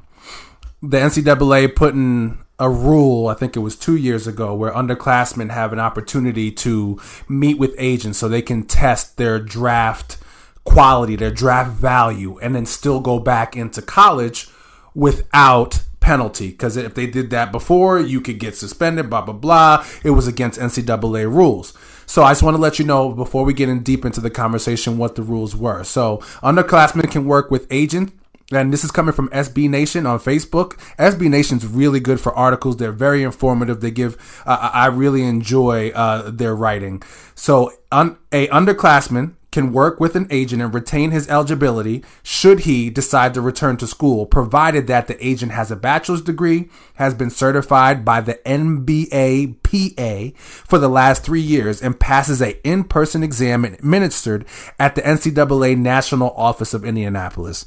The 0.82 0.98
NCAA 0.98 1.76
put 1.76 1.94
in 1.94 2.40
a 2.60 2.70
rule, 2.70 3.28
I 3.28 3.34
think 3.34 3.56
it 3.56 3.60
was 3.60 3.76
two 3.76 3.95
years 3.95 4.28
ago, 4.28 4.53
where 4.53 4.72
underclassmen 4.72 5.49
have 5.49 5.74
an 5.74 5.80
opportunity 5.80 6.52
to 6.52 6.99
meet 7.28 7.58
with 7.58 7.74
agents 7.78 8.20
so 8.20 8.28
they 8.28 8.41
can 8.41 8.64
test 8.64 9.18
their 9.18 9.40
draft 9.40 10.18
quality, 10.64 11.16
their 11.16 11.32
draft 11.32 11.72
value, 11.72 12.38
and 12.40 12.56
then 12.56 12.66
still 12.66 13.00
go 13.00 13.20
back 13.20 13.56
into 13.56 13.82
college 13.82 14.48
without 14.94 15.84
penalty. 16.00 16.50
Because 16.50 16.78
if 16.78 16.96
they 16.96 17.08
did 17.08 17.30
that 17.30 17.52
before, 17.52 18.00
you 18.00 18.22
could 18.22 18.40
get 18.40 18.56
suspended, 18.56 19.10
blah, 19.10 19.22
blah, 19.22 19.34
blah. 19.34 19.86
It 20.04 20.12
was 20.12 20.28
against 20.28 20.60
NCAA 20.60 21.32
rules. 21.32 21.74
So 22.06 22.24
I 22.24 22.32
just 22.32 22.44
want 22.44 22.56
to 22.56 22.62
let 22.62 22.80
you 22.80 22.86
know 22.86 23.14
before 23.14 23.46
we 23.46 23.54
get 23.54 23.70
in 23.70 23.84
deep 23.84 24.04
into 24.04 24.20
the 24.20 24.30
conversation 24.30 24.98
what 24.98 25.16
the 25.16 25.24
rules 25.24 25.56
were. 25.56 25.84
So 25.84 26.18
underclassmen 26.44 27.10
can 27.10 27.26
work 27.26 27.50
with 27.50 27.68
agents 27.72 28.12
and 28.52 28.74
this 28.74 28.84
is 28.84 28.92
coming 28.92 29.14
from 29.14 29.30
SB 29.30 29.70
Nation 29.70 30.06
on 30.06 30.20
Facebook. 30.20 30.74
SB 30.98 31.30
Nation's 31.30 31.66
really 31.66 32.00
good 32.00 32.20
for 32.20 32.34
articles. 32.34 32.78
They're 32.78 32.92
very 32.92 33.24
informative. 33.24 33.82
They 33.82 33.92
give, 33.92 34.42
uh, 34.46 34.72
I 34.74 34.88
really 34.88 35.24
enjoy 35.24 35.92
uh, 35.92 36.30
their 36.30 36.56
writing. 36.56 37.02
So, 37.34 37.72
un- 37.92 38.18
a 38.32 38.48
underclassman 38.48 39.36
can 39.52 39.73
work 39.73 39.99
with 39.99 40.15
an 40.15 40.28
agent 40.30 40.61
and 40.61 40.73
retain 40.73 41.11
his 41.11 41.28
eligibility 41.28 42.03
should 42.23 42.61
he 42.61 42.90
decide 42.90 43.34
to 43.34 43.41
return 43.41 43.78
to 43.78 43.88
school, 43.88 44.26
provided 44.26 44.88
that 44.88 45.07
the 45.07 45.26
agent 45.26 45.52
has 45.52 45.69
a 45.69 45.76
bachelor's 45.76 46.22
degree, 46.22 46.69
has 46.95 47.14
been 47.14 47.30
certified 47.30 48.06
by 48.06 48.22
the 48.22 48.36
NBA 48.45 49.57
PA 49.64 50.38
for 50.40 50.80
the 50.80 50.90
last 50.90 51.23
three 51.23 51.41
years, 51.41 51.82
and 51.82 51.99
passes 51.99 52.41
a 52.41 52.65
in-person 52.65 53.23
exam 53.23 53.65
administered 53.65 54.45
at 54.80 54.95
the 54.95 55.02
NCAA 55.02 55.78
National 55.78 56.32
Office 56.32 56.73
of 56.73 56.86
Indianapolis 56.86 57.65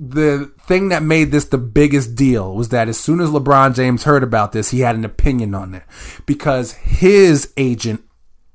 the 0.00 0.52
thing 0.60 0.90
that 0.90 1.02
made 1.02 1.32
this 1.32 1.46
the 1.46 1.58
biggest 1.58 2.14
deal 2.14 2.54
was 2.54 2.68
that 2.68 2.88
as 2.88 2.98
soon 2.98 3.20
as 3.20 3.30
LeBron 3.30 3.74
James 3.74 4.04
heard 4.04 4.22
about 4.22 4.52
this, 4.52 4.70
he 4.70 4.80
had 4.80 4.94
an 4.94 5.04
opinion 5.04 5.54
on 5.54 5.74
it 5.74 5.82
because 6.24 6.72
his 6.74 7.52
agent 7.56 8.04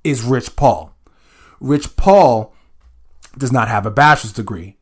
is 0.04 0.24
Rich 0.24 0.56
Paul. 0.56 0.96
Rich 1.60 1.96
Paul 1.96 2.53
does 3.38 3.52
not 3.52 3.68
have 3.68 3.86
a 3.86 3.92
bachelor's 3.92 4.34
degree, 4.34 4.78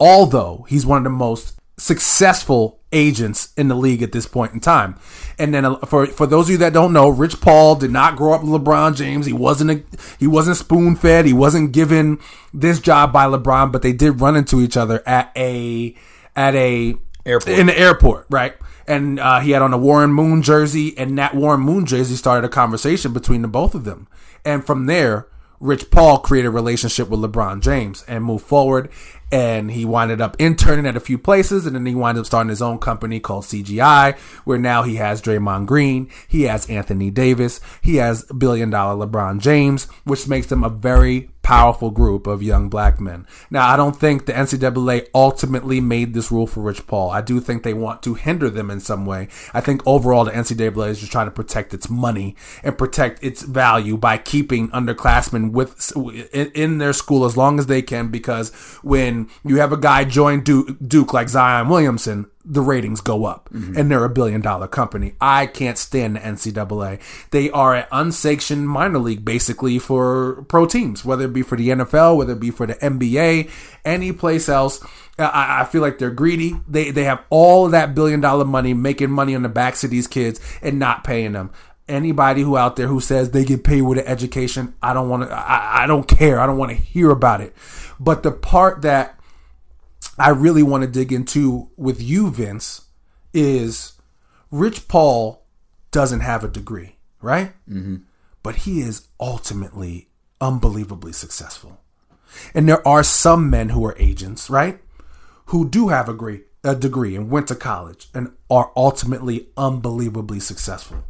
although 0.00 0.66
he's 0.68 0.86
one 0.86 0.98
of 0.98 1.04
the 1.04 1.10
most 1.10 1.58
successful 1.78 2.80
agents 2.92 3.52
in 3.56 3.68
the 3.68 3.74
league 3.74 4.02
at 4.02 4.12
this 4.12 4.26
point 4.26 4.52
in 4.52 4.60
time. 4.60 4.98
And 5.38 5.52
then 5.52 5.64
uh, 5.64 5.76
for 5.80 6.06
for 6.06 6.26
those 6.26 6.46
of 6.46 6.52
you 6.52 6.56
that 6.58 6.72
don't 6.72 6.92
know, 6.92 7.08
Rich 7.08 7.40
Paul 7.40 7.76
did 7.76 7.90
not 7.90 8.16
grow 8.16 8.32
up 8.32 8.42
with 8.42 8.50
LeBron 8.50 8.96
James. 8.96 9.26
He 9.26 9.32
wasn't 9.32 9.70
a, 9.70 9.82
he 10.18 10.26
wasn't 10.26 10.56
spoon 10.56 10.96
fed. 10.96 11.26
He 11.26 11.32
wasn't 11.32 11.72
given 11.72 12.18
this 12.54 12.80
job 12.80 13.12
by 13.12 13.26
LeBron, 13.26 13.72
but 13.72 13.82
they 13.82 13.92
did 13.92 14.20
run 14.20 14.36
into 14.36 14.60
each 14.60 14.76
other 14.76 15.02
at 15.06 15.30
a 15.36 15.94
at 16.34 16.54
a 16.54 16.96
Airport. 17.24 17.58
in 17.58 17.66
the 17.66 17.78
airport, 17.78 18.26
right? 18.30 18.54
And 18.86 19.18
uh, 19.18 19.40
he 19.40 19.50
had 19.50 19.62
on 19.62 19.72
a 19.72 19.78
Warren 19.78 20.12
Moon 20.12 20.42
jersey, 20.42 20.96
and 20.96 21.18
that 21.18 21.34
Warren 21.34 21.60
Moon 21.60 21.86
jersey 21.86 22.14
started 22.14 22.46
a 22.46 22.48
conversation 22.48 23.12
between 23.12 23.42
the 23.42 23.48
both 23.48 23.74
of 23.74 23.82
them. 23.84 24.06
And 24.44 24.64
from 24.64 24.86
there, 24.86 25.26
Rich 25.66 25.90
Paul 25.90 26.18
created 26.20 26.48
a 26.48 26.52
relationship 26.52 27.08
with 27.08 27.20
LeBron 27.20 27.60
James 27.60 28.04
and 28.06 28.24
moved 28.24 28.46
forward. 28.46 28.88
And 29.32 29.72
he 29.72 29.84
winded 29.84 30.20
up 30.20 30.36
interning 30.38 30.86
at 30.86 30.96
a 30.96 31.00
few 31.00 31.18
places, 31.18 31.66
and 31.66 31.74
then 31.74 31.84
he 31.84 31.96
wound 31.96 32.16
up 32.16 32.26
starting 32.26 32.48
his 32.48 32.62
own 32.62 32.78
company 32.78 33.18
called 33.18 33.42
CGI, 33.42 34.16
where 34.44 34.56
now 34.56 34.84
he 34.84 34.96
has 34.96 35.20
Draymond 35.20 35.66
Green, 35.66 36.08
he 36.28 36.44
has 36.44 36.70
Anthony 36.70 37.10
Davis, 37.10 37.60
he 37.82 37.96
has 37.96 38.22
billion 38.26 38.70
dollar 38.70 39.04
LeBron 39.04 39.40
James, 39.40 39.86
which 40.04 40.28
makes 40.28 40.46
them 40.46 40.62
a 40.62 40.68
very 40.68 41.28
powerful 41.46 41.92
group 41.92 42.26
of 42.26 42.42
young 42.42 42.68
black 42.68 43.00
men. 43.00 43.24
Now, 43.52 43.68
I 43.68 43.76
don't 43.76 43.94
think 43.94 44.26
the 44.26 44.32
NCAA 44.32 45.06
ultimately 45.14 45.80
made 45.80 46.12
this 46.12 46.32
rule 46.32 46.48
for 46.48 46.60
Rich 46.60 46.88
Paul. 46.88 47.10
I 47.10 47.20
do 47.20 47.38
think 47.38 47.62
they 47.62 47.72
want 47.72 48.02
to 48.02 48.14
hinder 48.14 48.50
them 48.50 48.68
in 48.68 48.80
some 48.80 49.06
way. 49.06 49.28
I 49.54 49.60
think 49.60 49.80
overall 49.86 50.24
the 50.24 50.32
NCAA 50.32 50.88
is 50.88 50.98
just 50.98 51.12
trying 51.12 51.28
to 51.28 51.30
protect 51.30 51.72
its 51.72 51.88
money 51.88 52.34
and 52.64 52.76
protect 52.76 53.22
its 53.22 53.42
value 53.42 53.96
by 53.96 54.18
keeping 54.18 54.70
underclassmen 54.70 55.52
with 55.52 55.92
in, 56.34 56.78
their 56.78 56.92
school 56.92 57.24
as 57.24 57.36
long 57.36 57.60
as 57.60 57.66
they 57.66 57.80
can. 57.80 58.08
Because 58.08 58.52
when 58.82 59.28
you 59.44 59.60
have 59.60 59.70
a 59.70 59.76
guy 59.76 60.02
join 60.02 60.42
Duke, 60.42 60.76
Duke 60.84 61.12
like 61.12 61.28
Zion 61.28 61.68
Williamson, 61.68 62.28
the 62.48 62.60
ratings 62.60 63.00
go 63.00 63.24
up 63.24 63.50
mm-hmm. 63.52 63.76
and 63.76 63.90
they're 63.90 64.04
a 64.04 64.08
billion 64.08 64.40
dollar 64.40 64.68
company. 64.68 65.14
I 65.20 65.46
can't 65.46 65.76
stand 65.76 66.16
the 66.16 66.20
NCAA. 66.20 67.00
They 67.32 67.50
are 67.50 67.74
an 67.74 67.86
unsanctioned 67.90 68.68
minor 68.68 69.00
league 69.00 69.24
basically 69.24 69.80
for 69.80 70.44
pro 70.44 70.66
teams, 70.66 71.04
whether 71.04 71.24
it 71.24 71.32
be 71.32 71.42
for 71.42 71.56
the 71.56 71.70
NFL, 71.70 72.16
whether 72.16 72.34
it 72.34 72.40
be 72.40 72.52
for 72.52 72.66
the 72.66 72.74
NBA, 72.74 73.50
any 73.84 74.12
place 74.12 74.48
else. 74.48 74.80
I, 75.18 75.62
I 75.62 75.64
feel 75.64 75.82
like 75.82 75.98
they're 75.98 76.10
greedy. 76.10 76.54
They 76.68 76.90
they 76.90 77.04
have 77.04 77.24
all 77.30 77.66
of 77.66 77.72
that 77.72 77.94
billion 77.94 78.20
dollar 78.20 78.44
money, 78.44 78.74
making 78.74 79.10
money 79.10 79.34
on 79.34 79.42
the 79.42 79.48
backs 79.48 79.82
of 79.82 79.90
these 79.90 80.06
kids 80.06 80.40
and 80.62 80.78
not 80.78 81.04
paying 81.04 81.32
them. 81.32 81.50
Anybody 81.88 82.42
who 82.42 82.56
out 82.56 82.76
there 82.76 82.88
who 82.88 83.00
says 83.00 83.30
they 83.30 83.44
get 83.44 83.64
paid 83.64 83.82
with 83.82 83.98
an 83.98 84.06
education, 84.06 84.74
I 84.82 84.92
don't 84.92 85.08
want 85.08 85.24
to. 85.24 85.34
I, 85.34 85.84
I 85.84 85.86
don't 85.86 86.06
care. 86.06 86.38
I 86.38 86.46
don't 86.46 86.58
want 86.58 86.70
to 86.70 86.76
hear 86.76 87.10
about 87.10 87.40
it. 87.40 87.54
But 87.98 88.22
the 88.22 88.32
part 88.32 88.82
that 88.82 89.15
I 90.18 90.30
really 90.30 90.62
want 90.62 90.82
to 90.82 90.88
dig 90.88 91.12
into 91.12 91.70
with 91.76 92.00
you, 92.00 92.30
Vince, 92.30 92.86
is 93.34 93.92
Rich 94.50 94.88
Paul 94.88 95.44
doesn't 95.90 96.20
have 96.20 96.42
a 96.42 96.48
degree, 96.48 96.96
right? 97.20 97.52
Mm-hmm. 97.68 97.96
But 98.42 98.56
he 98.56 98.80
is 98.80 99.08
ultimately 99.20 100.08
unbelievably 100.40 101.12
successful. 101.12 101.80
And 102.54 102.68
there 102.68 102.86
are 102.86 103.02
some 103.02 103.50
men 103.50 103.70
who 103.70 103.84
are 103.84 103.96
agents, 103.98 104.50
right? 104.50 104.80
Who 105.46 105.68
do 105.68 105.88
have 105.88 106.08
a 106.08 106.12
degree, 106.12 106.42
a 106.64 106.74
degree 106.74 107.16
and 107.16 107.30
went 107.30 107.48
to 107.48 107.54
college 107.54 108.08
and 108.14 108.32
are 108.50 108.72
ultimately 108.76 109.48
unbelievably 109.56 110.40
successful. 110.40 111.04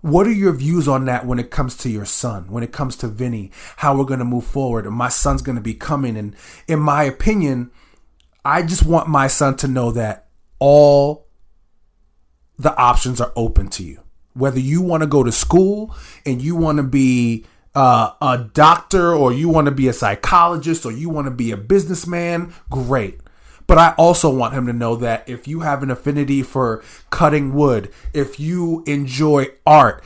What 0.00 0.26
are 0.26 0.32
your 0.32 0.52
views 0.52 0.88
on 0.88 1.04
that 1.04 1.26
when 1.26 1.38
it 1.38 1.50
comes 1.50 1.76
to 1.78 1.88
your 1.88 2.04
son, 2.04 2.50
when 2.50 2.64
it 2.64 2.72
comes 2.72 2.96
to 2.96 3.06
Vinny, 3.06 3.52
how 3.76 3.96
we're 3.96 4.04
going 4.04 4.18
to 4.18 4.24
move 4.24 4.44
forward? 4.44 4.84
And 4.84 4.96
my 4.96 5.08
son's 5.08 5.42
going 5.42 5.56
to 5.56 5.62
be 5.62 5.74
coming. 5.74 6.16
And 6.16 6.34
in 6.66 6.80
my 6.80 7.04
opinion, 7.04 7.70
I 8.44 8.62
just 8.62 8.84
want 8.84 9.08
my 9.08 9.28
son 9.28 9.56
to 9.58 9.68
know 9.68 9.92
that 9.92 10.28
all 10.58 11.26
the 12.58 12.74
options 12.76 13.20
are 13.20 13.32
open 13.36 13.68
to 13.68 13.82
you. 13.82 14.00
Whether 14.34 14.60
you 14.60 14.80
want 14.80 15.02
to 15.02 15.06
go 15.06 15.22
to 15.22 15.32
school 15.32 15.94
and 16.24 16.40
you 16.40 16.56
want 16.56 16.78
to 16.78 16.82
be 16.82 17.44
uh, 17.74 18.12
a 18.20 18.48
doctor 18.52 19.14
or 19.14 19.32
you 19.32 19.48
want 19.48 19.66
to 19.66 19.70
be 19.70 19.88
a 19.88 19.92
psychologist 19.92 20.84
or 20.84 20.92
you 20.92 21.08
want 21.08 21.26
to 21.26 21.30
be 21.30 21.50
a 21.50 21.56
businessman, 21.56 22.54
great. 22.70 23.18
But 23.66 23.78
I 23.78 23.94
also 23.96 24.28
want 24.32 24.54
him 24.54 24.66
to 24.66 24.72
know 24.72 24.96
that 24.96 25.28
if 25.28 25.46
you 25.46 25.60
have 25.60 25.82
an 25.82 25.90
affinity 25.90 26.42
for 26.42 26.82
cutting 27.10 27.54
wood, 27.54 27.90
if 28.12 28.40
you 28.40 28.82
enjoy 28.86 29.48
art, 29.66 30.02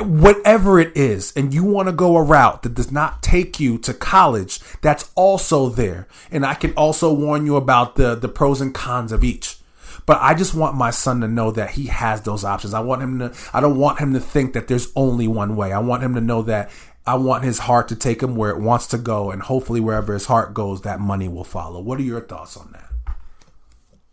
whatever 0.00 0.80
it 0.80 0.96
is, 0.96 1.32
and 1.36 1.52
you 1.52 1.64
want 1.64 1.88
to 1.88 1.92
go 1.92 2.16
a 2.16 2.22
route 2.22 2.62
that 2.62 2.74
does 2.74 2.92
not 2.92 3.22
take 3.22 3.60
you 3.60 3.78
to 3.78 3.94
college, 3.94 4.60
that's 4.80 5.10
also 5.14 5.68
there. 5.68 6.06
And 6.30 6.44
I 6.46 6.54
can 6.54 6.72
also 6.74 7.12
warn 7.12 7.46
you 7.46 7.56
about 7.56 7.96
the, 7.96 8.14
the 8.14 8.28
pros 8.28 8.60
and 8.60 8.74
cons 8.74 9.12
of 9.12 9.24
each. 9.24 9.58
But 10.04 10.18
I 10.20 10.34
just 10.34 10.54
want 10.54 10.76
my 10.76 10.90
son 10.90 11.20
to 11.20 11.28
know 11.28 11.50
that 11.52 11.70
he 11.70 11.86
has 11.86 12.22
those 12.22 12.44
options. 12.44 12.74
I 12.74 12.80
want 12.80 13.02
him 13.02 13.18
to, 13.20 13.32
I 13.52 13.60
don't 13.60 13.78
want 13.78 14.00
him 14.00 14.12
to 14.14 14.20
think 14.20 14.52
that 14.54 14.68
there's 14.68 14.92
only 14.96 15.28
one 15.28 15.54
way. 15.54 15.72
I 15.72 15.78
want 15.78 16.02
him 16.02 16.14
to 16.14 16.20
know 16.20 16.42
that 16.42 16.70
I 17.06 17.14
want 17.16 17.44
his 17.44 17.60
heart 17.60 17.88
to 17.88 17.96
take 17.96 18.22
him 18.22 18.34
where 18.34 18.50
it 18.50 18.60
wants 18.60 18.86
to 18.88 18.98
go. 18.98 19.30
And 19.30 19.42
hopefully, 19.42 19.80
wherever 19.80 20.12
his 20.12 20.26
heart 20.26 20.54
goes, 20.54 20.82
that 20.82 21.00
money 21.00 21.28
will 21.28 21.44
follow. 21.44 21.80
What 21.80 21.98
are 22.00 22.04
your 22.04 22.20
thoughts 22.20 22.56
on 22.56 22.72
that? 22.72 23.16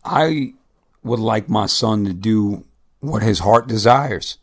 I 0.03 0.53
would 1.03 1.19
like 1.19 1.49
my 1.49 1.65
son 1.65 2.05
to 2.05 2.13
do 2.13 2.65
what 2.99 3.23
his 3.23 3.39
heart 3.39 3.67
desires. 3.67 4.37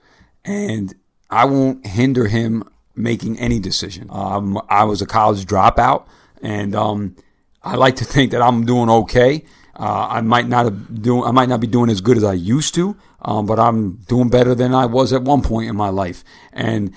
And 0.45 0.95
I 1.31 1.45
won't 1.45 1.87
hinder 1.87 2.27
him 2.27 2.65
making 2.95 3.39
any 3.39 3.59
decision. 3.59 4.09
Um, 4.11 4.61
I 4.69 4.85
was 4.85 5.03
a 5.03 5.07
college 5.07 5.45
dropout, 5.45 6.07
and 6.43 6.75
um, 6.75 7.17
I 7.63 7.77
like 7.77 7.97
to 7.97 8.05
think 8.05 8.31
that 8.33 8.43
I'm 8.43 8.65
doing 8.65 8.89
okay. 8.89 9.45
Uh, 9.79 10.09
I 10.11 10.21
might 10.23 10.49
not 10.49 10.65
have 10.65 11.03
doing, 11.03 11.25
I 11.25 11.33
might 11.33 11.49
not 11.49 11.61
be 11.61 11.67
doing 11.67 11.91
as 11.91 12.01
good 12.01 12.17
as 12.17 12.25
I 12.25 12.33
used 12.33 12.75
to, 12.77 12.97
um, 13.21 13.45
but 13.45 13.59
I'm 13.59 13.97
doing 14.09 14.31
better 14.31 14.55
than 14.55 14.75
I 14.75 14.87
was 14.87 15.13
at 15.13 15.23
one 15.23 15.43
point 15.43 15.69
in 15.69 15.77
my 15.77 15.91
life. 15.91 16.25
And 16.53 16.93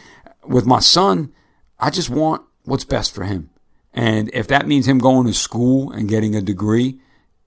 with 0.45 0.65
my 0.65 0.80
son, 0.80 1.34
I 1.80 1.89
just 1.89 2.10
want 2.10 2.45
what's 2.64 2.85
best 2.85 3.14
for 3.14 3.26
him. 3.26 3.49
And 3.93 4.30
if 4.34 4.47
that 4.47 4.68
means 4.68 4.88
him 4.88 4.99
going 4.99 5.27
to 5.27 5.34
school 5.34 5.91
and 5.91 6.07
getting 6.07 6.35
a 6.35 6.41
degree 6.41 6.99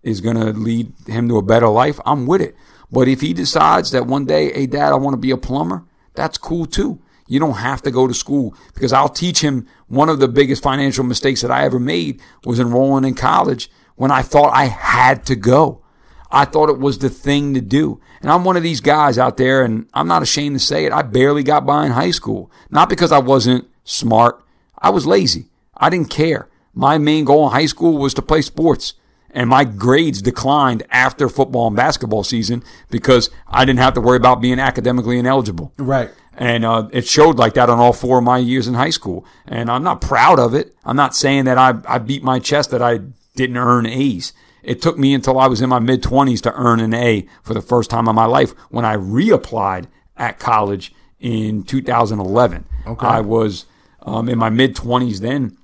is 0.03 0.21
going 0.21 0.37
to 0.37 0.53
lead 0.53 0.93
him 1.07 1.29
to 1.29 1.39
a 1.39 1.43
better 1.43 1.69
life, 1.69 1.99
I'm 2.05 2.27
with 2.27 2.43
it. 2.43 2.55
But 2.91 3.09
if 3.09 3.23
he 3.23 3.33
decides 3.33 3.93
that 3.93 4.07
one 4.07 4.27
day, 4.27 4.53
hey, 4.53 4.67
dad, 4.67 4.93
I 4.93 4.97
want 4.97 5.15
to 5.15 5.19
be 5.19 5.31
a 5.31 5.39
plumber, 5.39 5.85
that's 6.15 6.39
cool 6.39 6.67
too. 6.67 7.01
You 7.27 7.39
don't 7.39 7.59
have 7.59 7.83
to 7.83 7.91
go 7.91 8.07
to 8.07 8.15
school 8.15 8.55
because 8.75 8.93
I'll 8.93 9.09
teach 9.09 9.41
him 9.41 9.67
one 9.89 10.09
of 10.09 10.19
the 10.19 10.29
biggest 10.29 10.63
financial 10.63 11.05
mistakes 11.05 11.41
that 11.41 11.51
I 11.51 11.65
ever 11.65 11.79
made 11.79 12.21
was 12.45 12.61
enrolling 12.61 13.05
in 13.05 13.15
college 13.15 13.71
when 13.97 14.11
I 14.11 14.23
thought 14.23 14.53
I 14.55 14.67
had 14.67 15.25
to 15.27 15.37
go. 15.37 15.83
I 16.31 16.47
thought 16.47 16.71
it 16.71 16.79
was 16.79 16.99
the 16.99 17.11
thing 17.11 17.55
to 17.55 17.61
do. 17.61 18.01
And 18.23 18.31
I'm 18.31 18.45
one 18.45 18.57
of 18.57 18.63
these 18.63 18.81
guys 18.81 19.19
out 19.19 19.37
there, 19.37 19.63
and 19.63 19.87
I'm 19.93 20.09
not 20.09 20.23
ashamed 20.23 20.59
to 20.59 20.65
say 20.65 20.87
it. 20.87 20.93
I 20.93 21.03
barely 21.03 21.43
got 21.43 21.67
by 21.67 21.85
in 21.85 21.93
high 21.93 22.11
school. 22.11 22.51
Not 22.71 22.89
because 22.89 23.13
I 23.13 23.19
wasn't 23.19 23.69
smart, 23.85 24.43
I 24.79 24.91
was 24.91 25.07
lazy. 25.07 25.51
I 25.77 25.91
didn't 25.91 26.11
care. 26.11 26.49
My 26.75 26.97
main 26.97 27.25
goal 27.25 27.47
in 27.47 27.53
high 27.53 27.67
school 27.67 27.99
was 27.99 28.15
to 28.15 28.23
play 28.23 28.41
sports. 28.41 28.95
And 29.33 29.49
my 29.49 29.65
grades 29.65 30.21
declined 30.21 30.83
after 30.91 31.29
football 31.29 31.67
and 31.67 31.77
basketball 31.77 32.23
season 32.23 32.63
because 32.91 33.31
I 33.49 33.65
didn't 33.65 33.81
have 33.81 33.95
to 33.95 34.01
worry 34.01 34.19
about 34.19 34.43
being 34.43 34.59
academically 34.59 35.19
ineligible. 35.19 35.73
Right. 35.79 36.11
And 36.35 36.65
uh, 36.65 36.89
it 36.93 37.07
showed 37.07 37.39
like 37.39 37.55
that 37.55 37.71
on 37.71 37.79
all 37.79 37.93
four 37.93 38.19
of 38.19 38.25
my 38.25 38.39
years 38.39 38.69
in 38.69 38.75
high 38.75 38.91
school. 38.91 39.25
And 39.47 39.71
I'm 39.71 39.83
not 39.83 40.01
proud 40.01 40.39
of 40.39 40.55
it. 40.55 40.75
I'm 40.85 40.97
not 40.97 41.15
saying 41.15 41.45
that 41.45 41.59
I, 41.59 41.75
I 41.87 41.99
beat 41.99 42.23
my 42.23 42.39
chest 42.39 42.71
that 42.71 42.83
I 42.83 43.01
didn't 43.35 43.57
earn 43.57 43.87
A's. 43.87 44.33
It 44.63 44.81
took 44.81 44.99
me 44.99 45.15
until 45.15 45.39
I 45.39 45.47
was 45.47 45.61
in 45.61 45.69
my 45.69 45.79
mid 45.79 46.03
20s 46.03 46.41
to 46.43 46.55
earn 46.55 46.81
an 46.81 46.95
A 46.95 47.27
for 47.43 47.55
the 47.55 47.63
first 47.63 47.91
time 47.91 48.09
in 48.09 48.15
my 48.15 48.27
life 48.27 48.53
when 48.71 48.85
I 48.85 48.97
reapplied 48.97 49.87
at 50.17 50.39
college 50.39 50.93
in 51.19 51.63
2011. 51.65 52.67
Okay. 52.87 53.07
I 53.07 53.21
was 53.21 53.67
um, 54.03 54.29
in 54.29 54.39
my 54.39 54.51
mid 54.51 54.77
20s 54.77 55.21
then 55.21 55.57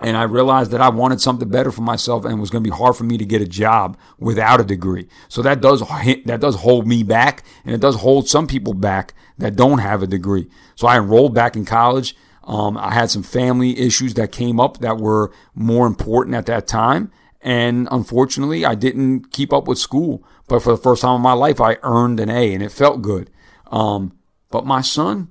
and 0.00 0.16
I 0.16 0.22
realized 0.22 0.70
that 0.70 0.80
I 0.80 0.88
wanted 0.88 1.20
something 1.20 1.48
better 1.48 1.72
for 1.72 1.82
myself, 1.82 2.24
and 2.24 2.34
it 2.34 2.40
was 2.40 2.50
going 2.50 2.62
to 2.62 2.70
be 2.70 2.76
hard 2.76 2.96
for 2.96 3.04
me 3.04 3.18
to 3.18 3.24
get 3.24 3.42
a 3.42 3.46
job 3.46 3.98
without 4.18 4.60
a 4.60 4.64
degree. 4.64 5.08
So 5.28 5.42
that 5.42 5.60
does 5.60 5.80
that 5.80 6.40
does 6.40 6.56
hold 6.56 6.86
me 6.86 7.02
back, 7.02 7.44
and 7.64 7.74
it 7.74 7.80
does 7.80 7.96
hold 7.96 8.28
some 8.28 8.46
people 8.46 8.74
back 8.74 9.14
that 9.38 9.56
don't 9.56 9.78
have 9.78 10.02
a 10.02 10.06
degree. 10.06 10.48
So 10.76 10.86
I 10.86 10.96
enrolled 10.96 11.34
back 11.34 11.56
in 11.56 11.64
college. 11.64 12.14
Um, 12.44 12.78
I 12.78 12.94
had 12.94 13.10
some 13.10 13.22
family 13.22 13.78
issues 13.78 14.14
that 14.14 14.32
came 14.32 14.58
up 14.58 14.78
that 14.78 14.98
were 14.98 15.32
more 15.54 15.86
important 15.86 16.34
at 16.36 16.46
that 16.46 16.66
time, 16.66 17.10
and 17.42 17.88
unfortunately, 17.90 18.64
I 18.64 18.74
didn't 18.74 19.32
keep 19.32 19.52
up 19.52 19.68
with 19.68 19.78
school. 19.78 20.24
But 20.48 20.62
for 20.62 20.70
the 20.70 20.82
first 20.82 21.02
time 21.02 21.16
in 21.16 21.22
my 21.22 21.34
life, 21.34 21.60
I 21.60 21.76
earned 21.82 22.20
an 22.20 22.30
A, 22.30 22.54
and 22.54 22.62
it 22.62 22.72
felt 22.72 23.02
good. 23.02 23.30
Um, 23.70 24.16
but 24.50 24.64
my 24.64 24.80
son, 24.80 25.28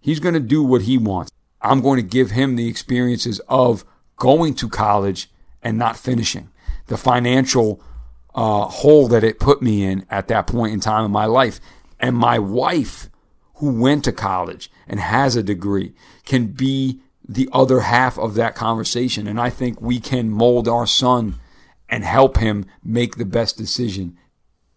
he's 0.00 0.18
going 0.18 0.34
to 0.34 0.40
do 0.40 0.64
what 0.64 0.82
he 0.82 0.98
wants. 0.98 1.30
I'm 1.60 1.80
going 1.80 1.96
to 1.96 2.02
give 2.02 2.32
him 2.32 2.56
the 2.56 2.68
experiences 2.68 3.40
of 3.48 3.84
going 4.18 4.54
to 4.54 4.68
college 4.68 5.30
and 5.62 5.78
not 5.78 5.96
finishing. 5.96 6.50
The 6.86 6.96
financial 6.96 7.82
uh, 8.34 8.66
hole 8.66 9.08
that 9.08 9.24
it 9.24 9.40
put 9.40 9.62
me 9.62 9.84
in 9.84 10.06
at 10.10 10.28
that 10.28 10.46
point 10.46 10.72
in 10.72 10.80
time 10.80 11.04
in 11.04 11.10
my 11.10 11.24
life. 11.24 11.60
And 11.98 12.14
my 12.14 12.38
wife, 12.38 13.08
who 13.56 13.80
went 13.80 14.04
to 14.04 14.12
college 14.12 14.70
and 14.86 15.00
has 15.00 15.34
a 15.34 15.42
degree, 15.42 15.94
can 16.24 16.48
be 16.48 17.00
the 17.28 17.48
other 17.52 17.80
half 17.80 18.18
of 18.18 18.34
that 18.34 18.54
conversation. 18.54 19.26
And 19.26 19.40
I 19.40 19.50
think 19.50 19.80
we 19.80 20.00
can 20.00 20.30
mold 20.30 20.68
our 20.68 20.86
son 20.86 21.34
and 21.88 22.04
help 22.04 22.38
him 22.38 22.66
make 22.84 23.16
the 23.16 23.24
best 23.24 23.56
decision 23.56 24.16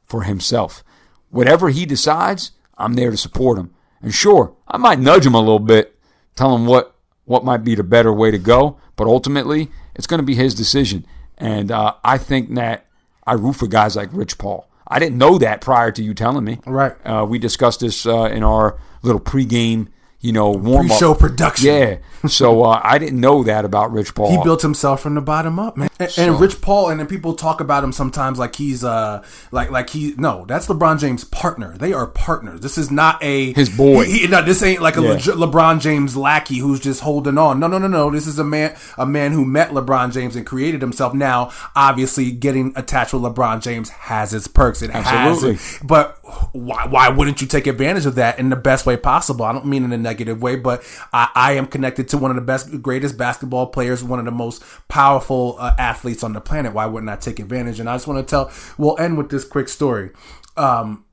for 0.05 0.23
himself. 0.23 0.83
Whatever 1.29 1.69
he 1.69 1.85
decides, 1.85 2.51
I'm 2.77 2.95
there 2.95 3.11
to 3.11 3.17
support 3.17 3.57
him. 3.57 3.73
And 4.01 4.13
sure, 4.13 4.55
I 4.67 4.77
might 4.77 4.99
nudge 4.99 5.25
him 5.25 5.35
a 5.35 5.39
little 5.39 5.59
bit, 5.59 5.97
tell 6.35 6.55
him 6.55 6.65
what 6.65 6.95
what 7.25 7.45
might 7.45 7.63
be 7.63 7.75
the 7.75 7.83
better 7.83 8.11
way 8.11 8.31
to 8.31 8.37
go. 8.37 8.77
But 9.01 9.07
ultimately, 9.07 9.71
it's 9.95 10.05
going 10.05 10.19
to 10.19 10.23
be 10.23 10.35
his 10.35 10.53
decision. 10.53 11.07
And 11.39 11.71
uh, 11.71 11.95
I 12.03 12.19
think 12.19 12.53
that 12.53 12.85
I 13.25 13.33
root 13.33 13.53
for 13.53 13.65
guys 13.65 13.95
like 13.95 14.09
Rich 14.11 14.37
Paul. 14.37 14.67
I 14.87 14.99
didn't 14.99 15.17
know 15.17 15.39
that 15.39 15.59
prior 15.59 15.91
to 15.91 16.03
you 16.03 16.13
telling 16.13 16.43
me. 16.43 16.59
Right. 16.67 16.93
Uh, 17.03 17.25
we 17.27 17.39
discussed 17.39 17.79
this 17.79 18.05
uh, 18.05 18.25
in 18.25 18.43
our 18.43 18.77
little 19.01 19.19
pregame 19.19 19.87
you 20.19 20.31
know, 20.31 20.51
warm 20.51 20.87
Pre-show 20.87 21.15
production. 21.15 21.65
Yeah. 21.67 21.97
So 22.27 22.63
uh, 22.63 22.79
I 22.83 22.97
didn't 22.97 23.19
know 23.19 23.43
that 23.43 23.65
about 23.65 23.91
Rich 23.91 24.13
Paul. 24.15 24.31
He 24.31 24.43
built 24.43 24.61
himself 24.61 25.01
from 25.01 25.15
the 25.15 25.21
bottom 25.21 25.57
up, 25.59 25.75
man. 25.77 25.89
And, 25.99 26.11
So- 26.11 26.21
and 26.23 26.39
Rich 26.39 26.61
Paul, 26.61 26.89
and 26.89 26.99
then 26.99 27.07
people 27.07 27.33
talk 27.33 27.61
about 27.61 27.83
him 27.83 27.91
sometimes 27.91 28.37
like 28.39 28.55
he's 28.55 28.83
uh 28.83 29.23
like 29.51 29.71
like 29.71 29.89
he 29.89 30.13
no, 30.17 30.45
that's 30.47 30.67
LeBron 30.67 30.99
James' 30.99 31.23
partner. 31.23 31.75
They 31.77 31.93
are 31.93 32.07
partners. 32.07 32.61
This 32.61 32.77
is 32.77 32.91
not 32.91 33.21
a 33.23 33.53
His 33.53 33.69
boy. 33.69 34.05
He, 34.05 34.19
he- 34.19 34.27
no, 34.27 34.41
this 34.43 34.61
ain't 34.63 34.81
like 34.81 34.97
a 34.97 35.01
Yeah. 35.01 35.09
legit 35.09 35.35
LeBron 35.35 35.79
James 35.81 36.15
lackey 36.15 36.57
who's 36.59 36.79
just 36.79 37.01
holding 37.01 37.37
on. 37.37 37.59
No, 37.59 37.67
no, 37.67 37.77
no, 37.77 37.87
no. 37.87 38.09
This 38.11 38.27
is 38.27 38.37
a 38.39 38.43
man 38.43 38.75
a 38.97 39.05
man 39.05 39.31
who 39.31 39.45
met 39.45 39.69
LeBron 39.71 40.13
James 40.13 40.35
and 40.35 40.45
created 40.45 40.81
himself. 40.81 41.13
Now, 41.13 41.51
obviously, 41.75 42.31
getting 42.31 42.73
attached 42.75 43.13
with 43.13 43.23
LeBron 43.23 43.61
James 43.61 43.89
has 43.89 44.33
its 44.33 44.47
perks. 44.47 44.81
It 44.81 44.91
Absolutely. 44.91 45.53
has, 45.55 45.75
it. 45.81 45.87
but 45.87 46.17
why 46.53 46.85
why 46.87 47.09
wouldn't 47.09 47.41
you 47.41 47.47
take 47.47 47.67
advantage 47.67 48.05
of 48.05 48.15
that 48.15 48.37
in 48.39 48.49
the 48.49 48.55
best 48.55 48.85
way 48.85 48.97
possible? 48.97 49.45
I 49.45 49.53
don't 49.53 49.65
mean 49.65 49.83
in 49.83 49.91
a 49.91 49.97
negative 49.97 50.41
way, 50.41 50.55
but 50.55 50.83
I, 51.13 51.29
I 51.35 51.51
am 51.53 51.67
connected 51.67 52.07
to 52.11 52.17
one 52.17 52.31
of 52.31 52.35
the 52.35 52.41
best, 52.41 52.81
greatest 52.81 53.17
basketball 53.17 53.67
players, 53.67 54.03
one 54.03 54.19
of 54.19 54.25
the 54.25 54.31
most 54.31 54.63
powerful 54.87 55.57
uh, 55.59 55.75
athletes 55.77 56.23
on 56.23 56.33
the 56.33 56.41
planet. 56.41 56.73
Why 56.73 56.85
wouldn't 56.85 57.09
I 57.09 57.15
take 57.15 57.39
advantage? 57.39 57.79
And 57.79 57.89
I 57.89 57.95
just 57.95 58.07
want 58.07 58.25
to 58.25 58.29
tell. 58.29 58.51
We'll 58.77 58.97
end 58.99 59.17
with 59.17 59.29
this 59.29 59.43
quick 59.43 59.67
story. 59.69 60.11
Um, 60.55 61.05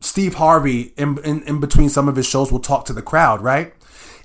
Steve 0.00 0.34
Harvey, 0.34 0.92
in, 0.96 1.18
in 1.24 1.42
in 1.44 1.60
between 1.60 1.88
some 1.88 2.08
of 2.08 2.16
his 2.16 2.26
shows, 2.26 2.52
will 2.52 2.60
talk 2.60 2.84
to 2.86 2.92
the 2.92 3.02
crowd, 3.02 3.40
right? 3.40 3.74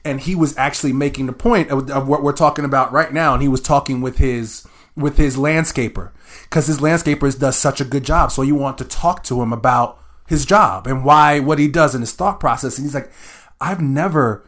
And 0.03 0.21
he 0.21 0.35
was 0.35 0.57
actually 0.57 0.93
making 0.93 1.25
the 1.25 1.33
point 1.33 1.69
of, 1.69 1.89
of 1.91 2.07
what 2.07 2.23
we're 2.23 2.33
talking 2.33 2.65
about 2.65 2.91
right 2.91 3.13
now, 3.13 3.33
and 3.33 3.41
he 3.41 3.47
was 3.47 3.61
talking 3.61 4.01
with 4.01 4.17
his 4.17 4.67
with 4.95 5.17
his 5.17 5.37
landscaper 5.37 6.11
because 6.43 6.67
his 6.67 6.79
landscaper 6.79 7.37
does 7.39 7.57
such 7.57 7.79
a 7.79 7.85
good 7.85 8.03
job. 8.03 8.31
So 8.31 8.41
you 8.41 8.55
want 8.55 8.77
to 8.79 8.83
talk 8.83 9.23
to 9.25 9.41
him 9.41 9.53
about 9.53 9.99
his 10.27 10.45
job 10.45 10.85
and 10.85 11.03
why 11.03 11.39
what 11.39 11.59
he 11.59 11.67
does 11.67 11.95
in 11.95 12.01
his 12.01 12.13
thought 12.13 12.39
process. 12.39 12.77
And 12.77 12.85
he's 12.85 12.93
like, 12.93 13.11
I've 13.61 13.81
never 13.81 14.47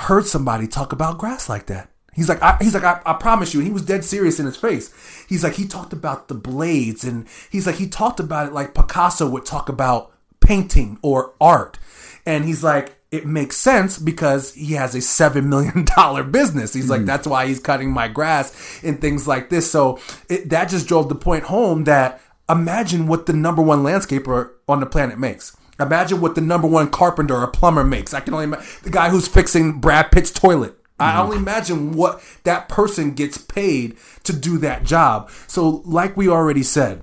heard 0.00 0.26
somebody 0.26 0.66
talk 0.66 0.92
about 0.92 1.18
grass 1.18 1.48
like 1.48 1.66
that. 1.66 1.90
He's 2.14 2.28
like, 2.28 2.42
I, 2.42 2.56
he's 2.60 2.74
like, 2.74 2.84
I, 2.84 3.00
I 3.06 3.12
promise 3.14 3.54
you. 3.54 3.60
And 3.60 3.66
he 3.66 3.72
was 3.72 3.84
dead 3.84 4.04
serious 4.04 4.40
in 4.40 4.46
his 4.46 4.56
face. 4.56 4.92
He's 5.28 5.44
like, 5.44 5.54
he 5.54 5.66
talked 5.66 5.92
about 5.92 6.28
the 6.28 6.34
blades, 6.34 7.04
and 7.04 7.26
he's 7.50 7.66
like, 7.66 7.76
he 7.76 7.86
talked 7.86 8.18
about 8.18 8.48
it 8.48 8.52
like 8.52 8.74
Picasso 8.74 9.28
would 9.28 9.46
talk 9.46 9.68
about 9.68 10.12
painting 10.40 10.98
or 11.02 11.34
art. 11.40 11.78
And 12.26 12.44
he's 12.44 12.64
like, 12.64 12.96
it 13.10 13.26
makes 13.26 13.56
sense 13.56 13.98
because 13.98 14.54
he 14.54 14.74
has 14.74 14.94
a 14.94 15.00
seven 15.00 15.48
million 15.48 15.84
dollar 15.96 16.22
business. 16.22 16.72
He's 16.72 16.88
like, 16.90 17.00
hmm. 17.00 17.06
that's 17.06 17.26
why 17.26 17.46
he's 17.46 17.60
cutting 17.60 17.90
my 17.90 18.08
grass 18.08 18.80
and 18.82 19.00
things 19.00 19.26
like 19.28 19.50
this. 19.50 19.70
So 19.70 19.98
it, 20.28 20.48
that 20.50 20.68
just 20.68 20.88
drove 20.88 21.08
the 21.08 21.14
point 21.14 21.44
home 21.44 21.84
that 21.84 22.20
imagine 22.48 23.06
what 23.06 23.26
the 23.26 23.32
number 23.32 23.62
one 23.62 23.82
landscaper 23.82 24.50
on 24.68 24.80
the 24.80 24.86
planet 24.86 25.18
makes. 25.18 25.56
Imagine 25.80 26.20
what 26.20 26.34
the 26.34 26.40
number 26.40 26.68
one 26.68 26.90
carpenter 26.90 27.36
or 27.36 27.46
plumber 27.46 27.84
makes. 27.84 28.14
I 28.14 28.20
can 28.20 28.34
only 28.34 28.44
imagine 28.44 28.66
the 28.82 28.90
guy 28.90 29.10
who's 29.10 29.28
fixing 29.28 29.80
Brad 29.80 30.10
Pitt's 30.10 30.30
toilet. 30.30 30.76
I 31.00 31.18
only 31.18 31.38
imagine 31.38 31.92
what 31.92 32.22
that 32.44 32.68
person 32.68 33.14
gets 33.14 33.38
paid 33.38 33.96
to 34.24 34.34
do 34.34 34.58
that 34.58 34.84
job. 34.84 35.30
So, 35.46 35.82
like 35.86 36.14
we 36.14 36.28
already 36.28 36.62
said, 36.62 37.02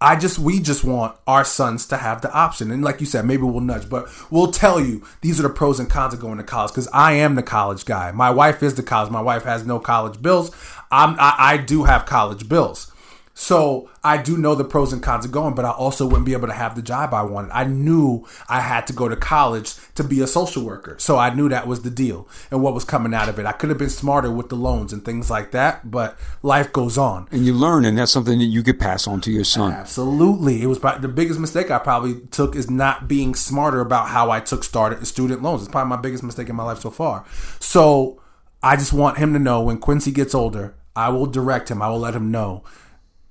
I 0.00 0.16
just 0.16 0.38
we 0.38 0.60
just 0.60 0.84
want 0.84 1.16
our 1.26 1.44
sons 1.44 1.86
to 1.86 1.96
have 1.96 2.20
the 2.20 2.32
option, 2.32 2.70
and 2.70 2.84
like 2.84 3.00
you 3.00 3.06
said, 3.06 3.24
maybe 3.24 3.42
we'll 3.42 3.60
nudge, 3.60 3.88
but 3.88 4.08
we'll 4.30 4.52
tell 4.52 4.78
you 4.78 5.02
these 5.22 5.40
are 5.40 5.44
the 5.44 5.48
pros 5.48 5.80
and 5.80 5.88
cons 5.88 6.14
of 6.14 6.20
going 6.20 6.38
to 6.38 6.44
college. 6.44 6.72
Because 6.72 6.88
I 6.92 7.12
am 7.14 7.34
the 7.34 7.42
college 7.42 7.84
guy. 7.84 8.12
My 8.12 8.30
wife 8.30 8.62
is 8.62 8.74
the 8.74 8.82
college. 8.82 9.10
My 9.10 9.22
wife 9.22 9.44
has 9.44 9.66
no 9.66 9.80
college 9.80 10.20
bills. 10.20 10.50
I'm 10.92 11.16
I, 11.18 11.34
I 11.38 11.56
do 11.56 11.84
have 11.84 12.06
college 12.06 12.48
bills. 12.48 12.92
So 13.34 13.90
I 14.04 14.16
do 14.16 14.38
know 14.38 14.54
the 14.54 14.64
pros 14.64 14.92
and 14.92 15.02
cons 15.02 15.24
of 15.24 15.32
going, 15.32 15.54
but 15.54 15.64
I 15.64 15.70
also 15.70 16.06
wouldn't 16.06 16.24
be 16.24 16.34
able 16.34 16.46
to 16.46 16.54
have 16.54 16.76
the 16.76 16.82
job 16.82 17.12
I 17.12 17.22
wanted. 17.22 17.50
I 17.52 17.64
knew 17.64 18.24
I 18.48 18.60
had 18.60 18.86
to 18.86 18.92
go 18.92 19.08
to 19.08 19.16
college 19.16 19.74
to 19.96 20.04
be 20.04 20.20
a 20.20 20.26
social 20.28 20.64
worker. 20.64 20.96
So 21.00 21.18
I 21.18 21.34
knew 21.34 21.48
that 21.48 21.66
was 21.66 21.82
the 21.82 21.90
deal 21.90 22.28
and 22.52 22.62
what 22.62 22.74
was 22.74 22.84
coming 22.84 23.12
out 23.12 23.28
of 23.28 23.38
it. 23.40 23.44
I 23.44 23.52
could 23.52 23.70
have 23.70 23.78
been 23.78 23.90
smarter 23.90 24.30
with 24.30 24.50
the 24.50 24.54
loans 24.54 24.92
and 24.92 25.04
things 25.04 25.30
like 25.30 25.50
that, 25.50 25.90
but 25.90 26.16
life 26.42 26.72
goes 26.72 26.96
on. 26.96 27.26
and 27.32 27.44
you 27.44 27.52
learn, 27.52 27.84
and 27.84 27.98
that's 27.98 28.12
something 28.12 28.38
that 28.38 28.44
you 28.44 28.62
could 28.62 28.78
pass 28.78 29.08
on 29.08 29.20
to 29.22 29.32
your 29.32 29.44
son. 29.44 29.72
Absolutely. 29.72 30.62
It 30.62 30.66
was 30.66 30.78
probably 30.78 31.02
the 31.02 31.08
biggest 31.08 31.40
mistake 31.40 31.72
I 31.72 31.80
probably 31.80 32.20
took 32.30 32.54
is 32.54 32.70
not 32.70 33.08
being 33.08 33.34
smarter 33.34 33.80
about 33.80 34.08
how 34.08 34.30
I 34.30 34.38
took 34.38 34.62
started 34.62 35.04
student 35.08 35.42
loans. 35.42 35.62
It's 35.62 35.70
probably 35.72 35.90
my 35.90 36.00
biggest 36.00 36.22
mistake 36.22 36.48
in 36.48 36.54
my 36.56 36.64
life 36.64 36.78
so 36.78 36.90
far. 36.90 37.24
So 37.58 38.22
I 38.62 38.76
just 38.76 38.92
want 38.92 39.18
him 39.18 39.32
to 39.32 39.40
know 39.40 39.60
when 39.60 39.78
Quincy 39.78 40.12
gets 40.12 40.34
older, 40.36 40.76
I 40.94 41.08
will 41.08 41.26
direct 41.26 41.70
him. 41.70 41.82
I 41.82 41.88
will 41.88 41.98
let 41.98 42.14
him 42.14 42.30
know 42.30 42.62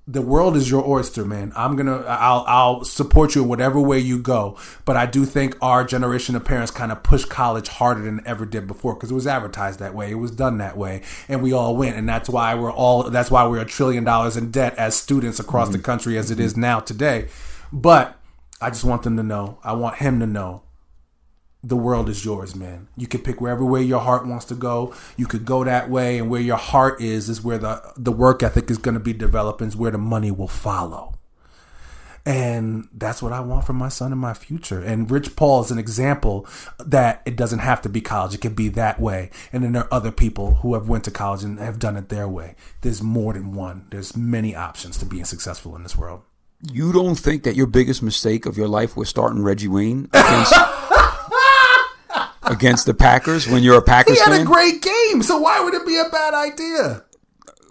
the 0.05 0.21
world 0.21 0.57
is 0.57 0.69
your 0.69 0.85
oyster, 0.85 1.23
man. 1.23 1.53
I'm 1.55 1.77
gonna, 1.77 1.99
I'll, 1.99 2.43
I'll 2.45 2.83
support 2.83 3.35
you 3.35 3.43
in 3.43 3.47
whatever 3.47 3.79
way 3.79 3.99
you 3.99 4.19
go. 4.19 4.57
But 4.83 4.97
I 4.97 5.05
do 5.05 5.25
think 5.25 5.55
our 5.61 5.85
generation 5.85 6.35
of 6.35 6.43
parents 6.43 6.71
kind 6.71 6.91
of 6.91 7.03
pushed 7.03 7.29
college 7.29 7.69
harder 7.69 8.01
than 8.01 8.21
ever 8.25 8.45
did 8.45 8.67
before 8.67 8.95
because 8.95 9.11
it 9.11 9.15
was 9.15 9.27
advertised 9.27 9.79
that 9.79 9.95
way, 9.95 10.11
it 10.11 10.15
was 10.15 10.31
done 10.31 10.57
that 10.57 10.77
way, 10.77 11.03
and 11.29 11.41
we 11.41 11.53
all 11.53 11.77
went, 11.77 11.95
and 11.95 12.07
that's 12.07 12.27
why 12.27 12.53
we're 12.53 12.71
all, 12.71 13.09
that's 13.09 13.31
why 13.31 13.47
we're 13.47 13.61
a 13.61 13.65
trillion 13.65 14.03
dollars 14.03 14.35
in 14.35 14.51
debt 14.51 14.75
as 14.75 14.95
students 14.95 15.39
across 15.39 15.69
mm-hmm. 15.69 15.77
the 15.77 15.83
country 15.83 16.17
as 16.17 16.31
it 16.31 16.39
is 16.39 16.57
now 16.57 16.81
today. 16.81 17.29
But 17.71 18.19
I 18.59 18.69
just 18.69 18.83
want 18.83 19.03
them 19.03 19.15
to 19.17 19.23
know, 19.23 19.59
I 19.63 19.73
want 19.73 19.97
him 19.97 20.19
to 20.19 20.27
know 20.27 20.63
the 21.63 21.77
world 21.77 22.09
is 22.09 22.25
yours, 22.25 22.55
man. 22.55 22.89
You 22.97 23.07
can 23.07 23.21
pick 23.21 23.39
wherever 23.39 23.63
way 23.63 23.81
your 23.81 24.01
heart 24.01 24.27
wants 24.27 24.45
to 24.45 24.55
go. 24.55 24.93
You 25.15 25.25
could 25.27 25.45
go 25.45 25.63
that 25.63 25.89
way, 25.89 26.17
and 26.17 26.29
where 26.29 26.41
your 26.41 26.57
heart 26.57 27.01
is 27.01 27.29
is 27.29 27.41
where 27.41 27.57
the 27.57 27.81
the 27.95 28.11
work 28.11 28.43
ethic 28.43 28.69
is 28.69 28.77
going 28.77 28.95
to 28.95 28.99
be 28.99 29.13
developed, 29.13 29.61
and 29.61 29.69
is 29.69 29.77
where 29.77 29.91
the 29.91 29.97
money 29.97 30.29
will 30.29 30.49
follow. 30.49 31.17
And 32.25 32.87
that's 32.93 33.21
what 33.21 33.33
I 33.33 33.41
want 33.41 33.65
for 33.65 33.73
my 33.73 33.89
son 33.89 34.13
and 34.13 34.21
my 34.21 34.33
future. 34.33 34.81
And 34.81 35.11
Rich 35.11 35.35
Paul 35.35 35.61
is 35.61 35.71
an 35.71 35.77
example 35.77 36.47
that 36.79 37.21
it 37.25 37.35
doesn't 37.35 37.59
have 37.59 37.81
to 37.83 37.89
be 37.89 38.01
college; 38.01 38.33
it 38.33 38.41
can 38.41 38.53
be 38.53 38.67
that 38.69 38.99
way. 38.99 39.29
And 39.53 39.63
then 39.63 39.71
there 39.71 39.83
are 39.83 39.93
other 39.93 40.11
people 40.11 40.55
who 40.55 40.73
have 40.73 40.89
went 40.89 41.05
to 41.05 41.11
college 41.11 41.43
and 41.43 41.59
have 41.59 41.79
done 41.79 41.95
it 41.95 42.09
their 42.09 42.27
way. 42.27 42.55
There's 42.81 43.01
more 43.01 43.33
than 43.33 43.53
one. 43.53 43.87
There's 43.89 44.17
many 44.17 44.53
options 44.53 44.97
to 44.97 45.05
being 45.05 45.25
successful 45.25 45.77
in 45.77 45.83
this 45.83 45.97
world. 45.97 46.23
You 46.71 46.93
don't 46.93 47.15
think 47.15 47.43
that 47.43 47.57
your 47.57 47.67
biggest 47.67 48.01
mistake 48.01 48.45
of 48.45 48.57
your 48.57 48.69
life 48.69 48.95
was 48.95 49.09
starting 49.09 49.43
Reggie 49.43 49.67
Wayne 49.67 50.09
against? 52.53 52.85
the 52.85 52.93
Packers 52.93 53.47
when 53.47 53.63
you're 53.63 53.77
a 53.77 53.81
Packers 53.81 54.19
fan? 54.19 54.31
He 54.31 54.37
had 54.39 54.45
fan? 54.45 54.47
a 54.47 54.49
great 54.49 54.81
game, 54.81 55.23
so 55.23 55.37
why 55.37 55.59
would 55.59 55.73
it 55.73 55.85
be 55.85 55.97
a 55.97 56.09
bad 56.09 56.33
idea? 56.33 57.03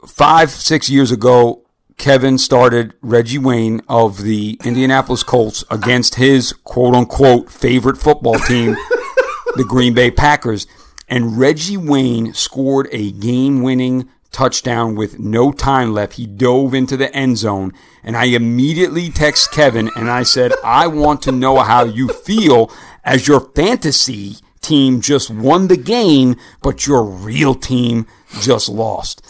Five, 0.07 0.51
six 0.51 0.91
years 0.91 1.11
ago, 1.11 1.65
Kevin 1.97 2.39
started 2.39 2.95
Reggie 3.01 3.39
Wayne 3.39 3.81
of 3.89 4.23
the 4.23 4.59
Indianapolis 4.65 5.23
Colts 5.23 5.65
against 5.71 6.17
his 6.17 6.53
quote 6.53 6.95
unquote 6.95 7.51
favorite 7.51 7.97
football 7.97 8.39
team, 8.41 8.73
the 9.57 9.65
Green 9.67 9.95
Bay 9.95 10.11
Packers. 10.11 10.67
And 11.09 11.39
Reggie 11.39 11.77
Wayne 11.77 12.35
scored 12.35 12.89
a 12.91 13.13
game 13.13 13.63
winning 13.63 14.09
touchdown 14.33 14.95
with 14.95 15.19
no 15.19 15.53
time 15.53 15.93
left. 15.93 16.15
He 16.15 16.27
dove 16.27 16.75
into 16.75 16.97
the 16.97 17.15
end 17.15 17.39
zone. 17.39 17.73
And 18.03 18.17
I 18.17 18.25
immediately 18.25 19.11
text 19.11 19.53
Kevin 19.53 19.91
and 19.95 20.11
I 20.11 20.23
said, 20.23 20.53
I 20.65 20.87
want 20.87 21.23
to 21.23 21.33
know 21.33 21.59
how 21.59 21.85
you 21.85 22.09
feel 22.09 22.73
as 23.05 23.29
your 23.29 23.41
fantasy 23.55 24.37
team 24.63 25.01
just 25.01 25.31
won 25.31 25.69
the 25.69 25.77
game, 25.77 26.37
but 26.63 26.87
your 26.87 27.05
real 27.05 27.55
team 27.55 28.07
just 28.41 28.69
lost. 28.69 29.23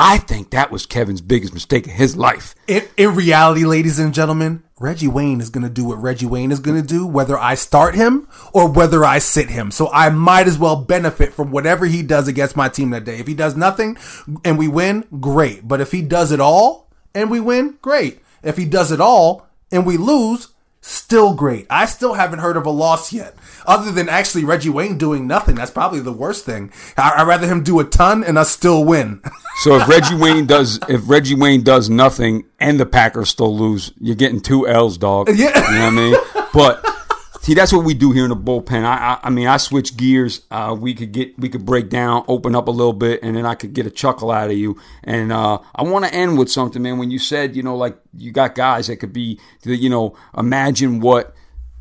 I 0.00 0.18
think 0.18 0.50
that 0.50 0.70
was 0.70 0.86
Kevin's 0.86 1.20
biggest 1.20 1.52
mistake 1.52 1.86
of 1.86 1.92
his 1.92 2.16
life. 2.16 2.54
In, 2.68 2.86
in 2.96 3.16
reality, 3.16 3.64
ladies 3.64 3.98
and 3.98 4.14
gentlemen, 4.14 4.62
Reggie 4.78 5.08
Wayne 5.08 5.40
is 5.40 5.50
going 5.50 5.64
to 5.64 5.70
do 5.70 5.84
what 5.84 6.00
Reggie 6.00 6.26
Wayne 6.26 6.52
is 6.52 6.60
going 6.60 6.80
to 6.80 6.86
do, 6.86 7.04
whether 7.04 7.36
I 7.36 7.56
start 7.56 7.96
him 7.96 8.28
or 8.52 8.70
whether 8.70 9.04
I 9.04 9.18
sit 9.18 9.50
him. 9.50 9.72
So 9.72 9.90
I 9.92 10.10
might 10.10 10.46
as 10.46 10.56
well 10.56 10.76
benefit 10.76 11.32
from 11.32 11.50
whatever 11.50 11.84
he 11.86 12.04
does 12.04 12.28
against 12.28 12.56
my 12.56 12.68
team 12.68 12.90
that 12.90 13.04
day. 13.04 13.18
If 13.18 13.26
he 13.26 13.34
does 13.34 13.56
nothing 13.56 13.96
and 14.44 14.56
we 14.56 14.68
win, 14.68 15.04
great. 15.18 15.66
But 15.66 15.80
if 15.80 15.90
he 15.90 16.02
does 16.02 16.30
it 16.30 16.38
all 16.38 16.88
and 17.12 17.28
we 17.28 17.40
win, 17.40 17.76
great. 17.82 18.20
If 18.44 18.56
he 18.56 18.66
does 18.66 18.92
it 18.92 19.00
all 19.00 19.48
and 19.72 19.84
we 19.84 19.96
lose, 19.96 20.46
still 20.88 21.34
great. 21.34 21.66
I 21.68 21.84
still 21.86 22.14
haven't 22.14 22.38
heard 22.40 22.56
of 22.56 22.66
a 22.66 22.70
loss 22.70 23.12
yet 23.12 23.34
other 23.66 23.92
than 23.92 24.08
actually 24.08 24.44
Reggie 24.44 24.70
Wayne 24.70 24.98
doing 24.98 25.26
nothing. 25.26 25.54
That's 25.54 25.70
probably 25.70 26.00
the 26.00 26.12
worst 26.12 26.44
thing. 26.44 26.72
I, 26.96 27.22
would 27.22 27.28
rather 27.28 27.46
him 27.46 27.62
do 27.62 27.78
a 27.80 27.84
ton 27.84 28.24
and 28.24 28.38
us 28.38 28.50
still 28.50 28.84
win. 28.84 29.20
so 29.62 29.76
if 29.76 29.86
Reggie 29.86 30.14
Wayne 30.14 30.46
does, 30.46 30.80
if 30.88 31.02
Reggie 31.08 31.34
Wayne 31.34 31.62
does 31.62 31.90
nothing 31.90 32.44
and 32.58 32.80
the 32.80 32.86
Packers 32.86 33.28
still 33.28 33.56
lose, 33.56 33.92
you're 34.00 34.16
getting 34.16 34.40
two 34.40 34.66
L's, 34.66 34.98
dog. 34.98 35.28
Yeah, 35.28 35.34
you 35.70 35.78
know 35.78 35.84
what 35.84 35.88
I 35.88 35.90
mean. 35.90 36.16
But 36.52 36.97
See, 37.40 37.54
that's 37.54 37.72
what 37.72 37.84
we 37.84 37.94
do 37.94 38.12
here 38.12 38.24
in 38.24 38.30
the 38.30 38.36
bullpen. 38.36 38.84
I, 38.84 38.96
I, 38.96 39.18
I 39.24 39.30
mean, 39.30 39.46
I 39.46 39.56
switch 39.56 39.96
gears. 39.96 40.42
Uh, 40.50 40.76
we 40.78 40.94
could 40.94 41.12
get, 41.12 41.38
we 41.38 41.48
could 41.48 41.64
break 41.64 41.88
down, 41.88 42.24
open 42.28 42.54
up 42.54 42.68
a 42.68 42.70
little 42.70 42.92
bit, 42.92 43.20
and 43.22 43.36
then 43.36 43.46
I 43.46 43.54
could 43.54 43.72
get 43.72 43.86
a 43.86 43.90
chuckle 43.90 44.30
out 44.30 44.50
of 44.50 44.56
you. 44.56 44.76
And 45.04 45.32
uh, 45.32 45.58
I 45.74 45.82
want 45.84 46.04
to 46.04 46.12
end 46.12 46.36
with 46.38 46.50
something, 46.50 46.82
man. 46.82 46.98
When 46.98 47.10
you 47.10 47.18
said, 47.18 47.56
you 47.56 47.62
know, 47.62 47.76
like 47.76 47.96
you 48.16 48.32
got 48.32 48.54
guys 48.54 48.88
that 48.88 48.96
could 48.96 49.12
be, 49.12 49.38
you 49.62 49.88
know, 49.88 50.16
imagine 50.36 51.00
what 51.00 51.34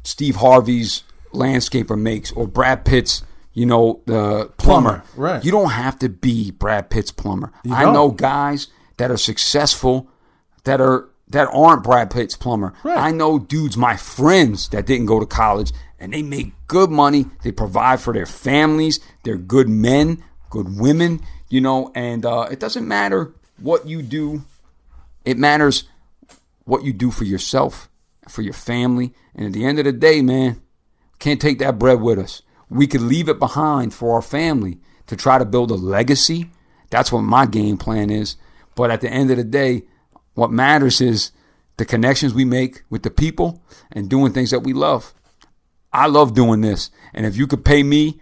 Steve 0.04 0.38
Harvey's 0.38 1.04
landscaper 1.34 2.00
makes 2.00 2.32
or 2.32 2.48
Brad 2.48 2.86
Pitt's 2.86 3.24
you 3.58 3.66
know 3.66 4.02
the 4.06 4.52
plumber. 4.58 5.02
plumber. 5.02 5.04
Right. 5.16 5.44
You 5.44 5.52
don't 5.52 5.72
have 5.72 5.98
to 6.00 6.10
be 6.10 6.52
Brad 6.52 6.92
Pitt's 6.92 7.12
plumber. 7.12 7.52
I 7.72 7.92
know 7.92 8.12
guys 8.12 8.68
that 8.98 9.10
are 9.10 9.18
successful 9.18 10.10
that 10.64 10.80
are 10.80 11.10
that 11.30 11.50
aren't 11.52 11.84
Brad 11.84 12.10
Pitt's 12.10 12.36
plumber. 12.36 12.74
Right. 12.84 12.98
I 12.98 13.12
know 13.12 13.40
dudes, 13.40 13.78
my 13.78 13.98
friends 13.98 14.70
that 14.70 14.86
didn't 14.86 15.08
go 15.08 15.20
to 15.20 15.26
college 15.26 15.72
and 16.00 16.14
they 16.14 16.24
make 16.24 16.54
good 16.68 16.90
money. 16.90 17.26
They 17.44 17.52
provide 17.52 18.00
for 18.00 18.14
their 18.14 18.26
families. 18.26 19.00
They're 19.24 19.38
good 19.38 19.68
men, 19.68 20.24
good 20.50 20.80
women, 20.80 21.22
you 21.50 21.62
know, 21.62 21.92
and 21.96 22.26
uh, 22.26 22.48
it 22.52 22.60
doesn't 22.60 22.88
matter 22.88 23.34
what 23.60 23.88
you 23.88 24.02
do. 24.02 24.44
It 25.26 25.38
matters 25.38 25.84
what 26.66 26.84
you 26.84 26.94
do 26.94 27.12
for 27.12 27.24
yourself, 27.24 27.90
for 28.30 28.42
your 28.42 28.54
family. 28.54 29.14
And 29.36 29.46
at 29.46 29.54
the 29.54 29.66
end 29.66 29.80
of 29.80 29.86
the 29.86 29.92
day, 29.92 30.22
man, 30.22 30.62
can't 31.20 31.42
take 31.42 31.60
that 31.60 31.80
bread 31.80 32.02
with 32.02 32.20
us. 32.20 32.42
We 32.70 32.88
could 32.88 33.02
leave 33.02 33.30
it 33.30 33.40
behind 33.40 33.94
for 33.94 34.14
our 34.14 34.22
family 34.22 34.80
to 35.08 35.16
try 35.16 35.38
to 35.38 35.46
build 35.46 35.72
a 35.72 35.76
legacy. 35.76 36.52
That's 36.90 37.12
what 37.12 37.22
my 37.22 37.46
game 37.46 37.78
plan 37.78 38.10
is. 38.10 38.36
But 38.76 38.92
at 38.92 39.02
the 39.02 39.10
end 39.10 39.32
of 39.32 39.38
the 39.38 39.44
day, 39.44 39.84
what 40.38 40.52
matters 40.52 41.02
is 41.02 41.32
the 41.78 41.86
connections 41.86 42.32
we 42.32 42.46
make 42.46 42.84
with 42.92 43.02
the 43.02 43.10
people 43.10 43.64
and 43.92 44.08
doing 44.08 44.32
things 44.32 44.52
that 44.52 44.60
we 44.60 44.72
love. 44.72 45.16
I 45.92 46.06
love 46.06 46.36
doing 46.36 46.62
this. 46.62 46.92
And 47.12 47.26
if 47.26 47.36
you 47.36 47.48
could 47.48 47.66
pay 47.66 47.82
me 47.82 48.22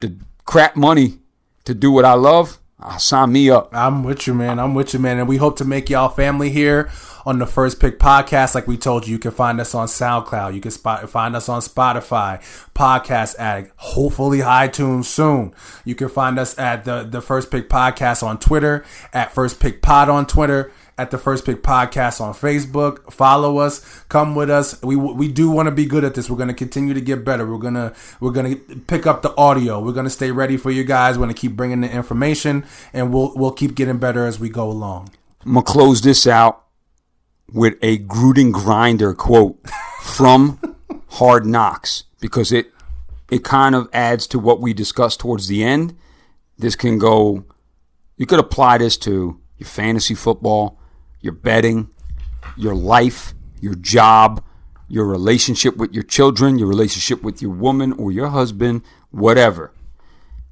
the 0.00 0.16
crap 0.44 0.74
money 0.74 1.20
to 1.64 1.72
do 1.72 1.92
what 1.92 2.04
I 2.04 2.14
love, 2.14 2.58
uh, 2.80 2.98
sign 2.98 3.30
me 3.30 3.48
up. 3.48 3.68
I'm 3.72 4.02
with 4.02 4.26
you, 4.26 4.34
man. 4.34 4.58
I'm 4.58 4.74
with 4.74 4.92
you, 4.92 4.98
man. 4.98 5.20
And 5.20 5.28
we 5.28 5.36
hope 5.36 5.56
to 5.58 5.64
make 5.64 5.88
y'all 5.88 6.08
family 6.08 6.50
here 6.50 6.90
on 7.24 7.38
the 7.38 7.46
First 7.46 7.78
Pick 7.78 8.00
podcast. 8.00 8.56
Like 8.56 8.66
we 8.66 8.76
told 8.76 9.06
you, 9.06 9.12
you 9.12 9.18
can 9.20 9.30
find 9.30 9.60
us 9.60 9.72
on 9.72 9.86
SoundCloud. 9.86 10.52
You 10.52 10.60
can 10.60 10.72
spot, 10.72 11.08
find 11.08 11.36
us 11.36 11.48
on 11.48 11.60
Spotify, 11.60 12.40
Podcast 12.74 13.36
Addict, 13.36 13.72
hopefully 13.76 14.40
iTunes 14.40 15.04
soon. 15.04 15.54
You 15.84 15.94
can 15.94 16.08
find 16.08 16.40
us 16.40 16.58
at 16.58 16.84
the, 16.84 17.04
the 17.04 17.20
First 17.20 17.52
Pick 17.52 17.68
podcast 17.68 18.24
on 18.24 18.40
Twitter, 18.40 18.84
at 19.12 19.32
First 19.32 19.60
Pick 19.60 19.80
Pod 19.80 20.08
on 20.08 20.26
Twitter 20.26 20.72
at 20.98 21.10
the 21.10 21.18
First 21.18 21.44
Pick 21.44 21.62
Podcast 21.62 22.20
on 22.20 22.32
Facebook. 22.32 23.12
Follow 23.12 23.58
us, 23.58 23.80
come 24.08 24.34
with 24.34 24.48
us. 24.48 24.80
We 24.82 24.96
we 24.96 25.28
do 25.28 25.50
want 25.50 25.66
to 25.66 25.70
be 25.70 25.84
good 25.84 26.04
at 26.04 26.14
this. 26.14 26.30
We're 26.30 26.36
going 26.36 26.48
to 26.48 26.54
continue 26.54 26.94
to 26.94 27.00
get 27.00 27.24
better. 27.24 27.46
We're 27.46 27.58
gonna 27.58 27.94
we're 28.20 28.30
gonna 28.30 28.56
pick 28.56 29.06
up 29.06 29.22
the 29.22 29.36
audio. 29.36 29.80
We're 29.80 29.92
gonna 29.92 30.10
stay 30.10 30.30
ready 30.30 30.56
for 30.56 30.70
you 30.70 30.84
guys. 30.84 31.18
We're 31.18 31.24
gonna 31.24 31.34
keep 31.34 31.56
bringing 31.56 31.82
the 31.82 31.90
information, 31.90 32.64
and 32.92 33.12
we'll 33.12 33.32
we'll 33.34 33.52
keep 33.52 33.74
getting 33.74 33.98
better 33.98 34.26
as 34.26 34.40
we 34.40 34.48
go 34.48 34.70
along. 34.70 35.10
I'm 35.44 35.54
gonna 35.54 35.64
close 35.64 36.00
this 36.00 36.26
out 36.26 36.64
with 37.52 37.74
a 37.82 37.98
Gruden 37.98 38.52
grinder 38.52 39.14
quote 39.14 39.58
from 40.02 40.58
Hard 41.10 41.46
Knocks 41.46 42.04
because 42.20 42.52
it 42.52 42.72
it 43.30 43.44
kind 43.44 43.74
of 43.74 43.88
adds 43.92 44.26
to 44.28 44.38
what 44.38 44.60
we 44.60 44.72
discussed 44.72 45.20
towards 45.20 45.48
the 45.48 45.62
end. 45.62 45.96
This 46.58 46.74
can 46.74 46.98
go. 46.98 47.44
You 48.16 48.24
could 48.24 48.38
apply 48.38 48.78
this 48.78 48.96
to 48.98 49.38
your 49.58 49.68
fantasy 49.68 50.14
football 50.14 50.75
your 51.26 51.34
betting, 51.34 51.90
your 52.56 52.74
life, 52.74 53.34
your 53.60 53.74
job, 53.74 54.42
your 54.88 55.04
relationship 55.04 55.76
with 55.76 55.92
your 55.92 56.04
children, 56.04 56.56
your 56.56 56.68
relationship 56.68 57.22
with 57.22 57.42
your 57.42 57.50
woman 57.50 57.92
or 57.94 58.12
your 58.12 58.28
husband, 58.28 58.82
whatever. 59.10 59.72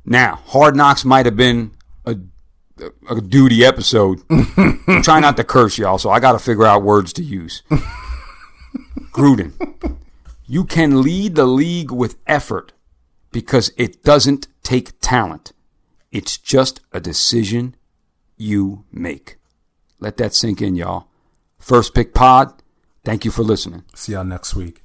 Now, 0.04 0.40
Hard 0.46 0.74
Knocks 0.74 1.04
might 1.04 1.26
have 1.26 1.36
been 1.36 1.70
a, 2.04 2.16
a 3.08 3.20
duty 3.20 3.64
episode. 3.64 4.20
Try 5.02 5.20
not 5.20 5.36
to 5.36 5.44
curse, 5.44 5.78
y'all, 5.78 5.98
so 5.98 6.10
I 6.10 6.18
got 6.18 6.32
to 6.32 6.40
figure 6.40 6.66
out 6.66 6.82
words 6.82 7.12
to 7.14 7.22
use. 7.22 7.62
Gruden, 9.12 9.52
you 10.44 10.64
can 10.64 11.02
lead 11.02 11.36
the 11.36 11.46
league 11.46 11.92
with 11.92 12.16
effort 12.26 12.72
because 13.30 13.72
it 13.76 14.02
doesn't 14.02 14.48
take 14.64 15.00
talent. 15.00 15.52
It's 16.10 16.36
just 16.36 16.80
a 16.92 16.98
decision 16.98 17.76
you 18.36 18.84
make. 18.90 19.38
Let 20.00 20.16
that 20.18 20.34
sink 20.34 20.60
in, 20.60 20.76
y'all. 20.76 21.08
First 21.58 21.94
Pick 21.94 22.14
Pod, 22.14 22.62
thank 23.04 23.24
you 23.24 23.30
for 23.30 23.42
listening. 23.42 23.84
See 23.94 24.12
y'all 24.12 24.24
next 24.24 24.54
week. 24.54 24.83